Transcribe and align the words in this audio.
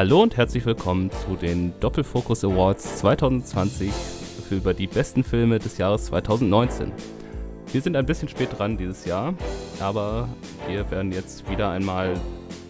Hallo 0.00 0.22
und 0.22 0.38
herzlich 0.38 0.64
willkommen 0.64 1.10
zu 1.10 1.36
den 1.36 1.78
Doppelfokus 1.78 2.42
Awards 2.42 3.00
2020 3.00 3.92
für 3.92 4.56
über 4.56 4.72
die 4.72 4.86
besten 4.86 5.22
Filme 5.22 5.58
des 5.58 5.76
Jahres 5.76 6.06
2019. 6.06 6.90
Wir 7.70 7.82
sind 7.82 7.94
ein 7.96 8.06
bisschen 8.06 8.26
spät 8.26 8.48
dran 8.58 8.78
dieses 8.78 9.04
Jahr, 9.04 9.34
aber 9.78 10.26
wir 10.66 10.90
werden 10.90 11.12
jetzt 11.12 11.50
wieder 11.50 11.68
einmal 11.68 12.18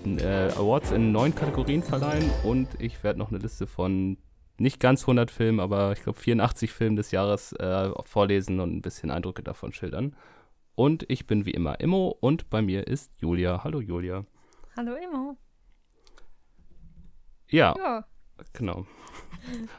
äh, 0.04 0.50
Awards 0.56 0.90
in 0.90 1.12
neun 1.12 1.32
Kategorien 1.32 1.84
verleihen 1.84 2.28
und 2.42 2.66
ich 2.80 3.00
werde 3.04 3.20
noch 3.20 3.28
eine 3.28 3.38
Liste 3.38 3.68
von 3.68 4.18
nicht 4.58 4.80
ganz 4.80 5.02
100 5.02 5.30
Filmen, 5.30 5.60
aber 5.60 5.92
ich 5.92 6.02
glaube 6.02 6.18
84 6.18 6.72
Filmen 6.72 6.96
des 6.96 7.12
Jahres 7.12 7.52
äh, 7.52 7.90
vorlesen 8.06 8.58
und 8.58 8.74
ein 8.74 8.82
bisschen 8.82 9.12
Eindrücke 9.12 9.44
davon 9.44 9.72
schildern. 9.72 10.16
Und 10.74 11.04
ich 11.08 11.28
bin 11.28 11.46
wie 11.46 11.52
immer 11.52 11.78
Immo 11.78 12.08
und 12.08 12.50
bei 12.50 12.60
mir 12.60 12.88
ist 12.88 13.12
Julia. 13.20 13.62
Hallo 13.62 13.80
Julia. 13.80 14.24
Hallo 14.76 14.96
Immo. 14.96 15.36
Ja, 17.50 17.74
ja. 17.76 18.04
genau. 18.52 18.86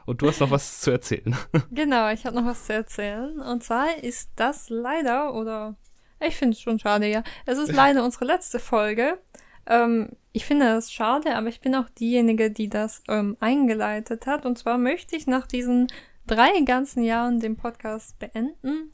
Und 0.06 0.22
du 0.22 0.28
hast 0.28 0.40
noch 0.40 0.52
was 0.52 0.82
zu 0.82 0.92
erzählen. 0.92 1.36
Genau, 1.72 2.10
ich 2.10 2.26
habe 2.26 2.36
noch 2.36 2.46
was 2.46 2.66
zu 2.66 2.74
erzählen. 2.74 3.40
Und 3.40 3.64
zwar 3.64 4.04
ist 4.04 4.32
das 4.36 4.70
leider, 4.70 5.34
oder 5.34 5.76
ich 6.20 6.36
finde 6.36 6.56
es 6.56 6.62
schon 6.62 6.80
schade, 6.80 7.08
ja. 7.08 7.24
Es 7.46 7.58
ist 7.58 7.72
leider 7.74 8.04
unsere 8.04 8.26
letzte 8.26 8.60
Folge. 8.60 9.20
Ähm, 9.66 10.10
ich 10.34 10.46
finde 10.46 10.66
das 10.66 10.92
schade, 10.92 11.36
aber 11.36 11.48
ich 11.48 11.62
bin 11.62 11.76
auch 11.76 11.90
diejenige, 11.90 12.52
die 12.52 12.70
das 12.70 13.04
ähm, 13.08 13.38
eingeleitet 13.40 14.26
hat. 14.28 14.46
Und 14.46 14.58
zwar 14.58 14.78
möchte 14.78 15.16
ich 15.16 15.28
nach 15.28 15.48
diesen 15.48 15.88
drei 16.28 16.60
ganzen 16.62 17.04
Jahren 17.04 17.40
den 17.40 17.58
Podcast 17.58 18.18
beenden. 18.20 18.92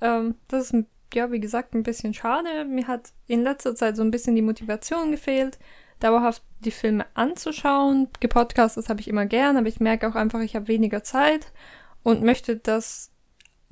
Ähm, 0.00 0.36
das 0.48 0.70
ist, 0.70 0.84
ja, 1.12 1.30
wie 1.30 1.40
gesagt, 1.40 1.74
ein 1.74 1.82
bisschen 1.82 2.14
schade. 2.14 2.64
Mir 2.64 2.86
hat 2.86 3.12
in 3.26 3.42
letzter 3.42 3.74
Zeit 3.74 3.96
so 3.96 4.02
ein 4.02 4.10
bisschen 4.10 4.34
die 4.34 4.42
Motivation 4.42 5.10
gefehlt 5.10 5.58
dauerhaft 6.04 6.42
die 6.60 6.70
Filme 6.70 7.06
anzuschauen. 7.14 8.08
Gepodcastet 8.20 8.88
habe 8.88 9.00
ich 9.00 9.08
immer 9.08 9.26
gern, 9.26 9.56
aber 9.56 9.68
ich 9.68 9.80
merke 9.80 10.08
auch 10.08 10.14
einfach, 10.14 10.40
ich 10.40 10.54
habe 10.54 10.68
weniger 10.68 11.02
Zeit 11.02 11.52
und 12.02 12.22
möchte 12.22 12.56
das 12.56 13.10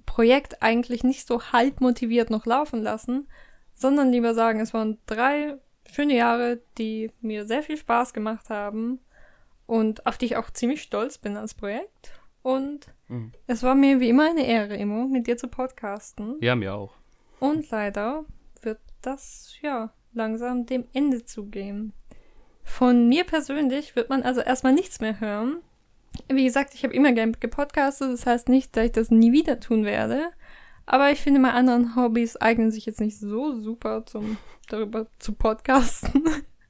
Projekt 0.06 0.62
eigentlich 0.62 1.04
nicht 1.04 1.26
so 1.26 1.42
halb 1.52 1.80
motiviert 1.80 2.30
noch 2.30 2.46
laufen 2.46 2.82
lassen, 2.82 3.28
sondern 3.74 4.10
lieber 4.10 4.34
sagen, 4.34 4.60
es 4.60 4.72
waren 4.72 4.98
drei 5.06 5.58
schöne 5.90 6.16
Jahre, 6.16 6.60
die 6.78 7.10
mir 7.20 7.46
sehr 7.46 7.62
viel 7.62 7.76
Spaß 7.76 8.14
gemacht 8.14 8.48
haben 8.48 9.00
und 9.66 10.06
auf 10.06 10.16
die 10.16 10.26
ich 10.26 10.36
auch 10.36 10.50
ziemlich 10.50 10.82
stolz 10.82 11.18
bin 11.18 11.36
als 11.36 11.54
Projekt. 11.54 12.12
Und 12.42 12.86
mhm. 13.08 13.32
es 13.46 13.62
war 13.62 13.74
mir 13.74 14.00
wie 14.00 14.08
immer 14.08 14.30
eine 14.30 14.46
Ehre, 14.46 14.76
Immo, 14.76 15.06
mit 15.06 15.26
dir 15.26 15.36
zu 15.36 15.48
podcasten. 15.48 16.36
Ja, 16.40 16.56
mir 16.56 16.74
auch. 16.74 16.94
Und 17.40 17.70
leider 17.70 18.24
wird 18.62 18.80
das, 19.02 19.54
ja, 19.60 19.92
langsam 20.12 20.66
dem 20.66 20.86
Ende 20.92 21.24
zugehen. 21.24 21.92
Von 22.64 23.08
mir 23.08 23.24
persönlich 23.24 23.96
wird 23.96 24.08
man 24.08 24.22
also 24.22 24.40
erstmal 24.40 24.72
nichts 24.72 25.00
mehr 25.00 25.20
hören. 25.20 25.58
Wie 26.28 26.44
gesagt, 26.44 26.74
ich 26.74 26.84
habe 26.84 26.94
immer 26.94 27.12
gern 27.12 27.36
gepodcastet, 27.38 28.12
das 28.12 28.26
heißt 28.26 28.48
nicht, 28.48 28.76
dass 28.76 28.86
ich 28.86 28.92
das 28.92 29.10
nie 29.10 29.32
wieder 29.32 29.60
tun 29.60 29.84
werde. 29.84 30.30
Aber 30.84 31.10
ich 31.10 31.20
finde, 31.20 31.40
meine 31.40 31.54
anderen 31.54 31.96
Hobbys 31.96 32.36
eignen 32.36 32.70
sich 32.70 32.86
jetzt 32.86 33.00
nicht 33.00 33.18
so 33.18 33.58
super 33.60 34.04
zum 34.04 34.36
darüber 34.68 35.06
zu 35.18 35.32
podcasten. 35.32 36.24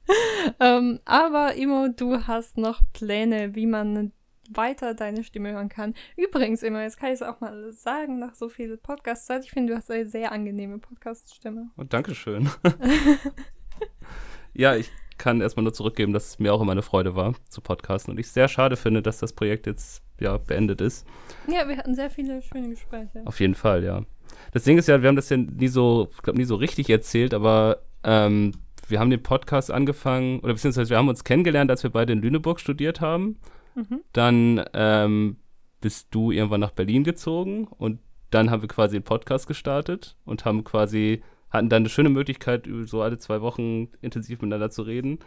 ähm, 0.60 1.00
aber 1.04 1.56
Imo, 1.56 1.88
du 1.88 2.26
hast 2.26 2.58
noch 2.58 2.82
Pläne, 2.92 3.54
wie 3.54 3.66
man 3.66 4.12
weiter 4.50 4.94
deine 4.94 5.24
Stimme 5.24 5.52
hören 5.52 5.68
kann. 5.68 5.94
Übrigens, 6.16 6.62
immer, 6.62 6.82
jetzt 6.82 6.98
kann 6.98 7.08
ich 7.08 7.14
es 7.14 7.22
auch 7.22 7.40
mal 7.40 7.72
sagen, 7.72 8.18
nach 8.18 8.34
so 8.34 8.48
viel 8.48 8.76
Podcast-Zeit, 8.76 9.44
ich 9.44 9.50
finde, 9.50 9.72
du 9.72 9.78
hast 9.78 9.90
eine 9.90 10.06
sehr 10.06 10.32
angenehme 10.32 10.78
Podcast-Stimme. 10.78 11.70
Oh, 11.78 11.84
Dankeschön. 11.84 12.50
ja, 14.52 14.76
ich 14.76 14.90
kann 15.22 15.40
erstmal 15.40 15.62
nur 15.62 15.72
zurückgeben, 15.72 16.12
dass 16.12 16.30
es 16.30 16.38
mir 16.40 16.52
auch 16.52 16.60
immer 16.60 16.72
eine 16.72 16.82
Freude 16.82 17.14
war 17.14 17.34
zu 17.48 17.60
podcasten 17.60 18.12
und 18.12 18.18
ich 18.18 18.26
sehr 18.28 18.48
schade 18.48 18.76
finde, 18.76 19.02
dass 19.02 19.18
das 19.18 19.32
Projekt 19.32 19.68
jetzt 19.68 20.02
ja 20.18 20.36
beendet 20.36 20.80
ist. 20.80 21.06
Ja, 21.46 21.68
wir 21.68 21.76
hatten 21.76 21.94
sehr 21.94 22.10
viele 22.10 22.42
schöne 22.42 22.70
Gespräche. 22.70 23.22
Auf 23.24 23.38
jeden 23.38 23.54
Fall, 23.54 23.84
ja. 23.84 24.02
Das 24.50 24.64
Ding 24.64 24.78
ist 24.78 24.88
ja, 24.88 25.00
wir 25.00 25.08
haben 25.08 25.14
das 25.14 25.28
ja 25.28 25.36
nie 25.36 25.68
so, 25.68 26.08
ich 26.12 26.22
glaube, 26.22 26.40
nie 26.40 26.44
so 26.44 26.56
richtig 26.56 26.90
erzählt, 26.90 27.34
aber 27.34 27.82
ähm, 28.02 28.50
wir 28.88 28.98
haben 28.98 29.10
den 29.10 29.22
Podcast 29.22 29.70
angefangen, 29.70 30.40
oder 30.40 30.54
beziehungsweise 30.54 30.90
wir 30.90 30.98
haben 30.98 31.08
uns 31.08 31.22
kennengelernt, 31.22 31.70
als 31.70 31.84
wir 31.84 31.90
beide 31.90 32.12
in 32.12 32.20
Lüneburg 32.20 32.58
studiert 32.58 33.00
haben. 33.00 33.38
Mhm. 33.76 34.00
Dann 34.12 34.64
ähm, 34.74 35.36
bist 35.80 36.08
du 36.10 36.32
irgendwann 36.32 36.60
nach 36.60 36.72
Berlin 36.72 37.04
gezogen 37.04 37.68
und 37.68 38.00
dann 38.30 38.50
haben 38.50 38.62
wir 38.62 38.68
quasi 38.68 38.96
den 38.96 39.04
Podcast 39.04 39.46
gestartet 39.46 40.16
und 40.24 40.44
haben 40.44 40.64
quasi 40.64 41.22
hatten 41.52 41.68
dann 41.68 41.82
eine 41.82 41.88
schöne 41.88 42.08
Möglichkeit, 42.08 42.68
so 42.84 43.02
alle 43.02 43.18
zwei 43.18 43.40
Wochen 43.40 43.88
intensiv 44.00 44.40
miteinander 44.40 44.70
zu 44.70 44.82
reden, 44.82 45.18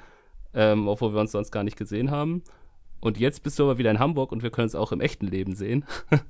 ähm, 0.53 0.88
obwohl 0.88 1.13
wir 1.13 1.22
uns 1.22 1.31
sonst 1.31 1.52
gar 1.52 1.63
nicht 1.63 1.78
gesehen 1.78 2.12
haben. 2.12 2.44
Und 3.00 3.19
jetzt 3.19 3.44
bist 3.44 3.59
du 3.59 3.63
aber 3.63 3.78
wieder 3.78 3.91
in 3.91 4.00
Hamburg 4.00 4.31
und 4.31 4.41
wir 4.41 4.50
können 4.50 4.68
es 4.68 4.75
auch 4.75 4.91
im 4.91 5.02
echten 5.02 5.28
Leben 5.28 5.56
sehen. 5.56 5.85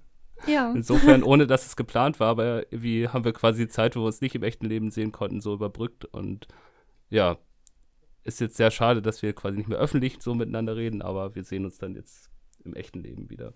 Ja. 0.47 0.73
Insofern, 0.75 1.23
ohne 1.23 1.47
dass 1.47 1.65
es 1.65 1.75
geplant 1.77 2.19
war, 2.19 2.27
aber 2.27 2.63
wie 2.69 3.07
haben 3.07 3.23
wir 3.23 3.31
quasi 3.33 3.63
die 3.63 3.71
Zeit, 3.71 3.95
wo 3.95 4.01
wir 4.01 4.07
uns 4.07 4.19
nicht 4.19 4.35
im 4.35 4.43
echten 4.43 4.65
Leben 4.65 4.91
sehen 4.91 5.13
konnten, 5.13 5.39
so 5.39 5.53
überbrückt. 5.53 6.05
Und 6.05 6.47
ja, 7.09 7.37
ist 8.23 8.41
jetzt 8.41 8.57
sehr 8.57 8.69
schade, 8.69 9.01
dass 9.01 9.21
wir 9.21 9.33
quasi 9.33 9.57
nicht 9.57 9.69
mehr 9.69 9.79
öffentlich 9.79 10.17
so 10.19 10.35
miteinander 10.35 10.75
reden, 10.75 11.01
aber 11.01 11.35
wir 11.35 11.43
sehen 11.45 11.65
uns 11.65 11.77
dann 11.77 11.95
jetzt 11.95 12.29
im 12.63 12.75
echten 12.75 13.01
Leben 13.01 13.29
wieder. 13.29 13.53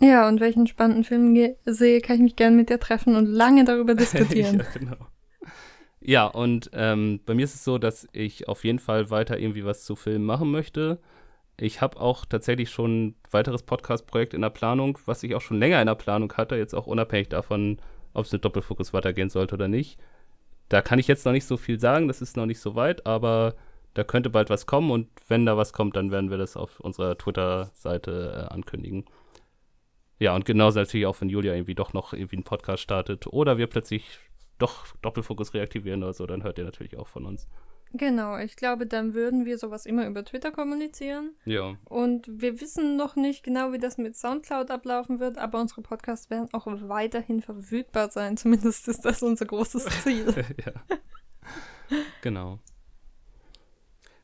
Ja, 0.00 0.28
und 0.28 0.40
welchen 0.40 0.66
spannenden 0.66 1.04
Film 1.04 1.36
sehe, 1.64 2.00
kann 2.00 2.16
ich 2.16 2.22
mich 2.22 2.36
gerne 2.36 2.56
mit 2.56 2.70
dir 2.70 2.80
treffen 2.80 3.14
und 3.14 3.26
lange 3.26 3.64
darüber 3.64 3.94
diskutieren. 3.94 4.58
ja, 4.58 4.78
genau. 4.78 4.96
Ja, 6.08 6.26
und 6.26 6.70
ähm, 6.72 7.18
bei 7.26 7.34
mir 7.34 7.44
ist 7.44 7.56
es 7.56 7.64
so, 7.64 7.78
dass 7.78 8.06
ich 8.12 8.46
auf 8.46 8.62
jeden 8.64 8.78
Fall 8.78 9.10
weiter 9.10 9.40
irgendwie 9.40 9.64
was 9.64 9.84
zu 9.84 9.96
Filmen 9.96 10.24
machen 10.24 10.52
möchte. 10.52 11.00
Ich 11.56 11.80
habe 11.80 12.00
auch 12.00 12.24
tatsächlich 12.24 12.70
schon 12.70 13.06
ein 13.08 13.14
weiteres 13.32 13.64
Podcast-Projekt 13.64 14.32
in 14.32 14.42
der 14.42 14.50
Planung, 14.50 15.00
was 15.06 15.24
ich 15.24 15.34
auch 15.34 15.40
schon 15.40 15.58
länger 15.58 15.80
in 15.80 15.88
der 15.88 15.96
Planung 15.96 16.32
hatte, 16.34 16.54
jetzt 16.54 16.76
auch 16.76 16.86
unabhängig 16.86 17.30
davon, 17.30 17.78
ob 18.14 18.24
es 18.24 18.32
mit 18.32 18.44
Doppelfokus 18.44 18.92
weitergehen 18.92 19.30
sollte 19.30 19.56
oder 19.56 19.66
nicht. 19.66 19.98
Da 20.68 20.80
kann 20.80 21.00
ich 21.00 21.08
jetzt 21.08 21.26
noch 21.26 21.32
nicht 21.32 21.44
so 21.44 21.56
viel 21.56 21.80
sagen, 21.80 22.06
das 22.06 22.22
ist 22.22 22.36
noch 22.36 22.46
nicht 22.46 22.60
so 22.60 22.76
weit, 22.76 23.04
aber 23.04 23.56
da 23.94 24.04
könnte 24.04 24.30
bald 24.30 24.48
was 24.48 24.66
kommen 24.66 24.92
und 24.92 25.08
wenn 25.26 25.44
da 25.44 25.56
was 25.56 25.72
kommt, 25.72 25.96
dann 25.96 26.12
werden 26.12 26.30
wir 26.30 26.38
das 26.38 26.56
auf 26.56 26.78
unserer 26.78 27.18
Twitter-Seite 27.18 28.48
äh, 28.48 28.54
ankündigen. 28.54 29.06
Ja, 30.20 30.36
und 30.36 30.44
genauso 30.44 30.78
natürlich 30.78 31.06
auch, 31.06 31.20
wenn 31.20 31.30
Julia 31.30 31.54
irgendwie 31.54 31.74
doch 31.74 31.92
noch 31.94 32.12
irgendwie 32.12 32.36
einen 32.36 32.44
Podcast 32.44 32.82
startet 32.82 33.26
oder 33.26 33.58
wir 33.58 33.66
plötzlich 33.66 34.20
doch 34.58 34.86
Doppelfokus 35.02 35.54
reaktivieren 35.54 36.02
oder 36.02 36.12
so, 36.12 36.26
dann 36.26 36.42
hört 36.42 36.58
ihr 36.58 36.64
natürlich 36.64 36.96
auch 36.96 37.08
von 37.08 37.26
uns. 37.26 37.46
Genau, 37.92 38.36
ich 38.36 38.56
glaube, 38.56 38.86
dann 38.86 39.14
würden 39.14 39.44
wir 39.46 39.58
sowas 39.58 39.86
immer 39.86 40.06
über 40.06 40.24
Twitter 40.24 40.50
kommunizieren. 40.50 41.34
Ja. 41.44 41.76
Und 41.84 42.28
wir 42.28 42.60
wissen 42.60 42.96
noch 42.96 43.16
nicht 43.16 43.42
genau, 43.42 43.72
wie 43.72 43.78
das 43.78 43.96
mit 43.96 44.16
Soundcloud 44.16 44.70
ablaufen 44.70 45.20
wird, 45.20 45.38
aber 45.38 45.60
unsere 45.60 45.82
Podcasts 45.82 46.28
werden 46.28 46.48
auch 46.52 46.66
weiterhin 46.66 47.42
verfügbar 47.42 48.10
sein. 48.10 48.36
Zumindest 48.36 48.88
ist 48.88 49.04
das 49.04 49.22
unser 49.22 49.46
großes 49.46 49.84
Ziel. 50.02 50.26
ja. 50.66 50.72
Genau. 52.22 52.58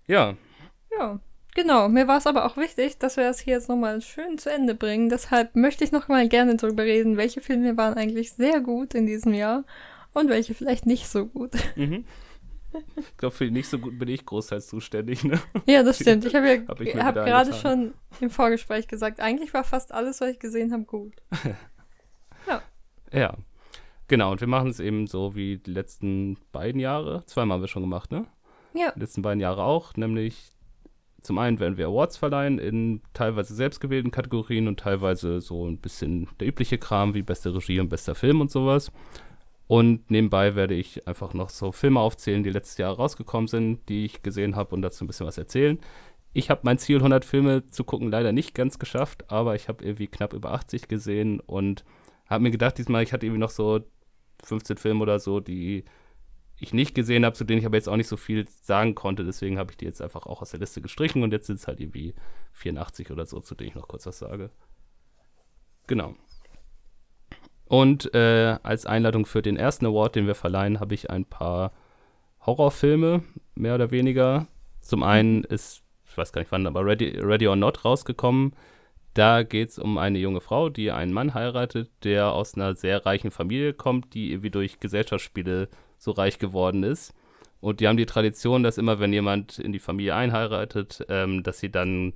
Ja. 0.07 0.37
Ja. 0.99 1.21
Genau, 1.55 1.89
mir 1.91 2.09
war 2.09 2.17
es 2.17 2.27
aber 2.27 2.47
auch 2.47 2.57
wichtig, 2.57 2.99
dass 2.99 3.19
wir 3.19 3.25
das 3.25 3.39
hier 3.39 3.55
jetzt 3.55 3.69
nochmal 3.69 4.01
schön 4.01 4.39
zu 4.39 4.51
Ende 4.51 4.75
bringen. 4.75 5.11
Deshalb 5.11 5.55
möchte 5.55 5.85
ich 5.85 5.93
nochmal 5.93 6.27
gerne 6.27 6.57
darüber 6.57 6.83
reden, 6.83 7.19
welche 7.19 7.43
Filme 7.43 7.77
waren 7.77 7.95
eigentlich 7.95 8.33
sehr 8.33 8.61
gut 8.61 8.95
in 8.95 9.07
diesem 9.07 9.35
Jahr 9.35 9.65
und 10.15 10.29
welche 10.29 10.55
vielleicht 10.55 10.87
nicht 10.87 11.09
so 11.09 11.27
gut. 11.27 11.53
Mhm. 11.77 12.05
Ich 12.97 13.17
glaube, 13.19 13.35
für 13.35 13.45
die 13.45 13.51
nicht 13.51 13.69
so 13.69 13.79
gut 13.79 13.99
bin 13.99 14.09
ich 14.09 14.25
großteils 14.25 14.67
zuständig. 14.67 15.25
Ne? 15.25 15.39
Ja, 15.67 15.83
das 15.83 16.01
stimmt. 16.01 16.25
Ich 16.25 16.35
habe 16.35 16.49
ja 16.49 16.63
hab, 16.67 16.81
hab 16.81 17.15
gerade 17.15 17.53
schon 17.53 17.93
im 18.21 18.31
Vorgespräch 18.31 18.89
gesagt, 18.89 19.21
eigentlich 19.21 19.53
war 19.53 19.65
fast 19.65 19.93
alles, 19.93 20.21
was 20.21 20.31
ich 20.31 20.39
gesehen 20.39 20.73
habe, 20.73 20.85
gut. 20.85 21.13
ja. 22.49 22.63
Ja. 23.13 23.37
Genau, 24.09 24.33
und 24.33 24.41
wir 24.41 24.49
machen 24.49 24.71
es 24.71 24.81
eben 24.81 25.07
so 25.07 25.35
wie 25.35 25.59
die 25.59 25.71
letzten 25.71 26.39
beiden 26.51 26.81
Jahre. 26.81 27.25
Zweimal 27.27 27.57
haben 27.57 27.63
wir 27.63 27.69
schon 27.69 27.83
gemacht, 27.83 28.11
ne? 28.11 28.27
Ja. 28.75 28.93
Die 28.93 29.01
letzten 29.01 29.23
beiden 29.23 29.41
Jahre 29.41 29.65
auch, 29.65 29.95
nämlich 29.97 30.53
zum 31.23 31.39
einen 31.39 31.61
werden 31.61 31.77
wir 31.77 31.87
Awards 31.87 32.17
verleihen 32.17 32.59
in 32.59 33.01
teilweise 33.15 33.55
selbstgewählten 33.55 34.11
Kategorien 34.11 34.67
und 34.67 34.81
teilweise 34.81 35.41
so 35.41 35.67
ein 35.67 35.79
bisschen 35.79 36.29
der 36.41 36.49
übliche 36.49 36.79
Kram 36.79 37.15
wie 37.15 37.23
beste 37.23 37.55
Regie 37.55 37.81
und 37.81 37.89
bester 37.89 38.15
Film 38.15 38.41
und 38.41 38.51
sowas. 38.51 38.91
Und 39.73 40.11
nebenbei 40.11 40.55
werde 40.55 40.75
ich 40.75 41.09
einfach 41.09 41.33
noch 41.33 41.49
so 41.49 41.73
Filme 41.73 41.99
aufzählen, 41.99 42.43
die 42.43 42.51
letztes 42.51 42.77
Jahr 42.77 42.95
rausgekommen 42.95 43.49
sind, 43.49 43.89
die 43.89 44.05
ich 44.05 44.23
gesehen 44.23 44.55
habe 44.55 44.75
und 44.75 44.83
dazu 44.83 45.03
ein 45.03 45.07
bisschen 45.07 45.27
was 45.27 45.39
erzählen. 45.39 45.81
Ich 46.35 46.51
habe 46.51 46.61
mein 46.65 46.77
Ziel, 46.77 46.99
100 46.99 47.25
Filme 47.25 47.67
zu 47.71 47.83
gucken, 47.83 48.11
leider 48.11 48.33
nicht 48.33 48.55
ganz 48.55 48.79
geschafft, 48.79 49.31
aber 49.31 49.55
ich 49.55 49.69
habe 49.69 49.83
irgendwie 49.83 50.09
knapp 50.09 50.35
über 50.35 50.53
80 50.53 50.89
gesehen 50.89 51.41
und 51.41 51.87
habe 52.27 52.43
mir 52.43 52.51
gedacht, 52.51 52.77
diesmal, 52.77 53.03
ich 53.03 53.15
hatte 53.15 53.25
irgendwie 53.25 53.41
noch 53.41 53.49
so 53.49 53.81
15 54.45 54.77
Filme 54.77 55.01
oder 55.01 55.19
so, 55.19 55.41
die 55.41 55.87
ich 56.61 56.75
nicht 56.75 56.95
gesehen 56.95 57.25
habe, 57.25 57.35
zu 57.35 57.45
denen 57.45 57.61
ich 57.61 57.65
aber 57.65 57.79
jetzt 57.79 57.89
auch 57.89 57.97
nicht 57.97 58.09
so 58.09 58.19
viel 58.19 58.47
sagen 58.61 58.95
konnte. 58.95 59.25
Deswegen 59.25 59.57
habe 59.59 59.71
ich 59.71 59.79
die 59.79 59.87
jetzt 59.87 60.03
einfach 60.03 60.27
auch 60.27 60.43
aus 60.43 60.51
der 60.51 60.61
Liste 60.61 60.83
gestrichen 60.83 61.23
und 61.23 61.33
jetzt 61.33 61.47
sind 61.47 61.61
es 61.61 61.67
halt 61.67 61.81
irgendwie 61.81 62.13
84 62.53 63.11
oder 63.11 63.25
so, 63.25 63.41
zu 63.41 63.55
denen 63.55 63.71
ich 63.71 63.75
noch 63.75 63.89
kurz 63.89 64.05
was 64.05 64.19
sage. 64.19 64.51
Genau. 65.87 66.15
Und 67.73 68.13
äh, 68.15 68.59
als 68.63 68.85
Einladung 68.85 69.25
für 69.25 69.41
den 69.41 69.57
ersten 69.57 69.87
Award, 69.87 70.17
den 70.17 70.27
wir 70.27 70.35
verleihen, 70.35 70.79
habe 70.79 70.93
ich 70.93 71.09
ein 71.09 71.25
paar 71.25 71.73
Horrorfilme, 72.45 73.23
mehr 73.55 73.77
oder 73.77 73.91
weniger. 73.91 74.47
Zum 74.83 75.03
einen 75.03 75.43
ist 75.45 75.83
ich 76.13 76.19
weiß 76.19 76.33
gar 76.33 76.43
nicht 76.43 76.53
wann, 76.53 76.67
aber 76.67 76.85
Ready, 76.85 77.19
Ready 77.19 77.49
or 77.49 77.57
Not 77.57 77.87
rausgekommen. 77.87 78.53
Da 79.15 79.43
geht 79.43 79.71
es 79.71 79.79
um 79.79 79.97
eine 79.97 80.19
junge 80.19 80.43
Frau, 80.43 80.69
die 80.69 80.91
einen 80.91 81.15
Mann 81.15 81.33
heiratet, 81.33 81.91
der 82.05 82.33
aus 82.33 82.55
einer 82.55 82.75
sehr 82.75 83.07
reichen 83.07 83.31
Familie 83.31 83.73
kommt, 83.73 84.13
die 84.13 84.33
irgendwie 84.33 84.51
durch 84.51 84.79
Gesellschaftsspiele 84.79 85.71
so 85.97 86.11
reich 86.11 86.39
geworden 86.39 86.83
ist. 86.83 87.15
Und 87.61 87.81
die 87.81 87.89
haben 87.89 87.97
die 87.97 88.05
Tradition, 88.05 88.63
dass 88.63 88.77
immer, 88.77 89.01
wenn 89.01 89.15
jemand 89.15 89.59
in 89.59 89.73
die 89.73 89.79
Familie 89.79 90.15
einheiratet, 90.15 91.07
ähm, 91.09 91.43
dass 91.43 91.61
sie 91.61 91.71
dann 91.71 92.13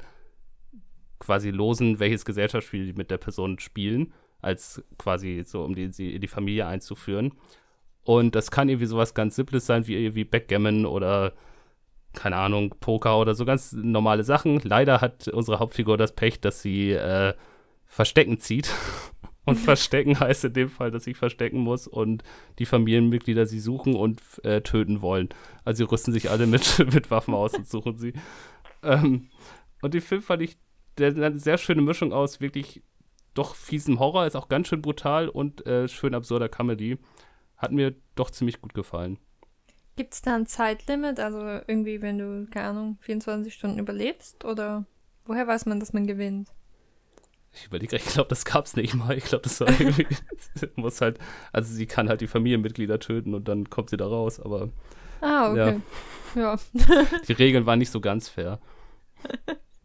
quasi 1.18 1.50
losen, 1.50 1.98
welches 1.98 2.26
Gesellschaftsspiel 2.26 2.84
die 2.84 2.92
mit 2.92 3.10
der 3.10 3.16
Person 3.16 3.58
spielen, 3.58 4.12
als 4.46 4.82
quasi 4.98 5.42
so, 5.44 5.62
um 5.62 5.74
die, 5.74 5.84
in 5.84 6.20
die 6.20 6.28
Familie 6.28 6.66
einzuführen. 6.66 7.32
Und 8.04 8.34
das 8.34 8.50
kann 8.50 8.68
irgendwie 8.68 8.86
sowas 8.86 9.14
ganz 9.14 9.36
Simples 9.36 9.66
sein, 9.66 9.86
wie 9.86 9.96
irgendwie 9.96 10.24
Backgammon 10.24 10.86
oder 10.86 11.32
keine 12.14 12.36
Ahnung, 12.36 12.74
Poker 12.80 13.18
oder 13.18 13.34
so 13.34 13.44
ganz 13.44 13.72
normale 13.72 14.24
Sachen. 14.24 14.60
Leider 14.64 15.00
hat 15.00 15.28
unsere 15.28 15.58
Hauptfigur 15.58 15.96
das 15.98 16.14
Pech, 16.14 16.40
dass 16.40 16.62
sie 16.62 16.92
äh, 16.92 17.34
Verstecken 17.84 18.40
zieht. 18.40 18.70
Und 19.44 19.56
Verstecken 19.56 20.18
heißt 20.20 20.44
in 20.44 20.54
dem 20.54 20.70
Fall, 20.70 20.90
dass 20.90 21.04
sie 21.04 21.14
verstecken 21.14 21.60
muss 21.60 21.86
und 21.86 22.24
die 22.58 22.66
Familienmitglieder 22.66 23.46
sie 23.46 23.60
suchen 23.60 23.94
und 23.94 24.20
äh, 24.42 24.60
töten 24.60 25.02
wollen. 25.02 25.28
Also 25.64 25.84
sie 25.84 25.90
rüsten 25.92 26.12
sich 26.12 26.30
alle 26.30 26.48
mit, 26.48 26.84
mit 26.92 27.12
Waffen 27.12 27.32
aus 27.32 27.54
und 27.54 27.68
suchen 27.68 27.96
sie. 27.96 28.12
Ähm, 28.82 29.28
und 29.82 29.94
den 29.94 30.00
Film 30.00 30.20
fand 30.20 30.42
ich 30.42 30.56
der, 30.98 31.10
eine 31.10 31.38
sehr 31.38 31.58
schöne 31.58 31.80
Mischung 31.80 32.12
aus 32.12 32.40
wirklich 32.40 32.82
doch 33.38 33.54
fiesem 33.54 33.98
Horror, 33.98 34.26
ist 34.26 34.36
auch 34.36 34.48
ganz 34.48 34.68
schön 34.68 34.82
brutal 34.82 35.28
und 35.28 35.66
äh, 35.66 35.88
schön 35.88 36.14
absurder 36.14 36.48
Comedy. 36.48 36.98
Hat 37.56 37.72
mir 37.72 37.94
doch 38.14 38.30
ziemlich 38.30 38.60
gut 38.60 38.74
gefallen. 38.74 39.18
Gibt 39.96 40.12
es 40.12 40.22
da 40.22 40.34
ein 40.34 40.46
Zeitlimit? 40.46 41.20
Also 41.20 41.40
irgendwie, 41.66 42.02
wenn 42.02 42.18
du, 42.18 42.46
keine 42.50 42.68
Ahnung, 42.68 42.98
24 43.00 43.54
Stunden 43.54 43.78
überlebst? 43.78 44.44
Oder 44.44 44.84
woher 45.24 45.46
weiß 45.46 45.66
man, 45.66 45.80
dass 45.80 45.92
man 45.92 46.06
gewinnt? 46.06 46.50
Ich 47.54 47.66
überlege, 47.66 47.96
ich 47.96 48.04
glaube, 48.04 48.28
das 48.28 48.44
gab 48.44 48.66
es 48.66 48.76
nicht 48.76 48.94
mal. 48.94 49.16
Ich 49.16 49.24
glaube, 49.24 49.42
das 49.42 49.60
war 49.60 49.68
irgendwie, 49.68 50.06
muss 50.76 51.00
halt, 51.00 51.18
also 51.52 51.72
sie 51.72 51.86
kann 51.86 52.08
halt 52.08 52.20
die 52.20 52.26
Familienmitglieder 52.26 52.98
töten 53.00 53.34
und 53.34 53.48
dann 53.48 53.70
kommt 53.70 53.90
sie 53.90 53.96
da 53.96 54.06
raus, 54.06 54.38
aber. 54.38 54.68
Ah, 55.22 55.50
okay. 55.50 55.80
Ja. 56.34 56.58
ja. 56.74 57.06
die 57.26 57.32
Regeln 57.32 57.64
waren 57.64 57.78
nicht 57.78 57.90
so 57.90 58.00
ganz 58.00 58.28
fair. 58.28 58.60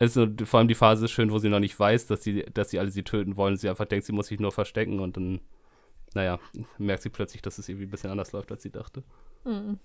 Also, 0.00 0.26
vor 0.44 0.58
allem 0.58 0.68
die 0.68 0.74
Phase 0.74 1.04
ist 1.04 1.12
schön, 1.12 1.30
wo 1.30 1.38
sie 1.38 1.48
noch 1.48 1.60
nicht 1.60 1.78
weiß, 1.78 2.08
dass 2.08 2.24
sie, 2.24 2.44
dass 2.52 2.70
sie 2.70 2.80
alle 2.80 2.90
sie 2.90 3.04
töten 3.04 3.36
wollen. 3.36 3.56
Sie 3.56 3.68
einfach 3.68 3.84
denkt, 3.84 4.06
sie 4.06 4.12
muss 4.12 4.26
sich 4.26 4.40
nur 4.40 4.50
verstecken 4.50 4.98
und 4.98 5.16
dann 5.16 5.40
naja, 6.14 6.38
merkt 6.78 7.02
sie 7.02 7.10
plötzlich, 7.10 7.42
dass 7.42 7.58
es 7.58 7.68
irgendwie 7.68 7.86
ein 7.86 7.90
bisschen 7.90 8.10
anders 8.10 8.32
läuft, 8.32 8.50
als 8.50 8.62
sie 8.62 8.70
dachte. 8.70 9.04
Mhm. 9.44 9.78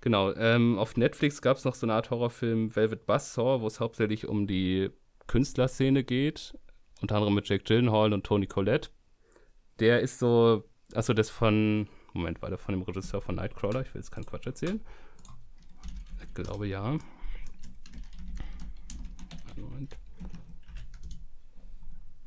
Genau, 0.00 0.32
ähm, 0.34 0.78
auf 0.78 0.96
Netflix 0.96 1.42
gab 1.42 1.56
es 1.56 1.64
noch 1.64 1.74
so 1.74 1.84
eine 1.86 1.94
Art 1.94 2.10
Horrorfilm 2.10 2.74
Velvet 2.74 3.06
Buzzsaw, 3.06 3.60
wo 3.60 3.66
es 3.66 3.80
hauptsächlich 3.80 4.28
um 4.28 4.46
die 4.46 4.90
Künstlerszene 5.26 6.04
geht, 6.04 6.56
unter 7.00 7.16
anderem 7.16 7.34
mit 7.34 7.48
Jake 7.48 7.64
Gyllenhaal 7.64 8.12
und 8.12 8.24
Tony 8.24 8.46
Collette. 8.46 8.90
Der 9.80 10.00
ist 10.00 10.20
so, 10.20 10.64
achso, 10.94 11.12
das 11.14 11.30
von, 11.30 11.88
Moment, 12.12 12.40
war 12.42 12.48
der 12.48 12.58
von 12.58 12.74
dem 12.74 12.82
Regisseur 12.82 13.20
von 13.20 13.34
Nightcrawler? 13.34 13.82
Ich 13.82 13.92
will 13.92 14.00
jetzt 14.00 14.12
keinen 14.12 14.26
Quatsch 14.26 14.46
erzählen. 14.46 14.80
Ich 16.22 16.34
glaube 16.34 16.68
ja. 16.68 16.96
Moment. 19.56 19.96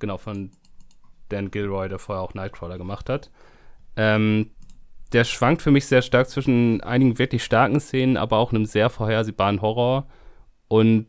Genau, 0.01 0.17
von 0.17 0.49
Dan 1.29 1.51
Gilroy, 1.51 1.87
der 1.87 1.99
vorher 1.99 2.23
auch 2.23 2.33
Nightcrawler 2.33 2.77
gemacht 2.77 3.07
hat. 3.07 3.31
Ähm, 3.95 4.49
der 5.13 5.23
schwankt 5.25 5.61
für 5.61 5.71
mich 5.71 5.85
sehr 5.85 6.01
stark 6.01 6.27
zwischen 6.27 6.81
einigen 6.81 7.19
wirklich 7.19 7.43
starken 7.43 7.79
Szenen, 7.79 8.17
aber 8.17 8.37
auch 8.37 8.51
einem 8.51 8.65
sehr 8.65 8.89
vorhersehbaren 8.89 9.61
Horror. 9.61 10.07
Und 10.67 11.07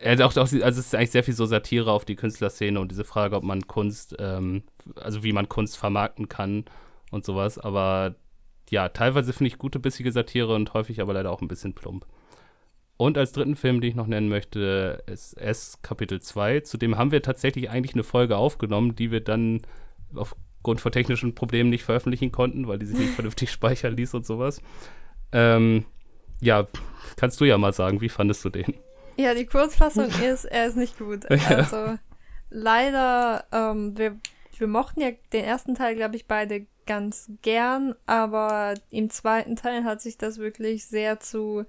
er 0.00 0.12
hat 0.12 0.20
auch, 0.22 0.36
also 0.36 0.58
es 0.58 0.78
ist 0.78 0.94
eigentlich 0.94 1.12
sehr 1.12 1.24
viel 1.24 1.34
so 1.34 1.46
Satire 1.46 1.92
auf 1.92 2.04
die 2.04 2.16
Künstlerszene 2.16 2.80
und 2.80 2.90
diese 2.90 3.04
Frage, 3.04 3.36
ob 3.36 3.44
man 3.44 3.66
Kunst, 3.66 4.16
ähm, 4.18 4.64
also 4.96 5.22
wie 5.22 5.32
man 5.32 5.48
Kunst 5.48 5.78
vermarkten 5.78 6.28
kann 6.28 6.64
und 7.12 7.24
sowas. 7.24 7.58
Aber 7.58 8.16
ja, 8.70 8.88
teilweise 8.88 9.32
finde 9.32 9.48
ich 9.48 9.58
gute, 9.58 9.78
bissige 9.78 10.10
Satire 10.10 10.54
und 10.54 10.74
häufig 10.74 11.00
aber 11.00 11.12
leider 11.12 11.30
auch 11.30 11.42
ein 11.42 11.48
bisschen 11.48 11.74
plump. 11.74 12.06
Und 12.98 13.16
als 13.16 13.30
dritten 13.30 13.54
Film, 13.54 13.80
den 13.80 13.90
ich 13.90 13.96
noch 13.96 14.08
nennen 14.08 14.28
möchte, 14.28 15.04
ist 15.06 15.34
S 15.34 15.78
Kapitel 15.82 16.20
2. 16.20 16.60
Zudem 16.60 16.98
haben 16.98 17.12
wir 17.12 17.22
tatsächlich 17.22 17.70
eigentlich 17.70 17.94
eine 17.94 18.02
Folge 18.02 18.36
aufgenommen, 18.36 18.96
die 18.96 19.12
wir 19.12 19.20
dann 19.20 19.62
aufgrund 20.16 20.80
von 20.80 20.90
technischen 20.90 21.32
Problemen 21.36 21.70
nicht 21.70 21.84
veröffentlichen 21.84 22.32
konnten, 22.32 22.66
weil 22.66 22.80
die 22.80 22.86
sich 22.86 22.98
nicht 22.98 23.10
vernünftig 23.14 23.52
speichern 23.52 23.96
ließ 23.96 24.14
und 24.14 24.26
sowas. 24.26 24.60
Ähm, 25.30 25.84
ja, 26.40 26.66
kannst 27.16 27.40
du 27.40 27.44
ja 27.44 27.56
mal 27.56 27.72
sagen, 27.72 28.00
wie 28.00 28.08
fandest 28.08 28.44
du 28.44 28.50
den? 28.50 28.74
Ja, 29.16 29.32
die 29.32 29.46
Kurzfassung 29.46 30.08
ist, 30.24 30.44
er 30.44 30.66
ist 30.66 30.76
nicht 30.76 30.98
gut. 30.98 31.30
Also 31.30 31.98
leider, 32.50 33.44
ähm, 33.52 33.96
wir, 33.96 34.16
wir 34.58 34.66
mochten 34.66 35.00
ja 35.02 35.10
den 35.32 35.44
ersten 35.44 35.76
Teil, 35.76 35.94
glaube 35.94 36.16
ich, 36.16 36.26
beide 36.26 36.66
ganz 36.84 37.30
gern, 37.42 37.94
aber 38.06 38.74
im 38.90 39.08
zweiten 39.08 39.54
Teil 39.54 39.84
hat 39.84 40.00
sich 40.00 40.18
das 40.18 40.38
wirklich 40.38 40.86
sehr 40.86 41.20
zu 41.20 41.64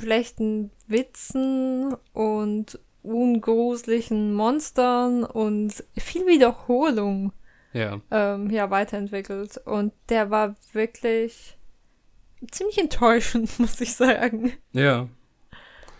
schlechten 0.00 0.70
Witzen 0.86 1.94
und 2.12 2.78
ungruslichen 3.02 4.34
Monstern 4.34 5.24
und 5.24 5.84
viel 5.96 6.26
Wiederholung 6.26 7.32
ja. 7.72 8.00
Ähm, 8.10 8.50
ja, 8.50 8.70
weiterentwickelt. 8.70 9.58
Und 9.64 9.92
der 10.08 10.30
war 10.30 10.56
wirklich 10.72 11.56
ziemlich 12.50 12.78
enttäuschend, 12.78 13.58
muss 13.58 13.80
ich 13.80 13.94
sagen. 13.94 14.52
Ja. 14.72 15.08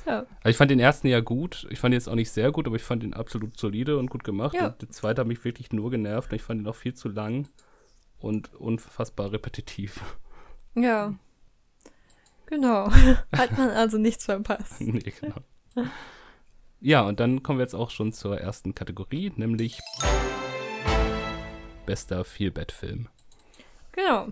Ja. 0.07 0.27
Ich 0.45 0.57
fand 0.57 0.71
den 0.71 0.81
ersten 0.81 1.07
ja 1.09 1.21
gut. 1.21 1.67
Ich 1.71 1.79
fand 1.79 1.93
ihn 1.93 1.97
jetzt 1.97 2.09
auch 2.09 2.15
nicht 2.15 2.31
sehr 2.31 2.51
gut, 2.51 2.67
aber 2.67 2.77
ich 2.77 2.83
fand 2.83 3.05
ihn 3.05 3.13
absolut 3.13 3.59
solide 3.59 3.99
und 3.99 4.09
gut 4.09 4.25
gemacht. 4.25 4.55
Ja. 4.55 4.69
Und 4.69 4.81
der 4.81 4.91
zweite 4.91 5.21
hat 5.21 5.29
mich 5.29 5.45
wirklich 5.45 5.71
nur 5.73 5.91
genervt. 5.91 6.33
Und 6.33 6.37
ich 6.37 6.43
fand 6.43 6.63
ihn 6.63 6.67
auch 6.67 6.75
viel 6.75 6.95
zu 6.95 7.09
lang 7.09 7.47
und 8.19 8.55
unfassbar 8.55 9.33
repetitiv. 9.33 10.01
Ja. 10.75 11.15
Genau. 12.49 12.91
Hat 13.37 13.57
man 13.57 13.71
also 13.71 13.99
nichts 13.99 14.25
verpasst. 14.25 14.77
nee, 14.81 15.13
genau. 15.21 15.37
Ja, 16.81 17.03
und 17.03 17.21
dann 17.21 17.43
kommen 17.43 17.59
wir 17.59 17.65
jetzt 17.65 17.75
auch 17.75 17.91
schon 17.91 18.13
zur 18.13 18.41
ersten 18.41 18.75
Kategorie, 18.75 19.33
nämlich 19.37 19.81
bester 21.87 22.25
Feelbad-Film. 22.25 23.09
Genau. 23.93 24.29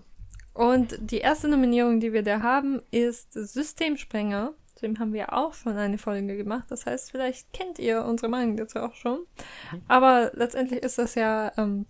Und 0.53 0.97
die 0.99 1.19
erste 1.19 1.47
Nominierung, 1.47 1.99
die 1.99 2.13
wir 2.13 2.23
da 2.23 2.41
haben, 2.41 2.81
ist 2.89 3.33
Systemsprenger. 3.33 4.53
Zu 4.75 4.85
dem 4.87 4.99
haben 4.99 5.13
wir 5.13 5.33
auch 5.33 5.53
schon 5.53 5.77
eine 5.77 5.97
Folge 5.97 6.37
gemacht. 6.37 6.65
Das 6.69 6.85
heißt, 6.85 7.11
vielleicht 7.11 7.53
kennt 7.53 7.77
ihr 7.77 8.03
unsere 8.05 8.29
Meinung 8.29 8.57
dazu 8.57 8.79
auch 8.79 8.95
schon. 8.95 9.19
Aber 9.87 10.31
letztendlich 10.33 10.81
ist 10.81 10.97
das 10.97 11.15
ja 11.15 11.51
ähm, 11.57 11.85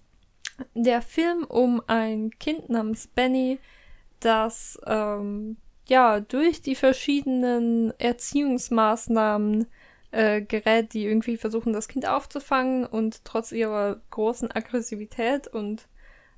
der 0.74 1.02
Film 1.02 1.44
um 1.44 1.82
ein 1.88 2.32
Kind 2.40 2.70
namens 2.70 3.08
Benny, 3.08 3.60
das 4.20 4.80
ähm, 4.86 5.58
ja, 5.88 6.20
durch 6.20 6.62
die 6.62 6.76
verschiedenen 6.76 7.94
Erziehungsmaßnahmen 8.00 9.68
äh, 10.12 10.42
gerät, 10.42 10.94
die 10.94 11.06
irgendwie 11.06 11.38
versuchen, 11.38 11.74
das 11.74 11.88
Kind 11.88 12.08
aufzufangen 12.08 12.86
und 12.86 13.24
trotz 13.26 13.52
ihrer 13.52 14.02
großen 14.10 14.52
Aggressivität 14.52 15.48
und 15.48 15.88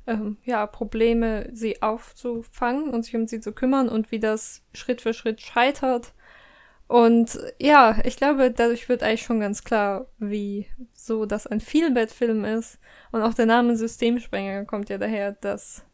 ähm, 0.07 0.37
ja, 0.43 0.65
Probleme, 0.65 1.49
sie 1.53 1.81
aufzufangen 1.81 2.89
und 2.89 3.03
sich 3.03 3.15
um 3.15 3.27
sie 3.27 3.39
zu 3.39 3.53
kümmern 3.53 3.89
und 3.89 4.11
wie 4.11 4.19
das 4.19 4.63
Schritt 4.73 5.01
für 5.01 5.13
Schritt 5.13 5.41
scheitert. 5.41 6.13
Und 6.87 7.39
ja, 7.59 7.99
ich 8.03 8.17
glaube, 8.17 8.49
dadurch 8.49 8.89
wird 8.89 9.03
eigentlich 9.03 9.21
schon 9.21 9.39
ganz 9.39 9.63
klar, 9.63 10.07
wie 10.17 10.65
so 10.93 11.27
das 11.27 11.45
ein 11.45 11.61
Feelbad-Film 11.61 12.45
ist. 12.45 12.79
Und 13.11 13.21
auch 13.21 13.35
der 13.35 13.45
Name 13.45 13.77
Systemsprenger 13.77 14.65
kommt 14.65 14.89
ja 14.89 14.97
daher, 14.97 15.33
dass 15.33 15.85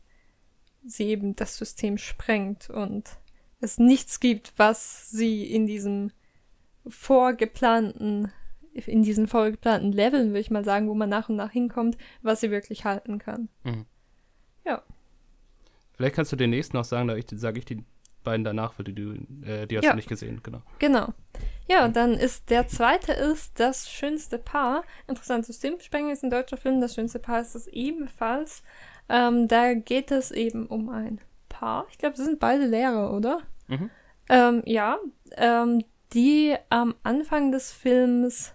sie 0.86 1.08
eben 1.08 1.36
das 1.36 1.58
System 1.58 1.98
sprengt 1.98 2.70
und 2.70 3.18
es 3.66 3.78
nichts 3.78 4.20
gibt, 4.20 4.54
was 4.58 5.10
sie 5.10 5.44
in 5.44 5.66
diesem 5.66 6.12
vorgeplanten, 6.88 8.32
in 8.74 9.04
diesen 9.04 9.28
vorgeplanten 9.28 9.92
Leveln, 9.92 10.30
würde 10.30 10.40
ich 10.40 10.52
mal 10.52 10.64
sagen, 10.64 10.88
wo 10.88 10.94
man 10.94 11.10
nach 11.10 11.30
und 11.30 11.36
nach 11.36 11.52
hinkommt, 11.52 11.98
was 12.22 12.42
sie 12.42 12.52
wirklich 12.52 12.86
halten 12.86 13.20
kann. 13.20 13.50
Mhm. 13.64 13.86
Ja. 14.66 14.84
Vielleicht 15.94 16.16
kannst 16.16 16.32
du 16.32 16.36
den 16.36 16.50
nächsten 16.50 16.78
noch 16.78 16.86
sagen, 16.86 17.08
da 17.08 17.16
sage 17.38 17.60
ich 17.60 17.66
die 17.66 17.84
beiden 18.24 18.44
danach, 18.44 18.74
weil 18.78 18.86
du, 18.86 19.14
äh, 19.46 19.66
die 19.68 19.78
hast 19.78 19.86
ja. 19.86 19.92
du 19.92 19.96
nicht 19.96 20.10
gesehen, 20.10 20.42
genau. 20.44 20.62
Genau. 20.80 21.14
Ja, 21.70 21.88
dann 21.88 22.14
ist 22.14 22.50
der 22.50 22.68
zweite 22.68 23.14
ist 23.14 23.60
das 23.60 23.90
schönste 23.90 24.38
Paar. 24.38 24.84
Interessant, 25.08 25.46
Systemsprenger 25.46 26.12
ist 26.12 26.24
ein 26.24 26.30
deutscher 26.30 26.58
Film, 26.58 26.82
das 26.82 26.94
schönste 26.96 27.20
Paar 27.20 27.42
ist 27.42 27.56
es 27.56 27.68
ebenfalls. 27.68 28.64
Ähm, 29.08 29.48
da 29.48 29.74
geht 29.74 30.12
es 30.12 30.32
eben 30.32 30.68
um 30.68 30.90
ein 30.90 31.22
Paar. 31.48 31.86
Ich 31.90 31.98
glaube, 31.98 32.18
sie 32.18 32.26
sind 32.26 32.40
beide 32.40 32.66
Lehrer, 32.66 33.14
oder? 33.14 33.42
Mhm. 33.68 33.90
Ähm, 34.30 34.64
ja, 34.66 34.98
ähm, 35.38 35.84
die 36.14 36.56
am 36.70 36.96
Anfang 37.04 37.52
des 37.52 37.72
Films 37.72 38.54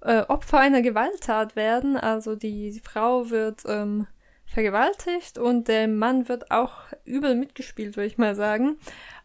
äh, 0.00 0.22
Opfer 0.22 0.58
einer 0.58 0.82
Gewalttat 0.82 1.56
werden. 1.56 1.96
Also 1.96 2.36
die, 2.36 2.70
die 2.70 2.80
Frau 2.80 3.30
wird 3.30 3.62
ähm, 3.66 4.06
vergewaltigt 4.46 5.38
und 5.38 5.68
der 5.68 5.88
Mann 5.88 6.28
wird 6.28 6.50
auch 6.50 6.80
übel 7.04 7.34
mitgespielt, 7.34 7.96
würde 7.96 8.06
ich 8.06 8.18
mal 8.18 8.34
sagen. 8.34 8.76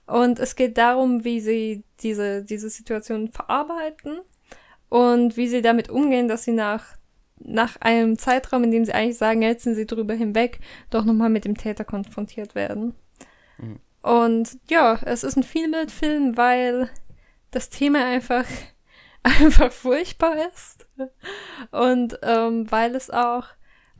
Und 0.07 0.39
es 0.39 0.55
geht 0.55 0.77
darum, 0.77 1.23
wie 1.23 1.39
sie 1.39 1.83
diese, 2.01 2.43
diese 2.43 2.69
Situation 2.69 3.31
verarbeiten 3.31 4.19
und 4.89 5.37
wie 5.37 5.47
sie 5.47 5.61
damit 5.61 5.89
umgehen, 5.89 6.27
dass 6.27 6.43
sie 6.43 6.51
nach, 6.51 6.97
nach 7.37 7.77
einem 7.79 8.17
Zeitraum, 8.17 8.63
in 8.63 8.71
dem 8.71 8.83
sie 8.83 8.93
eigentlich 8.93 9.17
sagen, 9.17 9.41
jetzt 9.41 9.63
sind 9.63 9.75
sie 9.75 9.85
drüber 9.85 10.13
hinweg, 10.13 10.59
doch 10.89 11.05
nochmal 11.05 11.29
mit 11.29 11.45
dem 11.45 11.55
Täter 11.55 11.85
konfrontiert 11.85 12.55
werden. 12.55 12.95
Mhm. 13.57 13.79
Und 14.01 14.57
ja, 14.69 14.99
es 15.05 15.23
ist 15.23 15.37
ein 15.37 15.43
Vielbildfilm, 15.43 16.37
weil 16.37 16.89
das 17.51 17.69
Thema 17.69 18.05
einfach, 18.05 18.45
einfach 19.23 19.71
furchtbar 19.71 20.35
ist. 20.47 20.87
Und 21.71 22.19
ähm, 22.23 22.69
weil 22.71 22.95
es 22.95 23.09
auch 23.09 23.45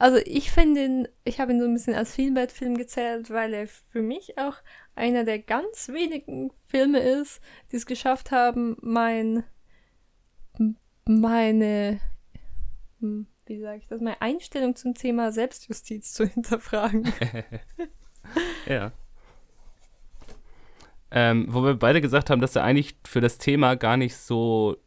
also 0.01 0.17
ich 0.25 0.49
finde 0.49 0.83
ihn, 0.83 1.07
ich 1.25 1.39
habe 1.39 1.53
ihn 1.53 1.59
so 1.59 1.65
ein 1.67 1.75
bisschen 1.75 1.93
als 1.93 2.15
Filmbett-Film 2.15 2.75
gezählt, 2.75 3.29
weil 3.29 3.53
er 3.53 3.67
für 3.67 4.01
mich 4.01 4.35
auch 4.39 4.55
einer 4.95 5.23
der 5.25 5.37
ganz 5.37 5.89
wenigen 5.89 6.51
Filme 6.65 6.97
ist, 6.97 7.39
die 7.71 7.75
es 7.75 7.85
geschafft 7.85 8.31
haben, 8.31 8.77
mein, 8.81 9.43
meine, 11.05 11.99
hm, 12.99 13.27
wie 13.45 13.59
sage 13.59 13.77
ich 13.77 13.85
das, 13.85 14.01
meine 14.01 14.19
Einstellung 14.23 14.75
zum 14.75 14.95
Thema 14.95 15.31
Selbstjustiz 15.31 16.13
zu 16.13 16.25
hinterfragen. 16.27 17.13
ja. 18.65 18.93
Ähm, 21.11 21.47
wo 21.49 21.63
wir 21.63 21.75
beide 21.75 22.01
gesagt 22.01 22.29
haben, 22.29 22.41
dass 22.41 22.55
er 22.55 22.63
eigentlich 22.63 22.95
für 23.05 23.21
das 23.21 23.37
Thema 23.37 23.75
gar 23.75 23.97
nicht 23.97 24.15
so 24.15 24.77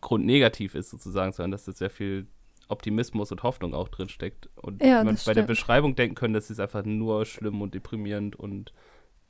grundnegativ 0.00 0.74
ist, 0.74 0.90
sozusagen, 0.90 1.32
sondern 1.32 1.52
dass 1.52 1.64
das 1.64 1.78
sehr 1.78 1.90
viel 1.90 2.26
Optimismus 2.68 3.32
und 3.32 3.42
Hoffnung 3.42 3.74
auch 3.74 3.88
drin 3.88 4.08
steckt. 4.08 4.48
Und 4.56 4.82
ja, 4.82 5.02
man 5.02 5.18
bei 5.24 5.34
der 5.34 5.42
Beschreibung 5.42 5.96
denken 5.96 6.14
können, 6.14 6.34
das 6.34 6.50
ist 6.50 6.60
einfach 6.60 6.84
nur 6.84 7.24
schlimm 7.24 7.62
und 7.62 7.74
deprimierend 7.74 8.36
und 8.36 8.72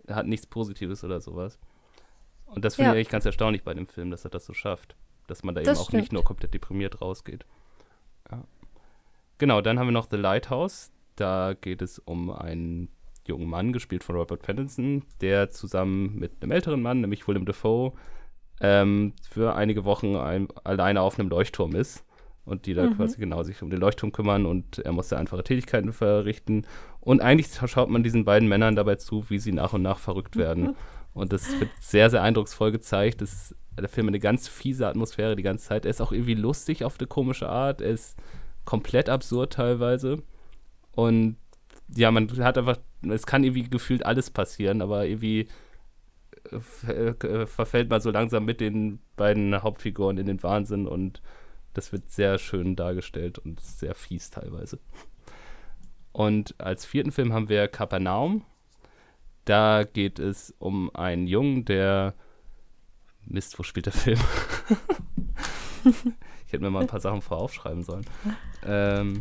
hat 0.09 0.27
nichts 0.27 0.47
Positives 0.47 1.05
oder 1.05 1.21
sowas. 1.21 1.59
Und 2.47 2.65
das 2.65 2.75
finde 2.75 2.89
ja. 2.89 2.93
ich 2.93 2.99
eigentlich 2.99 3.11
ganz 3.11 3.25
erstaunlich 3.25 3.63
bei 3.63 3.75
dem 3.75 3.87
Film, 3.87 4.11
dass 4.11 4.25
er 4.25 4.31
das 4.31 4.45
so 4.45 4.53
schafft. 4.53 4.97
Dass 5.29 5.45
man 5.45 5.55
da 5.55 5.61
das 5.61 5.69
eben 5.69 5.79
auch 5.79 5.89
stimmt. 5.89 6.03
nicht 6.03 6.13
nur 6.13 6.25
komplett 6.25 6.53
deprimiert 6.53 7.01
rausgeht. 7.01 7.47
Ja. 8.31 8.43
Genau, 9.39 9.61
dann 9.61 9.79
haben 9.79 9.87
wir 9.87 9.93
noch 9.93 10.09
The 10.11 10.17
Lighthouse. 10.17 10.91
Da 11.15 11.55
geht 11.55 11.81
es 11.81 11.99
um 12.01 12.31
einen 12.31 12.89
jungen 13.31 13.49
Mann, 13.49 13.73
gespielt 13.73 14.05
von 14.05 14.17
Robert 14.17 14.43
Pattinson, 14.43 15.03
der 15.21 15.51
zusammen 15.51 16.19
mit 16.19 16.43
einem 16.43 16.53
älteren 16.53 16.83
Mann, 16.83 17.01
nämlich 17.01 17.27
Willem 17.27 17.47
Dafoe, 17.47 17.93
ähm, 18.61 19.15
für 19.29 19.55
einige 19.55 19.85
Wochen 19.85 20.17
ein, 20.17 20.49
alleine 20.65 21.01
auf 21.01 21.19
einem 21.19 21.29
Leuchtturm 21.31 21.75
ist 21.75 22.05
und 22.45 22.67
die 22.67 22.75
da 22.75 22.85
mhm. 22.87 22.97
quasi 22.97 23.19
genau 23.19 23.43
sich 23.43 23.63
um 23.63 23.71
den 23.71 23.81
Leuchtturm 23.81 24.13
kümmern 24.13 24.47
und 24.47 24.79
er 24.81 24.93
muss 24.93 25.09
da 25.09 25.17
einfache 25.17 25.45
Tätigkeiten 25.45 25.93
verrichten. 25.93 26.67
Und 27.01 27.23
eigentlich 27.23 27.49
schaut 27.67 27.89
man 27.89 28.03
diesen 28.03 28.25
beiden 28.25 28.49
Männern 28.49 28.77
dabei 28.77 28.97
zu, 28.97 29.29
wie 29.31 29.39
sie 29.39 29.53
nach 29.53 29.73
und 29.73 29.83
nach 29.83 29.99
verrückt 29.99 30.37
werden. 30.37 30.77
Und 31.13 31.33
das 31.33 31.59
wird 31.59 31.71
sehr, 31.81 32.09
sehr 32.09 32.23
eindrucksvoll 32.23 32.71
gezeigt. 32.71 33.21
Das 33.21 33.33
ist 33.33 33.57
der 33.77 33.89
Film 33.89 34.07
eine 34.07 34.21
ganz 34.21 34.47
fiese 34.47 34.87
Atmosphäre 34.87 35.35
die 35.35 35.43
ganze 35.43 35.67
Zeit. 35.67 35.85
Er 35.85 35.91
ist 35.91 36.01
auch 36.01 36.13
irgendwie 36.13 36.35
lustig 36.35 36.85
auf 36.85 37.01
eine 37.01 37.09
komische 37.09 37.49
Art. 37.49 37.81
Er 37.81 37.91
ist 37.91 38.17
komplett 38.65 39.09
absurd 39.09 39.55
teilweise. 39.55 40.23
Und 40.93 41.37
ja, 41.97 42.11
man 42.11 42.31
hat 42.39 42.59
einfach, 42.59 42.79
es 43.09 43.27
kann 43.27 43.45
irgendwie 43.45 43.69
gefühlt 43.69 44.05
alles 44.05 44.31
passieren, 44.31 44.83
aber 44.83 45.07
irgendwie 45.07 45.49
äh, 46.87 46.93
äh, 46.93 47.47
verfällt 47.47 47.91
man 47.91 48.01
so 48.01 48.11
langsam 48.11 48.45
mit 48.45 48.61
den 48.61 49.01
beiden 49.17 49.63
Hauptfiguren 49.63 50.19
in 50.19 50.27
den 50.27 50.43
Wahnsinn 50.43 50.87
und 50.87 51.23
das 51.75 51.93
wird 51.93 52.11
sehr 52.11 52.39
schön 52.39 52.77
dargestellt 52.77 53.39
und 53.39 53.61
sehr 53.61 53.95
fies 53.95 54.31
teilweise. 54.31 54.79
Und 56.13 56.55
als 56.59 56.85
vierten 56.85 57.13
Film 57.13 57.33
haben 57.33 57.49
wir 57.49 57.69
Kapernaum. 57.69 58.45
Da 59.45 59.85
geht 59.85 60.19
es 60.19 60.55
um 60.59 60.95
einen 60.95 61.27
Jungen, 61.27 61.65
der. 61.65 62.15
Mist, 63.27 63.59
wo 63.59 63.63
spielt 63.63 63.87
der 63.87 63.93
Film? 63.93 64.19
ich 66.47 66.53
hätte 66.53 66.65
mir 66.65 66.71
mal 66.71 66.81
ein 66.81 66.89
paar 66.89 67.01
Sachen 67.01 67.23
voraufschreiben 67.23 67.85
sollen. 67.85 68.05
Ähm, 68.65 69.21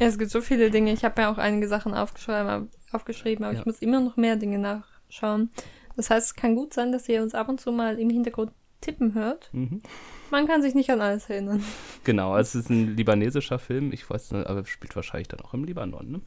ja, 0.00 0.06
es 0.06 0.18
gibt 0.18 0.30
so 0.30 0.40
viele 0.40 0.70
Dinge. 0.70 0.92
Ich 0.92 1.04
habe 1.04 1.20
mir 1.20 1.28
auch 1.28 1.38
einige 1.38 1.68
Sachen 1.68 1.94
aufgeschrieben, 1.94 2.70
aufgeschrieben 2.90 3.44
aber 3.44 3.54
ja. 3.54 3.60
ich 3.60 3.66
muss 3.66 3.80
immer 3.80 4.00
noch 4.00 4.16
mehr 4.16 4.36
Dinge 4.36 4.58
nachschauen. 4.58 5.50
Das 5.96 6.08
heißt, 6.08 6.28
es 6.28 6.34
kann 6.34 6.56
gut 6.56 6.72
sein, 6.72 6.90
dass 6.90 7.08
ihr 7.08 7.22
uns 7.22 7.34
ab 7.34 7.48
und 7.50 7.60
zu 7.60 7.70
mal 7.70 7.98
im 7.98 8.08
Hintergrund 8.08 8.52
tippen 8.80 9.12
hört. 9.14 9.50
Mhm. 9.52 9.82
Man 10.30 10.46
kann 10.46 10.62
sich 10.62 10.74
nicht 10.74 10.90
an 10.90 11.02
alles 11.02 11.28
erinnern. 11.28 11.62
Genau, 12.04 12.38
es 12.38 12.54
ist 12.54 12.70
ein 12.70 12.96
libanesischer 12.96 13.58
Film. 13.58 13.92
Ich 13.92 14.08
weiß 14.08 14.32
nicht, 14.32 14.46
aber 14.46 14.64
spielt 14.64 14.96
wahrscheinlich 14.96 15.28
dann 15.28 15.40
auch 15.40 15.52
im 15.52 15.64
Libanon. 15.64 16.10
Ne? 16.10 16.20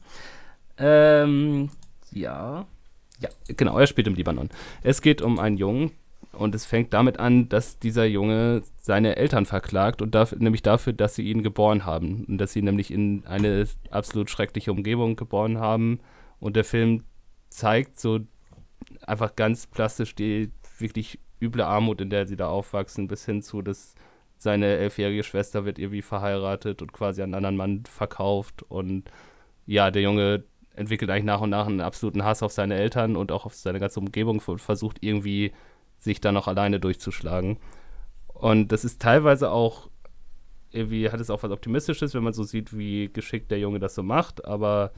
Ähm, 0.78 1.70
ja. 2.12 2.66
Ja, 3.18 3.28
genau, 3.48 3.76
er 3.78 3.88
spielt 3.88 4.06
im 4.06 4.14
Libanon. 4.14 4.50
Es 4.82 5.02
geht 5.02 5.20
um 5.20 5.40
einen 5.40 5.56
Jungen 5.56 5.90
und 6.34 6.54
es 6.54 6.66
fängt 6.66 6.92
damit 6.92 7.18
an, 7.18 7.48
dass 7.48 7.78
dieser 7.78 8.04
Junge 8.04 8.62
seine 8.80 9.16
Eltern 9.16 9.46
verklagt 9.46 10.02
und 10.02 10.14
dafür, 10.14 10.38
nämlich 10.38 10.62
dafür, 10.62 10.92
dass 10.92 11.14
sie 11.14 11.22
ihn 11.30 11.42
geboren 11.42 11.84
haben 11.84 12.24
und 12.26 12.38
dass 12.38 12.52
sie 12.52 12.62
nämlich 12.62 12.90
in 12.90 13.24
eine 13.26 13.66
absolut 13.90 14.30
schreckliche 14.30 14.72
Umgebung 14.72 15.16
geboren 15.16 15.58
haben. 15.58 16.00
Und 16.40 16.56
der 16.56 16.64
Film 16.64 17.04
zeigt 17.48 17.98
so 17.98 18.20
einfach 19.06 19.36
ganz 19.36 19.66
plastisch 19.66 20.14
die 20.14 20.50
wirklich 20.78 21.18
üble 21.40 21.62
Armut, 21.62 22.00
in 22.00 22.10
der 22.10 22.26
sie 22.26 22.36
da 22.36 22.48
aufwachsen, 22.48 23.08
bis 23.08 23.24
hin 23.24 23.42
zu, 23.42 23.62
dass 23.62 23.94
seine 24.36 24.66
elfjährige 24.66 25.22
Schwester 25.22 25.64
wird 25.64 25.78
irgendwie 25.78 26.02
verheiratet 26.02 26.82
und 26.82 26.92
quasi 26.92 27.22
an 27.22 27.34
einen 27.34 27.46
anderen 27.46 27.56
Mann 27.56 27.84
verkauft. 27.86 28.62
Und 28.62 29.10
ja, 29.66 29.90
der 29.90 30.02
Junge 30.02 30.44
entwickelt 30.74 31.10
eigentlich 31.10 31.24
nach 31.24 31.40
und 31.40 31.50
nach 31.50 31.66
einen 31.66 31.80
absoluten 31.80 32.24
Hass 32.24 32.42
auf 32.42 32.52
seine 32.52 32.74
Eltern 32.74 33.16
und 33.16 33.32
auch 33.32 33.46
auf 33.46 33.54
seine 33.54 33.80
ganze 33.80 34.00
Umgebung 34.00 34.42
und 34.44 34.60
versucht 34.60 34.98
irgendwie 35.00 35.52
sich 36.04 36.20
da 36.20 36.32
noch 36.32 36.46
alleine 36.46 36.78
durchzuschlagen. 36.78 37.58
Und 38.28 38.72
das 38.72 38.84
ist 38.84 39.00
teilweise 39.00 39.50
auch 39.50 39.88
irgendwie 40.74 41.08
hat 41.10 41.20
es 41.20 41.30
auch 41.30 41.42
was 41.42 41.52
Optimistisches, 41.52 42.14
wenn 42.14 42.24
man 42.24 42.32
so 42.32 42.42
sieht, 42.42 42.76
wie 42.76 43.08
geschickt 43.12 43.50
der 43.50 43.60
Junge 43.60 43.78
das 43.78 43.94
so 43.94 44.02
macht, 44.02 44.44
aber 44.44 44.92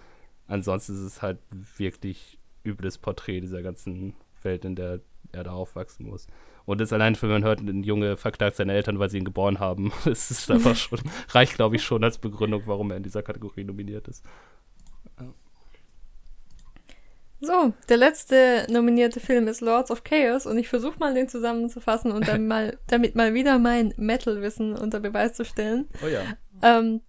ansonsten 0.46 0.94
ist 0.94 1.00
es 1.00 1.22
halt 1.22 1.38
wirklich 1.76 2.38
übles 2.64 2.98
Porträt 2.98 3.40
dieser 3.40 3.62
ganzen 3.62 4.14
Welt, 4.42 4.64
in 4.64 4.74
der 4.74 5.00
er 5.32 5.44
da 5.44 5.52
aufwachsen 5.52 6.06
muss. 6.06 6.26
Und 6.64 6.80
das 6.80 6.92
allein, 6.92 7.20
wenn 7.20 7.30
man 7.30 7.44
hört, 7.44 7.60
ein 7.60 7.84
Junge 7.84 8.16
verklagt 8.16 8.56
seine 8.56 8.72
Eltern, 8.72 8.98
weil 8.98 9.10
sie 9.10 9.18
ihn 9.18 9.24
geboren 9.24 9.60
haben, 9.60 9.92
das 10.04 10.30
ist 10.30 10.50
einfach 10.50 10.74
schon, 10.76 10.98
reicht, 11.28 11.54
glaube 11.54 11.76
ich, 11.76 11.84
schon 11.84 12.02
als 12.02 12.18
Begründung, 12.18 12.62
warum 12.66 12.90
er 12.90 12.96
in 12.96 13.02
dieser 13.02 13.22
Kategorie 13.22 13.64
nominiert 13.64 14.08
ist. 14.08 14.24
So, 17.40 17.74
der 17.88 17.96
letzte 17.98 18.66
nominierte 18.70 19.20
Film 19.20 19.46
ist 19.46 19.60
Lords 19.60 19.90
of 19.90 20.04
Chaos 20.04 20.46
und 20.46 20.56
ich 20.58 20.68
versuche 20.68 20.98
mal 20.98 21.14
den 21.14 21.28
zusammenzufassen 21.28 22.10
und 22.10 22.26
dann 22.26 22.46
mal, 22.48 22.78
damit 22.86 23.14
mal 23.14 23.34
wieder 23.34 23.58
mein 23.58 23.92
Metal-Wissen 23.96 24.74
unter 24.74 25.00
Beweis 25.00 25.34
zu 25.34 25.44
stellen. 25.44 25.88
Oh 26.02 26.06
ja. 26.06 26.22
Ähm, 26.62 27.02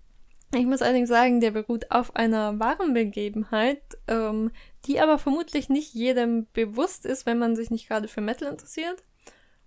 ich 0.53 0.65
muss 0.65 0.81
allerdings 0.81 1.09
sagen, 1.09 1.41
der 1.41 1.51
beruht 1.51 1.91
auf 1.91 2.15
einer 2.15 2.59
wahren 2.59 2.93
Begebenheit, 2.93 3.81
ähm, 4.07 4.51
die 4.85 4.99
aber 4.99 5.17
vermutlich 5.17 5.69
nicht 5.69 5.93
jedem 5.93 6.47
bewusst 6.53 7.05
ist, 7.05 7.25
wenn 7.25 7.37
man 7.37 7.55
sich 7.55 7.69
nicht 7.69 7.87
gerade 7.87 8.07
für 8.07 8.21
Metal 8.21 8.49
interessiert 8.49 9.03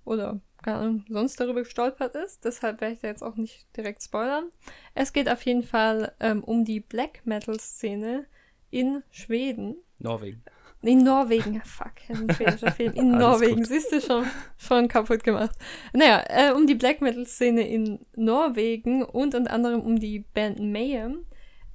oder 0.04 0.40
gar 0.62 0.80
Ahnung, 0.80 1.04
sonst 1.08 1.38
darüber 1.40 1.62
gestolpert 1.62 2.14
ist. 2.16 2.44
Deshalb 2.44 2.80
werde 2.80 2.94
ich 2.94 3.00
da 3.00 3.08
jetzt 3.08 3.22
auch 3.22 3.36
nicht 3.36 3.66
direkt 3.76 4.02
spoilern. 4.02 4.50
Es 4.94 5.12
geht 5.12 5.28
auf 5.28 5.42
jeden 5.42 5.62
Fall 5.62 6.12
ähm, 6.20 6.44
um 6.44 6.64
die 6.64 6.80
Black 6.80 7.20
Metal-Szene 7.24 8.26
in 8.70 9.02
Schweden. 9.10 9.76
Norwegen. 10.00 10.42
In 10.82 11.04
Norwegen, 11.04 11.60
fuck, 11.62 11.92
ein 12.08 12.32
schwedischer 12.34 12.72
Film. 12.72 12.94
In 12.94 13.10
Norwegen, 13.10 13.64
siehst 13.64 13.92
du 13.92 14.00
schon, 14.00 14.24
schon 14.56 14.88
kaputt 14.88 15.22
gemacht. 15.22 15.54
Naja, 15.92 16.24
äh, 16.26 16.52
um 16.52 16.66
die 16.66 16.74
Black 16.74 17.02
Metal-Szene 17.02 17.68
in 17.68 18.06
Norwegen 18.16 19.02
und 19.02 19.34
unter 19.34 19.52
anderem 19.52 19.80
um 19.82 19.98
die 19.98 20.20
Band 20.20 20.58
Mayhem. 20.58 21.26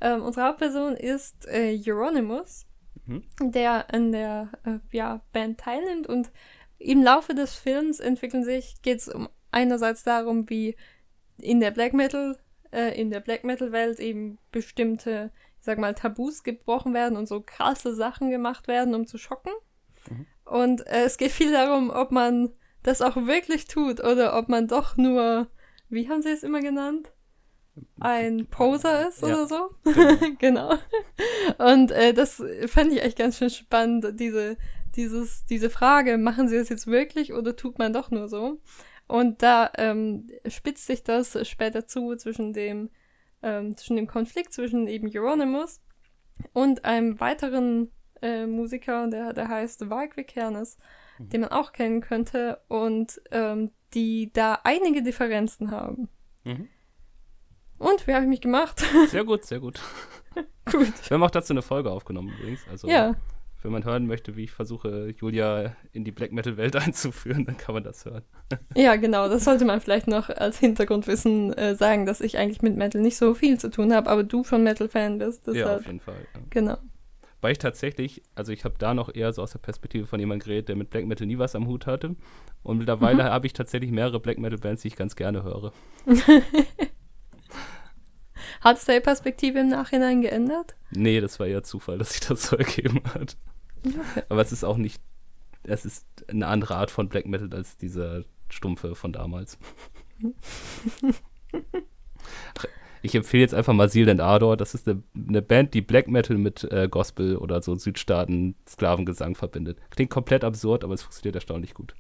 Ähm, 0.02 0.24
unsere 0.24 0.48
Hauptperson 0.48 0.96
ist 0.96 1.48
äh, 1.48 1.80
Euronymous, 1.86 2.66
mhm. 3.06 3.24
der 3.40 3.94
an 3.94 4.12
der 4.12 4.50
äh, 4.66 4.80
ja, 4.92 5.22
Band 5.32 5.60
teilnimmt 5.60 6.08
und 6.08 6.32
im 6.80 7.04
Laufe 7.04 7.34
des 7.36 7.56
Films 7.56 8.00
entwickeln 8.00 8.44
sich, 8.44 8.82
geht 8.82 9.00
es 9.00 9.08
um 9.08 9.30
einerseits 9.52 10.04
darum, 10.04 10.50
wie 10.50 10.76
in 11.40 11.60
der 11.60 11.72
Black 11.72 11.94
Metal, 11.94 12.38
äh, 12.72 13.00
in 13.00 13.12
der 13.12 13.20
Black 13.20 13.44
Metal 13.44 13.72
Welt 13.72 14.00
eben 14.00 14.40
bestimmte 14.52 15.32
sag 15.66 15.80
mal, 15.80 15.94
Tabus 15.94 16.44
gebrochen 16.44 16.94
werden 16.94 17.18
und 17.18 17.28
so 17.28 17.42
krasse 17.42 17.94
Sachen 17.94 18.30
gemacht 18.30 18.68
werden, 18.68 18.96
um 18.96 19.08
zu 19.08 19.18
schocken. 19.18 19.52
Mhm. 20.10 20.26
Und 20.46 20.88
äh, 20.88 21.04
es 21.04 21.18
geht 21.18 21.32
viel 21.32 21.52
darum, 21.52 21.90
ob 21.90 22.12
man 22.12 22.52
das 22.84 23.02
auch 23.02 23.16
wirklich 23.16 23.66
tut 23.66 24.00
oder 24.00 24.38
ob 24.38 24.48
man 24.48 24.68
doch 24.68 24.96
nur, 24.96 25.48
wie 25.90 26.08
haben 26.08 26.22
sie 26.22 26.30
es 26.30 26.44
immer 26.44 26.62
genannt? 26.62 27.12
Ein 28.00 28.46
Poser 28.46 29.10
ist 29.10 29.22
ja. 29.22 29.28
oder 29.28 29.48
so. 29.48 29.70
Genau. 29.84 30.30
genau. 30.40 30.78
Und 31.58 31.92
äh, 31.92 32.14
das 32.14 32.42
fand 32.68 32.94
ich 32.94 33.02
echt 33.02 33.18
ganz 33.18 33.38
schön 33.38 33.50
spannend, 33.50 34.20
diese, 34.20 34.58
dieses, 34.96 35.46
diese 35.46 35.70
Frage, 35.70 36.18
machen 36.18 36.48
sie 36.48 36.58
das 36.58 36.70
jetzt 36.70 36.88
wirklich 36.88 37.34
oder 37.34 37.56
tut 37.56 37.80
man 37.80 37.92
doch 37.92 38.12
nur 38.12 38.30
so? 38.30 38.60
Und 39.08 39.42
da 39.42 39.72
ähm, 39.78 40.30
spitzt 40.48 40.86
sich 40.86 41.04
das 41.04 41.38
später 41.48 41.86
zu 41.86 42.16
zwischen 42.16 42.54
dem 42.54 42.90
ähm, 43.46 43.78
zwischen 43.78 43.96
dem 43.96 44.08
Konflikt 44.08 44.52
zwischen 44.52 44.88
eben 44.88 45.10
Euronymous 45.10 45.80
und 46.52 46.84
einem 46.84 47.20
weiteren 47.22 47.92
äh, 48.22 48.46
Musiker, 48.46 49.08
der, 49.08 49.32
der 49.32 49.48
heißt 49.48 49.90
Varg 49.90 50.18
Vikernes. 50.18 50.78
mhm. 51.20 51.30
den 51.30 51.42
man 51.42 51.52
auch 51.52 51.72
kennen 51.72 52.02
könnte 52.02 52.62
und 52.68 53.22
ähm, 53.32 53.72
die 53.94 54.32
da 54.34 54.60
einige 54.64 55.04
Differenzen 55.04 55.72
haben. 55.72 56.10
Mhm. 56.44 56.70
Und, 57.78 58.08
wie 58.08 58.14
habe 58.14 58.24
ich 58.24 58.30
mich 58.30 58.42
gemacht? 58.42 58.86
Sehr 59.10 59.26
gut, 59.26 59.44
sehr 59.44 59.60
gut. 59.60 59.82
gut. 60.72 61.10
Wir 61.10 61.16
haben 61.16 61.24
auch 61.24 61.32
dazu 61.32 61.54
eine 61.54 61.62
Folge 61.62 61.92
aufgenommen 61.92 62.34
übrigens. 62.40 62.62
Also, 62.70 62.88
ja. 62.88 63.16
Wenn 63.66 63.72
man 63.72 63.84
hören 63.84 64.06
möchte, 64.06 64.36
wie 64.36 64.44
ich 64.44 64.52
versuche, 64.52 65.14
Julia 65.18 65.76
in 65.92 66.04
die 66.04 66.12
Black 66.12 66.32
Metal-Welt 66.32 66.76
einzuführen, 66.86 67.46
dann 67.46 67.58
kann 67.58 67.74
man 67.74 67.84
das 67.84 68.06
hören. 68.06 68.22
ja, 68.76 68.96
genau. 68.96 69.28
Das 69.28 69.44
sollte 69.44 69.66
man 69.66 69.82
vielleicht 69.82 70.08
noch 70.08 70.30
als 70.30 70.60
Hintergrundwissen 70.60 71.52
äh, 71.54 71.76
sagen, 71.76 72.06
dass 72.06 72.22
ich 72.22 72.38
eigentlich 72.38 72.62
mit 72.62 72.78
Metal 72.78 73.02
nicht 73.02 73.18
so 73.18 73.34
viel 73.34 73.60
zu 73.60 73.70
tun 73.70 73.94
habe, 73.94 74.10
aber 74.10 74.24
du 74.24 74.44
schon 74.44 74.64
Metal-Fan 74.64 75.18
bist. 75.18 75.48
Deshalb. 75.48 75.66
Ja, 75.66 75.76
auf 75.78 75.86
jeden 75.86 76.00
Fall. 76.00 76.28
Ja. 76.34 76.42
Genau. 76.52 76.78
Weil 77.42 77.52
ich 77.52 77.58
tatsächlich, 77.58 78.22
also 78.36 78.52
ich 78.52 78.64
habe 78.66 78.76
da 78.78 78.94
noch 78.94 79.14
eher 79.14 79.34
so 79.34 79.42
aus 79.42 79.52
der 79.52 79.60
Perspektive 79.60 80.08
von 80.08 80.20
jemandem 80.20 80.46
geredet, 80.46 80.70
der 80.70 80.76
mit 80.76 80.92
Black 80.92 81.06
Metal 81.06 81.28
nie 81.28 81.38
was 81.38 81.56
am 81.56 81.68
Hut 81.68 81.86
hatte. 81.86 82.16
Und 82.64 82.78
mittlerweile 82.78 83.24
mhm. 83.24 83.28
habe 83.28 83.48
ich 83.48 83.54
tatsächlich 83.54 83.92
mehrere 83.92 84.20
Black 84.20 84.38
Metal-Bands, 84.38 84.84
die 84.84 84.90
ich 84.90 84.96
ganz 84.96 85.16
gerne 85.16 85.44
höre. 85.44 85.72
Hat 88.62 88.78
es 88.78 88.86
deine 88.86 89.02
Perspektive 89.02 89.60
im 89.60 89.68
Nachhinein 89.68 90.22
geändert? 90.22 90.76
Nee, 90.90 91.22
das 91.22 91.40
war 91.40 91.46
eher 91.46 91.62
Zufall, 91.62 92.00
dass 92.00 92.14
sich 92.14 92.22
das 92.22 92.48
so 92.48 92.56
ergeben 92.58 93.02
hat. 93.14 93.38
Aber 94.30 94.42
es 94.42 94.52
ist 94.52 94.64
auch 94.64 94.78
nicht, 94.78 95.02
es 95.64 95.86
ist 95.86 96.06
eine 96.28 96.48
andere 96.48 96.76
Art 96.76 96.92
von 96.92 97.10
Black 97.10 97.26
Metal 97.26 97.54
als 97.54 97.78
dieser 97.78 98.24
Stumpfe 98.50 98.96
von 98.96 99.14
damals. 99.14 99.58
ich 103.02 103.16
empfehle 103.16 103.42
jetzt 103.42 103.54
einfach 103.54 103.74
mal 103.74 103.90
Seal 103.90 104.10
and 104.10 104.22
Ardor. 104.22 104.58
Das 104.58 104.74
ist 104.74 104.88
eine, 104.88 105.04
eine 105.16 105.42
Band, 105.42 105.74
die 105.74 105.82
Black 105.82 106.08
Metal 106.08 106.38
mit 106.38 106.64
äh, 106.66 106.88
Gospel 106.90 107.38
oder 107.38 107.62
so 107.62 107.76
Südstaaten-Sklavengesang 107.76 109.36
verbindet. 109.36 109.80
Klingt 109.90 110.12
komplett 110.12 110.44
absurd, 110.44 110.84
aber 110.84 110.94
es 110.94 111.04
funktioniert 111.04 111.36
erstaunlich 111.36 111.74
gut. 111.74 111.96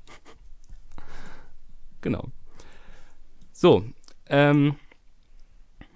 genau. 2.02 2.30
So, 3.52 3.86
ähm, 4.28 4.76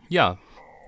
ja, 0.08 0.38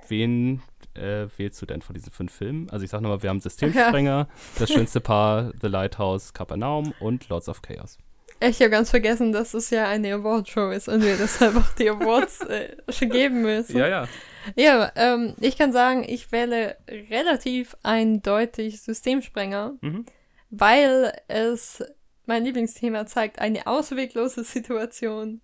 wen 0.07 0.61
äh, 0.95 1.27
wählst 1.37 1.61
du 1.61 1.65
denn 1.65 1.81
von 1.81 1.93
diesen 1.93 2.11
fünf 2.11 2.33
Filmen? 2.33 2.69
Also 2.69 2.83
ich 2.83 2.91
sag 2.91 3.01
nochmal, 3.01 3.21
wir 3.23 3.29
haben 3.29 3.39
Systemsprenger, 3.39 4.27
Das 4.59 4.71
schönste 4.71 4.99
Paar, 4.99 5.51
The 5.61 5.67
Lighthouse, 5.67 6.33
Capernaum 6.33 6.93
und 6.99 7.29
Lords 7.29 7.49
of 7.49 7.61
Chaos. 7.61 7.97
Ich 8.43 8.59
habe 8.59 8.71
ganz 8.71 8.89
vergessen, 8.89 9.31
dass 9.31 9.53
es 9.53 9.69
ja 9.69 9.87
eine 9.87 10.13
Award-Show 10.15 10.71
ist 10.71 10.87
und 10.87 11.03
wir 11.03 11.15
deshalb 11.15 11.55
auch 11.55 11.73
die 11.75 11.89
Awards 11.89 12.41
äh, 12.41 12.75
geben 13.05 13.43
müssen. 13.43 13.77
Ja, 13.77 13.87
ja. 13.87 14.07
Ja, 14.55 14.91
ähm, 14.95 15.35
ich 15.39 15.57
kann 15.57 15.71
sagen, 15.71 16.03
ich 16.07 16.31
wähle 16.31 16.75
relativ 16.89 17.75
eindeutig 17.83 18.81
Systemsprenger, 18.81 19.75
mhm. 19.81 20.05
weil 20.49 21.13
es 21.27 21.83
mein 22.25 22.43
Lieblingsthema 22.43 23.05
zeigt, 23.05 23.37
eine 23.39 23.67
ausweglose 23.67 24.43
Situation, 24.43 25.41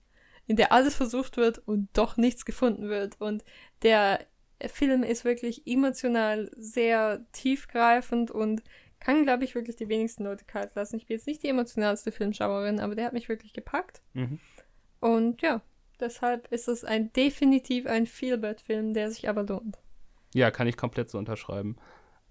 in 0.47 0.55
der 0.55 0.71
alles 0.71 0.95
versucht 0.95 1.37
wird 1.37 1.59
und 1.67 1.89
doch 1.93 2.17
nichts 2.17 2.45
gefunden 2.45 2.89
wird. 2.89 3.19
Und 3.19 3.43
der 3.83 4.25
Film 4.65 5.03
ist 5.03 5.25
wirklich 5.25 5.67
emotional 5.67 6.49
sehr 6.55 7.25
tiefgreifend 7.31 8.31
und 8.31 8.63
kann, 8.99 9.23
glaube 9.23 9.43
ich, 9.43 9.55
wirklich 9.55 9.75
die 9.75 9.89
wenigsten 9.89 10.23
Leute 10.23 10.45
kalt 10.45 10.75
lassen. 10.75 10.97
Ich 10.97 11.05
bin 11.05 11.15
jetzt 11.17 11.27
nicht 11.27 11.43
die 11.43 11.49
emotionalste 11.49 12.11
Filmschauerin, 12.11 12.79
aber 12.79 12.95
der 12.95 13.05
hat 13.05 13.13
mich 13.13 13.29
wirklich 13.29 13.53
gepackt. 13.53 14.01
Mhm. 14.13 14.39
Und 14.99 15.41
ja, 15.41 15.61
deshalb 15.99 16.51
ist 16.51 16.67
es 16.67 16.83
ein 16.83 17.13
definitiv 17.13 17.85
ein 17.85 18.07
Feelbad-Film, 18.07 18.93
der 18.93 19.11
sich 19.11 19.29
aber 19.29 19.43
lohnt. 19.43 19.77
Ja, 20.33 20.51
kann 20.51 20.67
ich 20.67 20.77
komplett 20.77 21.09
so 21.09 21.17
unterschreiben. 21.17 21.77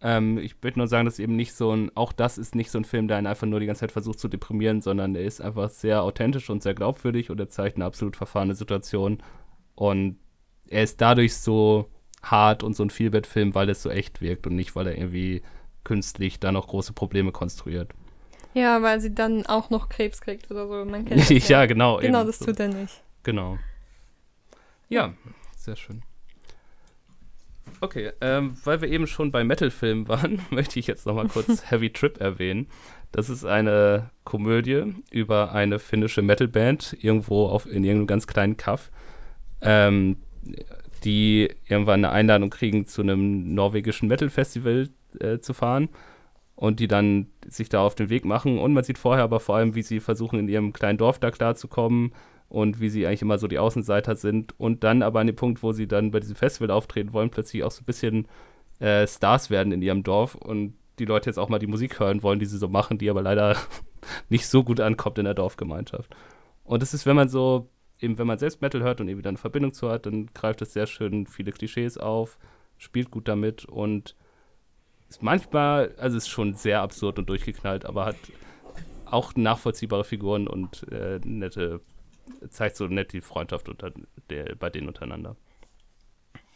Ähm, 0.02 0.38
ich 0.38 0.62
würde 0.62 0.78
nur 0.78 0.88
sagen, 0.88 1.06
dass 1.06 1.18
eben 1.18 1.36
nicht 1.36 1.54
so 1.54 1.72
ein, 1.72 1.90
auch 1.94 2.12
das 2.12 2.36
ist 2.36 2.54
nicht 2.54 2.70
so 2.70 2.78
ein 2.78 2.84
Film, 2.84 3.08
der 3.08 3.16
einen 3.16 3.26
einfach 3.26 3.46
nur 3.46 3.60
die 3.60 3.66
ganze 3.66 3.80
Zeit 3.80 3.92
versucht 3.92 4.18
zu 4.18 4.28
deprimieren, 4.28 4.82
sondern 4.82 5.14
er 5.14 5.22
ist 5.22 5.40
einfach 5.40 5.70
sehr 5.70 6.02
authentisch 6.02 6.50
und 6.50 6.62
sehr 6.62 6.74
glaubwürdig 6.74 7.30
und 7.30 7.40
er 7.40 7.48
zeigt 7.48 7.76
eine 7.76 7.86
absolut 7.86 8.16
verfahrene 8.16 8.54
Situation. 8.54 9.22
Und 9.74 10.18
er 10.68 10.82
ist 10.82 11.00
dadurch 11.00 11.36
so 11.36 11.90
hart 12.22 12.62
und 12.62 12.74
so 12.74 12.82
ein 12.82 12.90
Feelbad-Film, 12.90 13.54
weil 13.54 13.68
es 13.68 13.82
so 13.82 13.90
echt 13.90 14.20
wirkt 14.20 14.46
und 14.46 14.56
nicht, 14.56 14.74
weil 14.74 14.86
er 14.86 14.96
irgendwie 14.96 15.42
künstlich 15.84 16.40
da 16.40 16.52
noch 16.52 16.66
große 16.66 16.92
Probleme 16.92 17.32
konstruiert. 17.32 17.92
Ja, 18.54 18.82
weil 18.82 19.00
sie 19.00 19.14
dann 19.14 19.44
auch 19.46 19.70
noch 19.70 19.88
Krebs 19.88 20.20
kriegt 20.20 20.50
oder 20.50 20.66
so. 20.66 20.84
Man 20.84 21.04
kennt 21.04 21.28
ja, 21.30 21.36
ja, 21.36 21.66
genau. 21.66 21.98
Genau, 21.98 22.24
das 22.24 22.38
so. 22.38 22.46
tut 22.46 22.60
er 22.60 22.68
nicht. 22.68 23.02
Genau. 23.22 23.58
Ja, 24.88 25.12
sehr 25.56 25.76
schön. 25.76 26.02
Okay, 27.80 28.12
ähm, 28.20 28.56
weil 28.64 28.80
wir 28.80 28.88
eben 28.88 29.06
schon 29.06 29.30
bei 29.30 29.44
Metal-Filmen 29.44 30.08
waren, 30.08 30.40
möchte 30.50 30.78
ich 30.78 30.86
jetzt 30.86 31.06
nochmal 31.06 31.28
kurz 31.28 31.64
Heavy 31.70 31.92
Trip 31.92 32.18
erwähnen. 32.18 32.68
Das 33.12 33.28
ist 33.28 33.44
eine 33.44 34.10
Komödie 34.24 34.94
über 35.10 35.52
eine 35.52 35.78
finnische 35.78 36.22
Metal-Band 36.22 36.96
irgendwo 37.00 37.46
auf, 37.46 37.66
in 37.66 37.84
irgendeinem 37.84 38.06
ganz 38.06 38.26
kleinen 38.26 38.56
Kaff. 38.56 38.90
Ähm, 39.60 40.16
die 41.04 41.48
irgendwann 41.68 42.04
eine 42.04 42.12
Einladung 42.12 42.50
kriegen, 42.50 42.86
zu 42.86 43.02
einem 43.02 43.54
norwegischen 43.54 44.08
Metal-Festival 44.08 44.88
äh, 45.20 45.38
zu 45.38 45.54
fahren 45.54 45.88
und 46.54 46.80
die 46.80 46.88
dann 46.88 47.28
sich 47.46 47.68
da 47.68 47.80
auf 47.80 47.94
den 47.94 48.08
Weg 48.08 48.24
machen. 48.24 48.58
Und 48.58 48.72
man 48.72 48.84
sieht 48.84 48.98
vorher 48.98 49.24
aber 49.24 49.40
vor 49.40 49.56
allem, 49.56 49.74
wie 49.74 49.82
sie 49.82 50.00
versuchen, 50.00 50.38
in 50.38 50.48
ihrem 50.48 50.72
kleinen 50.72 50.98
Dorf 50.98 51.18
da 51.18 51.30
klarzukommen 51.30 52.12
und 52.48 52.80
wie 52.80 52.88
sie 52.88 53.06
eigentlich 53.06 53.22
immer 53.22 53.38
so 53.38 53.46
die 53.46 53.58
Außenseiter 53.58 54.16
sind. 54.16 54.58
Und 54.58 54.82
dann 54.82 55.02
aber 55.02 55.20
an 55.20 55.26
dem 55.26 55.36
Punkt, 55.36 55.62
wo 55.62 55.72
sie 55.72 55.86
dann 55.86 56.10
bei 56.10 56.20
diesem 56.20 56.36
Festival 56.36 56.70
auftreten 56.70 57.12
wollen, 57.12 57.30
plötzlich 57.30 57.62
auch 57.62 57.70
so 57.70 57.82
ein 57.82 57.86
bisschen 57.86 58.26
äh, 58.78 59.06
Stars 59.06 59.50
werden 59.50 59.72
in 59.72 59.82
ihrem 59.82 60.02
Dorf 60.02 60.34
und 60.34 60.74
die 60.98 61.04
Leute 61.04 61.28
jetzt 61.28 61.38
auch 61.38 61.50
mal 61.50 61.58
die 61.58 61.66
Musik 61.66 62.00
hören 62.00 62.22
wollen, 62.22 62.38
die 62.38 62.46
sie 62.46 62.58
so 62.58 62.68
machen, 62.68 62.96
die 62.98 63.10
aber 63.10 63.22
leider 63.22 63.56
nicht 64.30 64.46
so 64.46 64.64
gut 64.64 64.80
ankommt 64.80 65.18
in 65.18 65.24
der 65.24 65.34
Dorfgemeinschaft. 65.34 66.14
Und 66.64 66.82
das 66.82 66.94
ist, 66.94 67.04
wenn 67.04 67.16
man 67.16 67.28
so 67.28 67.68
eben 68.00 68.18
wenn 68.18 68.26
man 68.26 68.38
selbst 68.38 68.60
Metal 68.62 68.82
hört 68.82 69.00
und 69.00 69.08
eben 69.08 69.18
wieder 69.18 69.30
eine 69.30 69.38
Verbindung 69.38 69.72
zu 69.72 69.88
hat, 69.90 70.06
dann 70.06 70.26
greift 70.34 70.62
es 70.62 70.72
sehr 70.72 70.86
schön 70.86 71.26
viele 71.26 71.52
Klischees 71.52 71.98
auf, 71.98 72.38
spielt 72.78 73.10
gut 73.10 73.28
damit 73.28 73.64
und 73.64 74.16
ist 75.08 75.22
manchmal, 75.22 75.94
also 75.98 76.16
ist 76.16 76.28
schon 76.28 76.54
sehr 76.54 76.82
absurd 76.82 77.18
und 77.18 77.28
durchgeknallt, 77.28 77.86
aber 77.86 78.06
hat 78.06 78.16
auch 79.06 79.34
nachvollziehbare 79.36 80.04
Figuren 80.04 80.48
und 80.48 80.90
äh, 80.90 81.20
nette, 81.24 81.80
zeigt 82.48 82.76
so 82.76 82.86
nett 82.88 83.12
die 83.12 83.20
Freundschaft 83.20 83.68
unter 83.68 83.92
der, 84.30 84.56
bei 84.56 84.68
denen 84.68 84.88
untereinander. 84.88 85.36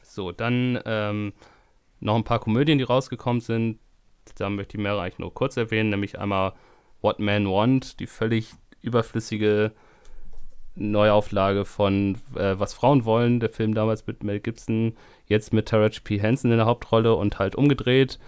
So, 0.03 0.33
dann 0.33 0.81
ähm, 0.85 1.33
noch 2.00 2.16
ein 2.16 2.24
paar 2.24 2.40
Komödien, 2.40 2.79
die 2.79 2.85
rausgekommen 2.85 3.40
sind. 3.40 3.79
Da 4.37 4.50
möchte 4.50 4.76
ich 4.76 4.83
mehrere 4.83 5.03
eigentlich 5.03 5.18
nur 5.20 5.33
kurz 5.33 5.57
erwähnen, 5.57 5.90
nämlich 5.90 6.18
einmal 6.18 6.55
What 7.00 7.20
Men 7.20 7.48
Want, 7.48 8.00
die 8.00 8.07
völlig 8.07 8.53
überflüssige 8.83 9.72
Neuauflage 10.74 11.64
von 11.64 12.16
äh, 12.35 12.54
Was 12.59 12.74
Frauen 12.74 13.04
wollen, 13.04 13.40
der 13.40 13.50
Film 13.50 13.74
damals 13.74 14.06
mit 14.06 14.22
Mel 14.22 14.40
Gibson, 14.40 14.96
jetzt 15.26 15.52
mit 15.52 15.68
Taraji 15.68 16.00
P. 16.02 16.20
Henson 16.20 16.50
in 16.50 16.59
der 16.59 16.66
Hauptrolle 16.66 17.14
und 17.14 17.38
halt 17.38 17.56
umgedreht, 17.56 18.18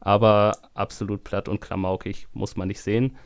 aber 0.00 0.56
absolut 0.74 1.24
platt 1.24 1.48
und 1.48 1.60
klamaukig, 1.60 2.26
muss 2.32 2.56
man 2.56 2.68
nicht 2.68 2.80
sehen. 2.80 3.16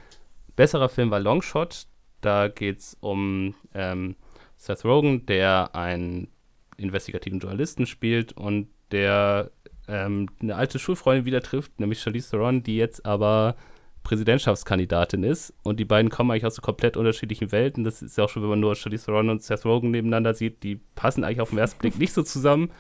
Besserer 0.56 0.88
Film 0.88 1.10
war 1.10 1.20
Longshot, 1.20 1.86
da 2.20 2.48
geht 2.48 2.78
es 2.78 2.96
um 3.00 3.54
ähm, 3.74 4.16
Seth 4.56 4.84
Rogen, 4.84 5.26
der 5.26 5.74
einen 5.74 6.28
investigativen 6.76 7.38
Journalisten 7.38 7.86
spielt 7.86 8.32
und 8.32 8.68
der 8.90 9.50
ähm, 9.88 10.28
eine 10.40 10.56
alte 10.56 10.78
Schulfreundin 10.78 11.24
wieder 11.24 11.42
trifft, 11.42 11.78
nämlich 11.78 12.00
Charlize 12.00 12.30
Theron, 12.30 12.62
die 12.62 12.76
jetzt 12.76 13.04
aber 13.04 13.56
Präsidentschaftskandidatin 14.04 15.24
ist. 15.24 15.52
Und 15.64 15.80
die 15.80 15.84
beiden 15.84 16.10
kommen 16.10 16.30
eigentlich 16.30 16.46
aus 16.46 16.54
so 16.54 16.62
komplett 16.62 16.96
unterschiedlichen 16.96 17.50
Welten. 17.50 17.82
Das 17.82 18.02
ist 18.02 18.16
ja 18.16 18.24
auch 18.24 18.28
schon, 18.28 18.42
wenn 18.42 18.50
man 18.50 18.60
nur 18.60 18.76
Charlize 18.76 19.06
Theron 19.06 19.30
und 19.30 19.42
Seth 19.42 19.64
Rogen 19.64 19.90
nebeneinander 19.90 20.34
sieht, 20.34 20.62
die 20.62 20.76
passen 20.94 21.24
eigentlich 21.24 21.40
auf 21.40 21.50
den 21.50 21.58
ersten 21.58 21.78
Blick 21.78 21.98
nicht 21.98 22.12
so 22.12 22.22
zusammen. 22.22 22.70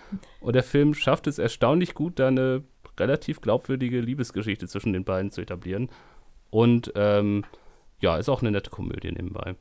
Und 0.40 0.54
der 0.54 0.62
Film 0.62 0.94
schafft 0.94 1.26
es 1.26 1.38
erstaunlich 1.38 1.94
gut, 1.94 2.18
da 2.18 2.28
eine 2.28 2.62
relativ 3.00 3.40
glaubwürdige 3.40 4.00
Liebesgeschichte 4.00 4.68
zwischen 4.68 4.92
den 4.92 5.04
beiden 5.04 5.30
zu 5.30 5.40
etablieren. 5.40 5.88
Und 6.50 6.92
ähm, 6.94 7.44
ja, 8.00 8.16
ist 8.18 8.28
auch 8.28 8.42
eine 8.42 8.52
nette 8.52 8.70
Komödie 8.70 9.10
nebenbei. 9.10 9.56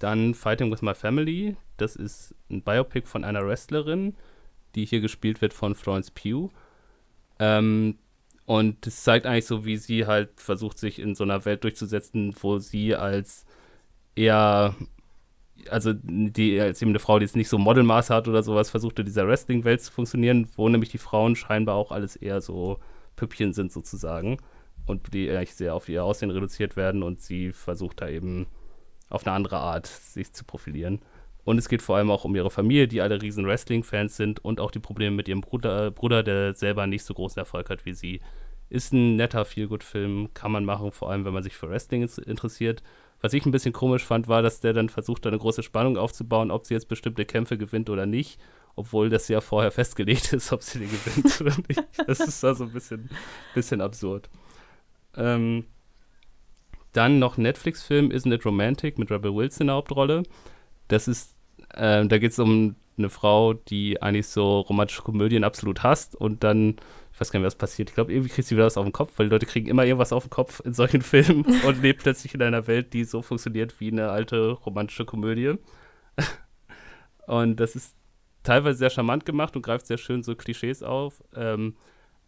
Dann 0.00 0.34
Fighting 0.34 0.72
with 0.72 0.82
My 0.82 0.94
Family. 0.94 1.56
Das 1.76 1.94
ist 1.94 2.34
ein 2.50 2.62
Biopic 2.62 3.06
von 3.06 3.22
einer 3.22 3.46
Wrestlerin, 3.46 4.16
die 4.74 4.84
hier 4.84 5.00
gespielt 5.00 5.40
wird 5.40 5.54
von 5.54 5.74
Florence 5.74 6.10
Pugh. 6.10 6.50
Ähm, 7.38 7.96
und 8.50 8.84
es 8.84 9.04
zeigt 9.04 9.26
eigentlich 9.26 9.46
so, 9.46 9.64
wie 9.64 9.76
sie 9.76 10.08
halt 10.08 10.40
versucht, 10.40 10.76
sich 10.76 10.98
in 10.98 11.14
so 11.14 11.22
einer 11.22 11.44
Welt 11.44 11.62
durchzusetzen, 11.62 12.34
wo 12.40 12.58
sie 12.58 12.96
als 12.96 13.44
eher, 14.16 14.74
also 15.68 15.92
die, 15.94 16.60
als 16.60 16.82
eben 16.82 16.90
eine 16.90 16.98
Frau, 16.98 17.20
die 17.20 17.26
jetzt 17.26 17.36
nicht 17.36 17.48
so 17.48 17.58
Modelmaß 17.58 18.10
hat 18.10 18.26
oder 18.26 18.42
sowas, 18.42 18.68
versucht 18.68 18.98
in 18.98 19.06
dieser 19.06 19.28
Wrestling-Welt 19.28 19.82
zu 19.82 19.92
funktionieren, 19.92 20.48
wo 20.56 20.68
nämlich 20.68 20.90
die 20.90 20.98
Frauen 20.98 21.36
scheinbar 21.36 21.76
auch 21.76 21.92
alles 21.92 22.16
eher 22.16 22.40
so 22.40 22.80
Püppchen 23.14 23.52
sind 23.52 23.70
sozusagen 23.70 24.38
und 24.84 25.14
die 25.14 25.30
eigentlich 25.30 25.54
sehr 25.54 25.76
auf 25.76 25.88
ihr 25.88 26.02
Aussehen 26.02 26.32
reduziert 26.32 26.74
werden 26.74 27.04
und 27.04 27.20
sie 27.20 27.52
versucht 27.52 28.00
da 28.00 28.08
eben 28.08 28.48
auf 29.10 29.24
eine 29.24 29.36
andere 29.36 29.58
Art 29.58 29.86
sich 29.86 30.32
zu 30.32 30.44
profilieren. 30.44 30.98
Und 31.44 31.58
es 31.58 31.68
geht 31.68 31.82
vor 31.82 31.96
allem 31.96 32.10
auch 32.10 32.24
um 32.24 32.36
ihre 32.36 32.50
Familie, 32.50 32.88
die 32.88 33.00
alle 33.00 33.20
riesen 33.20 33.46
Wrestling-Fans 33.46 34.16
sind 34.16 34.44
und 34.44 34.60
auch 34.60 34.70
die 34.70 34.78
Probleme 34.78 35.16
mit 35.16 35.28
ihrem 35.28 35.40
Bruder, 35.40 35.90
Bruder, 35.90 36.22
der 36.22 36.54
selber 36.54 36.86
nicht 36.86 37.04
so 37.04 37.14
großen 37.14 37.38
Erfolg 37.38 37.70
hat 37.70 37.86
wie 37.86 37.94
sie 37.94 38.20
Ist 38.68 38.92
ein 38.92 39.16
netter 39.16 39.44
Feelgood-Film, 39.44 40.30
kann 40.34 40.52
man 40.52 40.64
machen, 40.64 40.92
vor 40.92 41.10
allem 41.10 41.24
wenn 41.24 41.32
man 41.32 41.42
sich 41.42 41.56
für 41.56 41.70
Wrestling 41.70 42.02
interessiert. 42.02 42.82
Was 43.20 43.34
ich 43.34 43.44
ein 43.44 43.50
bisschen 43.50 43.72
komisch 43.72 44.04
fand, 44.04 44.28
war, 44.28 44.42
dass 44.42 44.60
der 44.60 44.72
dann 44.72 44.88
versucht, 44.88 45.26
eine 45.26 45.38
große 45.38 45.62
Spannung 45.62 45.98
aufzubauen, 45.98 46.50
ob 46.50 46.66
sie 46.66 46.74
jetzt 46.74 46.88
bestimmte 46.88 47.24
Kämpfe 47.24 47.58
gewinnt 47.58 47.90
oder 47.90 48.06
nicht, 48.06 48.40
obwohl 48.76 49.10
das 49.10 49.28
ja 49.28 49.40
vorher 49.40 49.70
festgelegt 49.72 50.32
ist, 50.32 50.52
ob 50.52 50.62
sie 50.62 50.80
den 50.80 50.90
gewinnt 50.90 51.40
oder 51.40 51.56
nicht. 51.68 51.82
Das 52.06 52.20
ist 52.20 52.42
da 52.42 52.54
so 52.54 52.64
ein 52.64 52.72
bisschen, 52.72 53.10
bisschen 53.54 53.80
absurd. 53.80 54.30
Ähm, 55.16 55.64
dann 56.92 57.18
noch 57.18 57.36
Netflix-Film 57.36 58.10
Isn't 58.10 58.34
It 58.34 58.44
Romantic 58.44 58.98
mit 58.98 59.10
Rebel 59.10 59.34
Wilson 59.34 59.62
in 59.62 59.66
der 59.68 59.76
Hauptrolle. 59.76 60.22
Das 60.90 61.08
ist, 61.08 61.34
äh, 61.74 62.06
da 62.06 62.18
geht 62.18 62.32
es 62.32 62.38
um 62.38 62.76
eine 62.98 63.10
Frau, 63.10 63.54
die 63.54 64.02
eigentlich 64.02 64.28
so 64.28 64.60
romantische 64.60 65.02
Komödien 65.02 65.44
absolut 65.44 65.82
hasst 65.82 66.14
und 66.14 66.44
dann 66.44 66.76
ich 67.12 67.20
weiß 67.20 67.32
gar 67.32 67.40
nicht, 67.40 67.46
was 67.46 67.54
passiert. 67.56 67.90
Ich 67.90 67.94
glaube, 67.94 68.12
irgendwie 68.12 68.30
kriegt 68.30 68.48
sie 68.48 68.56
wieder 68.56 68.64
was 68.64 68.78
auf 68.78 68.86
den 68.86 68.92
Kopf, 68.92 69.12
weil 69.18 69.26
die 69.26 69.32
Leute 69.32 69.44
kriegen 69.44 69.68
immer 69.68 69.84
irgendwas 69.84 70.12
auf 70.12 70.24
den 70.24 70.30
Kopf 70.30 70.60
in 70.64 70.72
solchen 70.72 71.02
Filmen 71.02 71.44
und 71.66 71.82
lebt 71.82 72.02
plötzlich 72.02 72.34
in 72.34 72.40
einer 72.40 72.66
Welt, 72.66 72.94
die 72.94 73.04
so 73.04 73.20
funktioniert 73.20 73.78
wie 73.78 73.90
eine 73.90 74.10
alte 74.10 74.52
romantische 74.52 75.04
Komödie. 75.04 75.54
und 77.26 77.60
das 77.60 77.76
ist 77.76 77.94
teilweise 78.42 78.78
sehr 78.78 78.88
charmant 78.88 79.26
gemacht 79.26 79.54
und 79.54 79.60
greift 79.60 79.86
sehr 79.86 79.98
schön 79.98 80.22
so 80.22 80.34
Klischees 80.34 80.82
auf. 80.82 81.22
Ähm, 81.34 81.76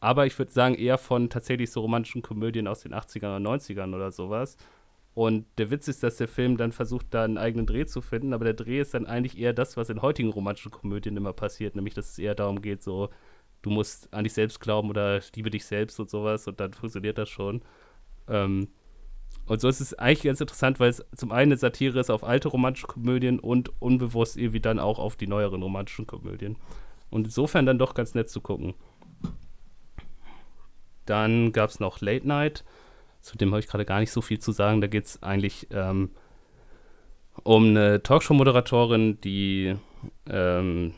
aber 0.01 0.27
ich 0.27 0.39
würde 0.39 0.53
sagen, 0.53 0.75
eher 0.75 0.99
von 0.99 1.31
tatsächlich 1.31 1.71
so 1.71 1.81
romantischen 1.81 2.21
Komödien 2.21 2.67
aus 2.67 2.81
den 2.81 2.93
80ern 2.93 3.37
oder 3.37 3.51
90ern 3.51 3.95
oder 3.95 4.11
sowas. 4.11 4.59
Und 5.15 5.47
der 5.59 5.71
Witz 5.71 5.89
ist, 5.89 6.03
dass 6.03 6.17
der 6.17 6.29
Film 6.29 6.57
dann 6.57 6.73
versucht, 6.73 7.07
da 7.11 7.25
einen 7.25 7.37
eigenen 7.37 7.67
Dreh 7.67 7.85
zu 7.85 8.01
finden, 8.01 8.33
aber 8.33 8.45
der 8.47 8.55
Dreh 8.55 8.81
ist 8.81 8.95
dann 8.95 9.07
eigentlich 9.07 9.39
eher 9.39 9.53
das, 9.53 9.77
was 9.77 9.91
in 9.91 10.01
heutigen 10.01 10.31
romantischen 10.31 10.71
Komödien 10.71 11.17
immer 11.17 11.35
passiert, 11.35 11.77
nämlich 11.77 11.95
dass 11.95 12.11
es 12.13 12.19
eher 12.19 12.35
darum 12.35 12.63
geht, 12.63 12.83
so 12.83 13.11
du 13.63 13.71
musst 13.71 14.13
an 14.13 14.25
dich 14.25 14.33
selbst 14.33 14.61
glauben 14.61 14.91
oder 14.91 15.21
liebe 15.35 15.51
dich 15.51 15.65
selbst 15.65 15.99
und 15.99 16.11
sowas 16.11 16.47
und 16.49 16.61
dann 16.61 16.73
funktioniert 16.73 17.17
das 17.19 17.29
schon. 17.29 17.63
Ähm, 18.29 18.69
und 19.47 19.61
so 19.61 19.69
ist 19.69 19.81
es 19.81 19.95
eigentlich 19.95 20.23
ganz 20.23 20.41
interessant, 20.41 20.79
weil 20.79 20.91
es 20.91 21.05
zum 21.17 21.33
einen 21.33 21.53
eine 21.53 21.57
Satire 21.57 21.99
ist 21.99 22.11
auf 22.11 22.25
alte 22.25 22.49
romantische 22.49 22.87
Komödien 22.87 23.39
und 23.39 23.71
unbewusst 23.81 24.37
irgendwie 24.37 24.61
dann 24.61 24.79
auch 24.79 24.99
auf 24.99 25.17
die 25.17 25.27
neueren 25.27 25.63
romantischen 25.63 26.07
Komödien. 26.07 26.57
Und 27.11 27.27
insofern 27.27 27.67
dann 27.67 27.79
doch 27.79 27.95
ganz 27.95 28.15
nett 28.15 28.31
zu 28.31 28.41
gucken. 28.41 28.75
Dann 31.07 31.53
gab 31.53 31.71
es 31.71 31.81
noch 31.81 32.01
Late 32.01 32.27
Night, 32.27 32.65
zu 33.23 33.39
dem 33.39 33.51
habe 33.53 33.61
ich 33.61 33.69
gerade 33.69 33.85
gar 33.85 34.01
nicht 34.01 34.11
so 34.11 34.21
viel 34.21 34.41
zu 34.41 34.53
sagen. 34.53 34.81
Da 34.81 34.89
geht 34.89 35.07
es 35.07 35.23
eigentlich 35.23 35.69
ähm, 35.71 36.11
um 37.45 37.69
eine 37.69 38.03
Talkshow-Moderatorin, 38.03 39.21
die 39.21 39.77
ähm, 40.29 40.95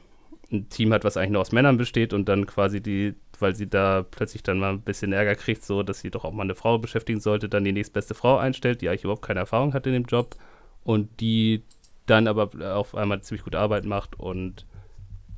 ein 0.51 0.69
Team 0.71 0.93
hat, 0.93 1.05
was 1.05 1.17
eigentlich 1.17 1.31
nur 1.31 1.43
aus 1.43 1.53
Männern 1.53 1.77
besteht 1.77 2.13
und 2.13 2.29
dann 2.29 2.47
quasi 2.47 2.81
die, 2.81 3.15
weil 3.39 3.55
sie 3.55 3.69
da 3.69 4.03
plötzlich 4.03 4.43
dann 4.43 4.59
mal 4.59 4.71
ein 4.73 4.81
bisschen 4.81 5.13
Ärger 5.13 5.35
kriegt, 5.35 5.65
so 5.65 5.83
dass 5.83 6.01
sie 6.01 6.11
doch 6.11 6.25
auch 6.25 6.33
mal 6.33 6.43
eine 6.43 6.55
Frau 6.55 6.79
beschäftigen 6.79 7.21
sollte, 7.21 7.49
dann 7.49 7.65
die 7.65 7.73
nächstbeste 7.73 8.15
Frau 8.15 8.39
einstellt, 8.39 8.81
die 8.81 8.89
eigentlich 8.89 9.05
überhaupt 9.05 9.23
keine 9.23 9.41
Erfahrung 9.41 9.75
hat 9.75 9.87
in 9.87 9.93
dem 9.93 10.05
Job 10.05 10.37
und 10.83 11.21
die 11.21 11.63
dann 12.07 12.27
aber 12.27 12.51
auf 12.75 12.95
einmal 12.95 13.23
ziemlich 13.23 13.45
gute 13.45 13.59
Arbeit 13.59 13.85
macht 13.85 14.19
und 14.19 14.67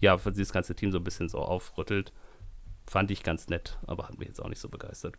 ja, 0.00 0.18
für 0.18 0.32
das 0.32 0.52
ganze 0.52 0.74
Team 0.74 0.92
so 0.92 0.98
ein 0.98 1.04
bisschen 1.04 1.28
so 1.28 1.38
aufrüttelt. 1.38 2.12
Fand 2.86 3.10
ich 3.10 3.22
ganz 3.22 3.48
nett, 3.48 3.78
aber 3.86 4.08
hat 4.08 4.18
mich 4.18 4.28
jetzt 4.28 4.42
auch 4.42 4.48
nicht 4.48 4.60
so 4.60 4.68
begeistert. 4.68 5.14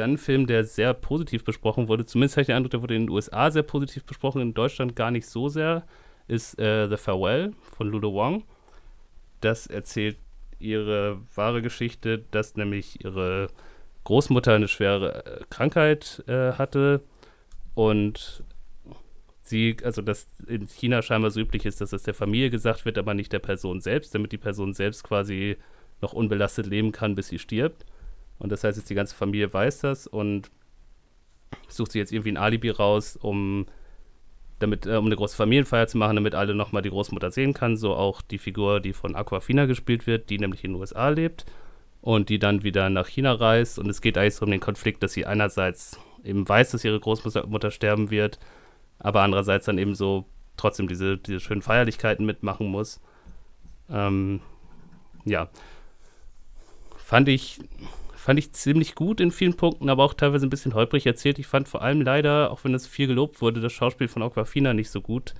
Dann 0.00 0.12
ein 0.12 0.18
Film, 0.18 0.46
der 0.46 0.64
sehr 0.64 0.94
positiv 0.94 1.44
besprochen 1.44 1.88
wurde, 1.88 2.06
zumindest 2.06 2.36
habe 2.36 2.42
ich 2.42 2.46
den 2.46 2.56
Eindruck, 2.56 2.70
der 2.70 2.82
wurde 2.82 2.94
in 2.94 3.02
den 3.02 3.10
USA 3.10 3.50
sehr 3.50 3.62
positiv 3.62 4.04
besprochen, 4.04 4.40
in 4.40 4.54
Deutschland 4.54 4.96
gar 4.96 5.10
nicht 5.10 5.26
so 5.26 5.48
sehr 5.48 5.84
ist 6.26 6.58
äh, 6.60 6.88
The 6.88 6.96
Farewell 6.96 7.52
von 7.76 7.88
Ludo 7.88 8.14
Wong. 8.14 8.44
Das 9.40 9.66
erzählt 9.66 10.16
ihre 10.58 11.20
wahre 11.34 11.60
Geschichte, 11.60 12.24
dass 12.30 12.56
nämlich 12.56 13.04
ihre 13.04 13.48
Großmutter 14.04 14.54
eine 14.54 14.68
schwere 14.68 15.24
äh, 15.24 15.44
Krankheit 15.50 16.22
äh, 16.28 16.52
hatte 16.52 17.02
und 17.74 18.44
sie, 19.42 19.76
also 19.82 20.02
dass 20.02 20.28
in 20.46 20.68
China 20.68 21.02
scheinbar 21.02 21.30
so 21.30 21.40
üblich 21.40 21.66
ist, 21.66 21.80
dass 21.80 21.90
das 21.90 22.04
der 22.04 22.14
Familie 22.14 22.50
gesagt 22.50 22.84
wird, 22.84 22.96
aber 22.96 23.14
nicht 23.14 23.32
der 23.32 23.40
Person 23.40 23.80
selbst, 23.80 24.14
damit 24.14 24.32
die 24.32 24.38
Person 24.38 24.72
selbst 24.72 25.02
quasi 25.02 25.56
noch 26.00 26.12
unbelastet 26.12 26.66
leben 26.66 26.92
kann, 26.92 27.16
bis 27.16 27.28
sie 27.28 27.38
stirbt. 27.38 27.84
Und 28.40 28.50
das 28.50 28.64
heißt, 28.64 28.76
jetzt 28.76 28.90
die 28.90 28.94
ganze 28.94 29.14
Familie 29.14 29.52
weiß 29.52 29.80
das 29.80 30.06
und 30.08 30.50
sucht 31.68 31.92
sich 31.92 32.00
jetzt 32.00 32.12
irgendwie 32.12 32.32
ein 32.32 32.36
Alibi 32.36 32.70
raus, 32.70 33.16
um 33.16 33.66
damit, 34.58 34.86
äh, 34.86 34.96
um 34.96 35.06
eine 35.06 35.16
große 35.16 35.36
Familienfeier 35.36 35.86
zu 35.86 35.98
machen, 35.98 36.16
damit 36.16 36.34
alle 36.34 36.54
nochmal 36.54 36.82
die 36.82 36.90
Großmutter 36.90 37.30
sehen 37.30 37.54
kann. 37.54 37.76
So 37.76 37.94
auch 37.94 38.22
die 38.22 38.38
Figur, 38.38 38.80
die 38.80 38.92
von 38.92 39.14
Aquafina 39.14 39.66
gespielt 39.66 40.06
wird, 40.06 40.30
die 40.30 40.38
nämlich 40.38 40.64
in 40.64 40.72
den 40.72 40.80
USA 40.80 41.10
lebt 41.10 41.44
und 42.00 42.28
die 42.28 42.38
dann 42.38 42.62
wieder 42.62 42.90
nach 42.90 43.06
China 43.06 43.32
reist. 43.32 43.78
Und 43.78 43.88
es 43.88 44.00
geht 44.00 44.18
eigentlich 44.18 44.34
so 44.36 44.44
um 44.44 44.50
den 44.50 44.60
Konflikt, 44.60 45.02
dass 45.02 45.12
sie 45.12 45.26
einerseits 45.26 45.98
eben 46.24 46.48
weiß, 46.48 46.70
dass 46.70 46.84
ihre 46.84 47.00
Großmutter 47.00 47.70
sterben 47.70 48.10
wird, 48.10 48.38
aber 48.98 49.22
andererseits 49.22 49.66
dann 49.66 49.78
eben 49.78 49.94
so 49.94 50.26
trotzdem 50.56 50.88
diese, 50.88 51.16
diese 51.16 51.40
schönen 51.40 51.62
Feierlichkeiten 51.62 52.26
mitmachen 52.26 52.66
muss. 52.66 53.00
Ähm, 53.90 54.40
ja. 55.24 55.48
Fand 56.96 57.28
ich 57.28 57.58
fand 58.20 58.38
ich 58.38 58.52
ziemlich 58.52 58.94
gut 58.94 59.18
in 59.18 59.30
vielen 59.30 59.56
Punkten, 59.56 59.88
aber 59.88 60.04
auch 60.04 60.12
teilweise 60.12 60.46
ein 60.46 60.50
bisschen 60.50 60.74
holprig 60.74 61.06
erzählt. 61.06 61.38
Ich 61.38 61.46
fand 61.46 61.68
vor 61.68 61.80
allem 61.80 62.02
leider, 62.02 62.50
auch 62.50 62.64
wenn 62.64 62.74
es 62.74 62.86
viel 62.86 63.06
gelobt 63.06 63.40
wurde, 63.40 63.60
das 63.60 63.72
Schauspiel 63.72 64.08
von 64.08 64.22
Aquafina 64.22 64.74
nicht 64.74 64.90
so 64.90 65.00
gut, 65.00 65.34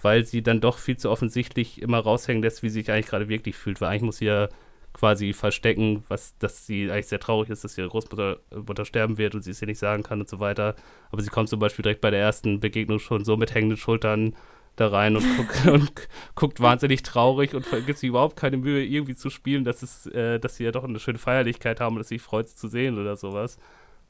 weil 0.00 0.24
sie 0.24 0.40
dann 0.40 0.60
doch 0.60 0.78
viel 0.78 0.96
zu 0.96 1.10
offensichtlich 1.10 1.82
immer 1.82 1.98
raushängen 1.98 2.42
lässt, 2.42 2.62
wie 2.62 2.68
sie 2.68 2.80
sich 2.80 2.92
eigentlich 2.92 3.08
gerade 3.08 3.28
wirklich 3.28 3.56
fühlt. 3.56 3.80
Weil 3.80 3.88
eigentlich 3.88 4.02
muss 4.02 4.18
sie 4.18 4.26
ja 4.26 4.48
quasi 4.92 5.32
verstecken, 5.32 6.04
was, 6.06 6.38
dass 6.38 6.66
sie 6.66 6.90
eigentlich 6.90 7.08
sehr 7.08 7.18
traurig 7.18 7.50
ist, 7.50 7.64
dass 7.64 7.76
ihre 7.76 7.88
Großmutter 7.88 8.38
Mutter 8.64 8.84
sterben 8.84 9.18
wird 9.18 9.34
und 9.34 9.42
sie 9.42 9.50
es 9.50 9.60
ihr 9.60 9.66
nicht 9.66 9.78
sagen 9.78 10.04
kann 10.04 10.20
und 10.20 10.28
so 10.28 10.38
weiter. 10.38 10.76
Aber 11.10 11.22
sie 11.22 11.30
kommt 11.30 11.48
zum 11.48 11.58
Beispiel 11.58 11.82
direkt 11.82 12.00
bei 12.00 12.10
der 12.10 12.20
ersten 12.20 12.60
Begegnung 12.60 13.00
schon 13.00 13.24
so 13.24 13.36
mit 13.36 13.54
hängenden 13.54 13.76
Schultern 13.76 14.36
da 14.76 14.88
rein 14.88 15.16
und, 15.16 15.24
guck, 15.36 15.66
und 15.72 15.92
guckt 16.34 16.60
wahnsinnig 16.60 17.02
traurig 17.02 17.54
und 17.54 17.66
gibt 17.86 17.98
sich 17.98 18.08
überhaupt 18.08 18.36
keine 18.36 18.56
Mühe, 18.56 18.84
irgendwie 18.84 19.14
zu 19.14 19.30
spielen, 19.30 19.64
dass, 19.64 19.82
es, 19.82 20.06
äh, 20.06 20.38
dass 20.38 20.56
sie 20.56 20.64
ja 20.64 20.72
doch 20.72 20.84
eine 20.84 20.98
schöne 20.98 21.18
Feierlichkeit 21.18 21.80
haben 21.80 21.96
und 21.96 22.00
dass 22.00 22.08
sie 22.08 22.16
sich 22.16 22.22
freut, 22.22 22.48
sie 22.48 22.56
zu 22.56 22.68
sehen 22.68 22.98
oder 22.98 23.16
sowas. 23.16 23.58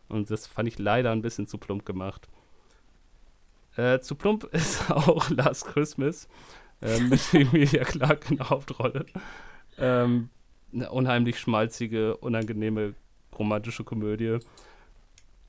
Und 0.09 0.31
das 0.31 0.47
fand 0.47 0.69
ich 0.69 0.79
leider 0.79 1.13
ein 1.13 1.23
bisschen 1.23 1.47
zu 1.47 1.59
plump 1.59 1.85
gemacht. 1.85 2.29
Äh, 3.77 4.01
zu 4.01 4.15
plump 4.15 4.45
ist 4.53 4.91
auch 4.91 5.31
Last 5.31 5.67
Christmas 5.67 6.29
äh, 6.83 7.01
mit 7.01 7.21
Emilia 7.35 7.85
Clarke 7.85 8.31
in 8.31 8.37
der 8.39 8.51
Hauptrolle. 8.51 9.07
Ähm, 9.79 10.31
eine 10.73 10.91
unheimlich 10.91 11.39
schmalzige, 11.39 12.17
unangenehme 12.17 12.95
romantische 13.37 13.85
Komödie. 13.85 14.39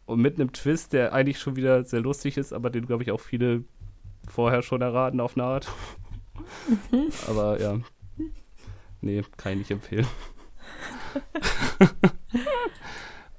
Und 0.06 0.22
mit 0.22 0.36
einem 0.36 0.52
Twist, 0.52 0.94
der 0.94 1.14
eigentlich 1.14 1.40
schon 1.40 1.56
wieder 1.56 1.84
sehr 1.86 2.02
lustig 2.02 2.38
ist, 2.38 2.54
aber 2.54 2.70
den, 2.70 2.86
glaube 2.86 3.04
ich, 3.04 3.12
auch 3.12 3.20
viele 3.20 3.64
vorher 4.28 4.62
schon 4.62 4.82
erraten 4.82 5.20
auf 5.20 5.36
eine 5.36 5.46
Art. 5.46 5.68
Mhm. 6.92 7.10
Aber 7.28 7.60
ja. 7.60 7.80
Nee, 9.02 9.24
kann 9.38 9.54
ich 9.54 9.60
nicht 9.60 9.72
empfehlen. 9.72 10.08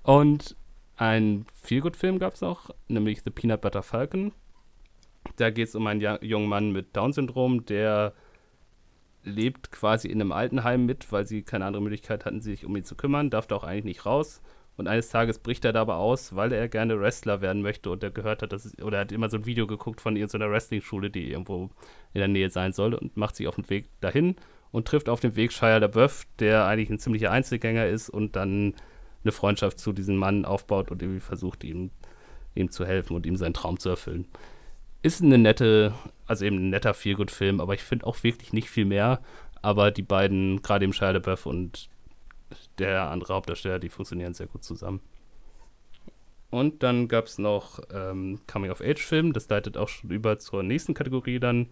Und 0.02 0.56
ein 0.96 1.46
Feelgood-Film 1.62 2.18
gab 2.18 2.34
es 2.34 2.42
auch, 2.42 2.70
nämlich 2.88 3.22
The 3.22 3.30
Peanut 3.30 3.60
Butter 3.60 3.82
Falcon. 3.82 4.32
Da 5.36 5.50
geht 5.50 5.68
es 5.68 5.74
um 5.74 5.86
einen 5.86 6.18
jungen 6.20 6.48
Mann 6.48 6.72
mit 6.72 6.96
Down-Syndrom, 6.96 7.64
der 7.64 8.12
lebt 9.24 9.70
quasi 9.70 10.08
in 10.08 10.20
einem 10.20 10.32
Altenheim 10.32 10.84
mit, 10.84 11.12
weil 11.12 11.26
sie 11.26 11.42
keine 11.42 11.64
andere 11.64 11.82
Möglichkeit 11.82 12.24
hatten, 12.24 12.40
sich 12.40 12.66
um 12.66 12.76
ihn 12.76 12.84
zu 12.84 12.96
kümmern, 12.96 13.30
darf 13.30 13.46
da 13.46 13.56
auch 13.56 13.64
eigentlich 13.64 13.84
nicht 13.84 14.06
raus. 14.06 14.42
Und 14.76 14.88
eines 14.88 15.10
Tages 15.10 15.38
bricht 15.38 15.64
er 15.64 15.72
dabei 15.72 15.94
aus, 15.94 16.34
weil 16.34 16.52
er 16.52 16.68
gerne 16.68 16.98
Wrestler 16.98 17.40
werden 17.40 17.62
möchte 17.62 17.90
und 17.90 18.02
er 18.02 18.10
gehört 18.10 18.42
hat, 18.42 18.52
dass 18.52 18.64
es, 18.64 18.82
oder 18.82 18.98
er 18.98 19.00
hat 19.02 19.12
immer 19.12 19.28
so 19.28 19.36
ein 19.36 19.46
Video 19.46 19.66
geguckt 19.66 20.00
von 20.00 20.16
irgendeiner 20.16 20.50
Wrestling-Schule, 20.50 21.10
die 21.10 21.30
irgendwo 21.30 21.70
in 22.14 22.20
der 22.20 22.28
Nähe 22.28 22.48
sein 22.48 22.72
soll 22.72 22.94
und 22.94 23.16
macht 23.16 23.36
sich 23.36 23.46
auf 23.46 23.56
den 23.56 23.68
Weg 23.68 23.88
dahin 24.00 24.36
und 24.70 24.88
trifft 24.88 25.08
auf 25.08 25.20
dem 25.20 25.36
Weg 25.36 25.52
Shia 25.52 25.76
LaBeouf, 25.76 26.26
der 26.38 26.66
eigentlich 26.66 26.90
ein 26.90 26.98
ziemlicher 26.98 27.30
Einzelgänger 27.30 27.86
ist 27.86 28.08
und 28.08 28.34
dann 28.34 28.74
eine 29.22 29.32
Freundschaft 29.32 29.78
zu 29.78 29.92
diesem 29.92 30.16
Mann 30.16 30.44
aufbaut 30.44 30.90
und 30.90 31.02
irgendwie 31.02 31.20
versucht, 31.20 31.64
ihm, 31.64 31.90
ihm 32.54 32.70
zu 32.70 32.86
helfen 32.86 33.14
und 33.14 33.26
ihm 33.26 33.36
seinen 33.36 33.54
Traum 33.54 33.78
zu 33.78 33.90
erfüllen. 33.90 34.26
Ist 35.02 35.22
eine 35.22 35.38
nette, 35.38 35.92
also 36.26 36.44
eben 36.44 36.56
ein 36.56 36.70
netter 36.70 36.94
Feelgood-Film, 36.94 37.60
aber 37.60 37.74
ich 37.74 37.82
finde 37.82 38.06
auch 38.06 38.22
wirklich 38.22 38.52
nicht 38.52 38.70
viel 38.70 38.84
mehr. 38.84 39.20
Aber 39.60 39.90
die 39.90 40.02
beiden, 40.02 40.62
gerade 40.62 40.84
eben 40.84 40.92
Shia 40.92 41.10
LaBeouf 41.10 41.46
und 41.46 41.88
der 42.78 43.10
andere 43.10 43.34
Hauptdarsteller, 43.34 43.78
die 43.78 43.88
funktionieren 43.88 44.34
sehr 44.34 44.46
gut 44.46 44.64
zusammen. 44.64 45.00
Und 46.50 46.82
dann 46.82 47.08
gab 47.08 47.26
es 47.26 47.38
noch 47.38 47.80
ähm, 47.92 48.40
Coming-of-Age-Film, 48.46 49.32
das 49.32 49.48
leitet 49.48 49.78
auch 49.78 49.88
schon 49.88 50.10
über 50.10 50.38
zur 50.38 50.62
nächsten 50.62 50.92
Kategorie 50.92 51.40
dann, 51.40 51.68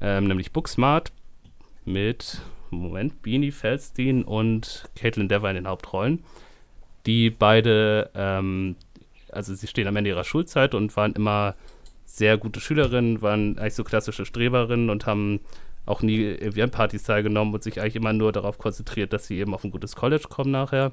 ähm, 0.00 0.26
nämlich 0.26 0.52
Booksmart 0.52 1.12
mit, 1.84 2.42
Moment, 2.70 3.22
Beanie 3.22 3.52
Feldstein 3.52 4.24
und 4.24 4.90
Caitlin 4.96 5.28
Dever 5.28 5.50
in 5.50 5.54
den 5.54 5.68
Hauptrollen, 5.68 6.24
die 7.06 7.30
beide, 7.30 8.10
ähm, 8.14 8.74
also 9.30 9.54
sie 9.54 9.68
stehen 9.68 9.86
am 9.86 9.94
Ende 9.94 10.10
ihrer 10.10 10.24
Schulzeit 10.24 10.74
und 10.74 10.96
waren 10.96 11.12
immer 11.12 11.54
sehr 12.04 12.38
gute 12.38 12.60
Schülerinnen, 12.60 13.22
waren 13.22 13.56
eigentlich 13.56 13.74
so 13.74 13.84
klassische 13.84 14.24
Streberinnen 14.24 14.90
und 14.90 15.06
haben 15.06 15.40
auch 15.88 16.02
nie 16.02 16.20
irgendwie 16.20 16.62
an 16.62 16.70
Partys 16.70 17.02
teilgenommen 17.02 17.54
und 17.54 17.62
sich 17.62 17.80
eigentlich 17.80 17.96
immer 17.96 18.12
nur 18.12 18.32
darauf 18.32 18.58
konzentriert, 18.58 19.12
dass 19.12 19.26
sie 19.26 19.38
eben 19.38 19.54
auf 19.54 19.64
ein 19.64 19.70
gutes 19.70 19.96
College 19.96 20.24
kommen 20.28 20.50
nachher. 20.50 20.92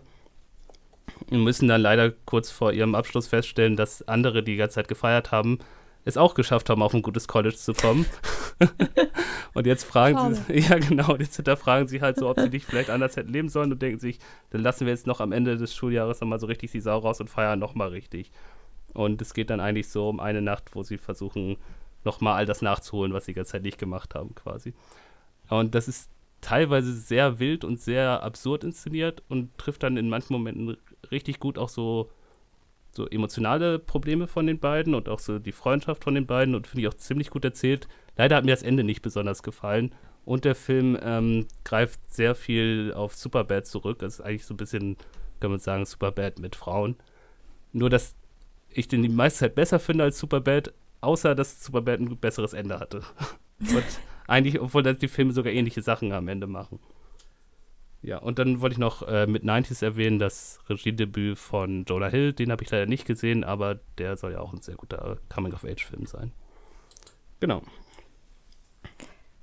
und 1.29 1.43
müssen 1.43 1.67
dann 1.67 1.81
leider 1.81 2.11
kurz 2.25 2.49
vor 2.49 2.71
ihrem 2.71 2.95
Abschluss 2.95 3.27
feststellen, 3.27 3.75
dass 3.75 4.07
andere, 4.07 4.43
die 4.43 4.53
die 4.53 4.57
ganze 4.57 4.75
Zeit 4.75 4.87
gefeiert 4.87 5.31
haben, 5.31 5.59
es 6.05 6.17
auch 6.17 6.35
geschafft 6.35 6.69
haben, 6.69 6.83
auf 6.83 6.93
ein 6.93 7.01
gutes 7.01 7.27
College 7.27 7.55
zu 7.55 7.73
kommen. 7.73 8.05
und 9.53 9.65
jetzt 9.65 9.83
fragen 9.83 10.17
Schade. 10.17 10.35
sie, 10.47 10.59
ja 10.69 10.77
genau, 10.77 11.15
jetzt 11.17 11.35
hinterfragen 11.35 11.87
sie 11.87 12.01
halt 12.01 12.17
so, 12.17 12.29
ob 12.29 12.39
sie 12.39 12.49
nicht 12.49 12.65
vielleicht 12.65 12.91
anders 12.91 13.17
hätten 13.17 13.33
leben 13.33 13.49
sollen 13.49 13.71
und 13.71 13.81
denken 13.81 13.99
sich, 13.99 14.19
dann 14.51 14.61
lassen 14.61 14.85
wir 14.85 14.93
jetzt 14.93 15.07
noch 15.07 15.19
am 15.19 15.31
Ende 15.31 15.57
des 15.57 15.75
Schuljahres 15.75 16.21
nochmal 16.21 16.39
so 16.39 16.45
richtig 16.45 16.71
die 16.71 16.79
Sau 16.79 16.99
raus 16.99 17.19
und 17.19 17.29
feiern 17.29 17.59
nochmal 17.59 17.89
richtig. 17.89 18.31
Und 18.93 19.21
es 19.21 19.33
geht 19.33 19.49
dann 19.49 19.59
eigentlich 19.59 19.89
so 19.89 20.07
um 20.07 20.19
eine 20.19 20.41
Nacht, 20.41 20.73
wo 20.73 20.83
sie 20.83 20.97
versuchen, 20.97 21.57
nochmal 22.05 22.35
all 22.35 22.45
das 22.45 22.61
nachzuholen, 22.61 23.13
was 23.13 23.25
sie 23.25 23.31
die 23.31 23.37
ganze 23.37 23.53
Zeit 23.53 23.63
nicht 23.63 23.77
gemacht 23.77 24.15
haben, 24.15 24.35
quasi. 24.35 24.73
Und 25.49 25.75
das 25.75 25.87
ist 25.87 26.09
teilweise 26.41 26.93
sehr 26.93 27.39
wild 27.39 27.63
und 27.63 27.79
sehr 27.79 28.23
absurd 28.23 28.63
inszeniert 28.63 29.23
und 29.29 29.57
trifft 29.57 29.83
dann 29.83 29.97
in 29.97 30.09
manchen 30.09 30.33
Momenten 30.33 30.77
richtig 31.11 31.39
gut 31.39 31.57
auch 31.57 31.69
so 31.69 32.09
so 32.95 33.07
emotionale 33.09 33.77
Probleme 33.77 34.27
von 34.27 34.47
den 34.47 34.59
beiden 34.59 34.95
und 34.95 35.09
auch 35.09 35.19
so 35.19 35.37
die 35.37 35.51
Freundschaft 35.51 36.03
von 36.03 36.15
den 36.15 36.25
beiden 36.25 36.55
und 36.55 36.67
finde 36.67 36.81
ich 36.81 36.87
auch 36.87 36.97
ziemlich 36.97 37.29
gut 37.29 37.43
erzählt. 37.43 37.87
Leider 38.15 38.37
hat 38.37 38.45
mir 38.45 38.51
das 38.51 38.63
Ende 38.63 38.83
nicht 38.83 39.01
besonders 39.01 39.43
gefallen. 39.43 39.93
Und 40.23 40.45
der 40.45 40.55
Film 40.55 40.97
ähm, 41.01 41.47
greift 41.63 41.99
sehr 42.11 42.33
viel 42.33 42.93
auf 42.95 43.13
Superbad 43.15 43.67
zurück. 43.67 43.99
Das 43.99 44.15
ist 44.15 44.21
eigentlich 44.21 44.45
so 44.45 44.53
ein 44.53 44.57
bisschen, 44.57 44.97
kann 45.39 45.51
man 45.51 45.59
sagen, 45.59 45.85
Superbad 45.85 46.39
mit 46.39 46.55
Frauen. 46.55 46.95
Nur, 47.73 47.89
dass 47.89 48.15
ich 48.69 48.87
den 48.87 49.03
die 49.03 49.09
meiste 49.09 49.39
Zeit 49.39 49.55
besser 49.55 49.79
finde 49.79 50.05
als 50.05 50.17
Superbad, 50.17 50.73
außer 51.05 51.35
dass 51.35 51.63
Superbad 51.63 51.99
ein 51.99 52.17
besseres 52.17 52.53
Ende 52.53 52.79
hatte. 52.79 53.01
und 53.59 53.85
eigentlich, 54.27 54.59
obwohl 54.59 54.83
die 54.83 55.07
Filme 55.07 55.33
sogar 55.33 55.53
ähnliche 55.53 55.81
Sachen 55.81 56.11
am 56.11 56.27
Ende 56.27 56.47
machen. 56.47 56.79
Ja, 58.01 58.19
und 58.19 58.37
dann 58.37 58.61
wollte 58.61 58.73
ich 58.73 58.79
noch 58.79 59.07
äh, 59.07 59.25
mit 59.25 59.43
90s 59.43 59.83
erwähnen, 59.83 60.19
das 60.19 60.59
Regiedebüt 60.69 61.39
von 61.39 61.85
Jonah 61.85 62.07
Hill. 62.07 62.33
Den 62.33 62.51
habe 62.51 62.63
ich 62.63 62.69
leider 62.69 62.85
nicht 62.85 63.07
gesehen, 63.07 63.43
aber 63.43 63.79
der 63.97 64.15
soll 64.15 64.33
ja 64.33 64.41
auch 64.41 64.53
ein 64.53 64.61
sehr 64.61 64.75
guter 64.75 65.17
Coming-of-Age-Film 65.33 66.05
sein. 66.05 66.31
Genau. 67.39 67.63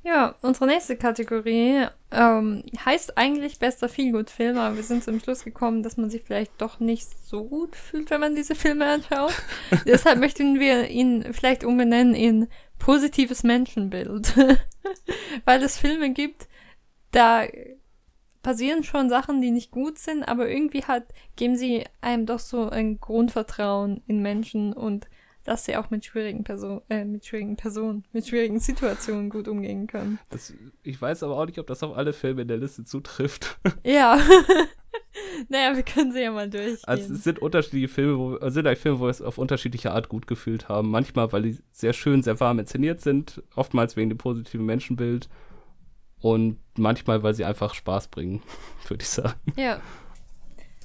Ja, 0.04 0.34
unsere 0.42 0.66
nächste 0.66 0.96
Kategorie 0.96 1.86
ähm, 2.10 2.64
heißt 2.84 3.16
eigentlich 3.16 3.60
bester 3.60 3.88
Feelgood-Film, 3.88 4.58
aber 4.58 4.74
wir 4.74 4.82
sind 4.82 5.04
zum 5.04 5.20
Schluss 5.20 5.44
gekommen, 5.44 5.84
dass 5.84 5.96
man 5.96 6.10
sich 6.10 6.22
vielleicht 6.22 6.60
doch 6.60 6.80
nicht 6.80 7.06
so 7.24 7.44
gut 7.44 7.76
fühlt, 7.76 8.10
wenn 8.10 8.20
man 8.20 8.34
diese 8.34 8.56
Filme 8.56 8.84
anschaut. 8.86 9.32
Deshalb 9.86 10.18
möchten 10.18 10.58
wir 10.58 10.88
ihn 10.88 11.32
vielleicht 11.32 11.62
umbenennen 11.62 12.14
in 12.14 12.48
positives 12.80 13.44
Menschenbild. 13.44 14.34
Weil 15.44 15.62
es 15.62 15.78
Filme 15.78 16.10
gibt, 16.10 16.48
da 17.12 17.44
passieren 18.42 18.82
schon 18.82 19.08
Sachen, 19.08 19.40
die 19.40 19.52
nicht 19.52 19.70
gut 19.70 19.98
sind, 19.98 20.24
aber 20.24 20.48
irgendwie 20.48 20.82
hat, 20.82 21.04
geben 21.36 21.56
sie 21.56 21.84
einem 22.00 22.26
doch 22.26 22.40
so 22.40 22.68
ein 22.68 22.98
Grundvertrauen 22.98 24.02
in 24.08 24.20
Menschen 24.20 24.72
und 24.72 25.06
dass 25.44 25.64
sie 25.64 25.76
auch 25.76 25.90
mit 25.90 26.04
schwierigen 26.04 26.44
Personen, 26.44 26.82
äh, 26.88 27.04
mit 27.04 27.26
schwierigen 27.26 27.56
Personen, 27.56 28.04
mit 28.12 28.26
schwierigen 28.26 28.60
Situationen 28.60 29.30
gut 29.30 29.48
umgehen 29.48 29.86
können. 29.86 30.18
Das, 30.30 30.52
ich 30.82 31.00
weiß 31.00 31.22
aber 31.22 31.36
auch 31.36 31.46
nicht, 31.46 31.58
ob 31.58 31.66
das 31.66 31.82
auf 31.82 31.96
alle 31.96 32.12
Filme 32.12 32.42
in 32.42 32.48
der 32.48 32.58
Liste 32.58 32.84
zutrifft. 32.84 33.58
Ja. 33.84 34.18
naja, 35.48 35.74
wir 35.74 35.82
können 35.82 36.12
sie 36.12 36.22
ja 36.22 36.30
mal 36.30 36.48
durchgehen. 36.48 36.78
Also 36.84 37.14
es 37.14 37.24
sind 37.24 37.40
unterschiedliche 37.40 37.88
Filme, 37.88 38.18
wo, 38.18 38.34
also 38.34 38.54
sind 38.54 38.66
eigentlich 38.66 38.78
Filme, 38.78 39.00
wo 39.00 39.04
wir 39.04 39.10
es 39.10 39.22
auf 39.22 39.38
unterschiedliche 39.38 39.92
Art 39.92 40.08
gut 40.08 40.26
gefühlt 40.26 40.68
haben. 40.68 40.90
Manchmal, 40.90 41.32
weil 41.32 41.42
die 41.42 41.58
sehr 41.70 41.92
schön, 41.92 42.22
sehr 42.22 42.38
warm 42.40 42.58
inszeniert 42.58 43.00
sind, 43.00 43.42
oftmals 43.54 43.96
wegen 43.96 44.10
dem 44.10 44.18
positiven 44.18 44.66
Menschenbild 44.66 45.28
und 46.20 46.58
manchmal, 46.78 47.22
weil 47.22 47.34
sie 47.34 47.44
einfach 47.44 47.74
Spaß 47.74 48.08
bringen, 48.08 48.42
würde 48.88 49.02
ich 49.02 49.08
sagen. 49.08 49.52
Ja. 49.56 49.80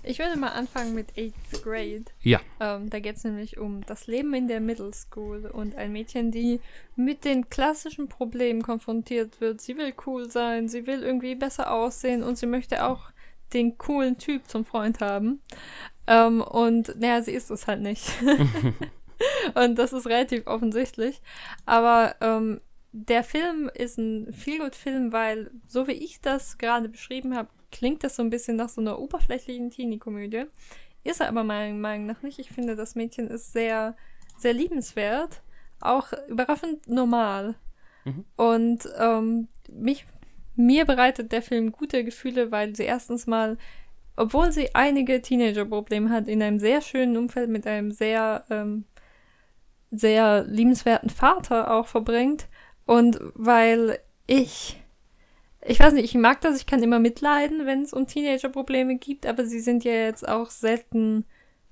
Ich 0.07 0.19
würde 0.19 0.37
mal 0.37 0.49
anfangen 0.49 0.93
mit 0.93 1.11
8th 1.13 1.61
Grade. 1.63 2.05
Ja. 2.21 2.39
Ähm, 2.59 2.89
da 2.89 2.99
geht 2.99 3.17
es 3.17 3.23
nämlich 3.23 3.57
um 3.57 3.85
das 3.85 4.07
Leben 4.07 4.33
in 4.33 4.47
der 4.47 4.61
Middle 4.61 4.93
School 4.93 5.45
und 5.45 5.75
ein 5.75 5.91
Mädchen, 5.91 6.31
die 6.31 6.61
mit 6.95 7.25
den 7.25 7.49
klassischen 7.49 8.07
Problemen 8.07 8.61
konfrontiert 8.61 9.41
wird. 9.41 9.61
Sie 9.61 9.77
will 9.77 9.93
cool 10.05 10.29
sein, 10.31 10.69
sie 10.69 10.87
will 10.87 11.03
irgendwie 11.03 11.35
besser 11.35 11.71
aussehen 11.71 12.23
und 12.23 12.37
sie 12.37 12.47
möchte 12.47 12.85
auch 12.85 13.11
den 13.53 13.77
coolen 13.77 14.17
Typ 14.17 14.47
zum 14.47 14.65
Freund 14.65 14.99
haben. 15.01 15.41
Ähm, 16.07 16.41
und 16.41 16.99
naja, 16.99 17.21
sie 17.21 17.31
ist 17.31 17.51
es 17.51 17.67
halt 17.67 17.81
nicht. 17.81 18.09
und 19.55 19.77
das 19.77 19.93
ist 19.93 20.07
relativ 20.07 20.47
offensichtlich. 20.47 21.21
Aber 21.65 22.15
ähm, 22.21 22.61
der 23.05 23.23
Film 23.23 23.69
ist 23.73 23.97
ein 23.97 24.33
Feelgood-Film, 24.33 25.11
weil, 25.11 25.51
so 25.67 25.87
wie 25.87 25.93
ich 25.93 26.19
das 26.19 26.57
gerade 26.57 26.89
beschrieben 26.89 27.35
habe, 27.35 27.49
klingt 27.71 28.03
das 28.03 28.15
so 28.15 28.23
ein 28.23 28.29
bisschen 28.29 28.55
nach 28.55 28.69
so 28.69 28.81
einer 28.81 28.99
oberflächlichen 28.99 29.69
Teenie-Komödie. 29.69 30.45
Ist 31.03 31.21
er 31.21 31.27
aber 31.27 31.43
meiner 31.43 31.75
Meinung 31.75 32.07
nach 32.07 32.23
nicht. 32.23 32.39
Ich 32.39 32.49
finde, 32.49 32.75
das 32.75 32.95
Mädchen 32.95 33.27
ist 33.27 33.53
sehr, 33.53 33.95
sehr 34.37 34.53
liebenswert. 34.53 35.41
Auch 35.79 36.11
überraschend 36.27 36.87
normal. 36.87 37.55
Mhm. 38.03 38.25
Und 38.35 38.89
ähm, 38.97 39.47
mich, 39.69 40.07
mir 40.55 40.85
bereitet 40.85 41.31
der 41.31 41.43
Film 41.43 41.71
gute 41.71 42.03
Gefühle, 42.03 42.51
weil 42.51 42.75
sie 42.75 42.83
erstens 42.83 43.27
mal, 43.27 43.57
obwohl 44.15 44.51
sie 44.51 44.73
einige 44.73 45.21
Teenager-Probleme 45.21 46.09
hat, 46.09 46.27
in 46.27 46.41
einem 46.41 46.59
sehr 46.59 46.81
schönen 46.81 47.15
Umfeld 47.15 47.49
mit 47.49 47.67
einem 47.67 47.91
sehr, 47.91 48.43
ähm, 48.49 48.85
sehr 49.91 50.45
liebenswerten 50.45 51.11
Vater 51.11 51.71
auch 51.71 51.87
verbringt 51.87 52.47
und 52.87 53.19
weil 53.35 53.99
ich, 54.25 54.81
ich 55.63 55.79
weiß 55.79 55.93
nicht, 55.93 56.05
ich 56.05 56.15
mag 56.15 56.41
das, 56.41 56.57
ich 56.57 56.65
kann 56.65 56.81
immer 56.81 56.99
mitleiden, 56.99 57.65
wenn 57.65 57.83
es 57.83 57.93
um 57.93 58.07
Teenager-Probleme 58.07 58.97
gibt, 58.97 59.25
aber 59.25 59.45
sie 59.45 59.59
sind 59.59 59.83
ja 59.83 59.91
jetzt 59.91 60.27
auch 60.27 60.49
selten 60.49 61.25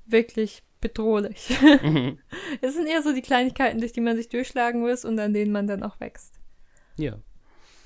wirklich 0.06 0.62
bedrohlich. 0.82 1.58
Mhm. 1.82 2.20
Es 2.62 2.76
sind 2.76 2.88
eher 2.88 3.02
so 3.02 3.14
die 3.14 3.22
Kleinigkeiten, 3.22 3.80
durch 3.80 3.92
die 3.92 4.02
man 4.02 4.16
sich 4.16 4.30
durchschlagen 4.30 4.82
muss 4.82 5.04
und 5.06 5.18
an 5.20 5.34
denen 5.34 5.52
man 5.52 5.68
dann 5.68 5.84
auch 5.84 6.00
wächst. 6.00 6.40
Ja. 6.98 7.18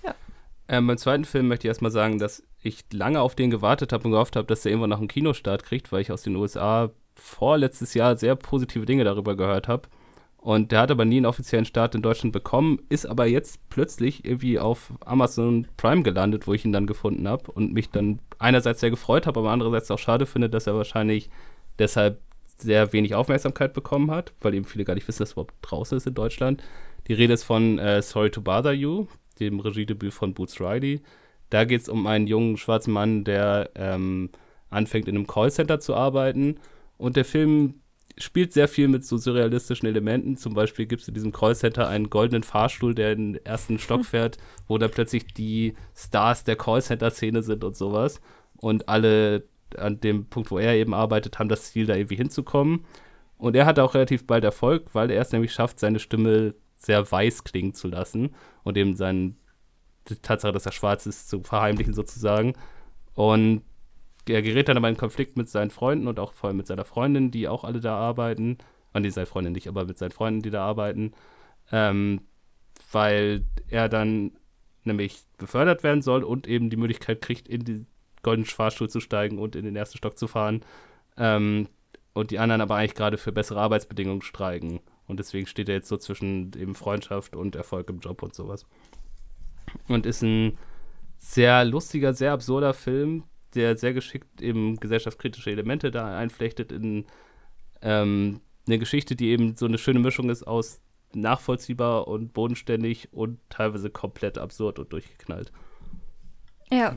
Ja. 0.03 0.15
Ähm, 0.67 0.87
beim 0.87 0.97
zweiten 0.97 1.25
Film 1.25 1.47
möchte 1.47 1.67
ich 1.67 1.69
erstmal 1.69 1.91
sagen, 1.91 2.19
dass 2.19 2.43
ich 2.61 2.83
lange 2.91 3.21
auf 3.21 3.35
den 3.35 3.51
gewartet 3.51 3.93
habe 3.93 4.03
und 4.05 4.11
gehofft 4.11 4.35
habe, 4.35 4.47
dass 4.47 4.63
der 4.63 4.71
irgendwann 4.71 4.89
noch 4.89 4.99
einen 4.99 5.07
Kinostart 5.07 5.63
kriegt, 5.63 5.91
weil 5.91 6.01
ich 6.01 6.11
aus 6.11 6.23
den 6.23 6.35
USA 6.35 6.91
vorletztes 7.15 7.93
Jahr 7.93 8.17
sehr 8.17 8.35
positive 8.35 8.85
Dinge 8.85 9.03
darüber 9.03 9.37
gehört 9.37 9.67
habe. 9.67 9.87
Und 10.41 10.71
der 10.71 10.81
hat 10.81 10.91
aber 10.91 11.03
nie 11.03 11.17
einen 11.17 11.25
offiziellen 11.25 11.65
Start 11.65 11.95
in 11.95 12.01
Deutschland 12.01 12.31
bekommen, 12.31 12.79
ist 12.87 13.05
aber 13.05 13.25
jetzt 13.25 13.59
plötzlich 13.69 14.23
irgendwie 14.23 14.57
auf 14.57 14.93
Amazon 15.05 15.67
Prime 15.75 16.01
gelandet, 16.01 16.47
wo 16.47 16.53
ich 16.53 16.63
ihn 16.63 16.71
dann 16.71 16.87
gefunden 16.87 17.27
habe 17.27 17.51
und 17.51 17.73
mich 17.73 17.89
dann 17.89 18.19
einerseits 18.37 18.79
sehr 18.79 18.89
gefreut 18.89 19.27
habe, 19.27 19.41
aber 19.41 19.51
andererseits 19.51 19.91
auch 19.91 19.99
schade 19.99 20.25
finde, 20.25 20.49
dass 20.49 20.65
er 20.65 20.75
wahrscheinlich 20.75 21.29
deshalb 21.77 22.21
sehr 22.57 22.93
wenig 22.93 23.15
Aufmerksamkeit 23.15 23.73
bekommen 23.73 24.11
hat, 24.11 24.33
weil 24.39 24.53
eben 24.53 24.65
viele 24.65 24.85
gar 24.85 24.93
nicht 24.93 25.07
wissen, 25.09 25.19
dass 25.19 25.31
er 25.31 25.33
überhaupt 25.33 25.55
draußen 25.61 25.97
ist 25.97 26.07
in 26.07 26.13
Deutschland. 26.13 26.63
Die 27.07 27.13
Rede 27.13 27.33
ist 27.33 27.43
von 27.43 27.77
äh, 27.77 28.01
Sorry 28.01 28.29
to 28.29 28.41
Bother 28.41 28.73
You, 28.73 29.07
dem 29.41 29.59
Regiedebüt 29.59 30.13
von 30.13 30.33
Boots 30.33 30.61
Riley. 30.61 31.01
Da 31.49 31.65
geht 31.65 31.81
es 31.81 31.89
um 31.89 32.07
einen 32.07 32.27
jungen 32.27 32.57
schwarzen 32.57 32.93
Mann, 32.93 33.23
der 33.23 33.71
ähm, 33.75 34.29
anfängt 34.69 35.07
in 35.07 35.15
einem 35.15 35.27
Callcenter 35.27 35.79
zu 35.79 35.95
arbeiten. 35.95 36.59
Und 36.97 37.15
der 37.15 37.25
Film 37.25 37.75
spielt 38.19 38.53
sehr 38.53 38.67
viel 38.67 38.87
mit 38.87 39.05
so 39.05 39.17
surrealistischen 39.17 39.87
Elementen. 39.87 40.37
Zum 40.37 40.53
Beispiel 40.53 40.85
gibt 40.85 41.01
es 41.01 41.07
in 41.07 41.13
diesem 41.13 41.31
Callcenter 41.31 41.87
einen 41.87 42.09
goldenen 42.09 42.43
Fahrstuhl, 42.43 42.93
der 42.93 43.13
in 43.13 43.33
den 43.33 43.45
ersten 43.45 43.79
Stock 43.79 44.05
fährt, 44.05 44.37
wo 44.67 44.77
da 44.77 44.87
plötzlich 44.87 45.25
die 45.33 45.75
Stars 45.95 46.43
der 46.43 46.55
Callcenter-Szene 46.55 47.43
sind 47.43 47.63
und 47.63 47.75
sowas. 47.75 48.21
Und 48.57 48.89
alle 48.89 49.43
an 49.77 49.99
dem 49.99 50.25
Punkt, 50.25 50.51
wo 50.51 50.57
er 50.57 50.75
eben 50.75 50.93
arbeitet, 50.93 51.39
haben 51.39 51.49
das 51.49 51.71
Ziel, 51.71 51.85
da 51.85 51.95
irgendwie 51.95 52.15
hinzukommen. 52.15 52.85
Und 53.37 53.55
er 53.55 53.65
hat 53.65 53.79
auch 53.79 53.93
relativ 53.93 54.27
bald 54.27 54.43
Erfolg, 54.43 54.93
weil 54.93 55.11
er 55.11 55.21
es 55.21 55.31
nämlich 55.31 55.53
schafft, 55.53 55.79
seine 55.79 55.99
Stimme 55.99 56.55
sehr 56.75 57.09
weiß 57.09 57.43
klingen 57.43 57.73
zu 57.73 57.87
lassen 57.87 58.35
und 58.63 58.77
eben 58.77 58.95
seine 58.95 59.35
die 60.09 60.15
Tatsache, 60.15 60.53
dass 60.53 60.65
er 60.65 60.71
schwarz 60.71 61.05
ist, 61.05 61.29
zu 61.29 61.43
verheimlichen 61.43 61.93
sozusagen. 61.93 62.53
Und 63.13 63.63
er 64.33 64.41
gerät 64.41 64.67
dann 64.67 64.77
aber 64.77 64.89
in 64.89 64.97
Konflikt 64.97 65.37
mit 65.37 65.49
seinen 65.49 65.71
Freunden 65.71 66.07
und 66.07 66.19
auch 66.19 66.33
vor 66.33 66.49
allem 66.49 66.57
mit 66.57 66.67
seiner 66.67 66.85
Freundin, 66.85 67.31
die 67.31 67.47
auch 67.47 67.63
alle 67.63 67.79
da 67.79 67.95
arbeiten. 67.95 68.57
Und 68.93 69.03
die 69.03 69.11
seine 69.11 69.27
Freundin 69.27 69.53
nicht, 69.53 69.67
aber 69.67 69.85
mit 69.85 69.97
seinen 69.97 70.11
Freunden, 70.11 70.41
die 70.41 70.49
da 70.49 70.65
arbeiten. 70.65 71.13
Ähm, 71.71 72.21
weil 72.91 73.45
er 73.67 73.87
dann 73.87 74.31
nämlich 74.83 75.21
befördert 75.37 75.83
werden 75.83 76.01
soll 76.01 76.23
und 76.23 76.47
eben 76.47 76.69
die 76.69 76.77
Möglichkeit 76.77 77.21
kriegt, 77.21 77.47
in 77.47 77.63
den 77.63 77.87
goldenen 78.23 78.47
Fahrstuhl 78.47 78.89
zu 78.89 78.99
steigen 78.99 79.37
und 79.37 79.55
in 79.55 79.65
den 79.65 79.75
ersten 79.75 79.97
Stock 79.97 80.17
zu 80.17 80.27
fahren. 80.27 80.61
Ähm, 81.17 81.67
und 82.13 82.31
die 82.31 82.39
anderen 82.39 82.61
aber 82.61 82.75
eigentlich 82.75 82.95
gerade 82.95 83.17
für 83.17 83.31
bessere 83.31 83.61
Arbeitsbedingungen 83.61 84.21
streiken. 84.21 84.79
Und 85.07 85.19
deswegen 85.19 85.47
steht 85.47 85.69
er 85.69 85.75
jetzt 85.75 85.87
so 85.87 85.97
zwischen 85.97 86.51
eben 86.57 86.75
Freundschaft 86.75 87.35
und 87.35 87.55
Erfolg 87.55 87.89
im 87.89 87.99
Job 87.99 88.21
und 88.23 88.33
sowas. 88.33 88.65
Und 89.87 90.05
ist 90.05 90.23
ein 90.23 90.57
sehr 91.17 91.65
lustiger, 91.65 92.13
sehr 92.13 92.31
absurder 92.31 92.73
Film, 92.73 93.23
der 93.55 93.77
sehr 93.77 93.93
geschickt 93.93 94.41
eben 94.41 94.79
gesellschaftskritische 94.79 95.51
Elemente 95.51 95.91
da 95.91 96.17
einflechtet 96.17 96.71
in 96.71 97.05
ähm, 97.81 98.41
eine 98.67 98.79
Geschichte, 98.79 99.15
die 99.15 99.29
eben 99.29 99.55
so 99.55 99.65
eine 99.65 99.77
schöne 99.77 99.99
Mischung 99.99 100.29
ist 100.29 100.43
aus 100.43 100.81
nachvollziehbar 101.13 102.07
und 102.07 102.33
bodenständig 102.33 103.09
und 103.11 103.39
teilweise 103.49 103.89
komplett 103.89 104.37
absurd 104.37 104.77
und 104.79 104.93
durchgeknallt. 104.93 105.51
Ja, 106.71 106.95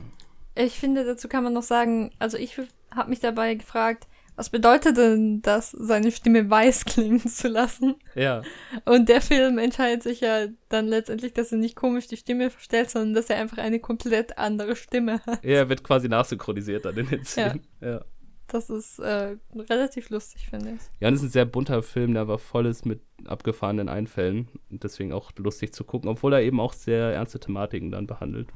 ich 0.55 0.73
finde, 0.73 1.03
dazu 1.03 1.27
kann 1.27 1.43
man 1.43 1.53
noch 1.53 1.63
sagen, 1.63 2.11
also 2.19 2.37
ich 2.37 2.59
habe 2.91 3.09
mich 3.09 3.19
dabei 3.19 3.55
gefragt, 3.55 4.07
was 4.35 4.49
bedeutet 4.49 4.97
denn 4.97 5.41
das, 5.41 5.71
seine 5.71 6.11
Stimme 6.11 6.49
weiß 6.49 6.85
klingen 6.85 7.19
zu 7.19 7.47
lassen? 7.47 7.95
Ja. 8.15 8.41
Und 8.85 9.09
der 9.09 9.21
Film 9.21 9.57
entscheidet 9.57 10.03
sich 10.03 10.21
ja 10.21 10.47
dann 10.69 10.87
letztendlich, 10.87 11.33
dass 11.33 11.51
er 11.51 11.59
nicht 11.59 11.75
komisch 11.75 12.07
die 12.07 12.17
Stimme 12.17 12.49
verstellt, 12.49 12.89
sondern 12.89 13.13
dass 13.13 13.29
er 13.29 13.37
einfach 13.37 13.57
eine 13.59 13.79
komplett 13.79 14.37
andere 14.37 14.75
Stimme 14.75 15.21
hat. 15.25 15.43
Ja, 15.43 15.57
er 15.57 15.69
wird 15.69 15.83
quasi 15.83 16.09
nachsynchronisiert 16.09 16.85
dann 16.85 16.97
in 16.97 17.07
den 17.07 17.25
Szenen. 17.25 17.61
Ja. 17.81 17.89
ja. 17.89 18.05
Das 18.47 18.69
ist 18.69 18.99
äh, 18.99 19.37
relativ 19.55 20.09
lustig, 20.09 20.47
finde 20.49 20.73
ich. 20.73 20.81
Ja, 20.99 21.07
und 21.07 21.15
es 21.15 21.21
ist 21.21 21.29
ein 21.29 21.31
sehr 21.31 21.45
bunter 21.45 21.81
Film, 21.81 22.13
der 22.13 22.21
aber 22.21 22.37
voll 22.37 22.65
ist 22.65 22.85
mit 22.85 23.01
abgefahrenen 23.25 23.89
Einfällen. 23.89 24.47
Und 24.69 24.83
deswegen 24.83 25.11
auch 25.11 25.31
lustig 25.37 25.73
zu 25.73 25.83
gucken, 25.83 26.09
obwohl 26.09 26.33
er 26.33 26.41
eben 26.41 26.59
auch 26.59 26.73
sehr 26.73 27.13
ernste 27.13 27.39
Thematiken 27.39 27.89
dann 27.89 28.05
behandelt. 28.05 28.49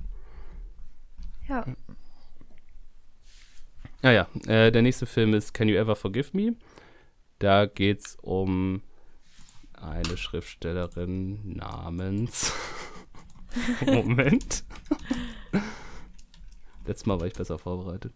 Ja. 1.47 1.65
Ah 4.03 4.11
ja, 4.11 4.27
äh, 4.45 4.71
der 4.71 4.81
nächste 4.83 5.05
Film 5.05 5.33
ist 5.33 5.53
Can 5.53 5.69
You 5.69 5.75
Ever 5.75 5.95
Forgive 5.95 6.29
Me? 6.33 6.55
Da 7.39 7.65
geht 7.65 7.99
es 7.99 8.17
um 8.21 8.81
eine 9.73 10.17
Schriftstellerin 10.17 11.55
namens. 11.55 12.53
Moment. 13.85 14.63
Letztes 16.85 17.05
Mal 17.05 17.19
war 17.19 17.27
ich 17.27 17.33
besser 17.33 17.57
vorbereitet. 17.57 18.13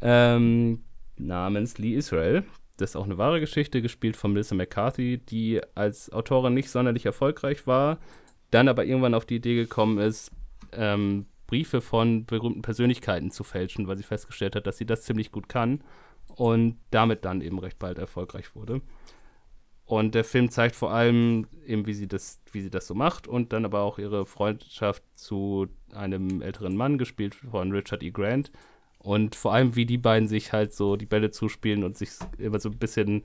Ähm, 0.00 0.84
namens 1.16 1.78
Lee 1.78 1.94
Israel. 1.94 2.44
Das 2.76 2.90
ist 2.90 2.96
auch 2.96 3.04
eine 3.04 3.18
wahre 3.18 3.40
Geschichte, 3.40 3.80
gespielt 3.80 4.16
von 4.16 4.32
Melissa 4.32 4.54
McCarthy, 4.54 5.18
die 5.18 5.60
als 5.74 6.12
Autorin 6.12 6.52
nicht 6.52 6.68
sonderlich 6.68 7.06
erfolgreich 7.06 7.66
war, 7.66 7.98
dann 8.50 8.68
aber 8.68 8.84
irgendwann 8.84 9.14
auf 9.14 9.24
die 9.24 9.36
Idee 9.36 9.54
gekommen 9.54 9.98
ist, 9.98 10.30
ähm, 10.72 11.26
Briefe 11.46 11.80
von 11.80 12.26
berühmten 12.26 12.62
Persönlichkeiten 12.62 13.30
zu 13.30 13.44
fälschen, 13.44 13.86
weil 13.86 13.96
sie 13.96 14.02
festgestellt 14.02 14.56
hat, 14.56 14.66
dass 14.66 14.78
sie 14.78 14.86
das 14.86 15.02
ziemlich 15.02 15.30
gut 15.32 15.48
kann 15.48 15.82
und 16.34 16.76
damit 16.90 17.24
dann 17.24 17.40
eben 17.40 17.58
recht 17.58 17.78
bald 17.78 17.98
erfolgreich 17.98 18.54
wurde. 18.54 18.82
Und 19.84 20.16
der 20.16 20.24
Film 20.24 20.50
zeigt 20.50 20.74
vor 20.74 20.90
allem 20.90 21.46
eben, 21.64 21.86
wie 21.86 21.94
sie 21.94 22.08
das, 22.08 22.40
wie 22.50 22.60
sie 22.60 22.70
das 22.70 22.88
so 22.88 22.94
macht 22.94 23.28
und 23.28 23.52
dann 23.52 23.64
aber 23.64 23.82
auch 23.82 24.00
ihre 24.00 24.26
Freundschaft 24.26 25.04
zu 25.14 25.68
einem 25.92 26.42
älteren 26.42 26.76
Mann, 26.76 26.98
gespielt 26.98 27.36
von 27.36 27.70
Richard 27.70 28.02
E. 28.02 28.10
Grant. 28.10 28.50
Und 28.98 29.36
vor 29.36 29.54
allem, 29.54 29.76
wie 29.76 29.86
die 29.86 29.98
beiden 29.98 30.26
sich 30.26 30.52
halt 30.52 30.74
so 30.74 30.96
die 30.96 31.06
Bälle 31.06 31.30
zuspielen 31.30 31.84
und 31.84 31.96
sich 31.96 32.10
immer 32.38 32.58
so 32.58 32.70
ein 32.70 32.78
bisschen 32.78 33.22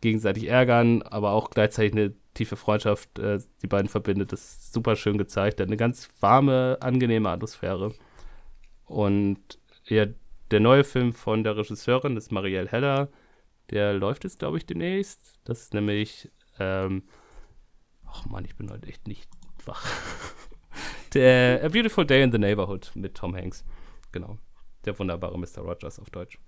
gegenseitig 0.00 0.48
ärgern, 0.48 1.02
aber 1.02 1.32
auch 1.32 1.50
gleichzeitig 1.50 1.92
eine 1.92 2.14
tiefe 2.34 2.56
Freundschaft 2.56 3.18
äh, 3.18 3.38
die 3.62 3.66
beiden 3.66 3.88
verbindet. 3.88 4.32
Das 4.32 4.40
ist 4.40 4.72
super 4.72 4.96
schön 4.96 5.18
gezeigt. 5.18 5.60
Eine 5.60 5.76
ganz 5.76 6.08
warme, 6.20 6.78
angenehme 6.80 7.28
Atmosphäre. 7.30 7.94
Und 8.84 9.58
ja, 9.84 10.06
der 10.50 10.60
neue 10.60 10.84
Film 10.84 11.12
von 11.12 11.44
der 11.44 11.56
Regisseurin 11.56 12.16
ist 12.16 12.32
Marielle 12.32 12.68
Heller. 12.68 13.08
Der 13.70 13.92
läuft 13.94 14.24
jetzt, 14.24 14.38
glaube 14.38 14.58
ich, 14.58 14.66
demnächst. 14.66 15.38
Das 15.44 15.60
ist 15.60 15.74
nämlich, 15.74 16.30
ähm, 16.58 17.04
ach 18.06 18.26
man, 18.26 18.44
ich 18.44 18.56
bin 18.56 18.70
heute 18.70 18.88
echt 18.88 19.06
nicht 19.06 19.28
wach. 19.64 19.86
der 21.14 21.64
A 21.64 21.68
Beautiful 21.68 22.04
Day 22.04 22.22
in 22.22 22.32
the 22.32 22.38
Neighborhood 22.38 22.90
mit 22.94 23.14
Tom 23.14 23.34
Hanks. 23.36 23.64
Genau. 24.12 24.38
Der 24.84 24.98
wunderbare 24.98 25.38
Mr. 25.38 25.60
Rogers 25.60 26.00
auf 26.00 26.10
Deutsch. 26.10 26.38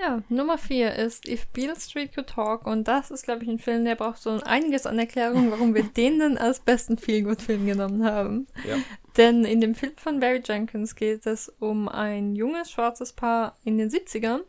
Ja. 0.00 0.22
Nummer 0.30 0.56
4 0.56 0.94
ist 0.94 1.28
If 1.28 1.46
Beale 1.48 1.78
Street 1.78 2.14
Could 2.14 2.28
Talk 2.28 2.66
und 2.66 2.88
das 2.88 3.10
ist, 3.10 3.24
glaube 3.24 3.42
ich, 3.42 3.50
ein 3.50 3.58
Film, 3.58 3.84
der 3.84 3.96
braucht 3.96 4.18
so 4.18 4.30
einiges 4.44 4.86
an 4.86 4.98
Erklärung, 4.98 5.50
warum 5.50 5.74
wir 5.74 5.82
den 5.96 6.18
denn 6.18 6.38
als 6.38 6.60
besten 6.60 6.96
Feelgood-Film 6.96 7.66
genommen 7.66 8.04
haben. 8.04 8.46
Ja. 8.66 8.76
Denn 9.16 9.44
in 9.44 9.60
dem 9.60 9.74
Film 9.74 9.92
von 9.96 10.20
Barry 10.20 10.42
Jenkins 10.42 10.94
geht 10.94 11.26
es 11.26 11.48
um 11.58 11.88
ein 11.88 12.34
junges, 12.34 12.70
schwarzes 12.70 13.12
Paar 13.12 13.58
in 13.64 13.76
den 13.76 13.90
70ern, 13.90 14.40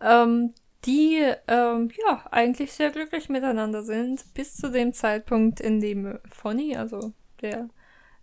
ähm, 0.00 0.54
die 0.86 1.20
ähm, 1.48 1.90
ja 2.06 2.24
eigentlich 2.30 2.72
sehr 2.72 2.90
glücklich 2.90 3.28
miteinander 3.28 3.82
sind, 3.82 4.24
bis 4.32 4.56
zu 4.56 4.70
dem 4.70 4.94
Zeitpunkt, 4.94 5.60
in 5.60 5.80
dem 5.80 6.18
Fonny, 6.30 6.76
also 6.76 7.12
der, 7.42 7.68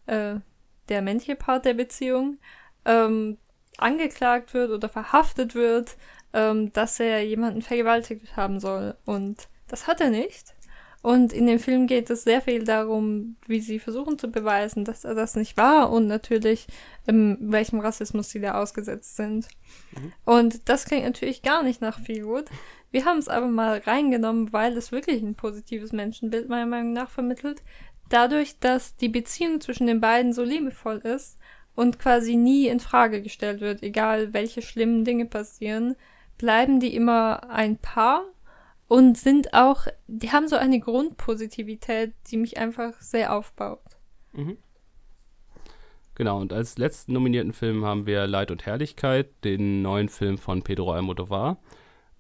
äh, 0.08 0.36
der 0.90 1.02
männliche 1.04 1.36
Part 1.36 1.66
der 1.66 1.76
Beziehung, 1.76 2.40
ähm, 2.86 3.38
angeklagt 3.78 4.54
wird 4.54 4.72
oder 4.72 4.90
verhaftet 4.90 5.54
wird 5.54 5.98
ähm, 6.36 6.72
dass 6.74 7.00
er 7.00 7.26
jemanden 7.26 7.62
vergewaltigt 7.62 8.36
haben 8.36 8.60
soll. 8.60 8.96
Und 9.06 9.48
das 9.68 9.88
hat 9.88 10.02
er 10.02 10.10
nicht. 10.10 10.54
Und 11.02 11.34
in 11.34 11.46
dem 11.46 11.60
Film 11.60 11.86
geht 11.86 12.10
es 12.10 12.24
sehr 12.24 12.42
viel 12.42 12.64
darum, 12.64 13.38
wie 13.46 13.62
sie 13.62 13.80
versuchen 13.80 14.18
zu 14.18 14.30
beweisen, 14.32 14.86
dass 14.86 15.06
er 15.06 15.14
das 15.14 15.36
nicht 15.36 15.56
war 15.56 15.92
und 15.92 16.08
natürlich, 16.08 16.66
ähm, 17.08 17.38
welchem 17.40 17.80
Rassismus 17.80 18.32
sie 18.32 18.42
da 18.42 18.60
ausgesetzt 18.60 19.16
sind. 19.16 19.48
Mhm. 19.92 20.14
Und 20.26 20.68
das 20.68 20.86
klingt 20.86 21.06
natürlich 21.06 21.44
gar 21.44 21.62
nicht 21.62 21.80
nach 21.80 22.00
viel 22.00 22.24
gut. 22.24 22.46
Wir 22.92 23.06
haben 23.06 23.20
es 23.20 23.28
aber 23.28 23.48
mal 23.48 23.78
reingenommen, 23.86 24.52
weil 24.52 24.76
es 24.76 24.92
wirklich 24.92 25.22
ein 25.22 25.36
positives 25.36 25.92
Menschenbild 25.92 26.50
meiner 26.50 26.66
Meinung 26.66 26.94
nach 26.94 27.12
vermittelt. 27.12 27.62
Dadurch, 28.10 28.60
dass 28.60 28.96
die 28.96 29.10
Beziehung 29.10 29.62
zwischen 29.62 29.88
den 29.88 30.02
beiden 30.02 30.34
so 30.34 30.44
liebevoll 30.44 30.98
ist 30.98 31.38
und 31.76 32.00
quasi 32.00 32.36
nie 32.36 32.68
in 32.68 32.80
Frage 32.80 33.22
gestellt 33.22 33.62
wird, 33.62 33.84
egal 33.84 34.34
welche 34.34 34.64
schlimmen 34.64 35.06
Dinge 35.06 35.26
passieren, 35.26 35.96
bleiben 36.38 36.80
die 36.80 36.96
immer 36.96 37.50
ein 37.50 37.78
Paar 37.78 38.24
und 38.88 39.18
sind 39.18 39.54
auch, 39.54 39.88
die 40.08 40.32
haben 40.32 40.48
so 40.48 40.56
eine 40.56 40.80
Grundpositivität, 40.80 42.14
die 42.30 42.38
mich 42.38 42.58
einfach 42.58 43.00
sehr 43.02 43.36
aufbaut. 43.36 43.82
Mhm. 44.34 44.58
Genau, 46.16 46.40
und 46.40 46.54
als 46.54 46.78
letzten 46.78 47.12
nominierten 47.14 47.52
Film 47.52 47.84
haben 47.84 48.06
wir 48.06 48.26
Leid 48.26 48.50
und 48.50 48.66
Herrlichkeit, 48.66 49.30
den 49.44 49.82
neuen 49.82 50.08
Film 50.08 50.38
von 50.38 50.62
Pedro 50.62 50.94
Almodovar. 50.94 51.58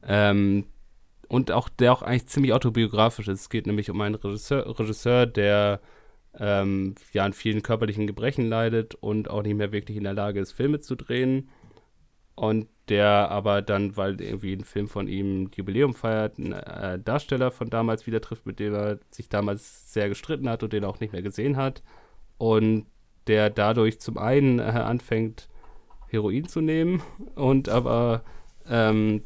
Ähm, 0.03 0.65
und 1.29 1.51
auch 1.51 1.69
der 1.69 1.93
auch 1.93 2.01
eigentlich 2.01 2.27
ziemlich 2.27 2.53
autobiografisch 2.53 3.27
ist. 3.27 3.41
Es 3.41 3.49
geht 3.49 3.67
nämlich 3.67 3.89
um 3.89 3.99
einen 4.01 4.15
Regisseur, 4.15 4.67
Regisseur 4.79 5.25
der 5.25 5.79
ähm, 6.37 6.95
ja 7.13 7.23
an 7.23 7.33
vielen 7.33 7.63
körperlichen 7.63 8.05
Gebrechen 8.07 8.47
leidet 8.47 8.95
und 8.95 9.29
auch 9.29 9.43
nicht 9.43 9.55
mehr 9.55 9.71
wirklich 9.71 9.97
in 9.97 10.03
der 10.03 10.13
Lage 10.13 10.41
ist, 10.41 10.51
Filme 10.51 10.79
zu 10.81 10.95
drehen. 10.95 11.49
Und 12.35 12.67
der 12.89 13.31
aber 13.31 13.61
dann, 13.61 13.97
weil 13.97 14.21
irgendwie 14.21 14.53
ein 14.53 14.63
Film 14.63 14.87
von 14.87 15.07
ihm 15.07 15.49
Jubiläum 15.55 15.93
feiert, 15.93 16.37
einen 16.37 16.53
äh, 16.53 16.99
Darsteller 16.99 17.49
von 17.49 17.69
damals 17.69 18.05
wieder 18.05 18.21
trifft, 18.21 18.45
mit 18.45 18.59
dem 18.59 18.73
er 18.73 18.99
sich 19.09 19.29
damals 19.29 19.91
sehr 19.91 20.09
gestritten 20.09 20.49
hat 20.49 20.61
und 20.61 20.73
den 20.73 20.85
auch 20.85 20.99
nicht 20.99 21.13
mehr 21.13 21.21
gesehen 21.21 21.57
hat. 21.57 21.81
Und 22.37 22.85
der 23.27 23.49
dadurch 23.49 23.99
zum 23.99 24.17
einen 24.17 24.59
äh, 24.59 24.63
anfängt, 24.63 25.47
Heroin 26.07 26.47
zu 26.47 26.61
nehmen 26.61 27.01
und 27.33 27.69
aber 27.69 28.23
ähm, 28.69 29.23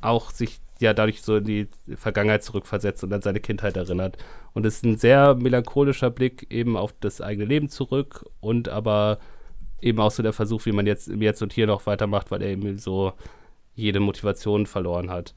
auch 0.00 0.30
sich 0.30 0.60
ja 0.80 0.94
dadurch 0.94 1.22
so 1.22 1.36
in 1.36 1.44
die 1.44 1.68
Vergangenheit 1.96 2.44
zurückversetzt 2.44 3.02
und 3.02 3.12
an 3.12 3.22
seine 3.22 3.40
Kindheit 3.40 3.76
erinnert. 3.76 4.18
Und 4.52 4.66
es 4.66 4.76
ist 4.76 4.84
ein 4.84 4.98
sehr 4.98 5.34
melancholischer 5.34 6.10
Blick 6.10 6.46
eben 6.50 6.76
auf 6.76 6.94
das 7.00 7.20
eigene 7.20 7.46
Leben 7.46 7.68
zurück 7.68 8.24
und 8.40 8.68
aber 8.68 9.18
eben 9.80 10.00
auch 10.00 10.10
so 10.10 10.22
der 10.22 10.32
Versuch, 10.32 10.64
wie 10.66 10.72
man 10.72 10.86
jetzt 10.86 11.08
Jetzt 11.08 11.42
und 11.42 11.52
Hier 11.52 11.66
noch 11.66 11.86
weitermacht, 11.86 12.30
weil 12.30 12.42
er 12.42 12.50
eben 12.50 12.78
so 12.78 13.12
jede 13.74 14.00
Motivation 14.00 14.66
verloren 14.66 15.10
hat 15.10 15.34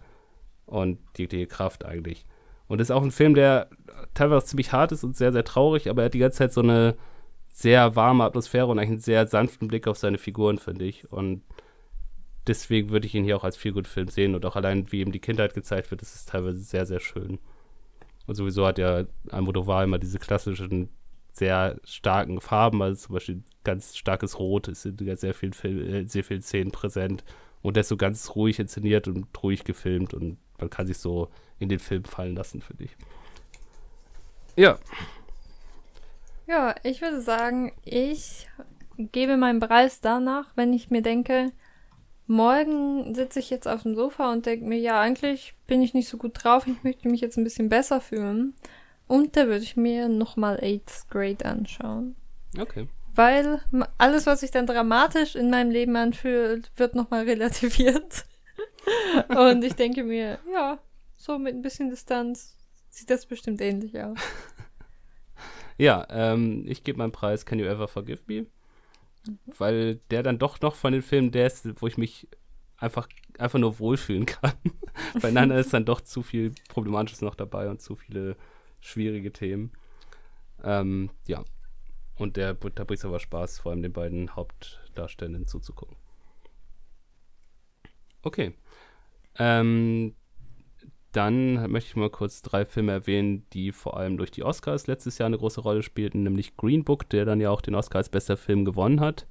und 0.66 0.99
die, 1.18 1.28
Kraft 1.45 1.86
eigentlich. 1.86 2.26
Und 2.68 2.82
ist 2.82 2.91
auch 2.91 3.03
ein 3.03 3.11
Film, 3.11 3.36
der 3.36 3.70
teilweise 4.13 4.47
ziemlich 4.47 4.72
hart 4.72 4.91
ist 4.91 5.03
und 5.03 5.16
sehr, 5.16 5.32
sehr 5.32 5.43
traurig, 5.43 5.89
aber 5.89 6.01
er 6.01 6.05
hat 6.05 6.13
die 6.13 6.20
ganze 6.20 6.39
Zeit 6.39 6.53
so 6.53 6.61
eine 6.61 6.95
sehr 7.49 7.95
warme 7.95 8.24
Atmosphäre 8.24 8.68
und 8.68 8.80
eigentlich 8.80 8.89
einen 8.91 8.99
sehr 8.99 9.28
sanften 9.28 9.68
Blick 9.68 9.88
auf 9.88 9.97
seine 9.97 10.18
Figuren, 10.18 10.57
finde 10.57 10.86
ich. 10.86 11.11
Und 11.11 11.43
deswegen 12.47 12.89
würde 12.89 13.05
ich 13.05 13.13
ihn 13.13 13.26
hier 13.26 13.38
auch 13.38 13.43
als 13.43 13.57
viel 13.57 13.74
Film 13.84 14.07
sehen 14.07 14.36
und 14.36 14.45
auch 14.45 14.55
allein, 14.55 14.91
wie 14.91 15.01
ihm 15.01 15.11
die 15.11 15.20
Kindheit 15.20 15.53
gezeigt 15.53 15.91
wird, 15.91 16.01
das 16.01 16.16
ist 16.16 16.30
teilweise 16.30 16.59
sehr, 16.59 16.86
sehr 16.86 16.99
schön. 16.99 17.39
Und 18.26 18.36
sowieso 18.36 18.66
hat 18.66 18.78
ja 18.78 19.03
Almodovar 19.30 19.84
immer 19.84 19.99
diese 19.99 20.20
klassischen 20.20 20.89
sehr 21.32 21.78
starken 21.84 22.39
Farben, 22.41 22.82
also 22.82 23.07
zum 23.07 23.13
Beispiel 23.13 23.43
ganz 23.64 23.95
starkes 23.95 24.39
Rot 24.39 24.68
ist 24.68 24.86
in 24.86 25.16
sehr 25.16 25.34
vielen, 25.34 25.53
Film, 25.53 25.80
äh, 25.80 26.05
sehr 26.05 26.24
vielen 26.24 26.41
Szenen 26.41 26.72
präsent 26.72 27.24
und 27.62 27.76
der 27.76 27.82
ist 27.82 27.89
so 27.89 27.97
ganz 27.97 28.36
ruhig 28.36 28.59
inszeniert 28.59 29.07
und 29.07 29.28
ruhig 29.43 29.64
gefilmt 29.64 30.14
und 30.14 30.38
man 30.57 30.70
kann 30.70 30.88
sich 30.88 30.97
so 30.97 31.30
in 31.59 31.70
den 31.70 31.80
Film 31.80 32.03
fallen 32.05 32.36
lassen, 32.36 32.62
finde 32.62 32.86
ich. 32.86 32.95
Ja. 34.55 34.80
Ja, 36.47 36.76
ich 36.84 37.01
würde 37.01 37.22
sagen, 37.22 37.72
ich 37.84 38.47
gebe 38.97 39.38
meinen 39.38 39.59
Preis 39.59 40.01
danach, 40.01 40.51
wenn 40.55 40.74
ich 40.74 40.89
mir 40.89 41.01
denke, 41.01 41.51
morgen 42.28 43.14
sitze 43.16 43.39
ich 43.39 43.49
jetzt 43.49 43.68
auf 43.68 43.84
dem 43.84 43.95
Sofa 43.95 44.32
und 44.32 44.45
denke 44.45 44.66
mir, 44.66 44.78
ja, 44.78 44.99
eigentlich 44.99 45.53
bin 45.68 45.82
ich 45.82 45.93
nicht 45.93 46.09
so 46.09 46.18
gut 46.18 46.32
drauf, 46.36 46.68
ich 46.68 46.84
möchte 46.84 47.07
mich 47.07 47.22
jetzt 47.22 47.38
ein 47.38 47.43
bisschen 47.43 47.70
besser 47.70 48.01
fühlen. 48.01 48.53
Und 49.07 49.36
da 49.36 49.47
würde 49.47 49.64
ich 49.64 49.76
mir 49.76 50.07
nochmal 50.07 50.57
8th 50.59 51.09
Grade 51.09 51.45
anschauen. 51.45 52.16
Okay. 52.57 52.88
Weil 53.14 53.62
alles, 53.97 54.26
was 54.26 54.39
sich 54.39 54.51
dann 54.51 54.68
dramatisch 54.68 55.36
in 55.36 55.49
meinem 55.49 55.72
Leben 55.72 55.95
anfühlt, 55.95 56.72
wird 56.78 56.95
nochmal 56.95 57.24
relativiert. 57.24 58.26
Und 59.30 59.64
ich 59.64 59.74
denke 59.74 60.03
mir, 60.03 60.39
ja, 60.51 60.80
so 61.18 61.38
mit 61.38 61.53
ein 61.53 61.62
bisschen 61.62 61.89
Distanz 61.89 62.57
sieht 62.89 63.09
das 63.09 63.26
bestimmt 63.26 63.62
ähnlich 63.62 63.99
aus. 64.01 64.18
Ja, 65.78 66.05
ähm, 66.12 66.66
ich 66.68 66.84
gebe 66.84 66.99
meinen 66.99 67.12
Preis 67.12 67.43
Can 67.43 67.57
You 67.57 67.66
Ever 67.66 67.88
Forgive 67.88 68.20
Me? 68.28 68.45
Mhm. 69.26 69.39
Weil 69.57 69.95
der 70.12 70.22
dann 70.22 70.38
doch 70.38 70.62
noch 70.62 70.76
von 70.76 70.93
den 70.93 71.01
Filmen 71.01 71.32
der 71.32 71.47
ist, 71.47 71.68
wo 71.82 71.88
ich 71.88 71.97
mich 71.97 72.28
einfach, 72.78 73.07
einfach 73.39 73.57
nur 73.57 73.80
wohlfühlen 73.80 74.28
kann. 74.28 74.53
Bei 75.22 75.32
Nana 75.32 75.57
ist 75.57 75.74
dann 75.74 75.86
doch 75.86 76.01
zu 76.01 76.22
viel 76.22 76.53
Problematisches 76.70 77.22
noch 77.22 77.34
dabei 77.34 77.68
und 77.68 77.82
zu 77.82 77.95
viele 77.95 78.36
schwierige 78.80 79.34
Themen. 79.34 79.72
Ähm, 80.64 81.09
ja. 81.26 81.43
Und 82.22 82.38
der, 82.38 82.53
da 82.53 82.84
bringt 82.84 82.99
es 82.99 83.05
aber 83.05 83.19
Spaß, 83.19 83.59
vor 83.59 83.72
allem 83.72 83.82
den 83.82 83.93
beiden 83.93 84.36
Hauptdarstellenden 84.36 85.47
zuzugucken. 85.47 85.97
Okay. 88.22 88.53
Ähm, 89.39 90.13
dann 91.13 91.72
möchte 91.72 91.89
ich 91.89 91.95
mal 91.95 92.11
kurz 92.11 92.43
drei 92.43 92.63
Filme 92.65 92.91
erwähnen, 92.91 93.47
die 93.53 93.72
vor 93.72 93.97
allem 93.97 94.17
durch 94.17 94.30
die 94.30 94.43
Oscars 94.43 94.86
letztes 94.86 95.17
Jahr 95.17 95.26
eine 95.26 95.39
große 95.39 95.61
Rolle 95.61 95.82
spielten, 95.82 96.22
nämlich 96.22 96.55
Green 96.57 96.84
Book, 96.84 97.09
der 97.09 97.26
dann 97.26 97.41
ja 97.41 97.49
auch 97.49 97.61
den 97.61 97.74
Oscar 97.74 97.97
als 97.97 98.09
bester 98.09 98.38
Film 98.38 98.65
gewonnen 98.65 98.99
hat. 98.99 99.26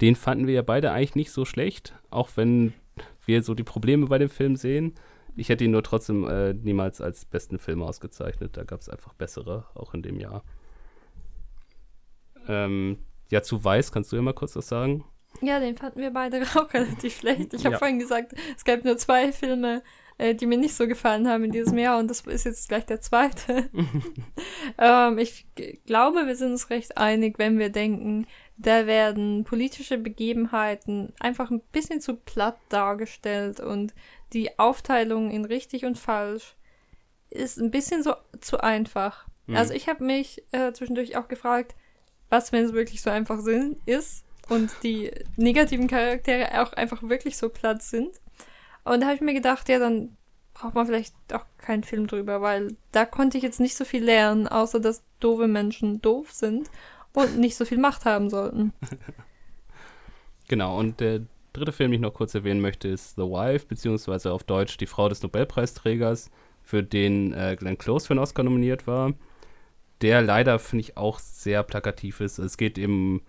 Den 0.00 0.16
fanden 0.16 0.48
wir 0.48 0.54
ja 0.54 0.62
beide 0.62 0.90
eigentlich 0.90 1.14
nicht 1.14 1.30
so 1.30 1.44
schlecht, 1.44 1.94
auch 2.10 2.30
wenn 2.34 2.74
wir 3.24 3.44
so 3.44 3.54
die 3.54 3.62
Probleme 3.62 4.06
bei 4.06 4.18
dem 4.18 4.30
Film 4.30 4.56
sehen. 4.56 4.94
Ich 5.36 5.48
hätte 5.48 5.62
ihn 5.62 5.70
nur 5.70 5.84
trotzdem 5.84 6.28
äh, 6.28 6.54
niemals 6.54 7.00
als 7.00 7.24
besten 7.24 7.60
Film 7.60 7.82
ausgezeichnet. 7.82 8.56
Da 8.56 8.64
gab 8.64 8.80
es 8.80 8.88
einfach 8.88 9.14
bessere, 9.14 9.66
auch 9.74 9.94
in 9.94 10.02
dem 10.02 10.18
Jahr. 10.18 10.42
Ähm, 12.48 12.98
ja, 13.30 13.42
zu 13.42 13.64
Weiß, 13.64 13.92
kannst 13.92 14.12
du 14.12 14.16
ja 14.16 14.22
mal 14.22 14.34
kurz 14.34 14.56
was 14.56 14.68
sagen? 14.68 15.04
Ja, 15.40 15.58
den 15.58 15.76
fanden 15.76 16.00
wir 16.00 16.10
beide 16.10 16.42
auch 16.54 16.72
relativ 16.72 17.18
schlecht. 17.18 17.54
Ich 17.54 17.64
habe 17.64 17.74
ja. 17.74 17.78
vorhin 17.78 17.98
gesagt, 17.98 18.34
es 18.56 18.64
gab 18.64 18.84
nur 18.84 18.96
zwei 18.98 19.32
Filme, 19.32 19.82
äh, 20.18 20.34
die 20.34 20.46
mir 20.46 20.58
nicht 20.58 20.74
so 20.74 20.86
gefallen 20.86 21.28
haben 21.28 21.44
in 21.44 21.52
diesem 21.52 21.78
Jahr 21.78 21.98
und 21.98 22.08
das 22.08 22.20
ist 22.20 22.44
jetzt 22.44 22.68
gleich 22.68 22.86
der 22.86 23.00
zweite. 23.00 23.70
ähm, 24.78 25.18
ich 25.18 25.46
glaube, 25.86 26.26
wir 26.26 26.36
sind 26.36 26.52
uns 26.52 26.70
recht 26.70 26.98
einig, 26.98 27.38
wenn 27.38 27.58
wir 27.58 27.70
denken, 27.70 28.26
da 28.56 28.86
werden 28.86 29.44
politische 29.44 29.98
Begebenheiten 29.98 31.12
einfach 31.18 31.50
ein 31.50 31.62
bisschen 31.72 32.00
zu 32.00 32.14
platt 32.14 32.58
dargestellt 32.68 33.60
und 33.60 33.94
die 34.32 34.58
Aufteilung 34.58 35.30
in 35.30 35.44
richtig 35.44 35.84
und 35.84 35.98
falsch 35.98 36.54
ist 37.30 37.58
ein 37.58 37.70
bisschen 37.70 38.02
so 38.02 38.14
zu 38.40 38.60
einfach. 38.60 39.26
Mhm. 39.46 39.56
Also 39.56 39.74
ich 39.74 39.88
habe 39.88 40.04
mich 40.04 40.44
äh, 40.52 40.72
zwischendurch 40.72 41.16
auch 41.16 41.28
gefragt, 41.28 41.74
was, 42.32 42.50
wenn 42.50 42.64
es 42.64 42.72
wirklich 42.72 43.02
so 43.02 43.10
einfach 43.10 43.40
sind, 43.40 43.76
ist 43.86 44.24
und 44.48 44.70
die 44.82 45.12
negativen 45.36 45.86
Charaktere 45.86 46.62
auch 46.62 46.72
einfach 46.72 47.02
wirklich 47.02 47.36
so 47.36 47.50
platt 47.50 47.82
sind. 47.82 48.10
Und 48.84 49.00
da 49.00 49.06
habe 49.06 49.16
ich 49.16 49.20
mir 49.20 49.34
gedacht, 49.34 49.68
ja, 49.68 49.78
dann 49.78 50.16
braucht 50.54 50.74
man 50.74 50.86
vielleicht 50.86 51.14
auch 51.32 51.44
keinen 51.58 51.84
Film 51.84 52.06
drüber, 52.06 52.40
weil 52.40 52.76
da 52.90 53.04
konnte 53.04 53.36
ich 53.36 53.44
jetzt 53.44 53.60
nicht 53.60 53.76
so 53.76 53.84
viel 53.84 54.02
lernen, 54.02 54.48
außer 54.48 54.80
dass 54.80 55.04
doofe 55.20 55.46
Menschen 55.46 56.00
doof 56.00 56.32
sind 56.32 56.70
und 57.12 57.38
nicht 57.38 57.54
so 57.54 57.64
viel 57.64 57.78
Macht 57.78 58.06
haben 58.06 58.30
sollten. 58.30 58.72
genau, 60.48 60.78
und 60.78 61.00
der 61.00 61.20
dritte 61.52 61.72
Film, 61.72 61.90
den 61.90 62.00
ich 62.00 62.02
noch 62.02 62.14
kurz 62.14 62.34
erwähnen 62.34 62.62
möchte, 62.62 62.88
ist 62.88 63.16
The 63.16 63.22
Wife, 63.22 63.66
beziehungsweise 63.66 64.32
auf 64.32 64.42
Deutsch 64.42 64.78
Die 64.78 64.86
Frau 64.86 65.08
des 65.08 65.22
Nobelpreisträgers, 65.22 66.30
für 66.62 66.82
den 66.82 67.34
äh, 67.34 67.56
Glenn 67.58 67.76
Close 67.76 68.06
für 68.06 68.14
einen 68.14 68.20
Oscar 68.20 68.42
nominiert 68.42 68.86
war. 68.86 69.12
Der 70.02 70.20
leider, 70.20 70.58
finde 70.58 70.80
ich, 70.82 70.96
auch 70.96 71.18
sehr 71.18 71.62
plakativ 71.62 72.20
ist. 72.20 72.38
Es 72.38 72.56
geht 72.56 72.76
eben 72.76 73.22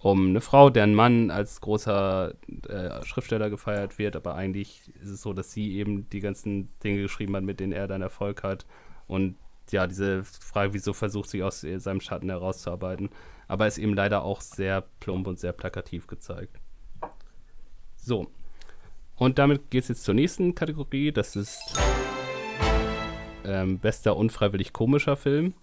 um 0.00 0.30
eine 0.30 0.40
Frau, 0.40 0.68
deren 0.68 0.94
Mann 0.94 1.30
als 1.30 1.60
großer 1.60 2.34
äh, 2.68 3.04
Schriftsteller 3.04 3.50
gefeiert 3.50 3.98
wird, 3.98 4.16
aber 4.16 4.34
eigentlich 4.34 4.90
ist 5.00 5.10
es 5.10 5.22
so, 5.22 5.32
dass 5.32 5.52
sie 5.52 5.76
eben 5.76 6.08
die 6.10 6.18
ganzen 6.18 6.68
Dinge 6.82 7.02
geschrieben 7.02 7.36
hat, 7.36 7.44
mit 7.44 7.60
denen 7.60 7.72
er 7.72 7.86
dann 7.86 8.02
Erfolg 8.02 8.42
hat. 8.42 8.66
Und 9.06 9.36
ja, 9.70 9.86
diese 9.86 10.24
Frage, 10.24 10.74
wieso 10.74 10.92
versucht 10.92 11.30
sie 11.30 11.44
aus 11.44 11.60
seinem 11.60 12.00
Schatten 12.00 12.30
herauszuarbeiten, 12.30 13.10
aber 13.46 13.68
ist 13.68 13.78
eben 13.78 13.94
leider 13.94 14.24
auch 14.24 14.40
sehr 14.40 14.84
plump 14.98 15.28
und 15.28 15.38
sehr 15.38 15.52
plakativ 15.52 16.08
gezeigt. 16.08 16.58
So. 17.96 18.26
Und 19.14 19.38
damit 19.38 19.70
geht 19.70 19.84
es 19.84 19.88
jetzt 19.88 20.02
zur 20.02 20.14
nächsten 20.14 20.56
Kategorie. 20.56 21.12
Das 21.12 21.36
ist 21.36 21.78
ähm, 23.44 23.78
bester 23.78 24.16
unfreiwillig 24.16 24.72
komischer 24.72 25.16
Film. 25.16 25.54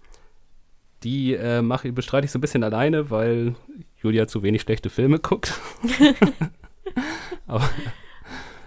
Die 1.02 1.34
äh, 1.34 1.62
mache, 1.62 1.92
bestreite 1.92 2.26
ich 2.26 2.30
so 2.30 2.38
ein 2.38 2.42
bisschen 2.42 2.62
alleine, 2.62 3.10
weil 3.10 3.54
Julia 4.02 4.26
zu 4.26 4.42
wenig 4.42 4.62
schlechte 4.62 4.90
Filme 4.90 5.18
guckt. 5.20 5.58
Aber 7.46 7.68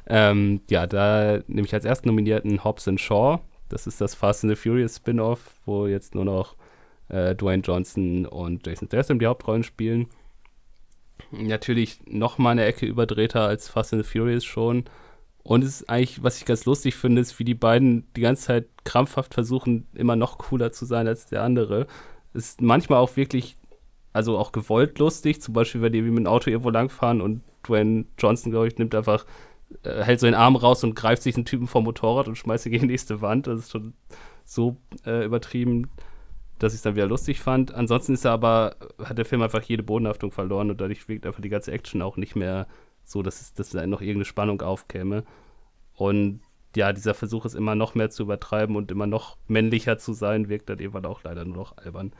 ähm, 0.08 0.62
ja, 0.70 0.88
da 0.88 1.40
nehme 1.48 1.66
ich 1.66 1.74
als 1.74 1.86
ersten 1.86 2.08
Nominierten 2.08 2.64
Hobbs 2.64 2.90
Shaw. 2.98 3.40
Das 3.70 3.88
ist 3.88 4.02
das 4.02 4.16
Fast 4.16 4.44
and 4.44 4.56
the 4.56 4.62
Furious 4.62 4.98
Spin-off, 4.98 5.54
wo 5.66 5.88
jetzt 5.88 6.16
nur 6.16 6.26
noch 6.26 6.56
äh, 7.10 7.36
Dwayne 7.36 7.64
Johnson 7.64 8.26
und 8.26 8.66
Jason 8.66 8.88
Statham 8.88 9.20
die 9.20 9.28
Hauptrollen 9.28 9.64
spielen. 9.64 10.08
Natürlich 11.32 12.00
noch 12.06 12.38
mal 12.38 12.52
eine 12.52 12.66
Ecke 12.66 12.86
überdrehter 12.86 13.42
als 13.42 13.70
Fast 13.70 13.94
and 13.94 14.04
the 14.04 14.12
Furious 14.12 14.44
schon. 14.44 14.86
Und 15.44 15.64
es 15.64 15.82
ist 15.82 15.90
eigentlich, 15.90 16.24
was 16.24 16.38
ich 16.38 16.46
ganz 16.46 16.66
lustig 16.66 16.96
finde, 16.96 17.22
ist, 17.22 17.38
wie 17.40 17.44
die 17.44 17.56
beiden 17.56 18.06
die 18.16 18.22
ganze 18.22 18.44
Zeit 18.44 18.68
krampfhaft 18.86 19.34
versuchen, 19.34 19.88
immer 19.94 20.16
noch 20.16 20.38
cooler 20.38 20.72
zu 20.72 20.86
sein 20.86 21.08
als 21.08 21.28
der 21.28 21.44
andere. 21.44 21.88
Ist 22.34 22.62
manchmal 22.62 23.00
auch 23.00 23.16
wirklich 23.16 23.58
also 24.14 24.38
auch 24.38 24.52
gewollt 24.52 25.00
lustig. 25.00 25.42
Zum 25.42 25.54
Beispiel, 25.54 25.82
wenn 25.82 25.92
die 25.92 26.02
mit 26.02 26.20
dem 26.20 26.28
Auto 26.28 26.50
irgendwo 26.50 26.70
langfahren 26.70 27.20
und 27.20 27.42
Dwayne 27.68 28.06
Johnson, 28.18 28.52
glaube 28.52 28.68
ich, 28.68 28.78
nimmt 28.78 28.94
einfach, 28.96 29.26
äh, 29.84 30.04
hält 30.04 30.20
so 30.20 30.28
den 30.28 30.36
Arm 30.36 30.56
raus 30.56 30.84
und 30.84 30.96
greift 30.96 31.24
sich 31.24 31.36
einen 31.36 31.46
Typen 31.46 31.68
vom 31.68 31.84
Motorrad 31.84 32.28
und 32.28 32.38
schmeißt 32.38 32.68
ihn 32.68 32.72
gegen 32.72 32.88
die 32.88 32.94
nächste 32.94 33.22
Wand. 33.22 33.48
Das 33.48 33.60
ist 33.60 33.72
schon 33.72 33.94
so 34.46 34.78
äh, 35.06 35.26
übertrieben, 35.26 35.90
dass 36.60 36.74
ich 36.74 36.78
es 36.78 36.84
dann 36.84 36.96
wieder 36.96 37.08
lustig 37.08 37.40
fand. 37.40 37.74
Ansonsten 37.74 38.14
ist 38.14 38.26
er 38.26 38.32
aber, 38.32 38.76
hat 39.04 39.18
der 39.18 39.26
Film 39.26 39.42
einfach 39.42 39.64
jede 39.64 39.84
Bodenhaftung 39.84 40.32
verloren 40.32 40.70
und 40.70 40.80
dadurch 40.80 41.08
wirkt 41.10 41.26
einfach 41.26 41.42
die 41.42 41.50
ganze 41.50 41.72
Action 41.72 42.02
auch 42.02 42.18
nicht 42.18 42.36
mehr 42.36 42.68
so, 43.04 43.24
dass, 43.24 43.42
es, 43.42 43.54
dass 43.54 43.72
da 43.72 43.86
noch 43.88 44.02
irgendeine 44.02 44.26
Spannung 44.26 44.62
aufkäme. 44.62 45.24
Und 45.96 46.42
ja, 46.76 46.94
dieser 46.94 47.14
Versuch 47.14 47.46
ist 47.46 47.56
immer 47.56 47.76
noch 47.76 47.96
mehr 47.96 48.10
zu 48.10 48.24
übertreiben 48.24 48.76
und 48.76 48.92
immer 48.92 49.08
noch 49.08 49.38
männlicher 49.48 49.98
zu 49.98 50.14
sein, 50.14 50.50
wirkt 50.50 50.70
dann 50.70 50.80
irgendwann 50.80 51.06
auch 51.06 51.24
leider 51.24 51.46
nur 51.46 51.58
noch 51.58 51.78
albern. 51.78 52.14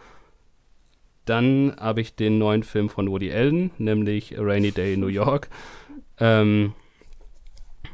Dann 1.26 1.76
habe 1.80 2.02
ich 2.02 2.16
den 2.16 2.38
neuen 2.38 2.64
Film 2.64 2.90
von 2.90 3.10
Woody 3.10 3.32
Allen, 3.32 3.72
nämlich 3.78 4.38
A 4.38 4.42
Rainy 4.42 4.72
Day 4.72 4.96
in 4.96 5.00
New 5.00 5.08
York. 5.08 5.50
Ähm, 6.20 6.74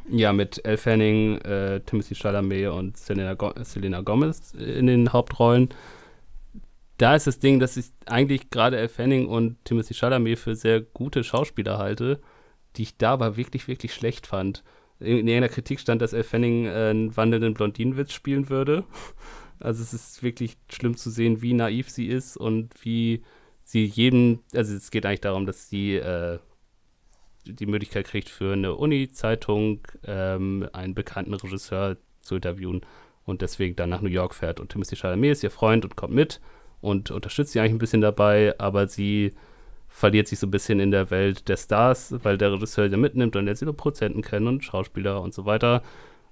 ja, 0.10 0.34
mit 0.34 0.66
Elle 0.66 0.78
Fanning, 0.78 1.38
äh, 1.42 1.82
Timothy 1.82 2.16
Chalamet 2.16 2.70
und 2.70 2.98
Selena, 2.98 3.36
Go 3.36 3.54
Selena 3.62 4.02
Gomez 4.02 4.54
in 4.54 4.88
den 4.88 5.14
Hauptrollen. 5.14 5.70
Da 6.98 7.16
ist 7.16 7.28
das 7.28 7.40
Ding, 7.40 7.60
dass 7.60 7.78
ich 7.78 7.86
eigentlich 8.08 8.50
gerade 8.50 8.78
Elle 8.78 8.90
Fanning 8.90 9.28
und 9.28 9.64
Timothy 9.64 9.94
Chalamet 9.94 10.40
für 10.40 10.56
sehr 10.56 10.82
gute 10.82 11.24
Schauspieler 11.24 11.78
halte, 11.78 12.20
die 12.76 12.84
ich 12.84 12.98
da 12.98 13.14
aber 13.14 13.38
wirklich, 13.38 13.68
wirklich 13.68 13.94
schlecht 13.94 14.28
fand. 14.28 14.64
In 15.00 15.08
irgendeiner 15.08 15.50
Kritik 15.50 15.80
stand, 15.80 16.02
dass 16.02 16.14
Elle 16.14 16.24
Fanning 16.24 16.66
äh, 16.66 16.90
einen 16.90 17.16
wandelnden 17.16 17.54
Blondinenwitz 17.54 18.14
spielen 18.14 18.50
würde. 18.50 18.84
Also 19.62 19.84
es 19.84 19.94
ist 19.94 20.24
wirklich 20.24 20.56
schlimm 20.72 20.96
zu 20.96 21.10
sehen, 21.10 21.42
wie 21.42 21.54
naiv 21.54 21.90
sie 21.90 22.08
ist 22.08 22.38
und 22.38 22.74
wie 22.82 23.24
sie 23.66 23.84
jedem, 23.84 24.40
also 24.56 24.74
es 24.74 24.90
geht 24.90 25.06
eigentlich 25.06 25.20
darum, 25.20 25.46
dass 25.46 25.70
sie 25.70 25.96
äh, 25.96 26.40
die 27.46 27.66
Möglichkeit 27.66 28.06
kriegt, 28.06 28.30
für 28.30 28.54
eine 28.54 28.76
Uni-Zeitung 28.76 29.82
ähm, 30.06 30.70
einen 30.72 30.96
bekannten 30.96 31.34
Regisseur 31.34 31.98
zu 32.22 32.36
interviewen 32.36 32.82
und 33.26 33.42
deswegen 33.42 33.76
dann 33.76 33.90
nach 33.90 34.02
New 34.02 34.10
York 34.10 34.34
fährt. 34.34 34.60
Und 34.60 34.72
Timothy 34.72 34.96
Chalamet 34.96 35.34
ist 35.34 35.44
ihr 35.44 35.52
Freund 35.52 35.84
und 35.84 35.96
kommt 35.96 36.14
mit 36.14 36.40
und 36.82 37.12
unterstützt 37.12 37.52
sie 37.52 37.60
eigentlich 37.60 37.74
ein 37.74 37.80
bisschen 37.80 38.02
dabei, 38.02 38.58
aber 38.60 38.88
sie 38.88 39.34
verliert 39.90 40.28
sich 40.28 40.40
so 40.40 40.48
ein 40.48 40.52
bisschen 40.52 40.80
in 40.80 40.92
der 40.92 41.12
Welt 41.12 41.50
der 41.50 41.58
Stars, 41.58 42.16
weil 42.24 42.38
der 42.38 42.54
Regisseur 42.54 42.90
sie 42.90 42.98
mitnimmt 42.98 43.36
und 43.36 43.54
sie 43.54 43.66
nur 43.66 43.76
Prozenten 43.76 44.22
kennen 44.22 44.48
und 44.48 44.64
Schauspieler 44.64 45.22
und 45.22 45.34
so 45.34 45.46
weiter. 45.46 45.84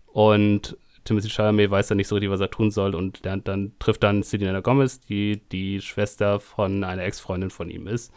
Und 0.05 0.77
Timothy 1.03 1.29
Chalamet 1.29 1.71
weiß 1.71 1.87
dann 1.87 1.97
nicht 1.97 2.07
so 2.07 2.15
richtig, 2.15 2.29
was 2.29 2.39
er 2.39 2.49
tun 2.49 2.69
soll 2.69 2.95
und 2.95 3.23
lernt 3.23 3.47
dann, 3.47 3.73
trifft 3.79 4.03
dann 4.03 4.23
Selena 4.23 4.59
Gomez, 4.59 4.99
die 4.99 5.41
die 5.51 5.81
Schwester 5.81 6.39
von 6.39 6.83
einer 6.83 7.03
Ex-Freundin 7.03 7.49
von 7.49 7.69
ihm 7.69 7.87
ist. 7.87 8.13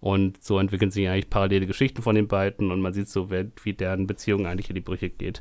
Und 0.00 0.42
so 0.44 0.58
entwickeln 0.58 0.90
sich 0.90 1.08
eigentlich 1.08 1.30
parallele 1.30 1.66
Geschichten 1.66 2.02
von 2.02 2.14
den 2.14 2.28
beiden 2.28 2.70
und 2.70 2.80
man 2.80 2.92
sieht 2.92 3.08
so, 3.08 3.30
wie 3.30 3.72
deren 3.72 4.06
Beziehung 4.06 4.46
eigentlich 4.46 4.68
in 4.68 4.74
die 4.74 4.82
Brüche 4.82 5.08
geht. 5.08 5.40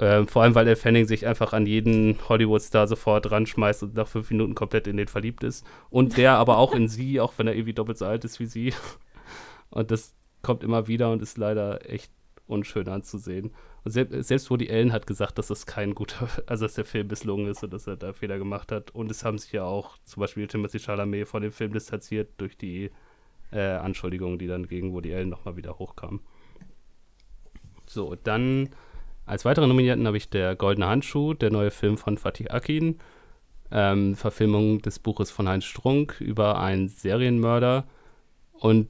Ähm, 0.00 0.26
vor 0.26 0.42
allem, 0.42 0.54
weil 0.54 0.64
der 0.64 0.78
Fanning 0.78 1.06
sich 1.06 1.26
einfach 1.26 1.52
an 1.52 1.66
jeden 1.66 2.18
Hollywood-Star 2.26 2.88
sofort 2.88 3.30
ranschmeißt 3.30 3.82
und 3.82 3.94
nach 3.94 4.08
fünf 4.08 4.30
Minuten 4.30 4.54
komplett 4.54 4.86
in 4.86 4.96
den 4.96 5.08
verliebt 5.08 5.44
ist. 5.44 5.64
Und 5.90 6.16
der 6.16 6.32
aber 6.32 6.56
auch 6.56 6.74
in 6.74 6.88
sie, 6.88 7.20
auch 7.20 7.34
wenn 7.36 7.46
er 7.46 7.54
irgendwie 7.54 7.74
doppelt 7.74 7.98
so 7.98 8.06
alt 8.06 8.24
ist 8.24 8.40
wie 8.40 8.46
sie. 8.46 8.72
Und 9.70 9.92
das 9.92 10.16
kommt 10.42 10.64
immer 10.64 10.88
wieder 10.88 11.12
und 11.12 11.22
ist 11.22 11.38
leider 11.38 11.88
echt 11.88 12.10
unschön 12.48 12.88
anzusehen. 12.88 13.52
Und 13.84 13.92
selbst, 13.92 14.26
selbst 14.26 14.50
Woody 14.50 14.68
Allen 14.68 14.92
hat 14.92 15.06
gesagt, 15.06 15.38
dass 15.38 15.46
das 15.46 15.64
kein 15.64 15.94
guter, 15.94 16.28
also 16.46 16.64
dass 16.64 16.74
der 16.74 16.84
Film 16.84 17.06
misslungen 17.06 17.46
ist 17.46 17.62
und 17.62 17.72
dass 17.72 17.86
er 17.86 17.96
da 17.96 18.12
Fehler 18.12 18.38
gemacht 18.38 18.72
hat. 18.72 18.90
Und 18.90 19.12
es 19.12 19.24
haben 19.24 19.38
sich 19.38 19.52
ja 19.52 19.62
auch 19.62 19.96
zum 20.02 20.22
Beispiel 20.22 20.48
Timothy 20.48 20.80
Chalamet 20.80 21.28
von 21.28 21.42
dem 21.42 21.52
Film 21.52 21.72
distanziert 21.72 22.30
durch 22.38 22.56
die 22.56 22.90
äh, 23.52 23.60
Anschuldigungen, 23.60 24.40
die 24.40 24.48
dann 24.48 24.66
gegen 24.66 24.92
Woody 24.92 25.14
Allen 25.14 25.28
nochmal 25.28 25.56
wieder 25.56 25.78
hochkamen. 25.78 26.18
So, 27.86 28.16
dann 28.16 28.70
als 29.26 29.44
weitere 29.44 29.66
Nominierten 29.66 30.06
habe 30.06 30.16
ich 30.16 30.30
der 30.30 30.56
Goldene 30.56 30.88
Handschuh, 30.88 31.34
der 31.34 31.50
neue 31.50 31.70
Film 31.70 31.96
von 31.96 32.18
Fatih 32.18 32.50
Akin, 32.50 32.98
ähm, 33.70 34.16
Verfilmung 34.16 34.82
des 34.82 34.98
Buches 34.98 35.30
von 35.30 35.48
Heinz 35.48 35.64
Strunk 35.64 36.20
über 36.20 36.60
einen 36.60 36.88
Serienmörder. 36.88 37.86
Und 38.52 38.88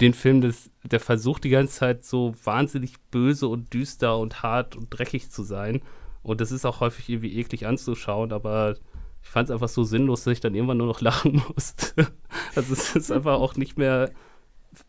den 0.00 0.14
Film, 0.14 0.40
des, 0.40 0.70
der 0.82 1.00
versucht 1.00 1.44
die 1.44 1.50
ganze 1.50 1.74
Zeit 1.74 2.04
so 2.04 2.34
wahnsinnig 2.44 2.94
böse 3.10 3.48
und 3.48 3.72
düster 3.74 4.18
und 4.18 4.42
hart 4.42 4.76
und 4.76 4.88
dreckig 4.90 5.30
zu 5.30 5.42
sein. 5.42 5.82
Und 6.22 6.40
das 6.40 6.52
ist 6.52 6.64
auch 6.64 6.80
häufig 6.80 7.08
irgendwie 7.08 7.38
eklig 7.38 7.66
anzuschauen, 7.66 8.32
aber 8.32 8.76
ich 9.22 9.28
fand 9.28 9.48
es 9.48 9.52
einfach 9.52 9.68
so 9.68 9.84
sinnlos, 9.84 10.24
dass 10.24 10.32
ich 10.32 10.40
dann 10.40 10.54
irgendwann 10.54 10.78
nur 10.78 10.86
noch 10.86 11.00
lachen 11.02 11.42
musste. 11.54 12.08
also 12.54 12.72
es 12.72 12.96
ist 12.96 13.12
einfach 13.12 13.34
auch 13.34 13.56
nicht 13.56 13.76
mehr 13.76 14.10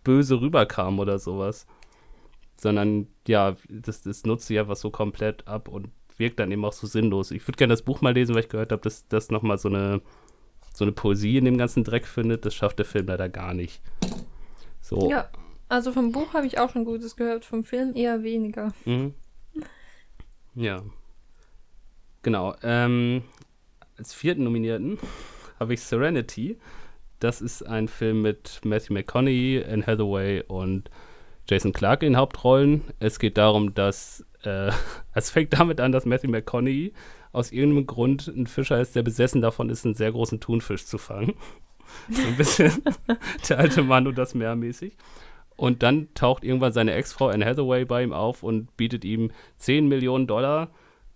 böse 0.03 0.39
rüberkam 0.39 0.99
oder 0.99 1.19
sowas. 1.19 1.65
Sondern 2.61 3.07
ja, 3.27 3.55
das, 3.69 4.03
das 4.03 4.23
nutzt 4.23 4.45
sich 4.45 4.59
einfach 4.59 4.75
so 4.75 4.91
komplett 4.91 5.47
ab 5.47 5.67
und 5.67 5.89
wirkt 6.17 6.39
dann 6.39 6.51
eben 6.51 6.63
auch 6.63 6.73
so 6.73 6.85
sinnlos. 6.85 7.31
Ich 7.31 7.47
würde 7.47 7.57
gerne 7.57 7.73
das 7.73 7.81
Buch 7.81 8.01
mal 8.01 8.13
lesen, 8.13 8.35
weil 8.35 8.43
ich 8.43 8.49
gehört 8.49 8.71
habe, 8.71 8.83
dass 8.83 9.07
das 9.07 9.31
nochmal 9.31 9.57
so 9.57 9.67
eine, 9.67 9.99
so 10.71 10.85
eine 10.85 10.91
Poesie 10.91 11.37
in 11.37 11.45
dem 11.45 11.57
ganzen 11.57 11.83
Dreck 11.83 12.05
findet. 12.05 12.45
Das 12.45 12.53
schafft 12.53 12.77
der 12.77 12.85
Film 12.85 13.07
leider 13.07 13.29
gar 13.29 13.55
nicht. 13.55 13.81
So. 14.79 15.09
Ja, 15.09 15.27
also 15.69 15.91
vom 15.91 16.11
Buch 16.11 16.35
habe 16.35 16.45
ich 16.45 16.59
auch 16.59 16.69
schon 16.69 16.85
Gutes 16.85 17.15
gehört, 17.15 17.45
vom 17.45 17.63
Film 17.63 17.95
eher 17.95 18.21
weniger. 18.21 18.73
Mhm. 18.85 19.15
Ja. 20.53 20.83
Genau. 22.21 22.53
Ähm, 22.61 23.23
als 23.97 24.13
vierten 24.13 24.43
Nominierten 24.43 24.99
habe 25.59 25.73
ich 25.73 25.81
Serenity. 25.81 26.59
Das 27.19 27.41
ist 27.41 27.63
ein 27.63 27.87
Film 27.87 28.21
mit 28.21 28.61
Matthew 28.63 28.93
McConaughey, 28.93 29.65
Anne 29.67 29.87
Hathaway 29.87 30.43
und 30.47 30.91
Jason 31.49 31.73
Clarke 31.73 32.05
in 32.05 32.17
Hauptrollen. 32.17 32.83
Es 32.99 33.19
geht 33.19 33.37
darum, 33.37 33.73
dass 33.73 34.25
äh, 34.43 34.71
es 35.13 35.29
fängt 35.29 35.53
damit 35.53 35.79
an, 35.79 35.91
dass 35.91 36.05
Matthew 36.05 36.29
McConaughey 36.29 36.93
aus 37.31 37.51
irgendeinem 37.51 37.87
Grund 37.87 38.27
ein 38.27 38.47
Fischer 38.47 38.79
ist, 38.81 38.95
der 38.95 39.03
besessen 39.03 39.41
davon 39.41 39.69
ist, 39.69 39.85
einen 39.85 39.95
sehr 39.95 40.11
großen 40.11 40.39
Thunfisch 40.39 40.85
zu 40.85 40.97
fangen. 40.97 41.33
So 42.09 42.25
ein 42.25 42.37
bisschen 42.37 42.71
der 43.49 43.59
alte 43.59 43.83
Mann 43.83 44.07
und 44.07 44.17
das 44.17 44.33
Meer 44.33 44.55
mäßig. 44.55 44.95
Und 45.57 45.83
dann 45.83 46.07
taucht 46.13 46.45
irgendwann 46.45 46.71
seine 46.71 46.93
Ex-Frau 46.93 47.27
Anne 47.27 47.45
Hathaway 47.45 47.83
bei 47.83 48.01
ihm 48.01 48.13
auf 48.13 48.43
und 48.43 48.77
bietet 48.77 49.03
ihm 49.03 49.31
10 49.57 49.89
Millionen 49.89 50.25
Dollar, 50.25 50.71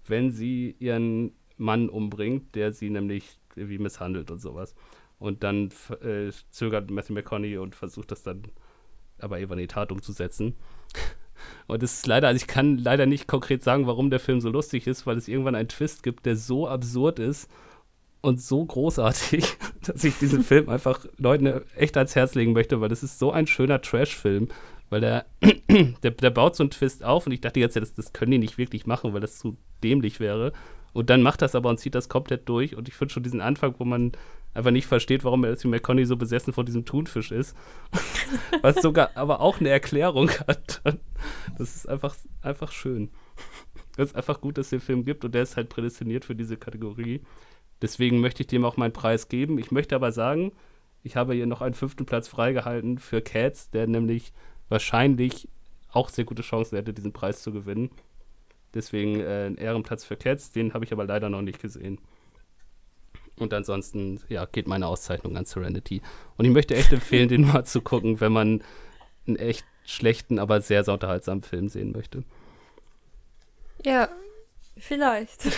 wenn 0.06 0.32
sie 0.32 0.76
ihren 0.80 1.32
Mann 1.56 1.88
umbringt, 1.88 2.56
der 2.56 2.74
sie 2.74 2.90
nämlich 2.90 3.40
irgendwie 3.56 3.80
misshandelt 3.80 4.32
und 4.32 4.40
sowas. 4.40 4.76
Und 5.18 5.44
dann 5.44 5.70
äh, 6.02 6.30
zögert 6.50 6.92
Matthew 6.92 7.14
McConaughey 7.14 7.58
und 7.58 7.74
versucht 7.74 8.12
das 8.12 8.24
dann 8.24 8.44
aber 9.20 9.40
eben 9.40 9.54
in 9.54 9.60
die 9.60 9.68
Tat 9.68 9.92
umzusetzen. 9.92 10.56
Und 11.68 11.84
es 11.84 11.94
ist 11.94 12.08
leider, 12.08 12.28
also 12.28 12.38
ich 12.38 12.48
kann 12.48 12.78
leider 12.78 13.06
nicht 13.06 13.28
konkret 13.28 13.64
sagen, 13.64 13.88
warum 13.88 14.10
der 14.10 14.20
Film 14.20 14.40
so 14.40 14.50
lustig 14.50 14.88
ist, 14.88 15.06
weil 15.06 15.18
es 15.18 15.28
irgendwann 15.28 15.56
einen 15.56 15.68
Twist 15.68 16.04
gibt, 16.04 16.26
der 16.26 16.36
so 16.36 16.68
absurd 16.68 17.20
ist 17.20 17.50
und 18.22 18.42
so 18.42 18.66
großartig, 18.66 19.58
dass 19.86 20.04
ich 20.04 20.18
diesen 20.18 20.44
Film 20.44 20.70
einfach 20.70 21.06
Leuten 21.18 21.62
echt 21.76 21.98
ans 21.98 22.16
Herz 22.16 22.36
legen 22.36 22.54
möchte, 22.54 22.82
weil 22.82 22.90
das 22.90 23.04
ist 23.04 23.20
so 23.20 23.32
ein 23.32 23.48
schöner 23.48 23.82
Trash-Film, 23.82 24.50
weil 24.90 25.02
der, 25.02 25.26
der, 26.04 26.12
der, 26.12 26.30
baut 26.30 26.56
so 26.56 26.64
einen 26.64 26.72
Twist 26.72 27.04
auf 27.04 27.26
und 27.26 27.34
ich 27.34 27.42
dachte 27.42 27.60
jetzt, 27.60 27.76
das, 27.76 27.94
das 27.94 28.14
können 28.14 28.32
die 28.32 28.38
nicht 28.38 28.58
wirklich 28.58 28.86
machen, 28.86 29.14
weil 29.14 29.22
das 29.22 29.40
zu 29.40 29.58
dämlich 29.84 30.20
wäre. 30.20 30.54
Und 30.94 31.10
dann 31.10 31.22
macht 31.22 31.42
das 31.42 31.56
aber 31.56 31.70
und 31.70 31.78
zieht 31.78 31.94
das 31.94 32.08
komplett 32.08 32.48
durch. 32.48 32.76
Und 32.76 32.88
ich 32.88 32.94
finde 32.94 33.14
schon 33.14 33.24
diesen 33.24 33.42
Anfang, 33.42 33.76
wo 33.80 33.84
man 33.84 34.14
einfach 34.56 34.72
nicht 34.72 34.88
versteht, 34.88 35.24
warum 35.24 35.42
Matthew 35.42 35.68
McConaughey 35.68 36.06
so 36.06 36.18
besessen 36.18 36.54
von 36.54 36.66
diesem 36.66 36.86
Thunfisch 36.86 37.32
ist. 37.32 37.56
Was 38.62 38.82
sogar 38.82 39.12
aber 39.16 39.42
auch 39.42 39.60
eine 39.60 39.70
Erklärung 39.70 40.32
hat. 40.48 40.82
Das 41.58 41.76
ist 41.76 41.88
einfach, 41.88 42.16
einfach 42.42 42.72
schön. 42.72 43.12
Es 43.98 44.10
ist 44.10 44.16
einfach 44.16 44.42
gut, 44.42 44.58
dass 44.58 44.68
es 44.68 44.70
den 44.72 44.80
Film 44.80 45.04
gibt 45.04 45.24
und 45.24 45.36
der 45.36 45.44
ist 45.44 45.58
halt 45.58 45.70
prädestiniert 45.70 46.26
für 46.26 46.36
diese 46.36 46.58
Kategorie. 46.58 47.22
Deswegen 47.82 48.20
möchte 48.20 48.44
ich 48.44 48.48
dem 48.48 48.66
auch 48.66 48.78
meinen 48.78 48.94
Preis 48.94 49.28
geben. 49.28 49.60
Ich 49.60 49.72
möchte 49.72 49.96
aber 49.96 50.12
sagen, 50.12 50.54
ich 51.04 51.16
habe 51.16 51.34
hier 51.34 51.46
noch 51.46 51.62
einen 51.62 51.76
fünften 51.76 52.06
Platz 52.06 52.28
freigehalten 52.28 52.98
für 52.98 53.22
Cats, 53.22 53.70
der 53.70 53.88
nämlich 53.88 54.34
wahrscheinlich 54.70 55.50
auch 55.90 56.10
sehr 56.10 56.26
gute 56.26 56.42
Chancen 56.42 56.78
hätte, 56.78 56.94
diesen 56.94 57.14
Preis 57.14 57.42
zu 57.42 57.52
gewinnen. 57.52 57.92
Deswegen 58.74 59.20
äh, 59.20 59.48
ein 59.48 59.58
Ehrenplatz 59.58 60.04
für 60.04 60.18
Cats, 60.18 60.52
den 60.52 60.74
habe 60.74 60.84
ich 60.84 60.92
aber 60.92 61.06
leider 61.06 61.30
noch 61.30 61.42
nicht 61.42 61.62
gesehen. 61.62 62.00
Und 63.38 63.54
ansonsten, 63.54 64.22
ja, 64.30 64.46
geht 64.46 64.68
meine 64.68 64.88
Auszeichnung 64.88 65.36
an 65.38 65.46
Serenity. 65.46 66.02
Und 66.38 66.46
ich 66.46 66.52
möchte 66.52 66.76
echt 66.76 66.94
empfehlen, 66.94 67.28
den 67.28 67.48
mal 67.48 67.66
zu 67.66 67.82
gucken, 67.82 68.22
wenn 68.22 68.32
man 68.32 68.64
einen 69.28 69.36
echt 69.38 69.66
schlechten, 69.86 70.40
aber 70.40 70.62
sehr, 70.62 70.84
sehr 70.84 70.94
unterhaltsamen 70.94 71.44
Film 71.44 71.68
sehen 71.68 71.92
möchte. 71.92 72.24
Ja, 73.84 74.10
vielleicht. 74.78 75.46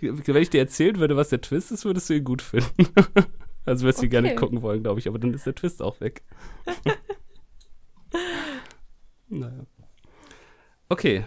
wenn 0.00 0.42
ich 0.42 0.50
dir 0.50 0.60
erzählen 0.60 0.98
würde, 0.98 1.16
was 1.16 1.30
der 1.30 1.40
Twist 1.40 1.72
ist, 1.72 1.84
würdest 1.84 2.10
du 2.10 2.14
ihn 2.14 2.24
gut 2.24 2.42
finden. 2.42 2.86
also 3.64 3.84
würdest 3.84 4.02
du 4.02 4.06
okay. 4.06 4.08
gerne 4.08 4.34
gucken 4.34 4.62
wollen, 4.62 4.82
glaube 4.82 5.00
ich, 5.00 5.08
aber 5.08 5.18
dann 5.18 5.32
ist 5.34 5.46
der 5.46 5.54
Twist 5.54 5.80
auch 5.82 6.00
weg. 6.00 6.22
naja. 9.28 9.64
Okay. 10.88 11.24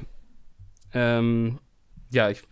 Ähm, 0.94 1.60
ja, 2.12 2.30
ich, 2.30 2.44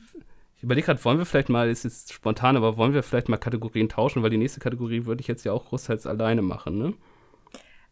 ich 0.63 0.65
überlege 0.65 0.85
gerade, 0.85 1.03
wollen 1.03 1.17
wir 1.17 1.25
vielleicht 1.25 1.49
mal, 1.49 1.69
ist 1.69 1.83
jetzt 1.83 2.13
spontan, 2.13 2.55
aber 2.55 2.77
wollen 2.77 2.93
wir 2.93 3.03
vielleicht 3.03 3.27
mal 3.27 3.35
Kategorien 3.35 3.89
tauschen, 3.89 4.23
weil 4.23 4.29
die 4.29 4.37
nächste 4.37 4.61
Kategorie 4.61 5.05
würde 5.05 5.19
ich 5.19 5.27
jetzt 5.27 5.43
ja 5.43 5.51
auch 5.51 5.65
großteils 5.65 6.07
alleine 6.07 6.41
machen, 6.41 6.77
ne? 6.77 6.93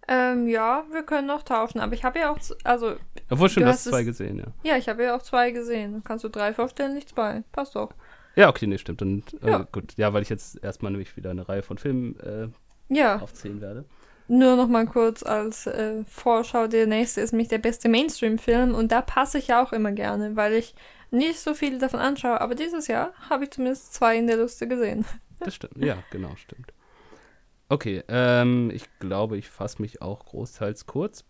Ähm, 0.08 0.48
ja, 0.48 0.86
wir 0.90 1.04
können 1.04 1.28
noch 1.28 1.44
tauschen, 1.44 1.82
aber 1.82 1.94
ich 1.96 2.06
habe 2.06 2.20
ja 2.20 2.32
auch, 2.32 2.40
also. 2.64 2.96
Obwohl 3.30 3.50
schon, 3.50 3.64
du 3.64 3.70
hast 3.70 3.84
zwei 3.84 4.04
gesehen, 4.04 4.38
ja. 4.38 4.46
Ja, 4.64 4.78
ich 4.78 4.88
habe 4.88 5.04
ja 5.04 5.18
auch 5.18 5.22
zwei 5.22 5.52
gesehen. 5.52 5.92
Dann 5.92 6.04
kannst 6.06 6.24
du 6.24 6.30
drei 6.30 6.54
vorstellen, 6.54 6.94
nicht 6.94 7.10
zwei. 7.10 7.44
Passt 7.52 7.76
doch. 7.76 7.92
Ja, 8.38 8.48
okay, 8.48 8.68
nee, 8.68 8.78
stimmt. 8.78 9.02
Und, 9.02 9.34
äh, 9.44 9.50
ja. 9.50 9.68
gut, 9.70 9.98
ja, 9.98 10.14
weil 10.14 10.22
ich 10.22 10.30
jetzt 10.30 10.64
erstmal 10.64 10.94
nämlich 10.94 11.18
wieder 11.18 11.32
eine 11.32 11.50
Reihe 11.50 11.64
von 11.64 11.78
Filmen 11.78 12.18
äh, 12.22 12.48
ja. 12.88 13.20
aufzählen 13.20 13.60
werde. 13.60 13.84
Nur 14.30 14.56
noch 14.56 14.70
mal 14.70 14.86
kurz 14.86 15.24
als 15.24 15.68
äh, 15.68 16.06
Vorschau, 16.08 16.68
der 16.68 16.88
nächste 16.88 17.20
ist 17.20 17.34
nämlich 17.34 17.50
der 17.50 17.58
beste 17.58 17.90
Mainstream-Film 17.90 18.74
und 18.76 18.94
da 18.94 19.02
passe 19.02 19.40
ich 19.40 19.48
ja 19.48 19.62
auch 19.62 19.74
immer 19.74 19.92
gerne, 19.92 20.38
weil 20.38 20.54
ich 20.54 20.74
nicht 21.12 21.39
so 21.39 21.53
viele 21.53 21.78
davon 21.78 21.99
anschaue, 21.99 22.41
aber 22.41 22.55
dieses 22.55 22.88
Jahr 22.88 23.14
habe 23.30 23.43
ich 23.43 23.51
zumindest 23.51 23.93
zwei 23.93 24.18
in 24.18 24.28
der 24.28 24.38
Liste 24.38 24.68
gesehen. 24.68 25.05
Das 25.43 25.55
stimmt, 25.55 25.84
ja, 25.84 25.97
genau, 26.12 26.36
stimmt. 26.36 26.72
Okay, 27.68 28.03
ähm, 28.09 28.70
ich 28.72 28.84
glaube, 28.99 29.39
ich 29.39 29.49
fasse 29.49 29.82
mich 29.82 29.99
auch 29.99 30.24
großteils 30.26 30.86
kurz. 30.86 31.26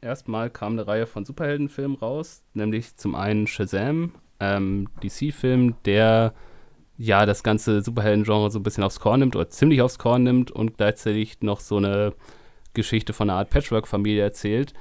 Erstmal 0.00 0.48
kam 0.48 0.72
eine 0.72 0.86
Reihe 0.86 1.06
von 1.06 1.26
Superheldenfilmen 1.26 1.98
raus, 1.98 2.42
nämlich 2.54 2.96
zum 2.96 3.14
einen 3.14 3.46
Shazam, 3.46 4.14
ähm, 4.40 4.88
DC-Film, 5.02 5.76
der 5.84 6.32
ja 6.96 7.26
das 7.26 7.42
ganze 7.42 7.82
Superhelden-Genre 7.82 8.50
so 8.50 8.60
ein 8.60 8.62
bisschen 8.62 8.84
aufs 8.84 9.00
Korn 9.00 9.20
nimmt 9.20 9.36
oder 9.36 9.50
ziemlich 9.50 9.82
aufs 9.82 9.98
Korn 9.98 10.22
nimmt 10.22 10.50
und 10.50 10.78
gleichzeitig 10.78 11.42
noch 11.42 11.60
so 11.60 11.76
eine 11.76 12.14
Geschichte 12.72 13.12
von 13.12 13.28
einer 13.28 13.38
Art 13.38 13.50
Patchwork-Familie 13.50 14.22
erzählt. 14.22 14.74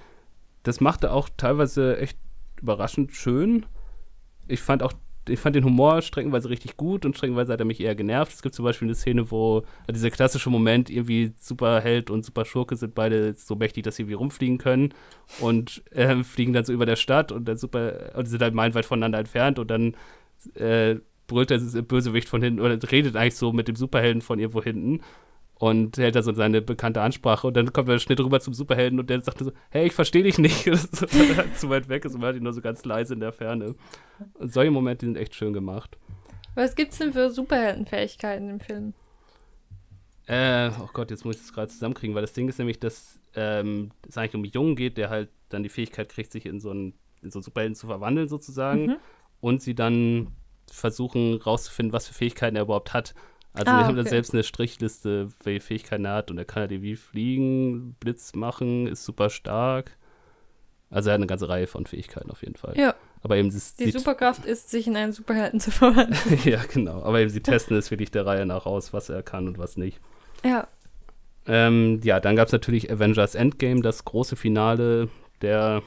Das 0.64 0.80
machte 0.80 1.12
auch 1.12 1.30
teilweise 1.36 1.98
echt 1.98 2.18
überraschend 2.62 3.14
schön. 3.14 3.66
Ich 4.48 4.62
fand 4.62 4.84
auch, 4.84 4.94
ich 5.28 5.40
fand 5.40 5.56
den 5.56 5.64
Humor 5.64 6.02
streckenweise 6.02 6.50
richtig 6.50 6.76
gut 6.78 7.06
und 7.06 7.16
streckenweise 7.16 7.54
hat 7.54 7.60
er 7.60 7.66
mich 7.66 7.80
eher 7.80 7.96
genervt. 7.96 8.34
Es 8.34 8.42
gibt 8.42 8.56
zum 8.56 8.66
Beispiel 8.66 8.88
eine 8.88 8.96
Szene, 8.96 9.32
wo 9.32 9.64
äh, 9.88 9.94
dieser 9.94 10.12
klassische 10.12 10.50
Moment, 10.50 10.90
irgendwie 10.90 11.34
Superheld 11.40 12.10
und 12.10 12.26
Superschurke 12.26 12.76
sind 12.76 12.96
beide 12.96 13.34
so 13.36 13.56
mächtig, 13.56 13.84
dass 13.84 13.96
sie 13.96 14.04
irgendwie 14.04 14.16
rumfliegen 14.16 14.58
können 14.58 14.94
und 15.40 15.84
äh, 15.92 16.16
fliegen 16.24 16.54
dann 16.54 16.66
so 16.66 16.74
über 16.74 16.86
der 16.86 16.98
Stadt 16.98 17.32
und 17.32 17.48
der 17.48 17.58
Super 17.58 18.12
und 18.16 18.26
sind 18.26 18.42
halt 18.42 18.54
meilenweit 18.54 18.86
voneinander 18.86 19.20
entfernt 19.20 19.60
und 19.60 19.72
dann 19.72 19.96
äh, 20.56 20.96
brüllt 21.28 21.50
der 21.50 21.60
Bösewicht 21.60 22.28
von 22.28 22.42
hinten 22.42 22.60
oder 22.60 22.78
redet 22.92 23.16
eigentlich 23.16 23.36
so 23.36 23.54
mit 23.54 23.68
dem 23.68 23.76
Superhelden 23.76 24.22
von 24.22 24.40
irgendwo 24.40 24.62
hinten 24.62 25.02
und 25.64 25.98
hält 25.98 26.14
da 26.14 26.22
so 26.22 26.34
seine 26.34 26.62
bekannte 26.62 27.02
Ansprache 27.02 27.48
und 27.48 27.56
dann 27.56 27.72
kommt 27.72 27.88
der 27.88 27.98
Schnitt 27.98 28.20
rüber 28.20 28.42
zum 28.42 28.54
Superhelden 28.54 29.00
und 29.00 29.10
der 29.10 29.22
sagt 29.22 29.40
so, 29.40 29.54
hey, 29.70 29.88
ich 29.88 29.94
verstehe 29.94 30.22
dich 30.22 30.38
nicht, 30.38 30.64
zu 31.56 31.70
weit 31.70 31.88
weg 31.88 32.04
ist 32.04 32.16
und 32.16 32.20
man 32.20 32.28
hört 32.28 32.36
ihn 32.36 32.44
nur 32.44 32.52
so 32.52 32.60
ganz 32.60 32.84
leise 32.84 33.14
in 33.14 33.22
der 33.22 33.32
Ferne. 33.32 33.76
Und 34.34 34.54
solche 34.54 34.72
Momente 34.72 35.06
sind 35.06 35.16
echt 35.16 35.36
schön 35.36 35.54
gemacht. 35.54 35.98
Was 36.56 36.76
gibt's 36.76 36.98
denn 36.98 37.14
für 37.14 37.30
Superheldenfähigkeiten 37.30 38.50
im 38.50 38.60
Film? 38.60 38.94
Äh, 40.26 40.70
oh 40.82 40.90
Gott, 40.92 41.12
jetzt 41.12 41.24
muss 41.24 41.38
ich 41.38 41.44
das 41.44 41.54
gerade 41.54 41.70
zusammenkriegen, 41.70 42.14
weil 42.14 42.24
das 42.24 42.34
Ding 42.34 42.50
ist 42.50 42.60
nämlich, 42.60 42.82
dass 42.82 43.22
ähm, 43.34 43.92
es 44.06 44.18
eigentlich 44.18 44.36
um 44.36 44.42
einen 44.44 44.52
Jungen 44.52 44.76
geht, 44.76 44.98
der 44.98 45.10
halt 45.10 45.30
dann 45.48 45.64
die 45.64 45.70
Fähigkeit 45.70 46.10
kriegt, 46.10 46.34
sich 46.34 46.46
in 46.46 46.60
so 46.60 46.72
einen, 46.72 46.94
in 47.22 47.32
so 47.32 47.40
einen 47.40 47.44
Superhelden 47.44 47.76
zu 47.76 47.88
verwandeln 47.88 48.28
sozusagen 48.28 48.86
mhm. 48.88 48.96
und 49.40 49.62
sie 49.62 49.76
dann 49.76 50.28
versuchen 50.70 51.36
rauszufinden, 51.36 51.94
was 51.94 52.08
für 52.10 52.14
Fähigkeiten 52.14 52.58
er 52.58 52.64
überhaupt 52.64 52.94
hat. 52.94 53.16
Also 53.54 53.72
ah, 53.72 53.80
wir 53.80 53.86
haben 53.86 53.94
okay. 53.94 54.04
dann 54.04 54.08
selbst 54.08 54.34
eine 54.34 54.44
Strichliste, 54.44 55.30
welche 55.44 55.62
Fähigkeiten 55.62 56.06
er 56.06 56.16
hat 56.16 56.32
und 56.32 56.38
er 56.40 56.46
kann 56.46 56.62
halt 56.62 56.72
wie 56.72 56.96
fliegen, 56.96 57.94
Blitz 58.00 58.34
machen, 58.34 58.88
ist 58.88 59.06
super 59.06 59.30
stark. 59.30 59.96
Also 60.90 61.10
er 61.10 61.14
hat 61.14 61.20
eine 61.20 61.28
ganze 61.28 61.50
Reihe 61.50 61.68
von 61.68 61.86
Fähigkeiten 61.86 62.32
auf 62.32 62.42
jeden 62.42 62.56
Fall. 62.56 62.78
Ja. 62.78 62.96
Aber 63.22 63.38
eben 63.38 63.50
die 63.50 63.92
Superkraft 63.92 64.46
ist, 64.46 64.70
sich 64.70 64.88
in 64.88 64.98
einen 64.98 65.12
Superhelden 65.12 65.60
zu 65.60 65.72
verwandeln. 65.72 66.40
ja, 66.44 66.62
genau. 66.72 67.04
Aber 67.04 67.20
eben 67.20 67.30
sie 67.30 67.42
testen 67.42 67.78
es 67.78 67.90
wirklich 67.90 68.12
der 68.12 68.26
Reihe 68.26 68.46
nach 68.46 68.66
aus, 68.66 68.92
was 68.92 69.10
er 69.10 69.24
kann 69.24 69.48
und 69.48 69.58
was 69.58 69.78
nicht. 69.78 70.00
Ja. 70.44 70.68
Ähm, 71.48 72.00
ja, 72.04 72.20
dann 72.20 72.36
gab 72.36 72.48
es 72.48 72.52
natürlich 72.54 72.92
Avengers 72.92 73.36
Endgame, 73.36 73.82
das 73.82 74.06
große 74.06 74.36
Finale 74.36 75.10
der, 75.42 75.82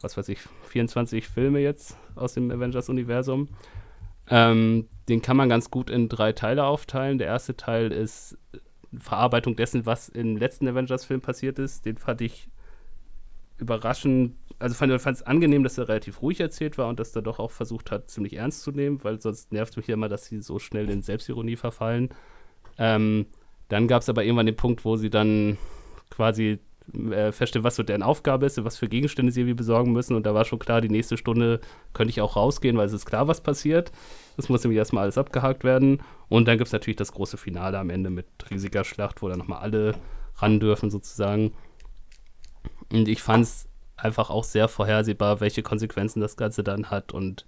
was 0.00 0.16
weiß 0.16 0.28
ich, 0.28 0.40
24 0.68 1.28
Filme 1.28 1.60
jetzt 1.60 1.96
aus 2.14 2.34
dem 2.34 2.50
Avengers-Universum. 2.50 3.48
Ähm, 4.30 4.88
den 5.08 5.22
kann 5.22 5.36
man 5.36 5.48
ganz 5.48 5.70
gut 5.70 5.90
in 5.90 6.08
drei 6.08 6.32
Teile 6.32 6.64
aufteilen. 6.64 7.18
Der 7.18 7.28
erste 7.28 7.56
Teil 7.56 7.92
ist 7.92 8.36
Verarbeitung 8.96 9.56
dessen, 9.56 9.86
was 9.86 10.08
im 10.08 10.36
letzten 10.36 10.68
Avengers-Film 10.68 11.20
passiert 11.20 11.58
ist, 11.58 11.84
den 11.84 11.96
fand 11.96 12.20
ich 12.20 12.48
überraschend, 13.58 14.36
also 14.58 14.74
fand 14.74 14.92
es 14.92 15.22
angenehm, 15.22 15.62
dass 15.62 15.78
er 15.78 15.88
relativ 15.88 16.22
ruhig 16.22 16.40
erzählt 16.40 16.78
war 16.78 16.88
und 16.88 16.98
dass 16.98 17.14
er 17.14 17.22
doch 17.22 17.38
auch 17.38 17.50
versucht 17.50 17.90
hat, 17.90 18.10
ziemlich 18.10 18.34
ernst 18.34 18.62
zu 18.62 18.70
nehmen, 18.70 19.02
weil 19.04 19.20
sonst 19.20 19.52
nervt 19.52 19.76
mich 19.76 19.86
ja 19.88 19.94
immer, 19.94 20.08
dass 20.08 20.26
sie 20.26 20.40
so 20.40 20.58
schnell 20.58 20.88
in 20.90 21.02
Selbstironie 21.02 21.56
verfallen. 21.56 22.10
Ähm, 22.78 23.26
dann 23.68 23.88
gab 23.88 24.02
es 24.02 24.08
aber 24.08 24.24
irgendwann 24.24 24.46
den 24.46 24.56
Punkt, 24.56 24.84
wo 24.84 24.96
sie 24.96 25.10
dann 25.10 25.58
quasi 26.10 26.58
äh, 26.94 27.32
feststellen, 27.32 27.64
was 27.64 27.76
so 27.76 27.82
deren 27.82 28.02
Aufgabe 28.02 28.46
ist 28.46 28.58
und 28.58 28.64
was 28.64 28.78
für 28.78 28.88
Gegenstände 28.88 29.32
sie 29.32 29.40
irgendwie 29.40 29.54
besorgen 29.54 29.92
müssen. 29.92 30.16
Und 30.16 30.24
da 30.24 30.34
war 30.34 30.44
schon 30.44 30.58
klar, 30.58 30.80
die 30.80 30.88
nächste 30.88 31.16
Stunde 31.16 31.60
könnte 31.92 32.10
ich 32.10 32.20
auch 32.20 32.36
rausgehen, 32.36 32.76
weil 32.76 32.86
es 32.86 32.92
ist 32.92 33.06
klar, 33.06 33.28
was 33.28 33.42
passiert. 33.42 33.92
Das 34.36 34.48
muss 34.48 34.62
nämlich 34.64 34.78
erstmal 34.78 35.02
alles 35.02 35.18
abgehakt 35.18 35.64
werden. 35.64 36.00
Und 36.28 36.48
dann 36.48 36.58
gibt 36.58 36.68
es 36.68 36.72
natürlich 36.72 36.96
das 36.96 37.12
große 37.12 37.36
Finale 37.36 37.78
am 37.78 37.90
Ende 37.90 38.10
mit 38.10 38.26
riesiger 38.50 38.84
Schlacht, 38.84 39.22
wo 39.22 39.28
dann 39.28 39.38
nochmal 39.38 39.60
alle 39.60 39.94
ran 40.36 40.60
dürfen, 40.60 40.90
sozusagen. 40.90 41.52
Und 42.92 43.08
ich 43.08 43.22
fand 43.22 43.44
es 43.44 43.68
einfach 43.96 44.30
auch 44.30 44.44
sehr 44.44 44.68
vorhersehbar, 44.68 45.40
welche 45.40 45.62
Konsequenzen 45.62 46.20
das 46.20 46.36
Ganze 46.36 46.64
dann 46.64 46.90
hat. 46.90 47.12
Und 47.12 47.44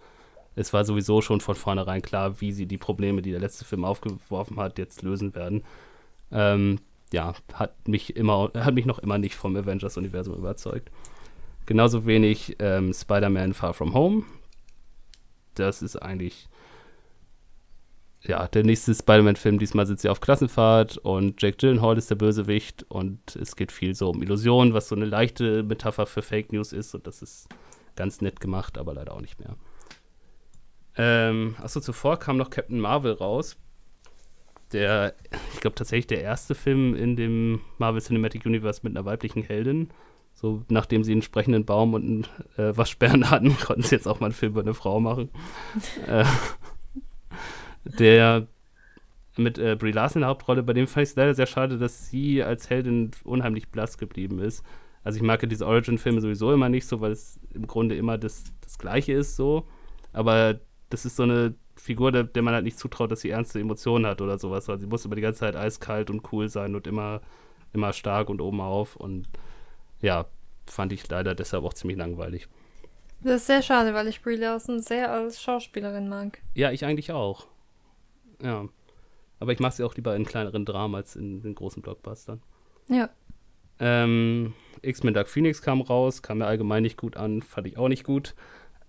es 0.56 0.72
war 0.72 0.84
sowieso 0.84 1.22
schon 1.22 1.40
von 1.40 1.54
vornherein 1.54 2.02
klar, 2.02 2.40
wie 2.40 2.52
sie 2.52 2.66
die 2.66 2.78
Probleme, 2.78 3.22
die 3.22 3.30
der 3.30 3.40
letzte 3.40 3.64
Film 3.64 3.84
aufgeworfen 3.84 4.58
hat, 4.58 4.78
jetzt 4.78 5.02
lösen 5.02 5.34
werden. 5.34 5.62
Ähm, 6.32 6.80
ja, 7.12 7.34
hat 7.52 7.88
mich 7.88 8.16
immer, 8.16 8.50
hat 8.54 8.74
mich 8.74 8.86
noch 8.86 8.98
immer 8.98 9.18
nicht 9.18 9.34
vom 9.34 9.56
Avengers-Universum 9.56 10.34
überzeugt. 10.34 10.90
Genauso 11.66 12.06
wenig 12.06 12.56
ähm, 12.58 12.92
Spider-Man 12.92 13.54
Far 13.54 13.74
From 13.74 13.94
Home. 13.94 14.24
Das 15.54 15.82
ist 15.82 15.96
eigentlich 15.96 16.48
ja, 18.22 18.46
der 18.48 18.64
nächste 18.64 18.94
Spider-Man-Film. 18.94 19.58
Diesmal 19.58 19.86
sind 19.86 20.00
sie 20.00 20.08
auf 20.08 20.20
Klassenfahrt 20.20 20.98
und 20.98 21.40
Jake 21.40 21.56
Gyllenhaal 21.56 21.96
ist 21.96 22.10
der 22.10 22.16
Bösewicht 22.16 22.84
und 22.88 23.36
es 23.36 23.56
geht 23.56 23.72
viel 23.72 23.94
so 23.94 24.10
um 24.10 24.22
Illusionen, 24.22 24.74
was 24.74 24.88
so 24.88 24.94
eine 24.94 25.06
leichte 25.06 25.62
Metapher 25.62 26.06
für 26.06 26.22
Fake 26.22 26.52
News 26.52 26.72
ist 26.72 26.94
und 26.94 27.06
das 27.06 27.22
ist 27.22 27.48
ganz 27.96 28.20
nett 28.20 28.40
gemacht, 28.40 28.78
aber 28.78 28.94
leider 28.94 29.14
auch 29.14 29.20
nicht 29.20 29.38
mehr. 29.38 29.56
Ähm, 30.96 31.56
achso, 31.60 31.80
zuvor 31.80 32.18
kam 32.18 32.36
noch 32.36 32.50
Captain 32.50 32.80
Marvel 32.80 33.12
raus. 33.12 33.56
Der, 34.72 35.14
ich 35.52 35.60
glaube 35.60 35.74
tatsächlich 35.74 36.06
der 36.06 36.22
erste 36.22 36.54
Film 36.54 36.94
in 36.94 37.16
dem 37.16 37.60
Marvel 37.78 38.00
Cinematic 38.00 38.46
Universe 38.46 38.80
mit 38.82 38.96
einer 38.96 39.04
weiblichen 39.04 39.42
Heldin. 39.42 39.90
So, 40.34 40.64
nachdem 40.68 41.04
sie 41.04 41.12
einen 41.12 41.22
sprechenden 41.22 41.64
Baum 41.64 41.94
und 41.94 42.04
einen 42.04 42.26
äh, 42.56 42.76
Waschbären 42.76 43.30
hatten, 43.30 43.56
konnten 43.60 43.82
sie 43.82 43.94
jetzt 43.94 44.06
auch 44.06 44.20
mal 44.20 44.26
einen 44.26 44.34
Film 44.34 44.52
über 44.52 44.62
eine 44.62 44.74
Frau 44.74 45.00
machen. 45.00 45.30
äh, 46.06 46.24
der 47.84 48.46
mit 49.36 49.58
äh, 49.58 49.76
Brie 49.76 49.92
Larson 49.92 50.20
in 50.20 50.22
der 50.22 50.28
Hauptrolle, 50.28 50.62
bei 50.62 50.72
dem 50.72 50.86
fand 50.86 51.04
ich 51.04 51.10
es 51.10 51.16
leider 51.16 51.34
sehr 51.34 51.46
schade, 51.46 51.78
dass 51.78 52.08
sie 52.08 52.42
als 52.42 52.70
Heldin 52.70 53.10
unheimlich 53.24 53.70
blass 53.70 53.98
geblieben 53.98 54.38
ist. 54.38 54.64
Also 55.02 55.16
ich 55.16 55.22
mag 55.22 55.42
ja 55.42 55.48
diese 55.48 55.66
Origin-Filme 55.66 56.20
sowieso 56.20 56.52
immer 56.52 56.68
nicht 56.68 56.86
so, 56.86 57.00
weil 57.00 57.12
es 57.12 57.40
im 57.54 57.66
Grunde 57.66 57.96
immer 57.96 58.18
das, 58.18 58.52
das 58.60 58.78
Gleiche 58.78 59.12
ist 59.12 59.36
so. 59.36 59.66
Aber 60.12 60.60
das 60.90 61.04
ist 61.04 61.16
so 61.16 61.22
eine 61.22 61.54
Figur, 61.80 62.12
der, 62.12 62.24
der 62.24 62.42
man 62.42 62.54
halt 62.54 62.64
nicht 62.64 62.78
zutraut, 62.78 63.10
dass 63.10 63.20
sie 63.20 63.30
ernste 63.30 63.60
Emotionen 63.60 64.06
hat 64.06 64.20
oder 64.20 64.38
sowas. 64.38 64.68
Also 64.68 64.80
sie 64.80 64.86
muss 64.86 65.04
immer 65.04 65.16
die 65.16 65.22
ganze 65.22 65.40
Zeit 65.40 65.56
eiskalt 65.56 66.10
und 66.10 66.32
cool 66.32 66.48
sein 66.48 66.74
und 66.74 66.86
immer, 66.86 67.20
immer 67.72 67.92
stark 67.92 68.28
und 68.28 68.40
oben 68.40 68.60
auf. 68.60 68.96
Und 68.96 69.28
ja, 70.00 70.26
fand 70.66 70.92
ich 70.92 71.08
leider 71.08 71.34
deshalb 71.34 71.64
auch 71.64 71.74
ziemlich 71.74 71.98
langweilig. 71.98 72.48
Das 73.22 73.42
ist 73.42 73.46
sehr 73.46 73.62
schade, 73.62 73.92
weil 73.92 74.08
ich 74.08 74.22
Brie 74.22 74.36
Larson 74.36 74.80
sehr 74.80 75.12
als 75.12 75.42
Schauspielerin 75.42 76.08
mag. 76.08 76.40
Ja, 76.54 76.70
ich 76.70 76.84
eigentlich 76.84 77.12
auch. 77.12 77.46
Ja. 78.42 78.66
Aber 79.38 79.52
ich 79.52 79.60
mache 79.60 79.72
sie 79.72 79.84
auch 79.84 79.94
lieber 79.94 80.14
in 80.16 80.24
kleineren 80.24 80.64
Dramen 80.64 80.94
als 80.94 81.16
in 81.16 81.42
den 81.42 81.54
großen 81.54 81.82
Blockbustern. 81.82 82.42
Ja. 82.88 83.10
Ähm, 83.78 84.54
X-Men 84.82 85.14
Dark 85.14 85.28
Phoenix 85.28 85.62
kam 85.62 85.80
raus, 85.80 86.22
kam 86.22 86.38
mir 86.38 86.46
allgemein 86.46 86.82
nicht 86.82 86.98
gut 86.98 87.16
an, 87.16 87.42
fand 87.42 87.66
ich 87.66 87.78
auch 87.78 87.88
nicht 87.88 88.04
gut. 88.04 88.34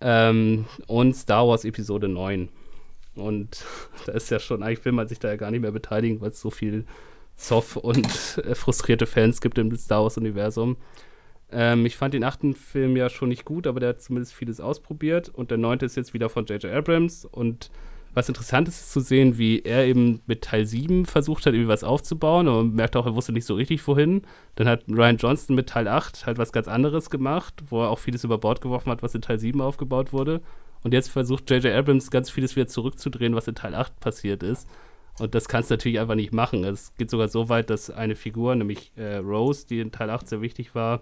Ähm, 0.01 0.65
und 0.87 1.15
Star 1.15 1.47
Wars 1.47 1.63
Episode 1.63 2.07
9. 2.09 2.49
Und 3.15 3.63
da 4.05 4.13
ist 4.13 4.29
ja 4.29 4.39
schon, 4.39 4.63
eigentlich 4.63 4.85
will 4.85 4.93
man 4.93 5.07
sich 5.07 5.19
da 5.19 5.29
ja 5.29 5.35
gar 5.35 5.51
nicht 5.51 5.61
mehr 5.61 5.71
beteiligen, 5.71 6.21
weil 6.21 6.29
es 6.29 6.41
so 6.41 6.51
viel 6.51 6.85
Zoff 7.35 7.75
und 7.75 8.07
äh, 8.45 8.55
frustrierte 8.55 9.05
Fans 9.05 9.41
gibt 9.41 9.57
im 9.57 9.75
Star 9.75 10.03
Wars-Universum. 10.03 10.77
Ähm, 11.51 11.85
ich 11.85 11.97
fand 11.97 12.13
den 12.13 12.23
achten 12.23 12.55
Film 12.55 12.95
ja 12.95 13.09
schon 13.09 13.29
nicht 13.29 13.45
gut, 13.45 13.67
aber 13.67 13.79
der 13.79 13.89
hat 13.89 14.01
zumindest 14.01 14.33
vieles 14.33 14.59
ausprobiert. 14.59 15.29
Und 15.29 15.51
der 15.51 15.57
neunte 15.57 15.85
ist 15.85 15.97
jetzt 15.97 16.13
wieder 16.13 16.29
von 16.29 16.45
J.J. 16.45 16.71
Abrams. 16.71 17.25
Und 17.25 17.69
was 18.13 18.29
interessant 18.29 18.67
ist, 18.67 18.79
ist 18.79 18.91
zu 18.91 18.99
sehen, 18.99 19.37
wie 19.37 19.61
er 19.61 19.85
eben 19.85 20.21
mit 20.27 20.43
Teil 20.43 20.65
7 20.65 21.05
versucht 21.05 21.45
hat, 21.45 21.53
irgendwie 21.53 21.69
was 21.69 21.83
aufzubauen. 21.83 22.47
Aber 22.47 22.63
man 22.63 22.75
merkt 22.75 22.95
auch, 22.95 23.05
er 23.05 23.15
wusste 23.15 23.33
nicht 23.33 23.45
so 23.45 23.55
richtig, 23.55 23.85
wohin. 23.87 24.21
Dann 24.55 24.67
hat 24.67 24.83
Ryan 24.89 25.17
Johnston 25.17 25.55
mit 25.55 25.69
Teil 25.69 25.87
8 25.87 26.25
halt 26.25 26.37
was 26.37 26.51
ganz 26.51 26.67
anderes 26.67 27.09
gemacht, 27.09 27.55
wo 27.69 27.81
er 27.83 27.89
auch 27.89 27.99
vieles 27.99 28.23
über 28.23 28.37
Bord 28.37 28.61
geworfen 28.61 28.91
hat, 28.91 29.03
was 29.03 29.15
in 29.15 29.21
Teil 29.21 29.39
7 29.39 29.59
aufgebaut 29.61 30.13
wurde. 30.13 30.41
Und 30.83 30.93
jetzt 30.93 31.09
versucht 31.09 31.49
J.J. 31.49 31.73
Abrams 31.73 32.11
ganz 32.11 32.29
vieles 32.29 32.55
wieder 32.55 32.67
zurückzudrehen, 32.67 33.35
was 33.35 33.47
in 33.47 33.55
Teil 33.55 33.75
8 33.75 33.99
passiert 33.99 34.43
ist. 34.43 34.67
Und 35.19 35.35
das 35.35 35.47
kannst 35.47 35.69
du 35.69 35.73
natürlich 35.73 35.99
einfach 35.99 36.15
nicht 36.15 36.33
machen. 36.33 36.63
Es 36.63 36.93
geht 36.97 37.09
sogar 37.09 37.27
so 37.27 37.49
weit, 37.49 37.69
dass 37.69 37.89
eine 37.89 38.15
Figur, 38.15 38.55
nämlich 38.55 38.91
äh, 38.95 39.17
Rose, 39.17 39.67
die 39.67 39.79
in 39.79 39.91
Teil 39.91 40.09
8 40.09 40.27
sehr 40.27 40.41
wichtig 40.41 40.73
war, 40.73 41.01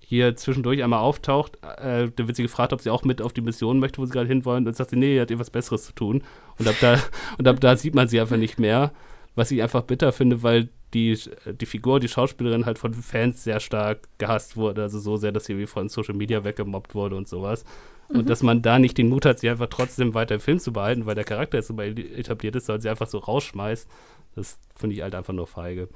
hier 0.00 0.34
zwischendurch 0.34 0.82
einmal 0.82 1.00
auftaucht. 1.00 1.58
Äh, 1.62 2.10
da 2.14 2.26
wird 2.26 2.36
sie 2.36 2.42
gefragt, 2.42 2.72
ob 2.72 2.80
sie 2.80 2.90
auch 2.90 3.04
mit 3.04 3.22
auf 3.22 3.32
die 3.32 3.40
Mission 3.40 3.78
möchte, 3.78 4.00
wo 4.00 4.06
sie 4.06 4.12
gerade 4.12 4.28
hinwollen. 4.28 4.58
Und 4.58 4.64
dann 4.66 4.74
sagt 4.74 4.90
sie, 4.90 4.96
nee, 4.96 5.20
hat 5.20 5.30
ihr 5.30 5.38
was 5.38 5.50
Besseres 5.50 5.84
zu 5.84 5.92
tun. 5.92 6.22
Und 6.58 6.68
ab 6.68 6.74
da, 6.80 6.98
und 7.38 7.46
ab 7.46 7.60
da 7.60 7.76
sieht 7.76 7.94
man 7.94 8.08
sie 8.08 8.20
einfach 8.20 8.36
nicht 8.36 8.58
mehr. 8.58 8.92
Was 9.34 9.50
ich 9.50 9.62
einfach 9.62 9.82
bitter 9.82 10.12
finde, 10.12 10.42
weil 10.42 10.68
die, 10.92 11.18
die 11.46 11.66
Figur, 11.66 12.00
die 12.00 12.08
Schauspielerin 12.08 12.66
halt 12.66 12.78
von 12.78 12.92
Fans 12.92 13.44
sehr 13.44 13.60
stark 13.60 14.08
gehasst 14.18 14.56
wurde. 14.56 14.82
Also 14.82 14.98
so 14.98 15.16
sehr, 15.16 15.32
dass 15.32 15.46
sie 15.46 15.56
wie 15.56 15.66
von 15.66 15.88
Social 15.88 16.14
Media 16.14 16.44
weggemobbt 16.44 16.94
wurde 16.94 17.16
und 17.16 17.28
sowas. 17.28 17.64
Mhm. 18.08 18.20
Und 18.20 18.30
dass 18.30 18.42
man 18.42 18.62
da 18.62 18.78
nicht 18.78 18.98
den 18.98 19.08
Mut 19.08 19.24
hat, 19.24 19.38
sie 19.38 19.48
einfach 19.48 19.68
trotzdem 19.68 20.14
weiter 20.14 20.36
im 20.36 20.40
Film 20.40 20.58
zu 20.58 20.72
behalten, 20.72 21.06
weil 21.06 21.14
der 21.14 21.24
Charakter 21.24 21.58
jetzt 21.58 21.68
so 21.68 21.78
etabliert 21.78 22.56
ist, 22.56 22.66
sondern 22.66 22.82
sie 22.82 22.88
einfach 22.88 23.06
so 23.06 23.18
rausschmeißt. 23.18 23.88
Das 24.34 24.58
finde 24.74 24.96
ich 24.96 25.02
halt 25.02 25.14
einfach 25.14 25.34
nur 25.34 25.46
feige. 25.46 25.88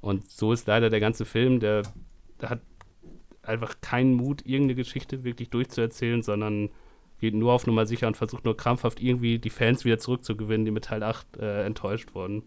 Und 0.00 0.30
so 0.30 0.52
ist 0.52 0.66
leider 0.66 0.90
der 0.90 1.00
ganze 1.00 1.24
Film, 1.24 1.60
der, 1.60 1.82
der 2.40 2.50
hat 2.50 2.60
einfach 3.42 3.76
keinen 3.80 4.14
Mut, 4.14 4.42
irgendeine 4.44 4.76
Geschichte 4.76 5.24
wirklich 5.24 5.50
durchzuerzählen, 5.50 6.22
sondern 6.22 6.70
geht 7.20 7.34
nur 7.34 7.52
auf 7.52 7.66
Nummer 7.66 7.86
sicher 7.86 8.06
und 8.06 8.16
versucht 8.16 8.44
nur 8.44 8.56
krampfhaft 8.56 9.00
irgendwie 9.00 9.38
die 9.38 9.50
Fans 9.50 9.84
wieder 9.84 9.98
zurückzugewinnen, 9.98 10.64
die 10.64 10.70
mit 10.70 10.84
Teil 10.84 11.02
8 11.02 11.36
äh, 11.38 11.64
enttäuscht 11.64 12.14
wurden. 12.14 12.42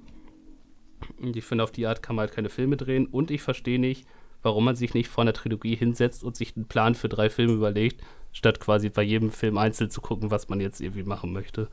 Und 1.20 1.36
ich 1.36 1.44
finde, 1.44 1.64
auf 1.64 1.72
die 1.72 1.88
Art 1.88 2.02
kann 2.02 2.16
man 2.16 2.28
halt 2.28 2.36
keine 2.36 2.50
Filme 2.50 2.78
drehen 2.78 3.08
und 3.08 3.32
ich 3.32 3.42
verstehe 3.42 3.80
nicht, 3.80 4.08
warum 4.44 4.66
man 4.66 4.76
sich 4.76 4.94
nicht 4.94 5.10
vor 5.10 5.24
einer 5.24 5.34
Trilogie 5.34 5.76
hinsetzt 5.76 6.24
und 6.24 6.36
sich 6.36 6.56
einen 6.56 6.68
Plan 6.68 6.96
für 6.96 7.10
drei 7.10 7.30
Filme 7.30 7.54
überlegt, 7.54 8.02
statt 8.32 8.60
quasi 8.60 8.90
bei 8.90 9.04
jedem 9.04 9.32
Film 9.32 9.58
einzeln 9.58 9.90
zu 9.90 10.02
gucken, 10.02 10.32
was 10.32 10.50
man 10.50 10.60
jetzt 10.60 10.82
irgendwie 10.82 11.04
machen 11.04 11.34
möchte. 11.34 11.68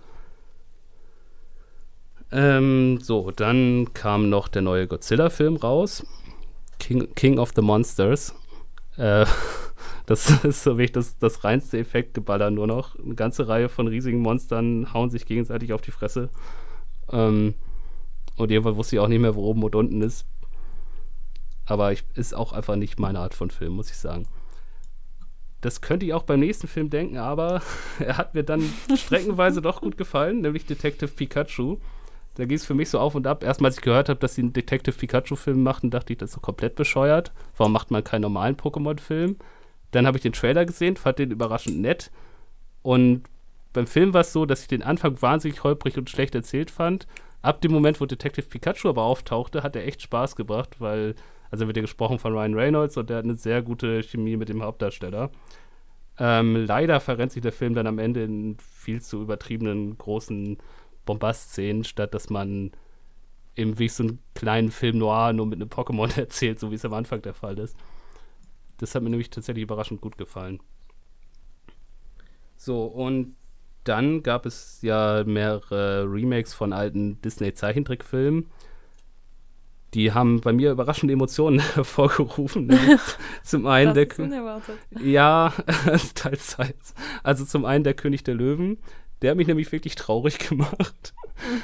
Ähm, 2.31 2.99
so, 3.01 3.31
dann 3.31 3.93
kam 3.95 4.29
noch 4.29 4.49
der 4.49 4.63
neue 4.63 4.87
Godzilla-Film 4.87 5.57
raus. 5.57 6.05
King, 6.79 7.15
King 7.15 7.39
of 7.39 7.53
the 7.57 7.63
Monsters. 7.63 8.35
Äh, 8.97 9.25
das 10.07 10.45
ist 10.45 10.63
so 10.63 10.73
wirklich 10.73 10.93
das, 10.93 11.17
das 11.19 11.45
reinste 11.45 11.79
Effektgeballer 11.79 12.51
nur 12.51 12.67
noch. 12.67 12.99
Eine 12.99 13.15
ganze 13.15 13.49
Reihe 13.49 13.69
von 13.69 13.87
riesigen 13.87 14.21
Monstern 14.21 14.93
hauen 14.93 15.11
sich 15.11 15.27
gegenseitig 15.27 15.73
auf 15.73 15.81
die 15.81 15.91
Fresse. 15.91 16.29
Ähm, 17.11 17.55
und 18.37 18.51
irgendwann 18.51 18.77
wusste 18.77 18.97
ich 18.97 19.01
auch 19.01 19.09
nicht 19.09 19.21
mehr, 19.21 19.35
wo 19.35 19.45
oben 19.45 19.65
und 19.65 19.75
unten 19.75 20.03
ist. 20.03 20.27
Aber 21.67 21.93
ich, 21.93 22.05
ist 22.15 22.35
auch 22.35 22.53
einfach 22.53 22.77
nicht 22.77 22.99
meine 23.01 23.21
Art 23.21 23.35
von 23.35 23.51
Film, 23.51 23.75
muss 23.75 23.91
ich 23.91 23.97
sagen. 23.97 24.27
Das 25.61 25.81
könnte 25.81 26.07
ich 26.07 26.15
auch 26.15 26.23
beim 26.23 26.41
nächsten 26.41 26.69
Film 26.69 26.91
denken, 26.91 27.19
aber 27.19 27.63
er 27.99 28.17
hat 28.17 28.35
mir 28.35 28.45
dann 28.45 28.63
streckenweise 28.97 29.61
doch 29.61 29.81
gut 29.81 29.97
gefallen, 29.97 30.41
nämlich 30.41 30.67
Detective 30.67 31.11
Pikachu. 31.11 31.79
Da 32.37 32.45
ging 32.45 32.57
es 32.57 32.65
für 32.65 32.75
mich 32.75 32.89
so 32.89 33.01
auf 33.01 33.17
und 33.17 33.27
ab. 33.27 33.43
Erstmal, 33.43 33.71
als 33.71 33.79
ich 33.79 33.83
gehört 33.83 34.09
habe, 34.09 34.21
dass 34.21 34.37
sie 34.37 34.43
einen 34.43 34.53
Detective 34.53 34.97
Pikachu-Film 34.97 35.61
machen, 35.61 35.91
dachte 35.91 36.13
ich, 36.13 36.19
das 36.19 36.31
ist 36.31 36.35
so 36.35 36.41
komplett 36.41 36.77
bescheuert. 36.77 37.33
Warum 37.57 37.73
macht 37.73 37.91
man 37.91 38.05
keinen 38.05 38.23
normalen 38.23 38.57
Pokémon-Film? 38.57 39.37
Dann 39.91 40.07
habe 40.07 40.19
ich 40.19 40.23
den 40.23 40.33
Trailer 40.33 40.65
gesehen, 40.65 40.97
fand 40.97 41.19
den 41.19 41.33
überraschend 41.33 41.81
nett. 41.81 42.13
Und 42.83 43.25
beim 43.73 43.89
Film 43.89 44.15
war 44.15 44.21
es 44.21 44.33
so, 44.33 44.47
dass 44.47 44.63
ich 44.63 44.69
den 44.69 44.85
Anfang 44.85 45.21
wahnsinnig 45.21 45.65
holprig 45.65 45.99
und 45.99 46.11
schlecht 46.11 46.37
erzählt 46.37 46.71
fand. 46.71 47.09
Ab 47.43 47.61
dem 47.61 47.73
Moment, 47.73 48.01
wo 48.01 48.07
Detective 48.07 48.47
Pikachu 48.47 48.89
aber 48.89 49.03
auftauchte, 49.03 49.65
hat 49.65 49.75
er 49.75 49.87
echt 49.87 50.03
Spaß 50.03 50.37
gebracht, 50.37 50.81
weil, 50.81 51.17
also 51.51 51.67
wird 51.67 51.77
ja 51.77 51.83
gesprochen 51.83 52.19
von 52.19 52.33
Ryan 52.33 52.55
Reynolds 52.55 52.97
und 52.97 53.11
der 53.11 53.19
hat 53.19 53.25
eine 53.25 53.37
sehr 53.37 53.63
gute 53.63 54.03
Chemie 54.03 54.37
mit 54.37 54.49
dem 54.49 54.63
Hauptdarsteller. 54.63 55.31
Ähm, 56.19 56.57
leider 56.57 57.01
verrennt 57.01 57.33
sich 57.33 57.43
der 57.43 57.53
Film 57.53 57.75
dann 57.75 57.87
am 57.87 57.99
Ende 57.99 58.25
in 58.25 58.57
viel 58.59 59.01
zu 59.01 59.23
übertriebenen 59.23 59.97
großen 59.97 60.59
Bombast-Szenen, 61.05 61.85
statt 61.85 62.13
dass 62.13 62.29
man 62.29 62.73
eben 63.57 63.79
wie 63.79 63.89
so 63.89 64.05
einen 64.05 64.19
kleinen 64.35 64.71
Film 64.71 64.99
noir 64.99 65.33
nur 65.33 65.47
mit 65.47 65.61
einem 65.61 65.71
Pokémon 65.71 66.17
erzählt, 66.19 66.59
so 66.59 66.71
wie 66.71 66.77
es 66.77 66.85
am 66.85 66.95
Anfang 66.95 67.23
der 67.23 67.35
Fall 67.35 67.59
ist. 67.59 67.77
Das 68.79 68.95
hat 68.95 69.03
mir 69.03 69.11
nämlich 69.11 69.31
tatsächlich 69.31 69.65
überraschend 69.65 70.01
gut 70.01 70.19
gefallen. 70.19 70.61
So, 72.57 72.85
und 72.85 73.37
dann 73.85 74.23
gab 74.23 74.45
es 74.47 74.83
ja 74.83 75.25
mehrere 75.25 76.05
Remakes 76.05 76.53
von 76.55 76.73
alten 76.73 77.21
Disney-Zeichentrickfilmen. 77.23 78.47
Die 79.95 80.13
haben 80.13 80.41
bei 80.41 80.53
mir 80.53 80.73
überraschende 80.73 81.15
Emotionen 81.15 81.61
hervorgerufen. 81.75 82.71
zum 83.43 83.67
einen 83.67 83.95
der 83.95 84.09
ja, 85.01 85.53
teils, 86.15 86.57
teils. 86.57 86.95
Also 87.23 87.45
zum 87.45 87.65
einen 87.65 87.85
der 87.85 87.95
König 87.95 88.25
der 88.25 88.35
Löwen, 88.35 88.79
der 89.23 89.31
hat 89.31 89.37
mich 89.37 89.49
nämlich 89.49 89.73
wirklich 89.73 89.95
traurig 89.95 90.39
gemacht. 90.39 91.15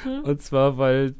Mhm. 0.05 0.21
Und 0.21 0.41
zwar, 0.41 0.77
weil 0.77 1.15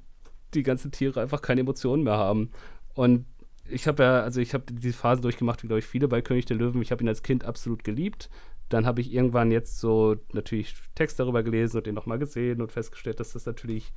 die 0.54 0.64
ganzen 0.64 0.92
Tiere 0.92 1.22
einfach 1.22 1.42
keine 1.42 1.62
Emotionen 1.62 2.04
mehr 2.04 2.18
haben. 2.18 2.52
Und 2.94 3.26
ich 3.70 3.88
habe 3.88 4.04
ja, 4.04 4.22
also 4.22 4.42
ich 4.42 4.54
habe 4.54 4.66
diese 4.72 4.98
Phase 4.98 5.22
durchgemacht, 5.22 5.64
wie 5.64 5.68
glaube 5.68 5.80
ich 5.80 5.86
viele 5.86 6.08
bei 6.08 6.22
König 6.22 6.46
der 6.46 6.58
Löwen. 6.58 6.82
Ich 6.82 6.92
habe 6.92 7.04
ihn 7.04 7.10
als 7.10 7.24
Kind 7.24 7.46
absolut 7.46 7.84
geliebt. 7.84 8.30
Dann 8.70 8.86
habe 8.86 9.02
ich 9.02 9.14
irgendwann 9.14 9.52
jetzt 9.52 9.80
so 9.80 10.16
natürlich 10.34 10.76
Text 10.96 11.20
darüber 11.20 11.44
gelesen 11.44 11.78
und 11.78 11.86
den 11.86 11.96
nochmal 11.96 12.20
gesehen 12.20 12.62
und 12.62 12.72
festgestellt, 12.72 13.20
dass 13.20 13.34
das 13.34 13.46
natürlich 13.46 13.94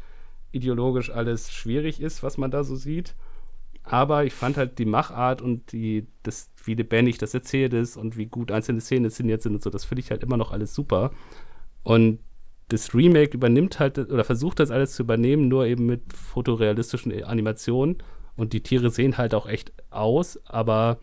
ideologisch 0.52 1.10
alles 1.10 1.52
schwierig 1.52 2.00
ist, 2.00 2.22
was 2.22 2.38
man 2.38 2.50
da 2.50 2.64
so 2.64 2.76
sieht. 2.76 3.14
Aber 3.82 4.24
ich 4.24 4.34
fand 4.34 4.56
halt 4.56 4.78
die 4.78 4.84
Machart 4.84 5.40
und 5.40 5.72
die, 5.72 6.06
das, 6.22 6.52
wie 6.64 6.74
lebendig 6.74 7.18
das 7.18 7.32
erzählt 7.32 7.72
ist 7.72 7.96
und 7.96 8.16
wie 8.18 8.26
gut 8.26 8.52
einzelne 8.52 8.80
Szenen 8.80 9.06
inszeniert 9.06 9.42
sind 9.42 9.54
und 9.54 9.62
so, 9.62 9.70
das 9.70 9.86
finde 9.86 10.00
ich 10.00 10.10
halt 10.10 10.22
immer 10.22 10.36
noch 10.36 10.52
alles 10.52 10.74
super. 10.74 11.10
Und 11.84 12.18
das 12.68 12.94
Remake 12.94 13.34
übernimmt 13.34 13.80
halt 13.80 13.98
oder 13.98 14.24
versucht 14.24 14.60
das 14.60 14.70
alles 14.70 14.92
zu 14.92 15.02
übernehmen, 15.02 15.48
nur 15.48 15.66
eben 15.66 15.86
mit 15.86 16.12
fotorealistischen 16.12 17.24
Animationen. 17.24 17.98
Und 18.36 18.52
die 18.52 18.62
Tiere 18.62 18.90
sehen 18.90 19.16
halt 19.16 19.34
auch 19.34 19.46
echt 19.46 19.72
aus, 19.90 20.38
aber 20.44 20.98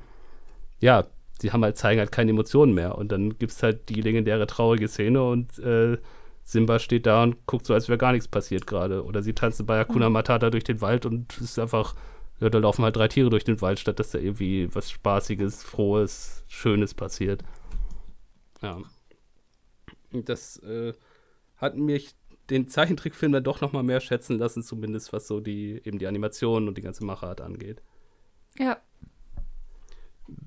ja, 0.79 1.07
sie 1.41 1.51
haben 1.51 1.63
halt, 1.63 1.77
zeigen 1.77 1.99
halt 1.99 2.11
keine 2.11 2.31
Emotionen 2.31 2.73
mehr. 2.73 2.97
Und 2.97 3.11
dann 3.11 3.37
gibt 3.37 3.51
es 3.51 3.63
halt 3.63 3.89
die 3.89 4.01
legendäre 4.01 4.47
traurige 4.47 4.87
Szene 4.87 5.23
und 5.23 5.57
äh, 5.59 5.97
Simba 6.47 6.77
steht 6.77 7.07
da 7.07 7.23
und 7.23 7.47
guckt 7.47 7.65
so, 7.65 7.73
als 7.73 7.89
wäre 7.89 7.97
gar 7.97 8.11
nichts 8.11 8.27
passiert 8.27 8.67
gerade. 8.67 9.03
Oder 9.03 9.23
sie 9.23 9.33
tanzen 9.33 9.65
bei 9.65 9.79
Hakuna 9.79 10.11
Matata 10.11 10.51
durch 10.51 10.63
den 10.63 10.79
Wald 10.79 11.07
und 11.07 11.33
es 11.33 11.41
ist 11.41 11.59
einfach, 11.59 11.95
ja, 12.39 12.51
da 12.51 12.59
laufen 12.59 12.83
halt 12.83 12.95
drei 12.95 13.07
Tiere 13.07 13.31
durch 13.31 13.43
den 13.43 13.61
Wald, 13.61 13.79
statt 13.79 13.97
dass 13.97 14.11
da 14.11 14.19
irgendwie 14.19 14.69
was 14.73 14.91
Spaßiges, 14.91 15.63
Frohes, 15.63 16.45
Schönes 16.47 16.93
passiert. 16.93 17.43
Ja. 18.61 18.77
Das 20.11 20.57
äh, 20.59 20.93
hat 21.57 21.77
mich 21.77 22.13
den 22.51 22.67
Zeichentrickfilm 22.67 23.31
dann 23.31 23.43
doch 23.43 23.61
noch 23.61 23.73
mal 23.73 23.81
mehr 23.81 23.99
schätzen 23.99 24.37
lassen, 24.37 24.61
zumindest 24.61 25.13
was 25.13 25.27
so 25.27 25.39
die 25.39 25.81
eben 25.83 25.97
die 25.97 26.05
Animationen 26.05 26.69
und 26.69 26.77
die 26.77 26.83
ganze 26.83 27.03
Machart 27.05 27.41
angeht. 27.41 27.81
Ja. 28.59 28.77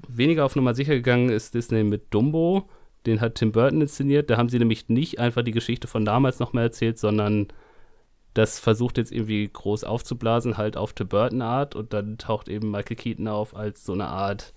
Weniger 0.07 0.45
auf 0.45 0.55
Nummer 0.55 0.75
sicher 0.75 0.95
gegangen 0.95 1.29
ist 1.29 1.55
Disney 1.55 1.83
mit 1.83 2.15
Dumbo. 2.15 2.69
Den 3.07 3.21
hat 3.21 3.37
Tim 3.37 3.53
Burton 3.53 3.81
inszeniert. 3.81 4.31
Da 4.31 4.37
haben 4.37 4.49
sie 4.49 4.59
nämlich 4.59 4.89
nicht 4.89 5.19
einfach 5.19 5.43
die 5.43 5.53
Geschichte 5.53 5.87
von 5.87 6.05
damals 6.05 6.39
noch 6.39 6.53
mal 6.53 6.63
erzählt, 6.63 6.99
sondern 6.99 7.49
das 8.35 8.59
versucht 8.59 8.99
jetzt 8.99 9.13
irgendwie 9.13 9.49
groß 9.49 9.85
aufzublasen, 9.85 10.57
halt 10.57 10.77
auf 10.77 10.93
Tim 10.93 11.09
Burton 11.09 11.43
Art. 11.43 11.75
Und 11.75 11.93
dann 11.93 12.19
taucht 12.19 12.49
eben 12.49 12.71
Michael 12.71 12.97
Keaton 12.97 13.29
auf 13.29 13.57
als 13.57 13.85
so 13.85 13.93
eine 13.93 14.07
Art, 14.07 14.55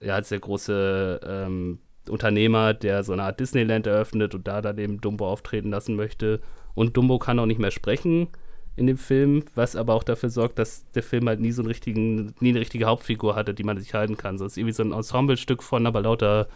ja, 0.00 0.14
als 0.16 0.28
der 0.28 0.40
große 0.40 1.20
ähm, 1.24 1.78
Unternehmer, 2.08 2.74
der 2.74 3.04
so 3.04 3.12
eine 3.12 3.24
Art 3.24 3.40
Disneyland 3.40 3.86
eröffnet 3.86 4.34
und 4.34 4.46
da 4.46 4.60
dann 4.60 4.78
eben 4.78 5.00
Dumbo 5.00 5.26
auftreten 5.26 5.70
lassen 5.70 5.96
möchte. 5.96 6.40
Und 6.74 6.96
Dumbo 6.96 7.18
kann 7.18 7.38
auch 7.38 7.46
nicht 7.46 7.60
mehr 7.60 7.70
sprechen 7.70 8.28
in 8.74 8.86
dem 8.86 8.96
Film, 8.96 9.44
was 9.54 9.76
aber 9.76 9.94
auch 9.94 10.02
dafür 10.02 10.30
sorgt, 10.30 10.58
dass 10.58 10.90
der 10.92 11.02
Film 11.02 11.28
halt 11.28 11.40
nie 11.40 11.52
so 11.52 11.62
einen 11.62 11.68
richtigen, 11.68 12.34
nie 12.40 12.50
eine 12.50 12.60
richtige 12.60 12.86
Hauptfigur 12.86 13.34
hatte, 13.34 13.52
die 13.52 13.64
man 13.64 13.78
sich 13.78 13.92
halten 13.94 14.16
kann. 14.16 14.38
So 14.38 14.46
ist 14.46 14.56
irgendwie 14.56 14.72
so 14.72 14.82
ein 14.82 14.92
Ensemblestück 14.92 15.62
von 15.62 15.86
aber 15.86 16.00
lauter 16.00 16.48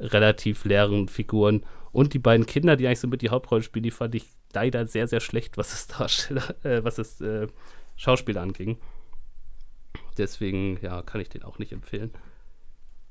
relativ 0.00 0.64
leeren 0.64 1.08
Figuren. 1.08 1.64
Und 1.92 2.14
die 2.14 2.18
beiden 2.18 2.46
Kinder, 2.46 2.76
die 2.76 2.86
eigentlich 2.86 3.00
so 3.00 3.08
mit 3.08 3.22
die 3.22 3.30
Hauptrolle 3.30 3.62
spielen, 3.62 3.82
die 3.82 3.90
fand 3.90 4.14
ich 4.14 4.26
leider 4.52 4.86
sehr, 4.86 5.06
sehr 5.06 5.20
schlecht, 5.20 5.58
was 5.58 5.70
das 5.70 5.86
Darsteller, 5.86 6.54
äh, 6.64 6.82
was 6.82 6.96
das 6.96 7.20
äh, 7.20 7.46
Schauspiel 7.96 8.38
anging. 8.38 8.78
Deswegen, 10.18 10.78
ja, 10.82 11.02
kann 11.02 11.20
ich 11.20 11.28
den 11.28 11.42
auch 11.42 11.58
nicht 11.58 11.72
empfehlen. 11.72 12.10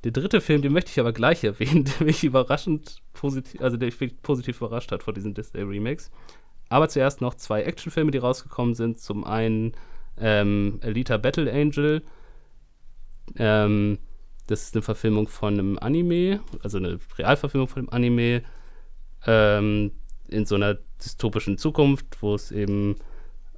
Der 0.04 0.12
dritte 0.12 0.40
Film, 0.40 0.62
den 0.62 0.72
möchte 0.72 0.92
ich 0.92 1.00
aber 1.00 1.12
gleich 1.12 1.44
erwähnen, 1.44 1.86
der 2.00 2.06
mich 2.06 2.24
überraschend 2.24 3.02
positiv, 3.14 3.62
also 3.62 3.78
der 3.78 3.92
mich 4.00 4.22
positiv 4.22 4.58
überrascht 4.58 4.92
hat 4.92 5.04
vor 5.04 5.14
diesen 5.14 5.34
Disney 5.34 5.62
Remakes. 5.62 6.12
Aber 6.70 6.88
zuerst 6.88 7.20
noch 7.20 7.36
zwei 7.36 7.64
Actionfilme, 7.64 8.12
die 8.12 8.20
rausgekommen 8.20 8.76
sind. 8.76 9.00
Zum 9.00 9.24
einen 9.24 9.74
ähm, 10.18 10.80
Alita 10.84 11.18
Battle 11.18 11.52
Angel. 11.52 12.04
Ähm, 13.38 13.98
das 14.50 14.64
ist 14.64 14.76
eine 14.76 14.82
Verfilmung 14.82 15.28
von 15.28 15.54
einem 15.54 15.80
Anime, 15.80 16.40
also 16.64 16.78
eine 16.78 17.00
Realverfilmung 17.18 17.68
von 17.68 17.82
einem 17.82 17.90
Anime 17.90 18.42
ähm, 19.28 19.92
in 20.28 20.46
so 20.46 20.56
einer 20.56 20.78
dystopischen 21.04 21.58
Zukunft, 21.58 22.22
wo 22.22 22.34
es 22.34 22.52
eben 22.52 22.96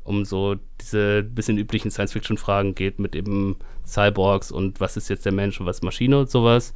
um 0.03 0.25
so 0.25 0.55
diese 0.81 1.23
bisschen 1.23 1.57
üblichen 1.57 1.91
Science-Fiction-Fragen 1.91 2.75
geht 2.75 2.99
mit 2.99 3.15
eben 3.15 3.57
Cyborgs 3.85 4.51
und 4.51 4.79
was 4.79 4.97
ist 4.97 5.09
jetzt 5.09 5.25
der 5.25 5.31
Mensch 5.31 5.59
und 5.59 5.65
was 5.65 5.81
Maschine 5.81 6.19
und 6.19 6.29
sowas. 6.29 6.73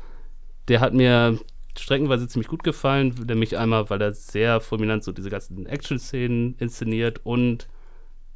Der 0.68 0.80
hat 0.80 0.94
mir 0.94 1.38
streckenweise 1.78 2.28
ziemlich 2.28 2.48
gut 2.48 2.64
gefallen, 2.64 3.16
nämlich 3.28 3.58
einmal, 3.58 3.90
weil 3.90 4.02
er 4.02 4.14
sehr 4.14 4.62
fulminant 4.62 5.04
so 5.04 5.12
diese 5.12 5.30
ganzen 5.30 5.66
Action-Szenen 5.66 6.56
inszeniert 6.60 7.20
und 7.26 7.68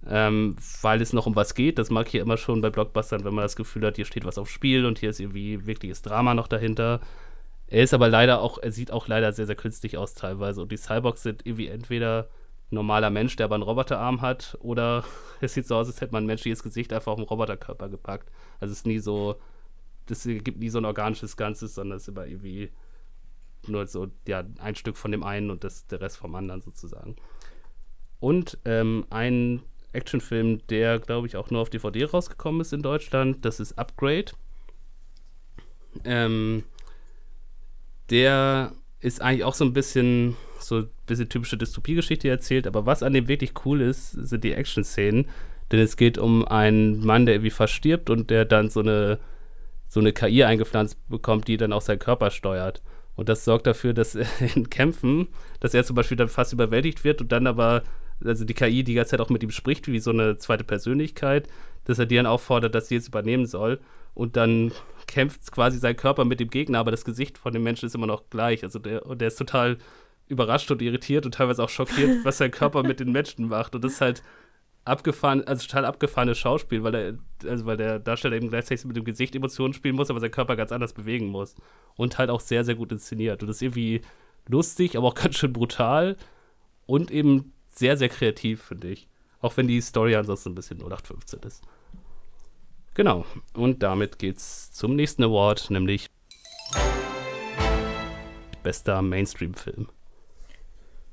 ähm, 0.09 0.55
weil 0.81 1.01
es 1.01 1.13
noch 1.13 1.27
um 1.27 1.35
was 1.35 1.53
geht. 1.53 1.77
Das 1.77 1.91
mag 1.91 2.07
ich 2.07 2.13
ja 2.13 2.21
immer 2.21 2.37
schon 2.37 2.61
bei 2.61 2.71
Blockbustern, 2.71 3.23
wenn 3.23 3.35
man 3.35 3.43
das 3.43 3.55
Gefühl 3.55 3.85
hat, 3.85 3.95
hier 3.95 4.05
steht 4.05 4.25
was 4.25 4.39
aufs 4.39 4.51
Spiel 4.51 4.85
und 4.85 4.99
hier 4.99 5.11
ist 5.11 5.19
irgendwie 5.19 5.65
wirkliches 5.67 6.01
Drama 6.01 6.33
noch 6.33 6.47
dahinter. 6.47 6.99
Er 7.67 7.83
ist 7.83 7.93
aber 7.93 8.09
leider 8.09 8.41
auch, 8.41 8.57
er 8.57 8.71
sieht 8.71 8.91
auch 8.91 9.07
leider 9.07 9.31
sehr, 9.31 9.45
sehr 9.45 9.55
künstlich 9.55 9.97
aus 9.97 10.15
teilweise 10.15 10.61
und 10.63 10.71
die 10.71 10.77
Cyborgs 10.77 11.21
sind 11.21 11.45
irgendwie 11.45 11.67
entweder 11.67 12.27
normaler 12.71 13.11
Mensch, 13.11 13.35
der 13.35 13.45
aber 13.45 13.55
einen 13.55 13.63
Roboterarm 13.63 14.21
hat, 14.21 14.57
oder 14.61 15.03
es 15.41 15.53
sieht 15.53 15.67
so 15.67 15.75
aus, 15.75 15.87
als 15.87 16.01
hätte 16.01 16.13
man 16.13 16.23
ein 16.23 16.27
menschliches 16.27 16.63
Gesicht 16.63 16.91
einfach 16.91 17.11
auf 17.11 17.19
einen 17.19 17.27
Roboterkörper 17.27 17.89
gepackt. 17.89 18.31
Also 18.59 18.71
es 18.71 18.79
ist 18.79 18.87
nie 18.87 18.99
so, 18.99 19.35
das 20.07 20.23
gibt 20.23 20.57
nie 20.57 20.69
so 20.69 20.79
ein 20.79 20.85
organisches 20.85 21.37
Ganzes, 21.37 21.75
sondern 21.75 21.97
es 21.97 22.03
ist 22.03 22.09
immer 22.09 22.25
irgendwie 22.25 22.71
nur 23.67 23.85
so, 23.85 24.07
ja, 24.27 24.43
ein 24.59 24.73
Stück 24.73 24.97
von 24.97 25.11
dem 25.11 25.23
einen 25.23 25.51
und 25.51 25.63
das, 25.63 25.85
der 25.85 26.01
Rest 26.01 26.17
vom 26.17 26.33
anderen 26.33 26.61
sozusagen. 26.61 27.15
Und 28.19 28.57
ähm, 28.65 29.05
ein 29.11 29.61
Actionfilm, 29.93 30.65
der, 30.67 30.99
glaube 30.99 31.27
ich, 31.27 31.35
auch 31.35 31.49
nur 31.49 31.61
auf 31.61 31.69
DVD 31.69 32.05
rausgekommen 32.05 32.61
ist 32.61 32.73
in 32.73 32.81
Deutschland, 32.81 33.43
das 33.45 33.59
ist 33.59 33.77
Upgrade. 33.77 34.31
Ähm, 36.03 36.63
der 38.09 38.73
ist 39.01 39.21
eigentlich 39.21 39.43
auch 39.43 39.53
so 39.53 39.65
ein 39.65 39.73
bisschen 39.73 40.35
so 40.59 40.79
ein 40.79 40.89
bisschen 41.07 41.29
typische 41.29 41.57
Dystopie-Geschichte 41.57 42.29
erzählt, 42.29 42.67
aber 42.67 42.85
was 42.85 43.03
an 43.03 43.13
dem 43.13 43.27
wirklich 43.27 43.53
cool 43.65 43.81
ist, 43.81 44.11
sind 44.11 44.43
die 44.43 44.53
Action-Szenen. 44.53 45.27
Denn 45.71 45.79
es 45.79 45.97
geht 45.97 46.17
um 46.17 46.47
einen 46.47 47.05
Mann, 47.05 47.25
der 47.25 47.35
irgendwie 47.35 47.51
verstirbt 47.51 48.09
und 48.09 48.29
der 48.29 48.45
dann 48.45 48.69
so 48.69 48.79
eine, 48.79 49.19
so 49.87 49.99
eine 49.99 50.13
KI 50.13 50.43
eingepflanzt 50.43 50.97
bekommt, 51.07 51.47
die 51.47 51.57
dann 51.57 51.73
auch 51.73 51.81
seinen 51.81 51.99
Körper 51.99 52.31
steuert. 52.31 52.81
Und 53.15 53.29
das 53.29 53.45
sorgt 53.45 53.67
dafür, 53.67 53.93
dass 53.93 54.15
in 54.55 54.69
Kämpfen, 54.69 55.27
dass 55.59 55.73
er 55.73 55.83
zum 55.83 55.95
Beispiel 55.95 56.17
dann 56.17 56.29
fast 56.29 56.53
überwältigt 56.53 57.03
wird 57.03 57.21
und 57.21 57.31
dann 57.31 57.47
aber, 57.47 57.83
also 58.23 58.45
die 58.45 58.53
KI 58.53 58.83
die 58.83 58.93
ganze 58.93 59.11
Zeit 59.11 59.21
auch 59.21 59.29
mit 59.29 59.43
ihm 59.43 59.51
spricht, 59.51 59.87
wie 59.87 59.99
so 59.99 60.11
eine 60.11 60.37
zweite 60.37 60.63
Persönlichkeit, 60.63 61.47
dass 61.85 61.99
er 61.99 62.05
die 62.05 62.15
dann 62.15 62.25
auffordert, 62.25 62.75
dass 62.75 62.87
sie 62.87 62.95
jetzt 62.95 63.07
übernehmen 63.07 63.45
soll. 63.45 63.79
Und 64.13 64.35
dann 64.35 64.71
kämpft 65.07 65.51
quasi 65.51 65.77
sein 65.79 65.95
Körper 65.95 66.25
mit 66.25 66.39
dem 66.39 66.49
Gegner, 66.49 66.79
aber 66.79 66.91
das 66.91 67.05
Gesicht 67.05 67.37
von 67.37 67.53
dem 67.53 67.63
Menschen 67.63 67.85
ist 67.85 67.95
immer 67.95 68.07
noch 68.07 68.29
gleich. 68.29 68.63
Also 68.63 68.79
der, 68.79 69.05
und 69.05 69.21
der 69.21 69.29
ist 69.29 69.37
total 69.37 69.77
überrascht 70.27 70.69
und 70.71 70.81
irritiert 70.81 71.25
und 71.25 71.33
teilweise 71.33 71.63
auch 71.63 71.69
schockiert, 71.69 72.11
was 72.23 72.37
sein 72.37 72.51
Körper 72.51 72.83
mit 72.83 72.99
den 72.99 73.11
Menschen 73.11 73.47
macht. 73.47 73.75
Und 73.75 73.83
das 73.83 73.93
ist 73.93 74.01
halt 74.01 74.23
abgefahren, 74.85 75.43
also 75.45 75.65
total 75.65 75.85
abgefahrenes 75.85 76.37
Schauspiel, 76.37 76.83
weil 76.83 76.95
er, 76.95 77.17
also 77.47 77.65
weil 77.65 77.77
der 77.77 77.99
Darsteller 77.99 78.35
eben 78.35 78.49
gleichzeitig 78.49 78.85
mit 78.85 78.95
dem 78.95 79.03
Gesicht 79.03 79.35
Emotionen 79.35 79.73
spielen 79.73 79.95
muss, 79.95 80.09
aber 80.09 80.19
sein 80.19 80.31
Körper 80.31 80.55
ganz 80.55 80.71
anders 80.71 80.93
bewegen 80.93 81.27
muss. 81.27 81.55
Und 81.95 82.17
halt 82.17 82.29
auch 82.29 82.41
sehr, 82.41 82.63
sehr 82.63 82.75
gut 82.75 82.91
inszeniert. 82.91 83.41
Und 83.41 83.47
das 83.47 83.57
ist 83.57 83.61
irgendwie 83.61 84.01
lustig, 84.47 84.97
aber 84.97 85.07
auch 85.07 85.15
ganz 85.15 85.35
schön 85.35 85.53
brutal 85.53 86.17
und 86.85 87.11
eben 87.11 87.53
sehr, 87.79 87.97
sehr 87.97 88.09
kreativ, 88.09 88.63
finde 88.63 88.89
ich. 88.89 89.07
Auch 89.41 89.55
wenn 89.57 89.67
die 89.67 89.81
Story 89.81 90.15
ansonsten 90.15 90.49
ein 90.49 90.55
bisschen 90.55 90.77
0815 90.79 91.39
ist. 91.43 91.63
Genau. 92.93 93.25
Und 93.53 93.81
damit 93.81 94.19
geht's 94.19 94.71
zum 94.71 94.95
nächsten 94.95 95.23
Award, 95.23 95.71
nämlich 95.71 96.07
bester 98.61 99.01
Mainstream-Film. 99.01 99.87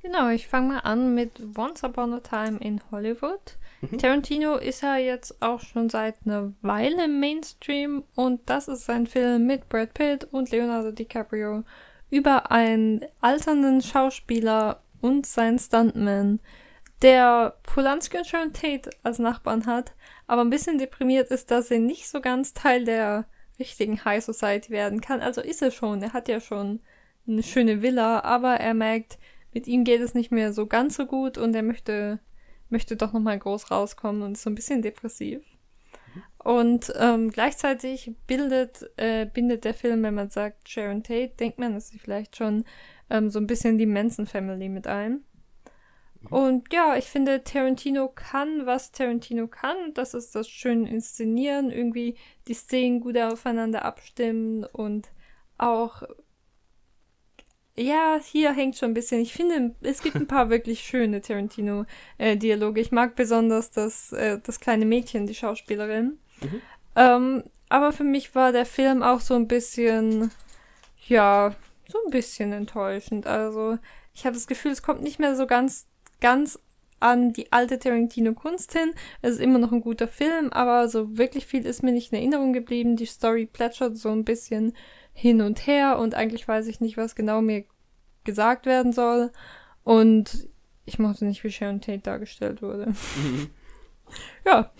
Genau, 0.02 0.28
ich 0.28 0.46
fange 0.46 0.74
mal 0.74 0.78
an 0.80 1.14
mit 1.14 1.40
Once 1.56 1.82
Upon 1.82 2.14
a 2.14 2.20
Time 2.20 2.58
in 2.58 2.80
Hollywood. 2.90 3.56
Mhm. 3.80 3.98
Tarantino 3.98 4.56
ist 4.56 4.82
ja 4.82 4.96
jetzt 4.96 5.42
auch 5.42 5.60
schon 5.60 5.88
seit 5.88 6.16
einer 6.24 6.52
Weile 6.62 7.04
im 7.04 7.20
Mainstream 7.20 8.04
und 8.14 8.40
das 8.46 8.68
ist 8.68 8.88
ein 8.88 9.06
Film 9.06 9.46
mit 9.46 9.68
Brad 9.68 9.94
Pitt 9.94 10.24
und 10.32 10.50
Leonardo 10.50 10.92
DiCaprio 10.92 11.64
über 12.10 12.50
einen 12.50 13.04
alternden 13.20 13.82
Schauspieler 13.82 14.80
und 15.00 15.26
seinen 15.26 15.58
Stuntman, 15.58 16.40
der 17.02 17.56
Polanski 17.62 18.16
und 18.18 18.26
Sharon 18.26 18.52
Tate 18.52 18.90
als 19.02 19.18
Nachbarn 19.18 19.66
hat, 19.66 19.92
aber 20.26 20.42
ein 20.42 20.50
bisschen 20.50 20.78
deprimiert 20.78 21.30
ist, 21.30 21.50
dass 21.50 21.70
er 21.70 21.78
nicht 21.78 22.08
so 22.08 22.20
ganz 22.20 22.54
Teil 22.54 22.84
der 22.84 23.26
richtigen 23.58 24.04
High 24.04 24.24
Society 24.24 24.70
werden 24.70 25.00
kann. 25.00 25.20
Also 25.20 25.40
ist 25.40 25.62
er 25.62 25.70
schon, 25.70 26.02
er 26.02 26.12
hat 26.12 26.28
ja 26.28 26.40
schon 26.40 26.80
eine 27.26 27.42
schöne 27.42 27.82
Villa, 27.82 28.20
aber 28.20 28.54
er 28.54 28.74
merkt, 28.74 29.18
mit 29.52 29.66
ihm 29.66 29.84
geht 29.84 30.00
es 30.00 30.14
nicht 30.14 30.32
mehr 30.32 30.52
so 30.52 30.66
ganz 30.66 30.96
so 30.96 31.06
gut 31.06 31.38
und 31.38 31.54
er 31.54 31.62
möchte, 31.62 32.20
möchte 32.68 32.96
doch 32.96 33.12
nochmal 33.12 33.38
groß 33.38 33.70
rauskommen 33.70 34.22
und 34.22 34.32
ist 34.32 34.42
so 34.42 34.50
ein 34.50 34.54
bisschen 34.54 34.82
depressiv. 34.82 35.42
Und 36.38 36.92
ähm, 36.96 37.30
gleichzeitig 37.30 38.12
bildet, 38.26 38.88
äh, 38.96 39.26
bindet 39.26 39.64
der 39.64 39.74
Film, 39.74 40.02
wenn 40.02 40.14
man 40.14 40.30
sagt 40.30 40.68
Sharon 40.68 41.02
Tate, 41.02 41.34
denkt 41.40 41.58
man, 41.58 41.74
dass 41.74 41.88
sie 41.88 41.98
vielleicht 41.98 42.36
schon 42.36 42.64
ähm, 43.10 43.30
so 43.30 43.38
ein 43.38 43.46
bisschen 43.46 43.78
die 43.78 43.86
Manson 43.86 44.26
Family 44.26 44.68
mit 44.68 44.86
ein. 44.86 45.24
Und 46.30 46.72
ja, 46.72 46.96
ich 46.96 47.04
finde, 47.04 47.44
Tarantino 47.44 48.08
kann, 48.08 48.66
was 48.66 48.92
Tarantino 48.92 49.46
kann. 49.46 49.76
Das 49.94 50.14
ist 50.14 50.34
das 50.34 50.48
schöne 50.48 50.88
Inszenieren, 50.90 51.70
irgendwie 51.70 52.16
die 52.48 52.54
Szenen 52.54 53.00
gut 53.00 53.16
aufeinander 53.16 53.84
abstimmen 53.84 54.64
und 54.64 55.08
auch. 55.58 56.02
Ja, 57.78 58.18
hier 58.22 58.52
hängt 58.54 58.76
schon 58.76 58.92
ein 58.92 58.94
bisschen. 58.94 59.20
Ich 59.20 59.34
finde, 59.34 59.74
es 59.82 60.02
gibt 60.02 60.16
ein 60.16 60.26
paar 60.28 60.48
wirklich 60.48 60.80
schöne 60.80 61.20
Tarantino-Dialoge. 61.20 62.80
ich 62.80 62.90
mag 62.90 63.14
besonders 63.16 63.70
das, 63.70 64.12
äh, 64.12 64.40
das 64.42 64.60
kleine 64.60 64.86
Mädchen, 64.86 65.26
die 65.26 65.34
Schauspielerin. 65.34 66.18
Mhm. 66.40 66.62
Ähm, 66.96 67.42
aber 67.68 67.92
für 67.92 68.04
mich 68.04 68.34
war 68.34 68.52
der 68.52 68.64
Film 68.64 69.02
auch 69.02 69.20
so 69.20 69.34
ein 69.34 69.46
bisschen, 69.46 70.30
ja, 71.06 71.54
so 71.88 71.98
ein 72.04 72.10
bisschen 72.10 72.52
enttäuschend. 72.52 73.26
Also, 73.26 73.78
ich 74.14 74.24
habe 74.24 74.34
das 74.34 74.46
Gefühl, 74.46 74.72
es 74.72 74.82
kommt 74.82 75.02
nicht 75.02 75.18
mehr 75.18 75.36
so 75.36 75.46
ganz 75.46 75.86
ganz 76.20 76.58
an 76.98 77.32
die 77.32 77.52
alte 77.52 77.78
Tarantino-Kunst 77.78 78.72
hin. 78.72 78.92
Es 79.22 79.34
ist 79.34 79.40
immer 79.40 79.58
noch 79.58 79.72
ein 79.72 79.82
guter 79.82 80.08
Film, 80.08 80.50
aber 80.52 80.88
so 80.88 81.18
wirklich 81.18 81.46
viel 81.46 81.66
ist 81.66 81.82
mir 81.82 81.92
nicht 81.92 82.12
in 82.12 82.18
Erinnerung 82.18 82.52
geblieben. 82.52 82.96
Die 82.96 83.06
Story 83.06 83.46
plätschert 83.46 83.96
so 83.96 84.10
ein 84.10 84.24
bisschen 84.24 84.72
hin 85.12 85.42
und 85.42 85.66
her 85.66 85.98
und 85.98 86.14
eigentlich 86.14 86.46
weiß 86.46 86.66
ich 86.68 86.80
nicht, 86.80 86.96
was 86.96 87.14
genau 87.14 87.42
mir 87.42 87.64
gesagt 88.24 88.66
werden 88.66 88.92
soll. 88.92 89.30
Und 89.84 90.48
ich 90.84 90.98
mochte 90.98 91.26
nicht, 91.26 91.44
wie 91.44 91.50
Sharon 91.50 91.80
Tate 91.80 92.00
dargestellt 92.00 92.62
wurde. 92.62 92.86
Mhm. 93.16 93.50
ja. 94.46 94.72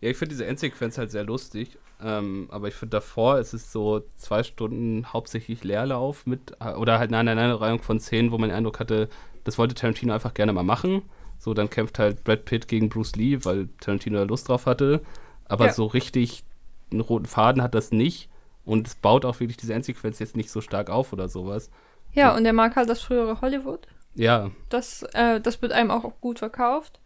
Ja, 0.00 0.08
ich 0.08 0.16
finde 0.16 0.34
diese 0.34 0.46
Endsequenz 0.46 0.98
halt 0.98 1.10
sehr 1.10 1.24
lustig. 1.24 1.78
Ähm, 2.02 2.48
aber 2.50 2.68
ich 2.68 2.74
finde 2.74 2.96
davor 2.96 3.38
ist 3.38 3.52
es 3.52 3.72
so 3.72 4.00
zwei 4.16 4.42
Stunden 4.42 5.12
hauptsächlich 5.12 5.64
Leerlauf 5.64 6.26
mit, 6.26 6.56
oder 6.76 6.98
halt 6.98 7.10
eine 7.10 7.18
Aneinanderreihung 7.18 7.82
von 7.82 8.00
Szenen, 8.00 8.32
wo 8.32 8.38
man 8.38 8.48
den 8.48 8.56
Eindruck 8.56 8.80
hatte, 8.80 9.08
das 9.44 9.58
wollte 9.58 9.74
Tarantino 9.74 10.12
einfach 10.12 10.34
gerne 10.34 10.52
mal 10.52 10.62
machen. 10.62 11.02
So, 11.38 11.54
dann 11.54 11.70
kämpft 11.70 11.98
halt 11.98 12.22
Brad 12.24 12.44
Pitt 12.44 12.68
gegen 12.68 12.90
Bruce 12.90 13.16
Lee, 13.16 13.38
weil 13.44 13.68
Tarantino 13.80 14.18
da 14.18 14.24
Lust 14.24 14.48
drauf 14.48 14.66
hatte. 14.66 15.00
Aber 15.46 15.66
ja. 15.66 15.72
so 15.72 15.86
richtig 15.86 16.44
einen 16.92 17.00
roten 17.00 17.26
Faden 17.26 17.62
hat 17.62 17.74
das 17.74 17.92
nicht. 17.92 18.28
Und 18.64 18.86
es 18.86 18.94
baut 18.94 19.24
auch 19.24 19.40
wirklich 19.40 19.56
diese 19.56 19.72
Endsequenz 19.72 20.18
jetzt 20.18 20.36
nicht 20.36 20.50
so 20.50 20.60
stark 20.60 20.90
auf 20.90 21.12
oder 21.12 21.28
sowas. 21.28 21.70
Ja, 22.12 22.36
und 22.36 22.44
er 22.44 22.52
mag 22.52 22.76
halt 22.76 22.88
das 22.88 23.00
frühere 23.00 23.40
Hollywood. 23.40 23.86
Ja. 24.14 24.50
Das, 24.68 25.02
äh, 25.14 25.40
das 25.40 25.62
wird 25.62 25.72
einem 25.72 25.90
auch 25.90 26.12
gut 26.20 26.40
verkauft. 26.40 27.00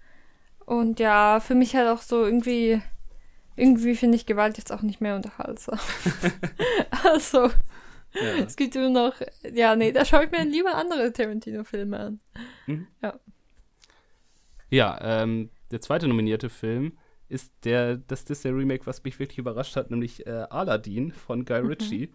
Und 0.67 0.99
ja, 0.99 1.41
für 1.41 1.55
mich 1.55 1.77
halt 1.77 1.89
auch 1.89 2.03
so 2.03 2.25
irgendwie, 2.25 2.83
irgendwie 3.57 3.95
finde 3.95 4.17
ich 4.17 4.27
Gewalt 4.27 4.59
jetzt 4.59 4.73
auch 4.73 4.83
nicht 4.83 5.01
mehr 5.01 5.17
unterhaltsam. 5.17 5.79
also, 7.05 7.51
ja. 8.15 8.45
Es 8.45 8.57
gibt 8.57 8.77
immer 8.77 8.91
noch, 8.91 9.15
ja, 9.53 9.75
nee, 9.75 9.93
da 9.93 10.05
schaue 10.05 10.25
ich 10.25 10.31
mir 10.31 10.45
lieber 10.45 10.75
andere 10.75 11.13
Tarantino-Filme 11.13 11.99
an. 11.99 12.21
Mhm. 12.67 12.87
Ja. 13.03 13.19
Ja, 14.71 15.23
ähm, 15.23 15.51
der 15.71 15.81
zweite 15.81 16.09
nominierte 16.09 16.49
Film 16.49 16.99
ist 17.29 17.53
der, 17.65 17.97
das 17.97 18.25
Disney-Remake, 18.25 18.87
was 18.87 19.03
mich 19.03 19.19
wirklich 19.19 19.39
überrascht 19.39 19.77
hat, 19.77 19.91
nämlich 19.91 20.27
äh, 20.27 20.47
Aladdin 20.51 21.13
von 21.13 21.45
Guy 21.45 21.63
mhm. 21.63 21.69
Ritchie. 21.69 22.07
Mhm. 22.07 22.15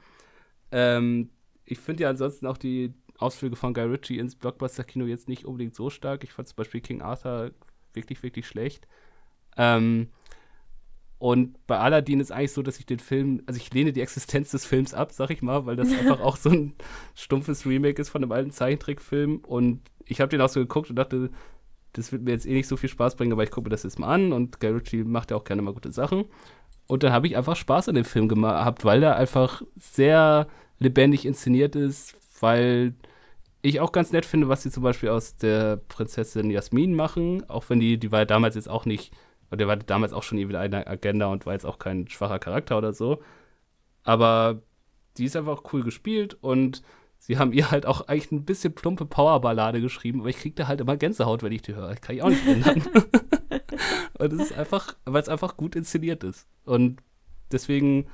Ähm, 0.72 1.30
ich 1.66 1.80
finde 1.80 2.04
ja 2.04 2.10
ansonsten 2.10 2.48
auch 2.48 2.58
die 2.58 2.94
Ausflüge 3.18 3.56
von 3.56 3.74
Guy 3.74 3.84
Ritchie 3.84 4.18
ins 4.18 4.36
Blockbuster-Kino 4.36 5.06
jetzt 5.06 5.28
nicht 5.28 5.46
unbedingt 5.46 5.76
so 5.76 5.90
stark. 5.90 6.24
Ich 6.24 6.32
fand 6.32 6.48
zum 6.48 6.56
Beispiel 6.56 6.82
King 6.82 7.02
Arthur 7.02 7.52
wirklich, 7.94 8.24
wirklich 8.24 8.48
schlecht. 8.48 8.88
Ähm, 9.58 10.10
und 11.20 11.67
bei 11.67 11.78
Aladdin 11.78 12.22
ist 12.22 12.32
eigentlich 12.32 12.53
so, 12.53 12.63
dass 12.63 12.80
ich 12.80 12.86
den 12.86 12.99
Film, 12.99 13.43
also 13.45 13.57
ich 13.57 13.74
lehne 13.74 13.91
die 13.91 13.99
Existenz 13.99 14.51
des 14.51 14.65
Films 14.65 14.93
ab, 14.93 15.11
sag 15.11 15.30
ich 15.32 15.41
mal, 15.41 15.65
weil 15.65 15.76
das 15.76 15.91
einfach 15.99 16.22
auch 16.22 16.38
so 16.38 16.49
ein 16.49 16.74
stumpfes 17.13 17.65
Remake 17.65 18.01
ist 18.01 18.09
von 18.09 18.24
einem 18.24 18.32
alten 18.32 18.51
Zeichentrickfilm. 18.51 19.39
Und 19.39 19.82
ich 20.05 20.22
habe 20.22 20.30
den 20.30 20.39
auch 20.39 20.47
so 20.47 20.61
geguckt 20.61 20.89
und 20.89 20.95
dachte, 20.95 21.30
das 21.91 22.13
wird 22.13 22.24
mir 22.24 22.32
jetzt 22.32 22.45
eh 22.45 22.53
nicht 22.53 22.67
so 22.67 22.78
viel 22.78 22.88
Spaß 22.88 23.17
bringen, 23.17 23.34
aber 23.34 23.43
ich 23.43 23.51
gucke 23.51 23.65
mir 23.65 23.72
das 23.72 23.84
jetzt 23.84 23.99
mal 23.99 24.13
an 24.13 24.32
und 24.32 24.61
Guy 24.61 24.70
Ritchie 24.70 25.03
macht 25.03 25.32
ja 25.32 25.38
auch 25.38 25.43
gerne 25.43 25.61
mal 25.61 25.74
gute 25.74 25.91
Sachen. 25.91 26.24
Und 26.88 27.03
dann 27.03 27.11
habe 27.11 27.28
ich 27.28 27.36
einfach 27.36 27.57
Spaß 27.57 27.89
an 27.89 27.95
dem 27.95 28.05
Film 28.05 28.30
gehabt, 28.30 28.86
weil 28.86 29.03
er 29.03 29.17
einfach 29.17 29.61
sehr 29.76 30.47
lebendig 30.80 31.26
inszeniert 31.26 31.76
ist, 31.76 32.15
weil 32.39 32.93
ich 33.61 33.82
auch 33.82 33.91
ganz 33.91 34.13
nett 34.13 34.26
finde, 34.26 34.47
was 34.47 34.63
sie 34.63 34.72
zum 34.72 34.84
Beispiel 34.84 35.09
aus 35.09 35.36
der 35.36 35.78
Prinzessin 35.89 36.49
Jasmin 36.49 36.95
machen, 36.95 37.43
auch 37.49 37.65
wenn 37.67 37.82
die, 37.82 37.97
die 37.97 38.11
war 38.13 38.20
ja 38.20 38.26
damals 38.26 38.55
jetzt 38.55 38.70
auch 38.70 38.86
nicht 38.86 39.13
und 39.50 39.60
der 39.60 39.68
war 39.68 39.78
damals 39.78 40.14
auch 40.14 40.24
schon 40.24 40.38
irgendwie 40.38 40.58
eine 40.58 40.88
Agenda 40.88 41.28
und 41.28 41.45
war 41.45 41.54
jetzt 41.54 41.66
auch 41.66 41.80
kein 41.80 42.08
schwacher 42.08 42.39
Charakter 42.39 42.78
oder 42.78 42.93
so. 42.93 43.22
Aber 44.04 44.62
die 45.18 45.26
ist 45.26 45.36
einfach 45.36 45.64
cool 45.74 45.84
gespielt 45.84 46.38
und 46.41 46.82
sie 47.18 47.38
haben 47.38 47.52
ihr 47.52 47.70
halt 47.72 47.86
auch 47.86 48.08
eigentlich 48.08 48.32
ein 48.32 48.45
bisschen 48.45 48.74
plumpe 48.74 49.06
Powerballade 49.06 49.82
geschrieben, 49.82 50.22
aber 50.22 50.30
ich 50.30 50.38
krieg 50.38 50.56
da 50.56 50.68
halt 50.68 50.82
immer 50.82 50.97
Gänsehaut, 50.97 51.43
wenn 51.43 51.52
ich 51.52 51.62
die 51.62 51.76
höre. 51.76 51.95
Kann 51.95 52.16
ich 52.16 52.24
auch 52.24 52.30
nicht 52.30 52.47
ändern. 52.47 52.84
und 54.18 54.34
es 54.34 54.39
ist 54.50 54.58
einfach, 54.58 54.95
weil 55.06 55.22
es 55.22 55.30
einfach 55.30 55.58
gut 55.58 55.76
inszeniert 55.76 56.24
ist. 56.24 56.47
Und 56.64 57.02
deswegen, 57.52 58.08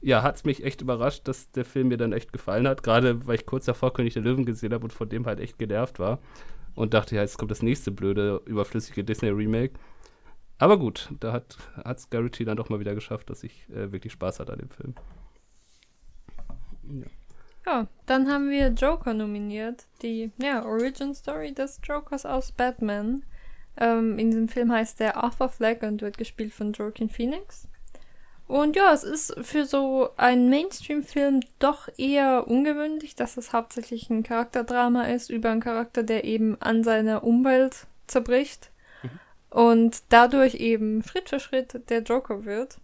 ja, 0.00 0.22
hat 0.22 0.36
es 0.36 0.44
mich 0.44 0.64
echt 0.64 0.82
überrascht, 0.82 1.26
dass 1.26 1.50
der 1.50 1.64
Film 1.64 1.88
mir 1.88 1.96
dann 1.96 2.12
echt 2.12 2.32
gefallen 2.32 2.68
hat. 2.68 2.82
Gerade 2.82 3.26
weil 3.26 3.36
ich 3.36 3.46
kurz 3.46 3.64
davor 3.64 3.92
König 3.92 4.14
der 4.14 4.22
Löwen 4.22 4.44
gesehen 4.44 4.72
habe 4.72 4.84
und 4.84 4.92
von 4.92 5.08
dem 5.08 5.26
halt 5.26 5.40
echt 5.40 5.58
genervt 5.58 5.98
war. 5.98 6.20
Und 6.74 6.92
dachte, 6.92 7.14
ja, 7.14 7.22
jetzt 7.22 7.38
kommt 7.38 7.50
das 7.50 7.62
nächste 7.62 7.90
blöde, 7.90 8.40
überflüssige 8.46 9.04
Disney-Remake. 9.04 9.74
Aber 10.58 10.78
gut, 10.78 11.10
da 11.20 11.32
hat 11.32 11.56
es 11.96 12.10
Garrity 12.10 12.44
dann 12.44 12.56
doch 12.56 12.68
mal 12.68 12.80
wieder 12.80 12.94
geschafft, 12.94 13.30
dass 13.30 13.42
ich 13.42 13.68
äh, 13.70 13.90
wirklich 13.92 14.12
Spaß 14.12 14.40
hatte 14.40 14.52
an 14.52 14.60
dem 14.60 14.70
Film. 14.70 14.94
Ja. 16.88 17.06
ja. 17.66 17.86
dann 18.06 18.30
haben 18.30 18.50
wir 18.50 18.68
Joker 18.68 19.14
nominiert. 19.14 19.86
Die 20.02 20.30
ja, 20.38 20.64
Origin 20.64 21.14
Story 21.14 21.52
des 21.52 21.80
Jokers 21.82 22.24
aus 22.24 22.52
Batman. 22.52 23.24
Ähm, 23.76 24.18
in 24.18 24.30
diesem 24.30 24.48
Film 24.48 24.70
heißt 24.70 25.00
der 25.00 25.16
Arthur 25.16 25.48
Fleck 25.48 25.82
und 25.82 26.02
wird 26.02 26.18
gespielt 26.18 26.52
von 26.52 26.72
Joaquin 26.72 27.10
Phoenix. 27.10 27.68
Und 28.46 28.76
ja, 28.76 28.92
es 28.92 29.02
ist 29.02 29.34
für 29.40 29.64
so 29.64 30.10
einen 30.16 30.50
Mainstream-Film 30.50 31.40
doch 31.58 31.88
eher 31.96 32.46
ungewöhnlich, 32.46 33.16
dass 33.16 33.38
es 33.38 33.52
hauptsächlich 33.52 34.10
ein 34.10 34.22
Charakterdrama 34.22 35.04
ist 35.04 35.30
über 35.30 35.50
einen 35.50 35.62
Charakter, 35.62 36.02
der 36.02 36.24
eben 36.24 36.60
an 36.60 36.84
seiner 36.84 37.24
Umwelt 37.24 37.86
zerbricht 38.06 38.70
und 39.54 40.02
dadurch 40.08 40.56
eben 40.56 41.04
Schritt 41.04 41.28
für 41.28 41.38
Schritt 41.38 41.88
der 41.88 42.02
Joker 42.02 42.44
wird. 42.44 42.78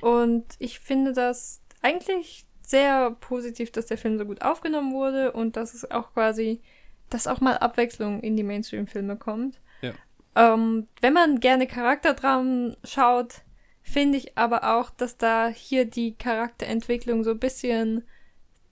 Und 0.00 0.46
ich 0.58 0.80
finde 0.80 1.12
das 1.12 1.60
eigentlich 1.82 2.46
sehr 2.62 3.10
positiv, 3.10 3.72
dass 3.72 3.84
der 3.84 3.98
Film 3.98 4.16
so 4.16 4.24
gut 4.24 4.40
aufgenommen 4.40 4.94
wurde 4.94 5.32
und 5.32 5.54
dass 5.56 5.74
es 5.74 5.90
auch 5.90 6.14
quasi, 6.14 6.62
dass 7.10 7.26
auch 7.26 7.42
mal 7.42 7.58
Abwechslung 7.58 8.20
in 8.22 8.38
die 8.38 8.42
Mainstream-Filme 8.42 9.18
kommt. 9.18 9.60
Ja. 9.82 9.92
Ähm, 10.34 10.88
wenn 11.02 11.12
man 11.12 11.40
gerne 11.40 11.66
Charakterdramen 11.66 12.78
schaut, 12.82 13.42
finde 13.82 14.16
ich 14.16 14.38
aber 14.38 14.78
auch, 14.78 14.88
dass 14.88 15.18
da 15.18 15.48
hier 15.48 15.84
die 15.84 16.14
Charakterentwicklung 16.14 17.22
so 17.22 17.32
ein 17.32 17.38
bisschen 17.38 18.02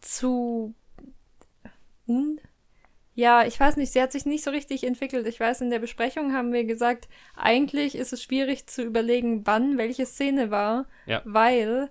zu 0.00 0.74
un 2.09 2.40
ja, 3.15 3.47
ich 3.47 3.59
weiß 3.59 3.77
nicht, 3.77 3.93
sie 3.93 4.03
hat 4.03 4.12
sich 4.12 4.27
nicht 4.27 4.43
so 4.43 4.51
richtig 4.51 4.85
entwickelt. 4.85 5.27
Ich 5.27 5.39
weiß, 5.39 5.61
in 5.61 5.71
der 5.71 5.79
Besprechung 5.79 6.33
haben 6.33 6.53
wir 6.53 6.65
gesagt, 6.65 7.09
eigentlich 7.37 7.95
ist 7.95 8.12
es 8.12 8.23
schwierig 8.23 8.67
zu 8.67 8.83
überlegen, 8.83 9.47
wann 9.47 9.79
welche 9.79 10.05
Szene 10.05 10.51
war, 10.51 10.87
ja. 11.07 11.23
weil 11.25 11.91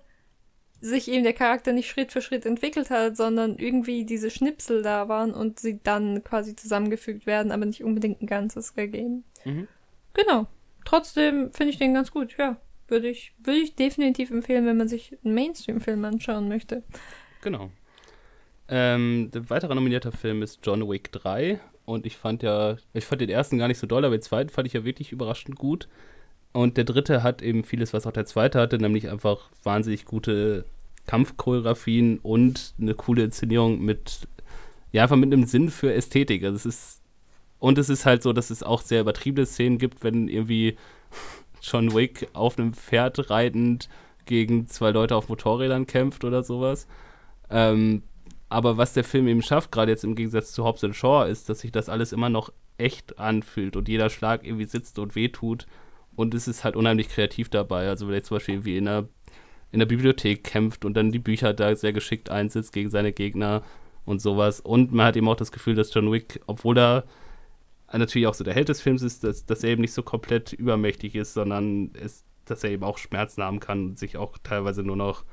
sich 0.80 1.08
eben 1.08 1.24
der 1.24 1.32
Charakter 1.32 1.72
nicht 1.72 1.88
Schritt 1.88 2.12
für 2.12 2.20
Schritt 2.20 2.44
entwickelt 2.44 2.90
hat, 2.90 3.16
sondern 3.16 3.56
irgendwie 3.56 4.04
diese 4.04 4.30
Schnipsel 4.30 4.82
da 4.82 5.08
waren 5.08 5.32
und 5.32 5.58
sie 5.58 5.80
dann 5.82 6.22
quasi 6.22 6.54
zusammengefügt 6.54 7.24
werden, 7.26 7.52
aber 7.52 7.64
nicht 7.64 7.82
unbedingt 7.82 8.20
ein 8.20 8.26
ganzes 8.26 8.72
ergeben. 8.72 9.24
Mhm. 9.46 9.66
Genau. 10.12 10.46
Trotzdem 10.84 11.52
finde 11.54 11.72
ich 11.72 11.78
den 11.78 11.94
ganz 11.94 12.10
gut, 12.10 12.36
ja. 12.36 12.58
Würde 12.86 13.08
ich, 13.08 13.32
würde 13.38 13.60
ich 13.60 13.74
definitiv 13.76 14.30
empfehlen, 14.30 14.66
wenn 14.66 14.76
man 14.76 14.88
sich 14.88 15.16
einen 15.24 15.34
Mainstream-Film 15.34 16.04
anschauen 16.04 16.48
möchte. 16.48 16.82
Genau. 17.40 17.70
Ähm, 18.68 19.30
der 19.32 19.50
weitere 19.50 19.74
nominierter 19.74 20.12
Film 20.12 20.42
ist 20.42 20.60
John 20.62 20.88
Wick 20.88 21.12
3. 21.12 21.60
Und 21.84 22.06
ich 22.06 22.16
fand 22.16 22.42
ja, 22.42 22.76
ich 22.94 23.04
fand 23.04 23.20
den 23.20 23.28
ersten 23.28 23.58
gar 23.58 23.68
nicht 23.68 23.78
so 23.78 23.86
doll, 23.86 24.04
aber 24.04 24.16
den 24.16 24.22
zweiten 24.22 24.50
fand 24.50 24.66
ich 24.66 24.72
ja 24.72 24.84
wirklich 24.84 25.12
überraschend 25.12 25.56
gut. 25.56 25.88
Und 26.52 26.76
der 26.76 26.84
dritte 26.84 27.22
hat 27.22 27.42
eben 27.42 27.64
vieles, 27.64 27.92
was 27.92 28.06
auch 28.06 28.12
der 28.12 28.26
zweite 28.26 28.60
hatte, 28.60 28.78
nämlich 28.78 29.10
einfach 29.10 29.50
wahnsinnig 29.64 30.04
gute 30.04 30.64
Kampfchoreografien 31.06 32.18
und 32.22 32.74
eine 32.80 32.94
coole 32.94 33.24
Inszenierung 33.24 33.84
mit, 33.84 34.28
ja, 34.92 35.02
einfach 35.02 35.16
mit 35.16 35.32
einem 35.32 35.44
Sinn 35.44 35.68
für 35.70 35.92
Ästhetik. 35.92 36.44
Also 36.44 36.56
es 36.56 36.66
ist, 36.66 37.02
und 37.58 37.76
es 37.76 37.88
ist 37.88 38.06
halt 38.06 38.22
so, 38.22 38.32
dass 38.32 38.50
es 38.50 38.62
auch 38.62 38.80
sehr 38.82 39.00
übertriebene 39.00 39.46
Szenen 39.46 39.78
gibt, 39.78 40.04
wenn 40.04 40.28
irgendwie 40.28 40.76
John 41.60 41.94
Wick 41.94 42.28
auf 42.32 42.58
einem 42.58 42.72
Pferd 42.72 43.30
reitend 43.30 43.88
gegen 44.26 44.66
zwei 44.68 44.90
Leute 44.90 45.16
auf 45.16 45.28
Motorrädern 45.28 45.86
kämpft 45.86 46.24
oder 46.24 46.42
sowas. 46.42 46.86
Ähm, 47.50 48.02
aber 48.54 48.76
was 48.76 48.92
der 48.92 49.02
Film 49.02 49.26
eben 49.26 49.42
schafft, 49.42 49.72
gerade 49.72 49.90
jetzt 49.90 50.04
im 50.04 50.14
Gegensatz 50.14 50.52
zu 50.52 50.64
Hobbs 50.64 50.86
Shaw, 50.92 51.28
ist, 51.28 51.48
dass 51.48 51.60
sich 51.60 51.72
das 51.72 51.88
alles 51.88 52.12
immer 52.12 52.28
noch 52.28 52.52
echt 52.78 53.18
anfühlt 53.18 53.76
und 53.76 53.88
jeder 53.88 54.10
Schlag 54.10 54.44
irgendwie 54.44 54.64
sitzt 54.64 55.00
und 55.00 55.16
wehtut 55.16 55.66
und 56.14 56.34
es 56.34 56.46
ist 56.46 56.62
halt 56.62 56.76
unheimlich 56.76 57.08
kreativ 57.08 57.48
dabei. 57.48 57.88
Also 57.88 58.06
wenn 58.06 58.14
er 58.14 58.22
zum 58.22 58.36
Beispiel 58.36 58.64
wie 58.64 58.76
in 58.76 58.84
der, 58.84 59.08
in 59.72 59.80
der 59.80 59.86
Bibliothek 59.86 60.44
kämpft 60.44 60.84
und 60.84 60.96
dann 60.96 61.10
die 61.10 61.18
Bücher 61.18 61.52
da 61.52 61.74
sehr 61.74 61.92
geschickt 61.92 62.30
einsetzt 62.30 62.72
gegen 62.72 62.90
seine 62.90 63.12
Gegner 63.12 63.62
und 64.04 64.22
sowas. 64.22 64.60
Und 64.60 64.92
man 64.92 65.06
hat 65.06 65.16
eben 65.16 65.28
auch 65.28 65.36
das 65.36 65.50
Gefühl, 65.50 65.74
dass 65.74 65.92
John 65.92 66.12
Wick, 66.12 66.40
obwohl 66.46 66.78
er 66.78 67.04
natürlich 67.92 68.28
auch 68.28 68.34
so 68.34 68.44
der 68.44 68.54
Held 68.54 68.68
des 68.68 68.80
Films 68.80 69.02
ist, 69.02 69.24
dass, 69.24 69.46
dass 69.46 69.64
er 69.64 69.70
eben 69.70 69.80
nicht 69.80 69.94
so 69.94 70.04
komplett 70.04 70.52
übermächtig 70.52 71.16
ist, 71.16 71.34
sondern 71.34 71.88
ist, 71.88 72.24
dass 72.44 72.62
er 72.62 72.70
eben 72.70 72.84
auch 72.84 72.98
Schmerzen 72.98 73.42
haben 73.42 73.58
kann 73.58 73.86
und 73.86 73.98
sich 73.98 74.16
auch 74.16 74.38
teilweise 74.44 74.84
nur 74.84 74.96
noch 74.96 75.24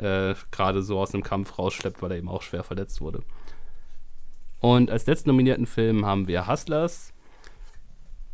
äh, 0.00 0.34
gerade 0.50 0.82
so 0.82 0.98
aus 0.98 1.14
einem 1.14 1.22
Kampf 1.22 1.58
rausschleppt, 1.58 2.02
weil 2.02 2.12
er 2.12 2.18
eben 2.18 2.28
auch 2.28 2.42
schwer 2.42 2.64
verletzt 2.64 3.00
wurde. 3.00 3.22
Und 4.60 4.90
als 4.90 5.06
letzten 5.06 5.30
nominierten 5.30 5.66
Film 5.66 6.04
haben 6.04 6.28
wir 6.28 6.46
Hustlers. 6.46 7.12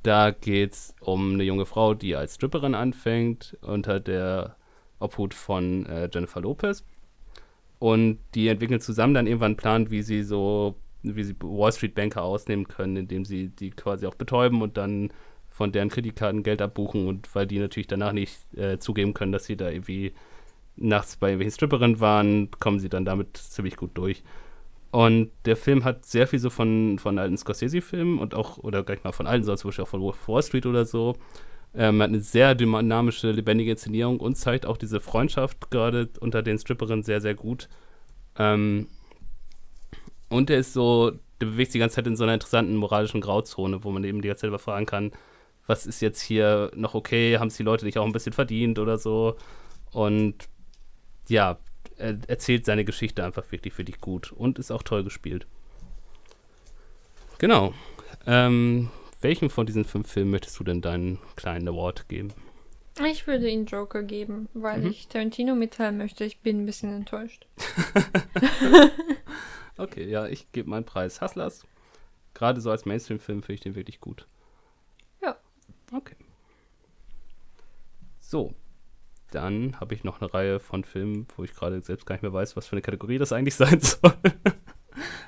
Da 0.03 0.31
geht 0.31 0.73
es 0.73 0.95
um 1.01 1.35
eine 1.35 1.45
junge 1.45 1.67
Frau, 1.67 1.95
die 1.95 2.15
als 2.15 2.37
Stripperin 2.37 2.75
anfängt, 2.75 3.57
unter 3.61 4.01
der 4.01 4.57
Obhut 4.99 5.35
von 5.35 5.87
äh, 5.87 6.09
Jennifer 6.13 6.41
Lopez. 6.41 6.85
Und 7.79 8.19
die 8.35 8.49
entwickeln 8.49 8.81
zusammen 8.81 9.15
dann 9.15 9.27
irgendwann 9.27 9.53
einen 9.53 9.57
Plan, 9.57 9.91
wie 9.91 10.03
sie 10.03 10.23
so, 10.23 10.77
wie 11.03 11.25
sie 11.25 11.37
Wall 11.41 11.73
Street 11.73 11.95
Banker 11.95 12.23
ausnehmen 12.23 12.69
können, 12.69 12.97
indem 12.97 13.25
sie 13.25 13.49
die 13.49 13.71
quasi 13.71 14.07
auch 14.07 14.15
betäuben 14.15 14.63
und 14.63 14.77
dann 14.77 15.13
von 15.51 15.73
deren 15.73 15.89
Kreditkarten 15.89 16.43
Geld 16.43 16.61
abbuchen 16.63 17.07
und 17.07 17.35
weil 17.35 17.47
die 17.47 17.59
natürlich 17.59 17.87
danach 17.87 18.13
nicht 18.13 18.39
äh, 18.57 18.79
zugeben 18.79 19.15
können, 19.15 19.33
dass 19.33 19.47
sie 19.47 19.57
da 19.57 19.71
irgendwie 19.71 20.13
nachts 20.77 21.17
bei 21.17 21.29
irgendwelchen 21.29 21.55
Stripperinnen 21.55 22.01
waren, 22.01 22.51
kommen 22.59 22.79
sie 22.81 22.89
dann 22.89 23.05
damit 23.05 23.37
ziemlich 23.37 23.77
gut 23.77 23.91
durch. 23.95 24.23
Und 24.91 25.31
der 25.45 25.57
Film 25.57 25.85
hat 25.85 26.07
sehr 26.07 26.27
viel 26.27 26.39
so 26.39 26.49
von, 26.49 26.99
von 26.99 27.19
alten 27.19 27.37
Scorsese-Filmen 27.37 28.19
und 28.19 28.35
auch, 28.35 28.59
oder 28.59 28.83
gleich 28.83 29.05
mal 29.05 29.13
von 29.13 29.27
alten, 29.27 29.45
sondern 29.45 29.59
zum 29.59 29.85
auch 29.85 29.89
von 29.89 30.03
Wall 30.03 30.43
Street 30.43 30.67
oder 30.67 30.85
so. 30.85 31.17
Ähm, 31.75 32.01
hat 32.01 32.09
eine 32.09 32.21
sehr 32.21 32.55
dynamische, 32.55 33.33
lebendige 33.33 33.73
Inszenierung 33.73 34.21
und 34.21 34.37
zeigt 34.37 34.65
auch 34.65 34.79
diese 34.79 35.01
Freundschaft 35.01 35.71
gerade 35.71 36.09
unter 36.21 36.43
den 36.43 36.59
Stripperinnen 36.59 37.03
sehr, 37.03 37.21
sehr 37.21 37.35
gut. 37.35 37.69
Ähm, 38.39 38.87
und 40.31 40.49
er 40.51 40.59
ist 40.59 40.73
so, 40.73 41.13
der 41.41 41.47
bewegt 41.47 41.73
sich 41.73 41.79
die 41.79 41.81
ganze 41.81 41.97
Zeit 41.97 42.07
in 42.07 42.17
so 42.17 42.25
einer 42.25 42.35
interessanten 42.35 42.77
moralischen 42.77 43.21
Grauzone, 43.21 43.85
wo 43.85 43.91
man 43.91 44.05
eben 44.05 44.23
die 44.23 44.29
ganze 44.29 44.43
Zeit 44.43 44.49
überfragen 44.49 44.87
kann, 44.87 45.13
was 45.67 45.87
ist 45.87 46.01
jetzt 46.01 46.21
hier 46.21 46.71
noch 46.75 46.95
okay, 46.95 47.39
haben 47.39 47.49
es 47.49 47.57
die 47.57 47.63
Leute 47.63 47.85
nicht 47.85 47.99
auch 47.99 48.07
ein 48.07 48.13
bisschen 48.13 48.33
verdient 48.33 48.79
oder 48.79 48.99
so. 48.99 49.37
Und 49.93 50.49
ja, 51.29 51.59
er 51.97 52.19
erzählt 52.29 52.65
seine 52.67 52.85
Geschichte 52.85 53.25
einfach 53.25 53.51
wirklich, 53.53 53.77
wirklich 53.79 54.01
gut 54.01 54.33
und 54.33 54.59
ist 54.59 54.71
auch 54.71 54.83
toll 54.83 55.05
gespielt. 55.05 55.47
Genau. 57.39 57.75
Ähm, 58.27 58.91
welchem 59.21 59.51
von 59.51 59.67
diesen 59.67 59.85
fünf 59.85 60.11
Filmen 60.11 60.31
möchtest 60.31 60.59
du 60.59 60.65
denn 60.65 60.83
deinen 60.83 61.19
kleinen 61.37 61.69
Award 61.69 62.09
geben? 62.09 62.33
Ich 63.05 63.27
würde 63.27 63.49
ihn 63.49 63.67
Joker 63.67 64.03
geben, 64.03 64.49
weil 64.55 64.81
mhm. 64.81 64.91
ich 64.91 65.09
Tarantino 65.09 65.55
mitteilen 65.55 65.99
möchte, 65.99 66.25
ich 66.25 66.41
bin 66.41 66.63
ein 66.63 66.67
bisschen 66.67 66.95
enttäuscht. 66.95 67.47
okay, 69.77 70.09
ja, 70.09 70.27
ich 70.27 70.51
gebe 70.53 70.71
meinen 70.71 70.85
Preis 70.85 71.21
Hustlers. 71.21 71.65
Gerade 72.33 72.61
so 72.61 72.71
als 72.71 72.85
Mainstream-Film 72.85 73.43
finde 73.43 73.55
ich 73.55 73.61
den 73.61 73.75
wirklich 73.75 74.01
gut. 74.01 74.27
Ja. 75.23 75.37
Okay. 75.93 76.17
So, 78.21 78.55
dann 79.31 79.79
habe 79.81 79.95
ich 79.95 80.05
noch 80.05 80.21
eine 80.21 80.33
Reihe 80.33 80.61
von 80.61 80.85
Filmen, 80.85 81.27
wo 81.37 81.45
ich 81.45 81.55
gerade 81.55 81.81
selbst 81.81 82.07
gar 82.07 82.15
nicht 82.15 82.23
mehr 82.23 82.33
weiß, 82.33 82.57
was 82.57 82.67
für 82.67 82.73
eine 82.73 82.83
Kategorie 82.83 83.19
das 83.19 83.33
eigentlich 83.33 83.55
sein 83.57 83.81
soll. 83.81 84.15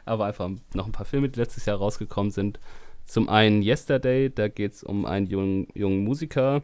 Aber 0.04 0.26
einfach 0.26 0.50
noch 0.74 0.86
ein 0.86 0.92
paar 0.92 1.06
Filme, 1.06 1.28
die 1.28 1.40
letztes 1.40 1.66
Jahr 1.66 1.78
rausgekommen 1.78 2.30
sind. 2.30 2.58
Zum 3.06 3.28
einen 3.28 3.62
Yesterday, 3.62 4.30
da 4.30 4.48
geht 4.48 4.72
es 4.72 4.82
um 4.82 5.06
einen 5.06 5.26
jungen, 5.26 5.68
jungen 5.74 6.04
Musiker, 6.04 6.62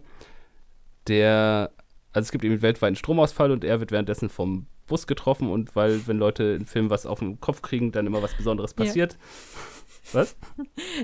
der, 1.08 1.70
also 2.12 2.26
es 2.26 2.32
gibt 2.32 2.44
eben 2.44 2.62
weltweit 2.62 2.88
einen 2.88 2.96
Stromausfall 2.96 3.50
und 3.50 3.64
er 3.64 3.80
wird 3.80 3.92
währenddessen 3.92 4.28
vom 4.28 4.66
Bus 4.86 5.06
getroffen 5.06 5.48
und 5.48 5.74
weil, 5.74 6.06
wenn 6.06 6.18
Leute 6.18 6.44
im 6.44 6.66
Film 6.66 6.90
was 6.90 7.06
auf 7.06 7.20
den 7.20 7.40
Kopf 7.40 7.62
kriegen, 7.62 7.92
dann 7.92 8.06
immer 8.06 8.22
was 8.22 8.34
Besonderes 8.34 8.74
passiert. 8.74 9.14
Ja. 9.14 9.18
Was? 10.12 10.36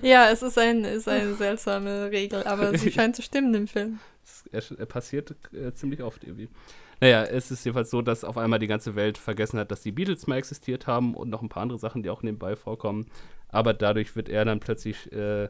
Ja, 0.02 0.30
es 0.30 0.42
ist, 0.42 0.58
ein, 0.58 0.84
ist 0.84 1.08
eine 1.08 1.34
seltsame 1.34 2.10
Regel, 2.10 2.44
aber 2.44 2.76
sie 2.76 2.92
scheint 2.92 3.16
zu 3.16 3.22
stimmen 3.22 3.54
im 3.54 3.66
Film. 3.66 3.98
Er 4.52 4.86
passiert 4.86 5.36
äh, 5.52 5.72
ziemlich 5.72 6.02
oft 6.02 6.24
irgendwie. 6.24 6.48
Naja, 7.00 7.24
es 7.24 7.50
ist 7.50 7.64
jedenfalls 7.64 7.90
so, 7.90 8.02
dass 8.02 8.24
auf 8.24 8.36
einmal 8.36 8.58
die 8.58 8.66
ganze 8.66 8.94
Welt 8.94 9.16
vergessen 9.16 9.58
hat, 9.58 9.70
dass 9.70 9.82
die 9.82 9.92
Beatles 9.92 10.26
mal 10.26 10.36
existiert 10.36 10.86
haben 10.86 11.14
und 11.14 11.30
noch 11.30 11.40
ein 11.40 11.48
paar 11.48 11.62
andere 11.62 11.78
Sachen, 11.78 12.02
die 12.02 12.10
auch 12.10 12.22
nebenbei 12.22 12.56
vorkommen. 12.56 13.06
Aber 13.48 13.72
dadurch 13.72 14.14
wird 14.16 14.28
er 14.28 14.44
dann 14.44 14.60
plötzlich, 14.60 15.10
äh, 15.12 15.48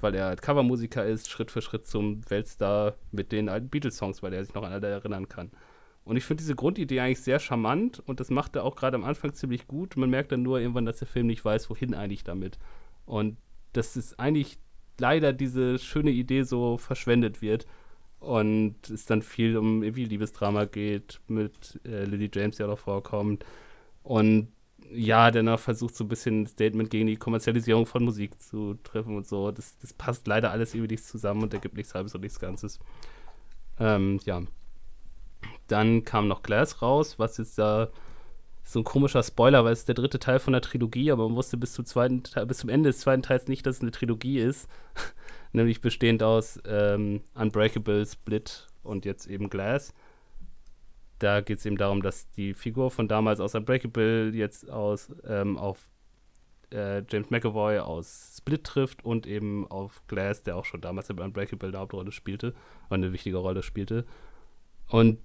weil 0.00 0.14
er 0.14 0.26
halt 0.26 0.42
Covermusiker 0.42 1.04
ist, 1.06 1.30
Schritt 1.30 1.50
für 1.50 1.62
Schritt 1.62 1.86
zum 1.86 2.28
Weltstar 2.28 2.96
mit 3.12 3.32
den 3.32 3.48
alten 3.48 3.70
Beatles-Songs, 3.70 4.22
weil 4.22 4.34
er 4.34 4.44
sich 4.44 4.54
noch 4.54 4.62
an 4.62 4.72
alle 4.72 4.88
erinnern 4.88 5.28
kann. 5.28 5.50
Und 6.04 6.16
ich 6.16 6.24
finde 6.24 6.42
diese 6.42 6.54
Grundidee 6.54 7.00
eigentlich 7.00 7.20
sehr 7.20 7.38
charmant 7.38 8.02
und 8.06 8.20
das 8.20 8.30
macht 8.30 8.56
er 8.56 8.64
auch 8.64 8.74
gerade 8.74 8.96
am 8.96 9.04
Anfang 9.04 9.32
ziemlich 9.32 9.66
gut. 9.66 9.96
Man 9.96 10.10
merkt 10.10 10.32
dann 10.32 10.42
nur 10.42 10.58
irgendwann, 10.60 10.86
dass 10.86 10.98
der 10.98 11.08
Film 11.08 11.26
nicht 11.26 11.44
weiß, 11.44 11.70
wohin 11.70 11.94
eigentlich 11.94 12.24
damit. 12.24 12.58
Und 13.06 13.36
dass 13.72 13.96
es 13.96 14.18
eigentlich 14.18 14.58
leider 14.98 15.32
diese 15.32 15.78
schöne 15.78 16.10
Idee 16.10 16.42
so 16.42 16.78
verschwendet 16.78 17.42
wird 17.42 17.66
und 18.20 18.90
es 18.90 19.06
dann 19.06 19.22
viel 19.22 19.56
um 19.56 19.82
irgendwie 19.82 20.04
Liebesdrama 20.04 20.66
geht 20.66 21.20
mit 21.26 21.80
äh, 21.84 22.04
Lily 22.04 22.30
James, 22.32 22.56
die 22.56 22.64
auch 22.64 22.68
noch 22.68 22.78
vorkommt. 22.78 23.44
Und 24.02 24.48
ja, 24.92 25.30
der 25.30 25.42
noch 25.42 25.60
versucht 25.60 25.94
so 25.94 26.04
ein 26.04 26.08
bisschen 26.08 26.42
ein 26.42 26.46
Statement 26.46 26.90
gegen 26.90 27.06
die 27.06 27.16
Kommerzialisierung 27.16 27.86
von 27.86 28.04
Musik 28.04 28.40
zu 28.40 28.74
treffen 28.82 29.16
und 29.16 29.26
so. 29.26 29.50
Das, 29.50 29.78
das 29.78 29.92
passt 29.92 30.26
leider 30.26 30.50
alles 30.50 30.74
irgendwie 30.74 30.94
nicht 30.94 31.04
zusammen 31.04 31.42
und 31.42 31.54
ergibt 31.54 31.76
nichts 31.76 31.94
halbes 31.94 32.14
und 32.14 32.20
nichts 32.22 32.38
Ganzes. 32.38 32.78
Ähm, 33.78 34.20
ja. 34.24 34.42
Dann 35.68 36.04
kam 36.04 36.28
noch 36.28 36.42
Glass 36.42 36.82
raus, 36.82 37.18
was 37.18 37.38
jetzt 37.38 37.58
da 37.58 37.90
so 38.62 38.80
ein 38.80 38.84
komischer 38.84 39.22
Spoiler, 39.22 39.64
weil 39.64 39.72
es 39.72 39.84
der 39.84 39.94
dritte 39.94 40.18
Teil 40.18 40.38
von 40.38 40.52
der 40.52 40.62
Trilogie, 40.62 41.10
aber 41.10 41.26
man 41.28 41.36
wusste 41.36 41.56
bis 41.56 41.72
zum, 41.72 41.84
zweiten, 41.84 42.22
bis 42.46 42.58
zum 42.58 42.70
Ende 42.70 42.90
des 42.90 43.00
zweiten 43.00 43.22
Teils 43.22 43.48
nicht, 43.48 43.66
dass 43.66 43.76
es 43.76 43.82
eine 43.82 43.90
Trilogie 43.90 44.38
ist 44.38 44.68
nämlich 45.52 45.80
bestehend 45.80 46.22
aus 46.22 46.60
ähm, 46.66 47.22
Unbreakable, 47.34 48.06
Split 48.06 48.68
und 48.82 49.04
jetzt 49.04 49.26
eben 49.26 49.50
Glass. 49.50 49.94
Da 51.18 51.40
geht 51.40 51.58
es 51.58 51.66
eben 51.66 51.76
darum, 51.76 52.02
dass 52.02 52.30
die 52.30 52.54
Figur 52.54 52.90
von 52.90 53.08
damals 53.08 53.40
aus 53.40 53.54
Unbreakable 53.54 54.30
jetzt 54.30 54.70
aus 54.70 55.12
ähm, 55.26 55.58
auf 55.58 55.78
äh, 56.72 57.02
James 57.10 57.30
McAvoy 57.30 57.78
aus 57.80 58.36
Split 58.38 58.64
trifft 58.64 59.04
und 59.04 59.26
eben 59.26 59.70
auf 59.70 60.02
Glass, 60.06 60.42
der 60.42 60.56
auch 60.56 60.64
schon 60.64 60.80
damals 60.80 61.10
in 61.10 61.18
Unbreakable 61.18 61.68
eine 61.68 61.78
Hauptrolle 61.78 62.12
spielte, 62.12 62.54
eine 62.88 63.12
wichtige 63.12 63.36
Rolle 63.36 63.62
spielte. 63.62 64.06
Und 64.88 65.18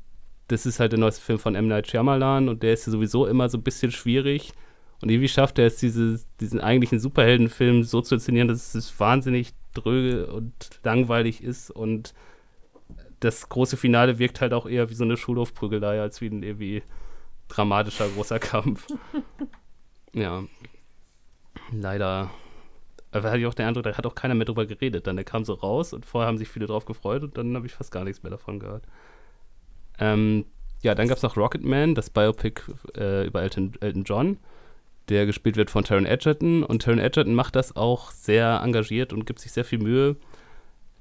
das 0.48 0.66
ist 0.66 0.80
halt 0.80 0.92
der 0.92 1.00
neueste 1.00 1.22
Film 1.22 1.40
von 1.40 1.56
M. 1.56 1.68
Night 1.68 1.88
Shyamalan 1.88 2.50
und 2.50 2.64
der 2.64 2.74
ist 2.74 2.86
ja 2.86 2.92
sowieso 2.92 3.26
immer 3.26 3.50
so 3.50 3.58
ein 3.58 3.64
bisschen 3.64 3.92
schwierig. 3.92 4.54
Und 5.02 5.10
irgendwie 5.10 5.28
schafft 5.28 5.60
er 5.60 5.68
es, 5.68 5.78
diese, 5.78 6.20
diesen 6.40 6.62
eigentlichen 6.62 7.00
Superheldenfilm 7.00 7.84
so 7.84 8.02
zu 8.02 8.16
inszenieren, 8.16 8.48
dass 8.48 8.76
es 8.76 9.00
wahnsinnig 9.00 9.54
dröge 9.74 10.32
und 10.32 10.80
langweilig 10.84 11.44
ist 11.44 11.70
und 11.70 12.14
das 13.20 13.50
große 13.50 13.78
Finale 13.78 14.20
wirkt 14.20 14.42
halt 14.42 14.54
auch 14.54 14.66
eher 14.68 14.90
wie 14.90 14.94
so 14.94 15.04
eine 15.04 15.18
Schulhofprügelei 15.18 16.00
als 16.00 16.22
wie 16.22 16.28
ein 16.28 16.44
irgendwie 16.44 16.84
dramatischer 17.48 18.08
großer 18.10 18.40
Kampf. 18.40 18.88
ja. 20.14 20.44
Leider. 21.72 22.32
Aber 23.12 23.30
hatte 23.30 23.40
ich 23.40 23.46
auch 23.46 23.54
den 23.54 23.66
Eindruck, 23.66 23.84
da 23.84 23.98
hat 23.98 24.06
auch 24.06 24.16
keiner 24.16 24.36
mehr 24.36 24.46
drüber 24.46 24.66
geredet. 24.66 25.08
Dann 25.08 25.16
der 25.16 25.26
kam 25.26 25.46
so 25.46 25.54
raus 25.54 25.94
und 25.94 26.06
vorher 26.06 26.28
haben 26.28 26.38
sich 26.38 26.50
viele 26.50 26.68
drauf 26.68 26.86
gefreut 26.86 27.24
und 27.24 27.38
dann 27.38 27.56
habe 27.56 27.66
ich 27.66 27.74
fast 27.74 27.92
gar 27.92 28.04
nichts 28.04 28.24
mehr 28.24 28.30
davon 28.30 28.60
gehört. 28.60 28.84
Ähm, 30.00 30.46
ja, 30.82 30.96
dann 30.96 31.08
gab 31.08 31.18
es 31.18 31.24
noch 31.24 31.38
Rocketman, 31.38 31.96
das 31.96 32.10
Biopic 32.10 32.62
äh, 32.98 33.26
über 33.26 33.42
Elton, 33.42 33.74
Elton 33.80 34.04
John 34.04 34.38
der 35.10 35.26
gespielt 35.26 35.58
wird 35.58 35.70
von 35.70 35.84
Taron 35.84 36.06
Edgerton. 36.06 36.64
Und 36.64 36.82
Taron 36.82 37.00
Edgerton 37.00 37.36
macht 37.36 37.56
das 37.56 37.76
auch 37.76 38.12
sehr 38.12 38.62
engagiert 38.64 39.14
und 39.14 39.26
gibt 39.26 39.40
sich 39.40 39.52
sehr 39.52 39.66
viel 39.66 39.80
Mühe. 39.80 40.16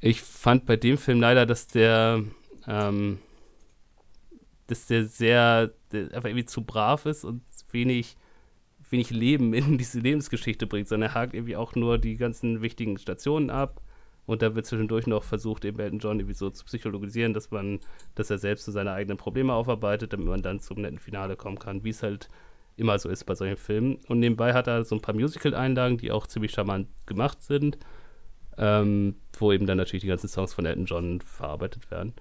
Ich 0.00 0.22
fand 0.22 0.66
bei 0.66 0.76
dem 0.76 0.98
Film 0.98 1.20
leider, 1.20 1.46
dass 1.46 1.66
der, 1.66 2.22
ähm, 2.66 3.18
dass 4.66 4.86
der 4.86 5.06
sehr, 5.06 5.70
der 5.92 6.14
einfach 6.14 6.28
irgendwie 6.28 6.44
zu 6.44 6.62
brav 6.62 7.06
ist 7.06 7.24
und 7.24 7.42
wenig, 7.70 8.16
wenig 8.90 9.10
Leben 9.10 9.54
in 9.54 9.78
diese 9.78 10.00
Lebensgeschichte 10.00 10.66
bringt, 10.66 10.88
sondern 10.88 11.10
er 11.10 11.14
hakt 11.14 11.34
irgendwie 11.34 11.56
auch 11.56 11.74
nur 11.74 11.98
die 11.98 12.16
ganzen 12.16 12.60
wichtigen 12.60 12.98
Stationen 12.98 13.50
ab. 13.50 13.80
Und 14.26 14.42
da 14.42 14.54
wird 14.54 14.66
zwischendurch 14.66 15.06
noch 15.06 15.22
versucht, 15.22 15.64
eben 15.64 15.78
Elton 15.78 15.98
John 15.98 16.18
irgendwie 16.18 16.34
so 16.34 16.48
zu 16.50 16.64
psychologisieren, 16.64 17.34
dass 17.34 17.50
man, 17.50 17.80
dass 18.14 18.30
er 18.30 18.38
selbst 18.38 18.64
so 18.64 18.72
seine 18.72 18.92
eigenen 18.92 19.18
Probleme 19.18 19.52
aufarbeitet, 19.52 20.12
damit 20.12 20.26
man 20.26 20.42
dann 20.42 20.60
zum 20.60 20.80
netten 20.80 20.98
Finale 20.98 21.36
kommen 21.36 21.58
kann, 21.58 21.84
wie 21.84 21.90
es 21.90 22.02
halt 22.02 22.28
immer 22.76 22.98
so 22.98 23.08
ist 23.08 23.24
bei 23.24 23.34
solchen 23.34 23.56
Filmen. 23.56 23.98
Und 24.08 24.20
nebenbei 24.20 24.54
hat 24.54 24.66
er 24.66 24.84
so 24.84 24.96
ein 24.96 25.02
paar 25.02 25.14
Musical-Einlagen, 25.14 25.98
die 25.98 26.10
auch 26.10 26.26
ziemlich 26.26 26.52
charmant 26.52 26.88
gemacht 27.06 27.42
sind, 27.42 27.78
ähm, 28.56 29.16
wo 29.38 29.52
eben 29.52 29.66
dann 29.66 29.76
natürlich 29.76 30.02
die 30.02 30.08
ganzen 30.08 30.28
Songs 30.28 30.54
von 30.54 30.64
Elton 30.64 30.86
John 30.86 31.20
verarbeitet 31.20 31.90
werden. 31.90 32.14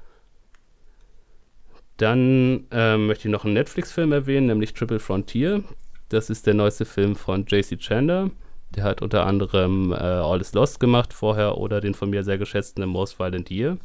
Dann 1.97 2.65
ähm, 2.71 3.07
möchte 3.07 3.27
ich 3.27 3.31
noch 3.31 3.45
einen 3.45 3.53
Netflix-Film 3.53 4.11
erwähnen, 4.11 4.47
nämlich 4.47 4.73
Triple 4.73 4.99
Frontier. 4.99 5.63
Das 6.09 6.29
ist 6.29 6.47
der 6.47 6.53
neueste 6.53 6.85
Film 6.85 7.15
von 7.15 7.45
JC 7.45 7.77
Chandler. 7.79 8.31
Der 8.76 8.84
hat 8.84 9.01
unter 9.01 9.26
anderem 9.26 9.91
äh, 9.91 9.95
All 9.95 10.41
is 10.41 10.53
Lost 10.53 10.80
gemacht 10.80 11.13
vorher 11.13 11.57
oder 11.57 11.80
den 11.80 11.93
von 11.93 12.09
mir 12.09 12.24
sehr 12.24 12.38
geschätzten 12.38 12.84
The 12.84 12.88
Most 12.88 13.19
Violent 13.19 13.51
Year. 13.51 13.78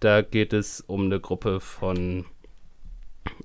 Da 0.00 0.22
geht 0.22 0.52
es 0.52 0.80
um 0.80 1.06
eine 1.06 1.20
Gruppe 1.20 1.60
von 1.60 2.26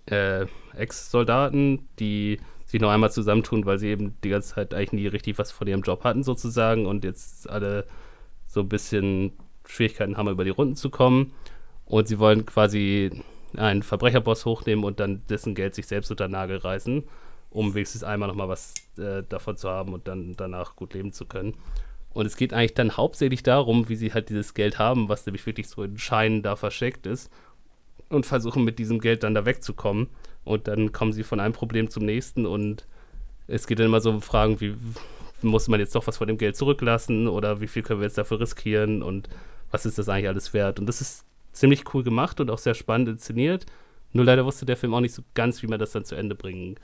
äh, 0.06 0.46
Ex-Soldaten, 0.76 1.88
die 2.00 2.40
sich 2.66 2.80
noch 2.80 2.90
einmal 2.90 3.12
zusammentun, 3.12 3.66
weil 3.66 3.80
sie 3.80 3.88
eben 3.88 4.16
die 4.24 4.30
ganze 4.30 4.56
Zeit 4.56 4.74
eigentlich 4.74 4.94
nie 4.94 5.08
richtig 5.08 5.38
was 5.38 5.52
von 5.52 5.68
ihrem 5.68 5.82
Job 5.82 6.04
hatten, 6.04 6.24
sozusagen, 6.24 6.86
und 6.86 7.04
jetzt 7.04 7.50
alle 7.50 7.86
so 8.48 8.62
ein 8.62 8.70
bisschen 8.70 9.34
Schwierigkeiten 9.66 10.18
haben, 10.18 10.30
über 10.30 10.44
die 10.44 10.52
Runden 10.52 10.76
zu 10.76 10.90
kommen. 10.90 11.34
Und 11.86 12.08
sie 12.08 12.20
wollen 12.20 12.46
quasi 12.46 13.24
einen 13.58 13.84
Verbrecherboss 13.84 14.46
hochnehmen 14.46 14.86
und 14.86 15.00
dann 15.00 15.24
dessen 15.30 15.56
Geld 15.56 15.76
sich 15.76 15.88
selbst 15.88 16.12
unter 16.12 16.28
den 16.28 16.32
Nagel 16.32 16.58
reißen, 16.58 17.04
um 17.52 17.76
wenigstens 17.76 18.04
einmal 18.04 18.30
nochmal 18.30 18.50
was 18.50 18.74
äh, 18.98 19.24
davon 19.28 19.58
zu 19.58 19.70
haben 19.70 19.94
und 19.94 20.08
dann 20.08 20.36
danach 20.36 20.76
gut 20.76 20.94
leben 20.94 21.12
zu 21.12 21.26
können. 21.26 21.56
Und 22.14 22.26
es 22.26 22.36
geht 22.36 22.54
eigentlich 22.54 22.74
dann 22.74 22.98
hauptsächlich 22.98 23.44
darum, 23.44 23.88
wie 23.88 23.96
sie 23.96 24.14
halt 24.14 24.30
dieses 24.30 24.54
Geld 24.54 24.80
haben, 24.80 25.10
was 25.10 25.26
nämlich 25.26 25.46
wirklich 25.46 25.68
so 25.68 25.84
in 25.84 25.98
Scheinen 25.98 26.42
da 26.42 26.56
versteckt 26.56 27.06
ist, 27.06 27.30
und 28.10 28.26
versuchen 28.26 28.64
mit 28.64 28.80
diesem 28.80 29.00
Geld 29.00 29.24
dann 29.24 29.34
da 29.34 29.46
wegzukommen. 29.46 30.08
Und 30.44 30.68
dann 30.68 30.92
kommen 30.92 31.14
sie 31.14 31.24
von 31.24 31.40
einem 31.40 31.54
Problem 31.54 31.90
zum 31.90 32.06
nächsten 32.06 32.46
und 32.46 32.88
es 33.48 33.68
geht 33.68 33.80
dann 33.80 33.86
immer 33.86 34.02
so 34.02 34.10
um 34.10 34.22
Fragen 34.22 34.60
wie, 34.60 34.76
muss 35.42 35.68
man 35.68 35.80
jetzt 35.80 35.96
doch 35.96 36.08
was 36.08 36.18
von 36.18 36.28
dem 36.28 36.38
Geld 36.38 36.56
zurücklassen 36.56 37.28
oder 37.28 37.62
wie 37.62 37.68
viel 37.68 37.84
können 37.84 38.00
wir 38.00 38.08
jetzt 38.08 38.18
dafür 38.18 38.40
riskieren 38.40 39.04
und 39.04 39.30
was 39.72 39.86
ist 39.86 39.98
das 39.98 40.10
eigentlich 40.10 40.28
alles 40.28 40.54
wert? 40.54 40.80
Und 40.80 40.88
das 40.88 41.00
ist 41.00 41.26
ziemlich 41.52 41.94
cool 41.94 42.04
gemacht 42.04 42.40
und 42.40 42.50
auch 42.50 42.58
sehr 42.58 42.74
spannend 42.74 43.10
inszeniert. 43.10 43.66
Nur 44.14 44.26
leider 44.26 44.46
wusste 44.46 44.66
der 44.66 44.78
Film 44.78 44.94
auch 44.94 45.00
nicht 45.00 45.14
so 45.14 45.22
ganz, 45.34 45.62
wie 45.64 45.68
man 45.68 45.80
das 45.80 45.92
dann 45.92 46.06
zu 46.06 46.16
Ende 46.16 46.36
bringen 46.36 46.78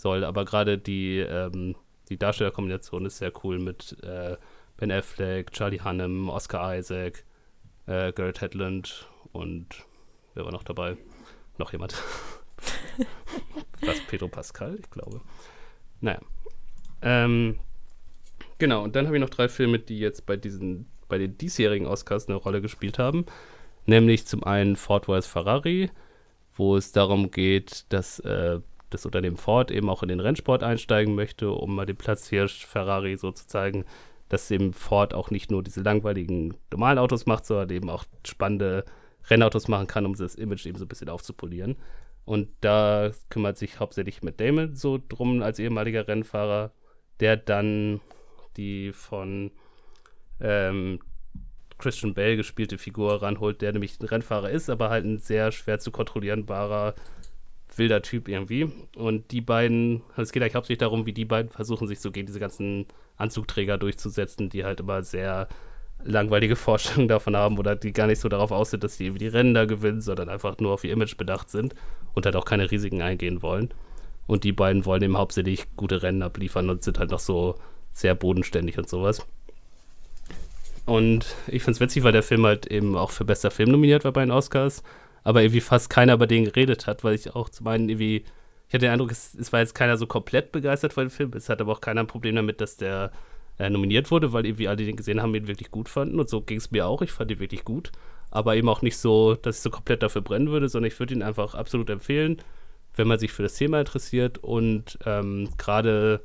soll. 0.00 0.24
Aber 0.24 0.44
gerade 0.44 0.78
die, 0.78 1.18
ähm, 1.18 1.76
die 2.08 2.18
Darstellerkombination 2.18 3.06
ist 3.06 3.18
sehr 3.18 3.32
cool 3.44 3.58
mit 3.58 3.96
äh, 4.02 4.36
Ben 4.76 4.90
Affleck, 4.90 5.52
Charlie 5.52 5.80
Hunnam, 5.80 6.28
Oscar 6.28 6.76
Isaac, 6.76 7.24
äh, 7.86 8.12
Garrett 8.12 8.40
Hedlund 8.40 9.08
und 9.32 9.66
wer 10.34 10.44
war 10.44 10.52
noch 10.52 10.62
dabei? 10.62 10.96
Noch 11.58 11.72
jemand. 11.72 11.94
Was, 13.82 14.00
Pedro 14.08 14.28
Pascal, 14.28 14.78
ich 14.80 14.90
glaube. 14.90 15.20
Naja. 16.00 16.20
Ähm, 17.02 17.58
genau, 18.58 18.82
und 18.84 18.96
dann 18.96 19.06
habe 19.06 19.16
ich 19.16 19.20
noch 19.20 19.30
drei 19.30 19.48
Filme, 19.48 19.78
die 19.78 19.98
jetzt 19.98 20.26
bei 20.26 20.36
diesen, 20.36 20.86
bei 21.08 21.18
den 21.18 21.36
diesjährigen 21.36 21.86
Oscars 21.86 22.28
eine 22.28 22.36
Rolle 22.36 22.60
gespielt 22.60 22.98
haben. 22.98 23.26
Nämlich 23.86 24.26
zum 24.26 24.44
einen 24.44 24.76
Ford 24.76 25.06
vs. 25.06 25.26
Ferrari, 25.26 25.90
wo 26.56 26.76
es 26.76 26.92
darum 26.92 27.30
geht, 27.30 27.86
dass 27.90 28.20
äh, 28.20 28.60
das 28.90 29.06
Unternehmen 29.06 29.36
Ford 29.36 29.70
eben 29.70 29.88
auch 29.88 30.02
in 30.02 30.08
den 30.08 30.20
Rennsport 30.20 30.62
einsteigen 30.62 31.14
möchte, 31.14 31.50
um 31.50 31.74
mal 31.74 31.86
den 31.86 31.96
Platz 31.96 32.28
hier 32.28 32.48
Ferrari 32.48 33.16
so 33.16 33.30
zu 33.32 33.46
zeigen, 33.46 33.84
dass 34.28 34.50
eben 34.50 34.72
Ford 34.72 35.14
auch 35.14 35.30
nicht 35.30 35.50
nur 35.50 35.62
diese 35.62 35.80
langweiligen 35.80 36.54
normalen 36.70 36.98
Autos 36.98 37.26
macht, 37.26 37.46
sondern 37.46 37.70
eben 37.70 37.90
auch 37.90 38.04
spannende 38.26 38.84
Rennautos 39.28 39.68
machen 39.68 39.86
kann, 39.86 40.06
um 40.06 40.14
das 40.14 40.34
Image 40.34 40.66
eben 40.66 40.78
so 40.78 40.84
ein 40.84 40.88
bisschen 40.88 41.08
aufzupolieren. 41.08 41.76
Und 42.24 42.48
da 42.60 43.10
kümmert 43.28 43.58
sich 43.58 43.80
hauptsächlich 43.80 44.22
Matt 44.22 44.40
Damon 44.40 44.76
so 44.76 45.00
drum 45.08 45.42
als 45.42 45.58
ehemaliger 45.58 46.06
Rennfahrer, 46.06 46.72
der 47.18 47.36
dann 47.36 48.00
die 48.56 48.92
von 48.92 49.50
ähm, 50.40 51.00
Christian 51.78 52.14
Bale 52.14 52.36
gespielte 52.36 52.78
Figur 52.78 53.22
ranholt, 53.22 53.62
der 53.62 53.72
nämlich 53.72 53.98
ein 54.00 54.06
Rennfahrer 54.06 54.50
ist, 54.50 54.70
aber 54.70 54.90
halt 54.90 55.04
ein 55.04 55.18
sehr 55.18 55.50
schwer 55.50 55.78
zu 55.78 55.90
kontrollierenbarer 55.90 56.94
wilder 57.78 58.02
Typ 58.02 58.28
irgendwie. 58.28 58.70
Und 58.96 59.30
die 59.30 59.40
beiden, 59.40 60.02
also 60.10 60.22
es 60.22 60.32
geht 60.32 60.42
eigentlich 60.42 60.54
hauptsächlich 60.54 60.78
darum, 60.78 61.06
wie 61.06 61.12
die 61.12 61.24
beiden 61.24 61.50
versuchen, 61.50 61.88
sich 61.88 62.00
so 62.00 62.10
gegen 62.10 62.26
diese 62.26 62.40
ganzen 62.40 62.86
Anzugträger 63.16 63.78
durchzusetzen, 63.78 64.48
die 64.48 64.64
halt 64.64 64.80
immer 64.80 65.02
sehr 65.02 65.48
langweilige 66.02 66.56
Vorstellungen 66.56 67.08
davon 67.08 67.36
haben 67.36 67.58
oder 67.58 67.76
die 67.76 67.92
gar 67.92 68.06
nicht 68.06 68.20
so 68.20 68.28
darauf 68.28 68.50
aus 68.52 68.70
sind, 68.70 68.84
dass 68.84 68.96
die 68.96 69.10
die 69.12 69.28
Rennen 69.28 69.54
da 69.54 69.64
gewinnen, 69.64 70.00
sondern 70.00 70.28
einfach 70.28 70.58
nur 70.58 70.72
auf 70.72 70.84
ihr 70.84 70.92
Image 70.92 71.16
bedacht 71.16 71.50
sind 71.50 71.74
und 72.14 72.24
halt 72.24 72.36
auch 72.36 72.44
keine 72.44 72.70
Risiken 72.70 73.02
eingehen 73.02 73.42
wollen. 73.42 73.70
Und 74.26 74.44
die 74.44 74.52
beiden 74.52 74.84
wollen 74.84 75.02
eben 75.02 75.18
hauptsächlich 75.18 75.66
gute 75.76 76.02
Rennen 76.02 76.22
abliefern 76.22 76.70
und 76.70 76.82
sind 76.82 76.98
halt 76.98 77.10
noch 77.10 77.18
so 77.18 77.56
sehr 77.92 78.14
bodenständig 78.14 78.78
und 78.78 78.88
sowas. 78.88 79.26
Und 80.86 81.34
ich 81.46 81.62
finde 81.62 81.72
es 81.72 81.80
witzig, 81.80 82.02
weil 82.02 82.12
der 82.12 82.22
Film 82.22 82.46
halt 82.46 82.66
eben 82.66 82.96
auch 82.96 83.10
für 83.10 83.24
bester 83.24 83.50
Film 83.50 83.70
nominiert 83.70 84.04
war 84.04 84.12
bei 84.12 84.22
den 84.22 84.30
Oscars 84.30 84.82
aber 85.24 85.42
irgendwie 85.42 85.60
fast 85.60 85.90
keiner 85.90 86.14
über 86.14 86.26
den 86.26 86.44
geredet 86.46 86.86
hat, 86.86 87.04
weil 87.04 87.14
ich 87.14 87.34
auch 87.34 87.48
zum 87.48 87.66
einen 87.66 87.88
irgendwie, 87.88 88.24
ich 88.68 88.74
hatte 88.74 88.86
den 88.86 88.92
Eindruck, 88.92 89.10
es, 89.10 89.34
es 89.34 89.52
war 89.52 89.60
jetzt 89.60 89.74
keiner 89.74 89.96
so 89.96 90.06
komplett 90.06 90.52
begeistert 90.52 90.92
von 90.92 91.04
dem 91.04 91.10
Film, 91.10 91.32
es 91.34 91.48
hat 91.48 91.60
aber 91.60 91.72
auch 91.72 91.80
keiner 91.80 92.00
ein 92.02 92.06
Problem 92.06 92.36
damit, 92.36 92.60
dass 92.60 92.76
der 92.76 93.12
äh, 93.58 93.68
nominiert 93.70 94.10
wurde, 94.10 94.32
weil 94.32 94.46
irgendwie 94.46 94.68
alle, 94.68 94.78
die 94.78 94.86
den 94.86 94.96
gesehen 94.96 95.20
haben, 95.20 95.34
ihn 95.34 95.46
wirklich 95.46 95.70
gut 95.70 95.88
fanden. 95.88 96.18
Und 96.18 96.28
so 96.28 96.40
ging 96.40 96.58
es 96.58 96.70
mir 96.70 96.86
auch, 96.86 97.02
ich 97.02 97.12
fand 97.12 97.30
ihn 97.30 97.40
wirklich 97.40 97.64
gut, 97.64 97.92
aber 98.30 98.56
eben 98.56 98.68
auch 98.68 98.82
nicht 98.82 98.96
so, 98.96 99.34
dass 99.34 99.56
ich 99.56 99.62
so 99.62 99.70
komplett 99.70 100.02
dafür 100.02 100.22
brennen 100.22 100.48
würde, 100.48 100.68
sondern 100.68 100.90
ich 100.90 100.98
würde 100.98 101.14
ihn 101.14 101.22
einfach 101.22 101.54
absolut 101.54 101.90
empfehlen, 101.90 102.40
wenn 102.96 103.06
man 103.06 103.18
sich 103.18 103.32
für 103.32 103.42
das 103.42 103.54
Thema 103.54 103.80
interessiert. 103.80 104.38
Und 104.38 104.98
ähm, 105.04 105.50
gerade 105.58 106.22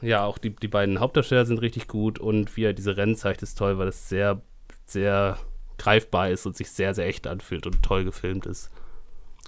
ja, 0.00 0.24
auch 0.24 0.38
die, 0.38 0.50
die 0.50 0.68
beiden 0.68 1.00
Hauptdarsteller 1.00 1.46
sind 1.46 1.60
richtig 1.60 1.88
gut. 1.88 2.18
Und 2.18 2.56
wie 2.56 2.64
er 2.64 2.72
diese 2.72 2.96
Rennen 2.96 3.16
zeigt, 3.16 3.42
ist 3.42 3.56
toll, 3.56 3.78
weil 3.78 3.88
es 3.88 4.08
sehr, 4.08 4.42
sehr 4.84 5.38
greifbar 5.78 6.30
ist 6.30 6.46
und 6.46 6.56
sich 6.56 6.70
sehr, 6.70 6.94
sehr 6.94 7.06
echt 7.06 7.26
anfühlt 7.26 7.66
und 7.66 7.82
toll 7.82 8.04
gefilmt 8.04 8.46
ist. 8.46 8.70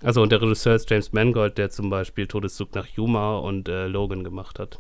Also 0.02 0.22
und 0.22 0.30
der 0.30 0.42
Regisseur 0.42 0.74
ist 0.74 0.90
James 0.90 1.12
Mangold, 1.12 1.56
der 1.58 1.70
zum 1.70 1.88
Beispiel 1.88 2.26
Todeszug 2.26 2.74
nach 2.74 2.86
Yuma 2.86 3.38
und 3.38 3.68
äh, 3.68 3.86
Logan 3.86 4.24
gemacht 4.24 4.58
hat. 4.58 4.78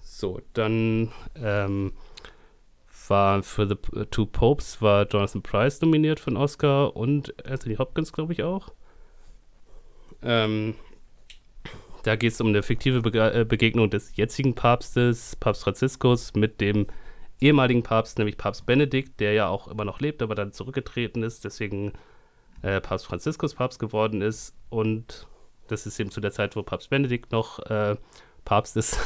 So, 0.00 0.40
dann 0.52 1.10
ähm, 1.36 1.92
war 3.08 3.42
für 3.42 3.66
The 3.66 4.04
Two 4.10 4.26
Popes 4.26 4.80
war 4.80 5.06
Jonathan 5.06 5.42
Price 5.42 5.80
nominiert 5.80 6.26
einen 6.26 6.36
Oscar 6.36 6.96
und 6.96 7.34
Anthony 7.46 7.76
Hopkins, 7.76 8.12
glaube 8.12 8.32
ich, 8.32 8.42
auch. 8.42 8.72
Ähm, 10.22 10.74
da 12.02 12.16
geht 12.16 12.32
es 12.32 12.40
um 12.40 12.48
eine 12.48 12.62
fiktive 12.62 13.02
Bege 13.02 13.32
äh, 13.32 13.44
Begegnung 13.44 13.90
des 13.90 14.16
jetzigen 14.16 14.54
Papstes, 14.54 15.36
Papst 15.36 15.64
Franziskus, 15.64 16.34
mit 16.34 16.60
dem 16.60 16.86
ehemaligen 17.40 17.82
Papst, 17.82 18.18
nämlich 18.18 18.36
Papst 18.36 18.66
Benedikt, 18.66 19.20
der 19.20 19.32
ja 19.32 19.48
auch 19.48 19.68
immer 19.68 19.84
noch 19.84 20.00
lebt, 20.00 20.22
aber 20.22 20.34
dann 20.34 20.52
zurückgetreten 20.52 21.22
ist, 21.22 21.44
deswegen 21.44 21.92
äh, 22.62 22.80
Papst 22.80 23.06
Franziskus 23.06 23.54
Papst 23.54 23.78
geworden 23.78 24.22
ist. 24.22 24.54
Und 24.68 25.26
das 25.68 25.86
ist 25.86 25.98
eben 25.98 26.10
zu 26.10 26.20
der 26.20 26.32
Zeit, 26.32 26.56
wo 26.56 26.62
Papst 26.62 26.90
Benedikt 26.90 27.32
noch 27.32 27.58
äh, 27.60 27.96
Papst 28.44 28.76
ist. 28.76 28.98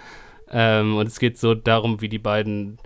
ähm, 0.50 0.96
und 0.96 1.06
es 1.06 1.18
geht 1.18 1.38
so 1.38 1.54
darum, 1.54 2.00
wie 2.00 2.08
die 2.08 2.18
beiden 2.18 2.78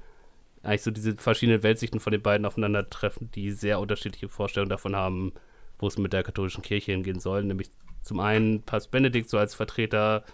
eigentlich 0.62 0.82
so 0.82 0.90
diese 0.90 1.14
verschiedenen 1.16 1.62
Weltsichten 1.62 2.00
von 2.00 2.10
den 2.10 2.22
beiden 2.22 2.44
aufeinandertreffen, 2.44 3.30
die 3.30 3.52
sehr 3.52 3.78
unterschiedliche 3.78 4.28
Vorstellungen 4.28 4.70
davon 4.70 4.96
haben, 4.96 5.32
wo 5.78 5.86
es 5.86 5.96
mit 5.96 6.12
der 6.12 6.24
katholischen 6.24 6.62
Kirche 6.62 6.90
hingehen 6.90 7.20
soll. 7.20 7.44
Nämlich 7.44 7.70
zum 8.02 8.18
einen 8.18 8.62
Papst 8.62 8.90
Benedikt 8.90 9.30
so 9.30 9.38
als 9.38 9.54
Vertreter 9.54 10.24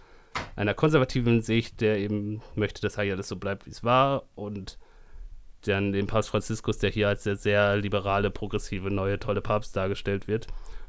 einer 0.57 0.75
konservativen 0.75 1.41
Sicht, 1.43 1.81
der 1.81 1.99
eben 1.99 2.43
möchte, 2.55 2.81
dass 2.81 2.99
eigentlich 2.99 3.13
alles 3.13 3.29
so 3.29 3.37
bleibt, 3.37 3.67
wie 3.67 3.71
es 3.71 3.85
war. 3.85 4.25
Und 4.35 4.79
dann 5.63 5.93
den 5.93 6.07
Papst 6.07 6.31
Franziskus, 6.31 6.79
der 6.79 6.91
hier 6.91 7.09
als 7.09 7.23
der 7.23 7.37
sehr 7.37 7.77
liberale, 7.77 8.31
progressive, 8.31 8.91
neue, 8.91 9.19
tolle 9.19 9.41
Papst 9.41 9.77
dargestellt 9.77 10.29
wird. 10.29 10.47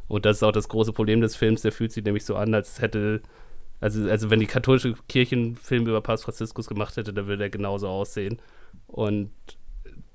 Und 0.07 0.25
das 0.25 0.37
ist 0.37 0.43
auch 0.43 0.51
das 0.51 0.69
große 0.69 0.93
Problem 0.93 1.21
des 1.21 1.35
Films. 1.35 1.61
Der 1.61 1.71
fühlt 1.71 1.91
sich 1.91 2.03
nämlich 2.03 2.25
so 2.25 2.35
an, 2.35 2.53
als 2.53 2.81
hätte, 2.81 3.21
also, 3.79 4.09
also 4.09 4.29
wenn 4.29 4.39
die 4.39 4.47
katholische 4.47 4.95
Kirche 5.07 5.35
einen 5.35 5.55
Film 5.55 5.87
über 5.87 6.01
Papst 6.01 6.25
Franziskus 6.25 6.67
gemacht 6.67 6.97
hätte, 6.97 7.13
dann 7.13 7.27
würde 7.27 7.43
er 7.43 7.49
genauso 7.49 7.87
aussehen. 7.87 8.41
Und 8.87 9.31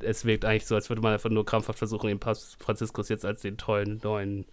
es 0.01 0.25
wirkt 0.25 0.45
eigentlich 0.45 0.67
so, 0.67 0.75
als 0.75 0.89
würde 0.89 1.03
man 1.03 1.13
einfach 1.13 1.31
nur 1.31 1.45
krampfhaft 1.45 1.79
versuchen, 1.79 2.09
den 2.09 2.21
Papst 2.21 2.57
Franziskus 2.63 3.09
jetzt 3.09 3.25
als 3.25 3.43
den 3.43 3.57
tollen 3.57 4.01
neuen 4.03 4.47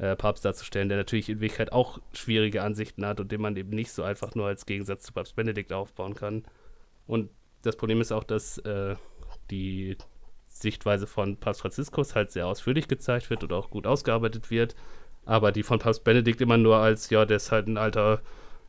äh, 0.00 0.16
Papst 0.16 0.44
darzustellen, 0.46 0.88
der 0.88 0.96
natürlich 0.96 1.28
in 1.28 1.40
Wirklichkeit 1.40 1.72
auch 1.72 1.98
schwierige 2.14 2.62
Ansichten 2.62 3.04
hat 3.04 3.20
und 3.20 3.30
den 3.30 3.40
man 3.40 3.56
eben 3.56 3.70
nicht 3.70 3.92
so 3.92 4.02
einfach 4.02 4.34
nur 4.34 4.46
als 4.46 4.64
Gegensatz 4.64 5.02
zu 5.02 5.12
Papst 5.12 5.36
Benedikt 5.36 5.72
aufbauen 5.74 6.14
kann. 6.14 6.44
Und 7.06 7.28
das 7.62 7.76
Problem 7.76 8.00
ist 8.00 8.10
auch, 8.10 8.24
dass 8.24 8.56
äh, 8.58 8.96
die 9.50 9.98
Sichtweise 10.46 11.06
von 11.06 11.36
Papst 11.36 11.60
Franziskus 11.60 12.14
halt 12.14 12.30
sehr 12.30 12.46
ausführlich 12.46 12.88
gezeigt 12.88 13.28
wird 13.28 13.44
und 13.44 13.52
auch 13.52 13.68
gut 13.68 13.86
ausgearbeitet 13.86 14.50
wird, 14.50 14.74
aber 15.26 15.52
die 15.52 15.62
von 15.62 15.78
Papst 15.78 16.02
Benedikt 16.02 16.40
immer 16.40 16.56
nur 16.56 16.76
als, 16.76 17.10
ja, 17.10 17.26
der 17.26 17.36
ist 17.36 17.52
halt 17.52 17.68
ein 17.68 17.76
alter, 17.76 18.22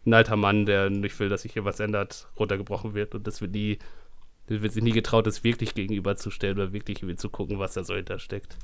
ein 0.06 0.14
alter 0.14 0.36
Mann, 0.36 0.66
der 0.66 0.90
nicht 0.90 1.18
will, 1.20 1.30
dass 1.30 1.44
sich 1.44 1.53
hier 1.53 1.64
was 1.64 1.80
ändert, 1.80 2.28
runtergebrochen 2.38 2.94
wird 2.94 3.16
und 3.16 3.26
das 3.26 3.40
wird 3.40 3.52
nie, 3.52 3.80
wird 4.48 4.74
sich 4.74 4.84
nie 4.84 4.91
getraut, 4.91 5.28
das 5.28 5.45
wirklich 5.45 5.76
gegenüberzustellen 5.76 6.58
oder 6.58 6.74
wirklich 6.74 6.99
zu 7.18 7.30
gucken, 7.30 7.58
was 7.58 7.74
da 7.74 7.86
so 7.86 7.95
hintersteckt. 7.95 8.58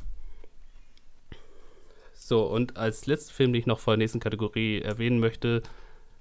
So, 2.27 2.43
und 2.43 2.75
als 2.75 3.05
letzten 3.05 3.31
Film, 3.31 3.53
den 3.53 3.61
ich 3.61 3.67
noch 3.67 3.79
vor 3.79 3.93
der 3.93 3.99
nächsten 3.99 4.19
Kategorie 4.19 4.81
erwähnen 4.81 5.21
möchte, 5.21 5.63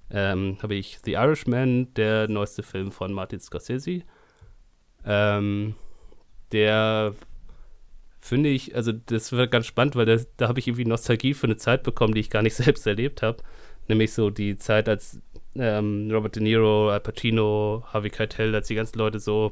ähm, 0.08 0.56
habe 0.62 0.76
ich 0.76 1.00
The 1.04 1.14
Irishman, 1.14 1.92
der 1.94 2.28
neueste 2.28 2.62
Film 2.62 2.92
von 2.92 3.12
Martin 3.12 3.40
Scorsese. 3.40 4.02
Ähm, 5.04 5.74
der 6.52 7.12
finde 8.20 8.50
ich, 8.50 8.76
also 8.76 8.92
das 8.92 9.32
wird 9.32 9.50
ganz 9.50 9.66
spannend, 9.66 9.96
weil 9.96 10.06
das, 10.06 10.28
da 10.36 10.46
habe 10.46 10.60
ich 10.60 10.68
irgendwie 10.68 10.84
Nostalgie 10.84 11.34
für 11.34 11.48
eine 11.48 11.56
Zeit 11.56 11.82
bekommen, 11.82 12.14
die 12.14 12.20
ich 12.20 12.30
gar 12.30 12.42
nicht 12.42 12.54
selbst 12.54 12.86
erlebt 12.86 13.22
habe. 13.22 13.42
Nämlich 13.88 14.12
so 14.12 14.30
die 14.30 14.56
Zeit, 14.58 14.88
als 14.88 15.20
ähm, 15.56 16.08
Robert 16.12 16.36
De 16.36 16.42
Niro, 16.44 16.88
Al 16.88 17.00
Pacino, 17.00 17.82
Harvey 17.92 18.10
Keitel, 18.10 18.54
als 18.54 18.68
die 18.68 18.76
ganzen 18.76 18.98
Leute 18.98 19.18
so 19.18 19.50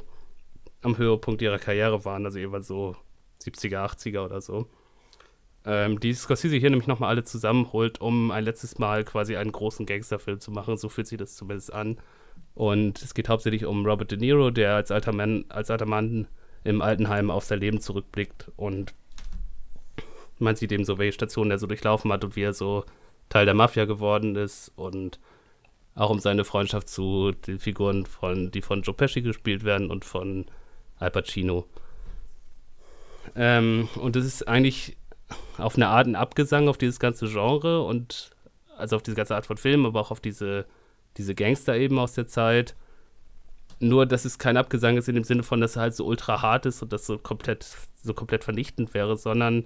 am 0.83 0.99
Höhepunkt 0.99 1.43
ihrer 1.43 1.59
Karriere 1.59 2.05
waren, 2.05 2.25
also 2.25 2.39
jeweils 2.39 2.69
so 2.69 2.95
70er, 3.43 3.85
80er 3.85 4.25
oder 4.25 4.41
so. 4.41 4.69
Ähm, 5.66 6.01
die 6.01 6.12
Scorsese 6.12 6.57
hier 6.57 6.70
nämlich 6.70 6.89
nochmal 6.89 7.11
alle 7.11 7.24
zusammenholt, 7.24 8.01
um 8.01 8.31
ein 8.31 8.45
letztes 8.45 8.78
Mal 8.78 9.05
quasi 9.05 9.36
einen 9.36 9.53
großen 9.53 9.86
Gangsterfilm 9.86 10.41
zu 10.41 10.51
machen. 10.51 10.77
So 10.77 10.89
fühlt 10.89 11.07
sich 11.07 11.19
das 11.19 11.36
zumindest 11.36 11.73
an. 11.73 11.99
Und 12.55 13.03
es 13.03 13.15
geht 13.15 13.28
hauptsächlich 13.28 13.65
um 13.65 13.85
Robert 13.86 14.11
De 14.11 14.19
Niro, 14.19 14.51
der 14.51 14.74
als 14.74 14.91
alter 14.91 15.12
Mann, 15.12 15.45
als 15.49 15.70
alter 15.70 15.86
Mann 15.86 16.28
im 16.62 16.82
Altenheim 16.82 17.31
auf 17.31 17.45
sein 17.45 17.61
Leben 17.61 17.81
zurückblickt 17.81 18.51
und 18.57 18.95
man 20.39 20.57
sieht 20.57 20.73
eben 20.73 20.85
so, 20.85 20.99
welche 20.99 21.12
Stationen 21.12 21.51
er 21.51 21.59
so 21.59 21.66
durchlaufen 21.66 22.12
hat 22.12 22.24
und 22.24 22.36
wie 22.36 22.43
er 22.43 22.55
so 22.55 22.85
Teil 23.28 23.47
der 23.47 23.55
Mafia 23.55 23.85
geworden 23.85 24.36
ist 24.36 24.73
und 24.77 25.19
auch 25.95 26.11
um 26.11 26.19
seine 26.19 26.45
Freundschaft 26.45 26.89
zu 26.89 27.32
den 27.32 27.59
Figuren, 27.59 28.07
von, 28.07 28.51
die 28.51 28.62
von 28.62 28.82
Joe 28.82 28.95
Pesci 28.95 29.23
gespielt 29.23 29.65
werden 29.65 29.91
und 29.91 30.05
von 30.05 30.47
Al 30.99 31.11
Pacino. 31.11 31.66
Ähm, 33.36 33.89
und 33.95 34.16
es 34.16 34.24
ist 34.24 34.49
eigentlich 34.49 34.97
auf 35.59 35.77
eine 35.77 35.89
Art 35.89 36.07
ein 36.07 36.17
Abgesang 36.17 36.69
auf 36.69 36.79
dieses 36.79 36.99
ganze 36.99 37.27
Genre 37.29 37.83
und 37.83 38.31
also 38.77 38.97
auf 38.97 39.03
diese 39.03 39.17
ganze 39.17 39.35
Art 39.35 39.47
von 39.47 39.57
Film, 39.57 39.87
aber 39.87 40.01
auch 40.01 40.11
auf 40.11 40.21
diese, 40.21 40.67
diese 41.17 41.35
Gangster 41.35 41.77
eben 41.77 41.99
aus 41.99 42.15
der 42.15 42.27
Zeit. 42.27 42.75
Nur, 43.81 44.07
dass 44.07 44.25
es 44.25 44.39
kein 44.39 44.57
Abgesang 44.57 44.97
ist 44.97 45.09
in 45.09 45.15
dem 45.15 45.25
Sinne 45.25 45.43
von, 45.43 45.61
dass 45.61 45.77
er 45.77 45.83
halt 45.83 45.95
so 45.95 46.07
ultra 46.07 46.43
hart 46.43 46.67
ist 46.67 46.83
und 46.83 46.93
das 46.93 47.07
so 47.07 47.19
komplett, 47.19 47.67
so 48.03 48.15
komplett 48.15 48.45
vernichtend 48.45 48.95
wäre, 48.95 49.17
sondern 49.17 49.65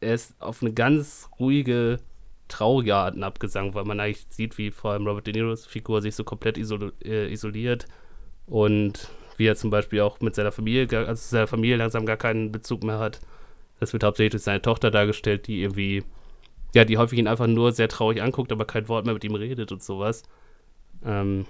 er 0.00 0.14
ist 0.14 0.40
auf 0.40 0.62
eine 0.62 0.72
ganz 0.72 1.28
ruhige, 1.38 2.00
traurige 2.48 2.94
Art 2.96 3.16
ein 3.16 3.22
Abgesang, 3.22 3.74
weil 3.74 3.84
man 3.84 4.00
eigentlich 4.00 4.26
sieht, 4.28 4.58
wie 4.58 4.70
vor 4.70 4.92
allem 4.92 5.06
Robert 5.06 5.26
De 5.26 5.32
Niros 5.32 5.66
Figur 5.66 6.02
sich 6.02 6.14
so 6.14 6.24
komplett 6.24 6.58
isol 6.58 6.92
äh, 7.04 7.32
isoliert 7.32 7.86
und 8.46 9.08
wie 9.36 9.46
er 9.46 9.56
zum 9.56 9.70
Beispiel 9.70 10.00
auch 10.00 10.20
mit 10.20 10.34
seiner 10.34 10.52
Familie, 10.52 10.86
also 11.06 11.14
seiner 11.14 11.46
Familie 11.46 11.76
langsam 11.76 12.06
gar 12.06 12.16
keinen 12.16 12.52
Bezug 12.52 12.84
mehr 12.84 12.98
hat. 12.98 13.20
Das 13.80 13.92
wird 13.92 14.04
hauptsächlich 14.04 14.32
durch 14.32 14.42
seine 14.42 14.62
Tochter 14.62 14.90
dargestellt, 14.90 15.46
die 15.46 15.62
irgendwie, 15.62 16.04
ja, 16.74 16.84
die 16.84 16.98
häufig 16.98 17.18
ihn 17.18 17.28
einfach 17.28 17.46
nur 17.46 17.72
sehr 17.72 17.88
traurig 17.88 18.22
anguckt, 18.22 18.52
aber 18.52 18.64
kein 18.64 18.88
Wort 18.88 19.04
mehr 19.04 19.14
mit 19.14 19.24
ihm 19.24 19.34
redet 19.34 19.72
und 19.72 19.82
sowas. 19.82 20.22
Ähm, 21.04 21.46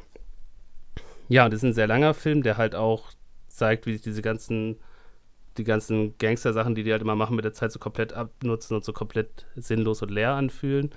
ja, 1.28 1.48
das 1.48 1.59
ist 1.59 1.64
ein 1.64 1.72
sehr 1.74 1.86
langer 1.86 2.14
Film, 2.14 2.42
der 2.42 2.56
halt 2.56 2.74
auch 2.74 3.12
zeigt, 3.48 3.86
wie 3.86 3.92
sich 3.92 4.02
diese 4.02 4.22
ganzen, 4.22 4.76
die 5.56 5.64
ganzen 5.64 6.18
Gangster-Sachen, 6.18 6.74
die 6.74 6.82
die 6.82 6.92
halt 6.92 7.02
immer 7.02 7.16
machen, 7.16 7.36
mit 7.36 7.44
der 7.44 7.52
Zeit 7.52 7.72
so 7.72 7.78
komplett 7.78 8.12
abnutzen 8.12 8.76
und 8.76 8.84
so 8.84 8.92
komplett 8.92 9.46
sinnlos 9.56 10.02
und 10.02 10.10
leer 10.10 10.32
anfühlen. 10.32 10.90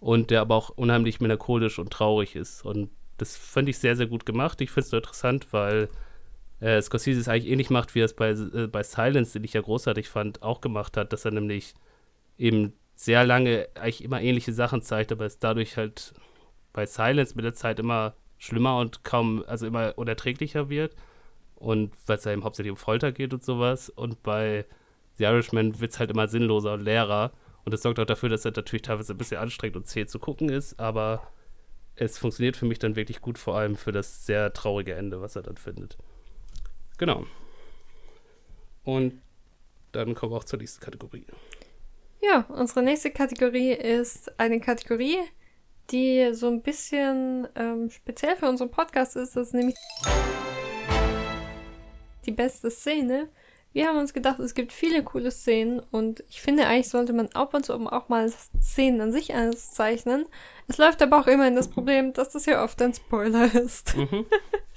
Und 0.00 0.30
der 0.30 0.42
aber 0.42 0.54
auch 0.54 0.70
unheimlich 0.70 1.20
melancholisch 1.20 1.78
und 1.80 1.90
traurig 1.92 2.36
ist. 2.36 2.64
Und 2.64 2.90
das 3.16 3.36
fand 3.36 3.68
ich 3.68 3.78
sehr, 3.78 3.96
sehr 3.96 4.06
gut 4.06 4.24
gemacht. 4.24 4.60
Ich 4.60 4.70
finde 4.70 4.84
es 4.84 4.90
so 4.90 4.96
interessant, 4.96 5.48
weil 5.50 5.88
äh, 6.60 6.80
Scorsese 6.82 7.20
es 7.20 7.28
eigentlich 7.28 7.50
ähnlich 7.50 7.70
macht, 7.70 7.94
wie 7.94 8.00
er 8.00 8.06
es 8.06 8.14
bei, 8.14 8.30
äh, 8.30 8.66
bei 8.66 8.82
Silence, 8.82 9.32
den 9.34 9.44
ich 9.44 9.52
ja 9.52 9.60
großartig 9.60 10.08
fand, 10.08 10.42
auch 10.42 10.60
gemacht 10.60 10.96
hat, 10.96 11.12
dass 11.12 11.24
er 11.24 11.30
nämlich 11.30 11.74
eben 12.36 12.72
sehr 12.94 13.24
lange 13.24 13.68
eigentlich 13.74 14.02
immer 14.02 14.20
ähnliche 14.20 14.52
Sachen 14.52 14.82
zeigt, 14.82 15.12
aber 15.12 15.24
es 15.24 15.38
dadurch 15.38 15.76
halt 15.76 16.14
bei 16.72 16.86
Silence 16.86 17.34
mit 17.36 17.44
der 17.44 17.54
Zeit 17.54 17.78
immer 17.78 18.14
schlimmer 18.38 18.78
und 18.78 19.04
kaum, 19.04 19.44
also 19.46 19.66
immer 19.66 19.94
unerträglicher 19.96 20.68
wird. 20.68 20.94
Und 21.54 21.92
weil 22.06 22.18
es 22.18 22.24
ja 22.24 22.32
eben 22.32 22.44
hauptsächlich 22.44 22.70
um 22.70 22.76
Folter 22.76 23.12
geht 23.12 23.32
und 23.34 23.44
sowas. 23.44 23.88
Und 23.90 24.22
bei 24.22 24.64
The 25.16 25.24
Irishman 25.24 25.80
wird 25.80 25.92
es 25.92 25.98
halt 25.98 26.10
immer 26.10 26.28
sinnloser 26.28 26.74
und 26.74 26.80
leerer. 26.82 27.32
Und 27.64 27.72
das 27.74 27.82
sorgt 27.82 27.98
auch 27.98 28.06
dafür, 28.06 28.28
dass 28.28 28.44
er 28.44 28.52
natürlich 28.52 28.82
teilweise 28.82 29.12
ein 29.12 29.18
bisschen 29.18 29.40
anstrengend 29.40 29.76
und 29.76 29.86
zäh 29.86 30.06
zu 30.06 30.18
gucken 30.18 30.48
ist, 30.48 30.78
aber 30.78 31.28
es 31.96 32.18
funktioniert 32.18 32.56
für 32.56 32.66
mich 32.66 32.78
dann 32.78 32.96
wirklich 32.96 33.20
gut, 33.20 33.38
vor 33.38 33.56
allem 33.56 33.76
für 33.76 33.92
das 33.92 34.24
sehr 34.24 34.52
traurige 34.52 34.94
Ende, 34.94 35.20
was 35.20 35.36
er 35.36 35.42
dann 35.42 35.56
findet. 35.56 35.98
Genau. 36.98 37.24
Und 38.84 39.22
dann 39.92 40.14
kommen 40.14 40.32
wir 40.32 40.36
auch 40.36 40.44
zur 40.44 40.58
nächsten 40.58 40.80
Kategorie. 40.80 41.24
Ja, 42.20 42.44
unsere 42.48 42.82
nächste 42.82 43.10
Kategorie 43.10 43.72
ist 43.72 44.38
eine 44.38 44.60
Kategorie, 44.60 45.18
die 45.90 46.34
so 46.34 46.48
ein 46.48 46.62
bisschen 46.62 47.48
ähm, 47.54 47.90
speziell 47.90 48.36
für 48.36 48.48
unseren 48.48 48.70
Podcast 48.70 49.16
ist. 49.16 49.36
Das 49.36 49.48
ist 49.48 49.54
nämlich 49.54 49.76
die 52.26 52.32
beste 52.32 52.70
Szene. 52.70 53.28
Wir 53.78 53.86
haben 53.86 53.98
uns 53.98 54.12
gedacht, 54.12 54.40
es 54.40 54.54
gibt 54.54 54.72
viele 54.72 55.04
coole 55.04 55.30
Szenen 55.30 55.80
und 55.92 56.24
ich 56.28 56.40
finde, 56.40 56.66
eigentlich 56.66 56.88
sollte 56.88 57.12
man 57.12 57.28
ab 57.28 57.54
und 57.54 57.64
zu 57.64 57.74
auch 57.74 58.08
mal 58.08 58.28
Szenen 58.60 59.00
an 59.00 59.12
sich 59.12 59.36
auszeichnen. 59.36 60.26
Es 60.66 60.78
läuft 60.78 61.00
aber 61.00 61.20
auch 61.20 61.28
immer 61.28 61.46
in 61.46 61.54
das 61.54 61.68
Problem, 61.68 62.12
dass 62.12 62.30
das 62.30 62.46
ja 62.46 62.64
oft 62.64 62.82
ein 62.82 62.92
Spoiler 62.92 63.54
ist. 63.54 63.96
Mhm. 63.96 64.26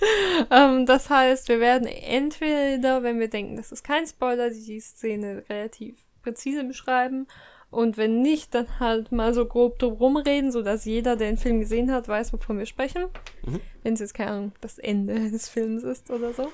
ähm, 0.52 0.86
das 0.86 1.10
heißt, 1.10 1.50
wir 1.50 1.60
werden 1.60 1.88
entweder, 1.88 3.02
wenn 3.02 3.20
wir 3.20 3.28
denken, 3.28 3.56
das 3.56 3.72
ist 3.72 3.84
kein 3.84 4.06
Spoiler, 4.06 4.52
die 4.52 4.80
Szene 4.80 5.46
relativ 5.50 5.96
präzise 6.22 6.64
beschreiben 6.64 7.26
und 7.72 7.98
wenn 7.98 8.22
nicht, 8.22 8.54
dann 8.54 8.80
halt 8.80 9.12
mal 9.12 9.34
so 9.34 9.48
grob 9.48 9.80
drum 9.80 10.16
reden, 10.16 10.52
sodass 10.52 10.86
jeder, 10.86 11.16
der 11.16 11.32
den 11.32 11.38
Film 11.38 11.60
gesehen 11.60 11.92
hat, 11.92 12.08
weiß, 12.08 12.34
wovon 12.34 12.60
wir 12.60 12.68
sprechen. 12.68 13.06
Mhm. 13.48 13.62
Wenn 13.82 13.94
es 13.96 14.00
jetzt, 14.00 14.14
keine 14.14 14.30
Ahnung, 14.30 14.52
das 14.62 14.78
Ende 14.78 15.32
des 15.32 15.50
Films 15.50 15.82
ist 15.82 16.12
oder 16.12 16.34
so. 16.34 16.52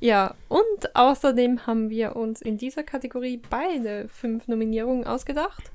Ja, 0.00 0.34
und 0.48 0.94
außerdem 0.94 1.66
haben 1.66 1.88
wir 1.90 2.16
uns 2.16 2.42
in 2.42 2.58
dieser 2.58 2.82
Kategorie 2.82 3.40
beide 3.48 4.08
fünf 4.08 4.48
Nominierungen 4.48 5.06
ausgedacht 5.06 5.72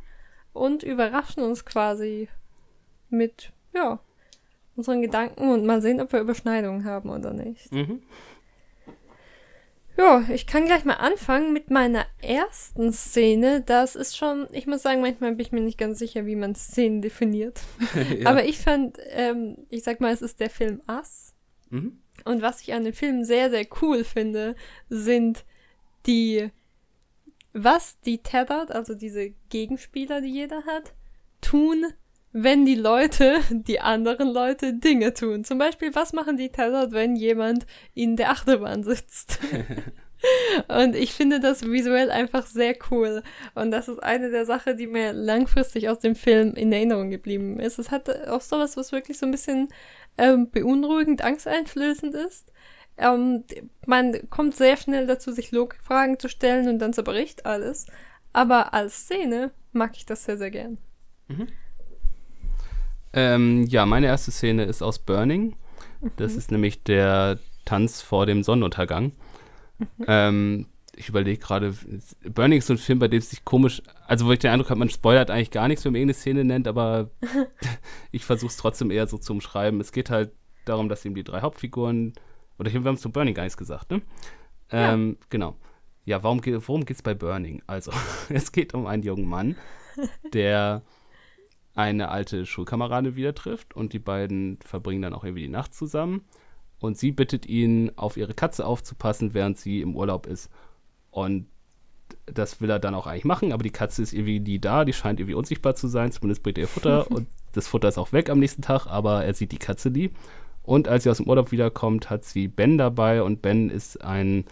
und 0.54 0.84
überraschen 0.84 1.44
uns 1.44 1.66
quasi 1.66 2.30
mit, 3.10 3.52
ja, 3.74 4.00
unseren 4.76 5.02
Gedanken 5.02 5.50
und 5.52 5.66
mal 5.66 5.82
sehen, 5.82 6.00
ob 6.00 6.14
wir 6.14 6.22
Überschneidungen 6.22 6.86
haben 6.86 7.10
oder 7.10 7.34
nicht. 7.34 7.72
Mhm. 7.72 8.02
Ja, 10.00 10.24
ich 10.34 10.48
kann 10.48 10.64
gleich 10.64 10.86
mal 10.86 10.94
anfangen 10.94 11.52
mit 11.52 11.72
meiner 11.72 12.06
ersten 12.22 12.94
Szene. 12.94 13.62
Das 13.66 13.98
ist 13.98 14.16
schon, 14.16 14.48
ich 14.54 14.66
muss 14.66 14.82
sagen, 14.82 15.02
manchmal 15.02 15.32
bin 15.32 15.46
ich 15.46 15.52
mir 15.52 15.60
nicht 15.60 15.78
ganz 15.78 16.00
sicher, 16.00 16.26
wie 16.26 16.38
man 16.38 16.56
Szenen 16.56 17.02
definiert. 17.02 17.60
ja. 18.18 18.30
Aber 18.30 18.46
ich 18.46 18.60
fand, 18.60 18.98
ähm, 19.10 19.58
ich 19.70 19.84
sag 19.84 20.00
mal, 20.00 20.14
es 20.14 20.22
ist 20.22 20.40
der 20.40 20.50
Film 20.50 20.82
Ass. 20.88 21.34
Mhm. 21.70 22.00
Und 22.26 22.42
was 22.42 22.62
ich 22.62 22.74
an 22.74 22.84
dem 22.84 22.94
Film 22.94 23.24
sehr, 23.24 23.50
sehr 23.50 23.66
cool 23.82 24.04
finde, 24.04 24.56
sind 24.90 25.46
die, 26.06 26.50
was 27.54 28.00
die 28.02 28.20
Tethered, 28.20 28.72
also 28.72 28.94
diese 28.94 29.32
Gegenspieler, 29.50 30.22
die 30.22 30.34
jeder 30.34 30.64
hat, 30.66 30.94
tun, 31.42 31.86
wenn 32.32 32.66
die 32.66 32.76
Leute, 32.76 33.40
die 33.50 33.80
anderen 33.80 34.32
Leute 34.32 34.74
Dinge 34.74 35.14
tun. 35.14 35.44
Zum 35.44 35.58
Beispiel, 35.58 35.94
was 35.96 36.14
machen 36.14 36.38
die 36.38 36.50
Tethered, 36.50 36.92
wenn 36.92 37.16
jemand 37.16 37.66
in 37.94 38.16
der 38.16 38.32
Achterbahn 38.32 38.84
sitzt? 38.84 39.40
Und 40.68 40.96
ich 40.96 41.14
finde 41.14 41.40
das 41.40 41.64
visuell 41.64 42.12
einfach 42.12 42.46
sehr 42.46 42.76
cool. 42.92 43.24
Und 43.56 43.72
das 43.72 43.88
ist 43.88 44.04
eine 44.04 44.30
der 44.30 44.46
Sachen, 44.46 44.76
die 44.76 44.88
mir 44.88 45.14
langfristig 45.14 45.88
aus 45.88 46.00
dem 46.00 46.16
Film 46.16 46.56
in 46.56 46.74
Erinnerung 46.74 47.10
geblieben 47.10 47.60
ist. 47.60 47.80
Es 47.80 47.90
hat 47.90 48.10
auch 48.28 48.42
sowas, 48.42 48.76
was 48.76 48.92
wirklich 48.92 49.18
so 49.18 49.26
ein 49.26 49.32
bisschen 49.32 49.70
ähm, 50.20 50.50
beunruhigend, 50.52 51.24
angsteinflößend 51.24 52.14
ist. 52.14 52.52
Ähm, 52.98 53.46
man 53.86 54.30
kommt 54.30 54.56
sehr 54.56 54.78
schnell 54.78 55.08
dazu, 55.08 55.32
sich 55.32 55.52
Logikfragen 55.52 56.20
zu 56.20 56.28
stellen 56.28 56.68
und 56.68 56.80
dann 56.80 56.94
zerbricht 56.94 57.46
alles. 57.46 57.88
Aber 58.34 58.74
als 58.74 59.06
Szene 59.06 59.52
mag 59.72 59.96
ich 59.96 60.06
das 60.06 60.26
sehr, 60.26 60.38
sehr 60.38 60.52
gern. 60.52 60.78
Mhm. 61.28 61.48
Ähm, 63.14 63.64
ja, 63.68 63.86
meine 63.86 64.08
erste 64.08 64.32
Szene 64.32 64.66
ist 64.66 64.82
aus 64.82 65.00
Burning. 65.00 65.56
Das 66.18 66.34
mhm. 66.34 66.38
ist 66.38 66.52
nämlich 66.52 66.84
der 66.84 67.40
Tanz 67.66 68.02
vor 68.02 68.26
dem 68.26 68.44
Sonnenuntergang. 68.44 69.14
Mhm. 69.78 70.06
Ähm, 70.08 70.66
ich 71.00 71.08
überlege 71.08 71.40
gerade, 71.40 71.74
Burning 72.26 72.60
ist 72.60 72.68
so 72.68 72.74
ein 72.74 72.78
Film, 72.78 73.00
bei 73.00 73.08
dem 73.08 73.20
es 73.20 73.30
sich 73.30 73.46
komisch, 73.46 73.82
also 74.06 74.26
wo 74.26 74.34
ich 74.34 74.40
den 74.40 74.52
Eindruck 74.52 74.70
habe, 74.70 74.80
man 74.80 74.90
spoilert 74.90 75.32
eigentlich 75.32 75.50
gar 75.50 75.70
nichts, 75.70 75.86
wenn 75.86 75.94
man 75.94 76.02
irgendeine 76.02 76.20
Szene 76.20 76.44
nennt, 76.44 76.68
aber 76.68 77.10
ich 78.12 78.26
versuche 78.26 78.50
es 78.50 78.58
trotzdem 78.58 78.92
eher 78.92 79.08
so 79.08 79.18
zu 79.18 79.32
umschreiben. 79.32 79.80
Es 79.80 79.94
geht 79.94 80.10
halt 80.10 80.34
darum, 80.66 80.90
dass 80.90 81.06
eben 81.06 81.16
die 81.16 81.24
drei 81.24 81.40
Hauptfiguren, 81.40 82.14
oder 82.60 82.74
wir 82.74 82.84
haben 82.84 82.96
es 82.96 83.02
zu 83.02 83.14
Burning 83.14 83.34
gar 83.34 83.44
nichts 83.44 83.56
gesagt, 83.56 83.92
ne? 83.92 84.02
Ähm, 84.72 85.16
ja. 85.18 85.26
Genau. 85.30 85.56
Ja, 86.04 86.22
warum, 86.22 86.42
worum 86.46 86.84
geht 86.84 86.98
es 86.98 87.02
bei 87.02 87.14
Burning? 87.14 87.64
Also, 87.66 87.94
es 88.30 88.52
geht 88.52 88.74
um 88.74 88.86
einen 88.86 89.04
jungen 89.04 89.26
Mann, 89.26 89.56
der 90.34 90.84
eine 91.76 92.10
alte 92.10 92.46
Schulkameradin 92.46 93.16
wieder 93.16 93.34
trifft 93.34 93.74
und 93.74 93.94
die 93.94 94.00
beiden 94.00 94.60
verbringen 94.66 95.02
dann 95.02 95.14
auch 95.14 95.24
irgendwie 95.24 95.44
die 95.44 95.50
Nacht 95.50 95.74
zusammen. 95.74 96.26
Und 96.82 96.98
sie 96.98 97.14
bittet 97.14 97.46
ihn, 97.46 97.94
auf 97.96 98.18
ihre 98.18 98.34
Katze 98.34 98.66
aufzupassen, 98.66 99.34
während 99.34 99.58
sie 99.58 99.80
im 99.80 99.96
Urlaub 99.96 100.28
ist. 100.28 100.50
Und 101.20 101.46
das 102.26 102.62
will 102.62 102.70
er 102.70 102.80
dann 102.80 102.96
auch 102.96 103.08
eigentlich 103.08 103.26
machen, 103.26 103.52
aber 103.54 103.64
die 103.64 103.72
Katze 103.72 104.02
ist 104.02 104.14
irgendwie 104.14 104.40
nie 104.40 104.60
da, 104.60 104.86
die 104.86 104.94
scheint 104.94 105.20
irgendwie 105.20 105.36
unsichtbar 105.36 105.76
zu 105.76 105.88
sein, 105.88 106.12
zumindest 106.12 106.44
bringt 106.44 106.58
er 106.58 106.64
ihr 106.64 106.68
Futter 106.68 107.10
und 107.12 107.28
das 107.54 107.68
Futter 107.68 107.88
ist 107.88 107.98
auch 107.98 108.14
weg 108.14 108.30
am 108.30 108.40
nächsten 108.40 108.62
Tag, 108.62 108.86
aber 108.88 109.26
er 109.26 109.34
sieht 109.34 109.52
die 109.52 109.58
Katze 109.58 109.90
nie. 109.90 110.12
Und 110.64 110.88
als 110.88 111.04
sie 111.04 111.10
aus 111.10 111.18
dem 111.18 111.28
Urlaub 111.28 111.52
wiederkommt, 111.52 112.10
hat 112.10 112.26
sie 112.26 112.48
Ben 112.48 112.78
dabei 112.78 113.24
und 113.24 113.42
Ben 113.42 113.70
ist 113.70 114.04
ein, 114.04 114.46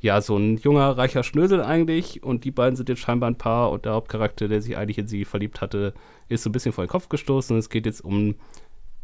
ja, 0.00 0.20
so 0.20 0.36
ein 0.36 0.58
junger, 0.58 0.98
reicher 0.98 1.22
Schnösel 1.22 1.62
eigentlich 1.62 2.22
und 2.22 2.44
die 2.44 2.50
beiden 2.50 2.76
sind 2.76 2.90
jetzt 2.90 3.00
scheinbar 3.00 3.30
ein 3.30 3.38
Paar 3.38 3.70
und 3.70 3.86
der 3.86 3.92
Hauptcharakter, 3.92 4.48
der 4.48 4.60
sich 4.60 4.76
eigentlich 4.76 4.98
in 4.98 5.06
sie 5.06 5.24
verliebt 5.24 5.62
hatte, 5.62 5.94
ist 6.28 6.42
so 6.42 6.50
ein 6.50 6.52
bisschen 6.52 6.72
vor 6.72 6.84
den 6.84 6.90
Kopf 6.90 7.08
gestoßen 7.08 7.54
und 7.54 7.60
es 7.60 7.70
geht 7.70 7.86
jetzt 7.86 8.04
um 8.04 8.34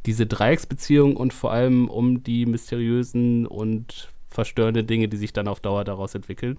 diese 0.05 0.27
Dreiecksbeziehung 0.27 1.17
und 1.17 1.33
vor 1.33 1.53
allem 1.53 1.89
um 1.89 2.23
die 2.23 2.45
mysteriösen 2.45 3.47
und 3.47 4.11
verstörenden 4.29 4.87
Dinge, 4.87 5.09
die 5.09 5.17
sich 5.17 5.33
dann 5.33 5.49
auf 5.49 5.61
Dauer 5.61 5.85
daraus 5.85 6.15
entwickeln. 6.15 6.59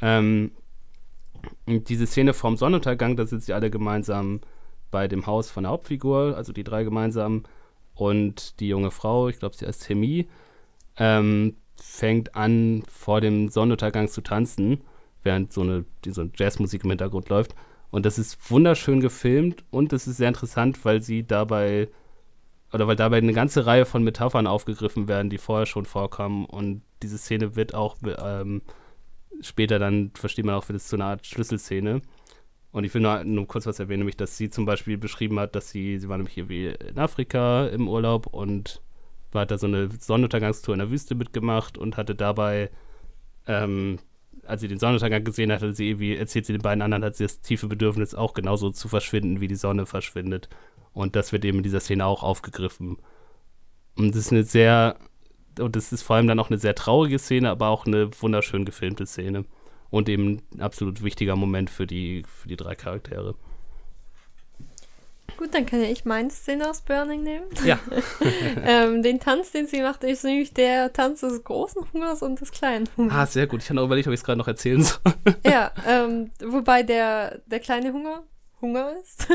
Ähm, 0.00 0.52
diese 1.66 2.06
Szene 2.06 2.34
vorm 2.34 2.56
Sonnenuntergang, 2.56 3.16
da 3.16 3.26
sind 3.26 3.42
sie 3.42 3.52
alle 3.52 3.70
gemeinsam 3.70 4.40
bei 4.90 5.08
dem 5.08 5.26
Haus 5.26 5.50
von 5.50 5.64
der 5.64 5.72
Hauptfigur, 5.72 6.36
also 6.36 6.52
die 6.52 6.64
drei 6.64 6.84
gemeinsam 6.84 7.44
und 7.94 8.60
die 8.60 8.68
junge 8.68 8.90
Frau, 8.90 9.28
ich 9.28 9.38
glaube, 9.38 9.56
sie 9.56 9.66
heißt 9.66 9.86
Chemie, 9.86 10.28
ähm, 10.96 11.56
fängt 11.76 12.34
an, 12.34 12.82
vor 12.88 13.20
dem 13.20 13.48
Sonnenuntergang 13.48 14.08
zu 14.08 14.20
tanzen, 14.20 14.82
während 15.22 15.52
so 15.52 15.62
eine, 15.62 15.84
so 16.06 16.22
eine 16.22 16.30
Jazzmusik 16.36 16.84
im 16.84 16.90
Hintergrund 16.90 17.28
läuft. 17.28 17.54
Und 17.90 18.06
das 18.06 18.18
ist 18.18 18.50
wunderschön 18.50 19.00
gefilmt 19.00 19.64
und 19.70 19.92
es 19.92 20.06
ist 20.06 20.18
sehr 20.18 20.28
interessant, 20.28 20.84
weil 20.84 21.02
sie 21.02 21.26
dabei, 21.26 21.88
oder 22.72 22.86
weil 22.86 22.96
dabei 22.96 23.18
eine 23.18 23.32
ganze 23.32 23.66
Reihe 23.66 23.84
von 23.84 24.04
Metaphern 24.04 24.46
aufgegriffen 24.46 25.08
werden, 25.08 25.30
die 25.30 25.38
vorher 25.38 25.66
schon 25.66 25.86
vorkommen. 25.86 26.44
Und 26.44 26.82
diese 27.02 27.18
Szene 27.18 27.56
wird 27.56 27.74
auch 27.74 27.96
ähm, 28.04 28.62
später 29.42 29.78
dann, 29.78 30.10
versteht 30.14 30.44
man 30.44 30.54
auch, 30.54 30.68
es 30.70 30.88
zu 30.88 30.96
einer 30.96 31.06
Art 31.06 31.26
Schlüsselszene. 31.26 32.02
Und 32.72 32.84
ich 32.84 32.94
will 32.94 33.00
nur, 33.00 33.24
nur 33.24 33.48
kurz 33.48 33.66
was 33.66 33.80
erwähnen, 33.80 34.00
nämlich, 34.00 34.16
dass 34.16 34.36
sie 34.36 34.48
zum 34.48 34.64
Beispiel 34.64 34.96
beschrieben 34.96 35.40
hat, 35.40 35.56
dass 35.56 35.70
sie, 35.70 35.98
sie 35.98 36.08
war 36.08 36.16
nämlich 36.18 36.36
irgendwie 36.36 36.68
in 36.68 36.98
Afrika 36.98 37.66
im 37.66 37.88
Urlaub 37.88 38.26
und 38.28 38.80
war 39.32 39.46
da 39.46 39.58
so 39.58 39.66
eine 39.66 39.88
Sonnenuntergangstour 39.90 40.74
in 40.74 40.80
der 40.80 40.90
Wüste 40.90 41.14
mitgemacht 41.14 41.78
und 41.78 41.96
hatte 41.96 42.14
dabei, 42.14 42.70
ähm, 43.46 43.98
als 44.44 44.60
sie 44.60 44.68
den 44.68 44.78
Sonnenuntergang 44.78 45.24
gesehen 45.24 45.52
hat, 45.52 45.62
hatte 45.62 45.74
sie 45.74 45.88
irgendwie, 45.90 46.16
erzählt 46.16 46.46
sie 46.46 46.52
den 46.52 46.62
beiden 46.62 46.82
anderen, 46.82 47.04
hat 47.04 47.16
sie 47.16 47.24
das 47.24 47.40
tiefe 47.40 47.66
Bedürfnis, 47.66 48.14
auch 48.14 48.34
genauso 48.34 48.70
zu 48.70 48.88
verschwinden, 48.88 49.40
wie 49.40 49.48
die 49.48 49.56
Sonne 49.56 49.86
verschwindet. 49.86 50.48
Und 50.92 51.16
das 51.16 51.32
wird 51.32 51.44
eben 51.44 51.58
in 51.58 51.64
dieser 51.64 51.80
Szene 51.80 52.06
auch 52.06 52.22
aufgegriffen. 52.22 52.98
Und 53.96 54.14
das 54.14 54.26
ist 54.26 54.32
eine 54.32 54.44
sehr, 54.44 54.96
und 55.58 55.76
das 55.76 55.92
ist 55.92 56.02
vor 56.02 56.16
allem 56.16 56.26
dann 56.26 56.38
auch 56.38 56.50
eine 56.50 56.58
sehr 56.58 56.74
traurige 56.74 57.18
Szene, 57.18 57.50
aber 57.50 57.68
auch 57.68 57.86
eine 57.86 58.10
wunderschön 58.20 58.64
gefilmte 58.64 59.06
Szene 59.06 59.44
und 59.90 60.08
eben 60.08 60.42
ein 60.54 60.60
absolut 60.60 61.02
wichtiger 61.02 61.36
Moment 61.36 61.70
für 61.70 61.86
die, 61.86 62.24
für 62.26 62.48
die 62.48 62.56
drei 62.56 62.74
Charaktere. 62.74 63.34
Gut, 65.36 65.54
dann 65.54 65.64
kann 65.64 65.80
ja 65.80 65.88
ich 65.88 66.04
meine 66.04 66.30
Szene 66.30 66.68
aus 66.68 66.82
Burning 66.82 67.22
nehmen. 67.22 67.46
Ja. 67.64 67.78
ähm, 68.64 69.02
den 69.02 69.20
Tanz, 69.20 69.52
den 69.52 69.66
sie 69.66 69.80
macht, 69.80 70.04
ist 70.04 70.24
nämlich 70.24 70.52
der 70.52 70.92
Tanz 70.92 71.20
des 71.20 71.42
großen 71.42 71.82
Hungers 71.92 72.22
und 72.22 72.40
des 72.40 72.52
kleinen 72.52 72.88
Hungers. 72.96 73.16
Ah, 73.16 73.26
sehr 73.26 73.46
gut. 73.46 73.62
Ich 73.62 73.70
habe 73.70 73.76
noch 73.76 73.84
überlegt, 73.84 74.06
ob 74.06 74.12
ich 74.12 74.20
es 74.20 74.24
gerade 74.24 74.38
noch 74.38 74.48
erzählen 74.48 74.82
soll. 74.82 75.00
ja, 75.46 75.72
ähm, 75.88 76.30
wobei 76.44 76.82
der, 76.82 77.40
der 77.46 77.60
kleine 77.60 77.92
Hunger 77.92 78.22
Hunger 78.60 78.96
ist. 79.00 79.26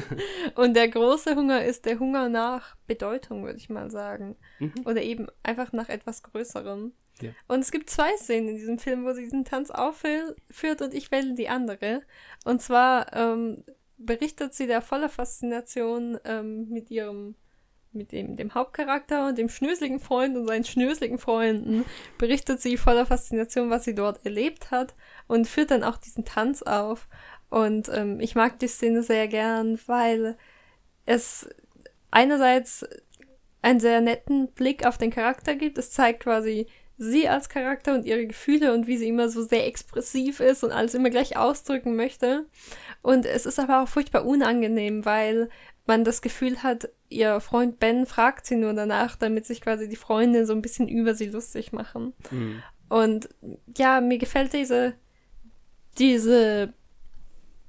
und 0.54 0.74
der 0.74 0.88
große 0.88 1.36
Hunger 1.36 1.64
ist 1.64 1.84
der 1.86 1.98
Hunger 1.98 2.28
nach 2.28 2.76
Bedeutung, 2.86 3.44
würde 3.44 3.58
ich 3.58 3.68
mal 3.68 3.90
sagen. 3.90 4.36
Mhm. 4.58 4.72
Oder 4.84 5.02
eben 5.02 5.26
einfach 5.42 5.72
nach 5.72 5.88
etwas 5.88 6.22
Größerem. 6.22 6.92
Ja. 7.20 7.30
Und 7.48 7.60
es 7.60 7.70
gibt 7.70 7.90
zwei 7.90 8.16
Szenen 8.16 8.48
in 8.48 8.56
diesem 8.56 8.78
Film, 8.78 9.04
wo 9.04 9.12
sie 9.12 9.22
diesen 9.22 9.44
Tanz 9.44 9.70
aufführt 9.70 10.82
und 10.82 10.94
ich 10.94 11.10
wähle 11.10 11.34
die 11.34 11.48
andere. 11.48 12.02
Und 12.44 12.60
zwar 12.60 13.14
ähm, 13.14 13.64
berichtet 13.98 14.54
sie 14.54 14.66
da 14.66 14.80
voller 14.80 15.08
Faszination 15.08 16.18
ähm, 16.24 16.68
mit 16.68 16.90
ihrem, 16.90 17.36
mit 17.92 18.10
dem, 18.10 18.36
dem 18.36 18.54
Hauptcharakter 18.54 19.28
und 19.28 19.38
dem 19.38 19.48
schnöseligen 19.48 20.00
Freund 20.00 20.36
und 20.36 20.48
seinen 20.48 20.64
schnöseligen 20.64 21.18
Freunden, 21.18 21.84
berichtet 22.18 22.60
sie 22.60 22.76
voller 22.76 23.06
Faszination, 23.06 23.70
was 23.70 23.84
sie 23.84 23.94
dort 23.94 24.24
erlebt 24.24 24.70
hat 24.70 24.94
und 25.28 25.46
führt 25.46 25.70
dann 25.70 25.84
auch 25.84 25.96
diesen 25.96 26.24
Tanz 26.24 26.62
auf. 26.62 27.08
Und 27.50 27.88
ähm, 27.92 28.20
ich 28.20 28.34
mag 28.34 28.58
die 28.58 28.68
Szene 28.68 29.02
sehr 29.02 29.28
gern, 29.28 29.78
weil 29.86 30.36
es 31.06 31.48
einerseits 32.10 32.86
einen 33.62 33.80
sehr 33.80 34.00
netten 34.00 34.48
Blick 34.52 34.86
auf 34.86 34.98
den 34.98 35.10
Charakter 35.10 35.54
gibt. 35.54 35.78
Es 35.78 35.90
zeigt 35.90 36.20
quasi 36.20 36.66
sie 36.96 37.28
als 37.28 37.48
Charakter 37.48 37.94
und 37.94 38.04
ihre 38.04 38.26
Gefühle 38.26 38.72
und 38.72 38.86
wie 38.86 38.96
sie 38.96 39.08
immer 39.08 39.28
so 39.28 39.42
sehr 39.42 39.66
expressiv 39.66 40.40
ist 40.40 40.62
und 40.62 40.70
alles 40.70 40.94
immer 40.94 41.10
gleich 41.10 41.36
ausdrücken 41.36 41.96
möchte. 41.96 42.46
Und 43.02 43.26
es 43.26 43.46
ist 43.46 43.58
aber 43.58 43.82
auch 43.82 43.88
furchtbar 43.88 44.24
unangenehm, 44.24 45.04
weil 45.04 45.48
man 45.86 46.04
das 46.04 46.22
Gefühl 46.22 46.62
hat, 46.62 46.88
ihr 47.08 47.40
Freund 47.40 47.78
Ben 47.78 48.06
fragt 48.06 48.46
sie 48.46 48.56
nur 48.56 48.72
danach, 48.72 49.16
damit 49.16 49.44
sich 49.46 49.60
quasi 49.60 49.88
die 49.88 49.96
Freunde 49.96 50.46
so 50.46 50.52
ein 50.52 50.62
bisschen 50.62 50.88
über 50.88 51.14
sie 51.14 51.26
lustig 51.26 51.72
machen. 51.72 52.14
Mhm. 52.30 52.62
Und 52.88 53.28
ja, 53.76 54.00
mir 54.00 54.18
gefällt 54.18 54.52
diese, 54.52 54.94
diese 55.98 56.72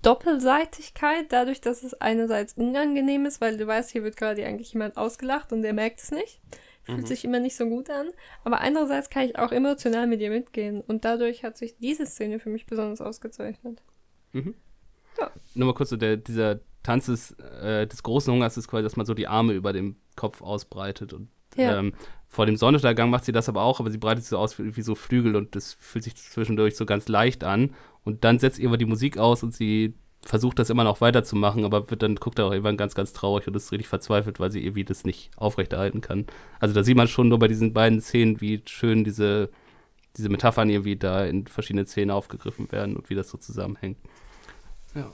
Doppelseitigkeit, 0.05 1.25
dadurch, 1.29 1.61
dass 1.61 1.83
es 1.83 1.93
einerseits 1.95 2.53
unangenehm 2.53 3.25
ist, 3.25 3.41
weil 3.41 3.57
du 3.57 3.65
weißt, 3.65 3.91
hier 3.91 4.03
wird 4.03 4.17
gerade 4.17 4.45
eigentlich 4.45 4.73
jemand 4.73 4.97
ausgelacht 4.97 5.51
und 5.51 5.63
der 5.63 5.73
merkt 5.73 5.99
es 5.99 6.11
nicht. 6.11 6.41
Fühlt 6.83 7.01
mhm. 7.01 7.05
sich 7.07 7.25
immer 7.25 7.39
nicht 7.39 7.55
so 7.55 7.65
gut 7.65 7.89
an. 7.89 8.09
Aber 8.43 8.61
andererseits 8.61 9.09
kann 9.09 9.23
ich 9.23 9.39
auch 9.39 9.51
emotional 9.51 10.05
mit 10.05 10.21
ihr 10.21 10.29
mitgehen. 10.29 10.81
Und 10.81 11.03
dadurch 11.03 11.43
hat 11.43 11.57
sich 11.57 11.77
diese 11.79 12.05
Szene 12.05 12.37
für 12.37 12.49
mich 12.49 12.67
besonders 12.67 13.01
ausgezeichnet. 13.01 13.81
Mhm. 14.33 14.53
Ja. 15.19 15.31
Nur 15.55 15.67
mal 15.67 15.73
kurz, 15.73 15.89
so 15.89 15.97
der, 15.97 16.17
dieser 16.17 16.59
Tanz 16.83 17.07
des, 17.07 17.31
äh, 17.39 17.87
des 17.87 18.03
großen 18.03 18.31
Hungers 18.31 18.57
ist 18.57 18.67
quasi, 18.67 18.83
dass 18.83 18.97
man 18.97 19.07
so 19.07 19.15
die 19.15 19.27
Arme 19.27 19.53
über 19.53 19.73
dem 19.73 19.95
Kopf 20.15 20.43
ausbreitet. 20.43 21.13
Und 21.13 21.29
ja. 21.55 21.79
ähm, 21.79 21.93
vor 22.27 22.45
dem 22.45 22.57
Sonnenuntergang 22.57 23.09
macht 23.09 23.25
sie 23.25 23.31
das 23.31 23.49
aber 23.49 23.63
auch, 23.63 23.79
aber 23.79 23.89
sie 23.89 23.97
breitet 23.97 24.25
so 24.25 24.37
aus 24.37 24.59
wie, 24.59 24.75
wie, 24.75 24.81
so 24.83 24.93
Flügel 24.93 25.35
und 25.35 25.55
das 25.55 25.73
fühlt 25.73 26.03
sich 26.03 26.15
zwischendurch 26.15 26.75
so 26.75 26.85
ganz 26.85 27.07
leicht 27.07 27.43
an. 27.43 27.73
Und 28.05 28.23
dann 28.23 28.39
setzt 28.39 28.59
ihr 28.59 28.69
aber 28.69 28.77
die 28.77 28.85
Musik 28.85 29.17
aus 29.17 29.43
und 29.43 29.53
sie 29.53 29.95
versucht 30.21 30.57
das 30.57 30.69
immer 30.69 30.83
noch 30.83 31.01
weiterzumachen, 31.01 31.65
aber 31.65 31.89
wird 31.89 32.01
dann 32.01 32.15
guckt 32.15 32.39
er 32.39 32.45
auch 32.45 32.51
irgendwann 32.51 32.77
ganz, 32.77 32.95
ganz 32.95 33.13
traurig 33.13 33.47
und 33.47 33.55
ist 33.55 33.71
richtig 33.71 33.87
verzweifelt, 33.87 34.39
weil 34.39 34.51
sie 34.51 34.63
irgendwie 34.63 34.83
das 34.83 35.03
nicht 35.03 35.31
aufrechterhalten 35.37 36.01
kann. 36.01 36.25
Also 36.59 36.73
da 36.73 36.83
sieht 36.83 36.97
man 36.97 37.07
schon 37.07 37.27
nur 37.27 37.39
bei 37.39 37.47
diesen 37.47 37.73
beiden 37.73 38.01
Szenen, 38.01 38.41
wie 38.41 38.61
schön 38.65 39.03
diese, 39.03 39.49
diese 40.17 40.29
Metaphern 40.29 40.69
irgendwie 40.69 40.95
da 40.95 41.25
in 41.25 41.45
verschiedene 41.45 41.85
Szenen 41.85 42.11
aufgegriffen 42.11 42.71
werden 42.71 42.95
und 42.95 43.09
wie 43.09 43.15
das 43.15 43.29
so 43.29 43.37
zusammenhängt. 43.37 43.97
Ja. 44.95 45.13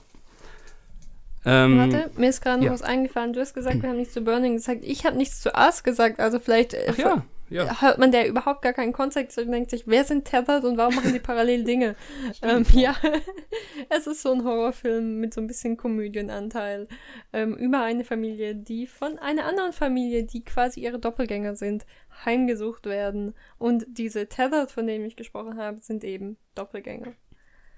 Ähm, 1.44 1.78
Warte, 1.78 2.10
mir 2.16 2.28
ist 2.28 2.40
gerade 2.40 2.58
noch 2.58 2.66
ja. 2.66 2.72
was 2.72 2.82
eingefallen. 2.82 3.32
Du 3.32 3.40
hast 3.40 3.52
gesagt, 3.52 3.82
wir 3.82 3.88
haben 3.88 3.98
nichts 3.98 4.14
zu 4.14 4.22
Burning 4.22 4.54
gesagt. 4.54 4.84
Ich 4.84 5.04
habe 5.04 5.16
nichts 5.16 5.40
zu 5.40 5.50
Us 5.54 5.82
gesagt, 5.82 6.20
also 6.20 6.38
vielleicht 6.38 6.72
äh, 6.72 6.92
ja 6.96 7.24
ja. 7.52 7.80
hört 7.80 7.98
man 7.98 8.12
der 8.12 8.28
überhaupt 8.28 8.62
gar 8.62 8.72
keinen 8.72 8.92
Kontext 8.92 9.38
und 9.38 9.50
denkt 9.50 9.70
sich, 9.70 9.86
wer 9.86 10.04
sind 10.04 10.24
Tethered 10.24 10.64
und 10.64 10.76
warum 10.76 10.94
machen 10.94 11.12
die 11.12 11.18
parallel 11.18 11.64
Dinge? 11.64 11.96
ähm, 12.42 12.64
ja, 12.72 12.94
es 13.88 14.06
ist 14.06 14.22
so 14.22 14.32
ein 14.32 14.44
Horrorfilm 14.44 15.18
mit 15.20 15.34
so 15.34 15.40
ein 15.40 15.46
bisschen 15.46 15.76
Komödienanteil 15.76 16.88
ähm, 17.32 17.54
über 17.54 17.82
eine 17.82 18.04
Familie, 18.04 18.54
die 18.54 18.86
von 18.86 19.18
einer 19.18 19.44
anderen 19.44 19.72
Familie, 19.72 20.24
die 20.24 20.44
quasi 20.44 20.80
ihre 20.80 20.98
Doppelgänger 20.98 21.56
sind, 21.56 21.86
heimgesucht 22.24 22.86
werden. 22.86 23.34
Und 23.58 23.86
diese 23.88 24.28
Tethered, 24.28 24.70
von 24.70 24.86
denen 24.86 25.04
ich 25.04 25.16
gesprochen 25.16 25.56
habe, 25.56 25.80
sind 25.80 26.04
eben 26.04 26.36
Doppelgänger. 26.54 27.12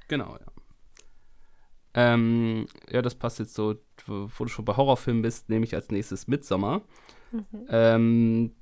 Genau, 0.09 0.37
ja. 0.37 0.47
Ähm, 1.97 2.67
ja, 2.91 3.03
das 3.03 3.15
passt 3.15 3.39
jetzt 3.39 3.55
so, 3.55 3.77
wo 4.07 4.45
du 4.45 4.49
schon 4.49 4.65
bei 4.65 4.77
Horrorfilmen 4.77 5.23
bist, 5.23 5.49
nehme 5.49 5.65
ich 5.65 5.75
als 5.75 5.91
nächstes 5.91 6.27
Midsommer. 6.27 6.83
Mhm. 7.31 7.67
Ähm, 7.69 8.53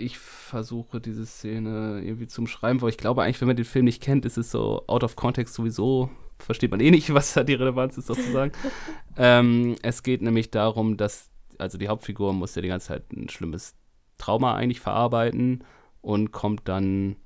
ich 0.00 0.18
versuche 0.18 1.00
diese 1.00 1.26
Szene 1.26 2.00
irgendwie 2.02 2.26
zum 2.26 2.46
Schreiben, 2.46 2.80
weil 2.80 2.90
ich 2.90 2.96
glaube 2.96 3.22
eigentlich, 3.22 3.40
wenn 3.40 3.48
man 3.48 3.56
den 3.56 3.64
Film 3.64 3.84
nicht 3.84 4.02
kennt, 4.02 4.24
ist 4.24 4.38
es 4.38 4.50
so 4.50 4.84
out 4.86 5.04
of 5.04 5.16
context 5.16 5.54
sowieso, 5.54 6.10
versteht 6.38 6.70
man 6.70 6.80
eh 6.80 6.90
nicht, 6.90 7.12
was 7.14 7.34
da 7.34 7.44
die 7.44 7.54
Relevanz 7.54 7.98
ist 7.98 8.06
sozusagen. 8.06 8.52
ähm, 9.16 9.76
es 9.82 10.02
geht 10.02 10.22
nämlich 10.22 10.50
darum, 10.50 10.96
dass, 10.96 11.30
also 11.58 11.78
die 11.78 11.88
Hauptfigur 11.88 12.32
muss 12.32 12.54
ja 12.54 12.62
die 12.62 12.68
ganze 12.68 12.88
Zeit 12.88 13.12
ein 13.12 13.28
schlimmes 13.28 13.74
Trauma 14.18 14.54
eigentlich 14.54 14.80
verarbeiten 14.80 15.64
und 16.00 16.32
kommt 16.32 16.68
dann 16.68 17.16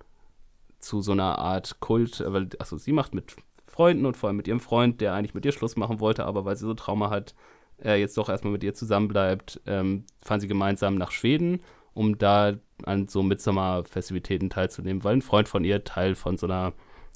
zu 0.78 1.00
so 1.00 1.12
einer 1.12 1.38
Art 1.38 1.80
Kult, 1.80 2.22
weil, 2.26 2.48
achso, 2.58 2.76
sie 2.76 2.92
macht 2.92 3.14
mit 3.14 3.36
Freunden 3.66 4.06
und 4.06 4.16
vor 4.16 4.28
allem 4.28 4.36
mit 4.36 4.46
ihrem 4.46 4.60
Freund, 4.60 5.00
der 5.00 5.14
eigentlich 5.14 5.34
mit 5.34 5.44
ihr 5.44 5.52
Schluss 5.52 5.76
machen 5.76 5.98
wollte, 5.98 6.26
aber 6.26 6.44
weil 6.44 6.56
sie 6.56 6.66
so 6.66 6.74
Trauma 6.74 7.10
hat, 7.10 7.34
äh, 7.82 7.98
jetzt 7.98 8.16
doch 8.16 8.28
erstmal 8.28 8.52
mit 8.52 8.62
ihr 8.62 8.74
zusammenbleibt, 8.74 9.60
ähm, 9.66 10.04
fahren 10.20 10.40
sie 10.40 10.46
gemeinsam 10.46 10.94
nach 10.96 11.10
Schweden 11.10 11.60
um 11.94 12.18
da 12.18 12.54
an 12.84 13.08
so 13.08 13.22
Midsommer-Festivitäten 13.22 14.50
teilzunehmen, 14.50 15.04
weil 15.04 15.16
ein 15.16 15.22
Freund 15.22 15.48
von 15.48 15.64
ihr 15.64 15.84
Teil 15.84 16.14
von 16.14 16.36
so 16.36 16.46
einer 16.46 16.72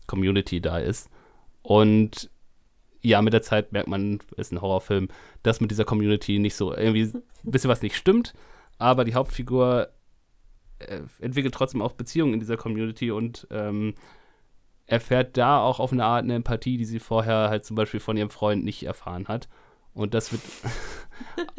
Community 0.07 0.61
da 0.61 0.79
ist. 0.79 1.11
Und 1.63 2.31
ja, 3.01 3.21
mit 3.23 3.33
der 3.33 3.43
Zeit 3.43 3.73
merkt 3.73 3.89
man, 3.89 4.21
ist 4.37 4.53
ein 4.53 4.61
Horrorfilm, 4.61 5.09
dass 5.43 5.61
mit 5.61 5.71
dieser 5.71 5.85
Community 5.85 6.39
nicht 6.39 6.55
so 6.55 6.75
irgendwie 6.75 7.13
ein 7.45 7.51
bisschen 7.51 7.71
was 7.71 7.83
nicht 7.83 7.97
stimmt, 7.97 8.35
aber 8.79 9.05
die 9.05 9.15
Hauptfigur 9.15 9.89
äh, 10.79 11.01
entwickelt 11.21 11.55
trotzdem 11.55 11.83
auch 11.83 11.93
Beziehungen 11.93 12.35
in 12.35 12.41
dieser 12.41 12.57
Community 12.57 13.11
und 13.11 13.47
ähm, 13.51 13.95
erfährt 14.87 15.37
da 15.37 15.61
auch 15.61 15.81
auf 15.81 15.93
eine 15.93 16.05
Art 16.05 16.25
eine 16.25 16.35
Empathie, 16.35 16.79
die 16.79 16.85
sie 16.85 16.99
vorher 16.99 17.51
halt 17.51 17.65
zum 17.65 17.77
Beispiel 17.77 18.01
von 18.01 18.17
ihrem 18.17 18.31
Freund 18.31 18.65
nicht 18.65 18.85
erfahren 18.85 19.29
hat. 19.29 19.49
Und 19.93 20.15
das 20.15 20.33
wird. 20.33 20.43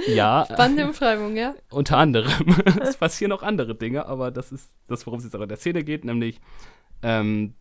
ja. 0.08 0.46
Spannende 0.46 0.86
Beschreibung, 0.86 1.36
ja. 1.36 1.56
Unter 1.70 1.98
anderem. 1.98 2.56
es 2.82 2.98
passieren 2.98 3.32
auch 3.32 3.44
andere 3.44 3.76
Dinge, 3.76 4.06
aber 4.06 4.32
das 4.32 4.52
ist 4.52 4.70
das, 4.88 5.06
worum 5.06 5.20
es 5.20 5.26
jetzt 5.26 5.36
auch 5.36 5.42
in 5.42 5.50
der 5.50 5.58
Szene 5.58 5.84
geht, 5.84 6.06
nämlich, 6.06 6.40
ähm, 7.02 7.56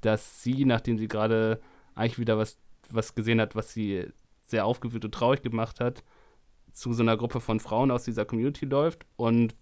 dass 0.00 0.42
sie, 0.42 0.64
nachdem 0.64 0.98
sie 0.98 1.08
gerade 1.08 1.60
eigentlich 1.94 2.18
wieder 2.18 2.38
was, 2.38 2.58
was 2.90 3.14
gesehen 3.14 3.40
hat, 3.40 3.54
was 3.54 3.72
sie 3.72 4.06
sehr 4.42 4.66
aufgewühlt 4.66 5.04
und 5.04 5.14
traurig 5.14 5.42
gemacht 5.42 5.80
hat, 5.80 6.02
zu 6.72 6.92
so 6.92 7.02
einer 7.02 7.16
Gruppe 7.16 7.40
von 7.40 7.60
Frauen 7.60 7.90
aus 7.90 8.04
dieser 8.04 8.24
Community 8.24 8.64
läuft 8.64 9.04
und 9.16 9.54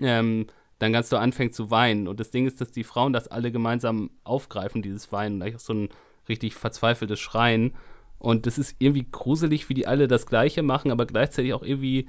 ähm, 0.00 0.46
dann 0.78 0.92
ganz 0.92 1.08
so 1.08 1.16
anfängt 1.16 1.54
zu 1.54 1.70
weinen. 1.70 2.08
Und 2.08 2.18
das 2.20 2.30
Ding 2.30 2.46
ist, 2.46 2.60
dass 2.60 2.72
die 2.72 2.84
Frauen 2.84 3.12
das 3.12 3.28
alle 3.28 3.52
gemeinsam 3.52 4.10
aufgreifen, 4.24 4.82
dieses 4.82 5.12
Weinen. 5.12 5.40
Da 5.40 5.46
ist 5.46 5.64
so 5.64 5.74
ein 5.74 5.88
richtig 6.28 6.54
verzweifeltes 6.54 7.20
Schreien. 7.20 7.74
Und 8.22 8.46
das 8.46 8.56
ist 8.56 8.76
irgendwie 8.78 9.04
gruselig, 9.10 9.68
wie 9.68 9.74
die 9.74 9.88
alle 9.88 10.06
das 10.06 10.26
Gleiche 10.26 10.62
machen, 10.62 10.92
aber 10.92 11.06
gleichzeitig 11.06 11.54
auch 11.54 11.64
irgendwie, 11.64 12.06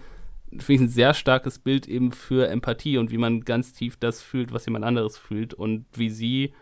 finde 0.52 0.74
ich, 0.74 0.82
ein 0.82 0.88
sehr 0.88 1.16
starkes 1.16 1.58
Bild 1.58 1.88
eben 1.88 2.12
für 2.12 2.50
Empathie 2.50 3.00
und 3.00 3.10
wie 3.10 3.18
man 3.18 3.42
ganz 3.42 3.74
tief 3.74 3.98
das 3.98 4.22
fühlt, 4.22 4.54
was 4.54 4.68
jemand 4.68 4.86
anderes 4.86 5.18
fühlt 5.18 5.56
und 5.56 5.88
wie 5.96 6.12
sie 6.12 6.54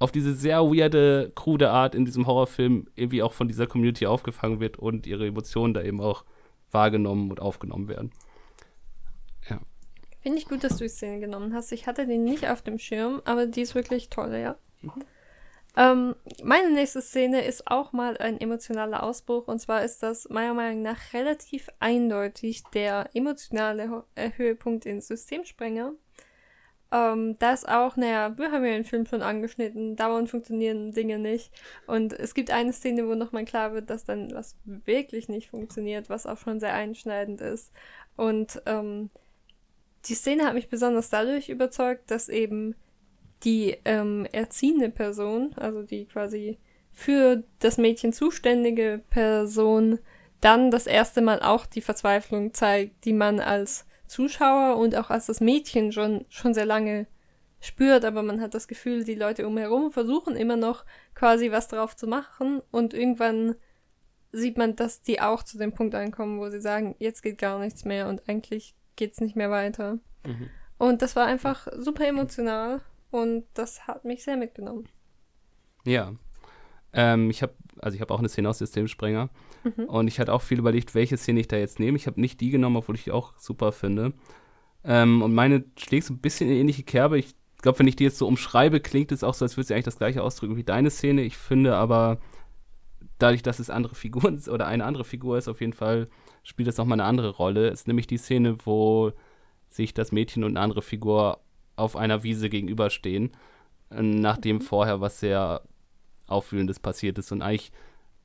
auf 0.00 0.10
diese 0.10 0.34
sehr 0.34 0.62
weirde, 0.62 1.30
krude 1.36 1.70
Art 1.70 1.94
in 1.94 2.04
diesem 2.04 2.26
Horrorfilm 2.26 2.88
irgendwie 2.96 3.22
auch 3.22 3.34
von 3.34 3.46
dieser 3.46 3.68
Community 3.68 4.04
aufgefangen 4.08 4.58
wird 4.58 4.78
und 4.78 5.06
ihre 5.06 5.28
Emotionen 5.28 5.72
da 5.72 5.80
eben 5.82 6.00
auch 6.00 6.24
wahrgenommen 6.72 7.30
und 7.30 7.40
aufgenommen 7.40 7.86
werden. 7.86 8.10
Ja. 9.48 9.60
Finde 10.22 10.38
ich 10.38 10.48
gut, 10.48 10.64
dass 10.64 10.78
du 10.78 10.82
die 10.82 10.90
Szene 10.90 11.20
genommen 11.20 11.54
hast. 11.54 11.70
Ich 11.70 11.86
hatte 11.86 12.04
den 12.04 12.24
nicht 12.24 12.48
auf 12.48 12.62
dem 12.62 12.80
Schirm, 12.80 13.22
aber 13.26 13.46
die 13.46 13.60
ist 13.60 13.76
wirklich 13.76 14.10
toll, 14.10 14.34
ja. 14.34 14.56
Ähm, 15.76 16.16
meine 16.42 16.70
nächste 16.70 17.02
Szene 17.02 17.44
ist 17.44 17.66
auch 17.70 17.92
mal 17.92 18.16
ein 18.16 18.40
emotionaler 18.40 19.02
Ausbruch 19.02 19.46
und 19.46 19.58
zwar 19.58 19.84
ist 19.84 20.02
das 20.02 20.28
meiner 20.30 20.54
Meinung 20.54 20.82
nach 20.82 21.12
relativ 21.12 21.68
eindeutig 21.80 22.64
der 22.72 23.10
emotionale 23.12 24.04
Höhepunkt 24.36 24.86
in 24.86 25.02
Systemsprenger. 25.02 25.92
Ähm, 26.92 27.36
da 27.38 27.52
ist 27.52 27.68
auch, 27.68 27.96
naja, 27.96 28.38
wir 28.38 28.52
haben 28.52 28.64
ja 28.64 28.72
den 28.72 28.84
Film 28.84 29.06
schon 29.06 29.20
angeschnitten, 29.20 29.96
dauernd 29.96 30.30
funktionieren 30.30 30.92
Dinge 30.92 31.18
nicht. 31.18 31.52
Und 31.86 32.12
es 32.12 32.32
gibt 32.32 32.50
eine 32.50 32.72
Szene, 32.72 33.06
wo 33.08 33.14
nochmal 33.14 33.44
klar 33.44 33.74
wird, 33.74 33.90
dass 33.90 34.04
dann 34.04 34.32
was 34.32 34.56
wirklich 34.64 35.28
nicht 35.28 35.50
funktioniert, 35.50 36.08
was 36.08 36.26
auch 36.26 36.38
schon 36.38 36.60
sehr 36.60 36.74
einschneidend 36.74 37.40
ist. 37.40 37.72
Und 38.16 38.62
ähm, 38.66 39.10
die 40.06 40.14
Szene 40.14 40.44
hat 40.44 40.54
mich 40.54 40.68
besonders 40.68 41.10
dadurch 41.10 41.48
überzeugt, 41.48 42.10
dass 42.10 42.28
eben 42.28 42.76
die 43.44 43.76
ähm, 43.84 44.26
erziehende 44.32 44.90
Person, 44.90 45.54
also 45.56 45.82
die 45.82 46.06
quasi 46.06 46.58
für 46.92 47.42
das 47.58 47.76
Mädchen 47.78 48.12
zuständige 48.12 49.02
Person, 49.10 49.98
dann 50.40 50.70
das 50.70 50.86
erste 50.86 51.20
Mal 51.20 51.42
auch 51.42 51.66
die 51.66 51.80
Verzweiflung 51.80 52.54
zeigt, 52.54 53.04
die 53.04 53.12
man 53.12 53.40
als 53.40 53.86
Zuschauer 54.06 54.76
und 54.76 54.96
auch 54.96 55.10
als 55.10 55.26
das 55.26 55.40
Mädchen 55.40 55.92
schon, 55.92 56.24
schon 56.28 56.54
sehr 56.54 56.66
lange 56.66 57.06
spürt, 57.60 58.04
aber 58.04 58.22
man 58.22 58.40
hat 58.40 58.54
das 58.54 58.68
Gefühl, 58.68 59.04
die 59.04 59.14
Leute 59.14 59.46
umherum 59.46 59.90
versuchen 59.90 60.36
immer 60.36 60.56
noch 60.56 60.84
quasi 61.14 61.50
was 61.50 61.68
drauf 61.68 61.96
zu 61.96 62.06
machen 62.06 62.62
und 62.70 62.94
irgendwann 62.94 63.56
sieht 64.32 64.56
man, 64.56 64.76
dass 64.76 65.02
die 65.02 65.20
auch 65.20 65.42
zu 65.42 65.58
dem 65.58 65.72
Punkt 65.72 65.94
ankommen, 65.94 66.38
wo 66.38 66.48
sie 66.48 66.60
sagen, 66.60 66.94
jetzt 66.98 67.22
geht 67.22 67.38
gar 67.38 67.58
nichts 67.58 67.84
mehr 67.84 68.08
und 68.08 68.28
eigentlich 68.28 68.74
geht's 68.96 69.20
nicht 69.20 69.36
mehr 69.36 69.50
weiter. 69.50 69.98
Mhm. 70.24 70.50
Und 70.78 71.02
das 71.02 71.16
war 71.16 71.26
einfach 71.26 71.66
super 71.76 72.06
emotional 72.06 72.82
und 73.10 73.44
das 73.54 73.86
hat 73.86 74.04
mich 74.04 74.24
sehr 74.24 74.36
mitgenommen. 74.36 74.88
Ja. 75.84 76.14
Ähm, 76.92 77.30
ich 77.30 77.42
habe 77.42 77.54
also 77.80 77.94
ich 77.94 78.00
habe 78.00 78.12
auch 78.12 78.18
eine 78.18 78.28
Szene 78.28 78.48
aus 78.48 78.58
Systemsprenger. 78.58 79.28
Mhm. 79.64 79.84
Und 79.84 80.08
ich 80.08 80.18
hatte 80.18 80.32
auch 80.32 80.42
viel 80.42 80.58
überlegt, 80.58 80.94
welche 80.94 81.16
Szene 81.16 81.40
ich 81.40 81.48
da 81.48 81.56
jetzt 81.56 81.78
nehme. 81.78 81.96
Ich 81.96 82.06
habe 82.06 82.20
nicht 82.20 82.40
die 82.40 82.50
genommen, 82.50 82.76
obwohl 82.76 82.94
ich 82.94 83.04
die 83.04 83.12
auch 83.12 83.36
super 83.36 83.72
finde. 83.72 84.12
Ähm, 84.84 85.22
und 85.22 85.34
meine 85.34 85.64
schlägt 85.78 86.06
so 86.06 86.14
ein 86.14 86.18
bisschen 86.18 86.48
in 86.48 86.56
ähnliche 86.56 86.84
Kerbe. 86.84 87.18
Ich 87.18 87.34
glaube, 87.62 87.78
wenn 87.80 87.88
ich 87.88 87.96
die 87.96 88.04
jetzt 88.04 88.18
so 88.18 88.26
umschreibe, 88.26 88.80
klingt 88.80 89.12
es 89.12 89.24
auch 89.24 89.34
so, 89.34 89.44
als 89.44 89.56
würde 89.56 89.66
sie 89.66 89.74
eigentlich 89.74 89.84
das 89.84 89.98
gleiche 89.98 90.22
ausdrücken 90.22 90.56
wie 90.56 90.64
deine 90.64 90.90
Szene. 90.90 91.22
Ich 91.22 91.36
finde 91.36 91.74
aber, 91.76 92.18
dadurch, 93.18 93.42
dass 93.42 93.58
es 93.58 93.70
andere 93.70 93.94
Figuren 93.94 94.40
oder 94.48 94.66
eine 94.66 94.84
andere 94.84 95.04
Figur 95.04 95.38
ist, 95.38 95.48
auf 95.48 95.60
jeden 95.60 95.72
Fall 95.72 96.08
spielt 96.42 96.68
das 96.68 96.76
nochmal 96.76 97.00
eine 97.00 97.08
andere 97.08 97.30
Rolle. 97.30 97.68
Es 97.68 97.80
ist 97.80 97.88
nämlich 97.88 98.06
die 98.06 98.18
Szene, 98.18 98.56
wo 98.64 99.12
sich 99.68 99.94
das 99.94 100.12
Mädchen 100.12 100.44
und 100.44 100.56
eine 100.56 100.60
andere 100.60 100.82
Figur 100.82 101.40
auf 101.76 101.96
einer 101.96 102.22
Wiese 102.22 102.48
gegenüberstehen, 102.48 103.32
äh, 103.90 104.02
nachdem 104.02 104.56
mhm. 104.56 104.62
vorher 104.62 105.00
was 105.00 105.20
sehr 105.20 105.62
Aufwühlendes 106.26 106.80
passiert 106.80 107.18
ist 107.18 107.30
und 107.30 107.42
eigentlich 107.42 107.70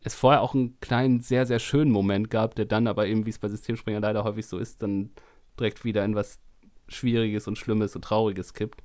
es 0.04 0.16
vorher 0.16 0.42
auch 0.42 0.56
einen 0.56 0.80
kleinen, 0.80 1.20
sehr, 1.20 1.46
sehr 1.46 1.60
schönen 1.60 1.92
Moment 1.92 2.30
gab, 2.30 2.56
der 2.56 2.66
dann 2.66 2.88
aber 2.88 3.06
eben, 3.06 3.26
wie 3.26 3.30
es 3.30 3.40
bei 3.40 3.48
Systemspringer 3.48 4.00
leider 4.00 4.24
häufig 4.24 4.48
so 4.48 4.58
ist, 4.58 4.82
dann 4.82 5.12
direkt 5.60 5.86
wieder 5.86 6.04
in 6.04 6.16
was 6.16 6.40
Schwieriges 6.88 7.48
und 7.48 7.58
Schlimmes 7.58 7.96
und 7.96 8.04
Trauriges 8.04 8.54
kippt. 8.54 8.84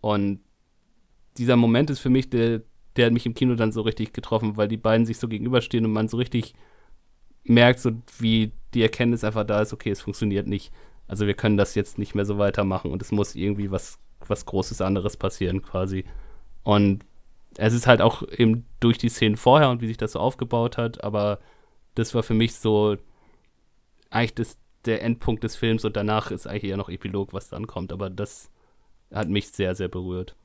Und 0.00 0.40
dieser 1.38 1.56
Moment 1.56 1.88
ist 1.88 2.00
für 2.00 2.10
mich 2.10 2.28
der, 2.28 2.62
der 2.96 3.06
hat 3.06 3.12
mich 3.12 3.26
im 3.26 3.34
Kino 3.34 3.54
dann 3.54 3.72
so 3.72 3.80
richtig 3.80 4.12
getroffen, 4.12 4.56
weil 4.56 4.68
die 4.68 4.76
beiden 4.76 5.06
sich 5.06 5.18
so 5.18 5.28
gegenüberstehen 5.28 5.86
und 5.86 5.92
man 5.92 6.08
so 6.08 6.18
richtig 6.18 6.54
merkt, 7.44 7.80
so 7.80 7.92
wie 8.18 8.52
die 8.74 8.82
Erkenntnis 8.82 9.24
einfach 9.24 9.44
da 9.44 9.62
ist, 9.62 9.72
okay, 9.72 9.90
es 9.90 10.02
funktioniert 10.02 10.46
nicht. 10.46 10.72
Also 11.10 11.26
wir 11.26 11.34
können 11.34 11.56
das 11.56 11.74
jetzt 11.74 11.98
nicht 11.98 12.14
mehr 12.14 12.24
so 12.24 12.38
weitermachen 12.38 12.92
und 12.92 13.02
es 13.02 13.10
muss 13.10 13.34
irgendwie 13.34 13.72
was, 13.72 13.98
was 14.28 14.46
Großes 14.46 14.80
anderes 14.80 15.16
passieren 15.16 15.60
quasi. 15.60 16.04
Und 16.62 17.04
es 17.56 17.74
ist 17.74 17.88
halt 17.88 18.00
auch 18.00 18.22
eben 18.28 18.64
durch 18.78 18.96
die 18.96 19.08
Szenen 19.08 19.34
vorher 19.34 19.70
und 19.70 19.82
wie 19.82 19.88
sich 19.88 19.96
das 19.96 20.12
so 20.12 20.20
aufgebaut 20.20 20.78
hat, 20.78 21.02
aber 21.02 21.40
das 21.96 22.14
war 22.14 22.22
für 22.22 22.34
mich 22.34 22.54
so 22.54 22.96
eigentlich 24.10 24.36
das, 24.36 24.56
der 24.84 25.02
Endpunkt 25.02 25.42
des 25.42 25.56
Films 25.56 25.84
und 25.84 25.96
danach 25.96 26.30
ist 26.30 26.46
eigentlich 26.46 26.70
eher 26.70 26.76
noch 26.76 26.88
Epilog, 26.88 27.32
was 27.32 27.48
dann 27.48 27.66
kommt, 27.66 27.92
aber 27.92 28.08
das 28.08 28.48
hat 29.12 29.28
mich 29.28 29.50
sehr, 29.50 29.74
sehr 29.74 29.88
berührt. 29.88 30.36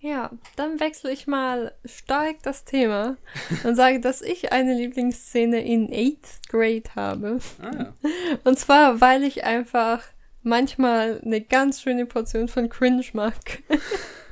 Ja, 0.00 0.08
ja 0.08 0.30
dann 0.56 0.80
wechsle 0.80 1.12
ich 1.12 1.26
mal 1.26 1.72
stark 1.84 2.42
das 2.42 2.64
Thema 2.64 3.16
und 3.64 3.74
sage, 3.74 4.00
dass 4.00 4.22
ich 4.22 4.52
eine 4.52 4.74
Lieblingsszene 4.74 5.64
in 5.64 5.88
8th 5.88 6.48
Grade 6.48 6.94
habe. 6.94 7.38
Ah. 7.60 7.92
Und 8.44 8.58
zwar, 8.58 9.00
weil 9.00 9.24
ich 9.24 9.44
einfach 9.44 10.04
manchmal 10.42 11.20
eine 11.24 11.40
ganz 11.40 11.80
schöne 11.80 12.06
Portion 12.06 12.48
von 12.48 12.68
Cringe 12.68 13.04
mag. 13.12 13.34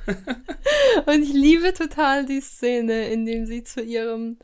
und 1.05 1.23
ich 1.23 1.33
liebe 1.33 1.73
total 1.73 2.25
die 2.25 2.41
Szene, 2.41 3.09
in 3.09 3.25
dem 3.25 3.45
sie 3.45 3.63
zu 3.63 3.81
ihrem 3.81 4.37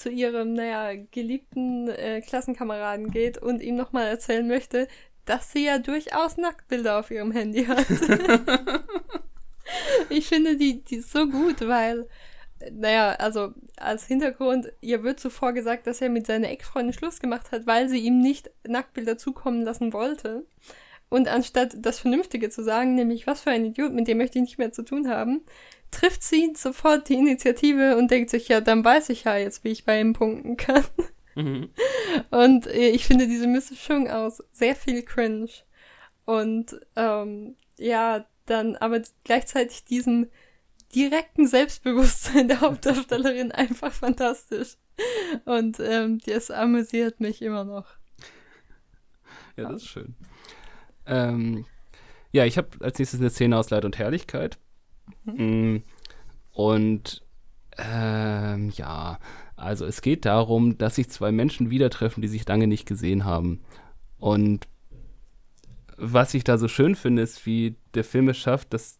zu 0.00 0.08
ihrem, 0.08 0.54
naja, 0.54 0.98
geliebten 1.10 1.88
äh, 1.88 2.22
Klassenkameraden 2.22 3.10
geht 3.10 3.36
und 3.36 3.60
ihm 3.60 3.76
nochmal 3.76 4.06
erzählen 4.06 4.48
möchte, 4.48 4.88
dass 5.26 5.52
sie 5.52 5.66
ja 5.66 5.78
durchaus 5.78 6.38
Nacktbilder 6.38 6.98
auf 6.98 7.10
ihrem 7.10 7.32
Handy 7.32 7.66
hat. 7.66 7.86
ich 10.08 10.28
finde 10.28 10.56
die, 10.56 10.82
die 10.82 11.00
so 11.00 11.26
gut, 11.26 11.66
weil, 11.66 12.08
naja, 12.72 13.12
also 13.12 13.52
als 13.76 14.06
Hintergrund, 14.06 14.72
ihr 14.80 15.02
wird 15.02 15.20
zuvor 15.20 15.52
gesagt, 15.52 15.86
dass 15.86 16.00
er 16.00 16.08
mit 16.08 16.26
seiner 16.26 16.50
Ex-Freundin 16.50 16.92
Schluss 16.92 17.20
gemacht 17.20 17.52
hat, 17.52 17.66
weil 17.66 17.88
sie 17.88 17.98
ihm 17.98 18.20
nicht 18.20 18.50
Nacktbilder 18.66 19.18
zukommen 19.18 19.62
lassen 19.62 19.92
wollte. 19.92 20.46
Und 21.08 21.26
anstatt 21.26 21.74
das 21.78 21.98
Vernünftige 21.98 22.50
zu 22.50 22.62
sagen, 22.62 22.94
nämlich 22.94 23.26
was 23.26 23.40
für 23.40 23.50
ein 23.50 23.64
Idiot, 23.64 23.92
mit 23.92 24.06
dem 24.06 24.18
möchte 24.18 24.38
ich 24.38 24.44
nicht 24.44 24.58
mehr 24.58 24.72
zu 24.72 24.84
tun 24.84 25.08
haben, 25.08 25.42
trifft 25.90 26.22
sie 26.22 26.52
sofort 26.56 27.08
die 27.08 27.14
Initiative 27.14 27.96
und 27.96 28.10
denkt 28.10 28.30
sich, 28.30 28.48
ja, 28.48 28.60
dann 28.60 28.84
weiß 28.84 29.08
ich 29.08 29.24
ja 29.24 29.36
jetzt, 29.36 29.64
wie 29.64 29.70
ich 29.70 29.84
bei 29.84 30.00
ihm 30.00 30.12
punkten 30.12 30.56
kann. 30.56 30.84
Mhm. 31.34 31.70
Und 32.30 32.66
äh, 32.66 32.90
ich 32.90 33.06
finde 33.06 33.26
diese 33.26 33.46
Mischung 33.46 34.08
aus 34.10 34.42
sehr 34.52 34.74
viel 34.74 35.02
Cringe 35.02 35.48
und 36.24 36.78
ähm, 36.96 37.56
ja, 37.76 38.26
dann 38.50 38.76
aber 38.76 39.02
gleichzeitig 39.24 39.84
diesem 39.84 40.28
direkten 40.94 41.46
Selbstbewusstsein 41.46 42.48
der 42.48 42.60
Hauptdarstellerin 42.60 43.52
einfach 43.52 43.92
fantastisch. 43.92 44.76
Und 45.44 45.78
ähm, 45.80 46.18
das 46.26 46.50
amüsiert 46.50 47.20
mich 47.20 47.40
immer 47.42 47.64
noch. 47.64 47.86
Ja, 49.56 49.70
das 49.70 49.82
ist 49.82 49.88
schön. 49.88 50.14
Ähm, 51.06 51.64
ja, 52.32 52.44
ich 52.44 52.58
habe 52.58 52.68
als 52.80 52.98
nächstes 52.98 53.20
eine 53.20 53.30
Szene 53.30 53.56
aus 53.56 53.70
Leid 53.70 53.84
und 53.84 53.98
Herrlichkeit. 53.98 54.58
Mhm. 55.24 55.74
Mm, 55.74 55.82
und 56.52 57.24
ähm, 57.78 58.70
ja, 58.70 59.18
also 59.56 59.86
es 59.86 60.02
geht 60.02 60.24
darum, 60.24 60.76
dass 60.76 60.96
sich 60.96 61.08
zwei 61.10 61.32
Menschen 61.32 61.70
wieder 61.70 61.90
treffen, 61.90 62.20
die 62.20 62.28
sich 62.28 62.46
lange 62.46 62.66
nicht 62.66 62.86
gesehen 62.86 63.24
haben. 63.24 63.60
Und 64.18 64.68
was 66.00 66.34
ich 66.34 66.44
da 66.44 66.58
so 66.58 66.66
schön 66.66 66.94
finde, 66.94 67.22
ist, 67.22 67.44
wie 67.46 67.76
der 67.94 68.04
Film 68.04 68.28
es 68.28 68.38
schafft, 68.38 68.72
dass 68.72 68.98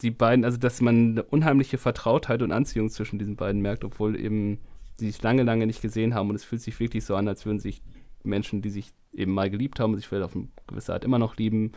die 0.00 0.10
beiden, 0.10 0.44
also 0.44 0.56
dass 0.56 0.80
man 0.80 1.10
eine 1.10 1.22
unheimliche 1.22 1.76
Vertrautheit 1.76 2.42
und 2.42 2.52
Anziehung 2.52 2.88
zwischen 2.88 3.18
diesen 3.18 3.36
beiden 3.36 3.60
merkt, 3.60 3.84
obwohl 3.84 4.18
eben 4.18 4.58
sie 4.94 5.10
sich 5.10 5.22
lange, 5.22 5.42
lange 5.42 5.66
nicht 5.66 5.82
gesehen 5.82 6.14
haben. 6.14 6.30
Und 6.30 6.36
es 6.36 6.44
fühlt 6.44 6.62
sich 6.62 6.80
wirklich 6.80 7.04
so 7.04 7.16
an, 7.16 7.28
als 7.28 7.44
würden 7.44 7.58
sich 7.58 7.82
Menschen, 8.22 8.62
die 8.62 8.70
sich 8.70 8.92
eben 9.12 9.32
mal 9.32 9.50
geliebt 9.50 9.78
haben 9.78 9.92
und 9.92 9.98
sich 9.98 10.08
vielleicht 10.08 10.24
auf 10.24 10.34
eine 10.34 10.48
gewisse 10.66 10.94
Art 10.94 11.04
immer 11.04 11.18
noch 11.18 11.36
lieben, 11.36 11.72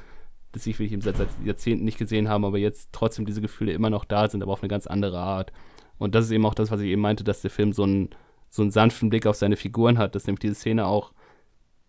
dass 0.54 0.64
sich 0.64 0.80
wirklich 0.80 1.04
seit, 1.04 1.18
seit 1.18 1.30
Jahrzehnten 1.44 1.84
nicht 1.84 1.98
gesehen 1.98 2.30
haben, 2.30 2.46
aber 2.46 2.58
jetzt 2.58 2.90
trotzdem 2.92 3.26
diese 3.26 3.42
Gefühle 3.42 3.74
immer 3.74 3.90
noch 3.90 4.06
da 4.06 4.30
sind, 4.30 4.42
aber 4.42 4.54
auf 4.54 4.62
eine 4.62 4.70
ganz 4.70 4.88
andere 4.88 5.20
Art. 5.20 5.52
Und 5.98 6.16
das 6.16 6.26
ist 6.26 6.32
eben 6.32 6.46
auch 6.46 6.54
das, 6.54 6.72
was 6.72 6.80
ich 6.82 6.90
eben 6.90 7.02
meinte, 7.02 7.24
dass 7.24 7.42
der 7.42 7.52
Film 7.52 7.74
so 7.74 7.84
einen, 7.84 8.10
so 8.50 8.62
einen 8.62 8.72
sanften 8.72 9.10
Blick 9.10 9.26
auf 9.26 9.36
seine 9.36 9.58
Figuren 9.58 9.98
hat, 9.98 10.16
dass 10.16 10.28
nämlich 10.28 10.42
diese 10.42 10.56
Szene 10.56 10.86
auch 10.86 11.14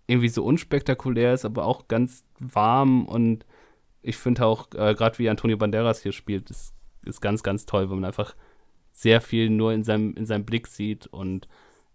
irgendwie 0.07 0.29
so 0.29 0.45
unspektakulär 0.45 1.35
ist, 1.35 1.45
aber 1.45 1.65
auch 1.65 1.89
ganz 1.89 2.25
warm 2.39 3.07
und 3.07 3.47
ich 4.03 4.17
finde 4.17 4.45
auch, 4.45 4.69
äh, 4.75 4.95
gerade 4.95 5.19
wie 5.19 5.29
Antonio 5.31 5.57
Banderas 5.57 6.03
hier 6.03 6.13
spielt, 6.13 6.51
ist, 6.51 6.75
ist 7.07 7.21
ganz, 7.21 7.43
ganz 7.43 7.65
toll, 7.65 7.89
weil 7.89 7.97
man 7.97 8.05
einfach 8.05 8.37
sehr 8.93 9.21
viel 9.21 9.49
nur 9.51 9.73
in 9.73 9.83
seinem, 9.83 10.15
in 10.15 10.27
seinem 10.27 10.45
Blick 10.45 10.67
sieht 10.67 11.07
und 11.07 11.49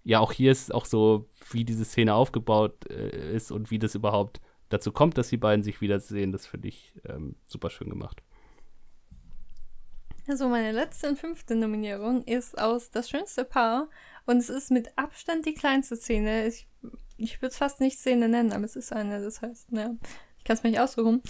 ja, 0.04 0.20
auch 0.20 0.32
hier 0.32 0.52
ist 0.52 0.74
auch 0.74 0.86
so, 0.86 1.28
wie 1.52 1.66
diese 1.66 1.86
Szene 1.86 2.16
aufgebaut 2.16 2.90
äh, 2.90 3.36
ist 3.36 3.52
und 3.52 3.70
wie 3.70 3.80
das 3.80 3.96
überhaupt 3.96 4.42
dazu 4.70 4.92
kommt, 4.92 5.18
dass 5.18 5.30
die 5.30 5.38
beiden 5.38 5.64
sich 5.64 5.82
wiedersehen, 5.82 6.32
das 6.32 6.48
finde 6.48 6.70
ich 6.70 6.94
ähm, 7.08 7.36
super 7.46 7.70
schön 7.70 7.90
gemacht. 7.90 8.24
Also 10.28 10.48
meine 10.48 10.72
letzte 10.72 11.10
und 11.10 11.18
fünfte 11.18 11.56
Nominierung 11.56 12.24
ist 12.24 12.60
aus 12.60 12.92
Das 12.92 13.10
schönste 13.10 13.44
Paar 13.44 13.90
und 14.26 14.38
es 14.38 14.50
ist 14.50 14.70
mit 14.70 14.96
Abstand 14.96 15.46
die 15.48 15.56
kleinste 15.56 15.96
Szene. 15.96 16.48
Ich, 16.48 16.68
ich 17.20 17.42
würde 17.42 17.52
es 17.52 17.58
fast 17.58 17.80
nicht 17.80 17.98
Szene 17.98 18.30
nennen, 18.30 18.52
aber 18.54 18.66
es 18.66 18.76
ist 18.76 18.94
eine, 18.94 19.22
das 19.22 19.42
heißt, 19.42 19.68
ja, 19.72 19.92
ich 20.38 20.44
kann 20.44 20.56
es 20.56 20.64
mir 20.64 20.72
nicht 20.72 20.80
aussuchen. 20.80 21.22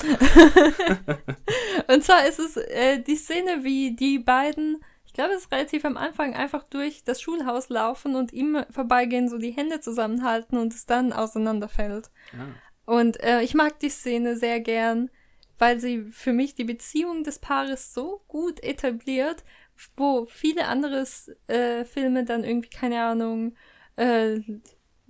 und 1.87 2.03
zwar 2.03 2.27
ist 2.27 2.39
es 2.39 2.57
äh, 2.57 3.01
die 3.01 3.15
Szene, 3.15 3.63
wie 3.63 3.95
die 3.95 4.19
beiden, 4.19 4.83
ich 5.05 5.13
glaube, 5.13 5.33
es 5.33 5.43
ist 5.43 5.51
relativ 5.51 5.85
am 5.85 5.97
Anfang, 5.97 6.35
einfach 6.35 6.63
durch 6.63 7.03
das 7.03 7.21
Schulhaus 7.21 7.69
laufen 7.69 8.15
und 8.15 8.31
ihm 8.33 8.63
vorbeigehen, 8.69 9.29
so 9.29 9.37
die 9.37 9.51
Hände 9.51 9.79
zusammenhalten 9.79 10.57
und 10.57 10.73
es 10.73 10.85
dann 10.85 11.11
auseinanderfällt. 11.13 12.09
Ah. 12.33 12.91
Und 12.91 13.21
äh, 13.23 13.41
ich 13.41 13.53
mag 13.53 13.79
die 13.79 13.89
Szene 13.89 14.35
sehr 14.37 14.59
gern 14.59 15.09
weil 15.59 15.79
sie 15.79 16.05
für 16.11 16.33
mich 16.33 16.55
die 16.55 16.63
Beziehung 16.63 17.23
des 17.23 17.37
Paares 17.37 17.93
so 17.93 18.23
gut 18.27 18.63
etabliert, 18.63 19.43
wo 19.95 20.25
viele 20.25 20.67
andere 20.67 21.05
äh, 21.47 21.85
Filme 21.85 22.23
dann 22.23 22.43
irgendwie, 22.43 22.69
keine 22.69 23.03
Ahnung, 23.03 23.55
äh, 23.97 24.39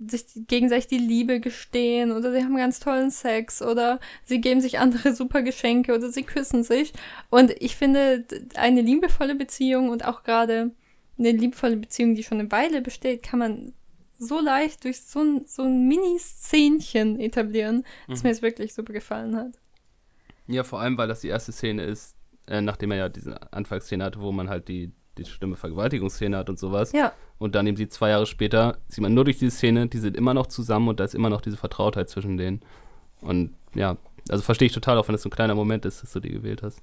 sich 0.08 0.24
gegenseitig 0.46 0.86
die 0.86 0.98
Liebe 0.98 1.40
gestehen 1.40 2.12
oder 2.12 2.32
sie 2.32 2.42
haben 2.42 2.56
ganz 2.56 2.80
tollen 2.80 3.10
Sex 3.10 3.60
oder 3.60 4.00
sie 4.24 4.40
geben 4.40 4.60
sich 4.60 4.78
andere 4.78 5.14
super 5.14 5.42
Geschenke 5.42 5.94
oder 5.94 6.10
sie 6.10 6.22
küssen 6.22 6.62
sich. 6.62 6.92
Und 7.28 7.50
ich 7.60 7.76
finde, 7.76 8.24
eine 8.54 8.80
liebevolle 8.80 9.34
Beziehung 9.34 9.90
und 9.90 10.04
auch 10.04 10.22
gerade 10.22 10.70
eine 11.18 11.32
liebevolle 11.32 11.76
Beziehung, 11.76 12.14
die 12.14 12.22
schon 12.22 12.40
eine 12.40 12.50
Weile 12.50 12.80
besteht, 12.80 13.22
kann 13.22 13.38
man 13.38 13.72
so 14.18 14.40
leicht 14.40 14.84
durch 14.84 15.00
so 15.02 15.20
ein, 15.20 15.46
so 15.46 15.62
ein 15.62 15.86
Mini-Szenchen 15.88 17.20
etablieren, 17.20 17.84
dass 18.08 18.22
mhm. 18.22 18.28
mir 18.28 18.32
es 18.32 18.42
wirklich 18.42 18.74
super 18.74 18.92
gefallen 18.92 19.36
hat. 19.36 19.58
Ja, 20.46 20.64
vor 20.64 20.80
allem, 20.80 20.98
weil 20.98 21.08
das 21.08 21.20
die 21.20 21.28
erste 21.28 21.52
Szene 21.52 21.84
ist, 21.84 22.16
äh, 22.46 22.60
nachdem 22.60 22.90
er 22.90 22.98
ja 22.98 23.08
diese 23.08 23.52
Anfangsszene 23.52 24.04
hatte, 24.04 24.20
wo 24.20 24.32
man 24.32 24.48
halt 24.48 24.68
die, 24.68 24.92
die 25.24 25.30
schlimme 25.30 25.56
Vergewaltigungsszene 25.56 26.36
hat 26.36 26.48
und 26.48 26.58
sowas. 26.58 26.92
Ja. 26.92 27.12
Und 27.38 27.54
dann 27.54 27.66
eben 27.66 27.76
sie 27.76 27.88
zwei 27.88 28.10
Jahre 28.10 28.26
später, 28.26 28.78
sieht 28.88 29.02
man 29.02 29.14
nur 29.14 29.24
durch 29.24 29.38
diese 29.38 29.50
Szene, 29.50 29.86
die 29.86 29.98
sind 29.98 30.16
immer 30.16 30.34
noch 30.34 30.46
zusammen 30.46 30.88
und 30.88 31.00
da 31.00 31.04
ist 31.04 31.14
immer 31.14 31.30
noch 31.30 31.40
diese 31.40 31.56
Vertrautheit 31.56 32.08
zwischen 32.08 32.36
denen. 32.36 32.60
Und 33.20 33.54
ja, 33.74 33.96
also 34.28 34.42
verstehe 34.42 34.66
ich 34.66 34.72
total, 34.72 34.98
auch 34.98 35.08
wenn 35.08 35.14
das 35.14 35.22
so 35.22 35.28
ein 35.28 35.32
kleiner 35.32 35.54
Moment 35.54 35.84
ist, 35.84 36.02
dass 36.02 36.12
du 36.12 36.20
die 36.20 36.30
gewählt 36.30 36.62
hast. 36.62 36.82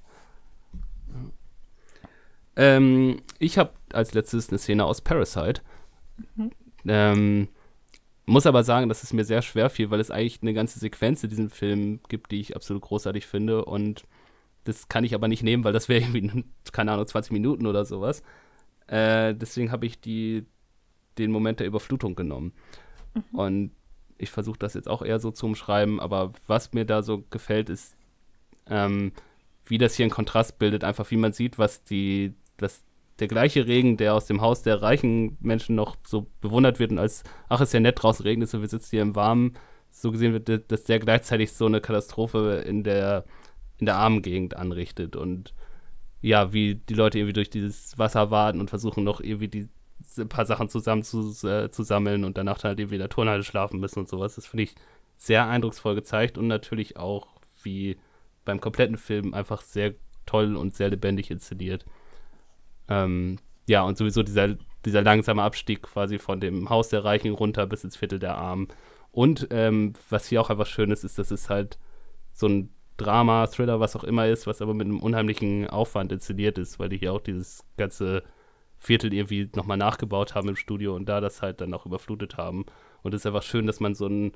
Ähm, 2.56 3.22
ich 3.38 3.56
habe 3.56 3.70
als 3.92 4.14
letztes 4.14 4.48
eine 4.48 4.58
Szene 4.58 4.84
aus 4.84 5.00
Parasite. 5.00 5.62
Mhm. 6.34 6.50
Ähm, 6.86 7.48
muss 8.26 8.46
aber 8.46 8.62
sagen, 8.64 8.88
dass 8.88 9.02
es 9.02 9.12
mir 9.12 9.24
sehr 9.24 9.42
schwer 9.42 9.70
fiel, 9.70 9.90
weil 9.90 10.00
es 10.00 10.10
eigentlich 10.10 10.42
eine 10.42 10.54
ganze 10.54 10.78
Sequenz 10.78 11.22
in 11.22 11.30
diesem 11.30 11.50
Film 11.50 12.00
gibt, 12.08 12.30
die 12.30 12.40
ich 12.40 12.56
absolut 12.56 12.82
großartig 12.82 13.26
finde. 13.26 13.64
Und 13.64 14.04
das 14.68 14.86
kann 14.86 15.02
ich 15.02 15.14
aber 15.14 15.28
nicht 15.28 15.42
nehmen, 15.42 15.64
weil 15.64 15.72
das 15.72 15.88
wäre 15.88 16.00
irgendwie, 16.14 16.44
keine 16.72 16.92
Ahnung, 16.92 17.06
20 17.06 17.32
Minuten 17.32 17.66
oder 17.66 17.84
sowas. 17.84 18.22
Äh, 18.86 19.34
deswegen 19.34 19.72
habe 19.72 19.86
ich 19.86 20.00
die, 20.00 20.44
den 21.16 21.32
Moment 21.32 21.60
der 21.60 21.66
Überflutung 21.66 22.14
genommen. 22.14 22.52
Mhm. 23.14 23.38
Und 23.38 23.70
ich 24.18 24.30
versuche 24.30 24.58
das 24.58 24.74
jetzt 24.74 24.88
auch 24.88 25.02
eher 25.02 25.20
so 25.20 25.30
zu 25.30 25.46
umschreiben, 25.46 26.00
aber 26.00 26.32
was 26.46 26.72
mir 26.72 26.84
da 26.84 27.02
so 27.02 27.24
gefällt, 27.30 27.70
ist, 27.70 27.96
ähm, 28.66 29.12
wie 29.64 29.78
das 29.78 29.94
hier 29.94 30.04
einen 30.04 30.10
Kontrast 30.10 30.58
bildet, 30.58 30.84
einfach 30.84 31.10
wie 31.10 31.16
man 31.16 31.32
sieht, 31.32 31.58
was 31.58 31.84
die, 31.84 32.34
was 32.58 32.84
der 33.20 33.28
gleiche 33.28 33.66
Regen, 33.66 33.96
der 33.96 34.14
aus 34.14 34.26
dem 34.26 34.40
Haus 34.40 34.62
der 34.62 34.82
reichen 34.82 35.36
Menschen 35.40 35.76
noch 35.76 35.96
so 36.06 36.26
bewundert 36.40 36.78
wird 36.78 36.90
und 36.90 36.98
als, 36.98 37.22
ach, 37.48 37.60
ist 37.60 37.74
ja 37.74 37.80
nett, 37.80 38.02
draußen 38.02 38.24
regnet 38.24 38.48
so, 38.48 38.60
wir 38.60 38.68
sitzen 38.68 38.90
hier 38.90 39.02
im 39.02 39.14
Warmen, 39.14 39.54
so 39.90 40.10
gesehen 40.10 40.32
wird, 40.32 40.70
dass 40.70 40.84
der 40.84 40.98
gleichzeitig 40.98 41.52
so 41.52 41.66
eine 41.66 41.80
Katastrophe 41.80 42.62
in 42.66 42.84
der, 42.84 43.24
in 43.78 43.86
der 43.86 43.96
armen 43.96 44.22
Gegend 44.22 44.56
anrichtet 44.56 45.16
und 45.16 45.54
ja, 46.20 46.52
wie 46.52 46.74
die 46.74 46.94
Leute 46.94 47.18
irgendwie 47.18 47.32
durch 47.32 47.50
dieses 47.50 47.96
Wasser 47.98 48.30
warten 48.30 48.60
und 48.60 48.70
versuchen 48.70 49.04
noch 49.04 49.20
irgendwie 49.20 49.48
die 49.48 49.68
ein 50.16 50.28
paar 50.28 50.46
Sachen 50.46 50.68
zusammen 50.68 51.02
zu, 51.02 51.30
äh, 51.46 51.70
zu 51.70 51.82
sammeln 51.82 52.24
und 52.24 52.38
danach 52.38 52.62
halt 52.62 52.78
irgendwie 52.78 52.96
in 52.96 53.00
der 53.00 53.08
Turnhalle 53.08 53.42
schlafen 53.42 53.80
müssen 53.80 54.00
und 54.00 54.08
sowas. 54.08 54.36
Das 54.36 54.46
finde 54.46 54.64
ich 54.64 54.74
sehr 55.16 55.48
eindrucksvoll 55.48 55.94
gezeigt 55.94 56.38
und 56.38 56.46
natürlich 56.46 56.96
auch 56.96 57.28
wie 57.62 57.98
beim 58.44 58.60
kompletten 58.60 58.96
Film 58.96 59.34
einfach 59.34 59.62
sehr 59.62 59.94
toll 60.26 60.56
und 60.56 60.74
sehr 60.74 60.90
lebendig 60.90 61.30
inszeniert. 61.30 61.84
Ähm, 62.88 63.38
ja, 63.66 63.82
und 63.82 63.98
sowieso 63.98 64.22
dieser, 64.22 64.56
dieser 64.84 65.02
langsame 65.02 65.42
Abstieg 65.42 65.82
quasi 65.82 66.18
von 66.18 66.40
dem 66.40 66.70
Haus 66.70 66.88
der 66.88 67.04
Reichen 67.04 67.34
runter 67.34 67.66
bis 67.66 67.84
ins 67.84 67.96
Viertel 67.96 68.18
der 68.18 68.36
Armen. 68.36 68.68
Und 69.10 69.48
ähm, 69.50 69.94
was 70.08 70.28
hier 70.28 70.40
auch 70.40 70.50
einfach 70.50 70.66
schön 70.66 70.90
ist, 70.90 71.04
ist, 71.04 71.18
dass 71.18 71.30
es 71.30 71.50
halt 71.50 71.78
so 72.32 72.46
ein 72.46 72.70
Drama, 72.98 73.46
Thriller, 73.46 73.80
was 73.80 73.96
auch 73.96 74.04
immer 74.04 74.26
ist, 74.26 74.46
was 74.46 74.60
aber 74.60 74.74
mit 74.74 74.86
einem 74.86 75.00
unheimlichen 75.00 75.68
Aufwand 75.68 76.12
inszeniert 76.12 76.58
ist, 76.58 76.78
weil 76.78 76.90
die 76.90 76.98
hier 76.98 77.14
auch 77.14 77.20
dieses 77.20 77.64
ganze 77.78 78.22
Viertel 78.76 79.14
irgendwie 79.14 79.48
nochmal 79.56 79.78
nachgebaut 79.78 80.34
haben 80.34 80.50
im 80.50 80.56
Studio 80.56 80.94
und 80.94 81.08
da 81.08 81.20
das 81.20 81.40
halt 81.40 81.60
dann 81.62 81.72
auch 81.72 81.86
überflutet 81.86 82.36
haben. 82.36 82.66
Und 83.02 83.14
es 83.14 83.22
ist 83.22 83.26
einfach 83.26 83.42
schön, 83.42 83.66
dass 83.66 83.80
man 83.80 83.94
so 83.94 84.06
ein 84.06 84.32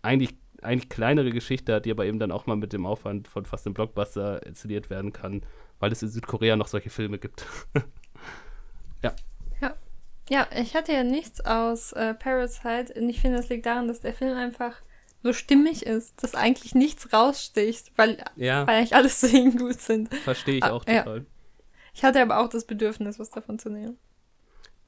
eigentlich, 0.00 0.34
eigentlich 0.62 0.88
kleinere 0.88 1.30
Geschichte 1.30 1.74
hat, 1.74 1.84
die 1.84 1.90
aber 1.90 2.06
eben 2.06 2.18
dann 2.18 2.32
auch 2.32 2.46
mal 2.46 2.56
mit 2.56 2.72
dem 2.72 2.86
Aufwand 2.86 3.28
von 3.28 3.44
fast 3.44 3.66
einem 3.66 3.74
Blockbuster 3.74 4.44
inszeniert 4.46 4.90
werden 4.90 5.12
kann 5.12 5.42
weil 5.82 5.90
es 5.90 6.00
in 6.00 6.08
Südkorea 6.08 6.54
noch 6.54 6.68
solche 6.68 6.90
Filme 6.90 7.18
gibt. 7.18 7.44
ja. 9.02 9.12
Ja. 9.60 9.74
Ja, 10.30 10.46
ich 10.56 10.76
hatte 10.76 10.92
ja 10.92 11.02
nichts 11.02 11.44
aus 11.44 11.92
äh, 11.92 12.14
Parasite 12.14 12.94
und 12.94 13.08
ich 13.08 13.20
finde, 13.20 13.38
das 13.38 13.48
liegt 13.48 13.66
daran, 13.66 13.88
dass 13.88 13.98
der 13.98 14.14
Film 14.14 14.36
einfach 14.36 14.76
so 15.22 15.32
stimmig 15.32 15.86
ist, 15.86 16.22
dass 16.22 16.34
eigentlich 16.34 16.74
nichts 16.74 17.12
raussticht, 17.12 17.92
weil, 17.96 18.22
ja. 18.36 18.66
weil 18.66 18.76
eigentlich 18.78 18.94
alles 18.94 19.16
Szenen 19.18 19.56
gut 19.58 19.80
sind. 19.80 20.14
Verstehe 20.14 20.56
ich 20.56 20.64
ah, 20.64 20.72
auch 20.72 20.84
total. 20.84 21.18
Ja. 21.18 21.24
Ich 21.94 22.04
hatte 22.04 22.22
aber 22.22 22.40
auch 22.40 22.48
das 22.48 22.64
Bedürfnis, 22.64 23.18
was 23.18 23.30
davon 23.30 23.58
zu 23.58 23.68
nehmen. 23.68 23.98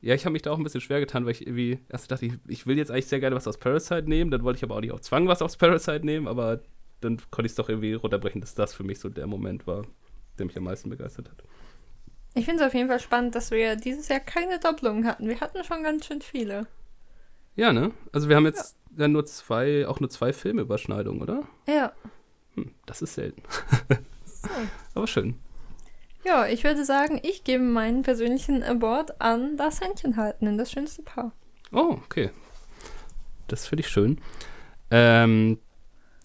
Ja, 0.01 0.15
ich 0.15 0.25
habe 0.25 0.33
mich 0.33 0.43
da 0.43 0.51
auch 0.53 0.59
ein 0.59 0.65
bisschen 0.65 0.81
schwer 0.81 1.01
getan, 1.01 1.25
weil 1.25 1.33
ich 1.33 1.47
irgendwie 1.47 1.79
erst 1.89 2.11
dachte, 2.11 2.27
ich, 2.27 2.35
ich 2.47 2.67
will 2.67 2.77
jetzt 2.77 2.91
eigentlich 2.91 3.07
sehr 3.07 3.21
gerne 3.21 3.37
was 3.37 3.47
aus 3.47 3.59
Parasite 3.59 4.09
nehmen, 4.09 4.31
dann 4.31 4.43
wollte 4.43 4.59
ich 4.59 4.65
aber 4.65 4.77
auch 4.77 4.81
nicht 4.81 4.93
auf 4.93 5.01
Zwang 5.01 5.29
was 5.29 5.41
aus 5.41 5.57
Parasite 5.57 6.05
nehmen, 6.05 6.29
aber 6.29 6.61
dann 7.01 7.19
konnte 7.31 7.47
ich 7.47 7.53
es 7.53 7.57
doch 7.57 7.69
irgendwie 7.69 7.95
runterbrechen, 7.95 8.41
dass 8.41 8.55
das 8.55 8.75
für 8.75 8.85
mich 8.85 8.99
so 8.99 9.09
der 9.09 9.27
Moment 9.27 9.67
war 9.67 9.85
der 10.39 10.47
mich 10.47 10.57
am 10.57 10.65
meisten 10.65 10.91
begeistert 10.91 11.31
hat. 11.31 11.43
Ich 12.35 12.45
finde 12.45 12.63
es 12.63 12.67
auf 12.67 12.75
jeden 12.75 12.89
Fall 12.89 13.01
spannend, 13.01 13.35
dass 13.35 13.51
wir 13.51 13.77
dieses 13.77 14.09
Jahr 14.09 14.21
keine 14.21 14.59
Doppelungen 14.59 15.07
hatten. 15.07 15.29
Wir 15.29 15.41
hatten 15.41 15.63
schon 15.63 15.83
ganz 15.85 16.07
schön 16.07 16.21
viele. 16.21 16.67
Ja, 17.57 17.73
ne? 17.73 17.93
Also 18.13 18.29
wir 18.29 18.37
haben 18.37 18.47
jetzt 18.47 18.77
ja. 18.91 18.99
dann 18.99 19.13
nur 19.13 19.25
zwei, 19.27 19.87
auch 19.87 20.01
nur 20.01 20.11
zwei 20.11 20.33
Filmüberschneidungen, 20.33 21.23
oder? 21.23 21.43
Ja. 21.67 21.93
Hm, 22.55 22.73
das 22.87 23.03
ist 23.03 23.15
selten. 23.15 23.43
so. 24.25 24.49
Aber 24.95 25.07
schön. 25.07 25.39
Ja, 26.25 26.47
ich 26.47 26.65
würde 26.65 26.85
sagen, 26.85 27.21
ich 27.23 27.45
gebe 27.45 27.63
meinen 27.63 28.03
persönlichen 28.03 28.63
Award 28.63 29.21
an 29.21 29.57
das 29.57 29.81
Händchen 29.81 30.17
halten 30.17 30.47
in 30.47 30.57
das 30.57 30.73
schönste 30.73 31.03
Paar. 31.03 31.33
Oh, 31.71 31.99
okay. 32.05 32.31
Das 33.47 33.67
finde 33.67 33.83
ich 33.83 33.89
schön. 33.89 34.21
Ähm, 34.91 35.59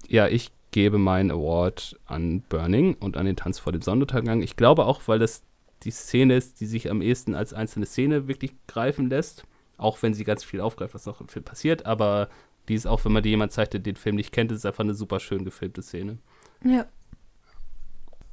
ja, 0.08 0.28
ich 0.28 0.52
gebe 0.72 0.98
meinen 0.98 1.32
Award 1.32 2.00
an 2.06 2.42
Burning 2.48 2.96
und 2.96 3.18
an 3.18 3.26
den 3.26 3.36
Tanz 3.36 3.60
vor 3.60 3.74
dem 3.74 3.82
Sonnenuntergang. 3.82 4.42
Ich 4.42 4.56
glaube 4.56 4.86
auch, 4.86 5.02
weil 5.08 5.20
das 5.20 5.44
die 5.84 5.92
Szene 5.92 6.36
ist, 6.36 6.62
die 6.62 6.66
sich 6.66 6.90
am 6.90 7.02
ehesten 7.02 7.36
als 7.36 7.54
einzelne 7.54 7.86
Szene 7.86 8.28
wirklich 8.28 8.54
greifen 8.68 9.10
lässt. 9.10 9.44
Auch 9.80 10.02
wenn 10.02 10.14
sie 10.14 10.24
ganz 10.24 10.44
viel 10.44 10.62
aufgreift, 10.62 10.94
was 10.94 11.08
auch 11.08 11.22
im 11.22 11.30
Film 11.30 11.46
passiert. 11.46 11.86
Aber 11.86 12.30
die 12.68 12.76
ist 12.76 12.86
auch, 12.86 13.04
wenn 13.06 13.12
man 13.12 13.24
die 13.24 13.30
jemand 13.30 13.52
zeigt, 13.52 13.74
der 13.74 13.80
den 13.80 13.96
Film 13.96 14.16
nicht 14.16 14.32
kennt, 14.32 14.52
ist 14.52 14.66
einfach 14.66 14.84
eine 14.84 14.94
super 14.94 15.20
schön 15.20 15.46
gefilmte 15.46 15.82
Szene. 15.82 16.20
Ja. 16.64 16.86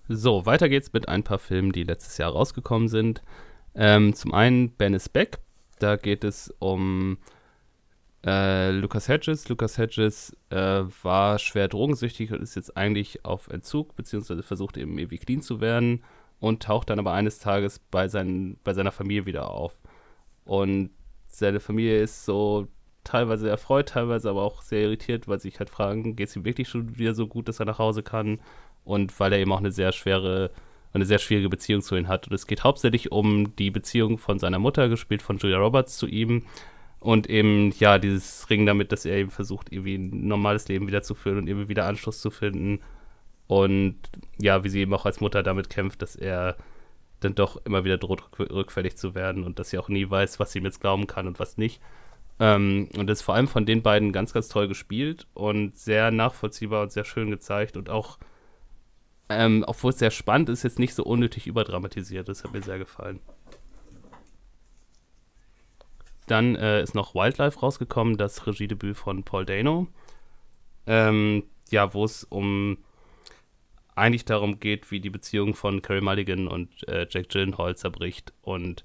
So, 0.09 0.47
weiter 0.47 0.69
geht's 0.69 0.93
mit 0.93 1.09
ein 1.09 1.25
paar 1.25 1.39
Filmen, 1.39 1.73
die 1.73 1.83
letztes 1.83 2.19
Jahr 2.19 2.33
rausgekommen 2.33 2.89
sind. 2.89 3.23
Ähm, 3.75 4.15
zum 4.15 4.35
einen 4.35 4.71
Ben 4.71 4.95
is 4.95 5.09
Back. 5.09 5.39
Da 5.79 5.97
geht 5.97 6.25
es 6.25 6.55
um 6.59 7.19
äh, 8.25 8.71
Lucas 8.71 9.09
Hedges. 9.09 9.49
Lucas 9.49 9.79
Hedges 9.79 10.37
äh, 10.51 10.83
war 11.03 11.39
schwer 11.39 11.69
drogensüchtig 11.69 12.33
und 12.33 12.43
ist 12.43 12.57
jetzt 12.57 12.77
eigentlich 12.77 13.25
auf 13.25 13.49
Entzug, 13.49 13.97
beziehungsweise 13.97 14.43
versucht 14.43 14.77
eben 14.77 14.99
ewig 14.99 15.27
clean 15.27 15.43
zu 15.43 15.61
werden 15.61 16.03
und 16.41 16.63
taucht 16.63 16.91
dann 16.91 16.99
aber 16.99 17.13
eines 17.13 17.39
Tages 17.39 17.79
bei, 17.79 18.09
seinen, 18.09 18.59
bei 18.65 18.75
seiner 18.75 18.93
Familie 18.93 19.27
wieder 19.27 19.51
auf. 19.51 19.79
Und 20.45 20.91
seine 21.39 21.61
Familie 21.61 22.01
ist 22.01 22.25
so 22.25 22.69
teilweise 23.05 23.49
erfreut, 23.49 23.91
teilweise 23.91 24.31
aber 24.31 24.43
auch 24.43 24.63
sehr 24.63 24.83
irritiert, 24.83 25.29
weil 25.29 25.39
sie 25.39 25.51
sich 25.51 25.59
halt 25.59 25.71
fragen, 25.71 26.17
geht 26.17 26.29
es 26.29 26.37
ihm 26.37 26.45
wirklich 26.45 26.69
schon 26.69 26.99
wieder 26.99 27.15
so 27.15 27.27
gut, 27.27 27.49
dass 27.49 27.61
er 27.61 27.67
nach 27.67 27.79
Hause 27.79 28.03
kann? 28.03 28.41
Und 28.85 29.19
weil 29.21 29.33
er 29.33 29.39
eben 29.39 29.53
auch 29.53 29.59
eine 29.59 29.73
sehr 29.73 29.93
schwere, 29.93 30.51
eine 30.93 31.07
sehr 31.07 31.19
schwierige 31.19 31.49
Beziehung 31.49 31.83
zu 31.83 31.97
ihm 31.97 32.09
hat. 32.09 32.29
Und 32.29 32.35
es 32.35 32.47
geht 32.47 32.65
hauptsächlich 32.65 33.13
um 33.13 33.55
die 33.57 33.71
Beziehung 33.71 34.19
von 34.19 34.39
seiner 34.39 34.59
Mutter, 34.59 34.89
gespielt 34.89 35.23
von 35.23 35.39
Julia 35.39 35.59
Roberts, 35.59 35.99
zu 35.99 36.07
ihm, 36.07 36.45
und 37.07 37.29
eben, 37.29 37.73
ja, 37.79 37.99
dieses 37.99 38.49
Ring 38.51 38.67
damit, 38.67 38.91
dass 38.91 39.05
er 39.05 39.17
eben 39.17 39.31
versucht, 39.31 39.71
irgendwie 39.71 39.97
ein 39.97 40.27
normales 40.27 40.67
Leben 40.69 40.89
wiederzuführen 40.89 41.39
und 41.39 41.47
irgendwie 41.47 41.69
wieder 41.69 41.87
Anschluss 41.87 42.21
zu 42.21 42.31
finden. 42.31 42.81
Und 43.47 43.97
ja, 44.39 44.65
wie 44.65 44.69
sie 44.69 44.81
eben 44.81 44.95
auch 44.95 45.07
als 45.07 45.21
Mutter 45.21 45.43
damit 45.43 45.71
kämpft, 45.71 46.03
dass 46.03 46.17
er 46.17 46.57
dann 47.21 47.35
doch 47.35 47.57
immer 47.65 47.85
wieder 47.85 47.99
droht, 47.99 48.23
rückfällig 48.39 48.97
zu 48.97 49.15
werden 49.15 49.45
und 49.45 49.59
dass 49.59 49.71
sie 49.71 49.79
auch 49.79 49.89
nie 49.89 50.09
weiß, 50.09 50.39
was 50.39 50.53
sie 50.53 50.59
ihm 50.59 50.65
jetzt 50.65 50.81
glauben 50.81 51.07
kann 51.07 51.27
und 51.27 51.39
was 51.39 51.57
nicht. 51.57 51.81
Ähm, 52.39 52.89
und 52.97 53.07
das 53.07 53.21
ist 53.21 53.25
vor 53.25 53.35
allem 53.35 53.49
von 53.49 53.65
den 53.65 53.83
beiden 53.83 54.13
ganz, 54.13 54.33
ganz 54.33 54.49
toll 54.49 54.69
gespielt 54.69 55.27
und 55.35 55.77
sehr 55.77 56.11
nachvollziehbar 56.11 56.83
und 56.83 56.93
sehr 56.93 57.05
schön 57.05 57.31
gezeigt 57.31 57.77
und 57.77 57.89
auch, 57.89 58.19
ähm, 59.29 59.65
obwohl 59.67 59.91
es 59.91 59.99
sehr 59.99 60.11
spannend 60.11 60.51
ist, 60.51 60.63
jetzt 60.63 60.79
nicht 60.79 60.95
so 60.95 61.03
unnötig 61.05 61.47
überdramatisiert. 61.47 62.29
Das 62.29 62.45
hat 62.45 62.53
mir 62.53 62.63
sehr 62.63 62.79
gefallen. 62.79 63.21
Dann 66.27 66.57
äh, 66.57 66.83
ist 66.83 66.95
noch 66.95 67.15
Wildlife 67.15 67.61
rausgekommen, 67.61 68.17
das 68.17 68.47
Regiedebüt 68.47 68.97
von 68.97 69.23
Paul 69.23 69.47
Dano. 69.47 69.87
Ähm, 70.87 71.45
ja, 71.71 71.95
wo 71.95 72.05
es 72.05 72.25
um 72.25 72.79
eigentlich 73.97 74.25
darum 74.25 74.61
geht, 74.61 74.91
wie 74.91 75.01
die 75.01 75.11
Beziehung 75.11 75.55
von 75.55 75.83
Carey 75.83 76.01
Mulligan 76.01 76.49
und 76.49 76.87
äh, 76.89 77.07
Jack 77.11 77.31
Gyllenhaal 77.31 77.77
zerbricht. 77.77 78.33
Und 78.43 78.85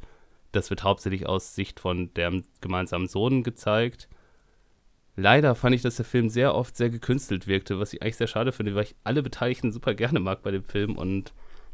das 0.52 0.70
wird 0.70 0.84
hauptsächlich 0.84 1.28
aus 1.28 1.54
Sicht 1.54 1.80
von 1.80 2.14
deren 2.14 2.46
gemeinsamen 2.62 3.08
Sohn 3.08 3.44
gezeigt. 3.44 4.10
Leider 5.16 5.56
fand 5.56 5.76
ich, 5.76 5.82
dass 5.82 5.98
der 5.98 6.06
Film 6.06 6.30
sehr 6.30 6.56
oft 6.56 6.76
sehr 6.76 6.90
gekünstelt 6.90 7.46
wirkte, 7.46 7.80
was 7.80 7.94
ich 7.94 8.02
eigentlich 8.02 8.16
sehr 8.16 8.28
schade 8.28 8.52
finde, 8.52 8.74
weil 8.76 8.86
ich 8.86 8.96
alle 9.04 9.22
Beteiligten 9.22 9.72
super 9.72 9.94
gerne 9.94 10.20
mag 10.20 10.42
bei 10.42 10.52
dem 10.52 10.64
Film 10.64 10.98
und 10.98 11.34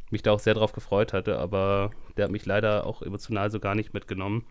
mich 0.09 0.23
da 0.23 0.31
auch 0.31 0.39
sehr 0.39 0.53
drauf 0.53 0.73
gefreut 0.73 1.13
hatte, 1.13 1.37
aber 1.37 1.91
der 2.15 2.25
hat 2.25 2.31
mich 2.31 2.45
leider 2.45 2.85
auch 2.85 3.01
emotional 3.01 3.51
so 3.51 3.59
gar 3.59 3.75
nicht 3.75 3.93
mitgenommen. 3.93 4.45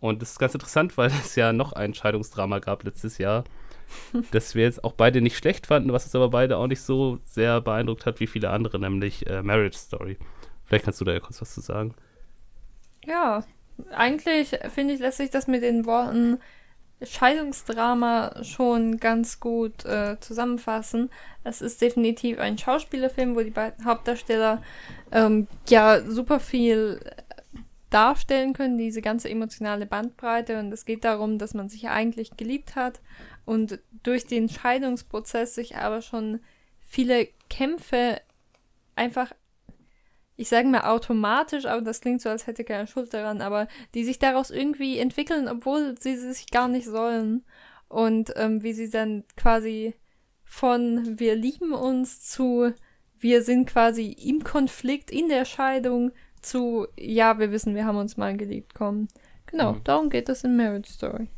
Und 0.00 0.20
das 0.20 0.32
ist 0.32 0.38
ganz 0.38 0.54
interessant, 0.54 0.96
weil 0.98 1.10
es 1.10 1.36
ja 1.36 1.52
noch 1.52 1.72
ein 1.72 1.94
Scheidungsdrama 1.94 2.58
gab 2.58 2.82
letztes 2.82 3.18
Jahr, 3.18 3.44
das 4.30 4.54
wir 4.54 4.64
jetzt 4.64 4.84
auch 4.84 4.92
beide 4.92 5.20
nicht 5.20 5.36
schlecht 5.36 5.66
fanden, 5.66 5.92
was 5.92 6.04
uns 6.04 6.14
aber 6.14 6.30
beide 6.30 6.56
auch 6.56 6.66
nicht 6.66 6.82
so 6.82 7.18
sehr 7.24 7.60
beeindruckt 7.60 8.06
hat 8.06 8.20
wie 8.20 8.26
viele 8.26 8.50
andere, 8.50 8.78
nämlich 8.78 9.26
äh, 9.26 9.42
Marriage 9.42 9.78
Story. 9.78 10.18
Vielleicht 10.64 10.84
kannst 10.84 11.00
du 11.00 11.04
da 11.04 11.12
ja 11.12 11.20
kurz 11.20 11.40
was 11.40 11.54
zu 11.54 11.60
sagen. 11.60 11.94
Ja, 13.04 13.44
eigentlich 13.90 14.58
finde 14.74 14.94
ich, 14.94 15.00
lässt 15.00 15.18
sich 15.18 15.30
das 15.30 15.46
mit 15.46 15.62
den 15.62 15.86
Worten 15.86 16.38
Scheidungsdrama 17.04 18.44
schon 18.44 18.98
ganz 18.98 19.40
gut 19.40 19.84
äh, 19.84 20.18
zusammenfassen. 20.20 21.10
Es 21.44 21.60
ist 21.60 21.82
definitiv 21.82 22.38
ein 22.38 22.58
Schauspielerfilm, 22.58 23.34
wo 23.34 23.40
die 23.40 23.50
beiden 23.50 23.84
Hauptdarsteller 23.84 24.62
ähm, 25.10 25.48
ja 25.68 26.00
super 26.00 26.38
viel 26.38 27.00
darstellen 27.92 28.52
können, 28.52 28.78
diese 28.78 29.02
ganze 29.02 29.28
emotionale 29.28 29.86
Bandbreite. 29.86 30.58
Und 30.58 30.72
es 30.72 30.84
geht 30.84 31.04
darum, 31.04 31.38
dass 31.38 31.54
man 31.54 31.68
sich 31.68 31.88
eigentlich 31.88 32.36
geliebt 32.36 32.76
hat 32.76 33.00
und 33.44 33.80
durch 34.02 34.26
den 34.26 34.48
Scheidungsprozess 34.48 35.54
sich 35.54 35.76
aber 35.76 36.02
schon 36.02 36.40
viele 36.80 37.28
Kämpfe 37.48 38.20
einfach, 38.94 39.32
ich 40.36 40.48
sage 40.48 40.68
mal 40.68 40.84
automatisch, 40.84 41.66
aber 41.66 41.82
das 41.82 42.00
klingt 42.00 42.20
so, 42.20 42.28
als 42.28 42.46
hätte 42.46 42.64
keine 42.64 42.86
Schuld 42.86 43.12
daran, 43.14 43.40
aber 43.40 43.68
die 43.94 44.04
sich 44.04 44.18
daraus 44.18 44.50
irgendwie 44.50 44.98
entwickeln, 44.98 45.48
obwohl 45.48 45.96
sie 45.98 46.16
sich 46.16 46.50
gar 46.50 46.68
nicht 46.68 46.86
sollen. 46.86 47.44
Und 47.88 48.32
ähm, 48.36 48.62
wie 48.62 48.72
sie 48.72 48.88
dann 48.88 49.24
quasi 49.36 49.94
von 50.44 51.18
wir 51.18 51.34
lieben 51.34 51.72
uns 51.72 52.20
zu 52.20 52.72
wir 53.22 53.42
sind 53.42 53.66
quasi 53.66 54.10
im 54.10 54.42
Konflikt 54.42 55.10
in 55.10 55.28
der 55.28 55.44
Scheidung 55.44 56.10
zu, 56.42 56.86
ja, 56.98 57.38
wir 57.38 57.50
wissen, 57.50 57.74
wir 57.74 57.86
haben 57.86 57.98
uns 57.98 58.16
mal 58.16 58.36
geliebt, 58.36 58.74
kommen. 58.74 59.08
Genau, 59.46 59.74
mhm. 59.74 59.84
darum 59.84 60.10
geht 60.10 60.28
es 60.28 60.44
in 60.44 60.56
Marriage 60.56 60.90
Story. 60.92 61.28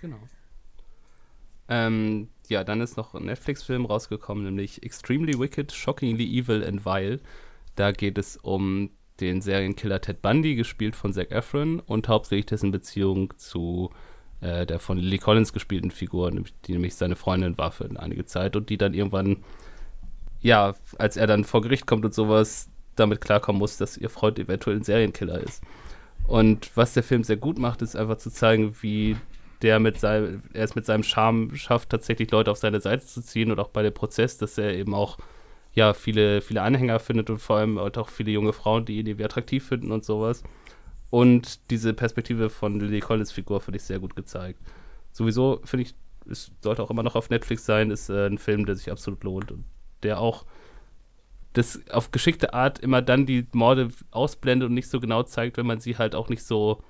Genau. 0.00 0.18
Ähm, 1.68 2.28
ja, 2.48 2.64
dann 2.64 2.80
ist 2.80 2.96
noch 2.96 3.14
ein 3.14 3.26
Netflix-Film 3.26 3.84
rausgekommen, 3.84 4.44
nämlich 4.44 4.82
Extremely 4.82 5.38
Wicked, 5.38 5.72
Shockingly 5.72 6.24
Evil 6.38 6.64
and 6.64 6.84
Vile. 6.84 7.20
Da 7.76 7.92
geht 7.92 8.18
es 8.18 8.36
um 8.36 8.90
den 9.20 9.40
Serienkiller 9.40 10.00
Ted 10.00 10.22
Bundy, 10.22 10.54
gespielt 10.54 10.96
von 10.96 11.12
Zac 11.12 11.30
Efron, 11.30 11.80
und 11.80 12.08
hauptsächlich 12.08 12.46
dessen 12.46 12.70
Beziehung 12.70 13.34
zu 13.36 13.90
äh, 14.40 14.64
der 14.66 14.78
von 14.78 14.98
Lily 14.98 15.18
Collins 15.18 15.52
gespielten 15.52 15.90
Figur, 15.90 16.30
die 16.30 16.72
nämlich 16.72 16.94
seine 16.94 17.16
Freundin 17.16 17.58
war 17.58 17.72
für 17.72 17.88
einige 17.98 18.24
Zeit 18.24 18.56
und 18.56 18.70
die 18.70 18.78
dann 18.78 18.94
irgendwann, 18.94 19.44
ja, 20.40 20.74
als 20.98 21.16
er 21.16 21.26
dann 21.26 21.44
vor 21.44 21.62
Gericht 21.62 21.86
kommt 21.86 22.04
und 22.04 22.14
sowas, 22.14 22.70
damit 22.98 23.20
klarkommen 23.20 23.58
muss, 23.58 23.76
dass 23.76 23.96
ihr 23.96 24.10
Freund 24.10 24.38
eventuell 24.38 24.76
ein 24.76 24.82
Serienkiller 24.82 25.40
ist. 25.40 25.62
Und 26.26 26.70
was 26.76 26.94
der 26.94 27.02
Film 27.02 27.24
sehr 27.24 27.36
gut 27.36 27.58
macht, 27.58 27.82
ist 27.82 27.96
einfach 27.96 28.18
zu 28.18 28.30
zeigen, 28.30 28.76
wie 28.82 29.16
der 29.62 29.80
mit 29.80 29.98
seinem, 29.98 30.42
er 30.52 30.64
es 30.64 30.74
mit 30.74 30.86
seinem 30.86 31.02
Charme 31.02 31.56
schafft, 31.56 31.90
tatsächlich 31.90 32.30
Leute 32.30 32.50
auf 32.50 32.58
seine 32.58 32.80
Seite 32.80 33.06
zu 33.06 33.22
ziehen 33.22 33.50
und 33.50 33.58
auch 33.58 33.68
bei 33.68 33.82
dem 33.82 33.94
Prozess, 33.94 34.38
dass 34.38 34.58
er 34.58 34.74
eben 34.74 34.94
auch 34.94 35.18
ja 35.72 35.94
viele, 35.94 36.40
viele 36.40 36.62
Anhänger 36.62 36.98
findet 36.98 37.30
und 37.30 37.38
vor 37.38 37.56
allem 37.56 37.78
auch 37.78 38.08
viele 38.08 38.30
junge 38.30 38.52
Frauen, 38.52 38.84
die 38.84 38.98
ihn 38.98 39.06
irgendwie 39.06 39.24
attraktiv 39.24 39.66
finden 39.66 39.90
und 39.90 40.04
sowas. 40.04 40.42
Und 41.10 41.70
diese 41.70 41.94
Perspektive 41.94 42.50
von 42.50 42.78
Lily 42.78 43.00
Collins 43.00 43.32
Figur 43.32 43.60
finde 43.60 43.78
ich 43.78 43.84
sehr 43.84 43.98
gut 43.98 44.14
gezeigt. 44.14 44.60
Sowieso 45.12 45.60
finde 45.64 45.86
ich, 45.86 45.94
es 46.30 46.50
sollte 46.60 46.82
auch 46.82 46.90
immer 46.90 47.02
noch 47.02 47.16
auf 47.16 47.30
Netflix 47.30 47.64
sein, 47.64 47.90
ist 47.90 48.10
äh, 48.10 48.26
ein 48.26 48.38
Film, 48.38 48.66
der 48.66 48.74
sich 48.74 48.90
absolut 48.90 49.24
lohnt 49.24 49.50
und 49.50 49.64
der 50.02 50.20
auch 50.20 50.44
das 51.58 51.80
auf 51.90 52.10
geschickte 52.10 52.54
Art 52.54 52.78
immer 52.78 53.02
dann 53.02 53.26
die 53.26 53.46
Morde 53.52 53.88
ausblendet 54.10 54.68
und 54.68 54.74
nicht 54.74 54.88
so 54.88 55.00
genau 55.00 55.22
zeigt, 55.24 55.56
wenn 55.56 55.66
man 55.66 55.80
sie 55.80 55.98
halt 55.98 56.14
auch 56.14 56.28
nicht 56.28 56.42
so 56.42 56.82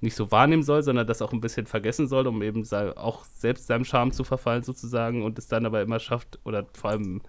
nicht 0.00 0.14
so 0.14 0.30
wahrnehmen 0.30 0.62
soll, 0.62 0.82
sondern 0.84 1.08
das 1.08 1.22
auch 1.22 1.32
ein 1.32 1.40
bisschen 1.40 1.66
vergessen 1.66 2.06
soll, 2.06 2.28
um 2.28 2.40
eben 2.42 2.64
auch 2.96 3.24
selbst 3.24 3.66
seinem 3.66 3.84
Charme 3.84 4.12
zu 4.12 4.22
verfallen 4.22 4.62
sozusagen 4.62 5.24
und 5.24 5.38
es 5.38 5.48
dann 5.48 5.66
aber 5.66 5.82
immer 5.82 5.98
schafft 5.98 6.38
oder 6.44 6.66
vor 6.72 6.90
allem 6.90 7.20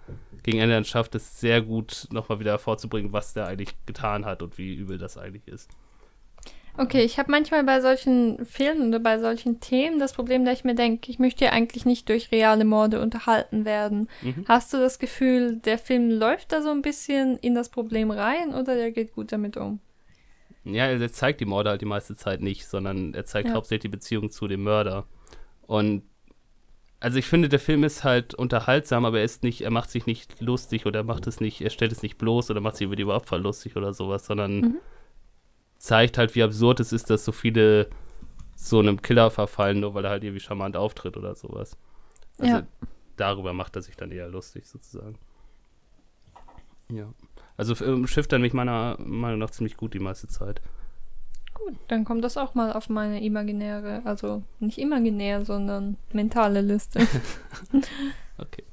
gegen 0.44 0.58
Ende 0.58 0.76
dann 0.76 0.84
schafft, 0.84 1.16
es 1.16 1.40
sehr 1.40 1.62
gut 1.62 2.06
nochmal 2.12 2.38
wieder 2.38 2.58
vorzubringen, 2.60 3.12
was 3.12 3.34
der 3.34 3.48
eigentlich 3.48 3.74
getan 3.86 4.24
hat 4.24 4.42
und 4.42 4.56
wie 4.56 4.74
übel 4.74 4.98
das 4.98 5.18
eigentlich 5.18 5.48
ist. 5.48 5.70
Okay, 6.80 7.02
ich 7.02 7.18
habe 7.18 7.30
manchmal 7.30 7.62
bei 7.62 7.82
solchen 7.82 8.42
Filmen 8.46 8.88
oder 8.88 9.00
bei 9.00 9.18
solchen 9.18 9.60
Themen 9.60 9.98
das 9.98 10.14
Problem, 10.14 10.46
dass 10.46 10.60
ich 10.60 10.64
mir 10.64 10.74
denke, 10.74 11.10
ich 11.10 11.18
möchte 11.18 11.44
ja 11.44 11.52
eigentlich 11.52 11.84
nicht 11.84 12.08
durch 12.08 12.32
reale 12.32 12.64
Morde 12.64 13.02
unterhalten 13.02 13.66
werden. 13.66 14.08
Mhm. 14.22 14.46
Hast 14.48 14.72
du 14.72 14.78
das 14.78 14.98
Gefühl, 14.98 15.56
der 15.56 15.76
Film 15.76 16.08
läuft 16.08 16.52
da 16.52 16.62
so 16.62 16.70
ein 16.70 16.80
bisschen 16.80 17.36
in 17.36 17.54
das 17.54 17.68
Problem 17.68 18.10
rein 18.10 18.54
oder 18.54 18.76
der 18.76 18.92
geht 18.92 19.12
gut 19.12 19.30
damit 19.30 19.58
um? 19.58 19.80
Ja, 20.64 20.86
er 20.86 21.12
zeigt 21.12 21.42
die 21.42 21.44
Morde 21.44 21.68
halt 21.68 21.82
die 21.82 21.86
meiste 21.86 22.16
Zeit 22.16 22.40
nicht, 22.40 22.66
sondern 22.66 23.12
er 23.12 23.26
zeigt 23.26 23.48
ja. 23.48 23.54
hauptsächlich 23.56 23.82
die 23.82 23.96
Beziehung 23.96 24.30
zu 24.30 24.48
dem 24.48 24.62
Mörder. 24.62 25.04
Und 25.66 26.04
also 26.98 27.18
ich 27.18 27.26
finde, 27.26 27.50
der 27.50 27.60
Film 27.60 27.84
ist 27.84 28.04
halt 28.04 28.32
unterhaltsam, 28.32 29.04
aber 29.04 29.18
er 29.18 29.24
ist 29.24 29.42
nicht, 29.42 29.60
er 29.60 29.70
macht 29.70 29.90
sich 29.90 30.06
nicht 30.06 30.40
lustig 30.40 30.86
oder 30.86 31.02
macht 31.02 31.26
es 31.26 31.40
nicht, 31.40 31.60
er 31.60 31.68
stellt 31.68 31.92
es 31.92 32.02
nicht 32.02 32.16
bloß 32.16 32.50
oder 32.50 32.62
macht 32.62 32.76
sich 32.76 32.86
über 32.86 32.96
die 32.96 33.04
Opfer 33.04 33.36
lustig 33.36 33.76
oder 33.76 33.92
sowas, 33.92 34.24
sondern 34.24 34.60
mhm 34.60 34.76
zeigt 35.80 36.18
halt, 36.18 36.34
wie 36.34 36.42
absurd 36.42 36.78
es 36.80 36.92
ist, 36.92 37.08
dass 37.08 37.24
so 37.24 37.32
viele 37.32 37.88
so 38.54 38.78
einem 38.78 39.00
Killer 39.00 39.30
verfallen, 39.30 39.80
nur 39.80 39.94
weil 39.94 40.04
er 40.04 40.10
halt 40.10 40.22
irgendwie 40.22 40.40
charmant 40.40 40.76
auftritt 40.76 41.16
oder 41.16 41.34
sowas. 41.34 41.78
Also 42.38 42.56
ja. 42.56 42.66
darüber 43.16 43.54
macht 43.54 43.76
er 43.76 43.82
sich 43.82 43.96
dann 43.96 44.12
eher 44.12 44.28
lustig, 44.28 44.66
sozusagen. 44.66 45.18
Ja. 46.90 47.12
Also 47.56 47.82
ähm, 47.82 48.06
schifft 48.06 48.32
dann 48.32 48.42
mich 48.42 48.52
meiner 48.52 48.96
Meinung 49.00 49.38
nach 49.38 49.50
ziemlich 49.50 49.78
gut 49.78 49.94
die 49.94 50.00
meiste 50.00 50.28
Zeit. 50.28 50.60
Gut, 51.54 51.76
dann 51.88 52.04
kommt 52.04 52.24
das 52.24 52.36
auch 52.36 52.54
mal 52.54 52.72
auf 52.74 52.90
meine 52.90 53.24
imaginäre, 53.24 54.02
also 54.04 54.42
nicht 54.60 54.78
imaginär, 54.78 55.46
sondern 55.46 55.96
mentale 56.12 56.60
Liste. 56.60 57.00
okay. 58.38 58.64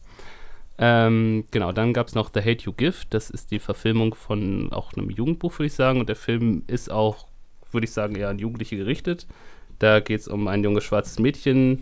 Ähm, 0.79 1.45
genau, 1.49 1.71
dann 1.71 1.93
gab 1.93 2.07
es 2.07 2.15
noch 2.15 2.29
The 2.33 2.41
Hate 2.41 2.63
You 2.65 2.73
Give. 2.73 2.95
Das 3.09 3.29
ist 3.29 3.51
die 3.51 3.59
Verfilmung 3.59 4.13
von 4.13 4.71
auch 4.71 4.93
einem 4.93 5.09
Jugendbuch, 5.09 5.53
würde 5.53 5.67
ich 5.67 5.73
sagen. 5.73 5.99
Und 5.99 6.09
der 6.09 6.15
Film 6.15 6.63
ist 6.67 6.91
auch, 6.91 7.27
würde 7.71 7.85
ich 7.85 7.91
sagen, 7.91 8.15
eher 8.15 8.29
an 8.29 8.39
Jugendliche 8.39 8.77
gerichtet. 8.77 9.27
Da 9.79 9.99
geht 9.99 10.21
es 10.21 10.27
um 10.27 10.47
ein 10.47 10.63
junges 10.63 10.83
schwarzes 10.83 11.19
Mädchen, 11.19 11.81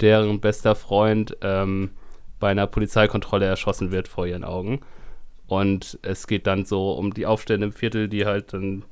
deren 0.00 0.40
bester 0.40 0.74
Freund 0.74 1.36
ähm, 1.40 1.90
bei 2.38 2.50
einer 2.50 2.66
Polizeikontrolle 2.66 3.46
erschossen 3.46 3.90
wird 3.90 4.08
vor 4.08 4.26
ihren 4.26 4.44
Augen. 4.44 4.80
Und 5.46 5.98
es 6.02 6.26
geht 6.26 6.46
dann 6.46 6.64
so 6.64 6.92
um 6.92 7.14
die 7.14 7.26
Aufstände 7.26 7.66
im 7.66 7.72
Viertel, 7.72 8.08
die 8.08 8.26
halt 8.26 8.52
dann 8.52 8.84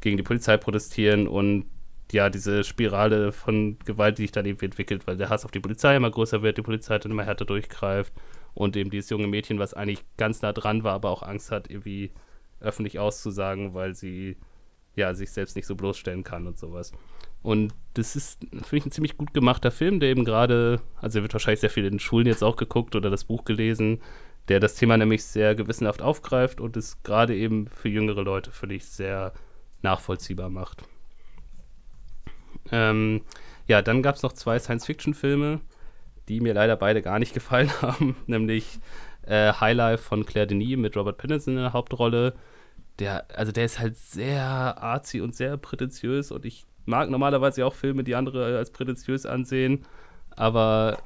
gegen 0.00 0.16
die 0.16 0.22
Polizei 0.22 0.56
protestieren 0.56 1.26
und 1.26 1.66
ja, 2.12 2.30
diese 2.30 2.62
Spirale 2.62 3.32
von 3.32 3.78
Gewalt, 3.84 4.18
die 4.18 4.22
sich 4.22 4.32
dann 4.32 4.46
irgendwie 4.46 4.66
entwickelt, 4.66 5.06
weil 5.06 5.16
der 5.16 5.28
Hass 5.28 5.44
auf 5.44 5.50
die 5.50 5.58
Polizei 5.58 5.96
immer 5.96 6.10
größer 6.10 6.42
wird, 6.42 6.56
die 6.58 6.62
Polizei 6.62 6.98
dann 6.98 7.10
immer 7.10 7.24
härter 7.24 7.44
durchgreift 7.44 8.12
und 8.56 8.74
eben 8.74 8.90
dieses 8.90 9.10
junge 9.10 9.26
Mädchen, 9.26 9.58
was 9.58 9.74
eigentlich 9.74 10.02
ganz 10.16 10.40
nah 10.40 10.52
dran 10.52 10.82
war, 10.82 10.94
aber 10.94 11.10
auch 11.10 11.22
Angst 11.22 11.52
hat, 11.52 11.70
irgendwie 11.70 12.10
öffentlich 12.58 12.98
auszusagen, 12.98 13.74
weil 13.74 13.94
sie 13.94 14.38
ja 14.94 15.12
sich 15.14 15.30
selbst 15.30 15.56
nicht 15.56 15.66
so 15.66 15.74
bloßstellen 15.74 16.24
kann 16.24 16.46
und 16.46 16.58
sowas. 16.58 16.92
Und 17.42 17.74
das 17.92 18.16
ist, 18.16 18.40
finde 18.50 18.76
ich, 18.78 18.86
ein 18.86 18.90
ziemlich 18.92 19.18
gut 19.18 19.34
gemachter 19.34 19.70
Film, 19.70 20.00
der 20.00 20.08
eben 20.08 20.24
gerade, 20.24 20.80
also 20.96 21.20
wird 21.20 21.34
wahrscheinlich 21.34 21.60
sehr 21.60 21.70
viel 21.70 21.84
in 21.84 21.92
den 21.92 22.00
Schulen 22.00 22.26
jetzt 22.26 22.42
auch 22.42 22.56
geguckt 22.56 22.96
oder 22.96 23.10
das 23.10 23.24
Buch 23.24 23.44
gelesen, 23.44 24.00
der 24.48 24.58
das 24.58 24.74
Thema 24.74 24.96
nämlich 24.96 25.22
sehr 25.22 25.54
gewissenhaft 25.54 26.00
aufgreift 26.00 26.58
und 26.58 26.78
es 26.78 27.02
gerade 27.02 27.36
eben 27.36 27.66
für 27.66 27.90
jüngere 27.90 28.22
Leute, 28.22 28.52
finde 28.52 28.76
ich, 28.76 28.86
sehr 28.86 29.34
nachvollziehbar 29.82 30.48
macht. 30.48 30.82
Ähm, 32.72 33.20
ja, 33.68 33.82
dann 33.82 34.02
gab 34.02 34.16
es 34.16 34.22
noch 34.22 34.32
zwei 34.32 34.58
Science-Fiction-Filme 34.58 35.60
die 36.28 36.40
mir 36.40 36.54
leider 36.54 36.76
beide 36.76 37.02
gar 37.02 37.18
nicht 37.18 37.34
gefallen 37.34 37.70
haben, 37.82 38.16
nämlich 38.26 38.78
äh, 39.22 39.52
Highlife 39.52 40.02
von 40.02 40.24
Claire 40.24 40.46
Denis 40.46 40.76
mit 40.76 40.96
Robert 40.96 41.18
Pattinson 41.18 41.54
in 41.56 41.60
der 41.60 41.72
Hauptrolle. 41.72 42.34
Der, 42.98 43.26
also 43.34 43.52
der 43.52 43.66
ist 43.66 43.78
halt 43.78 43.96
sehr 43.96 44.42
arzi 44.42 45.20
und 45.20 45.34
sehr 45.34 45.56
prätentiös 45.56 46.30
und 46.30 46.44
ich 46.46 46.64
mag 46.86 47.10
normalerweise 47.10 47.66
auch 47.66 47.74
Filme, 47.74 48.04
die 48.04 48.14
andere 48.14 48.56
als 48.56 48.70
prätentiös 48.70 49.26
ansehen, 49.26 49.84
aber 50.30 50.98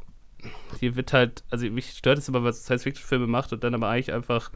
hier 0.78 0.97
wird 0.97 1.12
halt, 1.12 1.42
also 1.51 1.68
mich 1.70 1.90
stört 1.90 2.18
es 2.18 2.28
immer, 2.28 2.44
was 2.44 2.64
Science-Fiction-Filme 2.64 3.26
macht 3.26 3.52
und 3.52 3.64
dann 3.64 3.74
aber 3.74 3.88
eigentlich 3.88 4.12
einfach 4.12 4.51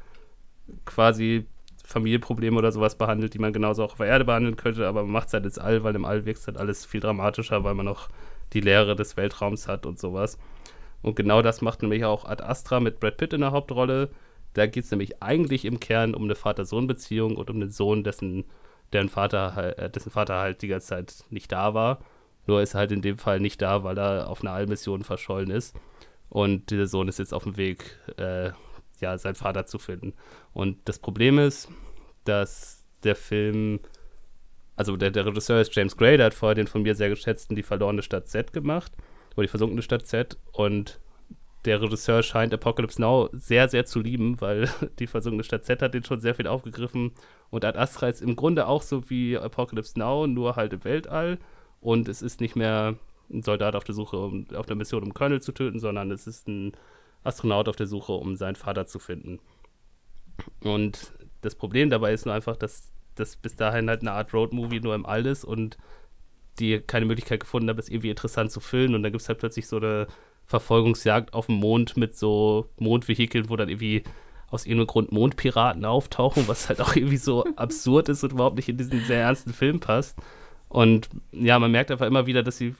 quasi 0.85 1.47
Familienprobleme 1.85 2.57
oder 2.57 2.73
sowas 2.73 2.97
behandelt, 2.97 3.35
die 3.35 3.39
man 3.39 3.53
genauso 3.53 3.85
auch 3.85 3.93
auf 3.93 3.99
der 3.99 4.07
Erde 4.07 4.25
behandeln 4.25 4.57
könnte, 4.57 4.87
aber 4.87 5.03
man 5.03 5.13
macht 5.13 5.29
es 5.29 5.35
halt 5.35 5.45
ins 5.45 5.59
All, 5.59 5.85
weil 5.85 5.95
im 5.95 6.05
All 6.05 6.25
wirkt 6.25 6.41
es 6.41 6.47
halt 6.47 6.57
alles 6.57 6.87
viel 6.87 7.01
dramatischer, 7.01 7.65
weil 7.65 7.75
man 7.75 7.87
noch 7.87 8.09
die 8.53 8.61
Leere 8.61 8.97
des 8.97 9.17
Weltraums 9.17 9.69
hat 9.69 9.85
und 9.85 9.99
sowas. 9.99 10.39
Und 11.05 11.17
genau 11.17 11.43
das 11.43 11.61
macht 11.61 11.83
nämlich 11.83 12.07
auch 12.07 12.25
Ad 12.25 12.43
Astra 12.43 12.81
mit 12.81 12.99
Brad 12.99 13.19
Pitt 13.19 13.35
in 13.35 13.43
der 13.43 13.53
Hauptrolle. 13.53 14.09
Da 14.55 14.67
geht 14.67 14.85
es 14.85 14.91
nämlich 14.91 15.23
eigentlich 15.23 15.67
im 15.67 15.79
Kern 15.79 16.15
um 16.15 16.25
eine 16.25 16.35
Vater-Sohn-Beziehung 16.35 17.37
und 17.37 17.51
um 17.51 17.57
einen 17.57 17.71
Sohn, 17.71 18.05
dessen, 18.05 18.45
deren 18.95 19.11
Vater, 19.11 19.79
äh, 19.79 19.91
dessen 19.91 20.11
Vater 20.11 20.37
halt 20.41 20.63
die 20.63 20.69
ganze 20.69 20.87
Zeit 20.87 21.25
nicht 21.29 21.53
da 21.53 21.75
war. 21.75 21.99
Nur 22.47 22.63
ist 22.63 22.73
er 22.73 22.81
halt 22.81 22.93
in 22.93 23.03
dem 23.03 23.19
Fall 23.19 23.39
nicht 23.39 23.61
da, 23.61 23.85
weil 23.85 23.99
er 23.99 24.31
auf 24.31 24.41
einer 24.41 24.53
Allmission 24.53 25.05
verschollen 25.05 25.51
ist. 25.51 25.77
Und 26.31 26.71
dieser 26.71 26.87
Sohn 26.87 27.09
ist 27.09 27.19
jetzt 27.19 27.35
auf 27.35 27.45
dem 27.45 27.59
Weg, 27.59 27.99
äh, 28.17 28.53
ja, 29.01 29.19
seinen 29.19 29.35
Vater 29.35 29.67
zu 29.67 29.79
finden. 29.79 30.15
Und 30.55 30.79
das 30.87 30.99
Problem 30.99 31.39
ist, 31.39 31.69
dass 32.25 32.83
der 33.03 33.15
Film, 33.15 33.81
also 34.75 34.97
der, 34.97 35.11
der 35.11 35.27
Regisseur 35.27 35.61
ist 35.61 35.77
James 35.77 35.99
Gray, 35.99 36.17
der 36.17 36.27
hat 36.27 36.35
vorher 36.35 36.55
den 36.55 36.67
von 36.67 36.83
mir 36.83 36.95
sehr 36.95 37.11
geschätzten 37.11 37.57
Die 37.57 37.63
verlorene 37.63 38.01
Stadt 38.01 38.27
Z 38.29 38.55
gemacht, 38.55 38.93
oder 39.35 39.45
die 39.45 39.49
versunkene 39.49 39.83
Stadt 39.83 40.07
Z. 40.07 40.37
Und 40.53 41.01
der 41.65 41.81
Regisseur 41.81 42.23
scheint 42.23 42.53
Apocalypse 42.53 43.01
Now 43.01 43.29
sehr, 43.33 43.69
sehr 43.69 43.87
zu 43.87 44.01
lieben, 44.01 44.41
weil 44.41 44.69
die 44.99 45.07
versunkene 45.07 45.45
Stadt 45.45 45.65
Z 45.65 45.83
hat 45.83 45.95
den 45.95 46.05
schon 46.05 46.21
sehr 46.21 46.35
viel 46.35 46.47
aufgegriffen. 46.47 47.13
Und 47.51 47.65
Ad 47.65 47.79
Astra 47.79 48.09
ist 48.09 48.23
im 48.23 48.37
Grunde 48.37 48.67
auch 48.67 48.83
so 48.83 49.09
wie 49.11 49.37
Apocalypse 49.39 49.99
Now, 49.99 50.27
nur 50.27 50.57
halt 50.57 50.73
im 50.73 50.85
Weltall. 50.85 51.39
Und 51.81 52.09
es 52.09 52.23
ist 52.23 52.41
nicht 52.41 52.57
mehr 52.57 52.97
ein 53.31 53.43
Soldat 53.43 53.75
auf 53.77 53.85
der 53.85 53.95
Suche, 53.95 54.19
um, 54.19 54.47
auf 54.55 54.67
der 54.67 54.77
Mission, 54.77 55.03
um 55.03 55.15
Colonel 55.15 55.41
zu 55.41 55.53
töten, 55.53 55.79
sondern 55.79 56.11
es 56.11 56.27
ist 56.27 56.49
ein 56.49 56.73
Astronaut 57.23 57.69
auf 57.69 57.77
der 57.77 57.87
Suche, 57.87 58.13
um 58.13 58.37
seinen 58.37 58.57
Vater 58.57 58.87
zu 58.87 58.99
finden. 58.99 59.41
Und 60.63 61.13
das 61.41 61.55
Problem 61.55 61.91
dabei 61.91 62.13
ist 62.13 62.27
nur 62.27 62.35
einfach, 62.35 62.57
dass 62.57 62.93
das 63.15 63.37
bis 63.37 63.57
dahin 63.57 63.89
halt 63.89 64.01
eine 64.01 64.13
Art 64.13 64.35
Road-Movie 64.35 64.81
nur 64.81 64.95
im 64.95 65.07
All 65.07 65.25
ist 65.27 65.45
und 65.45 65.79
die 66.59 66.81
keine 66.81 67.07
Möglichkeit 67.07 67.41
gefunden 67.41 67.69
haben, 67.69 67.79
es 67.79 67.89
irgendwie 67.89 68.11
interessant 68.11 68.51
zu 68.51 68.61
filmen. 68.61 68.95
Und 68.95 69.03
dann 69.03 69.13
gibt 69.13 69.23
es 69.23 69.29
halt 69.29 69.39
plötzlich 69.39 69.67
so 69.67 69.77
eine 69.77 70.07
Verfolgungsjagd 70.47 71.33
auf 71.35 71.47
dem 71.47 71.57
Mond 71.57 71.97
mit 71.97 72.17
so 72.17 72.71
Mondvehikeln, 72.79 73.49
wo 73.49 73.57
dann 73.57 73.69
irgendwie 73.69 74.05
aus 74.51 74.67
irgendeinem 74.67 74.87
Grund 74.87 75.13
Mondpiraten 75.13 75.85
auftauchen, 75.85 76.47
was 76.47 76.69
halt 76.69 76.81
auch 76.81 76.95
irgendwie 76.97 77.17
so 77.17 77.45
absurd 77.57 78.09
ist 78.09 78.23
und 78.25 78.33
überhaupt 78.33 78.57
nicht 78.57 78.69
in 78.69 78.77
diesen 78.77 79.01
sehr 79.05 79.21
ernsten 79.21 79.53
Film 79.53 79.81
passt. 79.81 80.19
Und 80.69 81.09
ja, 81.33 81.59
man 81.59 81.71
merkt 81.71 81.91
einfach 81.91 82.07
immer 82.07 82.27
wieder, 82.27 82.43
dass 82.43 82.59
sie, 82.59 82.75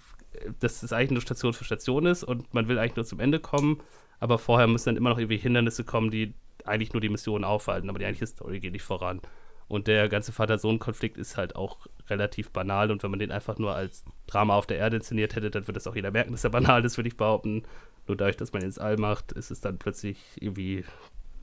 dass 0.61 0.83
es 0.83 0.93
eigentlich 0.93 1.13
nur 1.13 1.21
Station 1.21 1.53
für 1.53 1.65
Station 1.65 2.07
ist 2.07 2.25
und 2.25 2.53
man 2.55 2.69
will 2.69 2.79
eigentlich 2.79 2.97
nur 2.97 3.05
zum 3.05 3.21
Ende 3.21 3.41
kommen, 3.41 3.81
aber 4.21 4.39
vorher 4.39 4.67
müssen 4.67 4.87
dann 4.87 4.97
immer 4.97 5.11
noch 5.11 5.19
irgendwie 5.19 5.37
Hindernisse 5.37 5.85
kommen, 5.85 6.11
die 6.11 6.35
eigentlich 6.65 6.93
nur 6.93 7.01
die 7.01 7.09
Mission 7.09 7.45
aufhalten, 7.45 7.89
aber 7.89 7.99
die 7.99 8.07
eigentliche 8.07 8.27
Story 8.27 8.61
geht 8.61 8.73
nicht 8.73 8.83
voran. 8.83 9.21
Und 9.69 9.87
der 9.87 10.09
ganze 10.09 10.33
Vater-Sohn-Konflikt 10.33 11.17
ist 11.17 11.37
halt 11.37 11.57
auch 11.57 11.87
relativ 12.09 12.51
banal 12.51 12.91
und 12.91 13.03
wenn 13.03 13.11
man 13.11 13.19
den 13.19 13.33
einfach 13.33 13.59
nur 13.59 13.75
als 13.75 14.05
Drama 14.27 14.57
auf 14.57 14.67
der 14.67 14.79
Erde 14.79 14.97
inszeniert 14.97 15.35
hätte, 15.35 15.51
dann 15.51 15.63
würde 15.63 15.75
das 15.75 15.87
auch 15.87 15.97
jeder 15.97 16.11
merken, 16.11 16.33
dass 16.33 16.45
er 16.45 16.51
banal 16.51 16.85
ist, 16.85 16.99
würde 16.99 17.09
ich 17.09 17.17
behaupten. 17.17 17.63
Nur 18.07 18.17
dadurch, 18.17 18.37
dass 18.37 18.53
man 18.53 18.63
ihn 18.63 18.67
ins 18.67 18.79
All 18.79 18.99
macht, 18.99 19.33
ist 19.33 19.51
es 19.51 19.61
dann 19.61 19.79
plötzlich 19.79 20.19
irgendwie 20.39 20.85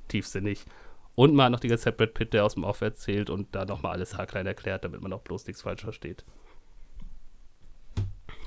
tiefsinnig. 0.07 0.65
Und 1.15 1.34
man 1.34 1.45
hat 1.45 1.52
noch 1.52 1.60
die 1.60 1.68
ganze 1.68 1.85
Zeit 1.85 1.98
Brad 1.98 2.14
Pitt, 2.14 2.34
der 2.34 2.45
aus 2.45 2.53
dem 2.53 2.64
Off 2.64 2.81
erzählt 2.81 3.30
und 3.30 3.53
da 3.56 3.65
nochmal 3.65 3.93
alles 3.93 4.18
haarklein 4.18 4.45
erklärt, 4.45 4.85
damit 4.85 5.02
man 5.02 5.11
auch 5.14 5.22
bloß 5.22 5.48
nichts 5.48 5.64
falsch 5.64 5.81
versteht. 5.81 6.23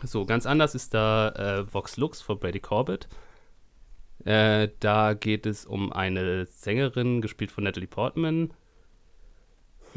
So, 0.02 0.24
ganz 0.24 0.46
anders 0.46 0.74
ist 0.74 0.94
da 0.94 1.30
äh, 1.30 1.72
Vox 1.72 1.96
Lux 1.96 2.20
von 2.20 2.38
Brady 2.38 2.60
Corbett. 2.60 3.09
Äh, 4.24 4.68
da 4.80 5.14
geht 5.14 5.46
es 5.46 5.66
um 5.66 5.92
eine 5.92 6.46
Sängerin, 6.46 7.20
gespielt 7.20 7.51
von 7.51 7.64
Natalie 7.64 7.88
Portman, 7.88 8.52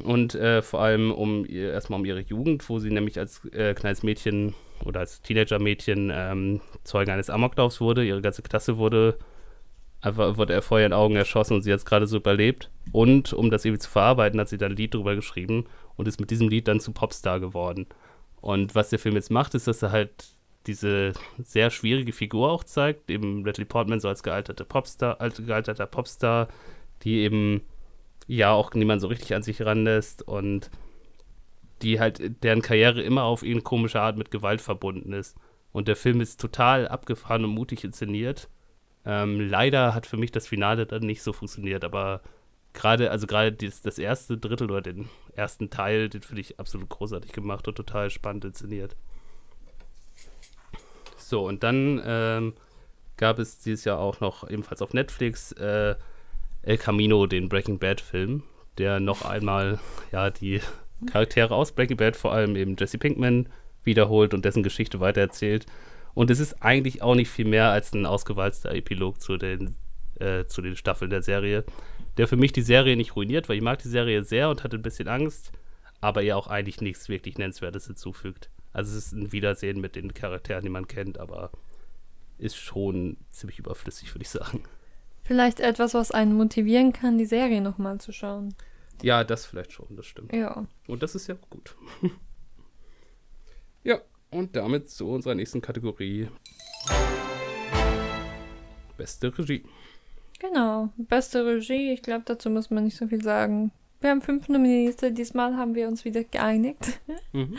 und 0.03 0.35
äh, 0.35 0.61
vor 0.61 0.81
allem 0.81 1.11
um 1.11 1.45
erstmal 1.45 1.99
um 1.99 2.05
ihre 2.05 2.21
Jugend, 2.21 2.67
wo 2.69 2.79
sie 2.79 2.91
nämlich 2.91 3.19
als 3.19 3.43
äh, 3.45 3.73
kleines 3.73 4.03
Mädchen 4.03 4.53
oder 4.85 4.99
als 5.01 5.21
Teenager-Mädchen 5.21 6.11
ähm, 6.13 6.61
Zeugen 6.83 7.11
eines 7.11 7.29
Amoklaufs 7.29 7.81
wurde. 7.81 8.05
Ihre 8.05 8.21
ganze 8.21 8.41
Klasse 8.41 8.77
wurde 8.77 9.17
einfach 10.01 10.37
wurde 10.37 10.53
er 10.53 10.61
vor 10.61 10.79
ihren 10.79 10.93
Augen 10.93 11.15
erschossen 11.15 11.55
und 11.55 11.61
sie 11.63 11.71
hat 11.71 11.79
es 11.79 11.85
gerade 11.85 12.07
so 12.07 12.17
überlebt. 12.17 12.69
Und 12.91 13.33
um 13.33 13.49
das 13.49 13.65
irgendwie 13.65 13.81
zu 13.81 13.89
verarbeiten, 13.89 14.39
hat 14.39 14.49
sie 14.49 14.57
dann 14.57 14.73
ein 14.73 14.77
Lied 14.77 14.93
drüber 14.93 15.15
geschrieben 15.15 15.65
und 15.95 16.07
ist 16.07 16.19
mit 16.19 16.31
diesem 16.31 16.49
Lied 16.49 16.67
dann 16.67 16.79
zu 16.79 16.91
Popstar 16.91 17.39
geworden. 17.39 17.87
Und 18.41 18.75
was 18.75 18.89
der 18.89 18.99
Film 18.99 19.15
jetzt 19.15 19.31
macht, 19.31 19.55
ist, 19.55 19.67
dass 19.67 19.81
er 19.81 19.91
halt 19.91 20.11
diese 20.67 21.13
sehr 21.43 21.69
schwierige 21.69 22.11
Figur 22.11 22.51
auch 22.51 22.63
zeigt, 22.63 23.09
eben 23.09 23.41
Natalie 23.41 23.65
Portman 23.65 23.99
so 23.99 24.09
als 24.09 24.21
gealterte 24.21 24.65
Popstar, 24.65 25.19
als 25.21 25.37
gealterter 25.43 25.87
Popstar, 25.87 26.49
die 27.03 27.19
eben 27.19 27.61
ja 28.27 28.51
auch 28.51 28.73
niemand 28.73 29.01
so 29.01 29.07
richtig 29.07 29.33
an 29.33 29.43
sich 29.43 29.61
ranlässt 29.61 30.27
und 30.27 30.69
die 31.81 31.99
halt, 31.99 32.43
deren 32.43 32.61
Karriere 32.61 33.01
immer 33.01 33.23
auf 33.23 33.43
irgendeine 33.43 33.63
komische 33.63 34.01
Art 34.01 34.17
mit 34.17 34.31
Gewalt 34.31 34.61
verbunden 34.61 35.13
ist. 35.13 35.37
Und 35.71 35.87
der 35.87 35.95
Film 35.95 36.21
ist 36.21 36.41
total 36.41 36.87
abgefahren 36.87 37.45
und 37.45 37.51
mutig 37.51 37.83
inszeniert. 37.83 38.49
Ähm, 39.05 39.39
leider 39.39 39.93
hat 39.93 40.05
für 40.07 40.17
mich 40.17 40.31
das 40.31 40.47
Finale 40.47 40.85
dann 40.85 41.03
nicht 41.03 41.21
so 41.21 41.33
funktioniert, 41.33 41.85
aber 41.85 42.21
gerade, 42.73 43.11
also 43.11 43.27
gerade 43.27 43.53
das, 43.53 43.81
das, 43.81 43.99
erste 43.99 44.37
Drittel 44.37 44.69
oder 44.69 44.81
den 44.81 45.07
ersten 45.35 45.69
Teil, 45.69 46.09
den 46.09 46.21
finde 46.21 46.41
ich 46.41 46.59
absolut 46.59 46.89
großartig 46.89 47.31
gemacht 47.31 47.67
und 47.67 47.75
total 47.75 48.09
spannend 48.09 48.45
inszeniert. 48.45 48.95
So, 51.17 51.45
und 51.45 51.63
dann 51.63 52.01
ähm, 52.05 52.53
gab 53.17 53.39
es 53.39 53.59
dieses 53.59 53.85
Jahr 53.85 53.99
auch 53.99 54.19
noch 54.19 54.49
ebenfalls 54.49 54.81
auf 54.81 54.93
Netflix 54.93 55.51
äh, 55.53 55.95
El 56.67 56.77
Camino, 56.77 57.27
den 57.27 57.47
Breaking 57.47 57.79
Bad-Film, 57.79 58.43
der 58.77 58.99
noch 58.99 59.23
einmal 59.23 59.79
ja 60.11 60.29
die 60.29 60.59
Charaktere 61.09 61.55
aus 61.55 61.71
Breaking 61.71 61.95
Bad, 61.95 62.17
vor 62.17 62.33
allem 62.33 62.57
eben 62.57 62.75
Jesse 62.77 62.97
Pinkman, 62.97 63.47
wiederholt 63.85 64.33
und 64.33 64.43
dessen 64.43 64.63
Geschichte 64.63 64.99
weitererzählt. 64.99 65.65
Und 66.13 66.29
es 66.29 66.41
ist 66.41 66.61
eigentlich 66.61 67.01
auch 67.01 67.15
nicht 67.15 67.29
viel 67.29 67.45
mehr 67.45 67.69
als 67.71 67.93
ein 67.93 68.05
ausgewalzter 68.05 68.75
Epilog 68.75 69.21
zu 69.21 69.37
den, 69.37 69.75
äh, 70.19 70.43
zu 70.47 70.61
den 70.61 70.75
Staffeln 70.75 71.09
der 71.09 71.21
Serie, 71.21 71.63
der 72.17 72.27
für 72.27 72.35
mich 72.35 72.51
die 72.51 72.61
Serie 72.61 72.97
nicht 72.97 73.15
ruiniert, 73.15 73.47
weil 73.47 73.55
ich 73.55 73.63
mag 73.63 73.81
die 73.81 73.87
Serie 73.87 74.25
sehr 74.25 74.49
und 74.49 74.65
hatte 74.65 74.75
ein 74.75 74.81
bisschen 74.81 75.07
Angst, 75.07 75.53
aber 76.01 76.21
ihr 76.21 76.35
auch 76.35 76.47
eigentlich 76.47 76.81
nichts 76.81 77.07
wirklich 77.07 77.37
Nennenswertes 77.37 77.87
hinzufügt. 77.87 78.49
Also 78.73 78.91
es 78.91 79.05
ist 79.05 79.13
ein 79.13 79.31
Wiedersehen 79.31 79.79
mit 79.79 79.95
den 79.95 80.13
Charakteren, 80.13 80.63
die 80.63 80.69
man 80.69 80.89
kennt, 80.89 81.17
aber 81.17 81.49
ist 82.37 82.57
schon 82.57 83.15
ziemlich 83.29 83.57
überflüssig, 83.57 84.13
würde 84.13 84.23
ich 84.23 84.29
sagen. 84.29 84.63
Vielleicht 85.27 85.59
etwas, 85.59 85.93
was 85.93 86.11
einen 86.11 86.33
motivieren 86.33 86.93
kann, 86.93 87.17
die 87.17 87.25
Serie 87.25 87.59
nochmal 87.59 87.99
zu 87.99 88.13
schauen. 88.13 88.55
Ja, 89.01 89.25
das 89.25 89.45
vielleicht 89.45 89.73
schon, 89.73 89.87
das 89.97 90.05
stimmt. 90.05 90.31
Ja. 90.31 90.65
Und 90.87 91.03
das 91.03 91.15
ist 91.15 91.27
ja 91.27 91.35
gut. 91.49 91.75
ja, 93.83 93.99
und 94.31 94.55
damit 94.55 94.89
zu 94.89 95.09
unserer 95.09 95.35
nächsten 95.35 95.59
Kategorie. 95.59 96.29
Beste 98.95 99.37
Regie. 99.37 99.65
Genau, 100.39 100.93
beste 100.95 101.45
Regie. 101.45 101.91
Ich 101.91 102.03
glaube, 102.03 102.23
dazu 102.25 102.49
muss 102.49 102.69
man 102.69 102.85
nicht 102.85 102.95
so 102.95 103.07
viel 103.07 103.21
sagen. 103.21 103.71
Wir 103.99 104.11
haben 104.11 104.21
fünf 104.21 104.47
Nominierte. 104.47 105.11
Diesmal 105.11 105.57
haben 105.57 105.75
wir 105.75 105.89
uns 105.89 106.05
wieder 106.05 106.23
geeinigt. 106.23 107.01
Mhm. 107.33 107.57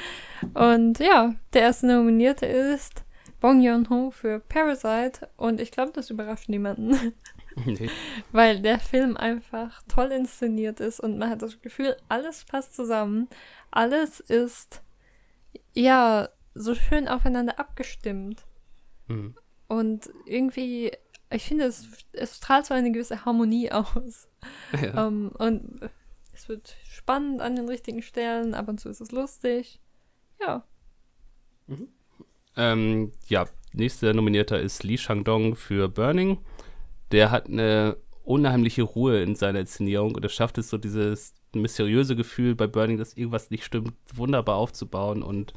Und 0.54 0.98
ja, 0.98 1.34
der 1.52 1.60
erste 1.62 1.86
Nominierte 1.86 2.46
ist 2.46 3.04
Bong 3.38 3.60
Joon-ho 3.60 4.10
für 4.10 4.40
Parasite. 4.40 5.28
Und 5.36 5.60
ich 5.60 5.70
glaube, 5.70 5.92
das 5.92 6.08
überrascht 6.08 6.48
niemanden. 6.48 7.12
Nee. 7.66 7.90
Weil 8.32 8.60
der 8.60 8.78
Film 8.78 9.16
einfach 9.16 9.82
toll 9.88 10.12
inszeniert 10.12 10.80
ist 10.80 11.00
und 11.00 11.18
man 11.18 11.30
hat 11.30 11.42
das 11.42 11.60
Gefühl, 11.60 11.96
alles 12.08 12.44
passt 12.44 12.74
zusammen. 12.74 13.28
Alles 13.70 14.20
ist, 14.20 14.82
ja, 15.74 16.28
so 16.54 16.74
schön 16.74 17.08
aufeinander 17.08 17.58
abgestimmt. 17.58 18.44
Mhm. 19.06 19.34
Und 19.68 20.10
irgendwie, 20.26 20.92
ich 21.30 21.44
finde, 21.44 21.64
es, 21.64 21.88
es 22.12 22.38
strahlt 22.38 22.66
so 22.66 22.74
eine 22.74 22.90
gewisse 22.90 23.24
Harmonie 23.24 23.70
aus. 23.72 24.28
Ja. 24.80 25.06
Um, 25.06 25.26
ähm, 25.26 25.30
und 25.38 25.90
es 26.32 26.48
wird 26.48 26.76
spannend 26.88 27.40
an 27.40 27.56
den 27.56 27.68
richtigen 27.68 28.02
Stellen, 28.02 28.54
ab 28.54 28.68
und 28.68 28.78
zu 28.80 28.88
ist 28.88 29.00
es 29.00 29.12
lustig. 29.12 29.80
Ja. 30.40 30.64
Mhm. 31.66 31.88
Ähm, 32.56 33.12
ja, 33.28 33.46
nächster 33.72 34.12
Nominierter 34.14 34.60
ist 34.60 34.82
Lee 34.84 34.98
Shang-dong 34.98 35.54
für 35.54 35.88
Burning 35.88 36.38
der 37.12 37.30
hat 37.30 37.46
eine 37.46 37.96
unheimliche 38.22 38.82
Ruhe 38.82 39.22
in 39.22 39.34
seiner 39.36 39.60
Inszenierung 39.60 40.14
und 40.14 40.22
er 40.22 40.28
schafft 40.28 40.58
es 40.58 40.68
so 40.68 40.76
dieses 40.76 41.34
mysteriöse 41.54 42.14
Gefühl 42.14 42.54
bei 42.54 42.66
Burning, 42.66 42.98
dass 42.98 43.16
irgendwas 43.16 43.50
nicht 43.50 43.64
stimmt, 43.64 43.94
wunderbar 44.14 44.56
aufzubauen 44.56 45.22
und 45.22 45.54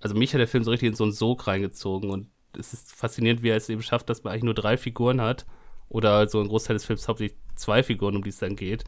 also 0.00 0.14
mich 0.14 0.32
hat 0.32 0.40
der 0.40 0.46
Film 0.46 0.62
so 0.62 0.70
richtig 0.70 0.90
in 0.90 0.94
so 0.94 1.04
einen 1.04 1.12
Sog 1.12 1.48
reingezogen 1.48 2.10
und 2.10 2.28
es 2.56 2.72
ist 2.72 2.92
faszinierend, 2.92 3.42
wie 3.42 3.48
er 3.48 3.56
es 3.56 3.68
eben 3.68 3.82
schafft, 3.82 4.08
dass 4.08 4.22
man 4.22 4.32
eigentlich 4.32 4.44
nur 4.44 4.54
drei 4.54 4.76
Figuren 4.76 5.20
hat 5.20 5.44
oder 5.88 6.28
so 6.28 6.40
ein 6.40 6.48
Großteil 6.48 6.74
des 6.74 6.84
Films 6.84 7.08
hauptsächlich 7.08 7.36
zwei 7.56 7.82
Figuren, 7.82 8.14
um 8.14 8.22
die 8.22 8.30
es 8.30 8.38
dann 8.38 8.54
geht 8.54 8.84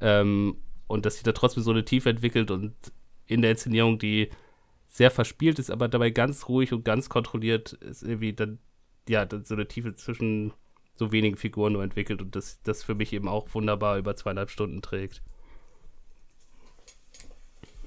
ähm, 0.00 0.56
und 0.86 1.04
dass 1.04 1.14
sich 1.14 1.24
da 1.24 1.32
trotzdem 1.32 1.62
so 1.62 1.72
eine 1.72 1.84
Tiefe 1.84 2.08
entwickelt 2.08 2.50
und 2.50 2.74
in 3.26 3.42
der 3.42 3.50
Inszenierung, 3.50 3.98
die 3.98 4.30
sehr 4.88 5.10
verspielt 5.10 5.58
ist, 5.58 5.70
aber 5.70 5.88
dabei 5.88 6.10
ganz 6.10 6.48
ruhig 6.48 6.72
und 6.72 6.84
ganz 6.84 7.10
kontrolliert 7.10 7.74
ist 7.74 8.02
irgendwie 8.02 8.32
dann, 8.32 8.58
ja, 9.08 9.26
dann 9.26 9.44
so 9.44 9.54
eine 9.54 9.68
Tiefe 9.68 9.94
zwischen 9.94 10.54
so 10.96 11.12
wenigen 11.12 11.36
Figuren 11.36 11.74
nur 11.74 11.82
entwickelt 11.82 12.22
und 12.22 12.34
das, 12.34 12.60
das 12.62 12.82
für 12.82 12.94
mich 12.94 13.12
eben 13.12 13.28
auch 13.28 13.46
wunderbar 13.54 13.98
über 13.98 14.16
zweieinhalb 14.16 14.50
Stunden 14.50 14.82
trägt. 14.82 15.22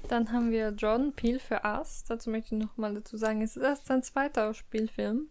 Dann 0.08 0.32
haben 0.32 0.50
wir 0.50 0.70
Jordan 0.70 1.12
Peele 1.12 1.38
für 1.38 1.60
Us. 1.64 2.04
Dazu 2.08 2.30
möchte 2.30 2.56
ich 2.56 2.60
nochmal 2.60 2.94
dazu 2.94 3.16
sagen, 3.16 3.42
es 3.42 3.56
ist 3.56 3.62
erst 3.62 3.86
sein 3.86 4.02
zweiter 4.02 4.54
Spielfilm, 4.54 5.28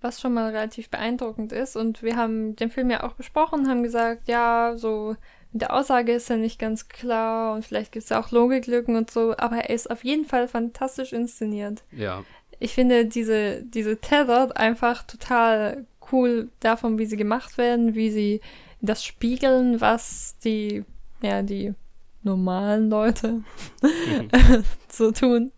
was 0.00 0.20
schon 0.20 0.34
mal 0.34 0.50
relativ 0.50 0.90
beeindruckend 0.90 1.52
ist. 1.52 1.76
Und 1.76 2.02
wir 2.02 2.16
haben 2.16 2.56
den 2.56 2.70
Film 2.70 2.90
ja 2.90 3.04
auch 3.04 3.12
besprochen, 3.12 3.68
haben 3.68 3.84
gesagt, 3.84 4.26
ja, 4.26 4.72
so 4.76 5.14
mit 5.52 5.62
der 5.62 5.74
Aussage 5.74 6.12
ist 6.12 6.30
er 6.30 6.36
nicht 6.36 6.58
ganz 6.58 6.88
klar 6.88 7.54
und 7.54 7.64
vielleicht 7.64 7.92
gibt 7.92 8.04
es 8.04 8.10
ja 8.10 8.20
auch 8.20 8.30
Logiklücken 8.30 8.96
und 8.96 9.10
so, 9.10 9.34
aber 9.36 9.56
er 9.56 9.70
ist 9.70 9.90
auf 9.90 10.04
jeden 10.04 10.24
Fall 10.24 10.48
fantastisch 10.48 11.12
inszeniert. 11.12 11.82
Ja. 11.92 12.24
Ich 12.58 12.74
finde 12.74 13.06
diese, 13.06 13.62
diese 13.64 13.96
Tethered 13.98 14.56
einfach 14.56 15.02
total 15.02 15.86
cool 16.12 16.50
davon, 16.60 16.98
wie 16.98 17.06
sie 17.06 17.16
gemacht 17.16 17.58
werden, 17.58 17.94
wie 17.94 18.10
sie 18.10 18.40
das 18.80 19.04
spiegeln, 19.04 19.80
was 19.80 20.36
die, 20.44 20.84
ja, 21.22 21.42
die 21.42 21.74
normalen 22.22 22.90
Leute 22.90 23.42
so 24.88 25.10
tun. 25.12 25.52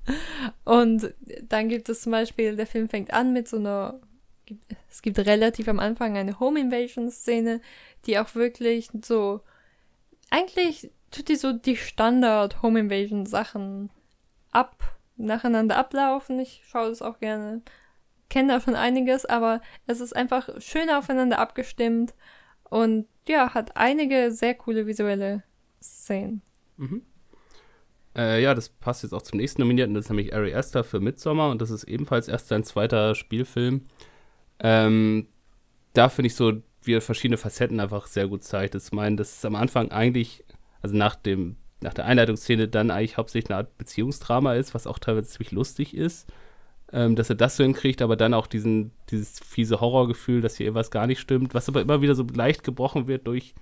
Und 0.65 1.13
dann 1.49 1.69
gibt 1.69 1.89
es 1.89 2.03
zum 2.03 2.13
Beispiel, 2.13 2.57
der 2.57 2.67
Film 2.67 2.89
fängt 2.89 3.13
an 3.13 3.33
mit 3.33 3.49
so 3.49 3.57
einer, 3.57 4.01
es 4.91 5.03
gibt 5.03 5.19
relativ 5.19 5.69
am 5.69 5.81
Anfang 5.81 6.17
eine 6.17 6.39
Home 6.39 6.61
Invasion 6.61 7.11
Szene, 7.11 7.61
die 8.07 8.19
auch 8.19 8.35
wirklich 8.35 8.91
so, 9.03 9.41
eigentlich 10.31 10.91
tut 11.11 11.29
die 11.29 11.37
so 11.37 11.53
die 11.53 11.77
Standard 11.77 12.63
Home 12.63 12.81
Invasion 12.81 13.27
Sachen 13.27 13.91
ab, 14.51 14.77
nacheinander 15.17 15.77
ablaufen. 15.77 16.39
Ich 16.41 16.63
schaue 16.67 16.89
das 16.89 17.03
auch 17.03 17.19
gerne, 17.19 17.63
kenne 18.33 18.55
da 18.55 18.61
schon 18.61 18.75
einiges, 18.75 19.27
aber 19.27 19.61
es 19.87 20.01
ist 20.01 20.17
einfach 20.17 20.49
schön 20.59 20.89
aufeinander 20.89 21.39
abgestimmt 21.39 22.15
und 22.65 23.07
ja, 23.29 23.53
hat 23.53 23.77
einige 23.77 24.33
sehr 24.33 24.55
coole 24.55 24.87
visuelle 24.87 25.43
Szenen. 25.83 26.41
Mhm. 26.79 27.03
Äh, 28.17 28.43
ja, 28.43 28.55
das 28.55 28.71
passt 28.71 29.03
jetzt 29.03 29.13
auch 29.13 29.21
zum 29.21 29.37
nächsten 29.37 29.61
Nominierten, 29.61 29.95
das 29.95 30.07
ist 30.07 30.11
nämlich 30.11 30.35
Ari 30.35 30.55
Aster 30.55 30.83
für 30.83 30.99
Midsommar 30.99 31.51
und 31.51 31.61
das 31.61 31.71
ist 31.71 31.85
ebenfalls 31.85 32.27
erst 32.27 32.49
sein 32.49 32.65
zweiter 32.65 33.15
Spielfilm. 33.15 33.83
Ähm, 34.61 35.29
da 35.93 36.09
finde 36.09 36.29
ich 36.29 36.35
so, 36.35 36.55
wie 36.83 36.95
er 36.95 37.03
verschiedene 37.03 37.37
Facetten 37.37 37.81
einfach 37.81 38.07
sehr 38.07 38.29
gut 38.29 38.45
zeigt. 38.45 38.75
Ich 38.75 38.93
meine, 38.93 39.17
das 39.17 39.33
ist 39.33 39.45
am 39.45 39.57
Anfang 39.57 39.91
eigentlich, 39.91 40.43
also 40.81 40.97
nach 40.97 41.17
dem, 41.17 41.57
nach 41.83 41.93
der 41.93 42.07
Einleitungsszene 42.07 42.67
dann 42.67 42.91
eigentlich 42.91 43.19
hauptsächlich 43.19 43.51
eine 43.51 43.59
Art 43.59 43.77
Beziehungsdrama 43.77 44.55
ist, 44.55 44.73
was 44.75 44.87
auch 44.87 44.99
teilweise 44.99 45.29
ziemlich 45.29 45.53
lustig 45.53 45.95
ist. 45.95 46.33
Ähm, 46.93 47.17
dass 47.17 47.31
er 47.31 47.37
das 47.37 47.57
so 47.57 47.65
hinkriegt, 47.65 48.03
aber 48.03 48.17
dann 48.17 48.35
auch 48.35 48.47
diesen, 48.47 48.91
dieses 49.11 49.41
fiese 49.41 49.81
Horrorgefühl, 49.81 50.43
dass 50.43 50.57
hier 50.57 50.67
irgendwas 50.67 50.91
gar 50.91 51.07
nicht 51.07 51.21
stimmt, 51.21 51.55
was 51.55 51.69
aber 51.69 51.81
immer 51.81 52.03
wieder 52.03 52.15
so 52.15 52.27
leicht 52.35 52.65
gebrochen 52.65 53.07
wird 53.07 53.27
durch 53.27 53.55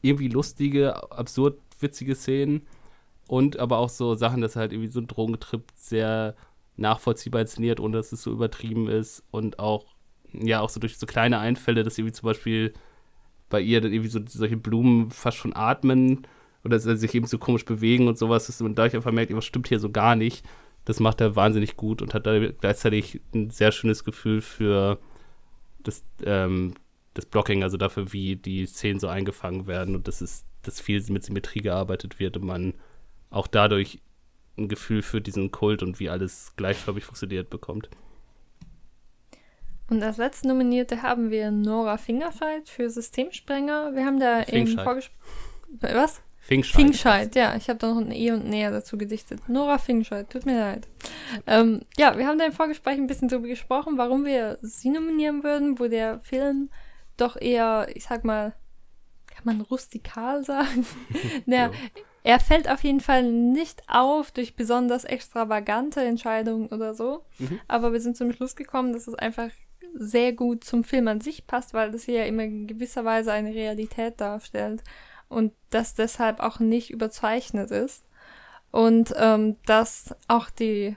irgendwie 0.00 0.28
lustige, 0.28 1.10
absurd 1.12 1.58
witzige 1.78 2.16
Szenen 2.16 2.62
und 3.28 3.58
aber 3.58 3.78
auch 3.78 3.88
so 3.88 4.14
Sachen, 4.14 4.40
dass 4.40 4.56
halt 4.56 4.72
irgendwie 4.72 4.90
so 4.90 5.00
ein 5.00 5.06
Drogentrip 5.06 5.62
sehr 5.76 6.34
nachvollziehbar 6.76 7.42
inszeniert, 7.42 7.80
ohne 7.80 7.96
dass 7.96 8.12
es 8.12 8.22
so 8.22 8.32
übertrieben 8.32 8.88
ist 8.88 9.22
und 9.30 9.58
auch, 9.58 9.86
ja, 10.32 10.60
auch 10.60 10.68
so 10.68 10.80
durch 10.80 10.98
so 10.98 11.06
kleine 11.06 11.38
Einfälle, 11.38 11.84
dass 11.84 11.98
irgendwie 11.98 12.14
zum 12.14 12.26
Beispiel 12.26 12.72
bei 13.48 13.60
ihr 13.60 13.80
dann 13.80 13.92
irgendwie 13.92 14.10
so 14.10 14.20
solche 14.26 14.56
Blumen 14.56 15.10
fast 15.10 15.36
schon 15.36 15.54
atmen 15.54 16.26
oder 16.64 16.78
sich 16.78 17.14
eben 17.14 17.26
so 17.26 17.38
komisch 17.38 17.64
bewegen 17.64 18.08
und 18.08 18.18
sowas, 18.18 18.46
dass 18.46 18.60
man 18.60 18.74
dadurch 18.74 18.94
einfach 18.94 19.12
merkt, 19.12 19.34
was 19.34 19.44
stimmt 19.44 19.68
hier 19.68 19.78
so 19.78 19.90
gar 19.90 20.16
nicht. 20.16 20.44
Das 20.84 21.00
macht 21.00 21.20
er 21.20 21.36
wahnsinnig 21.36 21.76
gut 21.76 22.02
und 22.02 22.14
hat 22.14 22.26
da 22.26 22.38
gleichzeitig 22.38 23.20
ein 23.34 23.50
sehr 23.50 23.72
schönes 23.72 24.04
Gefühl 24.04 24.40
für 24.40 24.98
das, 25.82 26.04
ähm, 26.24 26.74
das 27.14 27.26
Blocking, 27.26 27.62
also 27.62 27.76
dafür, 27.76 28.12
wie 28.12 28.36
die 28.36 28.66
Szenen 28.66 28.98
so 28.98 29.08
eingefangen 29.08 29.66
werden. 29.66 29.94
Und 29.94 30.08
das 30.08 30.22
ist 30.22 30.46
dass 30.62 30.80
viel 30.80 31.02
mit 31.08 31.24
Symmetrie 31.24 31.60
gearbeitet 31.60 32.18
wird 32.18 32.36
und 32.36 32.44
man 32.44 32.74
auch 33.30 33.46
dadurch 33.46 34.00
ein 34.56 34.68
Gefühl 34.68 35.02
für 35.02 35.20
diesen 35.20 35.50
Kult 35.50 35.82
und 35.82 35.98
wie 35.98 36.08
alles 36.08 36.52
gleichförmig 36.56 37.04
funktioniert 37.04 37.50
bekommt. 37.50 37.88
Und 39.90 40.02
als 40.02 40.16
letzte 40.16 40.48
Nominierte 40.48 41.02
haben 41.02 41.30
wir 41.30 41.50
Nora 41.50 41.98
Fingerscheid 41.98 42.68
für 42.68 42.88
Systemsprenger. 42.88 43.94
Wir 43.94 44.06
haben 44.06 44.20
da 44.20 44.44
eben 44.44 44.78
vorgesprochen. 44.78 45.20
Was? 45.80 46.22
Fingscheid. 46.44 46.74
Fingscheid, 46.74 47.36
ja. 47.36 47.54
Ich 47.54 47.68
habe 47.68 47.78
da 47.78 47.94
noch 47.94 48.00
ein 48.00 48.10
E 48.10 48.32
und 48.32 48.48
Näher 48.48 48.72
dazu 48.72 48.98
gedichtet. 48.98 49.48
Nora 49.48 49.78
Fingscheid, 49.78 50.28
tut 50.28 50.44
mir 50.44 50.58
leid. 50.58 50.88
Ähm, 51.46 51.82
ja, 51.96 52.18
wir 52.18 52.26
haben 52.26 52.36
da 52.36 52.44
im 52.44 52.52
Vorgespräch 52.52 52.96
ein 52.96 53.06
bisschen 53.06 53.28
darüber 53.28 53.46
gesprochen, 53.46 53.96
warum 53.96 54.24
wir 54.24 54.58
sie 54.60 54.90
nominieren 54.90 55.44
würden, 55.44 55.78
wo 55.78 55.86
der 55.86 56.18
Film 56.24 56.68
doch 57.16 57.40
eher, 57.40 57.86
ich 57.94 58.02
sag 58.02 58.24
mal, 58.24 58.54
kann 59.28 59.44
man 59.44 59.60
rustikal 59.60 60.44
sagen? 60.44 60.84
naja, 61.46 61.70
ja. 61.70 62.02
Er 62.24 62.40
fällt 62.40 62.68
auf 62.68 62.82
jeden 62.82 63.00
Fall 63.00 63.22
nicht 63.22 63.82
auf 63.86 64.32
durch 64.32 64.56
besonders 64.56 65.04
extravagante 65.04 66.02
Entscheidungen 66.02 66.68
oder 66.68 66.94
so. 66.94 67.24
Mhm. 67.38 67.60
Aber 67.68 67.92
wir 67.92 68.00
sind 68.00 68.16
zum 68.16 68.32
Schluss 68.32 68.56
gekommen, 68.56 68.92
dass 68.92 69.06
es 69.06 69.14
einfach 69.14 69.50
sehr 69.94 70.32
gut 70.32 70.64
zum 70.64 70.82
Film 70.82 71.06
an 71.06 71.20
sich 71.20 71.46
passt, 71.46 71.72
weil 71.72 71.92
das 71.92 72.04
hier 72.04 72.20
ja 72.20 72.24
immer 72.24 72.42
in 72.42 72.66
gewisser 72.66 73.04
Weise 73.04 73.32
eine 73.32 73.54
Realität 73.54 74.20
darstellt 74.20 74.82
und 75.32 75.52
das 75.70 75.94
deshalb 75.94 76.40
auch 76.40 76.60
nicht 76.60 76.90
überzeichnet 76.90 77.70
ist. 77.70 78.04
Und 78.70 79.12
ähm, 79.18 79.56
dass 79.66 80.14
auch 80.28 80.48
die 80.50 80.96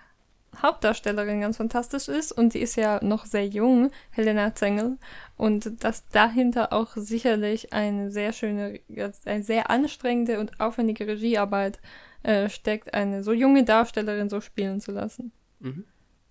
Hauptdarstellerin 0.62 1.42
ganz 1.42 1.58
fantastisch 1.58 2.08
ist 2.08 2.32
und 2.32 2.54
die 2.54 2.60
ist 2.60 2.76
ja 2.76 3.04
noch 3.04 3.26
sehr 3.26 3.46
jung, 3.46 3.92
Helena 4.12 4.56
Zengel. 4.56 4.98
Und 5.38 5.84
dass 5.84 6.08
dahinter 6.08 6.72
auch 6.72 6.96
sicherlich 6.96 7.74
eine 7.74 8.12
sehr 8.12 8.32
schöne, 8.32 8.80
eine 9.26 9.44
sehr 9.44 9.70
anstrengende 9.70 10.40
und 10.40 10.60
aufwendige 10.60 11.08
Regiearbeit 11.08 11.80
äh, 12.24 12.50
steckt, 12.50 12.94
eine 12.94 13.24
so 13.24 13.34
junge 13.34 13.64
Darstellerin 13.64 14.30
so 14.30 14.42
spielen 14.42 14.80
zu 14.80 14.92
lassen. 14.92 15.32
Mhm. 15.60 15.86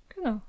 Genau. 0.09 0.41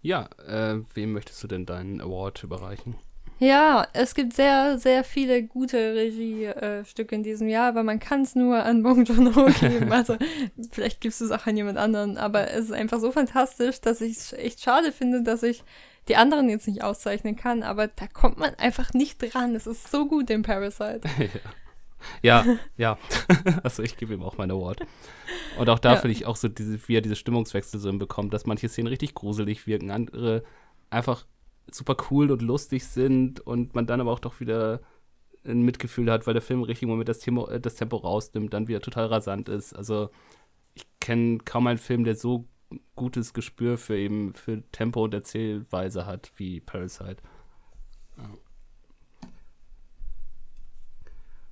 Ja, 0.00 0.28
äh, 0.46 0.80
wem 0.94 1.12
möchtest 1.12 1.42
du 1.44 1.46
denn 1.46 1.64
deinen 1.64 2.00
Award 2.00 2.42
überreichen? 2.42 2.96
Ja, 3.42 3.88
es 3.92 4.14
gibt 4.14 4.34
sehr, 4.34 4.78
sehr 4.78 5.02
viele 5.02 5.42
gute 5.42 5.96
Regiestücke 5.96 7.16
in 7.16 7.24
diesem 7.24 7.48
Jahr, 7.48 7.66
aber 7.66 7.82
man 7.82 7.98
kann 7.98 8.22
es 8.22 8.36
nur 8.36 8.62
an 8.62 8.84
Bong 8.84 9.04
Joon-ho 9.04 9.46
geben. 9.60 9.90
Also 9.90 10.16
vielleicht 10.70 11.00
gibst 11.00 11.20
du 11.20 11.24
es 11.24 11.32
auch 11.32 11.44
an 11.48 11.56
jemand 11.56 11.76
anderen, 11.76 12.18
aber 12.18 12.52
es 12.52 12.66
ist 12.66 12.72
einfach 12.72 13.00
so 13.00 13.10
fantastisch, 13.10 13.80
dass 13.80 14.00
ich 14.00 14.12
es 14.12 14.32
echt 14.34 14.60
schade 14.60 14.92
finde, 14.92 15.24
dass 15.24 15.42
ich 15.42 15.64
die 16.06 16.14
anderen 16.14 16.48
jetzt 16.50 16.68
nicht 16.68 16.84
auszeichnen 16.84 17.34
kann, 17.34 17.64
aber 17.64 17.88
da 17.88 18.06
kommt 18.06 18.38
man 18.38 18.54
einfach 18.54 18.94
nicht 18.94 19.18
dran. 19.20 19.56
Es 19.56 19.66
ist 19.66 19.90
so 19.90 20.06
gut 20.06 20.30
in 20.30 20.42
Parasite. 20.42 21.00
ja, 22.22 22.44
ja. 22.76 22.96
also 23.64 23.82
ich 23.82 23.96
gebe 23.96 24.14
ihm 24.14 24.22
auch 24.22 24.38
meinen 24.38 24.52
Award. 24.52 24.86
Und 25.58 25.68
auch 25.68 25.80
da 25.80 25.94
ja. 25.94 25.96
finde 26.00 26.12
ich 26.12 26.26
auch 26.26 26.36
so, 26.36 26.46
diese, 26.46 26.78
wie 26.86 26.96
er 26.96 27.00
diese 27.00 27.16
Stimmungswechsel 27.16 27.80
so 27.80 27.88
hinbekommt, 27.88 28.32
dass 28.32 28.46
manche 28.46 28.68
Szenen 28.68 28.86
richtig 28.86 29.14
gruselig 29.14 29.66
wirken, 29.66 29.90
andere 29.90 30.44
einfach 30.90 31.24
super 31.74 31.96
cool 32.10 32.30
und 32.30 32.42
lustig 32.42 32.84
sind 32.84 33.40
und 33.40 33.74
man 33.74 33.86
dann 33.86 34.00
aber 34.00 34.12
auch 34.12 34.18
doch 34.18 34.40
wieder 34.40 34.80
ein 35.44 35.62
Mitgefühl 35.62 36.10
hat, 36.10 36.26
weil 36.26 36.34
der 36.34 36.42
Film 36.42 36.60
im 36.60 36.64
richtigen 36.64 36.90
Moment 36.90 37.08
das, 37.08 37.18
Tempo, 37.18 37.48
äh, 37.48 37.60
das 37.60 37.74
Tempo 37.74 37.96
rausnimmt, 37.96 38.52
dann 38.54 38.68
wieder 38.68 38.80
total 38.80 39.06
rasant 39.06 39.48
ist. 39.48 39.74
Also 39.74 40.10
ich 40.74 40.86
kenne 41.00 41.38
kaum 41.38 41.66
einen 41.66 41.78
Film, 41.78 42.04
der 42.04 42.16
so 42.16 42.46
gutes 42.94 43.34
Gespür 43.34 43.76
für 43.76 43.96
eben 43.96 44.34
für 44.34 44.62
Tempo 44.72 45.04
und 45.04 45.14
Erzählweise 45.14 46.06
hat 46.06 46.32
wie 46.36 46.60
Parasite. 46.60 47.16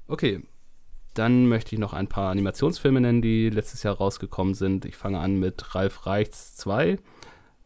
Okay, 0.07 0.43
dann 1.15 1.47
möchte 1.47 1.75
ich 1.75 1.81
noch 1.81 1.93
ein 1.93 2.09
paar 2.09 2.31
Animationsfilme 2.31 3.01
nennen, 3.01 3.23
die 3.23 3.51
letztes 3.51 3.83
Jahr 3.83 3.97
rausgekommen 3.97 4.55
sind. 4.55 4.85
Ich 4.85 4.97
fange 4.97 5.19
an 5.19 5.39
mit 5.39 5.75
Ralf 5.75 6.07
Reichts 6.07 6.57
2. 6.57 6.99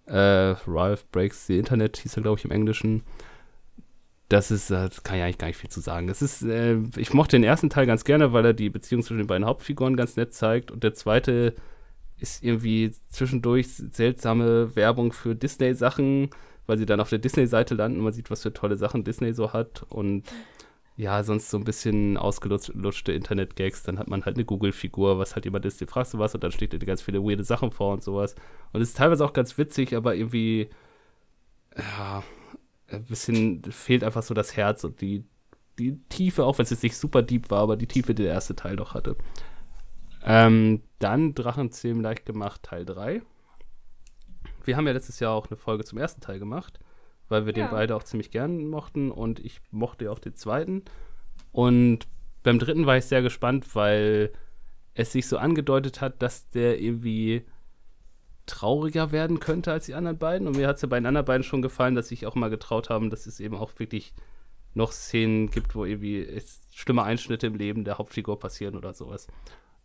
Äh, 0.07 0.55
Ralph 0.67 1.07
Breaks 1.11 1.47
the 1.47 1.59
Internet 1.59 1.99
hieß 1.99 2.17
er, 2.17 2.23
glaube 2.23 2.39
ich, 2.39 2.45
im 2.45 2.51
Englischen. 2.51 3.03
Das 4.29 4.51
ist, 4.51 4.71
das 4.71 5.03
kann 5.03 5.19
ich 5.19 5.23
eigentlich 5.23 5.39
gar 5.39 5.49
nicht 5.49 5.57
viel 5.57 5.71
zu 5.71 5.81
sagen. 5.81 6.07
Das 6.07 6.23
ist, 6.23 6.43
äh, 6.43 6.79
ich 6.97 7.13
mochte 7.13 7.37
den 7.37 7.45
ersten 7.45 7.71
Teil 7.71 7.87
ganz 7.87 8.05
gerne, 8.05 8.33
weil 8.33 8.45
er 8.45 8.55
die 8.55 8.71
Beziehung 8.71 9.03
zwischen 9.03 9.19
den 9.19 9.27
beiden 9.27 9.47
Hauptfiguren 9.47 9.97
ganz 9.97 10.17
nett 10.17 10.33
zeigt. 10.33 10.71
Und 10.71 10.83
der 10.83 10.95
zweite 10.95 11.55
ist 12.19 12.43
irgendwie 12.43 12.93
zwischendurch 13.09 13.69
seltsame 13.69 14.75
Werbung 14.77 15.13
für 15.13 15.35
Disney-Sachen, 15.35 16.31
weil 16.67 16.79
sie 16.79 16.87
dann 16.87 17.01
auf 17.01 17.11
der 17.11 17.19
Disney-Seite 17.19 17.75
landen 17.75 17.99
und 17.99 18.05
man 18.05 18.13
sieht, 18.13 18.31
was 18.31 18.43
für 18.43 18.53
tolle 18.53 18.77
Sachen 18.77 19.05
Disney 19.05 19.35
so 19.35 19.53
hat. 19.53 19.85
Und 19.89 20.25
ja, 20.97 21.25
sonst 21.25 21.51
so 21.51 21.57
ein 21.57 21.65
bisschen 21.65 22.17
ausgelutschte 22.17 23.13
Internet-Gags. 23.13 23.83
Dann 23.83 23.99
hat 23.99 24.09
man 24.09 24.25
halt 24.25 24.37
eine 24.37 24.45
Google-Figur, 24.45 25.19
was 25.19 25.35
halt 25.35 25.45
jemand 25.45 25.65
ist, 25.65 25.81
den 25.81 25.89
fragst 25.89 26.15
du 26.15 26.19
was 26.19 26.35
und 26.35 26.45
dann 26.45 26.53
steht 26.53 26.73
dir 26.73 26.79
ganz 26.79 27.03
viele 27.03 27.23
weirde 27.23 27.45
Sachen 27.45 27.73
vor 27.73 27.93
und 27.95 28.03
sowas. 28.03 28.35
Und 28.73 28.81
es 28.81 28.91
ist 28.91 28.97
teilweise 28.97 29.25
auch 29.25 29.33
ganz 29.33 29.59
witzig, 29.59 29.95
aber 29.97 30.15
irgendwie, 30.15 30.71
ja, 31.77 32.23
ein 32.89 33.05
bisschen 33.05 33.63
fehlt 33.71 34.05
einfach 34.05 34.23
so 34.23 34.35
das 34.35 34.57
Herz 34.57 34.85
und 34.85 35.01
die, 35.01 35.25
die 35.79 35.99
Tiefe, 36.09 36.45
auch 36.45 36.59
wenn 36.59 36.65
es 36.65 36.71
jetzt 36.71 36.85
nicht 36.85 36.97
super 36.97 37.23
deep 37.23 37.51
war, 37.51 37.63
aber 37.63 37.77
die 37.77 37.89
Tiefe, 37.89 38.15
die 38.15 38.23
der 38.23 38.33
erste 38.33 38.55
Teil 38.55 38.77
doch 38.77 38.95
hatte. 38.95 39.17
Ähm, 40.23 40.83
dann 41.01 41.35
Drachenzähmen 41.35 42.03
leicht 42.03 42.25
gemacht, 42.25 42.63
Teil 42.63 42.85
3. 42.85 43.23
Wir 44.65 44.77
haben 44.77 44.87
ja 44.87 44.93
letztes 44.93 45.19
Jahr 45.21 45.33
auch 45.33 45.49
eine 45.49 45.57
Folge 45.57 45.85
zum 45.85 45.99
ersten 45.99 46.21
Teil 46.21 46.39
gemacht, 46.39 46.79
weil 47.29 47.47
wir 47.47 47.55
Ja. 47.55 47.67
den 47.67 47.71
beide 47.71 47.97
auch 47.97 48.05
ziemlich 48.05 48.31
gern 48.31 48.67
mochten 48.69 49.11
und 49.11 49.41
ich 49.41 49.61
mochte 49.71 50.07
ja 50.07 50.11
auch 50.11 50.19
den 50.19 50.35
zweiten. 50.35 50.83
Und 51.53 52.07
beim 52.43 52.59
dritten 52.59 52.87
war 52.87 52.97
ich 52.97 53.05
sehr 53.07 53.23
gespannt, 53.23 53.75
weil 53.75 54.33
es 54.95 55.13
sich 55.13 55.27
so 55.27 55.39
angedeutet 55.39 56.01
hat, 56.01 56.23
dass 56.23 56.49
der 56.51 56.81
irgendwie 56.81 57.45
trauriger 58.47 59.11
werden 59.13 59.41
könnte 59.41 59.73
als 59.73 59.87
die 59.87 59.95
anderen 59.95 60.19
beiden. 60.19 60.47
Und 60.47 60.57
mir 60.57 60.69
hat 60.69 60.77
es 60.77 60.83
ja 60.83 60.89
bei 60.89 60.99
den 61.01 61.07
anderen 61.07 61.25
beiden 61.25 61.43
schon 61.45 61.63
gefallen, 61.63 61.95
dass 61.95 62.09
sich 62.09 62.27
auch 62.27 62.35
mal 62.35 62.51
getraut 62.51 62.91
haben, 62.91 63.11
dass 63.11 63.27
es 63.27 63.41
eben 63.41 63.57
auch 63.57 63.73
wirklich 63.79 64.13
noch 64.75 64.93
Szenen 64.93 65.51
gibt, 65.51 65.75
wo 65.75 65.85
irgendwie 65.85 66.29
schlimme 66.73 67.05
Einschnitte 67.05 67.47
im 67.47 67.55
Leben 67.55 67.85
der 67.85 67.99
Hauptfigur 67.99 68.39
passieren 68.39 68.77
oder 68.77 68.93
sowas. 68.93 69.29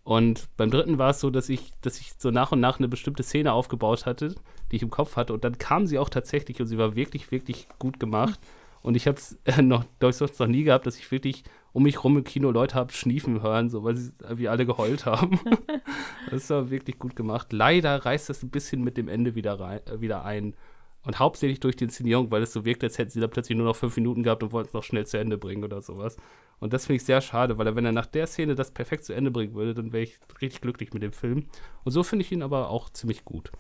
Und 0.10 0.50
beim 0.58 0.72
dritten 0.72 0.98
war 0.98 1.12
es 1.12 1.20
so, 1.20 1.30
dass 1.30 1.50
ich, 1.50 1.72
dass 1.82 2.00
ich 2.00 2.14
so 2.18 2.32
nach 2.32 2.52
und 2.52 2.60
nach 2.60 2.80
eine 2.80 2.88
bestimmte 2.88 3.22
Szene 3.22 3.54
aufgebaut 3.54 4.08
hatte, 4.08 4.34
die 4.72 4.78
ich 4.78 4.82
im 4.82 4.90
Kopf 4.90 5.16
hatte. 5.16 5.34
Und 5.34 5.44
dann 5.44 5.60
kam 5.60 5.86
sie 5.86 6.00
auch 6.00 6.10
tatsächlich 6.10 6.60
und 6.60 6.66
sie 6.66 6.80
war 6.80 6.96
wirklich, 6.96 7.30
wirklich 7.32 7.68
gut 7.78 8.00
gemacht. 8.00 8.40
Und 8.82 8.96
ich 8.96 9.06
habe 9.06 9.18
es 9.18 9.38
äh, 9.44 9.62
noch, 9.62 9.86
glaube 10.00 10.10
ich, 10.10 10.16
sonst 10.16 10.40
noch 10.40 10.48
nie 10.48 10.64
gehabt, 10.64 10.88
dass 10.88 10.98
ich 10.98 11.12
wirklich 11.12 11.44
um 11.74 11.84
mich 11.84 12.04
rum 12.04 12.18
im 12.18 12.24
Kino 12.24 12.50
Leute 12.50 12.74
habe 12.74 12.92
schniefen 12.92 13.44
hören, 13.44 13.70
so 13.70 13.84
weil 13.84 13.98
sie 13.98 14.12
wie 14.32 14.48
alle 14.48 14.66
geheult 14.66 15.06
haben. 15.06 15.40
das 16.32 16.50
war 16.50 16.72
wirklich 16.72 16.98
gut 16.98 17.16
gemacht. 17.16 17.54
Leider 17.54 18.04
reißt 18.04 18.30
das 18.30 18.42
ein 18.42 18.50
bisschen 18.50 18.84
mit 18.84 18.98
dem 18.98 19.10
Ende 19.10 19.36
wieder, 19.36 19.60
rein, 19.60 19.82
äh, 19.86 20.02
wieder 20.02 20.26
ein. 20.26 20.56
Und 21.04 21.20
hauptsächlich 21.20 21.60
durch 21.60 21.76
die 21.76 21.84
Inszenierung, 21.84 22.32
weil 22.32 22.42
es 22.42 22.52
so 22.52 22.66
wirkt, 22.66 22.84
als 22.84 22.98
hätten 22.98 23.12
sie 23.12 23.20
da 23.20 23.28
plötzlich 23.28 23.60
nur 23.60 23.68
noch 23.68 23.76
fünf 23.76 23.96
Minuten 23.96 24.24
gehabt 24.24 24.42
und 24.42 24.54
wollten 24.54 24.70
es 24.70 24.74
noch 24.74 24.84
schnell 24.84 25.06
zu 25.06 25.20
Ende 25.20 25.38
bringen 25.38 25.64
oder 25.64 25.84
sowas. 25.84 26.18
Und 26.60 26.74
das 26.74 26.86
finde 26.86 26.98
ich 26.98 27.06
sehr 27.06 27.22
schade, 27.22 27.58
weil 27.58 27.68
er, 27.68 27.76
wenn 27.76 27.86
er 27.86 27.92
nach 27.92 28.06
der 28.06 28.28
Szene 28.28 28.56
das 28.56 28.72
perfekt 28.72 29.06
zu 29.06 29.14
Ende 29.14 29.32
bringen 29.32 29.54
würde, 29.54 29.74
dann 29.74 29.94
wäre 29.94 30.04
ich 30.04 30.20
richtig 30.42 30.62
glücklich 30.62 30.94
mit 30.94 31.04
dem 31.04 31.14
Film. 31.14 31.46
Und 31.84 31.92
so 31.92 32.04
finde 32.04 32.26
ich 32.26 32.32
ihn 32.32 32.42
aber 32.42 32.70
auch 32.70 32.90
ziemlich 32.90 33.24
gut. 33.24 33.52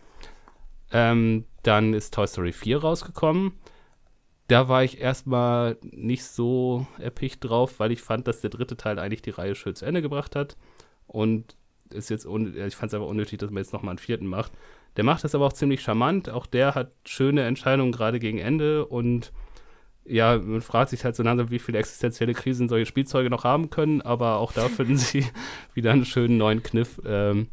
Ähm, 0.91 1.45
dann 1.63 1.93
ist 1.93 2.13
Toy 2.13 2.27
Story 2.27 2.51
4 2.51 2.80
rausgekommen. 2.80 3.53
Da 4.47 4.67
war 4.67 4.84
ich 4.84 4.99
erstmal 4.99 5.77
nicht 5.81 6.23
so 6.23 6.88
erpicht 6.97 7.43
drauf, 7.43 7.80
weil 7.80 7.91
ich 7.91 8.01
fand, 8.01 8.27
dass 8.27 8.41
der 8.41 8.49
dritte 8.49 8.76
Teil 8.76 8.97
eigentlich 8.97 9.21
die 9.21 9.30
Reihe 9.30 9.55
schön 9.55 9.76
zu 9.76 9.85
Ende 9.85 10.01
gebracht 10.01 10.35
hat. 10.35 10.57
Und 11.05 11.55
ist 11.91 12.09
jetzt 12.09 12.26
ich 12.26 12.76
fand 12.76 12.91
es 12.91 12.93
aber 12.93 13.07
unnötig, 13.07 13.39
dass 13.39 13.51
man 13.51 13.63
jetzt 13.63 13.73
nochmal 13.73 13.91
einen 13.91 13.99
vierten 13.99 14.27
macht. 14.27 14.51
Der 14.97 15.03
macht 15.03 15.23
das 15.23 15.35
aber 15.35 15.45
auch 15.45 15.53
ziemlich 15.53 15.81
charmant. 15.81 16.30
Auch 16.30 16.45
der 16.45 16.76
hat 16.76 16.91
schöne 17.05 17.43
Entscheidungen 17.43 17.91
gerade 17.91 18.19
gegen 18.19 18.39
Ende 18.39 18.85
und 18.85 19.31
ja, 20.10 20.38
man 20.38 20.61
fragt 20.61 20.90
sich 20.90 21.06
halt 21.06 21.15
so 21.15 21.23
langsam, 21.23 21.52
wie 21.52 21.60
viele 21.60 21.77
existenzielle 21.77 22.34
Krisen 22.34 22.68
solche 22.68 22.86
Spielzeuge 22.86 23.30
noch 23.30 23.44
haben 23.44 23.69
können, 23.69 24.02
aber 24.02 24.38
auch 24.38 24.52
da 24.52 24.68
finden 24.69 24.98
sie 24.98 25.26
wieder 25.73 25.91
einen 25.91 26.06
schönen 26.06 26.38
neuen 26.38 26.64
Kniff, 26.64 26.99
ähm, 27.06 27.48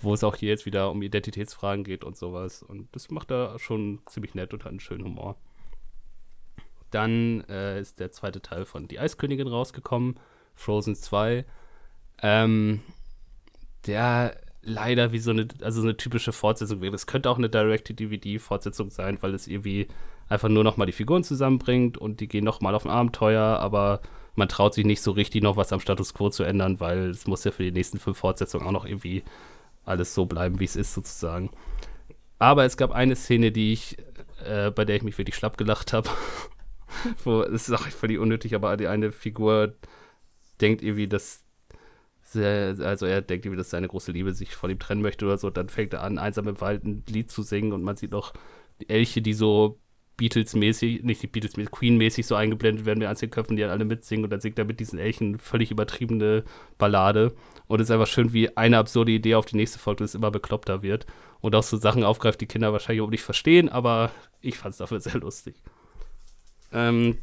wo 0.00 0.14
es 0.14 0.24
auch 0.24 0.36
hier 0.36 0.50
jetzt 0.50 0.66
wieder 0.66 0.90
um 0.90 1.02
Identitätsfragen 1.02 1.84
geht 1.84 2.04
und 2.04 2.16
sowas. 2.16 2.62
Und 2.62 2.94
das 2.94 3.10
macht 3.10 3.30
er 3.30 3.58
schon 3.58 4.00
ziemlich 4.06 4.34
nett 4.34 4.52
und 4.54 4.64
hat 4.64 4.70
einen 4.70 4.80
schönen 4.80 5.04
Humor. 5.04 5.36
Dann 6.90 7.42
äh, 7.48 7.80
ist 7.80 7.98
der 7.98 8.12
zweite 8.12 8.40
Teil 8.40 8.64
von 8.64 8.86
Die 8.86 9.00
Eiskönigin 9.00 9.48
rausgekommen, 9.48 10.20
Frozen 10.54 10.94
2. 10.94 11.44
Ähm, 12.22 12.82
der 13.86 14.38
leider 14.62 15.12
wie 15.12 15.18
so 15.18 15.30
eine, 15.30 15.48
also 15.60 15.80
so 15.80 15.86
eine 15.86 15.96
typische 15.96 16.32
Fortsetzung 16.32 16.80
wäre. 16.80 16.92
Das 16.92 17.06
könnte 17.06 17.28
auch 17.30 17.38
eine 17.38 17.50
Direct-to-DVD-Fortsetzung 17.50 18.90
sein, 18.90 19.18
weil 19.20 19.34
es 19.34 19.46
irgendwie 19.46 19.88
einfach 20.28 20.48
nur 20.48 20.64
noch 20.64 20.76
mal 20.76 20.86
die 20.86 20.92
Figuren 20.92 21.24
zusammenbringt 21.24 21.98
und 21.98 22.20
die 22.20 22.28
gehen 22.28 22.44
noch 22.44 22.60
mal 22.60 22.74
auf 22.74 22.84
ein 22.84 22.90
Abenteuer, 22.90 23.58
aber 23.58 24.00
man 24.34 24.48
traut 24.48 24.74
sich 24.74 24.84
nicht 24.84 25.02
so 25.02 25.12
richtig 25.12 25.42
noch 25.42 25.56
was 25.56 25.72
am 25.72 25.80
Status 25.80 26.14
Quo 26.14 26.30
zu 26.30 26.42
ändern, 26.42 26.80
weil 26.80 27.10
es 27.10 27.26
muss 27.26 27.44
ja 27.44 27.50
für 27.50 27.62
die 27.62 27.72
nächsten 27.72 27.98
fünf 27.98 28.18
Fortsetzungen 28.18 28.66
auch 28.66 28.72
noch 28.72 28.84
irgendwie 28.84 29.22
alles 29.84 30.14
so 30.14 30.26
bleiben, 30.26 30.60
wie 30.60 30.64
es 30.64 30.76
ist 30.76 30.94
sozusagen. 30.94 31.50
Aber 32.38 32.64
es 32.64 32.76
gab 32.76 32.90
eine 32.90 33.16
Szene, 33.16 33.52
die 33.52 33.72
ich, 33.72 33.96
äh, 34.44 34.70
bei 34.70 34.84
der 34.84 34.96
ich 34.96 35.02
mich 35.02 35.18
wirklich 35.18 35.36
schlapp 35.36 35.56
gelacht 35.56 35.92
habe. 35.92 36.08
Wo, 37.24 37.42
das 37.42 37.68
ist 37.68 37.74
auch 37.74 37.86
völlig 37.88 38.18
unnötig, 38.18 38.54
aber 38.54 38.76
die 38.76 38.88
eine 38.88 39.12
Figur 39.12 39.74
denkt 40.60 40.82
irgendwie, 40.82 41.08
dass 41.08 41.44
sehr, 42.22 42.76
also 42.80 43.06
er 43.06 43.22
denkt 43.22 43.44
irgendwie, 43.44 43.58
dass 43.58 43.70
seine 43.70 43.88
große 43.88 44.12
Liebe 44.12 44.32
sich 44.34 44.54
von 44.54 44.70
ihm 44.70 44.78
trennen 44.78 45.02
möchte 45.02 45.24
oder 45.26 45.38
so. 45.38 45.50
Dann 45.50 45.68
fängt 45.68 45.92
er 45.92 46.02
an, 46.02 46.18
einsam 46.18 46.48
im 46.48 46.60
Wald 46.60 46.84
ein 46.84 47.04
Lied 47.08 47.30
zu 47.30 47.42
singen 47.42 47.72
und 47.72 47.82
man 47.82 47.96
sieht 47.96 48.10
noch 48.10 48.32
Elche, 48.88 49.22
die 49.22 49.34
so 49.34 49.78
Beatles-mäßig, 50.16 51.02
nicht 51.02 51.22
die 51.22 51.26
Beatles, 51.26 51.54
Queen-mäßig 51.70 52.26
so 52.26 52.34
eingeblendet 52.34 52.86
werden 52.86 53.00
mit 53.00 53.08
einzelnen 53.08 53.30
Köpfen, 53.30 53.56
die 53.56 53.62
dann 53.62 53.70
alle 53.70 53.84
mitsingen 53.84 54.24
und 54.24 54.30
dann 54.30 54.40
singt 54.40 54.58
er 54.58 54.64
mit 54.64 54.80
diesen 54.80 54.98
Elchen 54.98 55.38
völlig 55.38 55.70
übertriebene 55.70 56.44
Ballade. 56.78 57.34
Und 57.66 57.80
es 57.80 57.88
ist 57.88 57.90
einfach 57.90 58.06
schön, 58.06 58.32
wie 58.32 58.56
eine 58.56 58.78
absurde 58.78 59.12
Idee 59.12 59.34
auf 59.34 59.46
die 59.46 59.56
nächste 59.56 59.78
folgt 59.78 60.00
und 60.00 60.04
es 60.04 60.14
immer 60.14 60.30
bekloppter 60.30 60.82
wird. 60.82 61.06
Und 61.40 61.54
auch 61.54 61.62
so 61.62 61.76
Sachen 61.76 62.04
aufgreift, 62.04 62.40
die 62.40 62.46
Kinder 62.46 62.72
wahrscheinlich 62.72 63.02
auch 63.02 63.10
nicht 63.10 63.22
verstehen, 63.22 63.68
aber 63.68 64.10
ich 64.40 64.56
fand 64.56 64.72
es 64.72 64.78
dafür 64.78 65.00
sehr 65.00 65.16
lustig. 65.16 65.56
Ähm, 66.72 67.18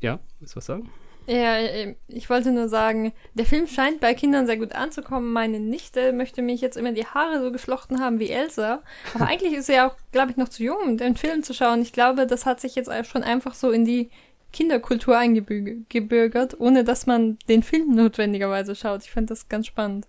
ja, 0.00 0.20
willst 0.38 0.54
du 0.54 0.56
was 0.56 0.66
sagen? 0.66 0.90
Ja, 1.26 1.56
äh, 1.56 1.94
ich 2.08 2.28
wollte 2.30 2.50
nur 2.50 2.68
sagen, 2.68 3.12
der 3.34 3.46
Film 3.46 3.66
scheint 3.66 4.00
bei 4.00 4.14
Kindern 4.14 4.46
sehr 4.46 4.56
gut 4.56 4.74
anzukommen. 4.74 5.32
Meine 5.32 5.60
Nichte 5.60 6.12
möchte 6.12 6.42
mich 6.42 6.60
jetzt 6.60 6.76
immer 6.76 6.92
die 6.92 7.06
Haare 7.06 7.40
so 7.40 7.52
geflochten 7.52 8.00
haben 8.00 8.18
wie 8.18 8.30
Elsa. 8.30 8.82
Aber 9.14 9.26
eigentlich 9.28 9.54
ist 9.54 9.66
sie 9.66 9.74
ja 9.74 9.88
auch, 9.88 9.96
glaube 10.10 10.32
ich, 10.32 10.36
noch 10.36 10.48
zu 10.48 10.62
jung, 10.62 10.78
um 10.84 10.96
den 10.96 11.16
Film 11.16 11.42
zu 11.42 11.54
schauen. 11.54 11.82
Ich 11.82 11.92
glaube, 11.92 12.26
das 12.26 12.46
hat 12.46 12.60
sich 12.60 12.74
jetzt 12.74 12.90
schon 13.06 13.22
einfach 13.22 13.54
so 13.54 13.70
in 13.70 13.84
die 13.84 14.10
Kinderkultur 14.52 15.16
eingebürgert, 15.16 16.60
ohne 16.60 16.84
dass 16.84 17.06
man 17.06 17.38
den 17.48 17.62
Film 17.62 17.94
notwendigerweise 17.94 18.74
schaut. 18.74 19.02
Ich 19.02 19.10
finde 19.10 19.28
das 19.28 19.48
ganz 19.48 19.66
spannend. 19.66 20.06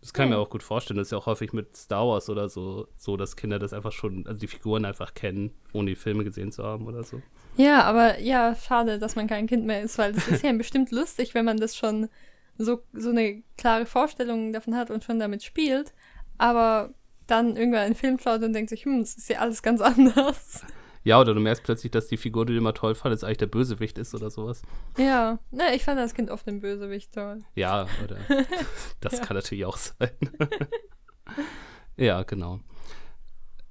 Das 0.00 0.14
kann 0.14 0.26
ich 0.26 0.30
mir 0.30 0.38
auch 0.38 0.48
gut 0.48 0.62
vorstellen. 0.62 0.96
Das 0.96 1.08
ist 1.08 1.12
ja 1.12 1.18
auch 1.18 1.26
häufig 1.26 1.52
mit 1.52 1.76
Star 1.76 2.06
Wars 2.06 2.30
oder 2.30 2.48
so, 2.48 2.88
so, 2.96 3.16
dass 3.18 3.36
Kinder 3.36 3.58
das 3.58 3.74
einfach 3.74 3.92
schon, 3.92 4.26
also 4.26 4.40
die 4.40 4.46
Figuren 4.46 4.84
einfach 4.86 5.12
kennen, 5.12 5.52
ohne 5.72 5.90
die 5.90 5.96
Filme 5.96 6.24
gesehen 6.24 6.52
zu 6.52 6.64
haben 6.64 6.86
oder 6.86 7.04
so. 7.04 7.20
Ja, 7.56 7.82
aber 7.82 8.18
ja, 8.20 8.54
schade, 8.54 8.98
dass 8.98 9.16
man 9.16 9.26
kein 9.26 9.46
Kind 9.46 9.66
mehr 9.66 9.82
ist, 9.82 9.98
weil 9.98 10.12
das 10.12 10.26
ist 10.28 10.42
ja 10.42 10.52
bestimmt 10.52 10.90
lustig, 10.90 11.34
wenn 11.34 11.44
man 11.44 11.58
das 11.58 11.76
schon 11.76 12.08
so, 12.56 12.82
so 12.92 13.10
eine 13.10 13.42
klare 13.58 13.84
Vorstellung 13.84 14.52
davon 14.52 14.74
hat 14.74 14.90
und 14.90 15.04
schon 15.04 15.18
damit 15.18 15.42
spielt, 15.42 15.92
aber 16.38 16.94
dann 17.26 17.56
irgendwann 17.56 17.82
einen 17.82 17.94
Film 17.94 18.18
schaut 18.18 18.42
und 18.42 18.52
denkt 18.52 18.70
sich, 18.70 18.84
hm, 18.84 19.00
das 19.00 19.14
ist 19.14 19.28
ja 19.28 19.38
alles 19.38 19.62
ganz 19.62 19.80
anders. 19.82 20.64
Ja, 21.02 21.18
oder 21.20 21.32
du 21.34 21.40
merkst 21.40 21.62
plötzlich, 21.64 21.90
dass 21.90 22.08
die 22.08 22.18
Figur, 22.18 22.44
die 22.44 22.52
du 22.52 22.58
immer 22.58 22.74
toll 22.74 22.94
fandest, 22.94 23.24
eigentlich 23.24 23.38
der 23.38 23.46
Bösewicht 23.46 23.96
ist 23.96 24.14
oder 24.14 24.28
sowas. 24.30 24.60
Ja, 24.98 25.38
ne, 25.50 25.74
ich 25.74 25.82
fand 25.84 25.98
das 25.98 26.12
Kind 26.14 26.30
oft 26.30 26.46
den 26.46 26.60
Bösewicht 26.60 27.14
toll. 27.14 27.38
Ja, 27.54 27.86
oder 28.04 28.16
das 29.00 29.14
Ja. 29.14 29.24
kann 29.24 29.36
natürlich 29.36 29.64
auch 29.64 29.78
sein. 29.78 30.10
ja, 31.96 32.22
genau. 32.22 32.60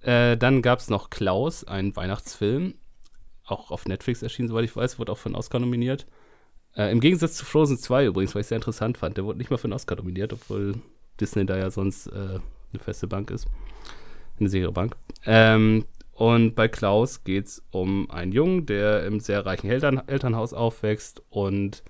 Äh, 0.02 0.38
dann 0.38 0.62
gab 0.62 0.80
es 0.80 0.90
noch 0.90 1.10
Klaus, 1.10 1.64
einen 1.66 1.96
Weihnachtsfilm. 1.96 2.76
Auch 3.46 3.72
auf 3.72 3.86
Netflix 3.88 4.22
erschienen, 4.22 4.48
soweit 4.48 4.66
ich 4.66 4.76
weiß, 4.76 5.00
wurde 5.00 5.12
auch 5.12 5.18
für 5.18 5.26
einen 5.28 5.36
Oscar 5.36 5.60
nominiert. 5.60 6.06
Äh, 6.76 6.92
Im 6.92 7.00
Gegensatz 7.00 7.36
zu 7.36 7.46
Frozen 7.46 7.78
2 7.80 8.06
übrigens, 8.06 8.36
weil 8.36 8.42
ich 8.42 8.48
sehr 8.48 8.58
interessant 8.58 8.98
fand. 8.98 9.18
Der 9.18 9.26
wurde 9.26 9.40
nicht 9.40 9.50
mal 9.50 9.58
für 9.58 9.66
einen 9.66 9.74
Oscar 9.74 9.96
nominiert, 9.96 10.34
obwohl 10.34 10.76
Disney 11.20 11.46
da 11.46 11.58
ja 11.58 11.70
sonst 11.72 12.08
äh, 12.08 12.40
eine 12.72 12.80
feste 12.80 13.08
Bank 13.08 13.32
ist. 13.32 13.48
Eine 14.40 14.50
sichere 14.50 14.72
Bank. 14.72 14.96
Ähm, 15.26 15.86
und 16.20 16.54
bei 16.54 16.68
Klaus 16.68 17.24
geht 17.24 17.46
es 17.46 17.64
um 17.72 18.12
einen 18.12 18.34
Jungen, 18.34 18.66
der 18.66 19.06
im 19.06 19.22
sehr 19.22 19.46
reichen 19.46 19.70
Eltern 19.70 20.02
Elternhaus 20.06 20.52
aufwächst 20.52 21.24
und 21.30 21.82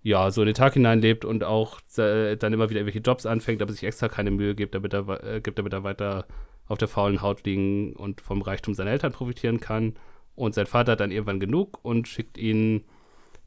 ja, 0.00 0.30
so 0.30 0.42
in 0.42 0.46
den 0.46 0.54
Tag 0.54 0.74
hineinlebt 0.74 1.24
und 1.24 1.42
auch 1.42 1.80
äh, 1.96 2.36
dann 2.36 2.52
immer 2.52 2.70
wieder 2.70 2.78
irgendwelche 2.78 3.04
Jobs 3.04 3.26
anfängt, 3.26 3.62
aber 3.62 3.72
sich 3.72 3.82
extra 3.82 4.06
keine 4.06 4.30
Mühe 4.30 4.54
gibt, 4.54 4.76
damit 4.76 4.94
er, 4.94 5.24
äh, 5.24 5.40
gibt, 5.40 5.58
damit 5.58 5.72
er 5.72 5.82
weiter 5.82 6.24
auf 6.68 6.78
der 6.78 6.86
faulen 6.86 7.20
Haut 7.20 7.44
liegen 7.46 7.94
und 7.94 8.20
vom 8.20 8.42
Reichtum 8.42 8.74
seiner 8.74 8.92
Eltern 8.92 9.10
profitieren 9.10 9.58
kann. 9.58 9.94
Und 10.36 10.54
sein 10.54 10.66
Vater 10.66 10.92
hat 10.92 11.00
dann 11.00 11.10
irgendwann 11.10 11.40
genug 11.40 11.80
und 11.82 12.06
schickt 12.06 12.38
ihn 12.38 12.84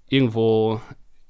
irgendwo 0.10 0.82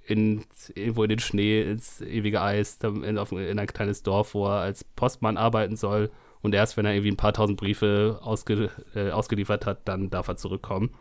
in, 0.07 0.44
irgendwo 0.74 1.03
in 1.03 1.10
den 1.10 1.19
Schnee, 1.19 1.61
ins 1.61 2.02
ewige 2.02 2.41
Eis, 2.41 2.80
in, 2.82 3.19
auf, 3.19 3.32
in 3.32 3.60
ein 3.60 3.68
kleines 3.68 4.02
Dorf, 4.02 4.34
wo 4.34 4.48
er 4.48 4.61
als 4.61 4.84
Postmann 4.84 5.38
arbeiten 5.38 5.76
soll. 5.76 6.10
Und 6.48 6.53
erst 6.53 6.78
wenn 6.78 6.86
er 6.86 6.94
irgendwie 6.94 7.11
ein 7.11 7.18
paar 7.18 7.34
tausend 7.34 7.60
Briefe 7.60 8.22
ausge, 8.24 8.69
äh, 8.95 9.11
ausgeliefert 9.11 9.65
hat, 9.65 9.86
dann 9.86 10.10
darf 10.10 10.30
er 10.30 10.38
zurückkommen. 10.38 10.91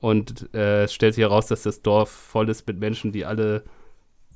Und 0.00 0.52
äh, 0.52 0.82
es 0.82 0.92
stellt 0.92 1.14
sich 1.14 1.22
heraus, 1.22 1.46
dass 1.46 1.62
das 1.62 1.82
Dorf 1.82 2.10
voll 2.10 2.48
ist 2.48 2.66
mit 2.66 2.80
Menschen, 2.80 3.12
die 3.12 3.24
alle 3.24 3.62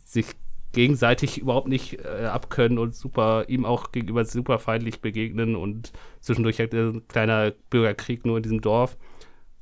sich 0.04 0.26
gegenseitig 0.70 1.38
überhaupt 1.38 1.66
nicht 1.66 2.04
äh, 2.04 2.26
abkönnen 2.26 2.78
und 2.78 2.94
super 2.94 3.46
ihm 3.48 3.64
auch 3.64 3.90
gegenüber 3.90 4.24
super 4.24 4.60
feindlich 4.60 5.00
begegnen 5.00 5.56
und 5.56 5.90
zwischendurch 6.20 6.60
halt 6.60 6.72
ein 6.72 7.08
kleiner 7.08 7.50
Bürgerkrieg 7.68 8.24
nur 8.24 8.36
in 8.36 8.44
diesem 8.44 8.60
Dorf. 8.60 8.96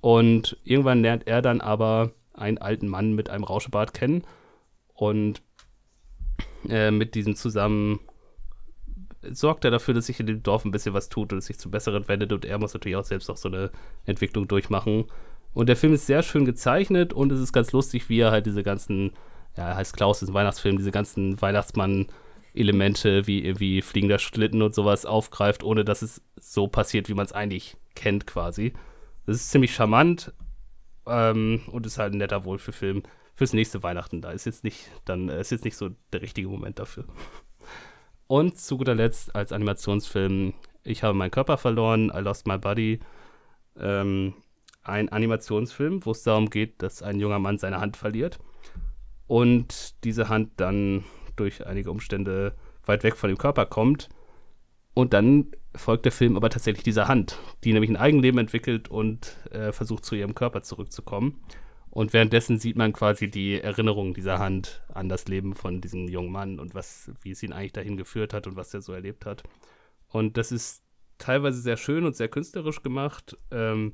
Und 0.02 0.58
irgendwann 0.62 1.00
lernt 1.00 1.26
er 1.26 1.40
dann 1.40 1.62
aber 1.62 2.10
einen 2.34 2.58
alten 2.58 2.88
Mann 2.88 3.14
mit 3.14 3.30
einem 3.30 3.44
Rauschebart 3.44 3.94
kennen 3.94 4.24
und 4.92 5.40
äh, 6.68 6.90
mit 6.90 7.14
diesem 7.14 7.34
zusammen 7.34 7.98
sorgt 9.30 9.64
er 9.64 9.70
dafür, 9.70 9.94
dass 9.94 10.06
sich 10.06 10.20
in 10.20 10.26
dem 10.26 10.42
Dorf 10.42 10.64
ein 10.64 10.70
bisschen 10.70 10.94
was 10.94 11.08
tut 11.08 11.32
und 11.32 11.38
es 11.38 11.46
sich 11.46 11.58
zum 11.58 11.70
Besseren 11.70 12.08
wendet 12.08 12.32
und 12.32 12.44
er 12.44 12.58
muss 12.58 12.74
natürlich 12.74 12.96
auch 12.96 13.04
selbst 13.04 13.30
auch 13.30 13.36
so 13.36 13.48
eine 13.48 13.70
Entwicklung 14.04 14.48
durchmachen. 14.48 15.04
Und 15.54 15.68
der 15.68 15.76
Film 15.76 15.92
ist 15.92 16.06
sehr 16.06 16.22
schön 16.22 16.44
gezeichnet 16.44 17.12
und 17.12 17.30
es 17.30 17.40
ist 17.40 17.52
ganz 17.52 17.72
lustig, 17.72 18.08
wie 18.08 18.20
er 18.20 18.30
halt 18.30 18.46
diese 18.46 18.62
ganzen, 18.62 19.12
ja, 19.56 19.68
er 19.68 19.76
heißt 19.76 19.96
Klaus, 19.96 20.22
ist 20.22 20.30
ein 20.30 20.34
Weihnachtsfilm, 20.34 20.78
diese 20.78 20.90
ganzen 20.90 21.36
Elemente 22.54 23.26
wie 23.26 23.44
irgendwie 23.44 23.82
fliegender 23.82 24.18
Schlitten 24.18 24.62
und 24.62 24.74
sowas 24.74 25.06
aufgreift, 25.06 25.62
ohne 25.62 25.84
dass 25.84 26.02
es 26.02 26.22
so 26.40 26.68
passiert, 26.68 27.08
wie 27.08 27.14
man 27.14 27.26
es 27.26 27.32
eigentlich 27.32 27.76
kennt 27.94 28.26
quasi. 28.26 28.72
Das 29.26 29.36
ist 29.36 29.50
ziemlich 29.50 29.74
charmant 29.74 30.32
ähm, 31.06 31.62
und 31.70 31.86
ist 31.86 31.98
halt 31.98 32.14
ein 32.14 32.18
netter 32.18 32.44
Wohlfühlfilm 32.44 33.02
fürs 33.34 33.52
nächste 33.52 33.82
Weihnachten. 33.82 34.20
Da 34.20 34.32
ist 34.32 34.44
jetzt 34.44 34.64
nicht, 34.64 34.90
dann 35.04 35.28
ist 35.28 35.50
jetzt 35.50 35.64
nicht 35.64 35.76
so 35.76 35.90
der 36.12 36.22
richtige 36.22 36.48
Moment 36.48 36.78
dafür. 36.78 37.04
Und 38.32 38.58
zu 38.58 38.78
guter 38.78 38.94
Letzt 38.94 39.36
als 39.36 39.52
Animationsfilm 39.52 40.54
Ich 40.84 41.02
habe 41.02 41.12
meinen 41.12 41.30
Körper 41.30 41.58
verloren, 41.58 42.10
I 42.16 42.20
Lost 42.20 42.46
My 42.46 42.56
Body. 42.56 42.98
Ähm, 43.78 44.32
ein 44.82 45.10
Animationsfilm, 45.10 46.06
wo 46.06 46.12
es 46.12 46.22
darum 46.22 46.48
geht, 46.48 46.80
dass 46.80 47.02
ein 47.02 47.20
junger 47.20 47.38
Mann 47.38 47.58
seine 47.58 47.78
Hand 47.78 47.98
verliert 47.98 48.38
und 49.26 50.02
diese 50.04 50.30
Hand 50.30 50.52
dann 50.56 51.04
durch 51.36 51.66
einige 51.66 51.90
Umstände 51.90 52.54
weit 52.86 53.04
weg 53.04 53.16
von 53.16 53.28
dem 53.28 53.36
Körper 53.36 53.66
kommt. 53.66 54.08
Und 54.94 55.12
dann 55.12 55.48
folgt 55.74 56.06
der 56.06 56.12
Film 56.12 56.34
aber 56.38 56.48
tatsächlich 56.48 56.84
dieser 56.84 57.08
Hand, 57.08 57.38
die 57.64 57.74
nämlich 57.74 57.90
ein 57.90 57.98
Eigenleben 57.98 58.40
entwickelt 58.40 58.88
und 58.88 59.36
äh, 59.50 59.72
versucht 59.72 60.06
zu 60.06 60.14
ihrem 60.14 60.34
Körper 60.34 60.62
zurückzukommen. 60.62 61.42
Und 61.92 62.14
währenddessen 62.14 62.58
sieht 62.58 62.76
man 62.76 62.94
quasi 62.94 63.30
die 63.30 63.60
Erinnerung 63.60 64.14
dieser 64.14 64.38
Hand 64.38 64.82
an 64.88 65.10
das 65.10 65.28
Leben 65.28 65.54
von 65.54 65.82
diesem 65.82 66.08
jungen 66.08 66.32
Mann 66.32 66.58
und 66.58 66.74
was, 66.74 67.12
wie 67.20 67.32
es 67.32 67.42
ihn 67.42 67.52
eigentlich 67.52 67.74
dahin 67.74 67.98
geführt 67.98 68.32
hat 68.32 68.46
und 68.46 68.56
was 68.56 68.72
er 68.72 68.80
so 68.80 68.94
erlebt 68.94 69.26
hat. 69.26 69.42
Und 70.08 70.38
das 70.38 70.52
ist 70.52 70.82
teilweise 71.18 71.60
sehr 71.60 71.76
schön 71.76 72.06
und 72.06 72.16
sehr 72.16 72.28
künstlerisch 72.28 72.82
gemacht. 72.82 73.36
Ähm, 73.50 73.92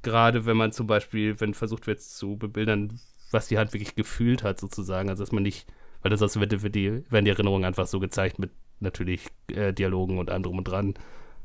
Gerade 0.00 0.46
wenn 0.46 0.56
man 0.56 0.72
zum 0.72 0.86
Beispiel, 0.86 1.38
wenn 1.40 1.52
versucht 1.52 1.86
wird 1.86 2.00
zu 2.00 2.38
bebildern, 2.38 2.98
was 3.30 3.48
die 3.48 3.58
Hand 3.58 3.74
wirklich 3.74 3.94
gefühlt 3.94 4.42
hat, 4.42 4.58
sozusagen. 4.58 5.10
Also 5.10 5.24
dass 5.24 5.32
man 5.32 5.42
nicht, 5.42 5.66
weil 6.00 6.10
das 6.10 6.20
sonst 6.20 6.40
wird, 6.40 6.62
wird 6.62 6.74
die, 6.74 7.04
werden 7.10 7.26
die 7.26 7.32
Erinnerungen 7.32 7.66
einfach 7.66 7.86
so 7.86 8.00
gezeigt 8.00 8.38
mit 8.38 8.50
natürlich 8.80 9.28
äh, 9.48 9.74
Dialogen 9.74 10.16
und 10.16 10.28
drum 10.28 10.56
und 10.56 10.64
dran, 10.64 10.94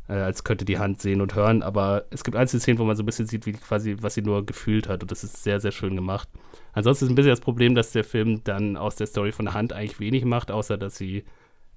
äh, 0.10 0.14
als 0.14 0.44
könnte 0.44 0.65
die 0.65 0.80
Hand 0.80 1.02
sehen 1.02 1.22
und 1.22 1.36
hören. 1.36 1.64
Aber 1.64 2.06
es 2.10 2.23
gibt 2.23 2.36
einzelne 2.36 2.61
Szenen, 2.61 2.80
wo 2.80 2.84
man 2.84 2.95
so 2.95 3.03
ein 3.03 3.06
bisschen 3.06 3.27
sieht, 3.27 3.45
wie 3.45 3.53
quasi, 3.53 3.98
was 4.02 4.15
sie 4.15 4.22
nur 4.22 4.45
gefühlt 4.45 4.90
hat. 4.90 5.02
Und 5.03 5.11
das 5.11 5.23
ist 5.23 5.44
sehr, 5.44 5.60
sehr 5.60 5.72
schön 5.72 5.95
gemacht. 5.95 6.27
Ansonsten 6.73 7.06
ist 7.06 7.11
ein 7.11 7.15
bisschen 7.15 7.31
das 7.31 7.41
Problem, 7.41 7.76
dass 7.76 7.91
der 7.91 8.03
Film 8.03 8.44
dann 8.44 8.76
aus 8.76 8.95
der 8.95 9.07
Story 9.07 9.31
von 9.31 9.45
der 9.45 9.53
Hand 9.53 9.73
eigentlich 9.73 9.99
wenig 9.99 10.26
macht, 10.26 10.52
außer 10.52 10.77
dass 10.77 10.98
sie 10.98 11.23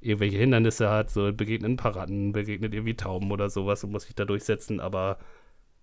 irgendwelche 0.00 0.38
Hindernisse 0.38 0.90
hat, 0.90 1.10
so 1.10 1.32
begegnet 1.32 1.70
ein 1.70 1.76
paar 1.76 1.94
Ratten, 1.94 2.32
begegnet 2.32 2.74
irgendwie 2.74 2.96
Tauben 2.96 3.30
oder 3.30 3.48
sowas 3.50 3.84
und 3.84 3.92
muss 3.92 4.04
sich 4.04 4.14
da 4.14 4.24
durchsetzen, 4.24 4.80
aber 4.80 5.18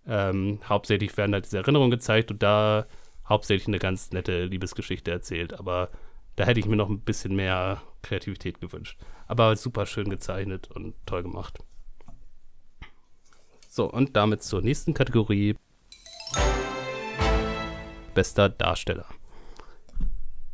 ähm, 0.06 0.60
hauptsächlich 0.68 1.16
werden 1.18 1.34
halt 1.34 1.46
diese 1.46 1.58
Erinnerungen 1.58 1.92
gezeigt 1.92 2.32
und 2.32 2.44
da 2.44 2.86
hauptsächlich 3.28 3.68
eine 3.68 3.80
ganz 3.80 4.12
nette 4.12 4.46
Liebesgeschichte 4.46 5.12
erzählt, 5.12 5.58
aber 5.58 5.90
da 6.36 6.46
hätte 6.46 6.60
ich 6.60 6.66
mir 6.66 6.76
noch 6.76 6.90
ein 6.90 7.02
bisschen 7.02 7.36
mehr 7.36 7.82
Kreativität 8.02 8.60
gewünscht. 8.60 8.98
Aber 9.28 9.56
super 9.56 9.86
schön 9.86 10.10
gezeichnet 10.10 10.70
und 10.72 10.96
toll 11.06 11.24
gemacht. 11.24 11.60
So, 13.72 13.88
und 13.90 14.16
damit 14.16 14.42
zur 14.42 14.64
nächsten 14.64 14.96
Kategorie. 14.96 15.56
Bester 18.16 18.50
Darsteller. 18.50 19.06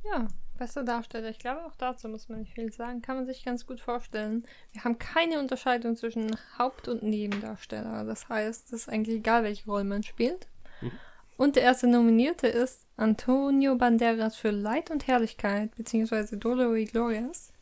Ja, 0.04 0.28
Bester 0.58 0.84
Darsteller. 0.84 1.30
Ich 1.30 1.40
glaube, 1.40 1.64
auch 1.66 1.76
dazu 1.78 2.10
muss 2.10 2.28
man 2.28 2.40
nicht 2.40 2.54
viel 2.54 2.74
sagen. 2.74 3.02
Kann 3.02 3.16
man 3.16 3.26
sich 3.26 3.46
ganz 3.46 3.66
gut 3.66 3.80
vorstellen. 3.80 4.46
Wir 4.74 4.84
haben 4.84 5.00
keine 5.00 5.40
Unterscheidung 5.40 5.96
zwischen 5.96 6.36
Haupt- 6.60 6.90
und 6.90 7.04
Nebendarsteller. 7.04 8.04
Das 8.04 8.28
heißt, 8.28 8.68
es 8.68 8.74
ist 8.74 8.90
eigentlich 8.90 9.16
egal, 9.16 9.44
welche 9.44 9.66
Rolle 9.66 9.86
man 9.86 10.04
spielt. 10.04 10.48
Mhm. 10.82 10.92
Und 11.38 11.56
der 11.56 11.64
erste 11.64 11.88
Nominierte 11.88 12.48
ist 12.48 12.86
Antonio 12.98 13.76
Banderas 13.76 14.36
für 14.36 14.52
Leid 14.52 14.92
und 14.92 15.08
Herrlichkeit, 15.08 15.74
beziehungsweise 15.78 16.36
Dolor 16.36 16.76
y 16.76 16.84
Glorias. 16.84 17.54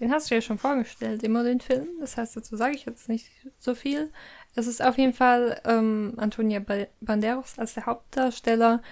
Den 0.00 0.12
hast 0.12 0.30
du 0.30 0.36
ja 0.36 0.40
schon 0.40 0.58
vorgestellt, 0.58 1.22
immer 1.22 1.42
den 1.42 1.60
Film. 1.60 1.88
Das 2.00 2.16
heißt, 2.16 2.36
dazu 2.36 2.56
sage 2.56 2.76
ich 2.76 2.84
jetzt 2.84 3.08
nicht 3.08 3.30
so 3.58 3.74
viel. 3.74 4.12
Es 4.58 4.66
ist 4.66 4.82
auf 4.82 4.98
jeden 4.98 5.12
Fall 5.12 5.60
ähm, 5.64 6.14
Antonio 6.16 6.60
Banderas 7.00 7.58
als 7.58 7.74
der 7.74 7.86
Hauptdarsteller 7.86 8.82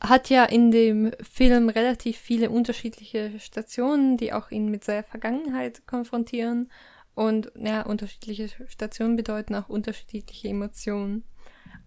hat 0.00 0.30
ja 0.30 0.44
in 0.44 0.70
dem 0.70 1.12
Film 1.20 1.68
relativ 1.68 2.16
viele 2.16 2.50
unterschiedliche 2.50 3.38
Stationen, 3.38 4.16
die 4.16 4.32
auch 4.32 4.50
ihn 4.50 4.70
mit 4.70 4.82
seiner 4.82 5.02
Vergangenheit 5.02 5.86
konfrontieren. 5.86 6.70
Und 7.14 7.52
ja, 7.54 7.82
unterschiedliche 7.82 8.48
Stationen 8.66 9.16
bedeuten 9.16 9.54
auch 9.54 9.68
unterschiedliche 9.68 10.48
Emotionen. 10.48 11.24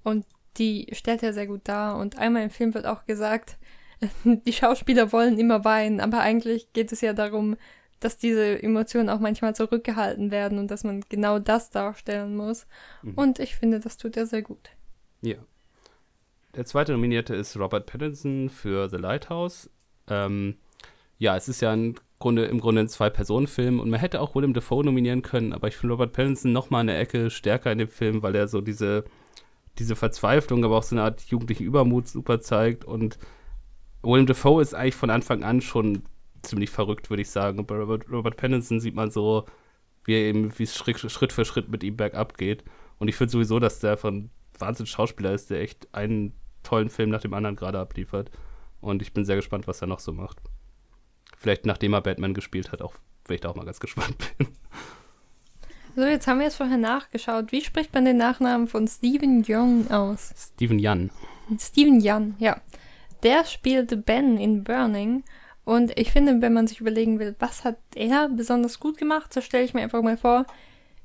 Und 0.04 0.26
die 0.58 0.88
stellt 0.92 1.24
er 1.24 1.34
sehr 1.34 1.48
gut 1.48 1.62
dar. 1.64 1.98
Und 1.98 2.20
einmal 2.20 2.44
im 2.44 2.52
Film 2.52 2.74
wird 2.76 2.86
auch 2.86 3.06
gesagt, 3.06 3.58
die 4.24 4.54
Schauspieler 4.54 5.12
wollen 5.12 5.40
immer 5.40 5.66
weinen, 5.66 6.00
aber 6.00 6.20
eigentlich 6.20 6.72
geht 6.74 6.92
es 6.92 7.02
ja 7.02 7.14
darum, 7.14 7.56
dass 8.04 8.18
diese 8.18 8.62
Emotionen 8.62 9.10
auch 9.10 9.20
manchmal 9.20 9.56
zurückgehalten 9.56 10.32
werden 10.32 10.60
und 10.60 10.70
dass 10.72 10.84
man 10.84 11.04
genau 11.10 11.40
das 11.40 11.70
darstellen 11.70 12.36
muss. 12.36 12.68
Mhm. 13.02 13.14
Und 13.16 13.40
ich 13.40 13.56
finde, 13.56 13.80
das 13.80 13.98
tut 13.98 14.18
er 14.18 14.26
sehr 14.26 14.42
gut. 14.42 14.70
Ja, 15.22 15.38
der 16.56 16.66
zweite 16.66 16.92
Nominierte 16.92 17.34
ist 17.34 17.58
Robert 17.58 17.86
Pattinson 17.88 18.50
für 18.50 18.90
The 18.90 18.98
Lighthouse. 18.98 19.70
Ähm, 20.08 20.58
ja, 21.18 21.36
es 21.36 21.48
ist 21.48 21.62
ja 21.62 21.72
ein 21.72 21.96
Grunde, 22.20 22.46
im 22.46 22.60
Grunde 22.60 22.82
ein 22.82 22.88
Zwei-Personen-Film 22.90 23.80
und 23.80 23.90
man 23.90 24.00
hätte 24.00 24.22
auch 24.22 24.36
Willem 24.36 24.54
Dafoe 24.54 24.84
nominieren 24.84 25.24
können, 25.24 25.52
aber 25.52 25.68
ich 25.68 25.76
finde 25.76 25.94
Robert 25.94 26.14
Pattinson 26.14 26.52
noch 26.52 26.70
mal 26.70 26.80
eine 26.80 26.96
Ecke 26.96 27.30
stärker 27.30 27.72
in 27.72 27.80
dem 27.80 27.88
Film, 27.88 28.22
weil 28.22 28.36
er 28.36 28.48
so 28.48 28.62
diese, 28.62 29.04
diese 29.80 29.96
Verzweiflung, 29.96 30.64
aber 30.64 30.78
auch 30.78 30.84
so 30.84 30.96
eine 30.96 31.04
Art 31.04 31.22
jugendlichen 31.24 31.64
Übermut 31.64 32.08
super 32.08 32.40
zeigt 32.40 32.86
und 32.86 33.18
Willem 34.04 34.26
Dafoe 34.26 34.62
ist 34.62 34.74
eigentlich 34.74 34.96
von 34.96 35.10
Anfang 35.10 35.44
an 35.44 35.62
schon 35.62 36.04
ziemlich 36.44 36.70
verrückt, 36.70 37.10
würde 37.10 37.22
ich 37.22 37.30
sagen. 37.30 37.60
Und 37.60 37.68
bei 37.68 37.76
Robert, 37.76 38.10
Robert 38.12 38.38
Pattinson 38.38 38.80
sieht 38.80 38.96
man 38.96 39.12
so, 39.12 39.46
wie 40.06 40.14
er 40.14 40.22
eben, 40.22 40.58
wie 40.58 40.64
es 40.64 40.76
Schritt, 40.76 41.00
Schritt 41.00 41.34
für 41.34 41.46
Schritt 41.46 41.70
mit 41.70 41.84
ihm 41.84 41.98
bergab 41.98 42.38
geht. 42.38 42.64
Und 43.00 43.08
ich 43.08 43.16
finde 43.16 43.32
sowieso, 43.32 43.60
dass 43.60 43.80
der 43.80 43.98
von 43.98 44.30
Wahnsinn 44.60 44.86
Schauspieler 44.86 45.34
ist, 45.34 45.50
der 45.50 45.62
echt 45.62 45.94
einen 45.94 46.34
tollen 46.62 46.90
Film 46.90 47.10
nach 47.10 47.22
dem 47.22 47.34
anderen 47.34 47.56
gerade 47.56 47.80
abliefert. 47.80 48.32
Und 48.82 49.02
ich 49.02 49.14
bin 49.14 49.26
sehr 49.26 49.36
gespannt, 49.36 49.68
was 49.68 49.82
er 49.82 49.88
noch 49.88 50.00
so 50.00 50.12
macht. 50.12 50.42
Vielleicht 51.38 51.66
nachdem 51.66 51.94
er 51.94 52.02
Batman 52.02 52.34
gespielt 52.34 52.72
hat, 52.72 52.82
auch, 52.82 52.96
weil 53.26 53.36
ich 53.36 53.42
da 53.42 53.50
auch 53.50 53.56
mal 53.56 53.66
ganz 53.66 53.80
gespannt 53.80 54.18
bin. 54.38 54.48
So, 55.96 56.04
jetzt 56.04 56.26
haben 56.26 56.40
wir 56.40 56.46
jetzt 56.46 56.56
vorher 56.56 56.78
nachgeschaut. 56.78 57.52
Wie 57.52 57.62
spricht 57.62 57.94
man 57.94 58.06
den 58.06 58.18
Nachnamen 58.18 58.68
von 58.68 58.88
Steven 58.88 59.44
Young 59.48 59.92
aus? 59.92 60.34
Steven 60.36 60.80
Yan. 60.80 61.12
Steven 61.60 62.00
Yan, 62.00 62.36
ja. 62.40 62.60
Der 63.22 63.46
spielte 63.46 63.96
Ben 63.96 64.38
in 64.38 64.64
Burning. 64.64 65.24
Und 65.66 65.98
ich 65.98 66.12
finde, 66.12 66.42
wenn 66.42 66.54
man 66.54 66.68
sich 66.68 66.82
überlegen 66.82 67.20
will, 67.20 67.36
was 67.40 67.64
hat 67.64 67.78
er 67.96 68.30
besonders 68.30 68.80
gut 68.80 68.98
gemacht, 68.98 69.34
so 69.34 69.42
stelle 69.42 69.64
ich 69.64 69.74
mir 69.74 69.82
einfach 69.82 70.02
mal 70.02 70.18
vor, 70.18 70.46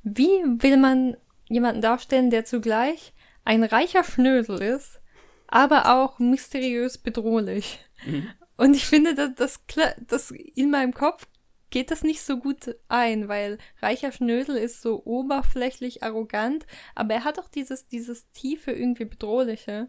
wie 0.03 0.29
will 0.45 0.77
man 0.77 1.17
jemanden 1.49 1.81
darstellen, 1.81 2.31
der 2.31 2.45
zugleich 2.45 3.13
ein 3.45 3.65
reicher 3.65 4.05
Schnösel 4.05 4.61
ist, 4.61 5.01
aber 5.47 5.95
auch 5.95 6.19
mysteriös 6.19 6.99
bedrohlich. 6.99 7.79
Mhm. 8.05 8.29
Und 8.57 8.75
ich 8.75 8.87
finde, 8.87 9.15
dass 9.15 9.35
das, 9.35 9.61
das 10.07 10.31
in 10.31 10.71
meinem 10.71 10.93
Kopf 10.93 11.27
geht 11.71 11.91
das 11.91 12.03
nicht 12.03 12.23
so 12.23 12.39
gut 12.39 12.77
ein, 12.89 13.29
weil 13.29 13.59
Reicher 13.81 14.13
Schnödel 14.13 14.57
ist 14.57 14.83
so 14.83 15.03
oberflächlich 15.05 16.03
arrogant, 16.03 16.67
aber 16.95 17.15
er 17.15 17.25
hat 17.25 17.39
auch 17.39 17.49
dieses, 17.49 17.89
dieses 17.89 18.31
tiefe, 18.31 18.73
irgendwie 18.73 19.05
bedrohliche. 19.05 19.89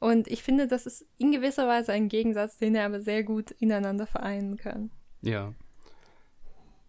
Und 0.00 0.26
ich 0.28 0.42
finde, 0.42 0.66
das 0.66 0.86
ist 0.86 1.06
in 1.18 1.30
gewisser 1.30 1.68
Weise 1.68 1.92
ein 1.92 2.08
Gegensatz, 2.08 2.58
den 2.58 2.74
er 2.74 2.86
aber 2.86 3.00
sehr 3.00 3.22
gut 3.22 3.52
ineinander 3.52 4.06
vereinen 4.06 4.56
kann. 4.56 4.90
Ja. 5.22 5.54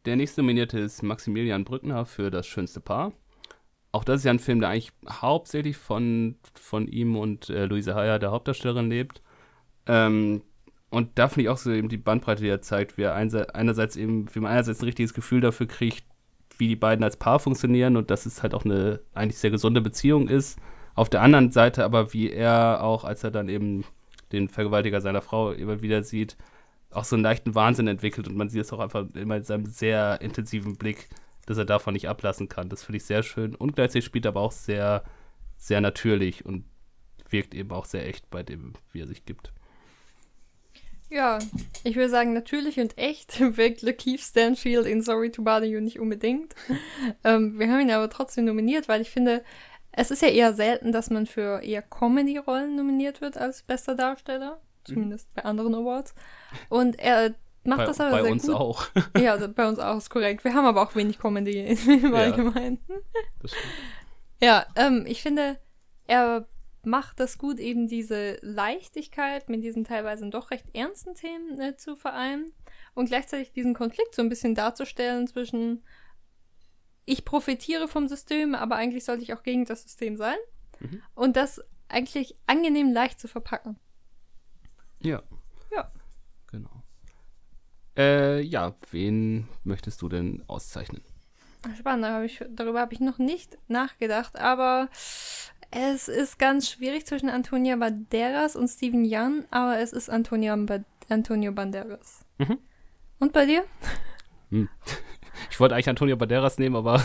Der 0.06 0.16
nächste 0.16 0.42
Nominierte 0.42 0.80
ist 0.80 1.04
Maximilian 1.04 1.64
Brückner 1.64 2.06
für 2.06 2.32
das 2.32 2.48
schönste 2.48 2.80
Paar 2.80 3.14
auch 3.92 4.04
das 4.04 4.22
ist 4.22 4.26
ja 4.26 4.32
ein 4.32 4.40
Film, 4.40 4.62
der 4.62 4.70
eigentlich 4.70 4.92
hauptsächlich 5.10 5.78
von, 5.78 6.36
von 6.54 6.88
ihm 6.88 7.16
und 7.18 7.50
äh, 7.50 7.66
Luise 7.66 7.96
Heyer, 7.96 8.20
der 8.20 8.32
Hauptdarstellerin, 8.32 8.90
lebt. 8.90 9.22
Ähm, 9.86 10.44
und 10.90 11.10
da 11.16 11.28
finde 11.28 11.44
ich 11.44 11.50
auch 11.50 11.58
so 11.58 11.72
eben 11.72 11.90
die 11.90 11.98
Bandbreite, 11.98 12.42
die 12.42 12.50
er 12.50 12.62
zeigt, 12.62 12.98
wie 12.98 13.04
er 13.04 13.16
einerseits 13.16 13.96
eben, 13.96 14.34
wie 14.34 14.40
man 14.40 14.52
einerseits 14.52 14.82
ein 14.82 14.86
richtiges 14.86 15.14
Gefühl 15.14 15.42
dafür 15.42 15.68
kriegt, 15.68 16.06
wie 16.58 16.68
die 16.68 16.76
beiden 16.76 17.04
als 17.04 17.18
Paar 17.18 17.40
funktionieren 17.40 17.98
und 17.98 18.12
dass 18.12 18.26
es 18.26 18.44
halt 18.44 18.54
auch 18.54 18.66
eine 18.66 19.00
eigentlich 19.14 19.38
sehr 19.38 19.52
gesunde 19.52 19.82
Beziehung 19.82 20.28
ist. 20.28 20.60
Auf 21.02 21.10
der 21.10 21.24
anderen 21.24 21.50
Seite 21.50 21.84
aber, 21.84 22.14
wie 22.14 22.30
er 22.30 22.84
auch, 22.84 23.06
als 23.06 23.24
er 23.24 23.32
dann 23.32 23.50
eben 23.50 23.86
den 24.32 24.48
Vergewaltiger 24.50 25.02
seiner 25.02 25.24
Frau 25.24 25.52
immer 25.52 25.82
wieder 25.82 26.04
sieht, 26.04 26.38
auch 26.92 27.06
so 27.06 27.16
einen 27.16 27.24
leichten 27.24 27.56
Wahnsinn 27.56 27.88
entwickelt 27.88 28.28
und 28.28 28.38
man 28.38 28.50
sieht 28.50 28.62
es 28.62 28.72
auch 28.72 28.78
einfach 28.78 29.08
immer 29.16 29.38
in 29.38 29.44
seinem 29.44 29.66
sehr 29.66 30.22
intensiven 30.22 30.76
Blick, 30.76 31.10
dass 31.48 31.58
er 31.58 31.66
davon 31.66 31.96
nicht 31.96 32.08
ablassen 32.08 32.50
kann. 32.50 32.70
Das 32.70 32.84
finde 32.84 32.98
ich 32.98 33.06
sehr 33.06 33.24
schön. 33.24 33.56
Und 33.56 33.76
gleichzeitig 33.76 34.06
spielt 34.06 34.26
er 34.26 34.30
aber 34.30 34.42
auch 34.42 34.52
sehr, 34.52 35.04
sehr 35.58 35.82
natürlich 35.82 36.46
und 36.46 36.66
wirkt 37.32 37.56
eben 37.56 37.72
auch 37.72 37.86
sehr 37.86 38.08
echt 38.08 38.30
bei 38.30 38.44
dem, 38.44 38.74
wie 38.92 39.02
er 39.02 39.08
sich 39.08 39.26
gibt. 39.26 39.52
Ja, 41.10 41.40
ich 41.84 41.96
würde 41.96 42.10
sagen, 42.10 42.34
natürlich 42.34 42.80
und 42.80 42.98
echt 43.00 43.40
wirkt 43.58 43.82
Lakeith 43.82 44.22
Stanfield 44.22 44.86
in 44.86 45.02
Sorry 45.02 45.32
to 45.32 45.42
Bother 45.42 45.66
You 45.66 45.82
nicht 45.82 46.00
unbedingt. 46.00 46.54
ähm, 47.24 47.58
wir 47.58 47.72
haben 47.72 47.82
ihn 47.82 47.92
aber 47.92 48.12
trotzdem 48.12 48.46
nominiert, 48.46 48.88
weil 48.88 49.02
ich 49.02 49.10
finde, 49.10 49.44
es 49.92 50.12
ist 50.12 50.22
ja 50.22 50.30
eher 50.30 50.54
selten, 50.54 50.92
dass 50.92 51.10
man 51.10 51.26
für 51.26 51.62
eher 51.62 51.82
Comedy-Rollen 51.82 52.76
nominiert 52.76 53.22
wird 53.22 53.38
als 53.38 53.64
bester 53.64 53.96
Darsteller. 53.96 54.62
Zumindest 54.84 55.30
mhm. 55.30 55.34
bei 55.36 55.46
anderen 55.46 55.76
Awards. 55.76 56.16
Und 56.70 56.98
er 56.98 57.36
macht 57.64 57.80
bei, 57.80 57.86
das 57.86 58.00
aber 58.00 58.12
bei 58.12 58.24
sehr 58.24 58.32
uns 58.32 58.48
gut. 58.48 58.56
auch. 58.56 58.88
Ja, 59.18 59.34
also 59.34 59.48
bei 59.48 59.68
uns 59.68 59.80
auch 59.80 59.98
ist 59.98 60.10
korrekt. 60.10 60.44
Wir 60.44 60.54
haben 60.54 60.66
aber 60.66 60.82
auch 60.82 60.96
wenig 60.96 61.20
Comedy 61.20 61.60
im 61.88 62.14
Ja. 62.14 62.20
Allgemeinen. 62.20 62.80
Das 63.42 63.52
stimmt. 63.52 63.74
Ja, 64.42 64.66
ähm, 64.76 65.06
ich 65.08 65.22
finde, 65.22 65.60
er 66.08 66.48
macht 66.84 67.20
das 67.20 67.38
gut, 67.38 67.60
eben 67.60 67.88
diese 67.88 68.40
Leichtigkeit 68.42 69.50
mit 69.50 69.64
diesen 69.64 69.84
teilweise 69.84 70.28
doch 70.30 70.50
recht 70.50 70.66
ernsten 70.74 71.14
Themen 71.14 71.60
äh, 71.60 71.78
zu 71.78 71.96
vereinen 71.96 72.52
und 72.96 73.06
gleichzeitig 73.06 73.52
diesen 73.52 73.76
Konflikt 73.76 74.16
so 74.16 74.24
ein 74.24 74.30
bisschen 74.30 74.56
darzustellen 74.56 75.28
zwischen 75.28 75.84
ich 77.06 77.26
profitiere 77.26 77.88
vom 77.88 78.08
System, 78.08 78.56
aber 78.56 78.76
eigentlich 78.76 79.06
sollte 79.06 79.24
ich 79.24 79.34
auch 79.34 79.44
gegen 79.44 79.66
das 79.66 79.84
System 79.84 80.16
sein 80.18 80.38
Mhm. 80.80 81.02
und 81.14 81.36
das 81.36 81.62
eigentlich 81.90 82.36
angenehm 82.48 82.92
leicht 82.92 83.20
zu 83.20 83.28
verpacken. 83.28 83.78
Ja. 85.00 85.22
Ja. 85.72 85.92
Genau. 86.48 86.84
Äh, 87.98 88.42
ja, 88.42 88.76
wen 88.92 89.48
möchtest 89.64 90.02
du 90.02 90.10
denn 90.10 90.44
auszeichnen? 90.48 91.04
Spannend, 91.78 92.06
hab 92.06 92.24
ich, 92.24 92.44
darüber 92.50 92.80
habe 92.80 92.94
ich 92.94 93.00
noch 93.00 93.20
nicht 93.20 93.58
nachgedacht, 93.68 94.36
aber 94.38 94.90
es 95.70 96.08
ist 96.08 96.40
ganz 96.40 96.70
schwierig 96.70 97.06
zwischen 97.06 97.30
Antonia 97.30 97.76
Banderas 97.76 98.56
und 98.56 98.68
Steven 98.68 99.06
Yeun, 99.06 99.46
aber 99.52 99.78
es 99.80 99.94
ist 99.94 100.10
Antonia 100.10 100.56
ba 100.56 100.80
Antonio 101.10 101.52
Banderas. 101.52 102.26
Mhm. 102.38 102.58
Und 103.20 103.34
bei 103.34 103.46
dir? 103.46 103.66
Ich 105.50 105.60
wollte 105.60 105.76
eigentlich 105.76 105.90
Antonio 105.90 106.16
Banderas 106.18 106.58
nehmen, 106.60 106.76
aber 106.76 107.04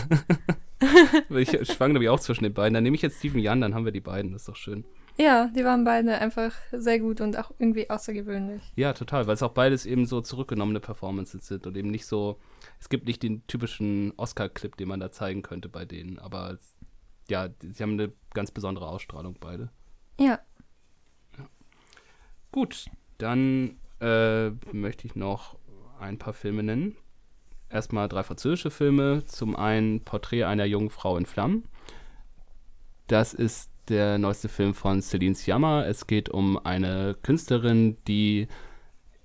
ich 1.29 1.49
schwang 1.71 1.93
nämlich 1.93 2.09
auch 2.09 2.19
zwischen 2.19 2.43
den 2.43 2.53
beiden. 2.53 2.73
Dann 2.73 2.83
nehme 2.83 2.95
ich 2.95 3.01
jetzt 3.01 3.19
Steven 3.19 3.39
Jan, 3.39 3.61
dann 3.61 3.73
haben 3.73 3.85
wir 3.85 3.91
die 3.91 4.01
beiden. 4.01 4.33
Das 4.33 4.43
ist 4.43 4.49
doch 4.49 4.55
schön. 4.55 4.85
Ja, 5.17 5.47
die 5.47 5.63
waren 5.63 5.83
beide 5.83 6.19
einfach 6.19 6.51
sehr 6.71 6.99
gut 6.99 7.21
und 7.21 7.37
auch 7.39 7.51
irgendwie 7.57 7.89
außergewöhnlich. 7.89 8.61
Ja, 8.75 8.93
total, 8.93 9.25
weil 9.25 9.33
es 9.33 9.41
auch 9.41 9.53
beides 9.53 9.87
eben 9.87 10.05
so 10.05 10.21
zurückgenommene 10.21 10.79
Performances 10.79 11.47
sind 11.47 11.65
und 11.65 11.75
eben 11.75 11.89
nicht 11.89 12.05
so, 12.05 12.39
es 12.79 12.87
gibt 12.87 13.07
nicht 13.07 13.23
den 13.23 13.45
typischen 13.47 14.13
Oscar-Clip, 14.17 14.77
den 14.77 14.87
man 14.87 14.99
da 14.99 15.11
zeigen 15.11 15.41
könnte 15.41 15.69
bei 15.69 15.85
denen, 15.85 16.19
aber 16.19 16.57
ja, 17.29 17.49
sie 17.59 17.81
haben 17.81 17.93
eine 17.93 18.11
ganz 18.35 18.51
besondere 18.51 18.87
Ausstrahlung 18.87 19.37
beide. 19.39 19.71
Ja, 20.19 20.39
Gut, 22.51 22.85
dann 23.17 23.77
äh, 23.99 24.49
möchte 24.71 25.05
ich 25.05 25.15
noch 25.15 25.57
ein 25.99 26.17
paar 26.17 26.33
Filme 26.33 26.63
nennen. 26.63 26.95
Erstmal 27.69 28.07
drei 28.07 28.23
französische 28.23 28.71
Filme. 28.71 29.25
Zum 29.25 29.55
einen 29.55 30.03
Porträt 30.03 30.43
einer 30.45 30.65
jungen 30.65 30.89
Frau 30.89 31.17
in 31.17 31.25
Flammen. 31.25 31.65
Das 33.07 33.33
ist 33.33 33.71
der 33.89 34.17
neueste 34.17 34.49
Film 34.49 34.73
von 34.73 35.01
Celine 35.01 35.35
Sciamma. 35.35 35.83
Es 35.83 36.07
geht 36.07 36.29
um 36.29 36.57
eine 36.63 37.15
Künstlerin, 37.23 37.97
die 38.07 38.47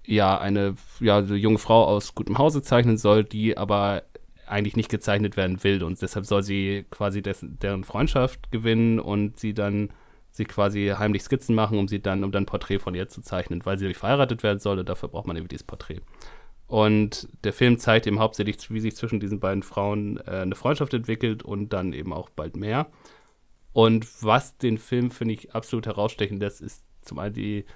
ja 0.06 0.38
eine 0.38 0.74
ja, 1.00 1.20
junge 1.20 1.58
Frau 1.58 1.84
aus 1.84 2.14
gutem 2.14 2.38
Hause 2.38 2.62
zeichnen 2.62 2.98
soll, 2.98 3.24
die 3.24 3.56
aber 3.56 4.02
eigentlich 4.46 4.76
nicht 4.76 4.90
gezeichnet 4.90 5.36
werden 5.36 5.62
will 5.64 5.82
und 5.82 6.00
deshalb 6.02 6.26
soll 6.26 6.42
sie 6.42 6.84
quasi 6.90 7.22
dessen, 7.22 7.58
deren 7.60 7.84
Freundschaft 7.84 8.50
gewinnen 8.50 9.00
und 9.00 9.38
sie 9.38 9.54
dann 9.54 9.90
sie 10.30 10.44
quasi 10.44 10.92
heimlich 10.96 11.22
Skizzen 11.22 11.54
machen, 11.54 11.78
um 11.78 11.88
sie 11.88 12.00
dann, 12.00 12.24
um 12.24 12.32
dann 12.32 12.44
ein 12.44 12.46
Porträt 12.46 12.78
von 12.78 12.94
ihr 12.94 13.08
zu 13.08 13.20
zeichnen, 13.20 13.64
weil 13.64 13.78
sie 13.78 13.92
verheiratet 13.94 14.42
werden 14.42 14.58
soll 14.58 14.78
und 14.78 14.88
dafür 14.88 15.08
braucht 15.08 15.26
man 15.26 15.36
eben 15.36 15.48
dieses 15.48 15.64
Porträt. 15.64 16.00
Und 16.72 17.28
der 17.44 17.52
Film 17.52 17.78
zeigt 17.78 18.06
eben 18.06 18.18
hauptsächlich, 18.18 18.70
wie 18.70 18.80
sich 18.80 18.96
zwischen 18.96 19.20
diesen 19.20 19.40
beiden 19.40 19.62
Frauen 19.62 20.16
äh, 20.26 20.38
eine 20.38 20.54
Freundschaft 20.54 20.94
entwickelt 20.94 21.42
und 21.42 21.74
dann 21.74 21.92
eben 21.92 22.14
auch 22.14 22.30
bald 22.30 22.56
mehr. 22.56 22.86
Und 23.74 24.06
was 24.24 24.56
den 24.56 24.78
Film, 24.78 25.10
finde 25.10 25.34
ich, 25.34 25.54
absolut 25.54 25.84
herausstechen 25.84 26.40
lässt, 26.40 26.62
ist 26.62 26.82
zum 27.02 27.18
einen 27.18 27.34
die, 27.34 27.66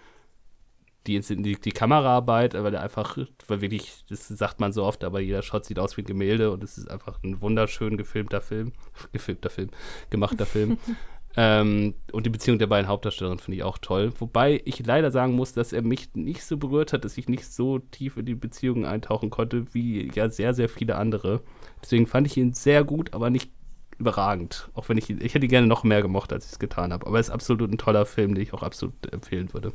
die, 1.07 1.21
die, 1.21 1.61
die 1.61 1.73
Kameraarbeit, 1.73 2.55
weil 2.55 2.73
er 2.73 2.81
einfach, 2.81 3.19
weil 3.49 3.61
wirklich, 3.61 4.03
das 4.09 4.29
sagt 4.29 4.61
man 4.61 4.73
so 4.73 4.83
oft, 4.85 5.05
aber 5.05 5.21
jeder 5.21 5.43
Shot 5.43 5.67
sieht 5.67 5.79
aus 5.79 5.99
wie 5.99 6.01
ein 6.01 6.07
Gemälde 6.07 6.51
und 6.51 6.65
es 6.65 6.79
ist 6.79 6.91
einfach 6.91 7.23
ein 7.23 7.43
wunderschön 7.43 7.99
gefilmter 7.99 8.41
Film, 8.41 8.73
gefilmter 9.13 9.51
Film, 9.51 9.69
gemachter 10.09 10.47
Film. 10.47 10.79
ähm, 11.37 11.95
und 12.13 12.25
die 12.25 12.31
Beziehung 12.31 12.59
der 12.59 12.67
beiden 12.67 12.89
Hauptdarstellerinnen 12.89 13.39
finde 13.39 13.59
ich 13.59 13.63
auch 13.63 13.77
toll. 13.79 14.13
Wobei 14.19 14.63
ich 14.65 14.85
leider 14.85 15.11
sagen 15.11 15.35
muss, 15.35 15.53
dass 15.53 15.75
er 15.75 15.83
mich 15.83 16.15
nicht 16.15 16.43
so 16.43 16.57
berührt 16.57 16.95
hat, 16.95 17.05
dass 17.05 17.19
ich 17.19 17.29
nicht 17.29 17.45
so 17.45 17.79
tief 17.79 18.17
in 18.17 18.25
die 18.25 18.35
Beziehungen 18.35 18.87
eintauchen 18.87 19.29
konnte, 19.29 19.75
wie 19.75 20.11
ja 20.15 20.31
sehr, 20.31 20.55
sehr 20.55 20.71
viele 20.71 20.97
andere. 20.97 21.43
Deswegen 21.83 22.07
fand 22.07 22.27
ich 22.27 22.39
ihn 22.39 22.55
sehr 22.55 22.85
gut, 22.85 23.13
aber 23.13 23.29
nicht 23.29 23.51
überragend. 23.99 24.71
Auch 24.75 24.89
wenn 24.89 24.97
ich 24.97 25.11
ihn, 25.11 25.21
ich 25.21 25.35
hätte 25.35 25.45
ihn 25.45 25.51
gerne 25.51 25.67
noch 25.67 25.85
mehr 25.85 26.01
gemocht, 26.01 26.33
als 26.33 26.47
ich 26.47 26.53
es 26.53 26.59
getan 26.59 26.93
habe. 26.93 27.07
Aber 27.07 27.19
es 27.19 27.29
ist 27.29 27.35
absolut 27.35 27.71
ein 27.71 27.79
toller 27.79 28.07
Film, 28.07 28.35
den 28.35 28.43
ich 28.43 28.55
auch 28.55 28.63
absolut 28.63 29.13
empfehlen 29.13 29.53
würde. 29.53 29.73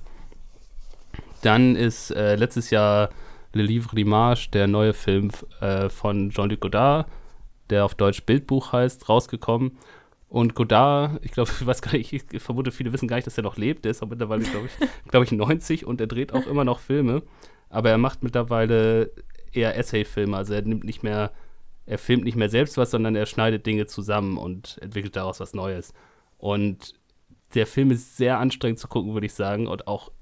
Dann 1.43 1.75
ist 1.75 2.11
äh, 2.11 2.35
letztes 2.35 2.71
Jahr 2.71 3.09
Le 3.53 3.63
Livre 3.63 3.95
d'Image, 3.95 4.49
der 4.51 4.67
neue 4.67 4.93
Film 4.93 5.29
äh, 5.59 5.89
von 5.89 6.31
Jean-Luc 6.31 6.61
Godard, 6.61 7.07
der 7.69 7.85
auf 7.85 7.95
Deutsch 7.95 8.23
Bildbuch 8.23 8.73
heißt, 8.73 9.09
rausgekommen. 9.09 9.77
Und 10.31 10.55
Godard, 10.55 11.19
ich 11.25 11.31
glaube, 11.31 11.51
ich 11.59 11.65
weiß 11.65 11.81
gar 11.81 11.91
nicht, 11.91 12.13
ich 12.13 12.41
vermute, 12.41 12.71
viele 12.71 12.93
wissen 12.93 13.09
gar 13.09 13.17
nicht, 13.17 13.27
dass 13.27 13.37
er 13.37 13.43
noch 13.43 13.57
lebt. 13.57 13.83
Der 13.83 13.91
ist 13.91 14.01
auch 14.01 14.07
mittlerweile, 14.07 14.43
glaube 14.43 14.67
ich, 14.67 14.89
glaube 15.11 15.25
ich, 15.25 15.31
90 15.33 15.85
und 15.85 15.99
er 15.99 16.07
dreht 16.07 16.33
auch 16.33 16.47
immer 16.47 16.63
noch 16.63 16.79
Filme. 16.79 17.21
Aber 17.69 17.89
er 17.89 17.97
macht 17.97 18.23
mittlerweile 18.23 19.11
eher 19.51 19.77
Essay-Filme. 19.77 20.35
Also 20.37 20.53
er 20.53 20.61
nimmt 20.61 20.85
nicht 20.85 21.03
mehr, 21.03 21.31
er 21.85 21.97
filmt 21.97 22.23
nicht 22.23 22.37
mehr 22.37 22.49
selbst 22.49 22.77
was, 22.77 22.91
sondern 22.91 23.15
er 23.15 23.25
schneidet 23.25 23.65
Dinge 23.65 23.87
zusammen 23.87 24.37
und 24.37 24.77
entwickelt 24.81 25.17
daraus 25.17 25.41
was 25.41 25.53
Neues. 25.53 25.93
Und 26.37 26.93
der 27.53 27.67
Film 27.67 27.91
ist 27.91 28.15
sehr 28.15 28.39
anstrengend 28.39 28.79
zu 28.79 28.87
gucken, 28.87 29.13
würde 29.13 29.25
ich 29.25 29.33
sagen, 29.33 29.67
und 29.67 29.85
auch, 29.87 30.13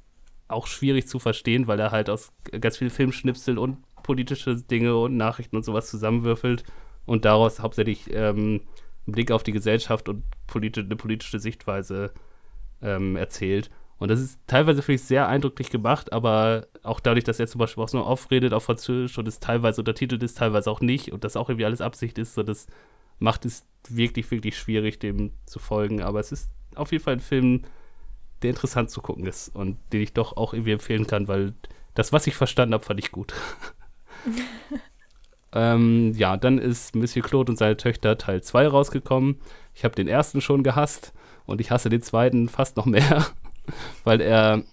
auch 0.47 0.65
schwierig 0.65 1.07
zu 1.07 1.19
verstehen, 1.19 1.67
weil 1.67 1.79
er 1.79 1.91
halt 1.91 2.09
aus 2.09 2.33
ganz 2.59 2.77
viel 2.77 2.89
Filmschnipsel 2.89 3.59
und 3.59 3.77
politische 4.01 4.55
Dinge 4.55 4.97
und 4.97 5.17
Nachrichten 5.17 5.55
und 5.55 5.65
sowas 5.65 5.87
zusammenwürfelt 5.87 6.63
und 7.05 7.25
daraus 7.25 7.59
hauptsächlich 7.59 8.11
ähm, 8.11 8.61
einen 9.09 9.13
Blick 9.13 9.31
auf 9.31 9.43
die 9.43 9.51
Gesellschaft 9.51 10.07
und 10.07 10.23
politi 10.47 10.79
eine 10.81 10.95
politische 10.95 11.39
Sichtweise 11.39 12.13
ähm, 12.81 13.15
erzählt. 13.15 13.69
Und 13.97 14.09
das 14.09 14.21
ist 14.21 14.39
teilweise 14.47 14.81
finde 14.81 14.95
ich 14.95 15.07
sehr 15.07 15.27
eindrücklich 15.27 15.69
gemacht, 15.69 16.13
aber 16.13 16.67
auch 16.83 17.01
dadurch, 17.01 17.25
dass 17.25 17.39
er 17.39 17.47
zum 17.47 17.59
Beispiel 17.59 17.83
auch 17.83 17.89
so 17.89 17.99
aufredet 17.99 18.53
auf 18.53 18.63
Französisch 18.63 19.17
und 19.17 19.27
es 19.27 19.39
teilweise 19.39 19.81
untertitelt 19.81 20.23
ist, 20.23 20.37
teilweise 20.37 20.71
auch 20.71 20.79
nicht 20.79 21.11
und 21.11 21.25
das 21.25 21.35
auch 21.35 21.49
irgendwie 21.49 21.65
alles 21.65 21.81
Absicht 21.81 22.17
ist, 22.17 22.33
so 22.33 22.43
das 22.43 22.67
macht 23.19 23.43
es 23.45 23.65
wirklich, 23.89 24.31
wirklich 24.31 24.57
schwierig, 24.57 24.99
dem 24.99 25.33
zu 25.45 25.59
folgen. 25.59 26.01
Aber 26.01 26.21
es 26.21 26.31
ist 26.31 26.49
auf 26.75 26.93
jeden 26.93 27.03
Fall 27.03 27.15
ein 27.15 27.19
Film, 27.19 27.63
der 28.41 28.51
interessant 28.51 28.89
zu 28.89 29.01
gucken 29.01 29.25
ist 29.25 29.49
und 29.49 29.77
den 29.91 30.01
ich 30.01 30.13
doch 30.13 30.37
auch 30.37 30.53
irgendwie 30.53 30.71
empfehlen 30.71 31.05
kann, 31.05 31.27
weil 31.27 31.53
das, 31.93 32.13
was 32.13 32.25
ich 32.27 32.35
verstanden 32.35 32.73
habe, 32.73 32.85
fand 32.85 32.99
ich 32.99 33.11
gut. 33.11 33.33
ähm, 35.53 36.13
ja, 36.15 36.37
dann 36.37 36.59
ist 36.59 36.95
Monsieur 36.95 37.25
Claude 37.25 37.51
und 37.51 37.57
seine 37.57 37.77
Töchter 37.77 38.17
Teil 38.17 38.43
2 38.43 38.67
rausgekommen. 38.67 39.39
Ich 39.73 39.83
habe 39.83 39.95
den 39.95 40.07
ersten 40.07 40.41
schon 40.41 40.63
gehasst 40.63 41.13
und 41.45 41.61
ich 41.61 41.71
hasse 41.71 41.89
den 41.89 42.01
zweiten 42.01 42.49
fast 42.49 42.77
noch 42.77 42.85
mehr, 42.85 43.25
weil 44.03 44.21
er 44.21 44.63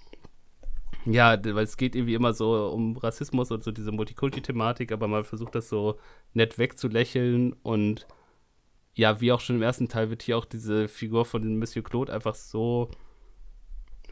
ja, 1.06 1.38
weil 1.44 1.64
es 1.64 1.76
geht 1.76 1.94
irgendwie 1.94 2.14
immer 2.14 2.34
so 2.34 2.68
um 2.68 2.96
Rassismus 2.96 3.52
und 3.52 3.62
so 3.62 3.70
diese 3.70 3.92
Multikulti-Thematik, 3.92 4.90
aber 4.90 5.06
man 5.06 5.24
versucht 5.24 5.54
das 5.54 5.68
so 5.68 5.98
nett 6.34 6.58
wegzulächeln 6.58 7.54
und 7.62 8.08
ja, 8.94 9.20
wie 9.20 9.30
auch 9.30 9.40
schon 9.40 9.56
im 9.56 9.62
ersten 9.62 9.88
Teil 9.88 10.10
wird 10.10 10.22
hier 10.22 10.36
auch 10.36 10.44
diese 10.46 10.88
Figur 10.88 11.24
von 11.24 11.58
Monsieur 11.58 11.84
Claude 11.84 12.12
einfach 12.12 12.34
so 12.34 12.90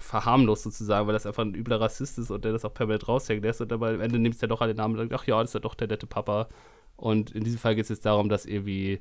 verharmlost 0.04 0.64
sozusagen, 0.64 1.06
weil 1.06 1.14
das 1.14 1.26
einfach 1.26 1.44
ein 1.44 1.54
übler 1.54 1.80
Rassist 1.80 2.18
ist 2.18 2.30
und 2.30 2.44
der 2.44 2.52
das 2.52 2.64
auch 2.64 2.74
permanent 2.74 3.08
raushängen 3.08 3.42
lässt 3.42 3.60
und 3.60 3.72
aber 3.72 3.88
am 3.88 4.00
Ende 4.00 4.18
nimmt 4.18 4.34
es 4.34 4.40
ja 4.40 4.48
doch 4.48 4.60
alle 4.60 4.74
Namen 4.74 4.94
und 4.94 5.00
sagt, 5.00 5.12
ach 5.20 5.26
ja, 5.26 5.40
das 5.40 5.50
ist 5.50 5.54
ja 5.54 5.60
doch 5.60 5.74
der 5.74 5.88
nette 5.88 6.06
Papa. 6.06 6.48
Und 6.96 7.32
in 7.32 7.44
diesem 7.44 7.58
Fall 7.58 7.74
geht 7.74 7.84
es 7.84 7.88
jetzt 7.88 8.06
darum, 8.06 8.28
dass 8.28 8.46
irgendwie 8.46 9.00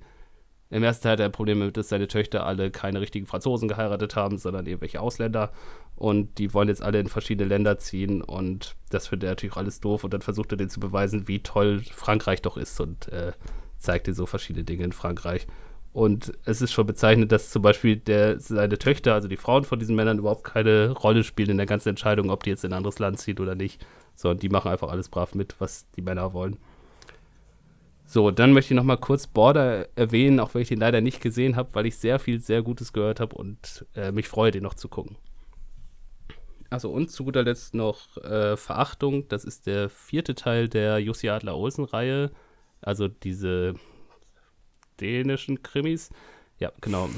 im 0.73 0.83
ersten 0.83 1.03
Teil 1.03 1.11
hat 1.13 1.19
er 1.19 1.27
ein 1.27 1.31
Problem 1.31 1.59
damit, 1.59 1.77
dass 1.77 1.89
seine 1.89 2.07
Töchter 2.07 2.47
alle 2.47 2.71
keine 2.71 2.99
richtigen 2.99 3.27
Franzosen 3.27 3.67
geheiratet 3.67 4.15
haben, 4.15 4.39
sondern 4.39 4.65
irgendwelche 4.65 5.01
Ausländer. 5.01 5.51
Und 5.95 6.39
die 6.39 6.51
wollen 6.55 6.67
jetzt 6.67 6.81
alle 6.81 6.99
in 6.99 7.09
verschiedene 7.09 7.47
Länder 7.47 7.77
ziehen. 7.77 8.23
Und 8.23 8.75
das 8.89 9.07
findet 9.07 9.27
er 9.27 9.31
natürlich 9.33 9.53
auch 9.53 9.57
alles 9.57 9.81
doof. 9.81 10.03
Und 10.03 10.15
dann 10.15 10.21
versucht 10.21 10.51
er 10.51 10.57
denen 10.57 10.71
zu 10.71 10.79
beweisen, 10.79 11.27
wie 11.27 11.43
toll 11.43 11.83
Frankreich 11.91 12.41
doch 12.41 12.57
ist 12.57 12.81
und 12.81 13.07
äh, 13.09 13.33
zeigt 13.77 14.07
dir 14.07 14.15
so 14.15 14.25
verschiedene 14.25 14.63
Dinge 14.65 14.83
in 14.83 14.93
Frankreich. 14.93 15.45
Und 15.93 16.33
es 16.43 16.61
ist 16.63 16.73
schon 16.73 16.87
bezeichnend, 16.87 17.31
dass 17.31 17.51
zum 17.51 17.61
Beispiel 17.61 17.97
der, 17.97 18.39
seine 18.39 18.79
Töchter, 18.79 19.13
also 19.13 19.27
die 19.27 19.37
Frauen 19.37 19.63
von 19.63 19.77
diesen 19.77 19.95
Männern, 19.95 20.17
überhaupt 20.17 20.43
keine 20.43 20.89
Rolle 20.89 21.23
spielen 21.23 21.51
in 21.51 21.57
der 21.57 21.67
ganzen 21.67 21.89
Entscheidung, 21.89 22.31
ob 22.31 22.43
die 22.43 22.49
jetzt 22.49 22.63
in 22.63 22.73
ein 22.73 22.77
anderes 22.77 22.97
Land 22.97 23.19
ziehen 23.19 23.39
oder 23.39 23.53
nicht. 23.53 23.85
Sondern 24.15 24.39
die 24.39 24.49
machen 24.49 24.71
einfach 24.71 24.89
alles 24.89 25.09
brav 25.09 25.35
mit, 25.35 25.55
was 25.59 25.89
die 25.91 26.01
Männer 26.01 26.33
wollen. 26.33 26.57
So, 28.05 28.31
dann 28.31 28.53
möchte 28.53 28.73
ich 28.73 28.75
noch 28.75 28.83
mal 28.83 28.97
kurz 28.97 29.27
Border 29.27 29.87
erwähnen, 29.95 30.39
auch 30.39 30.53
wenn 30.53 30.63
ich 30.63 30.67
den 30.67 30.79
leider 30.79 30.99
nicht 30.99 31.21
gesehen 31.21 31.55
habe, 31.55 31.69
weil 31.73 31.85
ich 31.85 31.97
sehr 31.97 32.19
viel, 32.19 32.39
sehr 32.39 32.61
Gutes 32.63 32.91
gehört 32.91 33.19
habe 33.19 33.35
und 33.35 33.85
äh, 33.95 34.11
mich 34.11 34.27
freue, 34.27 34.51
den 34.51 34.63
noch 34.63 34.73
zu 34.73 34.87
gucken. 34.87 35.15
Also 36.69 36.89
und 36.89 37.11
zu 37.11 37.23
guter 37.23 37.43
Letzt 37.43 37.75
noch 37.75 38.17
äh, 38.17 38.57
Verachtung. 38.57 39.27
Das 39.29 39.45
ist 39.45 39.67
der 39.67 39.89
vierte 39.89 40.33
Teil 40.33 40.69
der 40.69 40.97
Jussi 40.99 41.29
Adler 41.29 41.55
Olsen-Reihe. 41.55 42.31
Also 42.81 43.07
diese 43.07 43.75
dänischen 44.99 45.63
Krimis. 45.63 46.09
Ja, 46.59 46.71
genau. 46.81 47.09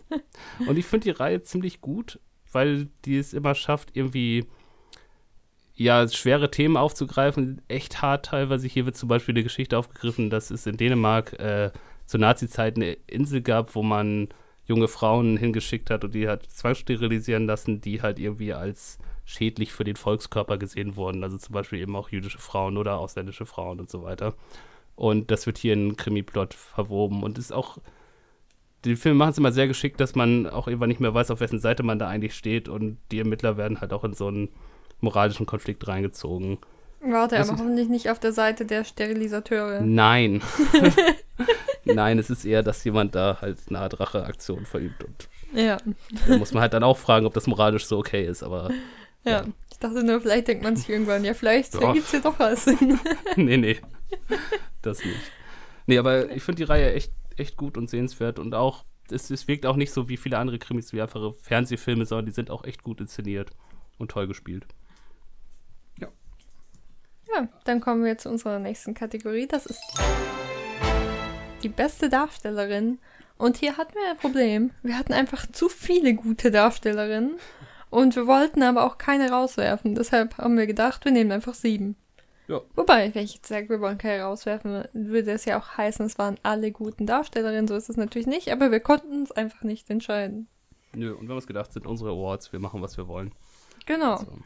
und 0.66 0.76
ich 0.76 0.86
finde 0.86 1.04
die 1.04 1.10
Reihe 1.10 1.42
ziemlich 1.42 1.80
gut, 1.80 2.20
weil 2.52 2.88
die 3.04 3.18
es 3.18 3.32
immer 3.32 3.54
schafft, 3.54 3.90
irgendwie 3.94 4.46
ja, 5.74 6.08
schwere 6.08 6.50
Themen 6.50 6.76
aufzugreifen, 6.76 7.60
echt 7.68 8.00
hart 8.00 8.26
teilweise. 8.26 8.66
Hier 8.66 8.86
wird 8.86 8.96
zum 8.96 9.08
Beispiel 9.08 9.34
eine 9.34 9.42
Geschichte 9.42 9.76
aufgegriffen, 9.78 10.30
dass 10.30 10.50
es 10.50 10.66
in 10.66 10.78
Dänemark 10.78 11.34
äh, 11.34 11.70
zur 12.06 12.20
Nazi-Zeit 12.20 12.76
eine 12.76 12.92
Insel 13.06 13.42
gab, 13.42 13.74
wo 13.74 13.82
man 13.82 14.28
junge 14.64 14.88
Frauen 14.88 15.36
hingeschickt 15.36 15.90
hat 15.90 16.02
und 16.04 16.14
die 16.14 16.28
hat 16.28 16.46
zwangssterilisieren 16.46 17.46
lassen, 17.46 17.80
die 17.80 18.02
halt 18.02 18.18
irgendwie 18.18 18.52
als 18.52 18.98
schädlich 19.24 19.72
für 19.72 19.84
den 19.84 19.96
Volkskörper 19.96 20.56
gesehen 20.56 20.96
wurden. 20.96 21.22
Also 21.22 21.36
zum 21.36 21.52
Beispiel 21.52 21.80
eben 21.80 21.94
auch 21.94 22.08
jüdische 22.08 22.38
Frauen 22.38 22.76
oder 22.76 22.98
ausländische 22.98 23.46
Frauen 23.46 23.78
und 23.78 23.90
so 23.90 24.02
weiter. 24.02 24.34
Und 24.96 25.30
das 25.30 25.46
wird 25.46 25.58
hier 25.58 25.74
in 25.74 25.96
Krimi-Plot 25.96 26.54
verwoben 26.54 27.22
und 27.22 27.38
ist 27.38 27.52
auch. 27.52 27.78
Die 28.84 28.96
Filme 28.96 29.18
machen 29.18 29.30
es 29.30 29.38
immer 29.38 29.52
sehr 29.52 29.66
geschickt, 29.66 30.00
dass 30.00 30.14
man 30.14 30.46
auch 30.46 30.68
irgendwann 30.68 30.88
nicht 30.88 31.00
mehr 31.00 31.12
weiß, 31.12 31.30
auf 31.30 31.40
wessen 31.40 31.58
Seite 31.58 31.82
man 31.82 31.98
da 31.98 32.08
eigentlich 32.08 32.34
steht 32.34 32.68
und 32.68 32.98
die 33.10 33.18
Ermittler 33.18 33.56
werden 33.56 33.80
halt 33.80 33.92
auch 33.92 34.04
in 34.04 34.14
so 34.14 34.28
einen 34.28 34.48
moralischen 35.00 35.44
Konflikt 35.44 35.86
reingezogen. 35.88 36.58
Warte, 37.00 37.38
aber 37.38 37.52
hoffentlich 37.52 37.88
nicht 37.88 38.10
auf 38.10 38.20
der 38.20 38.32
Seite 38.32 38.64
der 38.64 38.84
Sterilisateure. 38.84 39.80
Nein. 39.80 40.40
Nein, 41.84 42.18
es 42.18 42.30
ist 42.30 42.44
eher, 42.44 42.62
dass 42.62 42.82
jemand 42.84 43.14
da 43.14 43.38
halt 43.40 43.58
eine 43.68 43.80
Art 43.80 43.98
Racheaktion 44.00 44.64
verübt 44.64 45.04
und 45.04 45.28
Ja. 45.52 45.78
da 46.28 46.36
muss 46.38 46.52
man 46.52 46.62
halt 46.62 46.72
dann 46.72 46.82
auch 46.82 46.96
fragen, 46.98 47.26
ob 47.26 47.34
das 47.34 47.46
moralisch 47.46 47.86
so 47.86 47.98
okay 47.98 48.26
ist, 48.26 48.42
aber 48.42 48.70
Ja. 49.26 49.32
Ja. 49.32 49.44
Ich 49.70 49.78
dachte 49.78 50.02
nur, 50.02 50.20
vielleicht 50.22 50.48
denkt 50.48 50.64
man 50.64 50.74
sich 50.76 50.88
irgendwann, 50.88 51.24
ja, 51.24 51.34
vielleicht 51.34 51.74
Ja. 51.74 51.88
ergibt 51.88 52.06
es 52.06 52.10
hier 52.12 52.20
doch 52.20 52.38
was 52.38 52.66
nee, 53.36 53.56
nee. 53.58 53.78
Das 54.80 55.04
nicht. 55.04 55.20
Nee, 55.86 55.98
aber 55.98 56.30
ich 56.30 56.42
finde 56.42 56.56
die 56.58 56.64
Reihe 56.64 56.94
echt, 56.94 57.12
echt 57.36 57.56
gut 57.56 57.76
und 57.76 57.90
sehenswert 57.90 58.38
und 58.38 58.54
auch, 58.54 58.84
es, 59.10 59.30
es 59.30 59.46
wirkt 59.46 59.66
auch 59.66 59.76
nicht 59.76 59.92
so 59.92 60.08
wie 60.08 60.16
viele 60.16 60.38
andere 60.38 60.58
Krimis 60.58 60.92
wie 60.92 61.02
einfache 61.02 61.34
Fernsehfilme, 61.42 62.06
sondern 62.06 62.26
die 62.26 62.32
sind 62.32 62.50
auch 62.50 62.64
echt 62.64 62.82
gut 62.82 63.00
inszeniert 63.00 63.50
und 63.98 64.10
toll 64.10 64.26
gespielt. 64.26 64.66
Ja, 67.34 67.48
dann 67.64 67.80
kommen 67.80 68.04
wir 68.04 68.16
zu 68.18 68.30
unserer 68.30 68.58
nächsten 68.60 68.94
Kategorie. 68.94 69.46
Das 69.48 69.66
ist 69.66 69.80
die 71.62 71.68
beste 71.68 72.08
Darstellerin. 72.08 72.98
Und 73.36 73.56
hier 73.58 73.76
hatten 73.76 73.94
wir 73.94 74.10
ein 74.10 74.16
Problem. 74.16 74.70
Wir 74.82 74.96
hatten 74.96 75.12
einfach 75.12 75.44
zu 75.50 75.68
viele 75.68 76.14
gute 76.14 76.50
Darstellerinnen. 76.50 77.36
Und 77.90 78.16
wir 78.16 78.26
wollten 78.26 78.62
aber 78.62 78.84
auch 78.84 78.98
keine 78.98 79.30
rauswerfen. 79.30 79.94
Deshalb 79.94 80.38
haben 80.38 80.56
wir 80.56 80.66
gedacht, 80.66 81.04
wir 81.04 81.12
nehmen 81.12 81.32
einfach 81.32 81.54
sieben. 81.54 81.96
Ja. 82.48 82.60
Wobei, 82.74 83.14
wenn 83.14 83.24
ich 83.24 83.34
jetzt 83.34 83.48
sage, 83.48 83.68
wir 83.68 83.80
wollen 83.80 83.98
keine 83.98 84.22
rauswerfen, 84.22 84.84
würde 84.92 85.32
es 85.32 85.44
ja 85.44 85.58
auch 85.58 85.76
heißen, 85.76 86.06
es 86.06 86.18
waren 86.18 86.38
alle 86.42 86.70
guten 86.70 87.06
Darstellerinnen. 87.06 87.68
So 87.68 87.74
ist 87.74 87.88
es 87.88 87.96
natürlich 87.96 88.26
nicht. 88.26 88.52
Aber 88.52 88.70
wir 88.70 88.80
konnten 88.80 89.12
uns 89.12 89.32
einfach 89.32 89.62
nicht 89.62 89.90
entscheiden. 89.90 90.48
Nö, 90.94 91.12
und 91.12 91.22
wir 91.22 91.30
haben 91.30 91.36
uns 91.36 91.46
gedacht, 91.46 91.72
sind 91.72 91.86
unsere 91.86 92.10
Awards, 92.10 92.52
wir 92.52 92.60
machen, 92.60 92.82
was 92.82 92.96
wir 92.96 93.08
wollen. 93.08 93.34
Genau. 93.84 94.18
So. 94.18 94.38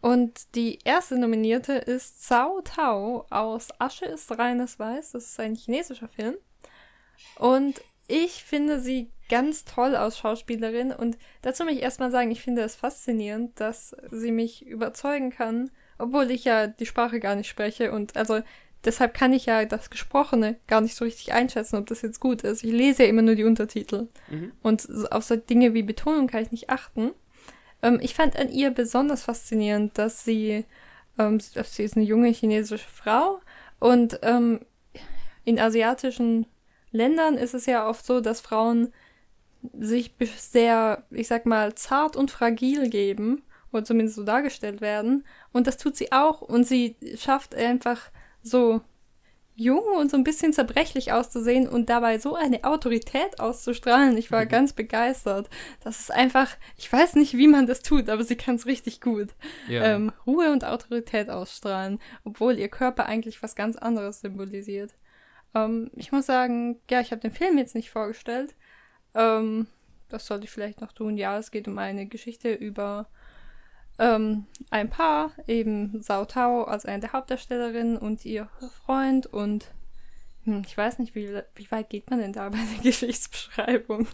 Und 0.00 0.54
die 0.54 0.78
erste 0.84 1.18
Nominierte 1.18 1.72
ist 1.72 2.28
Cao 2.28 2.60
Tao 2.62 3.26
aus 3.30 3.68
Asche 3.80 4.04
ist 4.04 4.38
reines 4.38 4.78
Weiß. 4.78 5.12
Das 5.12 5.24
ist 5.24 5.40
ein 5.40 5.54
chinesischer 5.54 6.08
Film. 6.08 6.36
Und 7.36 7.80
ich 8.06 8.44
finde 8.44 8.80
sie 8.80 9.10
ganz 9.28 9.64
toll 9.64 9.96
als 9.96 10.18
Schauspielerin. 10.18 10.92
Und 10.92 11.18
dazu 11.42 11.64
möchte 11.64 11.78
ich 11.78 11.84
erstmal 11.84 12.10
sagen, 12.10 12.30
ich 12.30 12.42
finde 12.42 12.62
es 12.62 12.76
faszinierend, 12.76 13.58
dass 13.60 13.96
sie 14.10 14.32
mich 14.32 14.66
überzeugen 14.66 15.30
kann, 15.30 15.70
obwohl 15.98 16.30
ich 16.30 16.44
ja 16.44 16.66
die 16.66 16.86
Sprache 16.86 17.20
gar 17.20 17.34
nicht 17.34 17.48
spreche. 17.48 17.92
Und 17.92 18.16
also 18.16 18.40
deshalb 18.84 19.14
kann 19.14 19.32
ich 19.32 19.46
ja 19.46 19.64
das 19.64 19.90
Gesprochene 19.90 20.56
gar 20.66 20.80
nicht 20.80 20.94
so 20.94 21.04
richtig 21.04 21.32
einschätzen, 21.32 21.76
ob 21.76 21.86
das 21.86 22.02
jetzt 22.02 22.20
gut 22.20 22.42
ist. 22.42 22.64
Ich 22.64 22.72
lese 22.72 23.04
ja 23.04 23.08
immer 23.08 23.22
nur 23.22 23.34
die 23.34 23.44
Untertitel. 23.44 24.08
Mhm. 24.28 24.52
Und 24.62 24.88
auf 25.10 25.24
so 25.24 25.36
Dinge 25.36 25.74
wie 25.74 25.82
Betonung 25.82 26.26
kann 26.28 26.42
ich 26.42 26.50
nicht 26.50 26.70
achten. 26.70 27.12
Ähm, 27.82 27.98
ich 28.00 28.14
fand 28.14 28.36
an 28.38 28.50
ihr 28.50 28.70
besonders 28.70 29.24
faszinierend, 29.24 29.98
dass 29.98 30.24
sie, 30.24 30.64
ähm, 31.18 31.40
sie 31.40 31.82
ist 31.82 31.96
eine 31.96 32.04
junge 32.04 32.28
chinesische 32.28 32.88
Frau 32.88 33.40
und 33.78 34.20
ähm, 34.22 34.60
in 35.44 35.60
asiatischen 35.60 36.46
Ländern 36.90 37.36
ist 37.36 37.54
es 37.54 37.66
ja 37.66 37.88
oft 37.88 38.04
so, 38.04 38.20
dass 38.20 38.40
Frauen 38.40 38.92
sich 39.78 40.14
sehr, 40.36 41.04
ich 41.10 41.28
sag 41.28 41.46
mal, 41.46 41.74
zart 41.74 42.16
und 42.16 42.30
fragil 42.30 42.88
geben 42.90 43.42
oder 43.72 43.84
zumindest 43.84 44.16
so 44.16 44.24
dargestellt 44.24 44.80
werden. 44.80 45.24
Und 45.52 45.66
das 45.66 45.76
tut 45.76 45.96
sie 45.96 46.12
auch 46.12 46.40
und 46.42 46.64
sie 46.66 46.96
schafft 47.16 47.54
einfach 47.54 48.10
so 48.42 48.80
jung 49.58 49.82
und 49.98 50.10
so 50.10 50.18
ein 50.18 50.24
bisschen 50.24 50.52
zerbrechlich 50.52 51.12
auszusehen 51.12 51.66
und 51.66 51.88
dabei 51.88 52.18
so 52.18 52.34
eine 52.34 52.62
Autorität 52.64 53.40
auszustrahlen. 53.40 54.18
Ich 54.18 54.30
war 54.30 54.44
Mhm. 54.44 54.48
ganz 54.50 54.72
begeistert. 54.74 55.48
Das 55.82 55.98
ist 55.98 56.12
einfach, 56.12 56.50
ich 56.76 56.92
weiß 56.92 57.14
nicht, 57.14 57.38
wie 57.38 57.48
man 57.48 57.66
das 57.66 57.80
tut, 57.80 58.10
aber 58.10 58.22
sie 58.22 58.36
kann 58.36 58.56
es 58.56 58.66
richtig 58.66 59.00
gut. 59.00 59.28
Ja. 59.66 59.82
Ähm, 59.82 60.12
Ruhe 60.26 60.52
und 60.52 60.64
Autorität 60.66 61.30
ausstrahlen, 61.30 61.98
obwohl 62.24 62.58
ihr 62.58 62.68
Körper 62.68 63.06
eigentlich 63.06 63.42
was 63.42 63.56
ganz 63.56 63.76
anderes 63.76 64.20
symbolisiert. 64.20 64.92
Ähm, 65.54 65.90
ich 65.96 66.12
muss 66.12 66.26
sagen, 66.26 66.78
ja, 66.90 67.00
ich 67.00 67.10
habe 67.10 67.22
den 67.22 67.32
Film 67.32 67.56
jetzt 67.56 67.74
nicht 67.74 67.88
vorgestellt. 67.90 68.54
Ähm, 69.16 69.66
das 70.08 70.26
sollte 70.26 70.44
ich 70.44 70.50
vielleicht 70.50 70.80
noch 70.80 70.92
tun. 70.92 71.16
Ja, 71.16 71.38
es 71.38 71.50
geht 71.50 71.66
um 71.66 71.78
eine 71.78 72.06
Geschichte 72.06 72.52
über 72.52 73.06
ähm, 73.98 74.44
ein 74.70 74.90
Paar, 74.90 75.32
eben 75.46 76.02
Sao 76.02 76.24
Tao 76.26 76.64
als 76.64 76.84
eine 76.84 77.00
der 77.00 77.12
Hauptdarstellerinnen 77.12 77.96
und 77.96 78.24
ihr 78.24 78.48
Freund 78.84 79.26
und 79.26 79.72
hm, 80.44 80.62
ich 80.66 80.76
weiß 80.76 80.98
nicht, 80.98 81.14
wie, 81.14 81.28
wie 81.54 81.70
weit 81.70 81.90
geht 81.90 82.10
man 82.10 82.20
denn 82.20 82.32
da 82.32 82.48
bei 82.48 82.58
der 82.58 82.82
Geschichtsbeschreibung? 82.82 84.06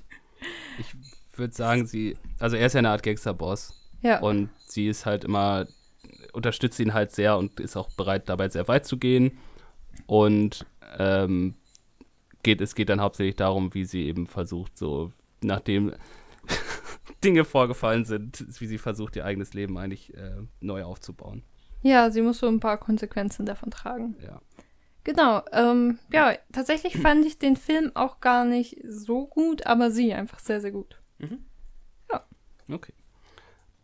Ich 0.78 0.94
würde 1.38 1.54
sagen, 1.54 1.86
sie, 1.86 2.16
also 2.38 2.56
er 2.56 2.66
ist 2.66 2.72
ja 2.72 2.78
eine 2.78 2.90
Art 2.90 3.02
Gangsterboss 3.02 3.74
Ja, 4.02 4.20
und 4.20 4.50
sie 4.66 4.88
ist 4.88 5.04
halt 5.04 5.24
immer, 5.24 5.66
unterstützt 6.32 6.78
ihn 6.80 6.94
halt 6.94 7.12
sehr 7.12 7.36
und 7.36 7.60
ist 7.60 7.76
auch 7.76 7.90
bereit, 7.90 8.28
dabei 8.28 8.48
sehr 8.48 8.68
weit 8.68 8.86
zu 8.86 8.96
gehen. 8.96 9.38
Und 10.06 10.64
ähm, 10.98 11.54
geht, 12.42 12.60
es 12.60 12.74
geht 12.74 12.88
dann 12.88 13.00
hauptsächlich 13.00 13.36
darum, 13.36 13.74
wie 13.74 13.84
sie 13.84 14.06
eben 14.06 14.26
versucht, 14.26 14.76
so 14.76 15.12
nachdem 15.42 15.92
Dinge 17.24 17.44
vorgefallen 17.44 18.04
sind, 18.04 18.44
wie 18.60 18.66
sie 18.66 18.78
versucht, 18.78 19.16
ihr 19.16 19.24
eigenes 19.24 19.54
Leben 19.54 19.78
eigentlich 19.78 20.14
äh, 20.14 20.42
neu 20.60 20.84
aufzubauen. 20.84 21.42
ja, 21.82 22.10
sie 22.10 22.22
muss 22.22 22.38
so 22.38 22.48
ein 22.48 22.60
paar 22.60 22.78
Konsequenzen 22.78 23.46
davon 23.46 23.70
tragen. 23.70 24.16
Ja. 24.22 24.40
Genau, 25.04 25.42
ähm, 25.52 25.98
ja, 26.12 26.34
tatsächlich 26.52 26.96
fand 26.96 27.24
ich 27.26 27.38
den 27.38 27.56
Film 27.56 27.90
auch 27.94 28.20
gar 28.20 28.44
nicht 28.44 28.78
so 28.86 29.26
gut, 29.26 29.66
aber 29.66 29.90
sie 29.90 30.12
einfach 30.12 30.38
sehr, 30.38 30.60
sehr 30.60 30.70
gut. 30.70 31.00
Okay. 32.70 32.92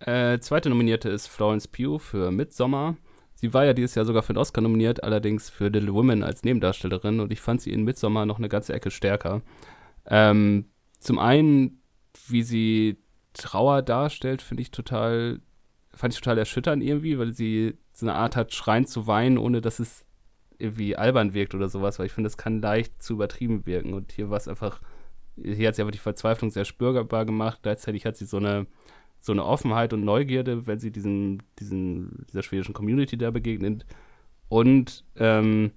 Äh, 0.01 0.39
zweite 0.41 0.69
Nominierte 0.69 1.09
ist 1.09 1.27
Florence 1.27 1.67
Pugh 1.69 1.99
für 1.99 2.31
Midsommar. 2.31 2.97
Sie 3.41 3.55
war 3.55 3.65
ja 3.65 3.73
dieses 3.73 3.95
Jahr 3.95 4.05
sogar 4.05 4.25
für 4.25 4.33
den 4.33 4.39
Oscar 4.39 4.63
nominiert, 4.63 5.05
allerdings 5.05 5.49
für 5.49 5.69
Little 5.69 5.95
Women 5.95 6.25
als 6.25 6.43
Nebendarstellerin 6.43 7.21
und 7.21 7.31
ich 7.33 7.41
fand 7.41 7.61
sie 7.61 7.71
in 7.71 7.85
Midsommar 7.85 8.27
noch 8.27 8.39
eine 8.39 8.49
ganze 8.49 8.73
Ecke 8.73 8.91
stärker. 8.91 9.43
Ähm, 10.07 10.65
zum 10.99 11.21
einen, 11.21 11.81
wie 12.27 12.43
sie 12.43 12.97
Trauer 13.35 13.83
darstellt, 13.83 14.43
finde 14.43 14.63
ich 14.63 14.73
total, 14.73 15.39
fand 15.95 16.15
ich 16.15 16.21
total 16.21 16.39
erschütternd 16.39 16.83
irgendwie, 16.83 17.17
weil 17.17 17.33
sie 17.33 17.79
so 17.93 18.07
eine 18.07 18.17
Art 18.17 18.35
hat, 18.35 18.53
schreien 18.53 18.87
zu 18.87 19.07
weinen, 19.07 19.39
ohne 19.39 19.61
dass 19.61 19.79
es 19.79 20.05
irgendwie 20.59 20.97
albern 20.97 21.33
wirkt 21.33 21.55
oder 21.55 21.69
sowas, 21.69 22.01
weil 22.01 22.07
ich 22.07 22.13
finde, 22.13 22.27
das 22.27 22.39
kann 22.39 22.61
leicht 22.61 23.01
zu 23.01 23.13
übertrieben 23.13 23.67
wirken 23.67 23.95
und 23.95 24.11
hier 24.11 24.31
war 24.31 24.39
es 24.39 24.49
einfach, 24.49 24.81
hier 25.37 25.69
hat 25.69 25.77
sie 25.77 25.83
einfach 25.83 25.93
die 25.93 25.99
Verzweiflung 25.99 26.51
sehr 26.51 26.65
spürbar 26.65 27.25
gemacht, 27.25 27.61
gleichzeitig 27.63 28.05
hat 28.05 28.17
sie 28.17 28.27
so 28.27 28.39
eine 28.39 28.67
so 29.21 29.33
eine 29.33 29.45
Offenheit 29.45 29.93
und 29.93 30.05
Neugierde, 30.05 30.67
wenn 30.67 30.79
sie 30.79 30.91
diesen, 30.91 31.43
diesen, 31.59 32.27
dieser 32.31 32.43
schwedischen 32.43 32.75
Community 32.75 33.19
da 33.19 33.31
begegnet. 33.31 33.85
Und 34.49 35.05
ähm, 35.17 35.73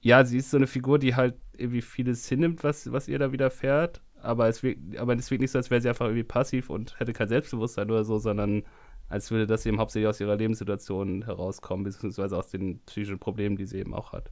ja, 0.00 0.24
sie 0.24 0.38
ist 0.38 0.50
so 0.50 0.56
eine 0.56 0.66
Figur, 0.66 0.98
die 0.98 1.14
halt 1.14 1.34
irgendwie 1.56 1.82
vieles 1.82 2.28
hinnimmt, 2.28 2.64
was, 2.64 2.90
was 2.92 3.08
ihr 3.08 3.18
da 3.18 3.32
widerfährt. 3.32 4.00
Aber 4.22 4.48
es 4.48 4.62
wirkt, 4.62 4.96
aber 4.96 5.14
es 5.14 5.30
wirkt 5.30 5.42
nicht 5.42 5.50
so, 5.50 5.58
als 5.58 5.70
wäre 5.70 5.80
sie 5.80 5.88
einfach 5.88 6.06
irgendwie 6.06 6.24
passiv 6.24 6.70
und 6.70 6.98
hätte 6.98 7.12
kein 7.12 7.28
Selbstbewusstsein 7.28 7.90
oder 7.90 8.04
so, 8.04 8.18
sondern 8.18 8.62
als 9.08 9.30
würde 9.30 9.46
das 9.46 9.66
eben 9.66 9.78
hauptsächlich 9.78 10.08
aus 10.08 10.20
ihrer 10.20 10.36
Lebenssituation 10.36 11.24
herauskommen, 11.24 11.84
beziehungsweise 11.84 12.36
aus 12.36 12.48
den 12.48 12.80
psychischen 12.80 13.18
Problemen, 13.18 13.56
die 13.56 13.66
sie 13.66 13.78
eben 13.78 13.94
auch 13.94 14.12
hat. 14.12 14.30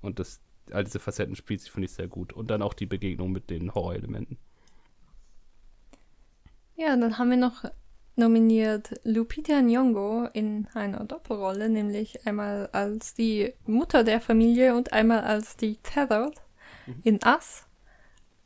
Und 0.00 0.18
das, 0.18 0.40
all 0.72 0.84
diese 0.84 0.98
Facetten 0.98 1.36
spielt 1.36 1.60
sie, 1.60 1.70
finde 1.70 1.86
ich, 1.86 1.92
sehr 1.92 2.08
gut. 2.08 2.32
Und 2.32 2.50
dann 2.50 2.62
auch 2.62 2.74
die 2.74 2.86
Begegnung 2.86 3.30
mit 3.32 3.50
den 3.50 3.74
Horrorelementen. 3.74 4.38
Ja, 6.80 6.96
dann 6.96 7.18
haben 7.18 7.28
wir 7.28 7.36
noch 7.36 7.66
nominiert 8.16 8.98
Lupita 9.04 9.60
Nyong'o 9.60 10.30
in 10.32 10.66
einer 10.72 11.04
Doppelrolle, 11.04 11.68
nämlich 11.68 12.26
einmal 12.26 12.70
als 12.72 13.12
die 13.12 13.52
Mutter 13.66 14.02
der 14.02 14.18
Familie 14.18 14.74
und 14.74 14.90
einmal 14.94 15.20
als 15.20 15.58
die 15.58 15.76
Tethered 15.76 16.40
in 17.04 17.20
Us. 17.22 17.66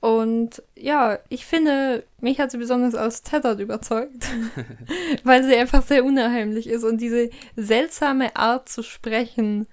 Und 0.00 0.64
ja, 0.74 1.20
ich 1.28 1.46
finde, 1.46 2.02
mich 2.20 2.40
hat 2.40 2.50
sie 2.50 2.58
besonders 2.58 2.96
als 2.96 3.22
Tethered 3.22 3.60
überzeugt, 3.60 4.28
weil 5.22 5.44
sie 5.44 5.54
einfach 5.54 5.84
sehr 5.84 6.04
unheimlich 6.04 6.66
ist 6.66 6.82
und 6.82 7.00
diese 7.00 7.30
seltsame 7.54 8.34
Art 8.34 8.68
zu 8.68 8.82
sprechen 8.82 9.68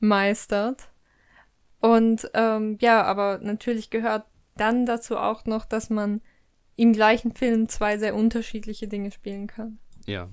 meistert. 0.00 0.88
Und 1.80 2.30
ähm, 2.32 2.78
ja, 2.80 3.02
aber 3.02 3.40
natürlich 3.42 3.90
gehört 3.90 4.24
dann 4.56 4.86
dazu 4.86 5.18
auch 5.18 5.44
noch, 5.44 5.66
dass 5.66 5.90
man 5.90 6.22
im 6.76 6.92
gleichen 6.92 7.34
Film 7.34 7.68
zwei 7.68 7.98
sehr 7.98 8.14
unterschiedliche 8.14 8.86
Dinge 8.88 9.10
spielen 9.10 9.46
kann. 9.46 9.78
Ja. 10.06 10.28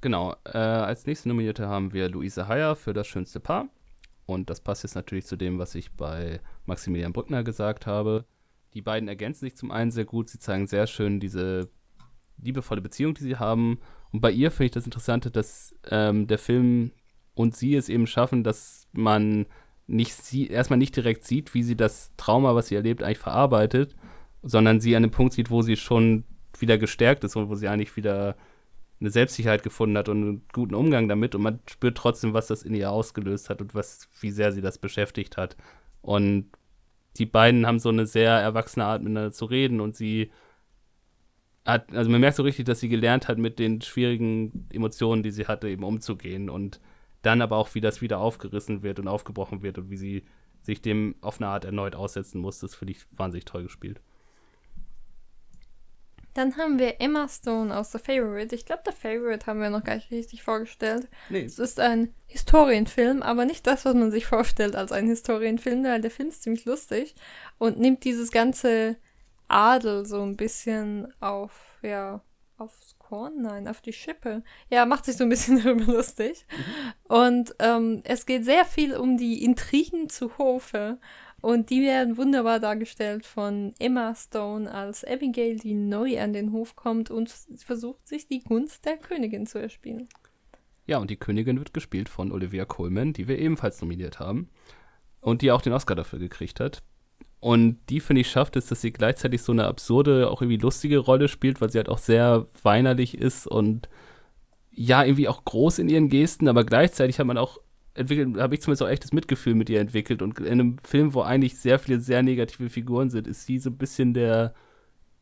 Genau. 0.00 0.36
Äh, 0.44 0.58
als 0.58 1.06
nächste 1.06 1.28
Nominierte 1.28 1.66
haben 1.66 1.92
wir 1.92 2.08
Luise 2.08 2.46
Heyer 2.46 2.76
für 2.76 2.92
das 2.92 3.06
schönste 3.08 3.40
Paar. 3.40 3.68
Und 4.26 4.50
das 4.50 4.60
passt 4.60 4.82
jetzt 4.84 4.94
natürlich 4.94 5.26
zu 5.26 5.36
dem, 5.36 5.58
was 5.58 5.74
ich 5.74 5.92
bei 5.92 6.40
Maximilian 6.66 7.12
Brückner 7.12 7.42
gesagt 7.42 7.86
habe. 7.86 8.26
Die 8.74 8.82
beiden 8.82 9.08
ergänzen 9.08 9.46
sich 9.46 9.56
zum 9.56 9.70
einen 9.70 9.90
sehr 9.90 10.04
gut. 10.04 10.28
Sie 10.28 10.38
zeigen 10.38 10.66
sehr 10.66 10.86
schön 10.86 11.18
diese 11.18 11.70
liebevolle 12.36 12.82
Beziehung, 12.82 13.14
die 13.14 13.24
sie 13.24 13.36
haben. 13.36 13.80
Und 14.12 14.20
bei 14.20 14.30
ihr 14.30 14.50
finde 14.50 14.66
ich 14.66 14.72
das 14.72 14.84
Interessante, 14.84 15.30
dass 15.30 15.74
ähm, 15.90 16.26
der 16.26 16.38
Film 16.38 16.92
und 17.34 17.56
sie 17.56 17.74
es 17.74 17.88
eben 17.88 18.06
schaffen, 18.06 18.44
dass 18.44 18.86
man 18.92 19.46
nicht 19.86 20.12
sie 20.12 20.48
erstmal 20.48 20.78
nicht 20.78 20.94
direkt 20.94 21.24
sieht, 21.24 21.54
wie 21.54 21.62
sie 21.62 21.76
das 21.76 22.12
Trauma, 22.16 22.54
was 22.54 22.68
sie 22.68 22.74
erlebt, 22.74 23.02
eigentlich 23.02 23.18
verarbeitet, 23.18 23.96
sondern 24.42 24.80
sie 24.80 24.94
an 24.96 25.02
dem 25.02 25.10
Punkt 25.10 25.32
sieht, 25.32 25.50
wo 25.50 25.62
sie 25.62 25.76
schon 25.76 26.24
wieder 26.58 26.78
gestärkt 26.78 27.24
ist 27.24 27.36
und 27.36 27.48
wo 27.48 27.54
sie 27.54 27.68
eigentlich 27.68 27.96
wieder 27.96 28.36
eine 29.00 29.10
Selbstsicherheit 29.10 29.62
gefunden 29.62 29.96
hat 29.96 30.08
und 30.08 30.22
einen 30.22 30.42
guten 30.52 30.74
Umgang 30.74 31.08
damit 31.08 31.34
und 31.34 31.42
man 31.42 31.60
spürt 31.68 31.96
trotzdem, 31.96 32.34
was 32.34 32.48
das 32.48 32.62
in 32.62 32.74
ihr 32.74 32.90
ausgelöst 32.90 33.48
hat 33.48 33.60
und 33.60 33.74
was, 33.74 34.08
wie 34.20 34.30
sehr 34.30 34.52
sie 34.52 34.60
das 34.60 34.78
beschäftigt 34.78 35.36
hat. 35.36 35.56
Und 36.02 36.50
die 37.16 37.26
beiden 37.26 37.66
haben 37.66 37.78
so 37.78 37.90
eine 37.90 38.06
sehr 38.06 38.32
erwachsene 38.32 38.84
Art, 38.84 39.02
miteinander 39.02 39.32
zu 39.32 39.44
reden 39.44 39.80
und 39.80 39.96
sie 39.96 40.30
hat, 41.64 41.94
also 41.94 42.10
man 42.10 42.20
merkt 42.20 42.36
so 42.36 42.42
richtig, 42.42 42.64
dass 42.64 42.80
sie 42.80 42.88
gelernt 42.88 43.28
hat, 43.28 43.38
mit 43.38 43.58
den 43.58 43.80
schwierigen 43.82 44.68
Emotionen, 44.72 45.22
die 45.22 45.30
sie 45.30 45.46
hatte, 45.46 45.68
eben 45.68 45.84
umzugehen 45.84 46.48
und 46.48 46.80
dann 47.22 47.42
aber 47.42 47.56
auch, 47.56 47.74
wie 47.74 47.80
das 47.80 48.00
wieder 48.00 48.18
aufgerissen 48.18 48.82
wird 48.82 48.98
und 48.98 49.08
aufgebrochen 49.08 49.62
wird 49.62 49.78
und 49.78 49.90
wie 49.90 49.96
sie 49.96 50.24
sich 50.62 50.80
dem 50.80 51.14
auf 51.20 51.40
eine 51.40 51.48
Art 51.48 51.64
erneut 51.64 51.94
aussetzen 51.94 52.40
muss, 52.40 52.60
das 52.60 52.74
finde 52.74 52.92
ich 52.92 53.04
wahnsinnig 53.16 53.44
toll 53.44 53.64
gespielt. 53.64 54.00
Dann 56.38 56.56
haben 56.56 56.78
wir 56.78 57.00
Emma 57.00 57.26
Stone 57.26 57.76
aus 57.76 57.90
The 57.90 57.98
Favorite. 57.98 58.54
Ich 58.54 58.64
glaube, 58.64 58.84
The 58.86 58.92
Favorite 58.92 59.44
haben 59.46 59.60
wir 59.60 59.70
noch 59.70 59.82
gar 59.82 59.96
nicht 59.96 60.12
richtig 60.12 60.44
vorgestellt. 60.44 61.08
Nee. 61.30 61.42
Es 61.42 61.58
ist 61.58 61.80
ein 61.80 62.14
Historienfilm, 62.28 63.24
aber 63.24 63.44
nicht 63.44 63.66
das, 63.66 63.84
was 63.84 63.94
man 63.94 64.12
sich 64.12 64.26
vorstellt 64.26 64.76
als 64.76 64.92
ein 64.92 65.08
Historienfilm, 65.08 65.82
weil 65.82 66.00
der 66.00 66.12
Film 66.12 66.28
ist 66.28 66.44
ziemlich 66.44 66.64
lustig 66.64 67.16
und 67.58 67.80
nimmt 67.80 68.04
dieses 68.04 68.30
ganze 68.30 68.98
Adel 69.48 70.06
so 70.06 70.22
ein 70.22 70.36
bisschen 70.36 71.12
auf, 71.18 71.76
ja, 71.82 72.22
aufs 72.56 72.96
Korn? 73.00 73.42
Nein, 73.42 73.66
auf 73.66 73.80
die 73.80 73.92
Schippe. 73.92 74.44
Ja, 74.70 74.86
macht 74.86 75.06
sich 75.06 75.16
so 75.16 75.24
ein 75.24 75.30
bisschen 75.30 75.60
darüber 75.64 75.92
lustig. 75.92 76.46
Mhm. 76.50 77.16
Und 77.16 77.54
ähm, 77.58 78.02
es 78.04 78.26
geht 78.26 78.44
sehr 78.44 78.64
viel 78.64 78.94
um 78.94 79.16
die 79.16 79.42
Intrigen 79.42 80.08
zu 80.08 80.38
Hofe 80.38 80.98
und 81.40 81.70
die 81.70 81.82
werden 81.82 82.16
wunderbar 82.16 82.58
dargestellt 82.58 83.24
von 83.24 83.72
Emma 83.78 84.14
Stone 84.14 84.72
als 84.72 85.04
Abigail, 85.04 85.56
die 85.56 85.74
neu 85.74 86.20
an 86.20 86.32
den 86.32 86.52
Hof 86.52 86.74
kommt 86.74 87.10
und 87.10 87.32
versucht, 87.56 88.08
sich 88.08 88.26
die 88.26 88.42
Gunst 88.42 88.84
der 88.84 88.96
Königin 88.96 89.46
zu 89.46 89.58
erspielen. 89.58 90.08
Ja, 90.86 90.98
und 90.98 91.10
die 91.10 91.16
Königin 91.16 91.58
wird 91.58 91.74
gespielt 91.74 92.08
von 92.08 92.32
Olivia 92.32 92.64
Colman, 92.64 93.12
die 93.12 93.28
wir 93.28 93.38
ebenfalls 93.38 93.80
nominiert 93.80 94.18
haben. 94.18 94.48
Und 95.20 95.42
die 95.42 95.52
auch 95.52 95.62
den 95.62 95.72
Oscar 95.72 95.94
dafür 95.94 96.18
gekriegt 96.18 96.60
hat. 96.60 96.82
Und 97.40 97.78
die, 97.88 98.00
finde 98.00 98.22
ich, 98.22 98.30
schafft 98.30 98.56
es, 98.56 98.66
dass 98.66 98.80
sie 98.80 98.92
gleichzeitig 98.92 99.42
so 99.42 99.52
eine 99.52 99.66
absurde, 99.66 100.30
auch 100.30 100.42
irgendwie 100.42 100.58
lustige 100.58 100.98
Rolle 100.98 101.28
spielt, 101.28 101.60
weil 101.60 101.70
sie 101.70 101.78
halt 101.78 101.88
auch 101.88 101.98
sehr 101.98 102.46
weinerlich 102.62 103.16
ist 103.16 103.46
und 103.46 103.88
ja, 104.70 105.04
irgendwie 105.04 105.28
auch 105.28 105.44
groß 105.44 105.80
in 105.80 105.88
ihren 105.88 106.08
Gesten, 106.08 106.48
aber 106.48 106.64
gleichzeitig 106.64 107.18
hat 107.18 107.26
man 107.26 107.38
auch 107.38 107.58
entwickelt, 107.98 108.36
habe 108.38 108.54
ich 108.54 108.62
zumindest 108.62 108.82
auch 108.82 108.88
echtes 108.88 109.12
Mitgefühl 109.12 109.54
mit 109.54 109.68
ihr 109.68 109.80
entwickelt. 109.80 110.22
Und 110.22 110.38
in 110.40 110.46
einem 110.46 110.78
Film, 110.78 111.14
wo 111.14 111.22
eigentlich 111.22 111.58
sehr 111.58 111.78
viele 111.78 112.00
sehr 112.00 112.22
negative 112.22 112.70
Figuren 112.70 113.10
sind, 113.10 113.26
ist 113.26 113.46
sie 113.46 113.58
so 113.58 113.70
ein 113.70 113.78
bisschen 113.78 114.14
der 114.14 114.54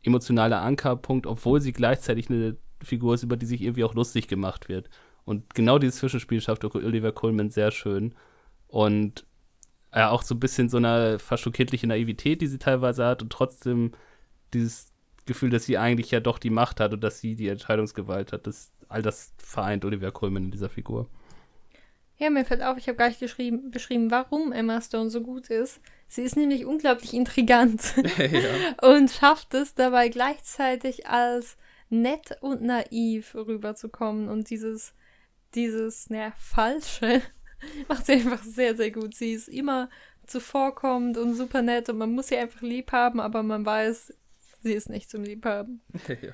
emotionale 0.03 0.59
Ankerpunkt, 0.59 1.27
obwohl 1.27 1.61
sie 1.61 1.73
gleichzeitig 1.73 2.31
eine 2.31 2.57
Figur 2.83 3.15
ist, 3.15 3.23
über 3.23 3.37
die 3.37 3.47
sich 3.47 3.63
irgendwie 3.63 3.85
auch 3.85 3.95
lustig 3.95 4.29
gemacht 4.29 4.69
wird. 4.69 4.89
Und 5.25 5.55
genau 5.55 5.79
dieses 5.79 5.99
Zwischenspiel 5.99 6.41
schafft 6.41 6.65
Oliver 6.65 7.13
Coleman 7.13 7.51
sehr 7.51 7.73
schön. 7.73 8.15
Und 8.69 9.27
ja, 9.95 10.11
auch 10.11 10.23
so 10.23 10.35
ein 10.35 10.41
bisschen 10.41 10.69
so 10.69 10.77
eine 10.77 11.19
fast 11.19 11.43
schon 11.43 11.53
kindliche 11.53 11.87
Naivität, 11.87 12.41
die 12.41 12.47
sie 12.47 12.59
teilweise 12.59 13.05
hat 13.05 13.23
und 13.23 13.31
trotzdem 13.31 13.93
dieses 14.53 14.93
Gefühl, 15.25 15.51
dass 15.51 15.65
sie 15.65 15.79
eigentlich 15.79 16.11
ja 16.11 16.21
doch 16.21 16.39
die 16.39 16.51
Macht 16.51 16.81
hat 16.81 16.93
und 16.93 17.03
dass 17.03 17.21
sie 17.21 17.35
die 17.35 17.49
Entscheidungsgewalt 17.49 18.33
hat. 18.33 18.47
Das, 18.47 18.73
all 18.89 19.03
das 19.03 19.35
vereint 19.39 19.85
Oliver 19.85 20.13
Coleman 20.13 20.45
in 20.45 20.51
dieser 20.51 20.69
Figur. 20.69 21.09
Ja, 22.19 22.31
mir 22.31 22.45
fällt 22.45 22.63
auf, 22.63 22.79
ich 22.79 22.89
habe 22.89 22.97
gar 22.97 23.09
nicht 23.09 23.21
geschrieben, 23.21 23.71
beschrieben, 23.71 24.11
warum 24.11 24.53
Emma 24.53 24.81
Stone 24.81 25.11
so 25.11 25.21
gut 25.21 25.51
ist. 25.51 25.81
Sie 26.09 26.23
ist 26.23 26.37
nämlich 26.37 26.65
unglaublich 26.65 27.13
intrigant 27.13 27.95
ja. 28.19 28.89
und 28.89 29.11
schafft 29.11 29.55
es 29.55 29.75
dabei 29.75 30.09
gleichzeitig 30.09 31.07
als 31.09 31.57
nett 31.91 32.39
und 32.41 32.63
naiv 32.63 33.35
rüberzukommen 33.35 34.29
und 34.29 34.51
dieses, 34.51 34.95
dieses, 35.55 36.09
naja, 36.09 36.33
falsche 36.39 37.23
macht 37.89 38.07
sie 38.07 38.13
einfach 38.13 38.43
sehr, 38.43 38.77
sehr 38.77 38.91
gut. 38.91 39.15
Sie 39.15 39.33
ist 39.33 39.49
immer 39.49 39.91
zuvorkommend 40.27 41.19
und 41.19 41.35
super 41.35 41.63
nett 41.63 41.89
und 41.89 41.99
man 41.99 42.13
muss 42.13 42.29
sie 42.29 42.37
einfach 42.37 42.63
lieb 42.63 42.93
haben, 42.93 43.21
aber 43.21 43.43
man 43.43 43.65
weiß, 43.65 44.15
sie 44.63 44.73
ist 44.73 44.89
nicht 44.89 45.11
zum 45.11 45.23
Liebhaben. 45.23 45.81
ja. 46.09 46.33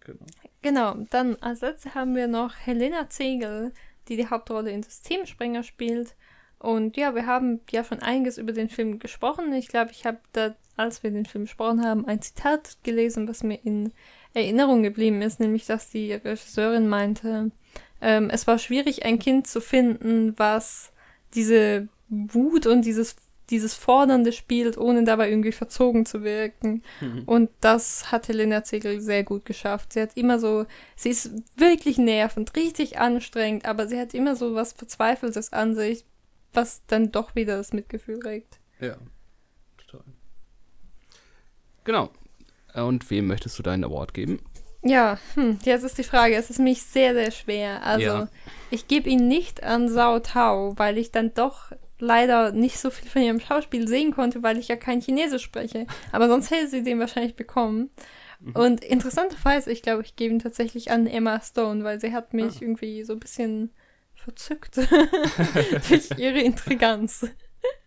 Genau. 0.00 0.26
Genau, 0.62 0.94
dann 1.10 1.36
als 1.36 1.60
letzte 1.60 1.94
haben 1.94 2.14
wir 2.14 2.26
noch 2.26 2.54
Helena 2.56 3.08
Zegel, 3.08 3.72
die 4.10 4.16
die 4.16 4.28
Hauptrolle 4.28 4.70
in 4.70 4.82
Systemsprenger 4.82 5.62
spielt. 5.62 6.14
Und 6.58 6.98
ja, 6.98 7.14
wir 7.14 7.24
haben 7.24 7.60
ja 7.70 7.84
schon 7.84 8.00
einiges 8.00 8.36
über 8.36 8.52
den 8.52 8.68
Film 8.68 8.98
gesprochen. 8.98 9.52
Ich 9.54 9.68
glaube, 9.68 9.92
ich 9.92 10.04
habe 10.04 10.18
da, 10.32 10.54
als 10.76 11.02
wir 11.02 11.10
den 11.10 11.24
Film 11.24 11.44
gesprochen 11.44 11.82
haben, 11.82 12.06
ein 12.06 12.20
Zitat 12.20 12.76
gelesen, 12.82 13.26
was 13.28 13.42
mir 13.42 13.58
in 13.64 13.92
Erinnerung 14.34 14.82
geblieben 14.82 15.22
ist, 15.22 15.40
nämlich 15.40 15.64
dass 15.64 15.88
die 15.88 16.12
Regisseurin 16.12 16.86
meinte, 16.86 17.50
ähm, 18.02 18.28
es 18.30 18.46
war 18.46 18.58
schwierig, 18.58 19.06
ein 19.06 19.18
Kind 19.18 19.46
zu 19.46 19.60
finden, 19.60 20.38
was 20.38 20.92
diese 21.34 21.88
Wut 22.08 22.66
und 22.66 22.84
dieses 22.84 23.16
dieses 23.50 23.74
Fordernde 23.74 24.32
spielt, 24.32 24.78
ohne 24.78 25.04
dabei 25.04 25.30
irgendwie 25.30 25.52
verzogen 25.52 26.06
zu 26.06 26.22
wirken. 26.22 26.82
Mhm. 27.00 27.24
Und 27.26 27.50
das 27.60 28.12
hat 28.12 28.28
Helena 28.28 28.64
Zegel 28.64 29.00
sehr 29.00 29.24
gut 29.24 29.44
geschafft. 29.44 29.92
Sie 29.92 30.00
hat 30.00 30.16
immer 30.16 30.38
so, 30.38 30.66
sie 30.96 31.10
ist 31.10 31.30
wirklich 31.56 31.98
nervend, 31.98 32.56
richtig 32.56 32.98
anstrengend, 32.98 33.64
aber 33.64 33.86
sie 33.88 33.98
hat 33.98 34.14
immer 34.14 34.36
so 34.36 34.54
was 34.54 34.72
Verzweifeltes 34.72 35.52
an 35.52 35.74
sich, 35.74 36.04
was 36.52 36.82
dann 36.86 37.12
doch 37.12 37.34
wieder 37.34 37.56
das 37.56 37.72
Mitgefühl 37.72 38.20
regt. 38.20 38.58
Ja, 38.80 38.96
total. 39.76 40.04
Genau. 41.84 42.10
Und 42.74 43.10
wem 43.10 43.26
möchtest 43.26 43.58
du 43.58 43.62
deinen 43.62 43.84
Award 43.84 44.14
geben? 44.14 44.40
Ja, 44.82 45.18
hm, 45.34 45.58
jetzt 45.64 45.82
ist 45.82 45.98
die 45.98 46.04
Frage, 46.04 46.36
es 46.36 46.48
ist 46.48 46.58
mich 46.58 46.82
sehr, 46.82 47.12
sehr 47.14 47.30
schwer. 47.30 47.84
Also, 47.84 48.04
ja. 48.04 48.28
ich 48.70 48.88
gebe 48.88 49.10
ihn 49.10 49.28
nicht 49.28 49.62
an 49.62 49.88
Sao 49.88 50.20
Tao, 50.20 50.74
weil 50.76 50.96
ich 50.96 51.10
dann 51.10 51.34
doch 51.34 51.72
leider 52.00 52.52
nicht 52.52 52.78
so 52.78 52.90
viel 52.90 53.08
von 53.08 53.22
ihrem 53.22 53.40
Schauspiel 53.40 53.86
sehen 53.88 54.12
konnte, 54.12 54.42
weil 54.42 54.58
ich 54.58 54.68
ja 54.68 54.76
kein 54.76 55.00
Chinesisch 55.00 55.42
spreche. 55.42 55.86
Aber 56.12 56.28
sonst 56.28 56.50
hätte 56.50 56.68
sie 56.68 56.82
den 56.82 56.98
wahrscheinlich 56.98 57.36
bekommen. 57.36 57.90
Mhm. 58.40 58.52
Und 58.52 58.84
interessanterweise, 58.84 59.70
ich 59.70 59.82
glaube, 59.82 60.02
ich 60.02 60.16
gebe 60.16 60.34
ihn 60.34 60.40
tatsächlich 60.40 60.90
an 60.90 61.06
Emma 61.06 61.40
Stone, 61.40 61.84
weil 61.84 62.00
sie 62.00 62.12
hat 62.12 62.34
mich 62.34 62.56
ah. 62.56 62.62
irgendwie 62.62 63.04
so 63.04 63.12
ein 63.12 63.20
bisschen 63.20 63.70
verzückt 64.14 64.76
durch 65.88 66.10
ihre 66.18 66.40
Intriganz. 66.40 67.26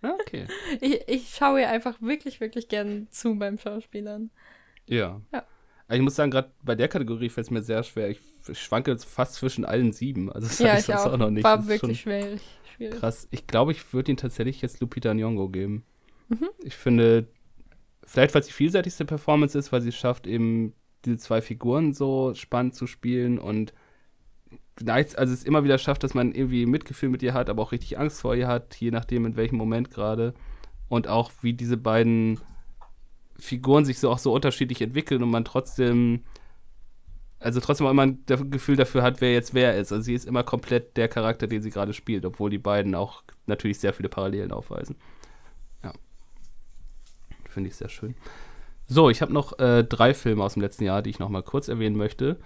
Okay. 0.02 0.48
Ich, 0.82 1.08
ich 1.08 1.36
schaue 1.36 1.62
ihr 1.62 1.70
einfach 1.70 2.02
wirklich, 2.02 2.40
wirklich 2.40 2.68
gern 2.68 3.08
zu 3.10 3.36
beim 3.38 3.58
Schauspielern. 3.58 4.30
Ja. 4.86 5.22
ja. 5.32 5.44
Ich 5.90 6.02
muss 6.02 6.16
sagen, 6.16 6.32
gerade 6.32 6.52
bei 6.64 6.76
der 6.76 6.88
Kategorie 6.88 7.30
fällt 7.30 7.48
es 7.48 7.52
mir 7.52 7.62
sehr 7.62 7.84
schwer. 7.84 8.10
Ich 8.10 8.20
schwanke 8.54 8.92
jetzt 8.92 9.06
fast 9.06 9.36
zwischen 9.36 9.66
allen 9.66 9.92
sieben. 9.92 10.32
Also 10.32 10.48
das 10.48 10.60
ja, 10.60 10.78
ich, 10.78 10.90
ich 10.90 10.96
auch. 10.96 11.14
auch 11.14 11.18
noch 11.18 11.30
nicht. 11.30 11.44
War 11.44 11.68
wirklich 11.68 12.02
schwierig 12.02 12.42
schwierig. 12.76 13.00
Krass. 13.00 13.28
Ich 13.32 13.48
glaube, 13.48 13.72
ich 13.72 13.94
würde 13.94 14.12
ihn 14.12 14.18
tatsächlich 14.18 14.62
jetzt 14.62 14.80
Lupita 14.80 15.12
Nyong'o 15.12 15.50
geben. 15.50 15.84
Mhm. 16.30 16.50
Ich 16.64 16.76
finde, 16.76 17.28
vielleicht 18.04 18.34
weil 18.34 18.42
es 18.42 18.48
die 18.48 18.54
vielseitigste 18.54 19.06
Performance 19.06 19.58
ist, 19.58 19.72
weil 19.72 19.82
sie 19.82 19.90
es 19.90 19.96
schafft, 19.96 20.28
eben 20.28 20.74
diese 21.06 21.18
zwei 21.18 21.42
Figuren 21.42 21.94
so 21.94 22.34
spannend 22.34 22.76
zu 22.76 22.88
spielen 22.88 23.40
und 23.40 23.74
also 24.88 25.34
es 25.34 25.44
immer 25.44 25.64
wieder 25.64 25.78
schafft, 25.78 26.04
dass 26.04 26.16
man 26.16 26.34
irgendwie 26.34 26.66
Mitgefühl 26.66 27.10
mit 27.10 27.22
ihr 27.22 27.36
hat, 27.36 27.50
aber 27.50 27.62
auch 27.62 27.72
richtig 27.72 28.00
Angst 28.00 28.22
vor 28.22 28.34
ihr 28.36 28.48
hat, 28.48 28.76
je 28.78 28.90
nachdem 28.90 29.26
in 29.26 29.36
welchem 29.36 29.58
Moment 29.58 29.92
gerade. 29.92 30.34
Und 30.90 31.08
auch 31.08 31.32
wie 31.42 31.54
diese 31.54 31.78
beiden 31.78 32.40
Figuren 33.38 33.86
sich 33.86 34.00
so 34.00 34.10
auch 34.10 34.18
so 34.18 34.34
unterschiedlich 34.34 34.82
entwickeln 34.82 35.22
und 35.22 35.30
man 35.30 35.46
trotzdem 35.46 36.24
also 37.44 37.60
trotzdem 37.60 37.88
immer 37.88 38.04
ein 38.04 38.24
Gefühl 38.26 38.76
dafür 38.76 39.04
hat, 39.04 39.22
wer 39.22 39.34
jetzt 39.34 39.54
wer 39.54 39.78
ist. 39.78 39.92
Also 39.92 40.04
sie 40.04 40.14
ist 40.14 40.26
immer 40.26 40.44
komplett 40.44 40.98
der 40.98 41.08
Charakter, 41.08 41.48
den 41.48 41.62
sie 41.62 41.70
gerade 41.70 41.94
spielt, 41.94 42.26
obwohl 42.26 42.50
die 42.50 42.58
beiden 42.58 42.96
auch 42.96 43.24
natürlich 43.48 43.80
sehr 43.80 43.94
viele 43.94 44.10
Parallelen 44.10 44.52
aufweisen. 44.52 44.96
Ja. 45.84 45.94
Finde 47.50 47.70
ich 47.70 47.76
sehr 47.76 47.90
schön. 47.90 48.16
So, 48.88 49.10
ich 49.10 49.22
habe 49.22 49.34
noch 49.34 49.60
äh, 49.60 49.84
drei 49.84 50.14
Filme 50.14 50.44
aus 50.44 50.54
dem 50.54 50.62
letzten 50.62 50.84
Jahr, 50.84 51.02
die 51.02 51.10
ich 51.10 51.20
noch 51.20 51.30
mal 51.30 51.44
kurz 51.44 51.68
erwähnen 51.68 51.96
möchte, 51.96 52.40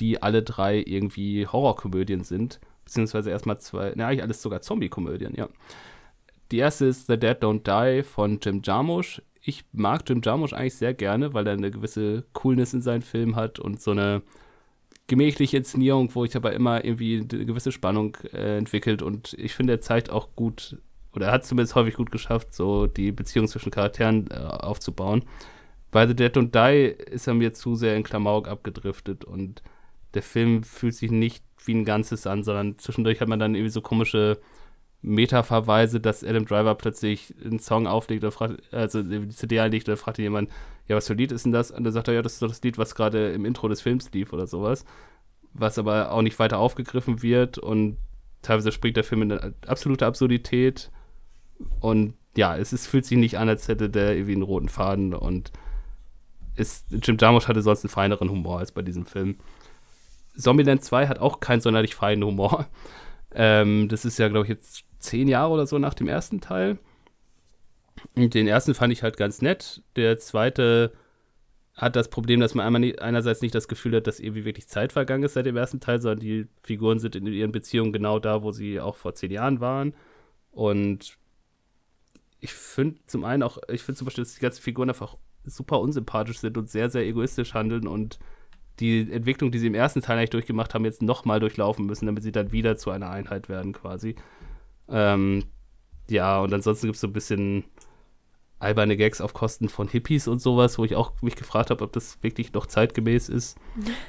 die 0.00 0.22
alle 0.22 0.42
drei 0.42 0.82
irgendwie 0.84 1.46
Horrorkomödien 1.46 2.24
sind. 2.24 2.60
Beziehungsweise 2.84 3.30
erstmal 3.30 3.58
zwei, 3.58 3.94
ne, 3.94 4.06
eigentlich 4.06 4.22
alles 4.22 4.42
sogar 4.42 4.60
Zombie-Komödien, 4.60 5.34
ja. 5.34 5.48
Die 6.52 6.58
erste 6.58 6.86
ist 6.86 7.08
The 7.08 7.18
Dead 7.18 7.42
Don't 7.42 7.64
Die 7.64 8.04
von 8.04 8.38
Jim 8.40 8.62
Jarmusch 8.62 9.20
ich 9.48 9.64
mag 9.72 10.02
Jim 10.08 10.20
Jarmusch 10.24 10.52
eigentlich 10.52 10.74
sehr 10.74 10.94
gerne, 10.94 11.32
weil 11.34 11.46
er 11.46 11.54
eine 11.54 11.70
gewisse 11.70 12.24
Coolness 12.32 12.74
in 12.74 12.82
seinen 12.82 13.02
Filmen 13.02 13.36
hat 13.36 13.58
und 13.58 13.80
so 13.80 13.92
eine, 13.92 14.22
gemächliche 15.06 15.56
Inszenierung, 15.56 16.14
wo 16.14 16.24
ich 16.24 16.36
aber 16.36 16.52
immer 16.52 16.84
irgendwie 16.84 17.18
eine 17.18 17.46
gewisse 17.46 17.72
Spannung 17.72 18.16
äh, 18.32 18.58
entwickelt 18.58 19.02
und 19.02 19.34
ich 19.34 19.54
finde, 19.54 19.74
er 19.74 19.80
zeigt 19.80 20.10
auch 20.10 20.34
gut, 20.34 20.78
oder 21.12 21.26
er 21.26 21.32
hat 21.32 21.46
zumindest 21.46 21.74
häufig 21.74 21.94
gut 21.94 22.10
geschafft, 22.10 22.54
so 22.54 22.86
die 22.86 23.12
Beziehung 23.12 23.46
zwischen 23.46 23.70
Charakteren 23.70 24.28
äh, 24.30 24.34
aufzubauen. 24.34 25.24
Bei 25.92 26.06
The 26.06 26.14
Dead 26.14 26.36
Don't 26.36 26.50
Die 26.50 26.88
ist 27.10 27.26
er 27.26 27.34
mir 27.34 27.54
zu 27.54 27.74
sehr 27.76 27.96
in 27.96 28.02
Klamauk 28.02 28.48
abgedriftet 28.48 29.24
und 29.24 29.62
der 30.14 30.22
Film 30.22 30.62
fühlt 30.62 30.94
sich 30.94 31.10
nicht 31.10 31.44
wie 31.64 31.74
ein 31.74 31.84
Ganzes 31.84 32.26
an, 32.26 32.42
sondern 32.42 32.78
zwischendurch 32.78 33.20
hat 33.20 33.28
man 33.28 33.38
dann 33.38 33.54
irgendwie 33.54 33.70
so 33.70 33.80
komische 33.80 34.40
Meta-Verweise, 35.06 36.00
dass 36.00 36.24
Adam 36.24 36.44
Driver 36.44 36.74
plötzlich 36.74 37.34
einen 37.42 37.60
Song 37.60 37.86
auflegt 37.86 38.24
oder 38.24 38.32
fragt, 38.32 38.72
also 38.72 39.02
die 39.02 39.28
CD 39.28 39.60
einlegt 39.60 39.88
oder 39.88 39.96
fragt 39.96 40.18
jemand, 40.18 40.50
ja, 40.88 40.96
was 40.96 41.06
für 41.06 41.14
ein 41.14 41.18
Lied 41.18 41.32
ist 41.32 41.44
denn 41.44 41.52
das? 41.52 41.70
Und 41.70 41.84
dann 41.84 41.92
sagt 41.92 42.08
er, 42.08 42.14
ja, 42.14 42.22
das 42.22 42.34
ist 42.34 42.42
doch 42.42 42.48
das 42.48 42.62
Lied, 42.62 42.76
was 42.76 42.94
gerade 42.94 43.30
im 43.30 43.44
Intro 43.44 43.68
des 43.68 43.80
Films 43.80 44.10
lief 44.12 44.32
oder 44.32 44.46
sowas. 44.46 44.84
Was 45.52 45.78
aber 45.78 46.12
auch 46.12 46.22
nicht 46.22 46.38
weiter 46.38 46.58
aufgegriffen 46.58 47.22
wird 47.22 47.56
und 47.56 47.98
teilweise 48.42 48.72
springt 48.72 48.96
der 48.96 49.04
Film 49.04 49.22
in 49.22 49.32
eine 49.32 49.54
absolute 49.66 50.06
Absurdität. 50.06 50.90
Und 51.80 52.14
ja, 52.36 52.56
es 52.56 52.72
ist, 52.72 52.86
fühlt 52.86 53.06
sich 53.06 53.16
nicht 53.16 53.38
an, 53.38 53.48
als 53.48 53.68
hätte 53.68 53.88
der 53.88 54.14
irgendwie 54.14 54.34
einen 54.34 54.42
roten 54.42 54.68
Faden 54.68 55.14
und 55.14 55.52
ist, 56.56 56.86
Jim 56.90 57.16
Jarmusch 57.18 57.48
hatte 57.48 57.62
sonst 57.62 57.84
einen 57.84 57.90
feineren 57.90 58.30
Humor 58.30 58.58
als 58.58 58.72
bei 58.72 58.82
diesem 58.82 59.06
Film. 59.06 59.36
Zombieland 60.36 60.82
2 60.82 61.06
hat 61.06 61.18
auch 61.18 61.40
keinen 61.40 61.60
sonderlich 61.60 61.94
feinen 61.94 62.24
Humor. 62.24 62.66
Ähm, 63.34 63.88
das 63.88 64.04
ist 64.04 64.18
ja, 64.18 64.28
glaube 64.28 64.46
ich, 64.46 64.50
jetzt 64.50 64.84
zehn 65.06 65.28
Jahre 65.28 65.52
oder 65.52 65.66
so 65.66 65.78
nach 65.78 65.94
dem 65.94 66.08
ersten 66.08 66.40
Teil. 66.40 66.78
Und 68.14 68.34
den 68.34 68.46
ersten 68.46 68.74
fand 68.74 68.92
ich 68.92 69.02
halt 69.02 69.16
ganz 69.16 69.40
nett. 69.40 69.82
Der 69.96 70.18
zweite 70.18 70.92
hat 71.74 71.96
das 71.96 72.08
Problem, 72.08 72.40
dass 72.40 72.54
man 72.54 72.80
nie, 72.80 72.98
einerseits 72.98 73.42
nicht 73.42 73.54
das 73.54 73.68
Gefühl 73.68 73.96
hat, 73.96 74.06
dass 74.06 74.20
irgendwie 74.20 74.44
wirklich 74.44 74.66
Zeit 74.68 74.92
vergangen 74.92 75.24
ist 75.24 75.34
seit 75.34 75.46
dem 75.46 75.56
ersten 75.56 75.80
Teil, 75.80 76.00
sondern 76.00 76.20
die 76.20 76.46
Figuren 76.62 76.98
sind 76.98 77.16
in 77.16 77.26
ihren 77.26 77.52
Beziehungen 77.52 77.92
genau 77.92 78.18
da, 78.18 78.42
wo 78.42 78.52
sie 78.52 78.80
auch 78.80 78.96
vor 78.96 79.14
zehn 79.14 79.30
Jahren 79.30 79.60
waren. 79.60 79.94
Und 80.52 81.18
ich 82.40 82.52
finde 82.52 82.98
zum 83.06 83.24
einen 83.24 83.42
auch, 83.42 83.58
ich 83.68 83.82
finde 83.82 83.98
zum 83.98 84.06
Beispiel, 84.06 84.24
dass 84.24 84.34
die 84.34 84.40
ganzen 84.40 84.62
Figuren 84.62 84.88
einfach 84.88 85.16
super 85.44 85.80
unsympathisch 85.80 86.38
sind 86.38 86.56
und 86.56 86.70
sehr, 86.70 86.90
sehr 86.90 87.06
egoistisch 87.06 87.54
handeln 87.54 87.86
und 87.86 88.18
die 88.80 89.10
Entwicklung, 89.10 89.50
die 89.50 89.58
sie 89.58 89.68
im 89.68 89.74
ersten 89.74 90.02
Teil 90.02 90.18
eigentlich 90.18 90.30
durchgemacht 90.30 90.74
haben, 90.74 90.84
jetzt 90.84 91.02
nochmal 91.02 91.40
durchlaufen 91.40 91.86
müssen, 91.86 92.06
damit 92.06 92.22
sie 92.22 92.32
dann 92.32 92.52
wieder 92.52 92.76
zu 92.76 92.90
einer 92.90 93.10
Einheit 93.10 93.48
werden, 93.48 93.72
quasi. 93.72 94.16
Ähm, 94.88 95.44
ja, 96.08 96.40
und 96.40 96.52
ansonsten 96.52 96.86
gibt 96.86 96.96
es 96.96 97.00
so 97.00 97.08
ein 97.08 97.12
bisschen 97.12 97.64
alberne 98.58 98.96
Gags 98.96 99.20
auf 99.20 99.34
Kosten 99.34 99.68
von 99.68 99.88
Hippies 99.88 100.28
und 100.28 100.40
sowas, 100.40 100.78
wo 100.78 100.84
ich 100.84 100.96
auch 100.96 101.20
mich 101.22 101.36
gefragt 101.36 101.70
habe, 101.70 101.84
ob 101.84 101.92
das 101.92 102.22
wirklich 102.22 102.52
noch 102.52 102.66
zeitgemäß 102.66 103.28
ist. 103.28 103.58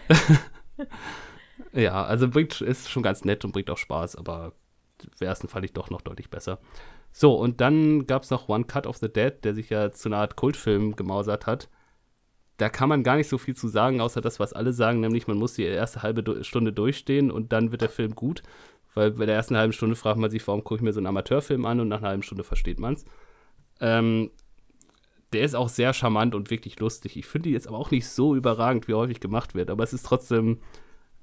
ja, 1.74 2.04
also 2.06 2.30
bringt, 2.30 2.62
ist 2.62 2.90
schon 2.90 3.04
ganz 3.04 3.26
nett 3.26 3.44
und 3.44 3.52
bringt 3.52 3.70
auch 3.70 3.78
Spaß, 3.78 4.16
aber 4.16 4.54
den 5.02 5.28
ersten 5.28 5.48
fand 5.48 5.66
ich 5.66 5.74
doch 5.74 5.90
noch 5.90 6.02
deutlich 6.02 6.30
besser. 6.30 6.60
So, 7.12 7.36
und 7.36 7.62
dann 7.62 8.06
gab 8.08 8.24
es 8.24 8.30
noch 8.30 8.48
One 8.48 8.66
Cut 8.66 8.88
of 8.88 8.98
the 8.98 9.12
Dead, 9.12 9.34
der 9.44 9.54
sich 9.54 9.70
ja 9.70 9.92
zu 9.92 10.10
einer 10.10 10.18
Art 10.18 10.36
Kultfilm 10.36 10.96
gemausert 10.96 11.46
hat. 11.46 11.70
Da 12.58 12.70
kann 12.70 12.90
man 12.90 13.04
gar 13.04 13.18
nicht 13.18 13.30
so 13.30 13.38
viel 13.38 13.56
zu 13.56 13.68
sagen, 13.68 14.02
außer 14.02 14.22
das, 14.22 14.40
was 14.40 14.54
alle 14.54 14.74
sagen, 14.74 15.00
nämlich 15.00 15.28
man 15.28 15.38
muss 15.38 15.54
die 15.54 15.64
erste 15.64 16.02
halbe 16.02 16.44
Stunde 16.44 16.74
durchstehen 16.74 17.30
und 17.32 17.54
dann 17.54 17.72
wird 17.72 17.82
der 17.82 17.90
Film 17.90 18.16
gut. 18.16 18.42
Weil 18.98 19.12
bei 19.12 19.28
der 19.28 19.36
ersten 19.36 19.56
halben 19.56 19.74
Stunde 19.74 19.96
fragt 19.96 20.18
man 20.18 20.32
sich, 20.32 20.46
warum 20.48 20.64
gucke 20.64 20.78
ich 20.78 20.82
mir 20.82 20.92
so 20.92 21.00
einen 21.00 21.06
Amateurfilm 21.06 21.66
an 21.68 21.80
und 21.80 21.88
nach 21.88 22.00
einer 22.00 22.10
halben 22.10 22.24
Stunde 22.24 22.44
versteht 22.44 22.80
man 22.80 22.96
es. 22.96 23.06
Ähm, 23.80 24.32
der 25.34 25.44
ist 25.44 25.54
auch 25.54 25.70
sehr 25.70 25.94
charmant 25.94 26.34
und 26.34 26.50
wirklich 26.50 26.80
lustig. 26.80 27.16
Ich 27.16 27.28
finde 27.28 27.50
die 27.50 27.54
jetzt 27.54 27.68
aber 27.68 27.78
auch 27.78 27.92
nicht 27.92 28.08
so 28.08 28.36
überragend, 28.36 28.88
wie 28.88 28.96
häufig 28.96 29.20
gemacht 29.20 29.54
wird. 29.54 29.70
Aber 29.70 29.84
es 29.84 29.94
ist 29.94 30.04
trotzdem 30.04 30.62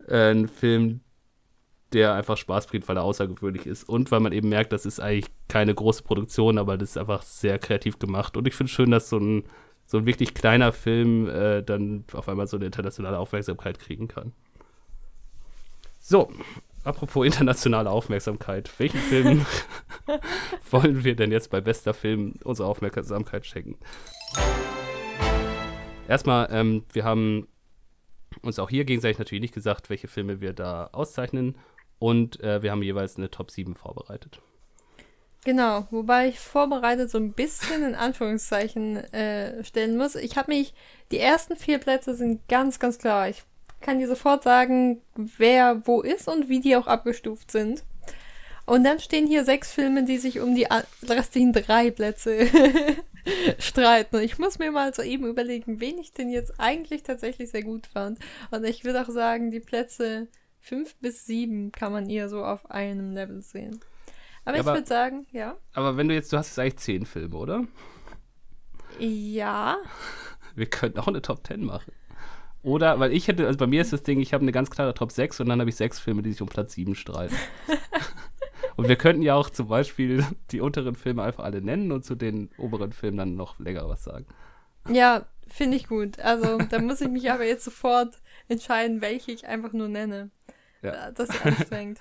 äh, 0.07 0.31
ein 0.31 0.47
Film, 0.47 1.01
der 1.93 2.15
einfach 2.15 2.37
Spaß 2.37 2.69
bringt, 2.69 2.87
weil 2.87 2.97
er 2.97 3.03
außergewöhnlich 3.03 3.67
ist. 3.67 3.89
Und 3.89 4.13
weil 4.13 4.21
man 4.21 4.31
eben 4.31 4.51
merkt, 4.51 4.73
das 4.73 4.87
ist 4.87 5.01
eigentlich 5.01 5.33
keine 5.49 5.75
große 5.75 6.05
Produktion, 6.05 6.59
aber 6.59 6.79
das 6.79 6.91
ist 6.91 6.97
einfach 6.97 7.23
sehr 7.23 7.59
kreativ 7.59 7.99
gemacht. 7.99 8.37
Und 8.37 8.47
ich 8.47 8.55
finde 8.55 8.69
es 8.69 8.75
schön, 8.77 8.93
dass 8.93 9.09
so 9.09 9.19
ein, 9.19 9.43
so 9.85 9.99
ein 9.99 10.07
wirklich 10.07 10.33
kleiner 10.33 10.71
Film 10.71 11.29
äh, 11.29 11.63
dann 11.63 12.05
auf 12.13 12.29
einmal 12.29 12.47
so 12.47 12.57
eine 12.57 12.67
internationale 12.67 13.19
Aufmerksamkeit 13.19 13.81
kriegen 13.81 14.07
kann. 14.07 14.33
So, 15.99 16.31
apropos 16.85 17.27
internationale 17.27 17.91
Aufmerksamkeit, 17.91 18.71
welchen 18.79 19.01
Film 19.01 19.47
wollen 20.71 21.05
wir 21.05 21.17
denn 21.17 21.33
jetzt 21.33 21.51
bei 21.51 21.61
bester 21.61 21.95
Film 21.95 22.35
unsere 22.45 22.69
Aufmerksamkeit 22.69 23.47
schenken? 23.47 23.79
Erstmal, 26.07 26.49
ähm, 26.51 26.85
wir 26.93 27.05
haben 27.05 27.49
uns 28.43 28.59
auch 28.59 28.69
hier 28.69 28.85
gegenseitig 28.85 29.19
natürlich 29.19 29.43
nicht 29.43 29.55
gesagt, 29.55 29.91
welche 29.91 30.09
Filme 30.09 30.41
wir 30.41 30.53
da 30.53 30.91
auszeichnen. 30.93 31.57
Und 31.99 32.41
äh, 32.41 32.63
wir 32.63 32.71
haben 32.71 32.83
jeweils 32.83 33.17
eine 33.17 33.31
Top 33.31 33.51
7 33.51 33.75
vorbereitet. 33.75 34.41
Genau, 35.45 35.87
wobei 35.91 36.29
ich 36.29 36.41
vorbereitet 36.41 37.11
so 37.11 37.19
ein 37.19 37.33
bisschen 37.33 37.83
in 37.83 37.95
Anführungszeichen 37.95 38.97
äh, 39.13 39.63
stellen 39.63 39.97
muss. 39.97 40.15
Ich 40.15 40.37
habe 40.37 40.53
mich, 40.53 40.75
die 41.13 41.19
ersten 41.19 41.57
vier 41.57 41.79
Plätze 41.79 42.15
sind 42.15 42.49
ganz, 42.49 42.79
ganz 42.79 42.99
klar. 42.99 43.29
Ich 43.29 43.45
kann 43.85 43.99
dir 43.99 44.09
sofort 44.09 44.43
sagen, 44.43 45.01
wer 45.15 45.87
wo 45.87 46.01
ist 46.01 46.27
und 46.27 46.49
wie 46.49 46.61
die 46.61 46.75
auch 46.75 46.87
abgestuft 46.87 47.51
sind. 47.51 47.85
Und 48.67 48.83
dann 48.83 48.99
stehen 48.99 49.27
hier 49.27 49.45
sechs 49.45 49.73
Filme, 49.73 50.05
die 50.05 50.17
sich 50.17 50.41
um 50.41 50.55
die 50.55 50.67
restlichen 51.07 51.53
drei 51.53 51.91
Plätze 51.91 52.49
streiten. 53.59 54.17
Und 54.17 54.23
ich 54.23 54.39
muss 54.39 54.59
mir 54.59 54.73
mal 54.73 54.95
so 54.95 55.03
eben 55.03 55.27
überlegen, 55.27 55.81
wen 55.81 55.99
ich 55.99 56.15
denn 56.15 56.31
jetzt 56.31 56.55
eigentlich 56.59 57.03
tatsächlich 57.03 57.51
sehr 57.51 57.63
gut 57.63 57.87
fand. 57.87 58.19
Und 58.51 58.65
ich 58.65 58.85
würde 58.85 59.03
auch 59.03 59.11
sagen, 59.11 59.51
die 59.51 59.61
Plätze 59.61 60.29
fünf 60.61 60.95
bis 60.97 61.27
sieben 61.27 61.73
kann 61.73 61.93
man 61.93 62.09
eher 62.09 62.31
so 62.31 62.43
auf 62.43 62.71
einem 62.71 63.13
Level 63.13 63.43
sehen. 63.43 63.81
Aber, 64.47 64.57
ja, 64.57 64.63
ich 64.63 64.67
würde 64.67 64.87
sagen, 64.87 65.27
ja. 65.31 65.57
Aber 65.75 65.99
wenn 65.99 66.09
du 66.09 66.15
jetzt, 66.15 66.33
du 66.33 66.39
hast 66.39 66.49
jetzt 66.49 66.59
eigentlich 66.59 66.79
zehn 66.79 67.05
Filme, 67.05 67.37
oder? 67.37 67.67
Ja. 68.99 69.77
Wir 70.55 70.67
könnten 70.67 70.99
auch 71.01 71.09
eine 71.09 71.21
Top 71.21 71.47
10 71.47 71.65
machen. 71.65 71.93
Oder, 72.65 72.99
weil 72.99 73.13
ich 73.13 73.29
hätte, 73.29 73.47
also 73.47 73.59
bei 73.59 73.67
mir 73.67 73.83
ist 73.83 73.93
das 73.93 74.03
Ding, 74.03 74.21
ich 74.21 74.33
habe 74.33 74.41
eine 74.41 74.51
ganz 74.51 74.71
klare 74.71 74.95
Top 74.95 75.13
6 75.13 75.41
und 75.41 75.51
dann 75.51 75.61
habe 75.61 75.69
ich 75.69 75.77
sechs 75.77 76.01
Filme, 76.01 76.23
die 76.23 76.33
sich 76.33 76.41
um 76.41 76.49
Platz 76.49 76.73
7 76.73 76.95
streiten. 76.95 77.37
und 78.77 78.89
wir 78.89 78.97
könnten 78.97 79.21
ja 79.21 79.35
auch 79.35 79.51
zum 79.51 79.69
Beispiel 79.69 80.25
die 80.51 80.63
unteren 80.63 80.95
Filme 80.95 81.23
einfach 81.23 81.45
alle 81.45 81.61
nennen 81.61 81.93
und 81.93 82.07
zu 82.07 82.15
den 82.15 82.49
oberen 82.57 82.93
Filmen 82.93 83.19
dann 83.19 83.37
noch 83.37 83.59
länger 83.59 83.87
was 83.87 84.03
sagen. 84.03 84.25
Ja, 84.89 85.27
finde 85.47 85.77
ich 85.77 85.89
gut. 85.89 86.19
Also, 86.21 86.57
da 86.71 86.81
muss 86.81 87.03
ich 87.03 87.09
mich 87.09 87.31
aber 87.31 87.45
jetzt 87.45 87.65
sofort 87.65 88.15
entscheiden, 88.49 89.03
welche 89.03 89.33
ich 89.33 89.47
einfach 89.47 89.75
nur 89.75 89.89
nenne. 89.89 90.31
Ja. 90.93 91.11
Das 91.13 91.29
ist 91.29 91.45
anstrengend. 91.45 92.01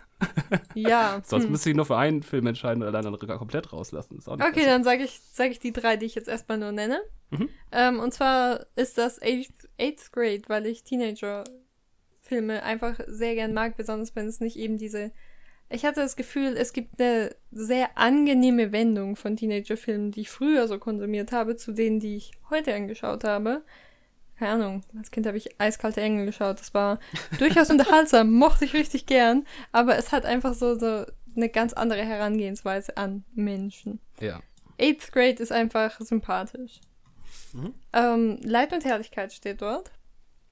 ja. 0.75 1.21
Sonst 1.25 1.45
hm. 1.45 1.51
müsste 1.51 1.69
ich 1.69 1.75
nur 1.75 1.85
für 1.85 1.97
einen 1.97 2.23
Film 2.23 2.47
entscheiden 2.47 2.83
oder 2.83 2.91
dann 2.91 3.17
komplett 3.17 3.71
rauslassen. 3.71 4.19
okay, 4.25 4.51
besser. 4.53 4.65
dann 4.65 4.83
sage 4.83 5.03
ich, 5.03 5.19
sag 5.31 5.51
ich 5.51 5.59
die 5.59 5.71
drei, 5.71 5.97
die 5.97 6.05
ich 6.05 6.15
jetzt 6.15 6.27
erstmal 6.27 6.57
nur 6.57 6.71
nenne. 6.71 7.01
Mhm. 7.31 7.49
Ähm, 7.71 7.99
und 7.99 8.13
zwar 8.13 8.65
ist 8.75 8.97
das 8.97 9.21
Eighth, 9.21 9.69
Eighth 9.79 10.11
Grade, 10.11 10.43
weil 10.47 10.65
ich 10.65 10.83
Teenager-Filme 10.83 12.63
einfach 12.63 12.99
sehr 13.07 13.35
gern 13.35 13.53
mag, 13.53 13.77
besonders 13.77 14.15
wenn 14.15 14.27
es 14.27 14.39
nicht 14.39 14.57
eben 14.57 14.77
diese. 14.77 15.11
Ich 15.69 15.85
hatte 15.85 16.01
das 16.01 16.15
Gefühl, 16.15 16.55
es 16.55 16.73
gibt 16.73 17.01
eine 17.01 17.35
sehr 17.51 17.97
angenehme 17.97 18.71
Wendung 18.71 19.15
von 19.15 19.35
Teenager-Filmen, 19.35 20.11
die 20.11 20.21
ich 20.21 20.29
früher 20.29 20.67
so 20.67 20.77
konsumiert 20.77 21.31
habe, 21.31 21.55
zu 21.55 21.71
denen, 21.71 21.99
die 21.99 22.17
ich 22.17 22.31
heute 22.49 22.75
angeschaut 22.75 23.23
habe 23.23 23.63
keine 24.37 24.51
Ahnung, 24.51 24.83
als 24.97 25.11
Kind 25.11 25.27
habe 25.27 25.37
ich 25.37 25.59
eiskalte 25.59 26.01
Engel 26.01 26.25
geschaut. 26.25 26.59
Das 26.59 26.73
war 26.73 26.99
durchaus 27.39 27.69
unterhaltsam, 27.69 28.31
mochte 28.31 28.65
ich 28.65 28.73
richtig 28.73 29.05
gern, 29.05 29.45
aber 29.71 29.97
es 29.97 30.11
hat 30.11 30.25
einfach 30.25 30.53
so, 30.53 30.77
so 30.77 31.05
eine 31.35 31.49
ganz 31.49 31.73
andere 31.73 32.03
Herangehensweise 32.03 32.97
an 32.97 33.23
Menschen. 33.33 33.99
Ja. 34.19 34.41
Eighth 34.79 35.11
Grade 35.11 35.41
ist 35.41 35.51
einfach 35.51 35.99
sympathisch. 36.01 36.81
Mhm. 37.53 37.73
Ähm, 37.93 38.39
Leid 38.43 38.73
und 38.73 38.85
Herrlichkeit 38.85 39.33
steht 39.33 39.61
dort, 39.61 39.91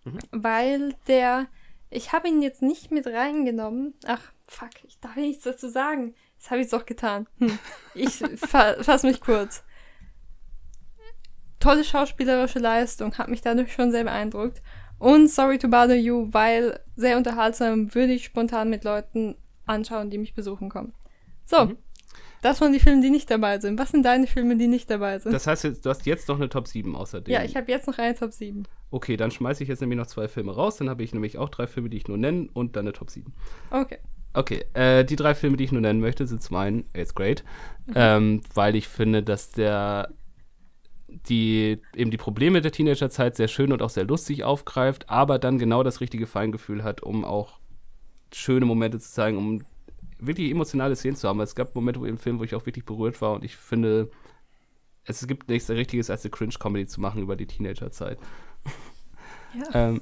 mhm. 0.04 0.20
weil 0.32 0.96
der, 1.08 1.48
ich 1.90 2.14
habe 2.14 2.28
ihn 2.28 2.42
jetzt 2.42 2.62
nicht 2.62 2.92
mit 2.92 3.08
reingenommen. 3.08 3.94
Ach, 4.06 4.32
fuck, 4.48 4.70
ich 4.88 5.00
darf 5.00 5.16
nichts 5.16 5.44
dazu 5.44 5.70
sagen. 5.70 6.14
Das 6.40 6.50
habe 6.50 6.62
ich 6.62 6.70
doch 6.70 6.86
getan. 6.86 7.28
Hm. 7.38 7.60
Ich 7.94 8.16
fa 8.36 8.82
fasse 8.82 9.06
mich 9.06 9.22
kurz 9.22 9.64
tolle 11.62 11.84
schauspielerische 11.84 12.60
Leistung, 12.60 13.18
hat 13.18 13.30
mich 13.30 13.42
dadurch 13.42 13.72
schon 13.72 13.92
sehr 13.92 14.04
beeindruckt. 14.04 14.62
Und 15.00 15.30
Sorry 15.30 15.58
to 15.58 15.68
Bother 15.68 15.96
You, 15.96 16.28
weil 16.32 16.80
sehr 16.96 17.18
unterhaltsam, 17.18 17.94
würde 17.96 18.14
ich 18.14 18.26
spontan 18.26 18.70
mit 18.70 18.84
Leuten 18.84 19.36
anschauen, 19.66 20.10
die 20.10 20.18
mich 20.18 20.36
besuchen 20.36 20.70
kommen. 20.70 20.94
So, 21.46 21.66
mhm. 21.66 21.78
das 22.42 22.62
waren 22.62 22.72
die 22.72 22.80
Filme, 22.80 23.02
die 23.02 23.10
nicht 23.10 23.32
dabei 23.32 23.60
sind. 23.60 23.80
Was 23.80 23.90
sind 23.90 24.04
deine 24.04 24.28
Filme, 24.28 24.58
die 24.58 24.68
nicht 24.68 24.90
dabei 24.90 25.18
sind? 25.18 25.34
Das 25.34 25.48
heißt, 25.48 25.64
du 25.64 25.90
hast 25.90 26.06
jetzt 26.06 26.28
noch 26.28 26.38
eine 26.38 26.50
Top 26.50 26.68
7 26.68 26.96
außerdem. 26.96 27.34
Ja, 27.34 27.44
ich 27.44 27.56
habe 27.56 27.72
jetzt 27.72 27.88
noch 27.88 27.98
eine 27.98 28.14
Top 28.14 28.32
7. 28.32 28.64
Okay, 28.92 29.18
dann 29.18 29.32
schmeiße 29.32 29.64
ich 29.64 29.70
jetzt 29.70 29.82
nämlich 29.82 29.98
noch 29.98 30.08
zwei 30.08 30.28
Filme 30.28 30.54
raus. 30.54 30.78
Dann 30.78 30.90
habe 30.90 31.02
ich 31.02 31.14
nämlich 31.14 31.38
auch 31.38 31.50
drei 31.50 31.66
Filme, 31.66 31.90
die 31.90 31.98
ich 31.98 32.08
nur 32.08 32.18
nenne 32.18 32.50
und 32.54 32.76
dann 32.76 32.86
eine 32.86 32.94
Top 32.94 33.10
7. 33.10 33.34
Okay. 33.72 33.98
Okay, 34.34 34.64
äh, 34.74 35.04
die 35.04 35.18
drei 35.18 35.36
Filme, 35.36 35.58
die 35.58 35.66
ich 35.66 35.72
nur 35.72 35.82
nennen 35.82 36.00
möchte, 36.00 36.26
sind 36.26 36.42
zum 36.42 36.56
einen 36.56 36.86
Eighth 36.96 37.16
Grade, 37.16 37.42
mhm. 37.88 37.94
ähm, 37.96 38.42
weil 38.54 38.76
ich 38.76 38.88
finde, 38.88 39.24
dass 39.24 39.52
der 39.52 40.10
die 41.12 41.80
eben 41.96 42.12
die 42.12 42.18
Probleme 42.18 42.62
der 42.62 42.72
Teenagerzeit 42.72 43.36
sehr 43.36 43.48
schön 43.48 43.72
und 43.72 43.82
auch 43.82 43.90
sehr 43.90 44.06
lustig 44.06 44.44
aufgreift, 44.44 45.10
aber 45.10 45.40
dann 45.40 45.60
genau 45.60 45.84
das 45.84 46.02
richtige 46.02 46.28
Feingefühl 46.28 46.84
hat, 46.84 47.04
um 47.04 47.26
auch 47.26 47.60
schöne 48.34 48.66
Momente 48.66 49.00
zu 49.00 49.12
zeigen, 49.12 49.38
um 49.38 49.64
wirklich 50.20 50.52
emotionale 50.52 50.96
Szenen 50.96 51.16
zu 51.16 51.28
haben. 51.28 51.40
Es 51.42 51.56
gab 51.56 51.76
Momente 51.76 52.06
im 52.08 52.18
Film, 52.18 52.40
wo 52.40 52.44
ich 52.44 52.56
auch 52.56 52.66
wirklich 52.66 52.86
berührt 52.86 53.22
war 53.22 53.34
und 53.34 53.44
ich 53.44 53.58
finde, 53.58 54.10
es 55.04 55.26
gibt 55.28 55.50
nichts 55.50 55.70
Richtiges, 55.70 56.10
als 56.10 56.24
eine 56.24 56.32
Cringe-Comedy 56.32 56.88
zu 56.88 57.02
machen 57.02 57.22
über 57.22 57.36
die 57.36 57.48
Teenagerzeit. 57.48 58.18
Ja. 59.54 59.90
ähm, 59.90 60.02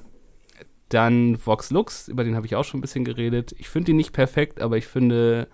dann 0.90 1.44
Vox 1.44 1.70
Lux, 1.70 2.06
über 2.06 2.22
den 2.22 2.36
habe 2.36 2.46
ich 2.46 2.54
auch 2.54 2.62
schon 2.62 2.78
ein 2.78 2.82
bisschen 2.82 3.04
geredet. 3.04 3.52
Ich 3.58 3.68
finde 3.68 3.90
ihn 3.90 3.96
nicht 3.96 4.12
perfekt, 4.12 4.60
aber 4.60 4.76
ich 4.76 4.86
finde, 4.86 5.48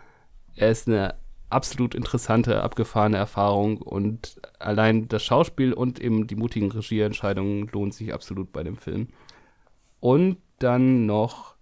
er 0.55 0.71
ist 0.71 0.87
eine 0.87 1.15
absolut 1.49 1.95
interessante, 1.95 2.63
abgefahrene 2.63 3.17
Erfahrung 3.17 3.79
und 3.79 4.41
allein 4.59 5.09
das 5.09 5.25
Schauspiel 5.25 5.73
und 5.73 6.01
eben 6.01 6.27
die 6.27 6.37
mutigen 6.37 6.71
Regieentscheidungen 6.71 7.69
lohnen 7.69 7.93
sich 7.93 8.13
absolut 8.13 8.53
bei 8.53 8.63
dem 8.63 8.77
Film. 8.77 9.09
Und 10.01 10.39
dann 10.59 11.07
noch 11.07 11.57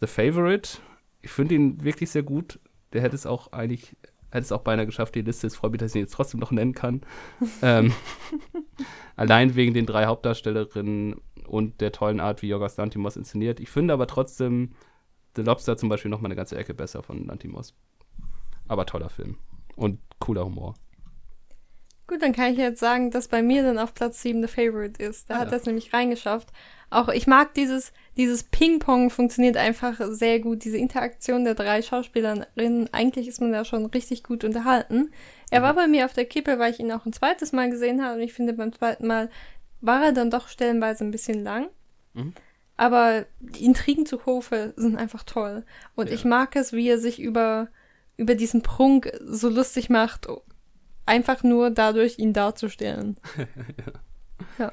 The 0.00 0.06
Favorite. 0.06 0.78
Ich 1.20 1.30
finde 1.30 1.54
ihn 1.54 1.82
wirklich 1.82 2.10
sehr 2.10 2.22
gut. 2.22 2.60
Der 2.92 3.02
hätte 3.02 3.16
es 3.16 3.26
auch 3.26 3.52
eigentlich, 3.52 3.96
hätte 4.30 4.44
es 4.44 4.52
auch 4.52 4.62
beinahe 4.62 4.86
geschafft, 4.86 5.14
die 5.14 5.22
Liste. 5.22 5.46
Es 5.46 5.56
freut 5.56 5.72
mich, 5.72 5.80
dass 5.80 5.92
ich 5.92 5.96
ihn 5.96 6.02
jetzt 6.02 6.14
trotzdem 6.14 6.40
noch 6.40 6.52
nennen 6.52 6.72
kann. 6.72 7.02
ähm, 7.62 7.92
allein 9.16 9.56
wegen 9.56 9.74
den 9.74 9.86
drei 9.86 10.06
Hauptdarstellerinnen 10.06 11.16
und 11.46 11.80
der 11.80 11.92
tollen 11.92 12.20
Art, 12.20 12.42
wie 12.42 12.48
Yorgos 12.48 12.76
Lantimos 12.76 13.16
inszeniert. 13.16 13.60
Ich 13.60 13.70
finde 13.70 13.94
aber 13.94 14.06
trotzdem 14.06 14.72
The 15.34 15.42
Lobster 15.42 15.76
zum 15.76 15.88
Beispiel 15.88 16.10
noch 16.10 16.20
mal 16.20 16.28
eine 16.28 16.36
ganze 16.36 16.56
Ecke 16.56 16.74
besser 16.74 17.02
von 17.02 17.26
Lantimos. 17.26 17.74
Aber 18.68 18.86
toller 18.86 19.08
Film. 19.08 19.38
Und 19.76 20.00
cooler 20.18 20.44
Humor. 20.44 20.74
Gut, 22.08 22.22
dann 22.22 22.32
kann 22.32 22.52
ich 22.52 22.58
jetzt 22.58 22.80
sagen, 22.80 23.10
dass 23.10 23.28
bei 23.28 23.42
mir 23.42 23.62
dann 23.62 23.78
auf 23.78 23.92
Platz 23.92 24.22
7 24.22 24.40
The 24.40 24.48
Favorite 24.48 25.02
ist. 25.02 25.28
Da 25.28 25.34
ah, 25.34 25.38
hat 25.40 25.48
ja. 25.48 25.58
das 25.58 25.66
nämlich 25.66 25.92
reingeschafft. 25.92 26.48
Auch 26.88 27.08
ich 27.08 27.26
mag 27.26 27.52
dieses, 27.52 27.92
dieses 28.16 28.44
Ping-Pong 28.44 29.10
funktioniert 29.10 29.58
einfach 29.58 30.00
sehr 30.08 30.40
gut. 30.40 30.64
Diese 30.64 30.78
Interaktion 30.78 31.44
der 31.44 31.54
drei 31.54 31.82
Schauspielerinnen. 31.82 32.88
Eigentlich 32.92 33.28
ist 33.28 33.42
man 33.42 33.52
da 33.52 33.66
schon 33.66 33.84
richtig 33.84 34.24
gut 34.24 34.42
unterhalten. 34.42 35.12
Er 35.50 35.60
mhm. 35.60 35.64
war 35.64 35.74
bei 35.74 35.86
mir 35.86 36.06
auf 36.06 36.14
der 36.14 36.24
Kippe, 36.24 36.58
weil 36.58 36.72
ich 36.72 36.80
ihn 36.80 36.92
auch 36.92 37.04
ein 37.04 37.12
zweites 37.12 37.52
Mal 37.52 37.68
gesehen 37.68 38.02
habe. 38.02 38.16
Und 38.16 38.22
ich 38.22 38.32
finde, 38.32 38.54
beim 38.54 38.72
zweiten 38.72 39.06
Mal 39.06 39.28
war 39.82 40.02
er 40.02 40.12
dann 40.12 40.30
doch 40.30 40.48
stellenweise 40.48 41.04
ein 41.04 41.10
bisschen 41.10 41.42
lang. 41.44 41.68
Mhm. 42.14 42.32
Aber 42.78 43.26
die 43.40 43.66
Intrigen 43.66 44.06
zu 44.06 44.24
Hofe 44.24 44.72
sind 44.76 44.96
einfach 44.96 45.24
toll. 45.24 45.66
Und 45.94 46.08
ja. 46.08 46.14
ich 46.14 46.24
mag 46.24 46.56
es, 46.56 46.72
wie 46.72 46.88
er 46.88 46.98
sich 46.98 47.20
über 47.20 47.68
über 48.18 48.34
diesen 48.34 48.62
Prunk 48.62 49.10
so 49.24 49.48
lustig 49.48 49.88
macht, 49.88 50.26
einfach 51.06 51.42
nur 51.42 51.70
dadurch, 51.70 52.18
ihn 52.18 52.34
darzustellen. 52.34 53.16
ja. 53.38 53.92
ja. 54.58 54.72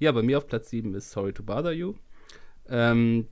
Ja, 0.00 0.12
bei 0.12 0.22
mir 0.22 0.38
auf 0.38 0.46
Platz 0.46 0.70
7 0.70 0.94
ist 0.94 1.10
Sorry 1.10 1.32
to 1.32 1.42
Bother 1.42 1.72
You. 1.72 1.94
Ähm, 2.68 3.26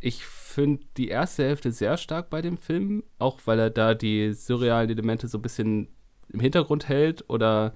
ich 0.00 0.24
finde 0.24 0.84
die 0.96 1.08
erste 1.08 1.44
Hälfte 1.44 1.72
sehr 1.72 1.96
stark 1.96 2.30
bei 2.30 2.42
dem 2.42 2.58
Film, 2.58 3.02
auch 3.18 3.40
weil 3.46 3.58
er 3.58 3.70
da 3.70 3.94
die 3.94 4.32
surrealen 4.34 4.90
Elemente 4.90 5.26
so 5.26 5.38
ein 5.38 5.42
bisschen 5.42 5.88
im 6.28 6.40
Hintergrund 6.40 6.88
hält 6.88 7.28
oder 7.28 7.74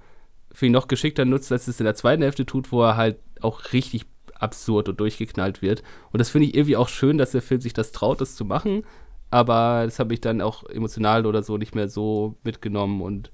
für 0.51 0.67
ihn 0.67 0.71
noch 0.71 0.87
geschickter 0.87 1.25
nutzt, 1.25 1.51
als 1.51 1.67
es 1.67 1.79
in 1.79 1.85
der 1.85 1.95
zweiten 1.95 2.21
Hälfte 2.21 2.45
tut, 2.45 2.71
wo 2.71 2.83
er 2.83 2.95
halt 2.95 3.19
auch 3.41 3.73
richtig 3.73 4.05
absurd 4.35 4.89
und 4.89 4.99
durchgeknallt 4.99 5.61
wird. 5.61 5.83
Und 6.11 6.19
das 6.19 6.29
finde 6.29 6.47
ich 6.47 6.55
irgendwie 6.55 6.77
auch 6.77 6.89
schön, 6.89 7.17
dass 7.17 7.31
der 7.31 7.41
Film 7.41 7.61
sich 7.61 7.73
das 7.73 7.91
traut, 7.91 8.21
das 8.21 8.35
zu 8.35 8.45
machen, 8.45 8.83
aber 9.29 9.83
das 9.85 9.99
habe 9.99 10.13
ich 10.13 10.21
dann 10.21 10.41
auch 10.41 10.63
emotional 10.63 11.25
oder 11.25 11.43
so 11.43 11.57
nicht 11.57 11.75
mehr 11.75 11.89
so 11.89 12.37
mitgenommen 12.43 13.01
und 13.01 13.31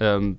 ähm, 0.00 0.38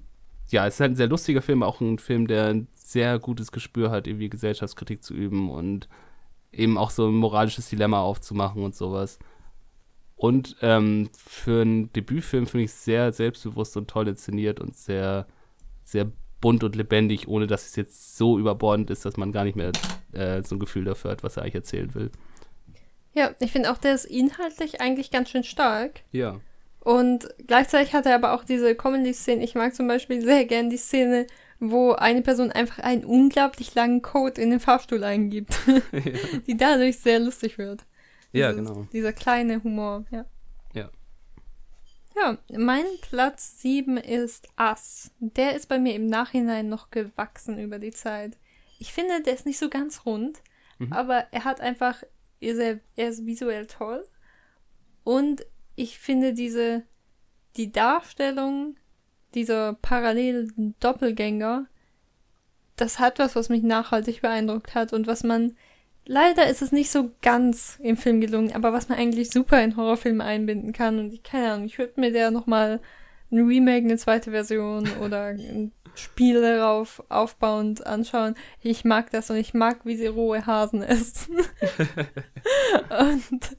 ja, 0.50 0.66
es 0.66 0.76
ist 0.76 0.80
halt 0.80 0.92
ein 0.94 0.96
sehr 0.96 1.08
lustiger 1.08 1.42
Film, 1.42 1.64
auch 1.64 1.80
ein 1.80 2.00
Film, 2.00 2.28
der 2.28 2.48
ein 2.48 2.68
sehr 2.76 3.20
gutes 3.20 3.52
Gespür 3.52 3.92
hat, 3.92 4.08
irgendwie 4.08 4.30
Gesellschaftskritik 4.30 5.04
zu 5.04 5.14
üben 5.14 5.50
und 5.52 5.88
eben 6.52 6.78
auch 6.78 6.90
so 6.90 7.08
ein 7.08 7.16
moralisches 7.16 7.70
Dilemma 7.70 8.02
aufzumachen 8.02 8.64
und 8.64 8.76
sowas. 8.76 9.20
Und 10.16 10.58
ähm, 10.62 11.10
für 11.16 11.62
einen 11.62 11.94
Debütfilm 11.94 12.48
finde 12.48 12.66
ich 12.66 12.72
es 12.72 12.84
sehr 12.84 13.14
selbstbewusst 13.14 13.78
und 13.78 13.90
toll 13.90 14.08
inszeniert 14.08 14.60
und 14.60 14.76
sehr, 14.76 15.28
sehr 15.82 16.12
bunt 16.42 16.64
und 16.64 16.76
lebendig, 16.76 17.28
ohne 17.28 17.48
dass 17.48 17.68
es 17.68 17.76
jetzt 17.76 18.18
so 18.18 18.40
überbordend 18.40 18.90
ist, 18.90 19.06
dass 19.06 19.18
man 19.18 19.32
gar 19.32 19.44
nicht 19.44 19.56
mehr 19.56 19.72
äh, 20.12 20.42
so 20.44 20.56
ein 20.56 20.60
Gefühl 20.60 20.84
dafür 20.84 21.12
hat, 21.12 21.24
was 21.24 21.38
er 21.38 21.44
eigentlich 21.44 21.56
erzählen 21.56 21.94
will. 21.94 22.12
Ja, 23.14 23.32
ich 23.40 23.52
finde 23.52 23.72
auch, 23.72 23.78
der 23.78 23.96
ist 23.96 24.06
inhaltlich 24.06 24.82
eigentlich 24.82 25.12
ganz 25.12 25.30
schön 25.30 25.44
stark. 25.44 26.02
Ja. 26.12 26.40
Und 26.80 27.28
gleichzeitig 27.46 27.94
hat 27.94 28.06
er 28.06 28.16
aber 28.16 28.34
auch 28.34 28.44
diese 28.44 28.76
Comedy-Szenen. 28.76 29.44
Ich 29.44 29.56
mag 29.56 29.76
zum 29.76 29.88
Beispiel 29.88 30.22
sehr 30.22 30.46
gern 30.46 30.70
die 30.70 30.78
Szene, 30.78 31.28
wo 31.60 31.92
eine 31.92 32.22
Person 32.22 32.52
einfach 32.52 32.80
einen 32.80 33.04
unglaublich 33.04 33.76
langen 33.76 34.02
Code 34.02 34.42
in 34.42 34.50
den 34.50 34.60
Fahrstuhl 34.60 35.04
eingibt, 35.04 35.60
ja. 35.68 35.80
die 36.48 36.56
dadurch 36.58 37.00
sehr 37.00 37.20
lustig 37.20 37.58
wird. 37.58 37.84
Ja, 38.32 38.54
Dieses, 38.54 38.68
genau. 38.68 38.88
Dieser 38.94 39.14
kleine 39.14 39.64
Humor, 39.64 40.06
ja. 40.12 40.26
Ja. 40.74 40.90
Ja, 42.16 42.38
mein 42.58 42.86
Platz 43.02 43.60
7 43.62 43.98
ist 43.98 44.48
Ass. 44.56 45.12
Der 45.20 45.56
ist 45.56 45.68
bei 45.68 45.80
mir 45.80 45.96
im 45.96 46.08
Nachhinein 46.08 46.70
noch 46.70 46.92
gewachsen 46.92 47.60
über 47.60 47.80
die 47.80 47.92
Zeit. 47.92 48.38
Ich 48.78 48.94
finde, 48.94 49.22
der 49.22 49.34
ist 49.34 49.46
nicht 49.46 49.60
so 49.60 49.70
ganz 49.70 50.06
rund, 50.06 50.42
mhm. 50.78 50.94
aber 50.94 51.28
er 51.32 51.44
hat 51.44 51.60
einfach 51.60 52.04
er, 52.42 52.80
ist 52.96 53.26
visuell 53.26 53.66
toll. 53.68 54.06
Und 55.04 55.46
ich 55.76 56.00
finde 56.00 56.34
diese, 56.34 56.84
die 57.58 57.72
Darstellung 57.72 58.76
dieser 59.34 59.74
parallelen 59.74 60.76
Doppelgänger, 60.80 61.68
das 62.76 63.00
hat 63.00 63.20
was, 63.20 63.36
was 63.36 63.50
mich 63.50 63.64
nachhaltig 63.64 64.22
beeindruckt 64.22 64.74
hat 64.74 64.94
und 64.94 65.08
was 65.08 65.24
man, 65.24 65.56
leider 66.06 66.48
ist 66.48 66.62
es 66.62 66.72
nicht 66.72 66.90
so 66.90 67.12
ganz 67.22 67.78
im 67.82 67.98
Film 67.98 68.22
gelungen, 68.22 68.54
aber 68.54 68.74
was 68.74 68.90
man 68.90 68.98
eigentlich 68.98 69.30
super 69.30 69.62
in 69.64 69.76
Horrorfilme 69.76 70.24
einbinden 70.24 70.74
kann 70.74 71.00
und 71.00 71.14
ich, 71.14 71.24
keine 71.24 71.52
Ahnung, 71.52 71.66
ich 71.66 71.78
würde 71.78 72.00
mir 72.00 72.12
der 72.12 72.32
nochmal 72.32 72.80
ein 73.32 73.46
Remake, 73.46 73.86
eine 73.86 73.98
zweite 73.98 74.32
Version 74.32 74.90
oder 75.02 75.26
ein 75.26 75.72
Spiel 76.00 76.42
darauf 76.42 77.04
aufbauend 77.10 77.86
anschauen. 77.86 78.36
Ich 78.62 78.86
mag 78.86 79.12
das 79.12 79.30
und 79.30 79.38
ich 79.38 79.54
mag, 79.54 79.86
wie 79.86 79.96
sie 79.96 80.08
rohe 80.08 80.46
Hasen 80.46 80.82
essen. 80.82 81.38
und 82.90 83.58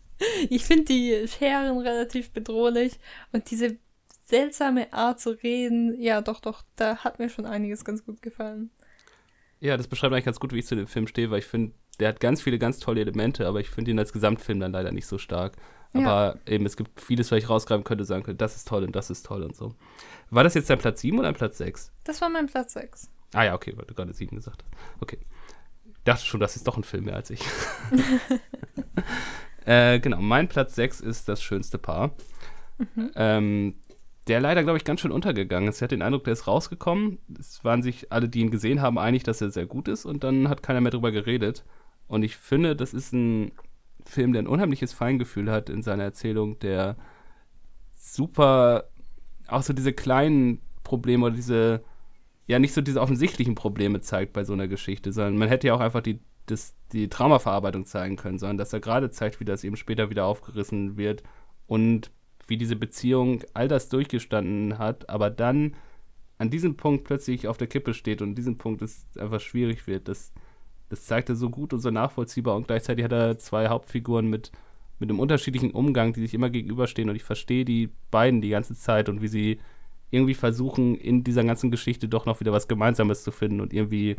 ich 0.49 0.65
finde 0.65 0.85
die 0.85 1.28
Scheren 1.28 1.78
relativ 1.78 2.31
bedrohlich 2.31 2.99
und 3.33 3.51
diese 3.51 3.78
seltsame 4.25 4.93
Art 4.93 5.20
zu 5.20 5.31
reden, 5.31 6.01
ja, 6.01 6.20
doch, 6.20 6.41
doch, 6.41 6.62
da 6.77 6.99
hat 6.99 7.19
mir 7.19 7.28
schon 7.28 7.47
einiges 7.47 7.85
ganz 7.85 8.05
gut 8.05 8.23
gefallen. 8.23 8.70
Ja, 9.60 9.77
das 9.77 9.89
beschreibt 9.89 10.15
eigentlich 10.15 10.25
ganz 10.25 10.41
gut, 10.41 10.52
wie 10.52 10.60
ich 10.60 10.67
zu 10.67 10.77
dem 10.77 10.86
Film 10.86 11.07
stehe, 11.07 11.31
weil 11.31 11.41
ich 11.41 11.47
finde, 11.47 11.75
der 11.99 12.09
hat 12.09 12.20
ganz 12.20 12.41
viele 12.41 12.59
ganz 12.59 12.78
tolle 12.78 13.02
Elemente, 13.02 13.47
aber 13.47 13.60
ich 13.60 13.69
finde 13.69 13.91
ihn 13.91 13.99
als 13.99 14.12
Gesamtfilm 14.12 14.60
dann 14.60 14.73
leider 14.73 14.93
nicht 14.93 15.07
so 15.07 15.19
stark. 15.19 15.57
Aber 15.93 16.39
ja. 16.47 16.52
eben, 16.52 16.67
es 16.67 16.77
gibt 16.77 17.01
vieles, 17.01 17.31
was 17.31 17.39
ich 17.39 17.49
rausgreifen 17.49 17.85
könnte, 17.85 18.05
sagen 18.05 18.23
könnte, 18.23 18.39
das 18.39 18.57
ist 18.57 18.69
toll 18.69 18.85
und 18.85 18.94
das 18.94 19.10
ist 19.10 19.27
toll 19.27 19.43
und 19.43 19.57
so. 19.57 19.75
War 20.31 20.44
das 20.44 20.55
jetzt 20.55 20.70
dein 20.70 20.78
Platz 20.78 21.01
7 21.01 21.19
oder 21.19 21.28
ein 21.28 21.35
Platz 21.35 21.59
6? 21.59 21.93
Das 22.05 22.20
war 22.20 22.28
mein 22.28 22.47
Platz 22.47 22.75
6. 22.75 23.10
Ah 23.35 23.44
ja, 23.44 23.55
okay, 23.55 23.73
weil 23.77 23.86
du 23.86 23.94
gerade 23.94 24.12
7 24.12 24.36
gesagt 24.36 24.62
hast. 24.65 25.02
Okay. 25.02 25.19
Ich 25.86 26.05
dachte 26.05 26.25
schon, 26.25 26.41
das 26.41 26.57
ist 26.57 26.67
doch 26.67 26.77
ein 26.77 26.85
Film 26.85 27.05
mehr 27.05 27.17
als 27.17 27.31
ich. 27.31 27.43
äh, 29.67 29.99
genau, 29.99 30.20
mein 30.20 30.49
Platz 30.49 30.75
6 30.77 31.01
ist 31.01 31.28
das 31.28 31.43
schönste 31.43 31.78
Paar. 31.78 32.12
Mhm. 32.78 33.10
Ähm, 33.17 33.75
der 34.28 34.41
leider, 34.41 34.62
glaube 34.62 34.78
ich, 34.78 34.85
ganz 34.85 35.01
schön 35.01 35.10
untergegangen 35.10 35.69
ist. 35.69 35.77
Ich 35.77 35.83
hatte 35.83 35.97
den 35.97 36.02
Eindruck, 36.02 36.25
der 36.25 36.35
ist 36.35 36.47
rausgekommen. 36.47 37.19
Es 37.39 37.65
waren 37.65 37.83
sich 37.83 38.12
alle, 38.12 38.28
die 38.28 38.41
ihn 38.41 38.51
gesehen 38.51 38.81
haben, 38.81 38.99
einig, 38.99 39.25
dass 39.25 39.41
er 39.41 39.51
sehr 39.51 39.67
gut 39.67 39.89
ist 39.89 40.05
und 40.05 40.23
dann 40.23 40.49
hat 40.49 40.62
keiner 40.62 40.81
mehr 40.81 40.93
drüber 40.93 41.10
geredet. 41.10 41.65
Und 42.07 42.23
ich 42.23 42.36
finde, 42.36 42.77
das 42.77 42.94
ist 42.94 43.12
ein 43.12 43.52
Film, 44.04 44.32
der 44.32 44.42
ein 44.42 44.46
unheimliches 44.46 44.92
Feingefühl 44.92 45.50
hat 45.50 45.70
in 45.70 45.82
seiner 45.82 46.04
Erzählung, 46.04 46.58
der 46.58 46.96
super 47.92 48.84
auch 49.48 49.62
so 49.62 49.72
diese 49.72 49.92
kleinen 49.92 50.60
Probleme 50.84 51.26
oder 51.26 51.34
diese, 51.34 51.84
ja, 52.46 52.58
nicht 52.58 52.72
so 52.72 52.80
diese 52.80 53.00
offensichtlichen 53.00 53.54
Probleme 53.54 54.00
zeigt 54.00 54.32
bei 54.32 54.44
so 54.44 54.52
einer 54.52 54.68
Geschichte, 54.68 55.12
sondern 55.12 55.38
man 55.38 55.48
hätte 55.48 55.68
ja 55.68 55.74
auch 55.74 55.80
einfach 55.80 56.02
die, 56.02 56.20
das, 56.46 56.74
die 56.92 57.08
Traumaverarbeitung 57.08 57.84
zeigen 57.84 58.16
können, 58.16 58.38
sondern 58.38 58.58
dass 58.58 58.72
er 58.72 58.80
gerade 58.80 59.10
zeigt, 59.10 59.40
wie 59.40 59.44
das 59.44 59.64
eben 59.64 59.76
später 59.76 60.10
wieder 60.10 60.26
aufgerissen 60.26 60.96
wird 60.96 61.22
und 61.66 62.10
wie 62.46 62.56
diese 62.56 62.76
Beziehung 62.76 63.42
all 63.54 63.68
das 63.68 63.88
durchgestanden 63.88 64.78
hat, 64.78 65.08
aber 65.08 65.30
dann 65.30 65.76
an 66.38 66.50
diesem 66.50 66.76
Punkt 66.76 67.04
plötzlich 67.04 67.46
auf 67.46 67.58
der 67.58 67.68
Kippe 67.68 67.94
steht 67.94 68.22
und 68.22 68.30
an 68.30 68.34
diesem 68.34 68.56
Punkt 68.56 68.82
es 68.82 69.06
einfach 69.18 69.40
schwierig 69.40 69.86
wird. 69.86 70.08
Das, 70.08 70.32
das 70.91 71.07
zeigt 71.07 71.31
er 71.31 71.36
so 71.36 71.49
gut 71.49 71.73
und 71.73 71.81
so 71.81 71.91
nachvollziehbar 71.91 72.57
und 72.57 72.67
gleichzeitig 72.67 73.05
hat 73.05 73.12
er 73.12 73.39
zwei 73.39 73.69
Hauptfiguren 73.69 74.28
mit 74.28 74.52
mit 75.01 75.09
einem 75.09 75.19
unterschiedlichen 75.19 75.70
Umgang, 75.70 76.12
die 76.12 76.20
sich 76.20 76.35
immer 76.35 76.51
gegenüberstehen 76.51 77.09
und 77.09 77.17
ich 77.17 77.25
verstehe 77.25 77.65
die 77.65 77.89
beiden 78.10 78.43
die 78.43 78.51
ganze 78.51 78.75
Zeit 78.75 79.09
und 79.09 79.23
wie 79.23 79.28
sie 79.28 79.59
irgendwie 80.10 80.35
versuchen, 80.35 80.94
in 80.94 81.25
dieser 81.25 81.43
ganzen 81.43 81.70
Geschichte 81.70 82.07
doch 82.07 82.27
noch 82.27 82.41
wieder 82.41 82.52
was 82.52 82.69
Gemeinsames 82.69 83.25
zu 83.25 83.31
finden 83.31 83.62
und 83.62 83.73
irgendwie 83.73 84.17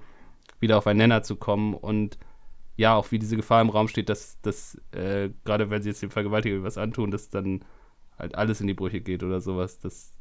wieder 0.59 0.79
auf 0.79 0.87
einen 0.87 0.97
Nenner 0.97 1.21
zu 1.21 1.35
kommen 1.35 1.75
und 1.75 2.17
ja, 2.77 2.95
auch 2.95 3.11
wie 3.11 3.19
diese 3.19 3.35
Gefahr 3.35 3.61
im 3.61 3.69
Raum 3.69 3.87
steht, 3.87 4.09
dass, 4.09 4.41
dass 4.41 4.75
äh, 4.91 5.29
gerade 5.45 5.69
wenn 5.69 5.83
sie 5.83 5.89
jetzt 5.89 6.01
dem 6.01 6.09
Vergewaltiger 6.09 6.63
was 6.63 6.79
antun, 6.79 7.11
dass 7.11 7.29
dann 7.29 7.63
halt 8.17 8.33
alles 8.35 8.61
in 8.61 8.67
die 8.67 8.73
Brüche 8.73 9.01
geht 9.01 9.23
oder 9.23 9.39
sowas. 9.39 9.79
Das, 9.79 10.13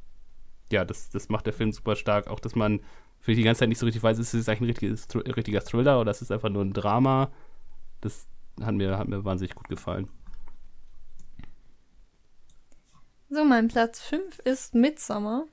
ja, 0.70 0.84
das, 0.84 1.08
das 1.10 1.30
macht 1.30 1.46
der 1.46 1.52
Film 1.52 1.72
super 1.72 1.96
stark. 1.96 2.26
Auch, 2.26 2.40
dass 2.40 2.56
man 2.56 2.80
für 3.20 3.34
die 3.34 3.42
ganze 3.42 3.60
Zeit 3.60 3.68
nicht 3.68 3.78
so 3.78 3.86
richtig 3.86 4.02
weiß, 4.02 4.18
ist 4.18 4.34
es 4.34 4.48
eigentlich 4.48 4.60
ein 4.62 4.64
richtiges, 4.64 5.08
richtiger 5.36 5.60
Thriller 5.62 6.00
oder 6.00 6.10
ist 6.10 6.22
es 6.22 6.30
einfach 6.30 6.48
nur 6.48 6.64
ein 6.64 6.72
Drama. 6.72 7.30
Das 8.00 8.26
hat 8.62 8.74
mir, 8.74 8.98
hat 8.98 9.08
mir 9.08 9.24
wahnsinnig 9.24 9.54
gut 9.54 9.68
gefallen. 9.68 10.08
So, 13.28 13.44
mein 13.44 13.68
Platz 13.68 14.00
5 14.00 14.40
ist 14.40 14.74
Midsummer. 14.74 15.44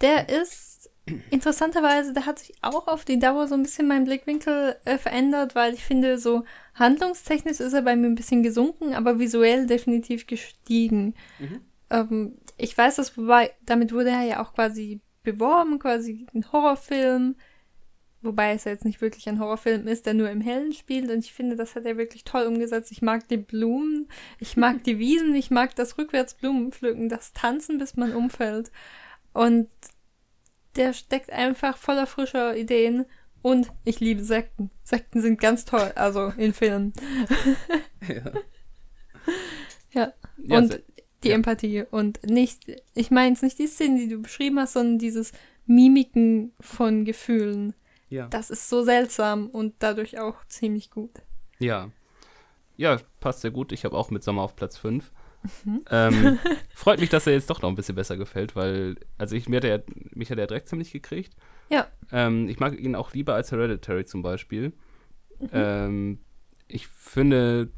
Der 0.00 0.28
ist 0.28 0.90
interessanterweise, 1.30 2.12
der 2.12 2.26
hat 2.26 2.38
sich 2.38 2.54
auch 2.62 2.86
auf 2.86 3.04
die 3.04 3.18
Dauer 3.18 3.48
so 3.48 3.54
ein 3.54 3.62
bisschen 3.62 3.88
mein 3.88 4.04
Blickwinkel 4.04 4.76
äh, 4.84 4.98
verändert, 4.98 5.54
weil 5.54 5.74
ich 5.74 5.84
finde, 5.84 6.18
so 6.18 6.44
handlungstechnisch 6.74 7.60
ist 7.60 7.72
er 7.72 7.82
bei 7.82 7.96
mir 7.96 8.06
ein 8.06 8.14
bisschen 8.14 8.42
gesunken, 8.42 8.94
aber 8.94 9.18
visuell 9.18 9.66
definitiv 9.66 10.26
gestiegen. 10.26 11.14
Mhm. 11.40 11.60
Ähm, 11.90 12.38
ich 12.56 12.76
weiß, 12.76 12.96
dass 12.96 13.16
wobei, 13.18 13.52
damit 13.66 13.92
wurde 13.92 14.10
er 14.10 14.22
ja 14.22 14.42
auch 14.42 14.54
quasi 14.54 15.00
beworben, 15.32 15.78
quasi 15.78 16.26
ein 16.34 16.50
Horrorfilm. 16.52 17.36
Wobei 18.20 18.52
es 18.52 18.64
ja 18.64 18.72
jetzt 18.72 18.84
nicht 18.84 19.00
wirklich 19.00 19.28
ein 19.28 19.38
Horrorfilm 19.38 19.86
ist, 19.86 20.06
der 20.06 20.14
nur 20.14 20.28
im 20.30 20.40
Hellen 20.40 20.72
spielt. 20.72 21.10
Und 21.10 21.24
ich 21.24 21.32
finde, 21.32 21.54
das 21.54 21.76
hat 21.76 21.84
er 21.84 21.96
wirklich 21.96 22.24
toll 22.24 22.46
umgesetzt. 22.46 22.90
Ich 22.90 23.00
mag 23.00 23.28
die 23.28 23.36
Blumen, 23.36 24.08
ich 24.40 24.56
mag 24.56 24.82
die 24.82 24.98
Wiesen, 24.98 25.34
ich 25.34 25.50
mag 25.50 25.76
das 25.76 25.98
Rückwärtsblumenpflücken, 25.98 27.08
das 27.08 27.32
Tanzen, 27.32 27.78
bis 27.78 27.96
man 27.96 28.14
umfällt. 28.14 28.72
Und 29.32 29.68
der 30.74 30.92
steckt 30.92 31.30
einfach 31.30 31.76
voller 31.76 32.06
frischer 32.06 32.56
Ideen. 32.56 33.06
Und 33.40 33.70
ich 33.84 34.00
liebe 34.00 34.24
Sekten. 34.24 34.70
Sekten 34.82 35.22
sind 35.22 35.40
ganz 35.40 35.64
toll, 35.64 35.92
also 35.94 36.32
in 36.36 36.52
Filmen. 36.52 36.92
ja. 38.08 38.32
ja. 39.92 40.12
ja. 40.38 40.58
Und 40.58 40.82
die 41.24 41.28
ja. 41.28 41.34
Empathie 41.34 41.84
und 41.90 42.22
nicht, 42.24 42.64
ich 42.94 43.10
meine 43.10 43.34
es 43.34 43.42
nicht 43.42 43.58
die 43.58 43.66
Szene, 43.66 43.98
die 43.98 44.08
du 44.08 44.22
beschrieben 44.22 44.58
hast, 44.58 44.74
sondern 44.74 44.98
dieses 44.98 45.32
Mimiken 45.66 46.52
von 46.60 47.04
Gefühlen. 47.04 47.74
Ja. 48.08 48.26
Das 48.28 48.50
ist 48.50 48.68
so 48.68 48.82
seltsam 48.82 49.48
und 49.48 49.74
dadurch 49.80 50.18
auch 50.18 50.44
ziemlich 50.46 50.90
gut. 50.90 51.10
Ja. 51.58 51.90
Ja, 52.76 52.98
passt 53.20 53.40
sehr 53.40 53.50
gut. 53.50 53.72
Ich 53.72 53.84
habe 53.84 53.96
auch 53.96 54.10
mit 54.10 54.22
Sommer 54.22 54.42
auf 54.42 54.56
Platz 54.56 54.78
5. 54.78 55.10
Mhm. 55.64 55.84
Ähm, 55.90 56.38
freut 56.74 57.00
mich, 57.00 57.10
dass 57.10 57.26
er 57.26 57.34
jetzt 57.34 57.50
doch 57.50 57.60
noch 57.60 57.68
ein 57.68 57.74
bisschen 57.74 57.96
besser 57.96 58.16
gefällt, 58.16 58.56
weil, 58.56 58.96
also 59.18 59.36
ich, 59.36 59.48
mir 59.48 59.56
hat 59.56 59.64
er, 59.64 59.82
mich 60.14 60.30
hat 60.30 60.38
er 60.38 60.46
direkt 60.46 60.68
ziemlich 60.68 60.92
gekriegt. 60.92 61.34
Ja. 61.70 61.88
Ähm, 62.12 62.48
ich 62.48 62.60
mag 62.60 62.78
ihn 62.78 62.94
auch 62.94 63.12
lieber 63.12 63.34
als 63.34 63.52
Hereditary 63.52 64.04
zum 64.04 64.22
Beispiel. 64.22 64.72
Mhm. 65.40 65.48
Ähm, 65.52 66.18
ich 66.66 66.86
finde, 66.86 67.70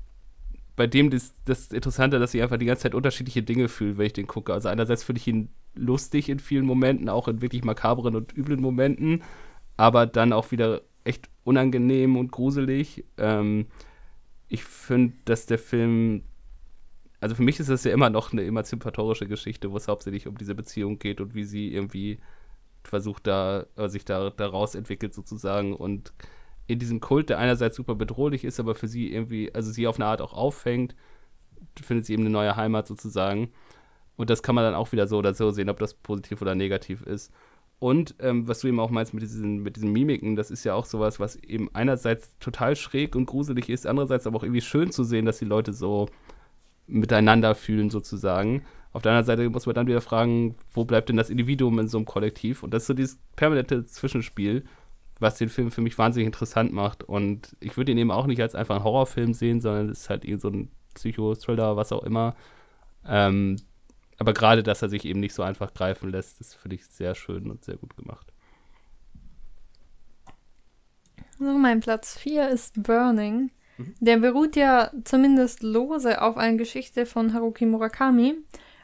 bei 0.80 0.86
dem 0.86 1.10
das, 1.10 1.34
das 1.44 1.72
Interessante, 1.72 2.18
dass 2.18 2.32
ich 2.32 2.40
einfach 2.40 2.56
die 2.56 2.64
ganze 2.64 2.84
Zeit 2.84 2.94
unterschiedliche 2.94 3.42
Dinge 3.42 3.68
fühle, 3.68 3.98
wenn 3.98 4.06
ich 4.06 4.14
den 4.14 4.26
gucke. 4.26 4.54
Also 4.54 4.70
einerseits 4.70 5.04
finde 5.04 5.20
ich 5.20 5.28
ihn 5.28 5.50
lustig 5.74 6.30
in 6.30 6.38
vielen 6.38 6.64
Momenten, 6.64 7.10
auch 7.10 7.28
in 7.28 7.42
wirklich 7.42 7.64
makabren 7.64 8.16
und 8.16 8.34
üblen 8.34 8.62
Momenten, 8.62 9.22
aber 9.76 10.06
dann 10.06 10.32
auch 10.32 10.52
wieder 10.52 10.80
echt 11.04 11.28
unangenehm 11.44 12.16
und 12.16 12.32
gruselig. 12.32 13.04
Ähm, 13.18 13.66
ich 14.48 14.64
finde, 14.64 15.18
dass 15.26 15.44
der 15.44 15.58
Film, 15.58 16.22
also 17.20 17.34
für 17.34 17.42
mich 17.42 17.60
ist 17.60 17.68
das 17.68 17.84
ja 17.84 17.92
immer 17.92 18.08
noch 18.08 18.32
eine 18.32 18.42
emanzipatorische 18.46 19.28
Geschichte, 19.28 19.72
wo 19.72 19.76
es 19.76 19.86
hauptsächlich 19.86 20.28
um 20.28 20.38
diese 20.38 20.54
Beziehung 20.54 20.98
geht 20.98 21.20
und 21.20 21.34
wie 21.34 21.44
sie 21.44 21.74
irgendwie 21.74 22.20
versucht 22.84 23.26
da, 23.26 23.66
sich 23.88 24.06
da 24.06 24.30
daraus 24.30 24.74
entwickelt 24.74 25.12
sozusagen 25.12 25.76
und 25.76 26.14
in 26.70 26.78
diesem 26.78 27.00
Kult, 27.00 27.28
der 27.28 27.38
einerseits 27.38 27.76
super 27.76 27.96
bedrohlich 27.96 28.44
ist, 28.44 28.60
aber 28.60 28.76
für 28.76 28.86
sie 28.86 29.12
irgendwie, 29.12 29.52
also 29.52 29.72
sie 29.72 29.88
auf 29.88 29.96
eine 29.96 30.06
Art 30.06 30.22
auch 30.22 30.32
auffängt, 30.32 30.94
findet 31.82 32.06
sie 32.06 32.12
eben 32.12 32.22
eine 32.22 32.30
neue 32.30 32.54
Heimat 32.54 32.86
sozusagen. 32.86 33.50
Und 34.16 34.30
das 34.30 34.42
kann 34.42 34.54
man 34.54 34.64
dann 34.64 34.74
auch 34.74 34.92
wieder 34.92 35.06
so 35.06 35.18
oder 35.18 35.34
so 35.34 35.50
sehen, 35.50 35.68
ob 35.68 35.78
das 35.80 35.94
positiv 35.94 36.42
oder 36.42 36.54
negativ 36.54 37.02
ist. 37.02 37.32
Und 37.80 38.14
ähm, 38.20 38.46
was 38.46 38.60
du 38.60 38.68
eben 38.68 38.78
auch 38.78 38.90
meinst 38.90 39.14
mit 39.14 39.22
diesen, 39.22 39.62
mit 39.62 39.76
diesen 39.76 39.90
Mimiken, 39.90 40.36
das 40.36 40.50
ist 40.50 40.64
ja 40.64 40.74
auch 40.74 40.84
sowas, 40.84 41.18
was 41.18 41.36
eben 41.36 41.70
einerseits 41.74 42.38
total 42.38 42.76
schräg 42.76 43.16
und 43.16 43.26
gruselig 43.26 43.68
ist, 43.68 43.86
andererseits 43.86 44.26
aber 44.26 44.36
auch 44.36 44.42
irgendwie 44.44 44.60
schön 44.60 44.92
zu 44.92 45.02
sehen, 45.02 45.24
dass 45.24 45.38
die 45.38 45.46
Leute 45.46 45.72
so 45.72 46.06
miteinander 46.86 47.54
fühlen 47.54 47.90
sozusagen. 47.90 48.62
Auf 48.92 49.02
der 49.02 49.12
anderen 49.12 49.26
Seite 49.26 49.48
muss 49.48 49.66
man 49.66 49.74
dann 49.74 49.86
wieder 49.86 50.02
fragen, 50.02 50.56
wo 50.72 50.84
bleibt 50.84 51.08
denn 51.08 51.16
das 51.16 51.30
Individuum 51.30 51.78
in 51.78 51.88
so 51.88 51.98
einem 51.98 52.04
Kollektiv? 52.04 52.62
Und 52.62 52.74
das 52.74 52.82
ist 52.82 52.86
so 52.88 52.94
dieses 52.94 53.18
permanente 53.36 53.84
Zwischenspiel, 53.84 54.64
was 55.20 55.36
den 55.36 55.48
Film 55.48 55.70
für 55.70 55.82
mich 55.82 55.98
wahnsinnig 55.98 56.26
interessant 56.26 56.72
macht. 56.72 57.02
Und 57.02 57.56
ich 57.60 57.76
würde 57.76 57.92
ihn 57.92 57.98
eben 57.98 58.10
auch 58.10 58.26
nicht 58.26 58.40
als 58.40 58.54
einfach 58.54 58.76
einen 58.76 58.84
Horrorfilm 58.84 59.34
sehen, 59.34 59.60
sondern 59.60 59.90
es 59.90 60.02
ist 60.02 60.10
halt 60.10 60.24
eben 60.24 60.40
so 60.40 60.48
ein 60.48 60.70
Psycho-Thriller, 60.94 61.76
was 61.76 61.92
auch 61.92 62.02
immer. 62.02 62.34
Ähm, 63.06 63.56
aber 64.18 64.34
gerade, 64.34 64.62
dass 64.62 64.82
er 64.82 64.88
sich 64.88 65.04
eben 65.04 65.20
nicht 65.20 65.34
so 65.34 65.42
einfach 65.42 65.72
greifen 65.72 66.10
lässt, 66.10 66.40
ist 66.40 66.54
für 66.54 66.68
dich 66.68 66.86
sehr 66.86 67.14
schön 67.14 67.50
und 67.50 67.64
sehr 67.64 67.76
gut 67.76 67.96
gemacht. 67.96 68.32
So, 71.38 71.56
mein 71.56 71.80
Platz 71.80 72.18
4 72.18 72.48
ist 72.50 72.82
Burning. 72.82 73.50
Mhm. 73.78 73.94
Der 74.00 74.18
beruht 74.18 74.56
ja 74.56 74.90
zumindest 75.04 75.62
lose 75.62 76.20
auf 76.20 76.36
einer 76.36 76.58
Geschichte 76.58 77.06
von 77.06 77.32
Haruki 77.32 77.64
Murakami. 77.64 78.34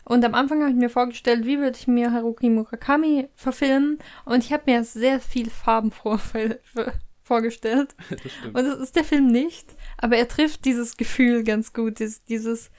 Und 0.08 0.24
am 0.24 0.34
Anfang 0.34 0.60
habe 0.60 0.70
ich 0.70 0.76
mir 0.76 0.88
vorgestellt, 0.88 1.46
wie 1.46 1.58
würde 1.58 1.76
ich 1.76 1.88
mir 1.88 2.12
Haruki 2.12 2.48
Murakami 2.48 3.28
verfilmen. 3.34 3.98
Und 4.24 4.44
ich 4.44 4.52
habe 4.52 4.62
mir 4.66 4.84
sehr 4.84 5.18
viel 5.18 5.50
Farben 5.50 5.90
vor, 5.90 6.20
vorgestellt. 7.24 7.96
Das 8.10 8.32
stimmt. 8.32 8.56
Und 8.56 8.64
das 8.64 8.78
ist 8.78 8.94
der 8.94 9.02
Film 9.02 9.26
nicht. 9.26 9.74
Aber 9.98 10.16
er 10.16 10.28
trifft 10.28 10.64
dieses 10.64 10.96
Gefühl 10.96 11.42
ganz 11.42 11.72
gut. 11.72 11.98
Dieses, 11.98 12.22
dieses, 12.22 12.70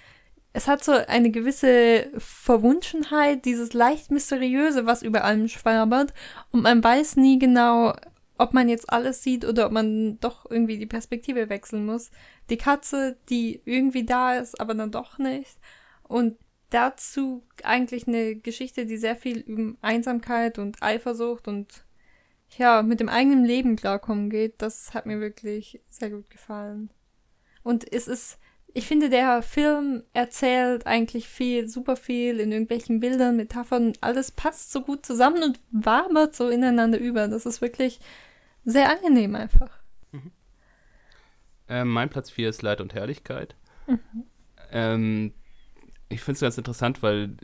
es 0.54 0.70
hat 0.70 0.86
so 0.86 0.94
eine 0.94 1.30
gewisse 1.30 2.10
Verwunschenheit, 2.18 3.44
dieses 3.44 3.74
leicht 3.74 4.10
mysteriöse, 4.10 4.86
was 4.86 5.04
über 5.04 5.26
allem 5.26 5.50
schwabert. 5.50 6.14
Und 6.52 6.62
man 6.62 6.82
weiß 6.82 7.18
nie 7.18 7.40
genau, 7.40 7.94
ob 8.38 8.54
man 8.54 8.70
jetzt 8.70 8.90
alles 8.90 9.22
sieht 9.22 9.44
oder 9.44 9.66
ob 9.66 9.74
man 9.74 10.18
doch 10.22 10.50
irgendwie 10.50 10.78
die 10.78 10.86
Perspektive 10.86 11.50
wechseln 11.50 11.86
muss. 11.86 12.10
Die 12.50 12.58
Katze, 12.58 13.18
die 13.28 13.62
irgendwie 13.66 14.06
da 14.06 14.38
ist, 14.38 14.62
aber 14.62 14.76
dann 14.76 14.92
doch 14.92 15.18
nicht. 15.18 15.58
Und 16.04 16.38
dazu 16.70 17.44
eigentlich 17.64 18.08
eine 18.08 18.36
Geschichte, 18.36 18.86
die 18.86 18.98
sehr 18.98 19.16
viel 19.16 19.40
über 19.40 19.76
Einsamkeit 19.82 20.60
und 20.60 20.82
Eifersucht 20.82 21.48
und 21.48 21.84
ja, 22.58 22.82
mit 22.82 23.00
dem 23.00 23.10
eigenen 23.10 23.44
Leben 23.44 23.76
klarkommen 23.76 24.30
geht. 24.30 24.62
Das 24.62 24.94
hat 24.94 25.06
mir 25.06 25.20
wirklich 25.20 25.82
sehr 25.90 26.10
gut 26.10 26.30
gefallen. 26.30 26.90
Und 27.64 27.92
es 27.92 28.08
ist, 28.08 28.40
ich 28.74 28.88
finde, 28.88 29.10
der 29.10 29.42
Film 29.42 30.04
erzählt 30.14 30.88
eigentlich 30.88 31.28
viel, 31.28 31.68
super 31.68 31.96
viel 31.96 32.40
in 32.40 32.52
irgendwelchen 32.52 33.00
Bildern, 33.00 33.36
Metaphern. 33.36 33.94
Alles 34.00 34.32
passt 34.32 34.72
so 34.72 34.82
gut 34.82 35.06
zusammen 35.06 35.44
und 35.44 35.60
wabert 35.72 36.36
so 36.36 36.50
ineinander 36.50 37.00
über. 37.00 37.28
Das 37.28 37.46
ist 37.46 37.62
wirklich 37.62 38.00
sehr 38.64 38.90
angenehm 38.90 39.36
einfach. 39.36 39.80
Mhm. 40.12 40.32
Ähm, 41.68 41.88
mein 41.90 42.10
Platz 42.10 42.30
4 42.32 42.50
ist 42.50 42.62
Leid 42.62 42.80
und 42.80 42.94
Herrlichkeit. 42.94 43.56
Mhm. 43.88 44.24
Ähm, 44.72 45.34
ich 46.10 46.22
finde 46.22 46.36
es 46.36 46.42
ganz 46.42 46.58
interessant, 46.58 47.04
weil 47.04 47.38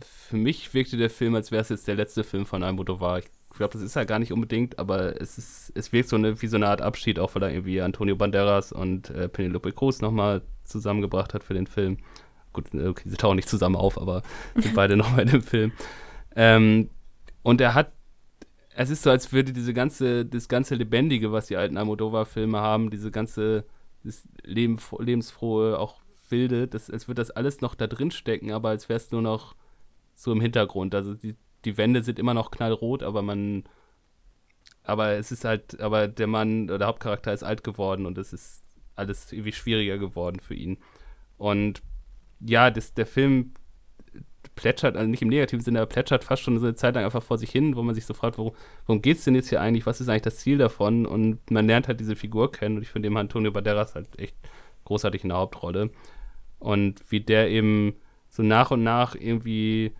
für 0.00 0.36
mich 0.36 0.74
wirkte 0.74 0.96
der 0.96 1.10
Film, 1.10 1.34
als 1.34 1.50
wäre 1.50 1.62
es 1.62 1.68
jetzt 1.68 1.88
der 1.88 1.94
letzte 1.94 2.24
Film 2.24 2.46
von 2.46 2.62
Almodovar. 2.62 3.18
Ich 3.18 3.26
glaube, 3.56 3.72
das 3.72 3.82
ist 3.82 3.96
ja 3.96 4.04
gar 4.04 4.18
nicht 4.18 4.32
unbedingt, 4.32 4.78
aber 4.78 5.20
es, 5.20 5.38
ist, 5.38 5.72
es 5.74 5.92
wirkt 5.92 6.08
so 6.08 6.16
eine, 6.16 6.40
wie 6.40 6.46
so 6.46 6.56
eine 6.56 6.68
Art 6.68 6.82
Abschied, 6.82 7.18
auch 7.18 7.34
weil 7.34 7.42
er 7.42 7.50
irgendwie 7.50 7.80
Antonio 7.80 8.16
Banderas 8.16 8.72
und 8.72 9.10
äh, 9.10 9.28
Penelope 9.28 9.72
Cruz 9.72 10.00
nochmal 10.00 10.42
zusammengebracht 10.62 11.34
hat 11.34 11.42
für 11.42 11.54
den 11.54 11.66
Film. 11.66 11.98
Gut, 12.52 12.72
äh, 12.74 12.86
okay, 12.86 13.08
sie 13.08 13.16
tauchen 13.16 13.36
nicht 13.36 13.48
zusammen 13.48 13.76
auf, 13.76 14.00
aber 14.00 14.22
sind 14.54 14.74
beide 14.74 14.96
nochmal 14.96 15.22
in 15.22 15.28
dem 15.28 15.42
Film. 15.42 15.72
Ähm, 16.34 16.90
und 17.42 17.60
er 17.60 17.74
hat, 17.74 17.92
es 18.74 18.90
ist 18.90 19.02
so, 19.02 19.10
als 19.10 19.32
würde 19.32 19.52
diese 19.52 19.72
ganze, 19.72 20.26
das 20.26 20.48
ganze 20.48 20.74
Lebendige, 20.74 21.32
was 21.32 21.46
die 21.46 21.56
alten 21.56 21.78
Almodovar-Filme 21.78 22.58
haben, 22.58 22.90
diese 22.90 23.10
ganze 23.10 23.64
das 24.04 24.22
Leben, 24.44 24.78
lebensfrohe, 24.98 25.78
auch 25.78 26.00
wilde, 26.30 26.68
das, 26.68 26.88
es 26.88 27.08
wird 27.08 27.18
das 27.18 27.30
alles 27.30 27.60
noch 27.60 27.74
da 27.74 27.86
drin 27.86 28.10
stecken, 28.10 28.52
aber 28.52 28.70
als 28.70 28.88
wäre 28.88 28.96
es 28.96 29.10
nur 29.10 29.22
noch 29.22 29.54
so 30.14 30.32
im 30.32 30.40
Hintergrund. 30.40 30.94
Also 30.94 31.14
die, 31.14 31.34
die 31.64 31.76
Wände 31.76 32.02
sind 32.02 32.18
immer 32.18 32.34
noch 32.34 32.50
knallrot, 32.50 33.02
aber 33.02 33.22
man, 33.22 33.64
aber 34.82 35.12
es 35.12 35.32
ist 35.32 35.44
halt, 35.44 35.80
aber 35.80 36.08
der 36.08 36.26
Mann, 36.26 36.66
der 36.66 36.86
Hauptcharakter 36.86 37.32
ist 37.32 37.42
alt 37.42 37.64
geworden 37.64 38.06
und 38.06 38.18
es 38.18 38.32
ist 38.32 38.62
alles 38.94 39.32
irgendwie 39.32 39.52
schwieriger 39.52 39.98
geworden 39.98 40.40
für 40.40 40.54
ihn. 40.54 40.78
Und 41.38 41.82
ja, 42.40 42.70
das, 42.70 42.94
der 42.94 43.06
Film 43.06 43.52
plätschert, 44.54 44.96
also 44.96 45.08
nicht 45.08 45.22
im 45.22 45.28
negativen 45.28 45.62
Sinne, 45.62 45.80
aber 45.80 45.88
plätschert 45.88 46.24
fast 46.24 46.42
schon 46.42 46.58
so 46.58 46.66
eine 46.66 46.74
Zeit 46.74 46.94
lang 46.94 47.04
einfach 47.04 47.22
vor 47.22 47.38
sich 47.38 47.50
hin, 47.50 47.76
wo 47.76 47.82
man 47.82 47.94
sich 47.94 48.06
so 48.06 48.14
fragt, 48.14 48.38
worum, 48.38 48.54
worum 48.86 49.02
geht 49.02 49.18
es 49.18 49.24
denn 49.24 49.34
jetzt 49.34 49.48
hier 49.48 49.60
eigentlich? 49.60 49.86
Was 49.86 50.00
ist 50.00 50.08
eigentlich 50.08 50.22
das 50.22 50.38
Ziel 50.38 50.58
davon? 50.58 51.04
Und 51.04 51.50
man 51.50 51.66
lernt 51.66 51.88
halt 51.88 52.00
diese 52.00 52.16
Figur 52.16 52.50
kennen 52.50 52.76
und 52.76 52.82
ich 52.82 52.88
finde 52.88 53.06
eben 53.06 53.16
Antonio 53.16 53.50
Banderas 53.52 53.94
halt 53.94 54.18
echt 54.18 54.36
großartig 54.84 55.24
in 55.24 55.28
der 55.28 55.38
Hauptrolle. 55.38 55.90
Und 56.58 57.10
wie 57.10 57.20
der 57.20 57.50
eben 57.50 57.96
so 58.28 58.42
nach 58.42 58.70
und 58.70 58.82
nach 58.82 59.14
irgendwie 59.14 59.92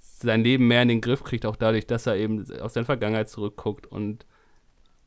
sein 0.00 0.42
Leben 0.42 0.68
mehr 0.68 0.82
in 0.82 0.88
den 0.88 1.00
Griff 1.00 1.22
kriegt, 1.22 1.46
auch 1.46 1.56
dadurch, 1.56 1.86
dass 1.86 2.06
er 2.06 2.16
eben 2.16 2.50
aus 2.60 2.74
seiner 2.74 2.86
Vergangenheit 2.86 3.28
zurückguckt 3.28 3.86
und 3.86 4.26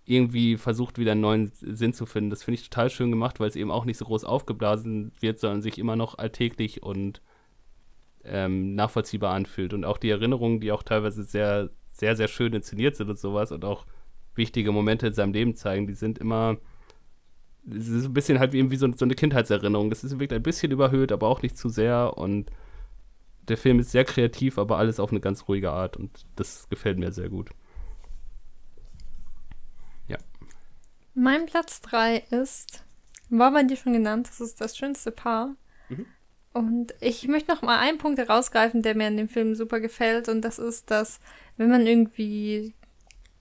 irgendwie 0.06 0.56
versucht, 0.58 0.98
wieder 0.98 1.12
einen 1.12 1.22
neuen 1.22 1.52
Sinn 1.54 1.94
zu 1.94 2.06
finden. 2.06 2.30
Das 2.30 2.44
finde 2.44 2.62
ich 2.62 2.70
total 2.70 2.90
schön 2.90 3.12
gemacht, 3.12 3.40
weil 3.40 3.50
es 3.50 3.58
eben 3.58 3.72
auch 3.72 3.84
nicht 3.84 3.98
so 3.98 4.06
groß 4.06 4.24
aufgeblasen 4.24 5.12
wird, 5.20 5.40
sondern 5.40 5.62
sich 5.62 5.78
immer 5.78 5.96
noch 5.96 6.18
alltäglich 6.18 6.82
und 6.82 7.22
ähm, 8.24 8.74
nachvollziehbar 8.76 9.34
anfühlt. 9.34 9.74
Und 9.74 9.84
auch 9.84 9.98
die 9.98 10.10
Erinnerungen, 10.10 10.62
die 10.62 10.72
auch 10.72 10.84
teilweise 10.84 11.24
sehr, 11.24 11.70
sehr, 11.92 12.16
sehr 12.16 12.30
schön 12.30 12.54
inszeniert 12.54 12.96
sind 12.96 13.10
und 13.10 13.20
sowas 13.20 13.52
und 13.52 13.66
auch 13.66 13.86
wichtige 14.36 14.72
Momente 14.72 15.08
in 15.08 15.14
seinem 15.14 15.34
Leben 15.34 15.56
zeigen, 15.56 15.88
die 15.88 15.96
sind 15.96 16.20
immer. 16.20 16.58
Es 17.70 17.88
ist 17.88 18.06
ein 18.06 18.14
bisschen 18.14 18.40
halt 18.40 18.54
wie, 18.54 18.70
wie 18.72 18.78
so, 18.78 18.92
so 18.96 19.06
eine 19.06 19.16
Kindheitserinnerung. 19.16 19.90
Das 19.90 20.04
ist 20.04 20.20
wirklich 20.20 20.40
ein 20.40 20.44
bisschen 20.44 20.72
überhöht, 20.72 21.12
aber 21.12 21.28
auch 21.28 21.42
nicht 21.42 21.58
zu 21.58 21.70
sehr. 21.70 22.18
Und 22.18 22.50
der 23.48 23.58
Film 23.58 23.80
ist 23.80 23.92
sehr 23.92 24.06
kreativ, 24.06 24.58
aber 24.58 24.78
alles 24.78 25.00
auf 25.00 25.12
eine 25.12 25.20
ganz 25.20 25.48
ruhige 25.48 25.72
Art. 25.72 25.98
Und 25.98 26.26
das 26.36 26.70
gefällt 26.70 26.98
mir 26.98 27.12
sehr 27.12 27.30
gut. 27.30 27.50
Ja. 30.08 30.18
Mein 31.14 31.46
Platz 31.46 31.82
3 31.82 32.18
ist, 32.30 32.84
war 33.30 33.52
bei 33.52 33.64
dir 33.64 33.76
schon 33.76 33.94
genannt, 33.94 34.28
das 34.30 34.42
ist 34.42 34.62
das 34.62 34.78
schönste 34.78 35.12
Paar. 35.12 35.56
Mhm. 35.90 36.06
Und 36.54 36.96
ich 37.02 37.28
möchte 37.28 37.52
noch 37.52 37.62
mal 37.62 37.80
einen 37.80 38.00
Punkt 38.00 38.18
herausgreifen, 38.18 38.82
der 38.82 38.96
mir 38.96 39.08
in 39.08 39.18
dem 39.18 39.30
Film 39.30 39.56
super 39.56 39.80
gefällt. 39.80 40.28
Und 40.28 40.42
das 40.42 40.58
ist, 40.58 40.90
dass 40.90 41.20
wenn 41.58 41.70
man 41.70 41.86
irgendwie 41.86 42.74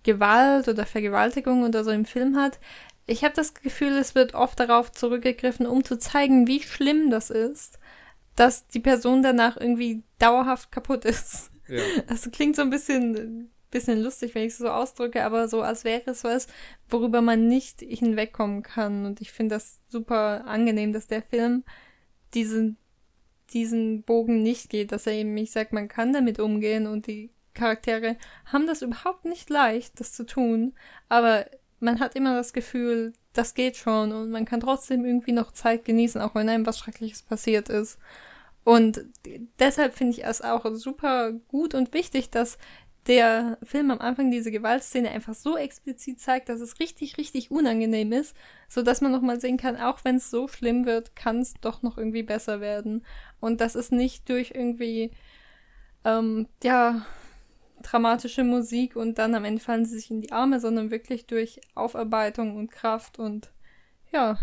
Gewalt 0.02 0.68
oder 0.68 0.86
Vergewaltigung 0.86 1.64
oder 1.64 1.82
so 1.82 1.90
im 1.90 2.04
Film 2.04 2.36
hat, 2.36 2.60
ich 3.06 3.24
habe 3.24 3.34
das 3.34 3.54
Gefühl, 3.54 3.92
es 3.92 4.14
wird 4.14 4.34
oft 4.34 4.58
darauf 4.58 4.92
zurückgegriffen, 4.92 5.66
um 5.66 5.84
zu 5.84 5.98
zeigen, 5.98 6.46
wie 6.46 6.62
schlimm 6.62 7.10
das 7.10 7.30
ist, 7.30 7.78
dass 8.34 8.66
die 8.66 8.80
Person 8.80 9.22
danach 9.22 9.56
irgendwie 9.56 10.02
dauerhaft 10.18 10.72
kaputt 10.72 11.04
ist. 11.04 11.50
Ja. 11.68 11.82
Das 12.08 12.30
klingt 12.30 12.56
so 12.56 12.62
ein 12.62 12.70
bisschen, 12.70 13.50
bisschen 13.70 14.02
lustig, 14.02 14.34
wenn 14.34 14.44
ich 14.44 14.52
es 14.52 14.58
so 14.58 14.68
ausdrücke, 14.68 15.24
aber 15.24 15.48
so, 15.48 15.62
als 15.62 15.84
wäre 15.84 16.02
es 16.06 16.22
was, 16.24 16.46
worüber 16.88 17.22
man 17.22 17.48
nicht 17.48 17.80
hinwegkommen 17.80 18.62
kann. 18.62 19.06
Und 19.06 19.20
ich 19.20 19.32
finde 19.32 19.56
das 19.56 19.80
super 19.88 20.46
angenehm, 20.46 20.92
dass 20.92 21.06
der 21.06 21.22
Film 21.22 21.64
diesen 22.34 22.76
diesen 23.52 24.02
Bogen 24.02 24.42
nicht 24.42 24.70
geht, 24.70 24.92
dass 24.92 25.06
er 25.06 25.14
eben, 25.14 25.36
ich 25.36 25.52
sag, 25.52 25.72
man 25.72 25.88
kann 25.88 26.12
damit 26.12 26.38
umgehen 26.38 26.86
und 26.86 27.06
die 27.06 27.30
Charaktere 27.54 28.16
haben 28.46 28.66
das 28.66 28.82
überhaupt 28.82 29.24
nicht 29.24 29.48
leicht, 29.50 29.98
das 30.00 30.12
zu 30.12 30.26
tun, 30.26 30.74
aber 31.08 31.46
man 31.80 32.00
hat 32.00 32.14
immer 32.16 32.34
das 32.34 32.52
Gefühl, 32.52 33.12
das 33.32 33.54
geht 33.54 33.76
schon 33.76 34.12
und 34.12 34.30
man 34.30 34.44
kann 34.44 34.60
trotzdem 34.60 35.04
irgendwie 35.04 35.32
noch 35.32 35.52
Zeit 35.52 35.84
genießen, 35.84 36.20
auch 36.20 36.34
wenn 36.34 36.48
einem 36.48 36.66
was 36.66 36.78
Schreckliches 36.78 37.22
passiert 37.22 37.68
ist. 37.68 37.98
Und 38.64 39.04
deshalb 39.58 39.94
finde 39.94 40.14
ich 40.14 40.24
es 40.24 40.42
auch 40.42 40.66
super 40.74 41.32
gut 41.48 41.74
und 41.74 41.94
wichtig, 41.94 42.30
dass 42.30 42.58
der 43.06 43.58
Film 43.62 43.90
am 43.90 44.00
Anfang 44.00 44.30
diese 44.30 44.50
Gewaltszene 44.50 45.10
einfach 45.10 45.34
so 45.34 45.56
explizit 45.56 46.18
zeigt, 46.18 46.48
dass 46.48 46.60
es 46.60 46.80
richtig, 46.80 47.18
richtig 47.18 47.50
unangenehm 47.50 48.12
ist, 48.12 48.34
so 48.68 48.82
dass 48.82 49.00
man 49.00 49.12
nochmal 49.12 49.40
sehen 49.40 49.56
kann, 49.56 49.76
auch 49.76 50.00
wenn 50.04 50.16
es 50.16 50.30
so 50.30 50.48
schlimm 50.48 50.86
wird, 50.86 51.14
kann 51.14 51.38
es 51.38 51.54
doch 51.60 51.82
noch 51.82 51.98
irgendwie 51.98 52.24
besser 52.24 52.60
werden. 52.60 53.04
Und 53.38 53.60
das 53.60 53.76
ist 53.76 53.92
nicht 53.92 54.28
durch 54.28 54.52
irgendwie, 54.54 55.12
ähm, 56.04 56.48
ja, 56.64 57.06
dramatische 57.82 58.44
Musik 58.44 58.96
und 58.96 59.18
dann 59.18 59.34
am 59.34 59.44
Ende 59.44 59.60
fallen 59.60 59.84
sie 59.84 59.96
sich 59.98 60.10
in 60.10 60.20
die 60.20 60.32
Arme, 60.32 60.60
sondern 60.60 60.90
wirklich 60.90 61.26
durch 61.26 61.60
Aufarbeitung 61.74 62.56
und 62.56 62.70
Kraft 62.70 63.18
und 63.18 63.52
ja, 64.12 64.38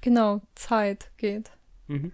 genau, 0.00 0.42
Zeit 0.54 1.10
geht. 1.16 1.50
Mhm. 1.88 2.12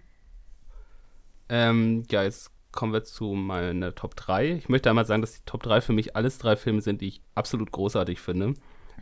Ähm, 1.49 2.05
ja, 2.09 2.23
jetzt 2.23 2.51
kommen 2.71 2.93
wir 2.93 3.03
zu 3.03 3.33
meiner 3.33 3.95
Top 3.95 4.15
3. 4.15 4.53
Ich 4.53 4.69
möchte 4.69 4.89
einmal 4.89 5.05
sagen, 5.05 5.21
dass 5.21 5.33
die 5.33 5.45
Top 5.45 5.63
3 5.63 5.81
für 5.81 5.93
mich 5.93 6.15
alles 6.15 6.37
drei 6.37 6.55
Filme 6.55 6.81
sind, 6.81 7.01
die 7.01 7.07
ich 7.07 7.21
absolut 7.35 7.71
großartig 7.71 8.19
finde. 8.19 8.53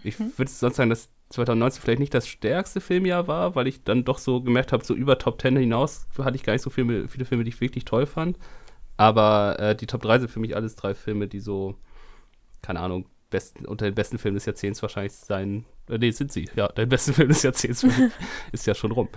Ich 0.03 0.19
mhm. 0.19 0.31
würde 0.37 0.51
sonst 0.51 0.75
sagen, 0.77 0.89
dass 0.89 1.09
2019 1.29 1.81
vielleicht 1.81 1.99
nicht 1.99 2.13
das 2.13 2.27
stärkste 2.27 2.79
Filmjahr 2.79 3.27
war, 3.27 3.55
weil 3.55 3.67
ich 3.67 3.83
dann 3.83 4.05
doch 4.05 4.17
so 4.17 4.41
gemerkt 4.41 4.71
habe, 4.71 4.85
so 4.85 4.95
über 4.95 5.17
Top 5.17 5.41
10 5.41 5.57
hinaus 5.57 6.07
hatte 6.17 6.35
ich 6.35 6.43
gar 6.43 6.53
nicht 6.53 6.61
so 6.61 6.69
viele, 6.69 7.07
viele 7.09 7.25
Filme, 7.25 7.43
die 7.43 7.49
ich 7.49 7.59
wirklich 7.59 7.85
toll 7.85 8.05
fand. 8.05 8.37
Aber 8.97 9.59
äh, 9.59 9.75
die 9.75 9.85
Top 9.85 10.01
3 10.01 10.19
sind 10.19 10.29
für 10.29 10.39
mich 10.39 10.55
alles 10.55 10.75
drei 10.75 10.93
Filme, 10.95 11.27
die 11.27 11.39
so, 11.39 11.75
keine 12.61 12.79
Ahnung, 12.79 13.05
besten, 13.29 13.65
unter 13.65 13.85
den 13.85 13.95
besten 13.95 14.17
Filmen 14.17 14.35
des 14.35 14.45
Jahrzehnts 14.45 14.81
wahrscheinlich 14.81 15.13
sein. 15.13 15.65
Äh, 15.87 15.99
nee, 15.99 16.11
sind 16.11 16.31
sie. 16.31 16.49
Ja, 16.55 16.67
der 16.69 16.87
beste 16.87 17.13
Film 17.13 17.29
des 17.29 17.43
Jahrzehnts 17.43 17.85
ist 18.51 18.65
ja 18.65 18.75
schon 18.75 18.91
rum. 18.91 19.09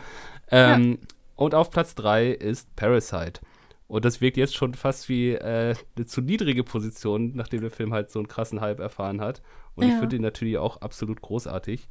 Ähm, 0.50 0.98
ja. 1.00 1.08
Und 1.36 1.54
auf 1.54 1.70
Platz 1.70 1.94
3 1.94 2.30
ist 2.30 2.74
Parasite. 2.76 3.40
Und 3.86 4.04
das 4.04 4.20
wirkt 4.20 4.36
jetzt 4.36 4.54
schon 4.54 4.74
fast 4.74 5.08
wie 5.08 5.32
äh, 5.32 5.74
eine 5.96 6.06
zu 6.06 6.20
niedrige 6.20 6.62
Position, 6.62 7.32
nachdem 7.34 7.62
der 7.62 7.70
Film 7.70 7.92
halt 7.92 8.10
so 8.10 8.20
einen 8.20 8.28
krassen 8.28 8.60
Hype 8.60 8.78
erfahren 8.78 9.20
hat. 9.20 9.42
Und 9.74 9.86
ja. 9.86 9.94
ich 9.94 9.98
finde 9.98 10.16
ihn 10.16 10.22
natürlich 10.22 10.58
auch 10.58 10.80
absolut 10.80 11.22
großartig. 11.22 11.88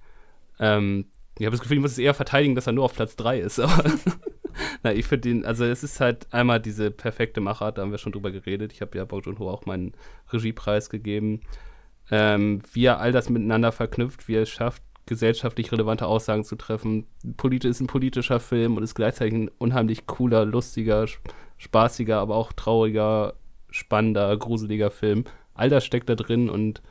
Ähm, 0.60 1.08
ich 1.38 1.46
habe 1.46 1.56
das 1.56 1.62
Gefühl, 1.62 1.78
ich 1.78 1.82
muss 1.82 1.92
es 1.92 1.98
eher 1.98 2.14
verteidigen, 2.14 2.56
dass 2.56 2.68
er 2.68 2.74
nur 2.74 2.86
auf 2.86 2.94
Platz 2.94 3.16
3 3.16 3.40
ist. 3.40 3.60
Aber 3.60 3.84
na, 4.84 4.94
ich 4.94 5.06
finde 5.06 5.30
ihn, 5.30 5.46
also 5.46 5.66
es 5.66 5.84
ist 5.84 6.00
halt 6.00 6.28
einmal 6.32 6.60
diese 6.60 6.92
perfekte 6.92 7.42
Machart, 7.42 7.78
da 7.78 7.82
haben 7.82 7.92
wir 7.92 7.98
schon 7.98 8.12
drüber 8.12 8.32
geredet. 8.32 8.74
Ich 8.74 8.82
habe 8.82 8.98
ja 8.98 9.06
Bong 9.06 9.22
Joon-ho 9.22 9.50
auch 9.50 9.66
meinen 9.66 9.94
Regiepreis 10.32 10.90
gegeben. 10.90 11.42
Ähm, 12.12 12.62
wie 12.74 12.86
er 12.86 13.00
all 13.00 13.12
das 13.12 13.30
miteinander 13.30 13.72
verknüpft, 13.72 14.28
wie 14.28 14.36
er 14.36 14.42
es 14.42 14.50
schafft, 14.50 14.82
gesellschaftlich 15.06 15.72
relevante 15.72 16.06
Aussagen 16.06 16.44
zu 16.44 16.56
treffen. 16.56 17.08
Politisch 17.38 17.72
ist 17.72 17.82
ein 17.82 17.88
politischer 17.88 18.40
Film 18.40 18.78
und 18.78 18.84
ist 18.84 18.96
gleichzeitig 18.96 19.34
ein 19.34 19.52
unheimlich 19.58 20.06
cooler, 20.06 20.46
lustiger, 20.46 21.06
spaßiger, 21.58 22.20
aber 22.20 22.36
auch 22.36 22.54
trauriger, 22.54 23.34
spannender, 23.70 24.36
gruseliger 24.38 24.92
Film. 24.92 25.26
All 25.54 25.70
das 25.70 25.86
steckt 25.86 26.10
da 26.10 26.16
drin 26.16 26.50
und 26.50 26.82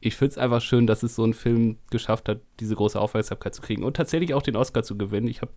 ich 0.00 0.16
finde 0.16 0.32
es 0.32 0.38
einfach 0.38 0.60
schön, 0.60 0.86
dass 0.86 1.02
es 1.02 1.14
so 1.14 1.24
ein 1.24 1.32
Film 1.32 1.78
geschafft 1.90 2.28
hat, 2.28 2.40
diese 2.60 2.74
große 2.74 3.00
Aufmerksamkeit 3.00 3.54
zu 3.54 3.62
kriegen 3.62 3.84
und 3.84 3.96
tatsächlich 3.96 4.34
auch 4.34 4.42
den 4.42 4.56
Oscar 4.56 4.82
zu 4.82 4.98
gewinnen. 4.98 5.28
Ich 5.28 5.40
habe 5.40 5.52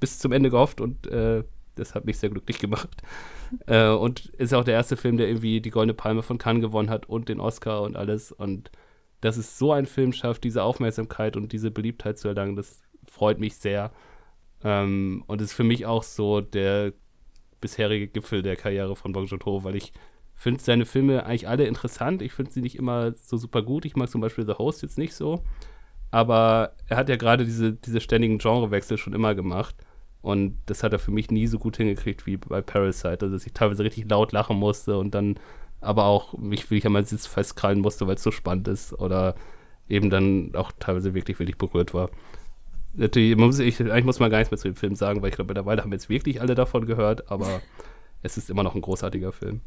bis 0.00 0.18
zum 0.18 0.32
Ende 0.32 0.50
gehofft 0.50 0.80
und 0.80 1.06
äh, 1.06 1.44
das 1.76 1.94
hat 1.94 2.04
mich 2.04 2.18
sehr 2.18 2.30
glücklich 2.30 2.58
gemacht. 2.58 2.88
äh, 3.66 3.88
und 3.88 4.26
ist 4.30 4.54
auch 4.54 4.64
der 4.64 4.74
erste 4.74 4.96
Film, 4.96 5.16
der 5.16 5.28
irgendwie 5.28 5.60
die 5.60 5.70
Goldene 5.70 5.94
Palme 5.94 6.22
von 6.22 6.38
Cannes 6.38 6.62
gewonnen 6.62 6.90
hat 6.90 7.08
und 7.08 7.28
den 7.28 7.40
Oscar 7.40 7.82
und 7.82 7.96
alles. 7.96 8.32
Und 8.32 8.70
dass 9.20 9.36
es 9.36 9.58
so 9.58 9.72
ein 9.72 9.86
Film 9.86 10.12
schafft, 10.12 10.44
diese 10.44 10.62
Aufmerksamkeit 10.62 11.36
und 11.36 11.52
diese 11.52 11.70
Beliebtheit 11.70 12.18
zu 12.18 12.28
erlangen, 12.28 12.56
das 12.56 12.82
freut 13.06 13.38
mich 13.38 13.56
sehr. 13.56 13.92
Ähm, 14.62 15.24
und 15.26 15.40
ist 15.40 15.52
für 15.52 15.64
mich 15.64 15.86
auch 15.86 16.02
so 16.02 16.40
der 16.40 16.92
bisherige 17.60 18.08
Gipfel 18.08 18.42
der 18.42 18.56
Karriere 18.56 18.96
von 18.96 19.12
Bong 19.12 19.26
Joon-ho, 19.26 19.64
weil 19.64 19.76
ich 19.76 19.92
finde 20.34 20.62
seine 20.62 20.86
Filme 20.86 21.26
eigentlich 21.26 21.48
alle 21.48 21.66
interessant. 21.66 22.22
Ich 22.22 22.32
finde 22.32 22.50
sie 22.50 22.62
nicht 22.62 22.76
immer 22.76 23.12
so 23.12 23.36
super 23.36 23.62
gut. 23.62 23.84
Ich 23.84 23.96
mag 23.96 24.08
zum 24.08 24.22
Beispiel 24.22 24.46
The 24.46 24.54
Host 24.54 24.82
jetzt 24.82 24.96
nicht 24.96 25.14
so. 25.14 25.42
Aber 26.10 26.72
er 26.88 26.96
hat 26.96 27.08
ja 27.08 27.16
gerade 27.16 27.44
diese, 27.44 27.74
diese 27.74 28.00
ständigen 28.00 28.38
Genrewechsel 28.38 28.96
schon 28.96 29.12
immer 29.12 29.34
gemacht. 29.34 29.76
Und 30.22 30.58
das 30.66 30.82
hat 30.82 30.92
er 30.92 30.98
für 30.98 31.10
mich 31.10 31.30
nie 31.30 31.46
so 31.46 31.58
gut 31.58 31.78
hingekriegt 31.78 32.26
wie 32.26 32.36
bei 32.36 32.60
Parasite. 32.60 33.22
Also, 33.22 33.30
dass 33.30 33.46
ich 33.46 33.52
teilweise 33.52 33.84
richtig 33.84 34.08
laut 34.10 34.32
lachen 34.32 34.56
musste 34.56 34.98
und 34.98 35.14
dann 35.14 35.38
aber 35.80 36.04
auch 36.04 36.36
mich 36.36 36.70
wirklich 36.70 36.86
an 36.86 36.92
meinen 36.92 37.06
Sitz 37.06 37.26
festkrallen 37.26 37.80
musste, 37.80 38.06
weil 38.06 38.16
es 38.16 38.22
so 38.22 38.30
spannend 38.30 38.68
ist. 38.68 38.92
Oder 38.92 39.34
eben 39.88 40.10
dann 40.10 40.54
auch 40.54 40.72
teilweise 40.78 41.14
wirklich, 41.14 41.38
wirklich 41.38 41.56
berührt 41.56 41.94
war 41.94 42.10
natürlich, 42.94 43.36
muss 43.36 43.58
ich, 43.58 43.80
eigentlich 43.80 44.04
muss 44.04 44.20
man 44.20 44.30
gar 44.30 44.38
nichts 44.38 44.50
mehr 44.50 44.58
zu 44.58 44.68
dem 44.68 44.76
Film 44.76 44.94
sagen, 44.94 45.22
weil 45.22 45.30
ich 45.30 45.36
glaube, 45.36 45.48
mittlerweile 45.48 45.82
haben 45.82 45.92
jetzt 45.92 46.08
wirklich 46.08 46.40
alle 46.40 46.54
davon 46.54 46.86
gehört, 46.86 47.30
aber 47.30 47.60
es 48.22 48.36
ist 48.36 48.50
immer 48.50 48.62
noch 48.62 48.74
ein 48.74 48.80
großartiger 48.80 49.32
Film. 49.32 49.60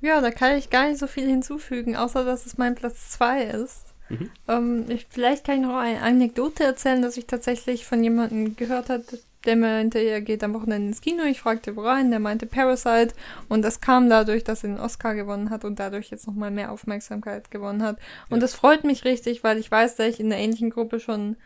Ja, 0.00 0.20
da 0.20 0.30
kann 0.30 0.56
ich 0.56 0.70
gar 0.70 0.88
nicht 0.88 0.98
so 0.98 1.06
viel 1.06 1.28
hinzufügen, 1.28 1.96
außer 1.96 2.24
dass 2.24 2.46
es 2.46 2.58
mein 2.58 2.74
Platz 2.74 3.10
2 3.10 3.44
ist. 3.44 3.91
Mhm. 4.12 4.30
Ähm, 4.48 4.84
ich, 4.88 5.06
vielleicht 5.08 5.44
kann 5.44 5.56
ich 5.56 5.62
noch 5.62 5.76
eine 5.76 6.02
Anekdote 6.02 6.64
erzählen, 6.64 7.02
dass 7.02 7.16
ich 7.16 7.26
tatsächlich 7.26 7.86
von 7.86 8.02
jemandem 8.02 8.56
gehört 8.56 8.88
habe, 8.88 9.04
der 9.44 9.56
meinte, 9.56 9.98
er 9.98 10.20
geht 10.20 10.44
am 10.44 10.54
Wochenende 10.54 10.88
ins 10.88 11.00
Kino. 11.00 11.24
Ich 11.24 11.40
fragte, 11.40 11.74
wo 11.74 11.80
rein. 11.82 12.10
Der 12.10 12.20
meinte 12.20 12.46
Parasite. 12.46 13.14
Und 13.48 13.62
das 13.62 13.80
kam 13.80 14.08
dadurch, 14.08 14.44
dass 14.44 14.62
er 14.62 14.70
den 14.70 14.80
Oscar 14.80 15.14
gewonnen 15.14 15.50
hat 15.50 15.64
und 15.64 15.80
dadurch 15.80 16.10
jetzt 16.10 16.26
nochmal 16.28 16.52
mehr 16.52 16.70
Aufmerksamkeit 16.70 17.50
gewonnen 17.50 17.82
hat. 17.82 17.98
Und 18.30 18.36
ja. 18.36 18.40
das 18.40 18.54
freut 18.54 18.84
mich 18.84 19.04
richtig, 19.04 19.42
weil 19.42 19.58
ich 19.58 19.70
weiß, 19.70 19.96
dass 19.96 20.06
ich 20.06 20.20
in 20.20 20.26
einer 20.26 20.40
ähnlichen 20.40 20.70
Gruppe 20.70 21.00
schon 21.00 21.36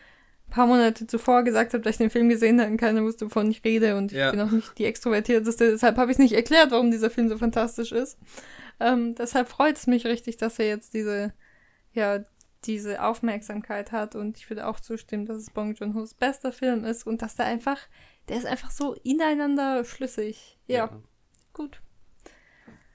paar 0.51 0.67
Monate 0.67 1.07
zuvor 1.07 1.43
gesagt 1.43 1.73
habe, 1.73 1.83
dass 1.83 1.95
ich 1.95 1.99
den 1.99 2.11
Film 2.11 2.29
gesehen 2.29 2.61
habe 2.61 2.71
und 2.71 2.77
keiner 2.77 3.03
wusste, 3.03 3.27
wovon 3.27 3.51
ich 3.51 3.65
rede 3.65 3.97
und 3.97 4.13
ja. 4.13 4.27
ich 4.27 4.33
bin 4.33 4.41
auch 4.41 4.51
nicht 4.51 4.79
die 4.79 4.85
extrovertierteste, 4.85 5.73
deshalb 5.73 5.97
habe 5.97 6.13
ich 6.13 6.19
nicht 6.19 6.35
erklärt, 6.35 6.71
warum 6.71 6.91
dieser 6.91 7.11
Film 7.11 7.29
so 7.29 7.37
fantastisch 7.37 7.93
ist. 7.93 8.17
Ähm, 8.79 9.15
deshalb 9.15 9.49
freut 9.49 9.77
es 9.77 9.87
mich 9.87 10.07
richtig, 10.07 10.37
dass 10.37 10.59
er 10.59 10.69
jetzt 10.69 10.95
diese, 10.95 11.33
ja, 11.93 12.21
diese 12.67 13.03
Aufmerksamkeit 13.03 13.93
hat 13.93 14.15
und 14.15 14.37
ich 14.37 14.49
würde 14.51 14.67
auch 14.67 14.81
zustimmen, 14.81 15.27
dass 15.27 15.39
es 15.39 15.51
Bong 15.51 15.75
Joon-ho's 15.75 16.15
bester 16.15 16.53
Film 16.53 16.85
ist 16.85 17.07
und 17.07 17.23
dass 17.23 17.37
der 17.37 17.47
einfach, 17.47 17.79
der 18.29 18.39
ist 18.39 18.47
einfach 18.47 18.71
so 18.71 18.95
ineinander 19.03 19.85
schlüssig. 19.85 20.59
ja. 20.67 20.77
ja. 20.77 20.91
gut. 21.53 21.81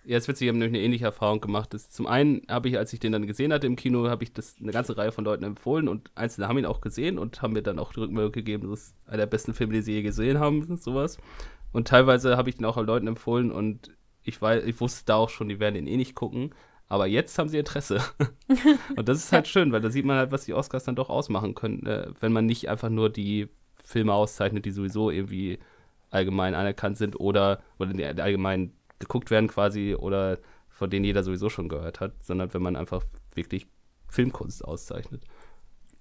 Ja, 0.03 0.17
es 0.17 0.27
wird 0.27 0.37
sich 0.37 0.47
eben 0.47 0.61
eine 0.61 0.79
ähnliche 0.79 1.05
Erfahrung 1.05 1.41
gemacht. 1.41 1.75
Das, 1.75 1.91
zum 1.91 2.07
einen 2.07 2.41
habe 2.49 2.69
ich, 2.69 2.77
als 2.77 2.91
ich 2.91 2.99
den 2.99 3.11
dann 3.11 3.27
gesehen 3.27 3.53
hatte 3.53 3.67
im 3.67 3.75
Kino, 3.75 4.09
habe 4.09 4.23
ich 4.23 4.33
das 4.33 4.55
eine 4.59 4.71
ganze 4.71 4.97
Reihe 4.97 5.11
von 5.11 5.23
Leuten 5.23 5.43
empfohlen 5.43 5.87
und 5.87 6.09
einzelne 6.15 6.47
haben 6.47 6.57
ihn 6.57 6.65
auch 6.65 6.81
gesehen 6.81 7.19
und 7.19 7.43
haben 7.43 7.53
mir 7.53 7.61
dann 7.61 7.77
auch 7.77 7.93
die 7.93 7.99
Rückmeldung 7.99 8.31
gegeben, 8.31 8.69
das 8.71 8.87
ist 8.87 8.95
einer 9.05 9.17
der 9.17 9.25
besten 9.27 9.53
Filme, 9.53 9.73
die 9.73 9.81
sie 9.83 9.93
je 9.93 10.01
gesehen 10.01 10.39
haben, 10.39 10.75
sowas. 10.77 11.19
Und 11.71 11.87
teilweise 11.87 12.35
habe 12.35 12.49
ich 12.49 12.57
den 12.57 12.65
auch 12.65 12.77
an 12.77 12.87
Leuten 12.87 13.05
empfohlen 13.05 13.51
und 13.51 13.91
ich, 14.23 14.41
weiß, 14.41 14.63
ich 14.65 14.79
wusste 14.81 15.05
da 15.05 15.15
auch 15.15 15.29
schon, 15.29 15.49
die 15.49 15.59
werden 15.59 15.75
ihn 15.75 15.87
eh 15.87 15.97
nicht 15.97 16.15
gucken. 16.15 16.55
Aber 16.91 17.07
jetzt 17.07 17.39
haben 17.39 17.47
sie 17.47 17.57
Interesse. 17.57 18.01
und 18.97 19.07
das 19.07 19.19
ist 19.19 19.31
halt 19.31 19.47
schön, 19.47 19.71
weil 19.71 19.79
da 19.79 19.89
sieht 19.89 20.03
man 20.03 20.17
halt, 20.17 20.33
was 20.33 20.43
die 20.43 20.53
Oscars 20.53 20.83
dann 20.83 20.97
doch 20.97 21.09
ausmachen 21.09 21.55
können, 21.55 21.85
äh, 21.85 22.07
wenn 22.19 22.33
man 22.33 22.45
nicht 22.45 22.67
einfach 22.67 22.89
nur 22.89 23.09
die 23.09 23.47
Filme 23.81 24.13
auszeichnet, 24.13 24.65
die 24.65 24.71
sowieso 24.71 25.09
irgendwie 25.09 25.59
allgemein 26.09 26.53
anerkannt 26.53 26.97
sind 26.97 27.17
oder, 27.17 27.61
oder 27.79 27.93
die 27.93 28.03
allgemein 28.03 28.73
geguckt 28.99 29.31
werden 29.31 29.47
quasi 29.47 29.95
oder 29.95 30.39
von 30.67 30.89
denen 30.89 31.05
jeder 31.05 31.23
sowieso 31.23 31.47
schon 31.47 31.69
gehört 31.69 32.01
hat, 32.01 32.11
sondern 32.25 32.53
wenn 32.53 32.61
man 32.61 32.75
einfach 32.75 33.05
wirklich 33.35 33.67
Filmkunst 34.09 34.65
auszeichnet. 34.65 35.23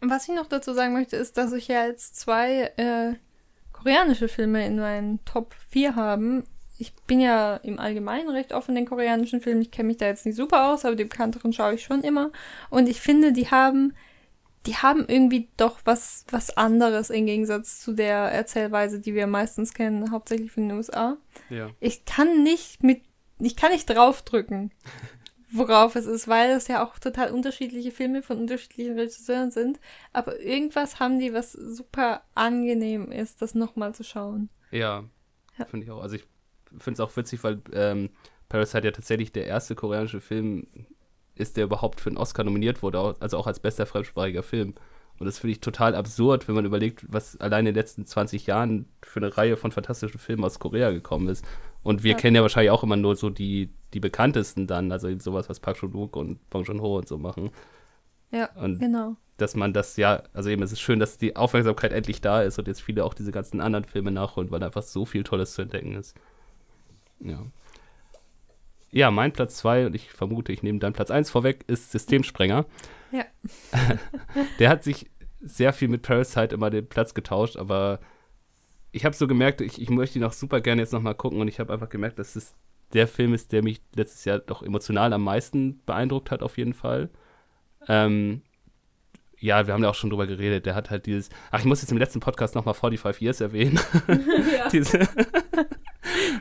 Was 0.00 0.28
ich 0.28 0.34
noch 0.34 0.48
dazu 0.48 0.72
sagen 0.72 0.92
möchte, 0.92 1.14
ist, 1.14 1.36
dass 1.36 1.52
ich 1.52 1.68
ja 1.68 1.86
jetzt 1.86 2.16
zwei 2.16 2.62
äh, 2.76 3.14
koreanische 3.70 4.26
Filme 4.26 4.66
in 4.66 4.80
meinen 4.80 5.24
Top 5.24 5.54
4 5.68 5.94
habe. 5.94 6.42
Ich 6.80 6.94
bin 6.94 7.20
ja 7.20 7.56
im 7.56 7.78
Allgemeinen 7.78 8.30
recht 8.30 8.52
offen 8.52 8.70
in 8.70 8.84
den 8.84 8.88
koreanischen 8.88 9.40
Filmen. 9.40 9.62
Ich 9.62 9.70
kenne 9.70 9.88
mich 9.88 9.98
da 9.98 10.06
jetzt 10.06 10.24
nicht 10.24 10.36
super 10.36 10.70
aus, 10.70 10.84
aber 10.84 10.96
die 10.96 11.04
bekannteren 11.04 11.52
schaue 11.52 11.74
ich 11.74 11.82
schon 11.82 12.02
immer. 12.02 12.32
Und 12.70 12.88
ich 12.88 13.00
finde, 13.00 13.32
die 13.32 13.50
haben, 13.50 13.94
die 14.66 14.76
haben 14.76 15.04
irgendwie 15.06 15.48
doch 15.56 15.80
was, 15.84 16.24
was 16.30 16.56
anderes 16.56 17.10
im 17.10 17.26
Gegensatz 17.26 17.80
zu 17.80 17.92
der 17.92 18.16
Erzählweise, 18.16 18.98
die 18.98 19.14
wir 19.14 19.26
meistens 19.26 19.74
kennen, 19.74 20.10
hauptsächlich 20.10 20.52
von 20.52 20.68
den 20.68 20.76
USA. 20.76 21.18
Ja. 21.50 21.70
Ich 21.80 22.06
kann 22.06 22.42
nicht 22.42 22.82
mit, 22.82 23.02
ich 23.38 23.56
kann 23.56 23.72
nicht 23.72 23.88
draufdrücken 23.88 24.72
worauf 25.50 25.96
es 25.96 26.06
ist, 26.06 26.28
weil 26.28 26.50
es 26.50 26.68
ja 26.68 26.84
auch 26.84 26.98
total 26.98 27.32
unterschiedliche 27.32 27.90
Filme 27.90 28.22
von 28.22 28.38
unterschiedlichen 28.38 28.98
Regisseuren 28.98 29.50
sind. 29.50 29.80
Aber 30.12 30.40
irgendwas 30.40 31.00
haben 31.00 31.18
die, 31.18 31.32
was 31.32 31.52
super 31.52 32.22
angenehm 32.34 33.10
ist, 33.10 33.42
das 33.42 33.54
nochmal 33.54 33.94
zu 33.94 34.04
schauen. 34.04 34.48
Ja, 34.70 35.04
ja. 35.58 35.64
finde 35.64 35.84
ich 35.84 35.90
auch. 35.90 36.02
Also 36.02 36.16
ich 36.16 36.24
finde 36.78 36.94
es 36.94 37.00
auch 37.00 37.16
witzig, 37.16 37.42
weil 37.44 37.60
ähm, 37.72 38.10
Parasite 38.48 38.86
ja 38.86 38.90
tatsächlich 38.92 39.32
der 39.32 39.46
erste 39.46 39.74
koreanische 39.74 40.20
Film 40.20 40.66
ist, 41.34 41.56
der 41.56 41.64
überhaupt 41.64 42.00
für 42.00 42.10
einen 42.10 42.18
Oscar 42.18 42.44
nominiert 42.44 42.82
wurde, 42.82 43.16
also 43.20 43.38
auch 43.38 43.46
als 43.46 43.60
bester 43.60 43.86
fremdsprachiger 43.86 44.42
Film. 44.42 44.74
Und 45.18 45.26
das 45.26 45.38
finde 45.38 45.52
ich 45.52 45.60
total 45.60 45.94
absurd, 45.94 46.48
wenn 46.48 46.54
man 46.54 46.64
überlegt, 46.64 47.04
was 47.08 47.38
allein 47.38 47.60
in 47.60 47.66
den 47.66 47.74
letzten 47.74 48.06
20 48.06 48.46
Jahren 48.46 48.86
für 49.02 49.20
eine 49.20 49.36
Reihe 49.36 49.58
von 49.58 49.70
fantastischen 49.70 50.18
Filmen 50.18 50.44
aus 50.44 50.58
Korea 50.58 50.90
gekommen 50.90 51.28
ist. 51.28 51.44
Und 51.82 52.02
wir 52.02 52.12
ja. 52.12 52.16
kennen 52.16 52.36
ja 52.36 52.42
wahrscheinlich 52.42 52.70
auch 52.70 52.82
immer 52.82 52.96
nur 52.96 53.16
so 53.16 53.28
die, 53.28 53.70
die 53.92 54.00
bekanntesten 54.00 54.66
dann, 54.66 54.90
also 54.90 55.08
sowas, 55.18 55.48
was 55.48 55.60
Park 55.60 55.78
Chan-wook 55.78 56.16
und 56.16 56.48
Bong 56.48 56.64
Joon-ho 56.64 56.98
und 56.98 57.06
so 57.08 57.18
machen. 57.18 57.50
Ja, 58.30 58.50
und 58.54 58.78
genau. 58.78 59.16
Dass 59.36 59.54
man 59.54 59.72
das 59.74 59.96
ja, 59.98 60.22
also 60.32 60.48
eben, 60.48 60.62
es 60.62 60.72
ist 60.72 60.80
schön, 60.80 60.98
dass 60.98 61.18
die 61.18 61.36
Aufmerksamkeit 61.36 61.92
endlich 61.92 62.22
da 62.22 62.42
ist 62.42 62.58
und 62.58 62.66
jetzt 62.66 62.80
viele 62.80 63.04
auch 63.04 63.12
diese 63.12 63.32
ganzen 63.32 63.60
anderen 63.60 63.84
Filme 63.84 64.10
nachholen, 64.10 64.50
weil 64.50 64.62
einfach 64.62 64.82
so 64.82 65.04
viel 65.04 65.22
Tolles 65.22 65.52
zu 65.52 65.62
entdecken 65.62 65.96
ist. 65.96 66.16
Ja. 67.20 67.46
Ja, 68.92 69.10
mein 69.10 69.32
Platz 69.32 69.56
2, 69.58 69.86
und 69.86 69.94
ich 69.94 70.10
vermute, 70.10 70.52
ich 70.52 70.62
nehme 70.62 70.80
deinen 70.80 70.94
Platz 70.94 71.10
1 71.10 71.30
vorweg, 71.30 71.64
ist 71.68 71.92
Systemsprenger. 71.92 72.66
Ja. 73.12 73.24
Der 74.58 74.68
hat 74.68 74.82
sich 74.82 75.08
sehr 75.40 75.72
viel 75.72 75.88
mit 75.88 76.02
Parasite 76.02 76.54
immer 76.54 76.70
den 76.70 76.88
Platz 76.88 77.14
getauscht, 77.14 77.56
aber 77.56 78.00
ich 78.92 79.04
habe 79.04 79.14
so 79.14 79.26
gemerkt, 79.26 79.60
ich, 79.60 79.80
ich 79.80 79.90
möchte 79.90 80.18
ihn 80.18 80.24
auch 80.24 80.32
super 80.32 80.60
gerne 80.60 80.82
jetzt 80.82 80.92
nochmal 80.92 81.14
gucken 81.14 81.40
und 81.40 81.48
ich 81.48 81.60
habe 81.60 81.72
einfach 81.72 81.88
gemerkt, 81.88 82.18
dass 82.18 82.36
es 82.36 82.54
der 82.92 83.06
Film 83.06 83.32
ist, 83.32 83.52
der 83.52 83.62
mich 83.62 83.80
letztes 83.94 84.24
Jahr 84.24 84.40
doch 84.40 84.62
emotional 84.62 85.12
am 85.12 85.22
meisten 85.22 85.80
beeindruckt 85.86 86.30
hat, 86.32 86.42
auf 86.42 86.58
jeden 86.58 86.74
Fall. 86.74 87.08
Ähm, 87.86 88.42
ja, 89.38 89.66
wir 89.66 89.72
haben 89.72 89.82
ja 89.82 89.88
auch 89.88 89.94
schon 89.94 90.10
drüber 90.10 90.26
geredet. 90.26 90.66
Der 90.66 90.74
hat 90.74 90.90
halt 90.90 91.06
dieses. 91.06 91.30
Ach, 91.50 91.60
ich 91.60 91.64
muss 91.64 91.80
jetzt 91.80 91.92
im 91.92 91.98
letzten 91.98 92.20
Podcast 92.20 92.54
nochmal 92.54 92.74
45 92.74 93.22
Years 93.22 93.40
erwähnen. 93.40 93.80
Diese, 94.72 95.08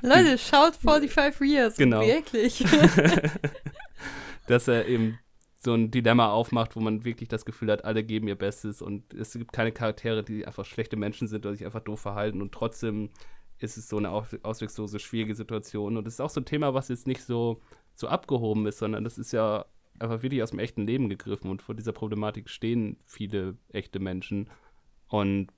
Leute, 0.01 0.38
schaut 0.38 0.75
45 0.75 1.41
Years. 1.41 1.75
Genau. 1.75 2.01
Wirklich. 2.01 2.64
Dass 4.48 4.67
er 4.67 4.88
eben 4.88 5.19
so 5.59 5.74
ein 5.74 5.91
Dilemma 5.91 6.32
aufmacht, 6.32 6.75
wo 6.75 6.80
man 6.80 7.03
wirklich 7.03 7.30
das 7.30 7.45
Gefühl 7.45 7.72
hat, 7.72 7.83
alle 7.83 8.03
geben 8.03 8.27
ihr 8.27 8.35
Bestes 8.35 8.82
und 8.82 9.14
es 9.14 9.33
gibt 9.33 9.51
keine 9.51 9.72
Charaktere, 9.72 10.24
die 10.24 10.48
einfach 10.48 10.66
schlechte 10.66 10.95
Menschen 10.95 11.27
sind 11.27 11.45
oder 11.45 11.56
sich 11.56 11.66
einfach 11.66 11.82
doof 11.82 11.99
verhalten 11.99 12.41
und 12.41 12.53
trotzdem 12.53 13.09
ist 13.59 13.77
es 13.77 13.90
so 13.90 13.98
eine 13.98 14.09
auswegslose, 14.09 14.99
schwierige 14.99 15.35
Situation. 15.35 15.98
Und 15.98 16.08
es 16.08 16.16
ist 16.16 16.22
auch 16.22 16.30
so 16.30 16.40
ein 16.40 16.45
Thema, 16.45 16.74
was 16.74 16.88
jetzt 16.88 17.08
nicht 17.08 17.22
so, 17.22 17.61
so 17.93 18.08
abgehoben 18.08 18.66
ist, 18.66 18.80
sondern 18.80 19.03
das 19.03 19.17
ist 19.17 19.33
ja 19.33 19.66
einfach 19.99 20.24
wirklich 20.24 20.41
aus 20.41 20.51
dem 20.51 20.59
echten 20.59 20.88
Leben 20.88 21.09
gegriffen 21.09 21.51
und 21.51 21.61
vor 21.61 21.75
dieser 21.75 21.91
Problematik 21.91 22.49
stehen 22.49 22.98
viele 23.06 23.58
echte 23.69 23.99
Menschen. 23.99 24.49
Und 25.09 25.51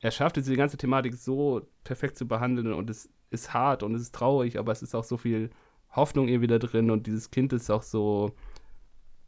er 0.00 0.10
schafft 0.10 0.36
es, 0.36 0.44
diese 0.44 0.56
ganze 0.56 0.76
Thematik 0.76 1.14
so 1.14 1.68
perfekt 1.84 2.18
zu 2.18 2.26
behandeln 2.26 2.72
und 2.72 2.90
es 2.90 3.08
ist 3.30 3.54
hart 3.54 3.82
und 3.82 3.94
es 3.94 4.02
ist 4.02 4.14
traurig, 4.14 4.58
aber 4.58 4.72
es 4.72 4.82
ist 4.82 4.94
auch 4.94 5.04
so 5.04 5.16
viel 5.16 5.50
Hoffnung 5.90 6.28
irgendwie 6.28 6.46
da 6.46 6.58
drin 6.58 6.90
und 6.90 7.06
dieses 7.06 7.30
Kind 7.30 7.52
ist 7.52 7.70
auch 7.70 7.82
so, 7.82 8.32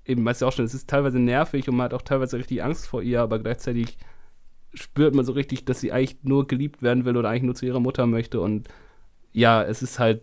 eben, 0.04 0.24
weißt 0.24 0.42
du 0.42 0.46
auch 0.46 0.52
schon, 0.52 0.64
es 0.64 0.74
ist 0.74 0.88
teilweise 0.88 1.18
nervig 1.18 1.68
und 1.68 1.76
man 1.76 1.84
hat 1.84 1.94
auch 1.94 2.02
teilweise 2.02 2.38
richtig 2.38 2.62
Angst 2.62 2.86
vor 2.86 3.02
ihr, 3.02 3.22
aber 3.22 3.38
gleichzeitig 3.38 3.98
spürt 4.74 5.14
man 5.14 5.24
so 5.24 5.32
richtig, 5.32 5.64
dass 5.64 5.80
sie 5.80 5.92
eigentlich 5.92 6.18
nur 6.22 6.46
geliebt 6.46 6.82
werden 6.82 7.04
will 7.04 7.16
oder 7.16 7.30
eigentlich 7.30 7.42
nur 7.44 7.54
zu 7.54 7.66
ihrer 7.66 7.80
Mutter 7.80 8.06
möchte 8.06 8.40
und 8.40 8.68
ja, 9.32 9.62
es 9.62 9.82
ist 9.82 9.98
halt 9.98 10.22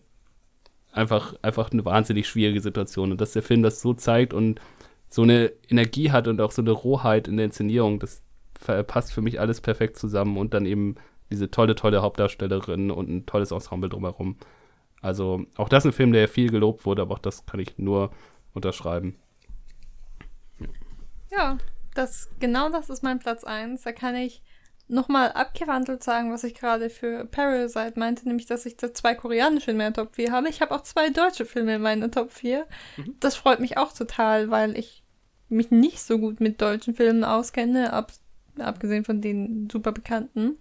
einfach, 0.91 1.35
einfach 1.41 1.71
eine 1.71 1.85
wahnsinnig 1.85 2.27
schwierige 2.27 2.61
Situation 2.61 3.11
und 3.11 3.21
dass 3.21 3.33
der 3.33 3.43
Film 3.43 3.63
das 3.63 3.81
so 3.81 3.93
zeigt 3.93 4.33
und 4.33 4.61
so 5.09 5.21
eine 5.23 5.51
Energie 5.69 6.11
hat 6.11 6.27
und 6.27 6.41
auch 6.41 6.51
so 6.51 6.61
eine 6.61 6.71
Rohheit 6.71 7.27
in 7.27 7.37
der 7.37 7.45
Inszenierung, 7.45 7.99
das 7.99 8.21
passt 8.87 9.13
für 9.13 9.21
mich 9.21 9.39
alles 9.39 9.61
perfekt 9.61 9.97
zusammen 9.97 10.37
und 10.37 10.53
dann 10.53 10.65
eben 10.65 10.95
diese 11.29 11.49
tolle, 11.51 11.75
tolle 11.75 12.01
Hauptdarstellerin 12.01 12.91
und 12.91 13.09
ein 13.09 13.25
tolles 13.25 13.51
Ensemble 13.51 13.89
drumherum. 13.89 14.37
Also 15.01 15.45
auch 15.57 15.69
das 15.69 15.85
ist 15.85 15.91
ein 15.91 15.95
Film, 15.95 16.13
der 16.13 16.27
viel 16.27 16.49
gelobt 16.49 16.85
wurde, 16.85 17.01
aber 17.01 17.15
auch 17.15 17.19
das 17.19 17.45
kann 17.45 17.59
ich 17.59 17.77
nur 17.77 18.11
unterschreiben. 18.53 19.15
Ja, 21.31 21.57
das, 21.93 22.29
genau 22.39 22.69
das 22.69 22.89
ist 22.89 23.03
mein 23.03 23.19
Platz 23.19 23.43
1. 23.43 23.81
Da 23.83 23.91
kann 23.91 24.15
ich 24.15 24.41
nochmal 24.87 25.31
abgewandelt 25.31 26.03
sagen, 26.03 26.31
was 26.31 26.43
ich 26.43 26.53
gerade 26.53 26.89
für 26.89 27.25
Parasite 27.25 27.97
meinte, 27.97 28.27
nämlich, 28.27 28.45
dass 28.45 28.65
ich 28.65 28.77
da 28.77 28.93
zwei 28.93 29.15
koreanische 29.15 29.71
in 29.71 29.77
meiner 29.77 29.93
Top 29.93 30.15
4 30.15 30.31
habe. 30.31 30.49
Ich 30.49 30.61
habe 30.61 30.73
auch 30.73 30.83
zwei 30.83 31.09
deutsche 31.09 31.45
Filme 31.45 31.75
in 31.75 31.81
meiner 31.81 32.11
Top 32.11 32.31
4. 32.31 32.65
Mhm. 32.97 33.15
Das 33.19 33.35
freut 33.35 33.59
mich 33.59 33.77
auch 33.77 33.93
total, 33.93 34.51
weil 34.51 34.77
ich 34.77 35.03
mich 35.49 35.71
nicht 35.71 36.01
so 36.01 36.19
gut 36.19 36.39
mit 36.39 36.61
deutschen 36.61 36.95
Filmen 36.95 37.23
auskenne, 37.23 37.93
ab, 37.93 38.11
abgesehen 38.59 39.03
von 39.03 39.21
den 39.21 39.69
super 39.69 39.91
bekannten. 39.91 40.57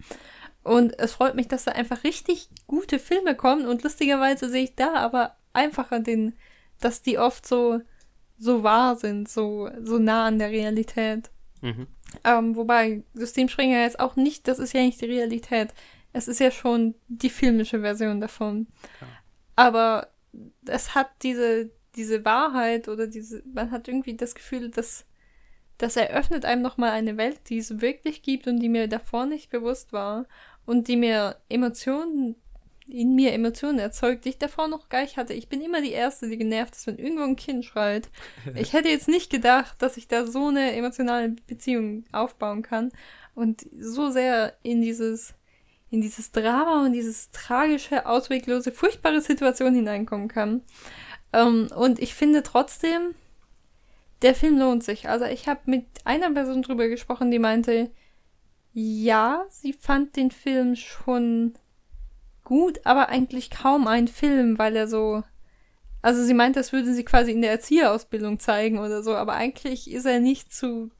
Und 0.65 0.99
es 0.99 1.13
freut 1.13 1.35
mich, 1.35 1.47
dass 1.47 1.65
da 1.65 1.73
einfach 1.73 2.05
richtig 2.05 2.49
gute 2.67 2.99
Filme 2.99 3.37
kommen 3.37 3.67
und 3.67 3.83
lustigerweise 3.83 4.49
sehe 4.49 4.65
ich 4.65 4.75
da 4.75 4.95
aber 4.95 5.37
einfacher 5.53 6.01
den, 6.01 6.35
dass 6.81 7.03
die 7.03 7.19
oft 7.19 7.47
so 7.47 7.81
so 8.39 8.63
wahr 8.63 8.97
sind, 8.97 9.29
so, 9.29 9.71
so 9.83 9.99
nah 9.99 10.27
an 10.27 10.39
der 10.39 10.51
Realität. 10.51 11.31
Mhm. 11.63 11.87
Ähm, 12.25 12.57
wobei 12.57 13.03
Systemspringer 13.15 13.83
jetzt 13.83 14.01
auch 14.01 14.17
nicht, 14.17 14.49
das 14.49 14.59
ist 14.59 14.75
ja 14.75 14.83
nicht 14.83 15.01
die 15.01 15.07
Realität. 15.07 15.73
Es 16.13 16.29
ist 16.29 16.41
ja 16.41 16.51
schon 16.51 16.95
die 17.09 17.31
filmische 17.31 17.81
Version 17.81 18.21
davon. 18.21 18.67
Ja. 19.01 19.07
Aber 19.57 20.09
es 20.67 20.95
hat 20.95 21.11
diese, 21.23 21.71
diese 21.97 22.25
Wahrheit 22.25 22.89
oder 22.89 23.07
diese, 23.07 23.43
man 23.53 23.71
hat 23.71 23.89
irgendwie 23.89 24.17
das 24.17 24.35
Gefühl, 24.35 24.71
dass 24.71 25.07
das 25.79 25.97
eröffnet 25.97 26.45
einem 26.45 26.63
nochmal 26.63 26.91
eine 26.91 27.17
Welt, 27.17 27.41
die 27.49 27.59
es 27.59 27.81
wirklich 27.81 28.23
gibt 28.23 28.47
und 28.47 28.61
die 28.61 28.69
mir 28.69 28.89
davor 28.89 29.27
nicht 29.27 29.51
bewusst 29.51 29.93
war 29.93 30.27
und 30.67 30.89
die 30.89 30.97
mir 30.97 31.37
Emotionen 31.49 32.37
in 32.87 33.15
mir 33.15 33.33
Emotionen 33.33 33.79
erzeugt, 33.79 34.25
die 34.25 34.31
ich 34.31 34.39
davor 34.39 34.69
noch 34.69 34.89
gar 34.89 35.03
nicht 35.03 35.17
hatte. 35.17 35.33
Ich 35.33 35.49
bin 35.49 35.63
immer 35.63 35.81
die 35.81 35.93
Erste, 35.93 36.29
die 36.29 36.37
genervt 36.37 36.75
ist, 36.75 36.87
wenn 36.87 36.99
irgendwo 36.99 37.23
ein 37.23 37.37
Kind 37.37 37.65
schreit. 37.65 38.09
Ich 38.55 38.73
hätte 38.73 38.89
jetzt 38.89 39.09
nicht 39.09 39.31
gedacht, 39.31 39.81
dass 39.81 39.97
ich 39.97 40.09
da 40.09 40.27
so 40.27 40.49
eine 40.49 40.73
emotionale 40.73 41.31
Beziehung 41.47 42.05
aufbauen 42.13 42.63
kann 42.63 42.93
und 43.35 43.67
so 43.79 44.11
sehr 44.11 44.55
in 44.63 44.83
dieses, 44.83 45.35
in 45.91 46.01
dieses 46.01 46.31
Drama 46.33 46.85
und 46.85 46.93
dieses 46.93 47.31
tragische, 47.31 48.07
ausweglose, 48.07 48.71
furchtbare 48.71 49.21
Situation 49.21 49.75
hineinkommen 49.75 50.29
kann. 50.29 50.63
Ähm, 51.33 51.69
und 51.75 52.01
ich 52.01 52.15
finde 52.15 52.43
trotzdem, 52.43 53.15
der 54.23 54.35
Film 54.35 54.59
lohnt 54.59 54.85
sich. 54.85 55.09
Also 55.09 55.25
ich 55.25 55.49
habe 55.49 55.61
mit 55.67 55.87
einer 56.05 56.31
Person 56.31 56.63
drüber 56.63 56.89
gesprochen, 56.89 57.31
die 57.31 57.39
meinte, 57.39 57.91
ja, 58.75 59.45
sie 59.51 59.73
fand 59.73 60.17
den 60.17 60.33
Film 60.33 60.75
schon 60.75 61.55
gut, 62.43 62.81
aber 62.85 63.09
eigentlich 63.09 63.51
kaum 63.51 63.87
ein 63.87 64.09
Film, 64.09 64.59
weil 64.59 64.75
er 64.75 64.89
so. 64.89 65.23
Also 66.03 66.23
sie 66.23 66.35
meint, 66.35 66.57
das 66.57 66.73
würde 66.73 66.93
sie 66.93 67.05
quasi 67.05 67.31
in 67.33 67.41
der 67.41 67.53
Erzieherausbildung 67.53 68.39
zeigen 68.39 68.79
oder 68.79 69.03
so, 69.03 69.15
aber 69.15 69.35
eigentlich 69.35 69.91
ist 69.91 70.05
er 70.05 70.21
nicht 70.21 70.53
zu, 70.53 70.91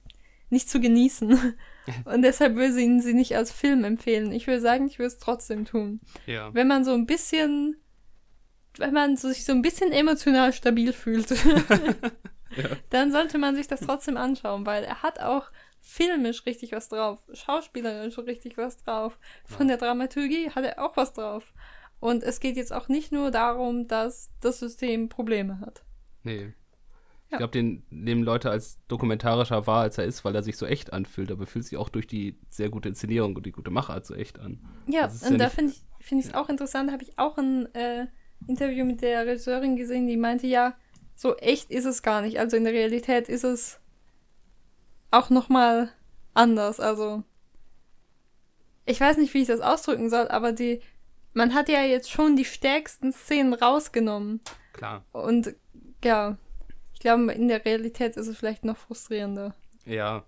nicht 0.49 0.71
zu 0.71 0.81
genießen. 0.81 1.55
Und 2.07 2.23
deshalb 2.23 2.55
würde 2.55 2.73
sie 2.73 2.85
ihn 2.85 3.03
sie 3.03 3.13
nicht 3.13 3.37
als 3.37 3.53
Film 3.53 3.85
empfehlen. 3.85 4.33
Ich 4.33 4.47
würde 4.47 4.63
sagen, 4.63 4.87
ich 4.87 4.99
würde 4.99 5.09
es 5.09 5.19
trotzdem 5.19 5.67
tun. 5.67 6.01
Ja. 6.25 6.55
Wenn 6.55 6.69
man 6.69 6.85
so 6.85 6.95
ein 6.95 7.05
bisschen, 7.05 7.77
wenn 8.79 8.95
man 8.95 9.19
sich 9.19 9.45
so 9.45 9.53
ein 9.53 9.61
bisschen 9.61 9.93
emotional 9.93 10.55
stabil 10.55 10.95
fühlt, 10.95 11.31
ja. 12.57 12.69
dann 12.91 13.13
sollte 13.13 13.37
man 13.37 13.57
sich 13.57 13.67
das 13.67 13.81
trotzdem 13.81 14.17
anschauen, 14.17 14.65
weil 14.65 14.85
er 14.85 15.03
hat 15.03 15.21
auch 15.21 15.51
filmisch 15.85 16.47
richtig 16.47 16.73
was 16.73 16.89
drauf, 16.89 17.21
schauspielerisch 17.33 18.19
richtig 18.19 18.57
was 18.57 18.79
drauf. 18.79 19.19
Von 19.45 19.69
der 19.69 19.77
Dramaturgie 19.77 20.51
hat 20.51 20.65
er 20.65 20.85
auch 20.85 20.97
was 20.97 21.13
drauf. 21.13 21.53
Und 22.01 22.23
es 22.23 22.41
geht 22.41 22.57
jetzt 22.57 22.73
auch 22.73 22.89
nicht 22.89 23.13
nur 23.13 23.31
darum, 23.31 23.87
dass 23.87 24.31
das 24.41 24.59
System 24.59 25.09
Probleme 25.09 25.61
hat. 25.61 25.85
Nee. 26.23 26.55
Ich 27.31 27.39
glaube, 27.39 27.51
den 27.51 27.83
nehmen 27.91 28.23
Leute 28.23 28.51
als 28.51 28.79
dokumentarischer 28.87 29.67
wahr, 29.67 29.83
als 29.83 29.99
er 29.99 30.05
ist, 30.05 30.25
weil 30.25 30.35
er 30.35 30.43
sich 30.43 30.57
so 30.57 30.67
echt 30.67 30.93
anfühlt. 30.93 31.33
Aber 31.33 31.47
fühlt 31.47 31.65
sich 31.65 31.77
auch 31.77 31.89
durch 31.89 32.07
die 32.07 32.39
sehr 32.49 32.71
gute 32.71 32.89
Inszenierung 32.89 33.35
und 33.37 33.45
die 33.45 33.53
gute 33.53 33.71
Machart 33.71 34.07
so 34.07 34.15
echt 34.15 34.39
an. 34.39 34.61
Ja, 34.87 35.07
und 35.07 35.33
ja 35.33 35.37
da 35.37 35.49
finde 35.49 35.73
ich, 35.73 35.83
finde 36.01 36.23
ich 36.23 36.31
es 36.31 36.35
auch 36.35 36.49
interessant, 36.49 36.93
habe 36.93 37.03
ich 37.03 37.19
auch 37.19 37.37
ein 37.37 37.75
äh, 37.75 38.07
Interview 38.47 38.85
mit 38.85 39.03
der 39.03 39.27
Regisseurin 39.27 39.77
gesehen, 39.77 40.07
die 40.07 40.17
meinte, 40.17 40.47
ja, 40.47 40.77
so 41.17 41.37
echt 41.37 41.71
ist 41.71 41.85
es 41.85 42.03
gar 42.03 42.23
nicht. 42.23 42.39
Also 42.39 42.57
in 42.57 42.65
der 42.65 42.73
Realität 42.73 43.29
ist 43.29 43.45
es 43.45 43.81
auch 45.15 45.31
nochmal 45.31 45.91
anders. 46.35 46.81
Also 46.81 47.23
ich 48.87 49.01
weiß 49.01 49.17
nicht, 49.19 49.33
wie 49.35 49.43
ich 49.43 49.49
das 49.49 49.61
ausdrücken 49.61 50.11
soll, 50.11 50.29
aber 50.29 50.53
die, 50.53 50.81
man 51.33 51.55
hat 51.55 51.69
ja 51.69 51.83
jetzt 51.83 52.11
schon 52.11 52.37
die 52.37 52.45
stärksten 52.45 53.13
Szenen 53.13 53.55
rausgenommen. 53.55 54.41
Klar. 54.73 55.05
Und 55.13 55.55
ja, 56.03 56.37
ich 56.93 57.01
glaube, 57.01 57.33
in 57.33 57.49
der 57.49 57.65
Realität 57.65 58.17
ist 58.17 58.27
es 58.27 58.37
vielleicht 58.37 58.65
noch 58.65 58.77
frustrierender. 58.77 59.55
Ja. 59.87 60.25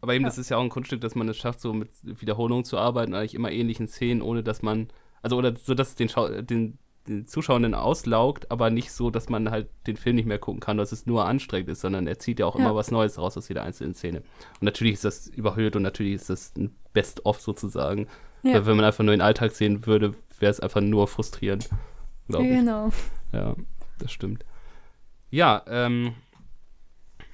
Aber 0.00 0.14
eben, 0.14 0.24
ja. 0.24 0.30
das 0.30 0.38
ist 0.38 0.48
ja 0.48 0.56
auch 0.56 0.62
ein 0.62 0.70
Kunststück, 0.70 1.02
dass 1.02 1.14
man 1.14 1.28
es 1.28 1.36
schafft, 1.36 1.60
so 1.60 1.74
mit 1.74 1.90
Wiederholungen 2.02 2.64
zu 2.64 2.78
arbeiten, 2.78 3.14
eigentlich 3.14 3.34
immer 3.34 3.52
ähnlichen 3.52 3.86
Szenen, 3.86 4.22
ohne 4.22 4.42
dass 4.42 4.62
man, 4.62 4.88
also 5.20 5.36
oder 5.36 5.54
so, 5.56 5.74
dass 5.74 5.90
es 5.90 5.94
den, 5.96 6.08
Schau 6.08 6.28
den, 6.28 6.78
den 7.08 7.26
Zuschauenden 7.26 7.74
auslaugt, 7.74 8.50
aber 8.50 8.70
nicht 8.70 8.92
so, 8.92 9.10
dass 9.10 9.28
man 9.28 9.50
halt 9.50 9.68
den 9.86 9.96
Film 9.96 10.16
nicht 10.16 10.26
mehr 10.26 10.38
gucken 10.38 10.60
kann, 10.60 10.76
dass 10.76 10.92
es 10.92 11.06
nur 11.06 11.24
anstrengend 11.24 11.70
ist, 11.70 11.80
sondern 11.80 12.06
er 12.06 12.18
zieht 12.18 12.38
ja 12.38 12.46
auch 12.46 12.56
ja. 12.56 12.60
immer 12.60 12.74
was 12.74 12.90
Neues 12.90 13.18
raus 13.18 13.36
aus 13.36 13.48
jeder 13.48 13.62
einzelnen 13.62 13.94
Szene. 13.94 14.18
Und 14.18 14.62
natürlich 14.62 14.94
ist 14.94 15.04
das 15.04 15.26
überhöht 15.26 15.76
und 15.76 15.82
natürlich 15.82 16.14
ist 16.14 16.30
das 16.30 16.54
ein 16.56 16.74
Best-of 16.92 17.40
sozusagen. 17.40 18.06
Ja. 18.42 18.64
Wenn 18.66 18.76
man 18.76 18.84
einfach 18.84 19.04
nur 19.04 19.14
den 19.14 19.22
Alltag 19.22 19.52
sehen 19.52 19.86
würde, 19.86 20.14
wäre 20.38 20.50
es 20.50 20.60
einfach 20.60 20.80
nur 20.80 21.08
frustrierend. 21.08 21.68
Glaube 22.28 22.46
ich. 22.46 22.50
Genau. 22.50 22.90
Ja, 23.32 23.54
das 23.98 24.12
stimmt. 24.12 24.44
Ja, 25.30 25.62
ähm, 25.68 26.14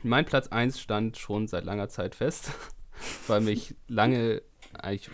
mein 0.02 0.24
Platz 0.24 0.48
1 0.48 0.80
stand 0.80 1.16
schon 1.16 1.48
seit 1.48 1.64
langer 1.64 1.88
Zeit 1.88 2.14
fest, 2.14 2.52
weil 3.26 3.40
mich 3.40 3.74
lange 3.88 4.42
eigentlich 4.74 5.10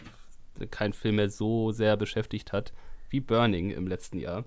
kein 0.71 0.93
Film 0.93 1.17
mehr 1.17 1.31
so 1.31 1.73
sehr 1.73 1.97
beschäftigt 1.97 2.53
hat 2.53 2.73
wie 3.13 3.21
Burning 3.21 3.71
im 3.71 3.87
letzten 3.87 4.19
Jahr. 4.19 4.45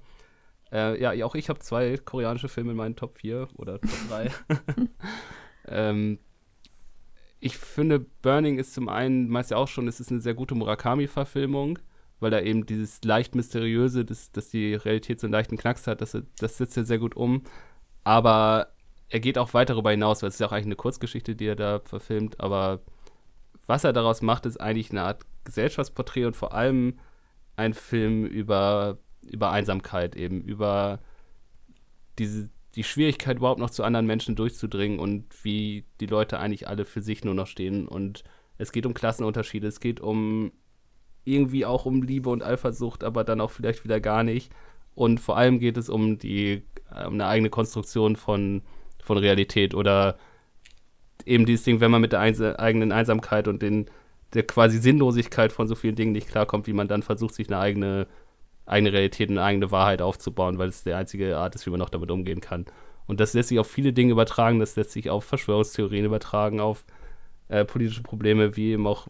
Äh, 0.72 1.02
ja, 1.02 1.26
auch 1.26 1.36
ich 1.36 1.50
habe 1.50 1.60
zwei 1.60 1.98
koreanische 1.98 2.50
Filme 2.50 2.72
in 2.72 2.78
meinen 2.78 2.96
Top 2.96 3.20
4 3.20 3.48
oder 3.56 3.80
Top 3.80 3.90
3. 4.10 4.32
ähm, 5.68 6.20
ich 7.40 7.58
finde, 7.58 8.00
Burning 8.00 8.58
ist 8.58 8.74
zum 8.74 8.90
einen, 8.90 9.30
meist 9.30 9.52
ja 9.52 9.58
auch 9.58 9.68
schon, 9.68 9.88
es 9.88 10.00
ist 10.00 10.12
eine 10.12 10.22
sehr 10.22 10.34
gute 10.34 10.56
Murakami-Verfilmung, 10.56 11.80
weil 12.20 12.32
da 12.32 12.40
eben 12.42 12.66
dieses 12.66 13.04
leicht 13.04 13.36
mysteriöse, 13.36 14.04
das, 14.04 14.32
dass 14.32 14.50
die 14.50 14.74
Realität 14.74 15.20
so 15.20 15.28
einen 15.28 15.34
leichten 15.34 15.58
Knacks 15.58 15.86
hat, 15.86 16.02
das, 16.02 16.18
das 16.40 16.58
sitzt 16.58 16.76
ja 16.76 16.84
sehr 16.84 16.98
gut 16.98 17.16
um. 17.16 17.44
Aber 18.04 18.72
er 19.10 19.20
geht 19.20 19.38
auch 19.38 19.54
weit 19.54 19.70
darüber 19.70 19.92
hinaus, 19.92 20.22
weil 20.22 20.30
es 20.30 20.36
ist 20.36 20.40
ja 20.40 20.48
auch 20.48 20.52
eigentlich 20.52 20.66
eine 20.66 20.76
Kurzgeschichte, 20.76 21.36
die 21.36 21.46
er 21.46 21.56
da 21.56 21.80
verfilmt, 21.80 22.40
aber 22.40 22.82
was 23.68 23.84
er 23.84 23.94
daraus 23.94 24.22
macht, 24.22 24.46
ist 24.46 24.60
eigentlich 24.60 24.92
eine 24.92 25.04
Art 25.04 25.24
Gesellschaftsporträt 25.44 26.26
und 26.26 26.36
vor 26.36 26.54
allem 26.54 27.00
ein 27.56 27.74
Film 27.74 28.26
über, 28.26 28.98
über 29.22 29.52
Einsamkeit 29.52 30.16
eben, 30.16 30.42
über 30.42 31.00
diese, 32.20 32.50
die 32.76 32.84
Schwierigkeit 32.84 33.38
überhaupt 33.38 33.60
noch 33.60 33.70
zu 33.70 33.84
anderen 33.84 34.06
Menschen 34.06 34.36
durchzudringen 34.36 35.00
und 35.00 35.26
wie 35.44 35.86
die 36.00 36.06
Leute 36.06 36.40
eigentlich 36.40 36.68
alle 36.68 36.86
für 36.86 37.02
sich 37.02 37.24
nur 37.24 37.34
noch 37.34 37.48
stehen. 37.48 37.88
Und 37.88 38.24
es 38.58 38.72
geht 38.72 38.86
um 38.86 38.94
Klassenunterschiede, 38.94 39.68
es 39.68 39.80
geht 39.80 40.00
um 40.00 40.52
irgendwie 41.24 41.66
auch 41.66 41.86
um 41.86 42.04
Liebe 42.04 42.30
und 42.30 42.44
Eifersucht, 42.44 43.04
aber 43.04 43.24
dann 43.24 43.42
auch 43.42 43.52
vielleicht 43.52 43.84
wieder 43.84 44.00
gar 44.00 44.24
nicht. 44.24 44.52
Und 44.94 45.20
vor 45.20 45.38
allem 45.38 45.60
geht 45.60 45.78
es 45.78 45.90
um 45.90 46.18
die 46.18 46.64
um 46.90 47.16
eine 47.16 47.28
eigene 47.28 47.50
Konstruktion 47.50 48.16
von, 48.16 48.62
von 49.04 49.18
Realität 49.18 49.74
oder 49.74 50.18
eben 51.26 51.46
dieses 51.46 51.66
Ding, 51.66 51.80
wenn 51.80 51.92
man 51.92 52.02
mit 52.02 52.14
der 52.14 52.20
eigenen 52.22 52.92
Einsamkeit 52.92 53.48
und 53.48 53.62
den 53.62 53.88
der 54.36 54.46
quasi 54.46 54.78
Sinnlosigkeit 54.78 55.52
von 55.52 55.68
so 55.68 55.76
vielen 55.76 55.96
Dingen 55.96 56.12
nicht 56.12 56.28
klarkommt, 56.28 56.68
wie 56.68 56.74
man 56.74 56.88
dann 56.88 57.04
versucht, 57.04 57.34
sich 57.34 57.48
eine 57.48 57.60
eigene, 57.60 58.08
eigene 58.66 58.94
Realität, 58.94 59.30
eine 59.30 59.44
eigene 59.44 59.72
Wahrheit 59.72 60.02
aufzubauen, 60.02 60.58
weil 60.58 60.70
es 60.70 60.84
die 60.84 60.94
einzige 60.94 61.38
Art 61.38 61.56
ist, 61.56 61.66
wie 61.66 61.72
man 61.72 61.80
noch 61.80 61.90
damit 61.90 62.12
umgehen 62.12 62.42
kann. 62.42 62.66
Und 63.08 63.20
das 63.20 63.34
lässt 63.34 63.50
sich 63.50 63.60
auf 63.60 63.70
viele 63.70 63.94
Dinge 63.94 64.12
übertragen, 64.12 64.60
das 64.60 64.76
lässt 64.76 64.92
sich 64.92 65.10
auf 65.10 65.24
Verschwörungstheorien 65.24 66.06
übertragen, 66.06 66.60
auf 66.60 66.86
äh, 67.48 67.64
politische 67.64 68.04
Probleme, 68.04 68.56
wie 68.56 68.72
eben 68.72 68.88
auch 68.88 69.08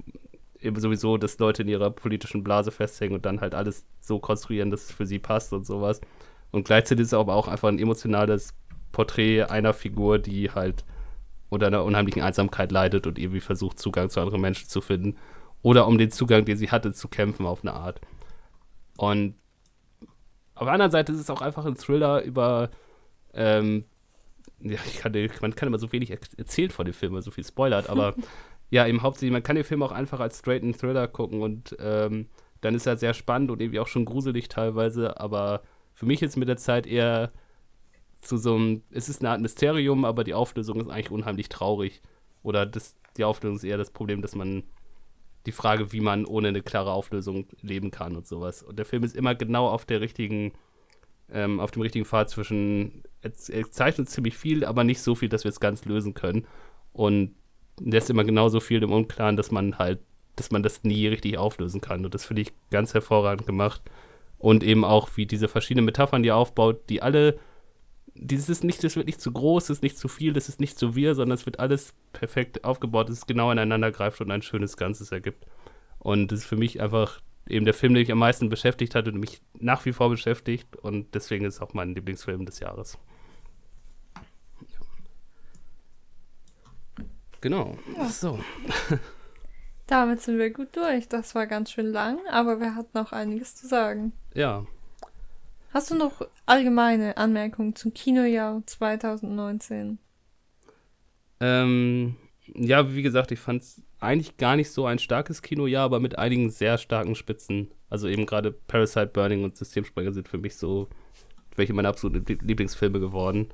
eben 0.59 0.79
sowieso, 0.79 1.17
dass 1.17 1.39
Leute 1.39 1.61
in 1.61 1.67
ihrer 1.67 1.91
politischen 1.91 2.43
Blase 2.43 2.71
festhängen 2.71 3.15
und 3.15 3.25
dann 3.25 3.41
halt 3.41 3.55
alles 3.55 3.85
so 4.01 4.19
konstruieren, 4.19 4.71
dass 4.71 4.85
es 4.85 4.91
für 4.91 5.05
sie 5.05 5.19
passt 5.19 5.53
und 5.53 5.65
sowas. 5.65 6.01
Und 6.51 6.65
gleichzeitig 6.65 7.03
ist 7.03 7.07
es 7.09 7.13
aber 7.13 7.35
auch 7.35 7.47
einfach 7.47 7.69
ein 7.69 7.79
emotionales 7.79 8.53
Porträt 8.91 9.43
einer 9.43 9.73
Figur, 9.73 10.19
die 10.19 10.49
halt 10.51 10.85
unter 11.49 11.67
einer 11.67 11.83
unheimlichen 11.83 12.21
Einsamkeit 12.21 12.71
leidet 12.71 13.07
und 13.07 13.19
irgendwie 13.19 13.39
versucht, 13.39 13.79
Zugang 13.79 14.09
zu 14.09 14.19
anderen 14.19 14.41
Menschen 14.41 14.67
zu 14.67 14.81
finden. 14.81 15.17
Oder 15.61 15.87
um 15.87 15.97
den 15.97 16.11
Zugang, 16.11 16.45
den 16.45 16.57
sie 16.57 16.69
hatte, 16.69 16.93
zu 16.93 17.07
kämpfen 17.07 17.45
auf 17.45 17.63
eine 17.63 17.73
Art. 17.73 18.01
Und 18.97 19.35
auf 20.55 20.65
der 20.65 20.73
anderen 20.73 20.91
Seite 20.91 21.11
ist 21.11 21.19
es 21.19 21.29
auch 21.29 21.41
einfach 21.41 21.65
ein 21.65 21.75
Thriller 21.75 22.21
über, 22.23 22.69
ähm, 23.33 23.85
ja, 24.61 24.79
kann, 24.99 25.13
man 25.41 25.55
kann 25.55 25.67
immer 25.67 25.79
so 25.79 25.91
wenig 25.91 26.11
erzählt 26.11 26.71
von 26.71 26.85
dem 26.85 26.93
Film, 26.93 27.13
weil 27.13 27.21
so 27.21 27.31
viel 27.31 27.43
spoilert, 27.43 27.89
aber 27.89 28.15
ja, 28.69 28.87
eben 28.87 29.01
hauptsächlich, 29.01 29.33
man 29.33 29.43
kann 29.43 29.57
den 29.57 29.65
Film 29.65 29.83
auch 29.83 29.91
einfach 29.91 30.19
als 30.19 30.39
straighten 30.39 30.73
Thriller 30.73 31.07
gucken 31.07 31.41
und 31.41 31.75
ähm, 31.79 32.29
dann 32.61 32.73
ist 32.73 32.87
er 32.87 32.97
sehr 32.97 33.13
spannend 33.13 33.51
und 33.51 33.61
irgendwie 33.61 33.79
auch 33.79 33.87
schon 33.87 34.05
gruselig 34.05 34.47
teilweise, 34.47 35.19
aber 35.19 35.61
für 35.93 36.05
mich 36.05 36.21
ist 36.21 36.37
mit 36.37 36.47
der 36.47 36.57
Zeit 36.57 36.87
eher 36.87 37.31
zu 38.25 38.37
so 38.37 38.55
einem, 38.55 38.83
es 38.91 39.09
ist 39.09 39.21
eine 39.21 39.31
Art 39.31 39.41
Mysterium, 39.41 40.05
aber 40.05 40.23
die 40.23 40.33
Auflösung 40.33 40.79
ist 40.81 40.89
eigentlich 40.89 41.11
unheimlich 41.11 41.49
traurig. 41.49 42.01
Oder 42.43 42.65
das, 42.65 42.95
die 43.17 43.23
Auflösung 43.23 43.57
ist 43.57 43.63
eher 43.63 43.77
das 43.77 43.91
Problem, 43.91 44.21
dass 44.21 44.35
man 44.35 44.63
die 45.45 45.51
Frage, 45.51 45.91
wie 45.91 46.01
man 46.01 46.25
ohne 46.25 46.49
eine 46.49 46.61
klare 46.61 46.91
Auflösung 46.91 47.47
leben 47.61 47.91
kann 47.91 48.15
und 48.15 48.27
sowas. 48.27 48.63
Und 48.63 48.77
der 48.77 48.85
Film 48.85 49.03
ist 49.03 49.15
immer 49.15 49.35
genau 49.35 49.67
auf 49.67 49.85
der 49.85 50.01
richtigen, 50.01 50.53
ähm, 51.31 51.59
auf 51.59 51.71
dem 51.71 51.83
richtigen 51.83 52.05
Pfad 52.05 52.29
zwischen, 52.29 53.03
er, 53.21 53.31
er 53.49 53.69
zeichnet 53.71 54.09
ziemlich 54.09 54.37
viel, 54.37 54.65
aber 54.65 54.83
nicht 54.83 55.01
so 55.01 55.15
viel, 55.15 55.29
dass 55.29 55.43
wir 55.43 55.49
es 55.49 55.59
ganz 55.59 55.85
lösen 55.85 56.13
können. 56.13 56.47
Und 56.93 57.35
lässt 57.79 58.09
immer 58.09 58.23
genauso 58.23 58.59
viel 58.59 58.81
im 58.81 58.91
Unklaren, 58.91 59.37
dass 59.37 59.51
man 59.51 59.77
halt, 59.77 59.99
dass 60.35 60.51
man 60.51 60.63
das 60.63 60.83
nie 60.83 61.07
richtig 61.07 61.37
auflösen 61.37 61.81
kann. 61.81 62.05
Und 62.05 62.13
das 62.13 62.25
finde 62.25 62.41
ich 62.41 62.53
ganz 62.71 62.93
hervorragend 62.93 63.45
gemacht. 63.45 63.81
Und 64.37 64.63
eben 64.63 64.83
auch, 64.83 65.09
wie 65.15 65.25
diese 65.25 65.47
verschiedenen 65.47 65.85
Metaphern, 65.85 66.23
die 66.23 66.29
er 66.29 66.37
aufbaut, 66.37 66.89
die 66.89 67.01
alle 67.01 67.39
dieses 68.15 68.49
ist 68.49 68.63
nicht, 68.63 68.83
das 68.83 68.95
wird 68.95 69.07
nicht 69.07 69.21
zu 69.21 69.31
groß, 69.31 69.67
das 69.67 69.77
ist 69.77 69.83
nicht 69.83 69.97
zu 69.97 70.07
viel, 70.07 70.33
das 70.33 70.49
ist 70.49 70.59
nicht 70.59 70.79
zu 70.79 70.95
wir, 70.95 71.15
sondern 71.15 71.35
es 71.35 71.45
wird 71.45 71.59
alles 71.59 71.93
perfekt 72.13 72.63
aufgebaut, 72.63 73.09
dass 73.09 73.17
es 73.17 73.27
genau 73.27 73.51
ineinander 73.51 73.91
greift 73.91 74.21
und 74.21 74.31
ein 74.31 74.41
schönes 74.41 74.77
Ganzes 74.77 75.11
ergibt. 75.11 75.45
Und 75.99 76.31
das 76.31 76.39
ist 76.39 76.45
für 76.45 76.55
mich 76.55 76.81
einfach 76.81 77.21
eben 77.47 77.65
der 77.65 77.73
Film, 77.73 77.93
der 77.93 78.01
mich 78.01 78.11
am 78.11 78.19
meisten 78.19 78.49
beschäftigt 78.49 78.95
hat 78.95 79.07
und 79.07 79.19
mich 79.19 79.41
nach 79.59 79.85
wie 79.85 79.91
vor 79.91 80.09
beschäftigt. 80.09 80.75
Und 80.77 81.13
deswegen 81.13 81.45
ist 81.45 81.55
es 81.55 81.61
auch 81.61 81.73
mein 81.73 81.93
Lieblingsfilm 81.93 82.45
des 82.45 82.59
Jahres. 82.59 82.97
Genau. 87.41 87.77
Ja. 87.97 88.05
So. 88.07 88.39
Damit 89.87 90.21
sind 90.21 90.39
wir 90.39 90.49
gut 90.51 90.75
durch. 90.75 91.07
Das 91.09 91.35
war 91.35 91.45
ganz 91.45 91.69
schön 91.69 91.87
lang, 91.87 92.17
aber 92.31 92.59
wir 92.59 92.75
hatten 92.75 92.97
noch 92.97 93.11
einiges 93.11 93.55
zu 93.55 93.67
sagen. 93.67 94.13
Ja, 94.33 94.65
Hast 95.75 95.91
du 95.91 95.95
noch 95.95 96.21
allgemeine 96.45 97.17
Anmerkungen 97.17 97.75
zum 97.75 97.93
Kinojahr 97.93 98.63
2019? 98.65 99.99
Ähm, 101.41 102.15
ja, 102.45 102.95
wie 102.95 103.01
gesagt, 103.01 103.33
ich 103.33 103.39
fand 103.41 103.61
es 103.61 103.81
eigentlich 103.99 104.37
gar 104.37 104.55
nicht 104.55 104.71
so 104.71 104.85
ein 104.85 104.99
starkes 104.99 105.41
Kinojahr, 105.41 105.83
aber 105.83 105.99
mit 105.99 106.17
einigen 106.17 106.49
sehr 106.49 106.77
starken 106.77 107.13
Spitzen. 107.13 107.71
Also 107.89 108.07
eben 108.07 108.25
gerade 108.25 108.53
Parasite, 108.53 109.07
Burning 109.07 109.43
und 109.43 109.57
Systemsprenger 109.57 110.13
sind 110.13 110.29
für 110.29 110.37
mich 110.37 110.55
so 110.55 110.87
welche 111.57 111.73
meiner 111.73 111.89
absoluten 111.89 112.25
Lieblingsfilme 112.25 113.01
geworden. 113.01 113.49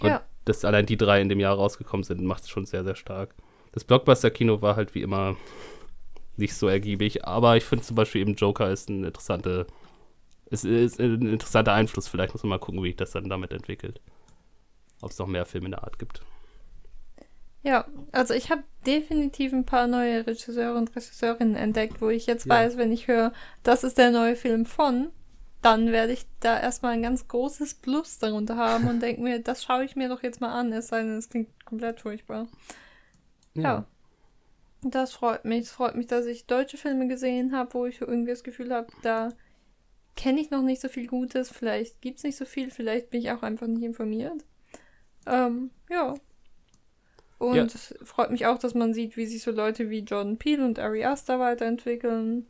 Und 0.00 0.08
ja. 0.08 0.22
dass 0.44 0.66
allein 0.66 0.84
die 0.84 0.98
drei 0.98 1.22
in 1.22 1.30
dem 1.30 1.40
Jahr 1.40 1.56
rausgekommen 1.56 2.04
sind, 2.04 2.22
macht 2.24 2.42
es 2.42 2.50
schon 2.50 2.66
sehr, 2.66 2.84
sehr 2.84 2.94
stark. 2.94 3.34
Das 3.72 3.84
Blockbuster-Kino 3.84 4.60
war 4.60 4.76
halt 4.76 4.94
wie 4.94 5.00
immer 5.00 5.34
nicht 6.36 6.56
so 6.56 6.68
ergiebig, 6.68 7.24
aber 7.24 7.56
ich 7.56 7.64
finde 7.64 7.86
zum 7.86 7.96
Beispiel 7.96 8.20
eben 8.20 8.34
Joker 8.34 8.70
ist 8.70 8.90
eine 8.90 9.06
interessante 9.06 9.66
es 10.54 10.64
ist 10.64 11.00
ein 11.00 11.26
interessanter 11.26 11.72
Einfluss. 11.72 12.08
Vielleicht 12.08 12.32
muss 12.32 12.42
man 12.42 12.50
mal 12.50 12.58
gucken, 12.58 12.82
wie 12.82 12.88
sich 12.88 12.96
das 12.96 13.12
dann 13.12 13.28
damit 13.28 13.52
entwickelt. 13.52 14.00
Ob 15.00 15.10
es 15.10 15.18
noch 15.18 15.26
mehr 15.26 15.44
Filme 15.44 15.66
in 15.66 15.72
der 15.72 15.84
Art 15.84 15.98
gibt. 15.98 16.22
Ja, 17.62 17.86
also 18.12 18.34
ich 18.34 18.50
habe 18.50 18.62
definitiv 18.86 19.52
ein 19.52 19.64
paar 19.64 19.86
neue 19.86 20.26
Regisseure 20.26 20.76
und 20.76 20.94
Regisseurinnen 20.94 21.56
entdeckt, 21.56 22.02
wo 22.02 22.10
ich 22.10 22.26
jetzt 22.26 22.44
ja. 22.44 22.54
weiß, 22.54 22.76
wenn 22.76 22.92
ich 22.92 23.08
höre, 23.08 23.32
das 23.62 23.84
ist 23.84 23.96
der 23.96 24.10
neue 24.10 24.36
Film 24.36 24.66
von, 24.66 25.08
dann 25.62 25.90
werde 25.90 26.12
ich 26.12 26.26
da 26.40 26.60
erstmal 26.60 26.92
ein 26.92 27.02
ganz 27.02 27.26
großes 27.26 27.76
Plus 27.76 28.18
darunter 28.18 28.56
haben 28.56 28.86
und 28.86 29.00
denke 29.00 29.22
mir, 29.22 29.38
das 29.38 29.64
schaue 29.64 29.84
ich 29.84 29.96
mir 29.96 30.10
doch 30.10 30.22
jetzt 30.22 30.42
mal 30.42 30.52
an, 30.52 30.72
es 30.72 30.88
sei 30.88 31.00
denn, 31.00 31.16
es 31.16 31.30
klingt 31.30 31.48
komplett 31.64 32.02
furchtbar. 32.02 32.48
Ja. 33.54 33.62
ja. 33.62 33.84
Das 34.82 35.14
freut 35.14 35.46
mich. 35.46 35.60
Es 35.60 35.72
freut 35.72 35.94
mich, 35.96 36.06
dass 36.06 36.26
ich 36.26 36.46
deutsche 36.46 36.76
Filme 36.76 37.08
gesehen 37.08 37.56
habe, 37.56 37.72
wo 37.72 37.86
ich 37.86 38.02
irgendwie 38.02 38.32
das 38.32 38.44
Gefühl 38.44 38.74
habe, 38.74 38.88
da 39.02 39.30
kenne 40.16 40.40
ich 40.40 40.50
noch 40.50 40.62
nicht 40.62 40.80
so 40.80 40.88
viel 40.88 41.06
Gutes, 41.06 41.50
vielleicht 41.50 42.00
gibt 42.00 42.18
es 42.18 42.24
nicht 42.24 42.36
so 42.36 42.44
viel, 42.44 42.70
vielleicht 42.70 43.10
bin 43.10 43.20
ich 43.20 43.30
auch 43.30 43.42
einfach 43.42 43.66
nicht 43.66 43.82
informiert. 43.82 44.44
Ähm, 45.26 45.70
ja. 45.90 46.14
Und 47.38 47.56
ja. 47.56 47.64
es 47.64 47.94
freut 48.02 48.30
mich 48.30 48.46
auch, 48.46 48.58
dass 48.58 48.74
man 48.74 48.94
sieht, 48.94 49.16
wie 49.16 49.26
sich 49.26 49.42
so 49.42 49.50
Leute 49.50 49.90
wie 49.90 50.00
Jordan 50.00 50.38
Peele 50.38 50.64
und 50.64 50.78
Ari 50.78 51.04
Aster 51.04 51.40
weiterentwickeln. 51.40 52.46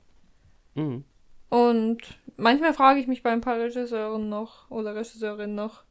Mhm. 0.74 1.04
Und 1.48 1.98
manchmal 2.36 2.74
frage 2.74 3.00
ich 3.00 3.06
mich 3.06 3.22
bei 3.22 3.30
ein 3.30 3.40
paar 3.40 3.58
Regisseuren 3.58 4.28
noch 4.28 4.70
oder 4.70 4.94
Regisseurinnen 4.94 5.54
noch, 5.54 5.84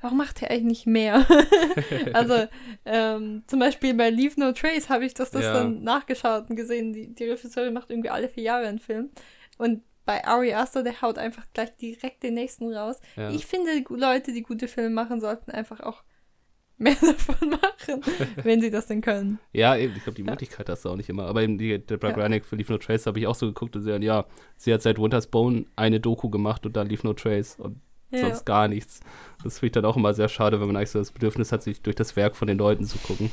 warum 0.00 0.18
macht 0.18 0.42
er 0.42 0.50
eigentlich 0.50 0.64
nicht 0.64 0.86
mehr? 0.86 1.26
also 2.12 2.46
ähm, 2.84 3.42
zum 3.46 3.58
Beispiel 3.58 3.94
bei 3.94 4.10
Leave 4.10 4.38
No 4.38 4.52
Trace 4.52 4.88
habe 4.88 5.06
ich 5.06 5.14
das, 5.14 5.30
das 5.30 5.44
Ja. 5.44 5.52
dann 5.54 5.82
nachgeschaut 5.82 6.50
und 6.50 6.56
gesehen, 6.56 6.92
die, 6.92 7.14
die 7.14 7.24
Regisseurin 7.24 7.72
macht 7.72 7.90
irgendwie 7.90 8.10
alle 8.10 8.28
vier 8.28 8.44
Jahre 8.44 8.66
einen 8.66 8.78
Film. 8.78 9.10
Und 9.58 9.82
bei 10.06 10.24
Ari 10.24 10.54
Aster, 10.54 10.82
der 10.82 11.02
haut 11.02 11.18
einfach 11.18 11.44
gleich 11.52 11.76
direkt 11.76 12.22
den 12.22 12.34
nächsten 12.34 12.72
raus. 12.72 12.96
Ja. 13.16 13.30
Ich 13.30 13.44
finde, 13.44 13.70
Leute, 13.90 14.32
die 14.32 14.42
gute 14.42 14.68
Filme 14.68 14.90
machen, 14.90 15.20
sollten 15.20 15.50
einfach 15.50 15.80
auch 15.80 16.02
mehr 16.78 16.94
davon 16.94 17.50
machen, 17.50 18.02
wenn 18.42 18.60
sie 18.60 18.70
das 18.70 18.86
denn 18.86 19.00
können. 19.00 19.38
Ja, 19.52 19.76
eben, 19.76 19.94
ich 19.96 20.02
glaube, 20.04 20.16
die 20.16 20.22
Möglichkeit 20.22 20.68
hast 20.68 20.84
du 20.84 20.90
auch 20.90 20.96
nicht 20.96 21.08
immer. 21.08 21.26
Aber 21.26 21.42
eben 21.42 21.58
die, 21.58 21.78
der 21.78 21.96
Brad 21.96 22.16
Ja. 22.16 22.40
Für 22.42 22.56
Leave 22.56 22.72
No 22.72 22.78
Trace 22.78 23.06
habe 23.06 23.18
ich 23.18 23.26
auch 23.26 23.34
so 23.34 23.46
geguckt 23.46 23.76
und 23.76 23.82
sie 23.82 23.90
ja, 23.90 24.24
sie 24.56 24.72
hat 24.72 24.82
seit 24.82 24.98
Winter's 24.98 25.26
Bone 25.26 25.64
eine 25.74 26.00
Doku 26.00 26.30
gemacht 26.30 26.64
und 26.66 26.76
dann 26.76 26.88
Leave 26.88 27.06
No 27.06 27.14
Trace 27.14 27.56
und 27.58 27.80
Ja. 28.10 28.20
sonst 28.20 28.44
gar 28.46 28.68
nichts. 28.68 29.00
Das 29.42 29.58
finde 29.58 29.66
ich 29.66 29.72
dann 29.72 29.84
auch 29.86 29.96
immer 29.96 30.12
sehr 30.14 30.28
schade, 30.28 30.60
wenn 30.60 30.66
man 30.66 30.76
eigentlich 30.76 30.90
so 30.90 30.98
das 30.98 31.12
Bedürfnis 31.12 31.50
hat, 31.50 31.62
sich 31.62 31.80
durch 31.82 31.96
das 31.96 32.14
Werk 32.14 32.36
von 32.36 32.46
den 32.46 32.58
Leuten 32.58 32.84
zu 32.84 32.98
gucken. 32.98 33.30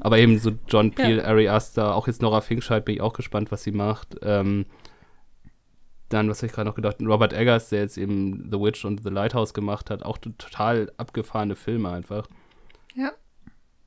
Aber 0.00 0.18
eben 0.18 0.38
so 0.38 0.52
John 0.68 0.92
Peel, 0.92 1.20
Ari 1.22 1.48
Aster, 1.48 1.94
auch 1.96 2.06
jetzt 2.06 2.20
Nora 2.22 2.42
Finkscheid, 2.42 2.84
bin 2.84 2.96
ich 2.96 3.00
auch 3.00 3.14
gespannt, 3.14 3.50
was 3.50 3.64
sie 3.64 3.72
macht. 3.72 4.16
Ähm, 4.22 4.66
dann, 6.08 6.28
was 6.28 6.38
habe 6.38 6.46
ich 6.46 6.52
gerade 6.52 6.68
noch 6.68 6.74
gedacht, 6.76 6.96
Robert 7.00 7.32
Eggers, 7.32 7.68
der 7.70 7.80
jetzt 7.80 7.98
eben 7.98 8.48
The 8.50 8.60
Witch 8.60 8.84
und 8.84 9.02
The 9.02 9.10
Lighthouse 9.10 9.54
gemacht 9.54 9.90
hat, 9.90 10.02
auch 10.02 10.18
total 10.18 10.92
abgefahrene 10.96 11.56
Filme 11.56 11.90
einfach. 11.90 12.28
Ja. 12.94 13.12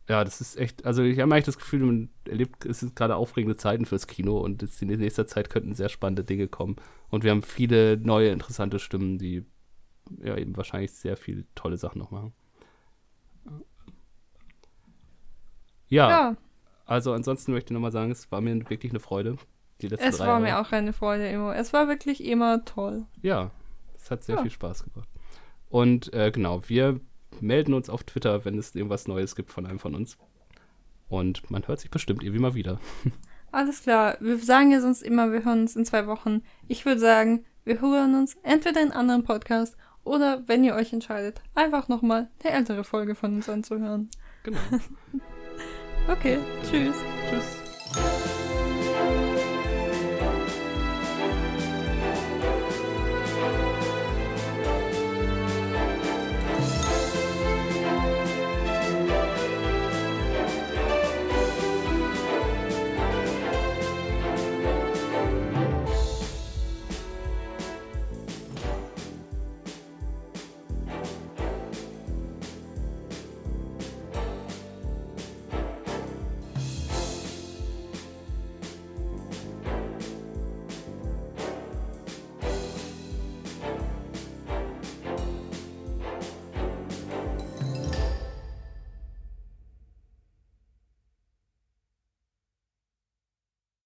Ja, 0.09 0.23
das 0.23 0.41
ist 0.41 0.57
echt, 0.57 0.85
also 0.85 1.03
ich 1.03 1.19
habe 1.19 1.31
eigentlich 1.31 1.45
das 1.45 1.57
Gefühl, 1.59 1.81
man 1.81 2.09
erlebt, 2.25 2.65
es 2.65 2.79
sind 2.79 2.95
gerade 2.95 3.15
aufregende 3.15 3.55
Zeiten 3.57 3.85
fürs 3.85 4.07
Kino 4.07 4.39
und 4.39 4.63
jetzt 4.63 4.81
in 4.81 4.87
nächster 4.87 5.27
Zeit 5.27 5.49
könnten 5.51 5.75
sehr 5.75 5.87
spannende 5.87 6.23
Dinge 6.23 6.47
kommen. 6.47 6.77
Und 7.09 7.23
wir 7.23 7.29
haben 7.31 7.43
viele 7.43 7.95
neue, 7.97 8.29
interessante 8.31 8.79
Stimmen, 8.79 9.19
die 9.19 9.45
ja 10.17 10.35
eben 10.35 10.57
wahrscheinlich 10.57 10.93
sehr 10.93 11.15
viele 11.15 11.45
tolle 11.53 11.77
Sachen 11.77 11.99
noch 11.99 12.09
machen. 12.09 12.33
Ja, 15.89 16.09
Ja, 16.09 16.37
also 16.85 17.13
ansonsten 17.13 17.51
möchte 17.51 17.71
ich 17.71 17.75
nochmal 17.75 17.91
sagen, 17.91 18.11
es 18.11 18.31
war 18.31 18.41
mir 18.41 18.67
wirklich 18.69 18.91
eine 18.91 18.99
Freude. 18.99 19.37
Die 19.81 19.87
letzten 19.87 20.07
es 20.07 20.17
drei 20.17 20.25
war 20.27 20.39
Jahre. 20.41 20.41
mir 20.43 20.59
auch 20.59 20.71
eine 20.71 20.93
Freude 20.93 21.27
immer. 21.29 21.55
Es 21.55 21.71
war 21.73 21.87
wirklich 21.87 22.23
immer 22.25 22.65
toll. 22.65 23.05
Ja, 23.21 23.51
es 23.95 24.11
hat 24.11 24.23
sehr 24.23 24.35
Ja. 24.35 24.41
viel 24.41 24.51
Spaß 24.51 24.83
gemacht. 24.83 25.09
Und 25.69 26.13
äh, 26.13 26.31
genau, 26.31 26.67
wir 26.67 26.99
melden 27.41 27.73
uns 27.73 27.89
auf 27.89 28.03
Twitter, 28.03 28.43
wenn 28.45 28.57
es 28.57 28.75
irgendwas 28.75 29.07
Neues 29.07 29.35
gibt 29.35 29.51
von 29.51 29.65
einem 29.65 29.79
von 29.79 29.95
uns. 29.95 30.17
Und 31.07 31.49
man 31.49 31.67
hört 31.67 31.79
sich 31.79 31.89
bestimmt 31.91 32.23
irgendwie 32.23 32.41
mal 32.41 32.55
wieder. 32.55 32.79
Alles 33.51 33.81
klar. 33.83 34.17
Wir 34.19 34.37
sagen 34.39 34.71
ja 34.71 34.81
sonst 34.81 35.01
immer, 35.01 35.31
wir 35.31 35.43
hören 35.45 35.61
uns 35.61 35.75
in 35.75 35.85
zwei 35.85 36.05
Wochen. 36.07 36.41
Ich 36.67 36.85
würde 36.85 36.99
sagen, 36.99 37.45
wir 37.65 37.81
hören 37.81 38.15
uns 38.15 38.35
entweder 38.43 38.81
in 38.81 38.91
einem 38.91 38.99
anderen 38.99 39.23
Podcast 39.23 39.75
oder, 40.03 40.47
wenn 40.47 40.63
ihr 40.63 40.75
euch 40.75 40.93
entscheidet, 40.93 41.41
einfach 41.55 41.87
nochmal 41.87 42.29
eine 42.43 42.53
ältere 42.53 42.83
Folge 42.83 43.15
von 43.15 43.35
uns 43.35 43.49
anzuhören. 43.49 44.09
Genau. 44.43 44.59
Okay, 46.07 46.39
tschüss. 46.63 46.95
Tschüss. 47.29 47.58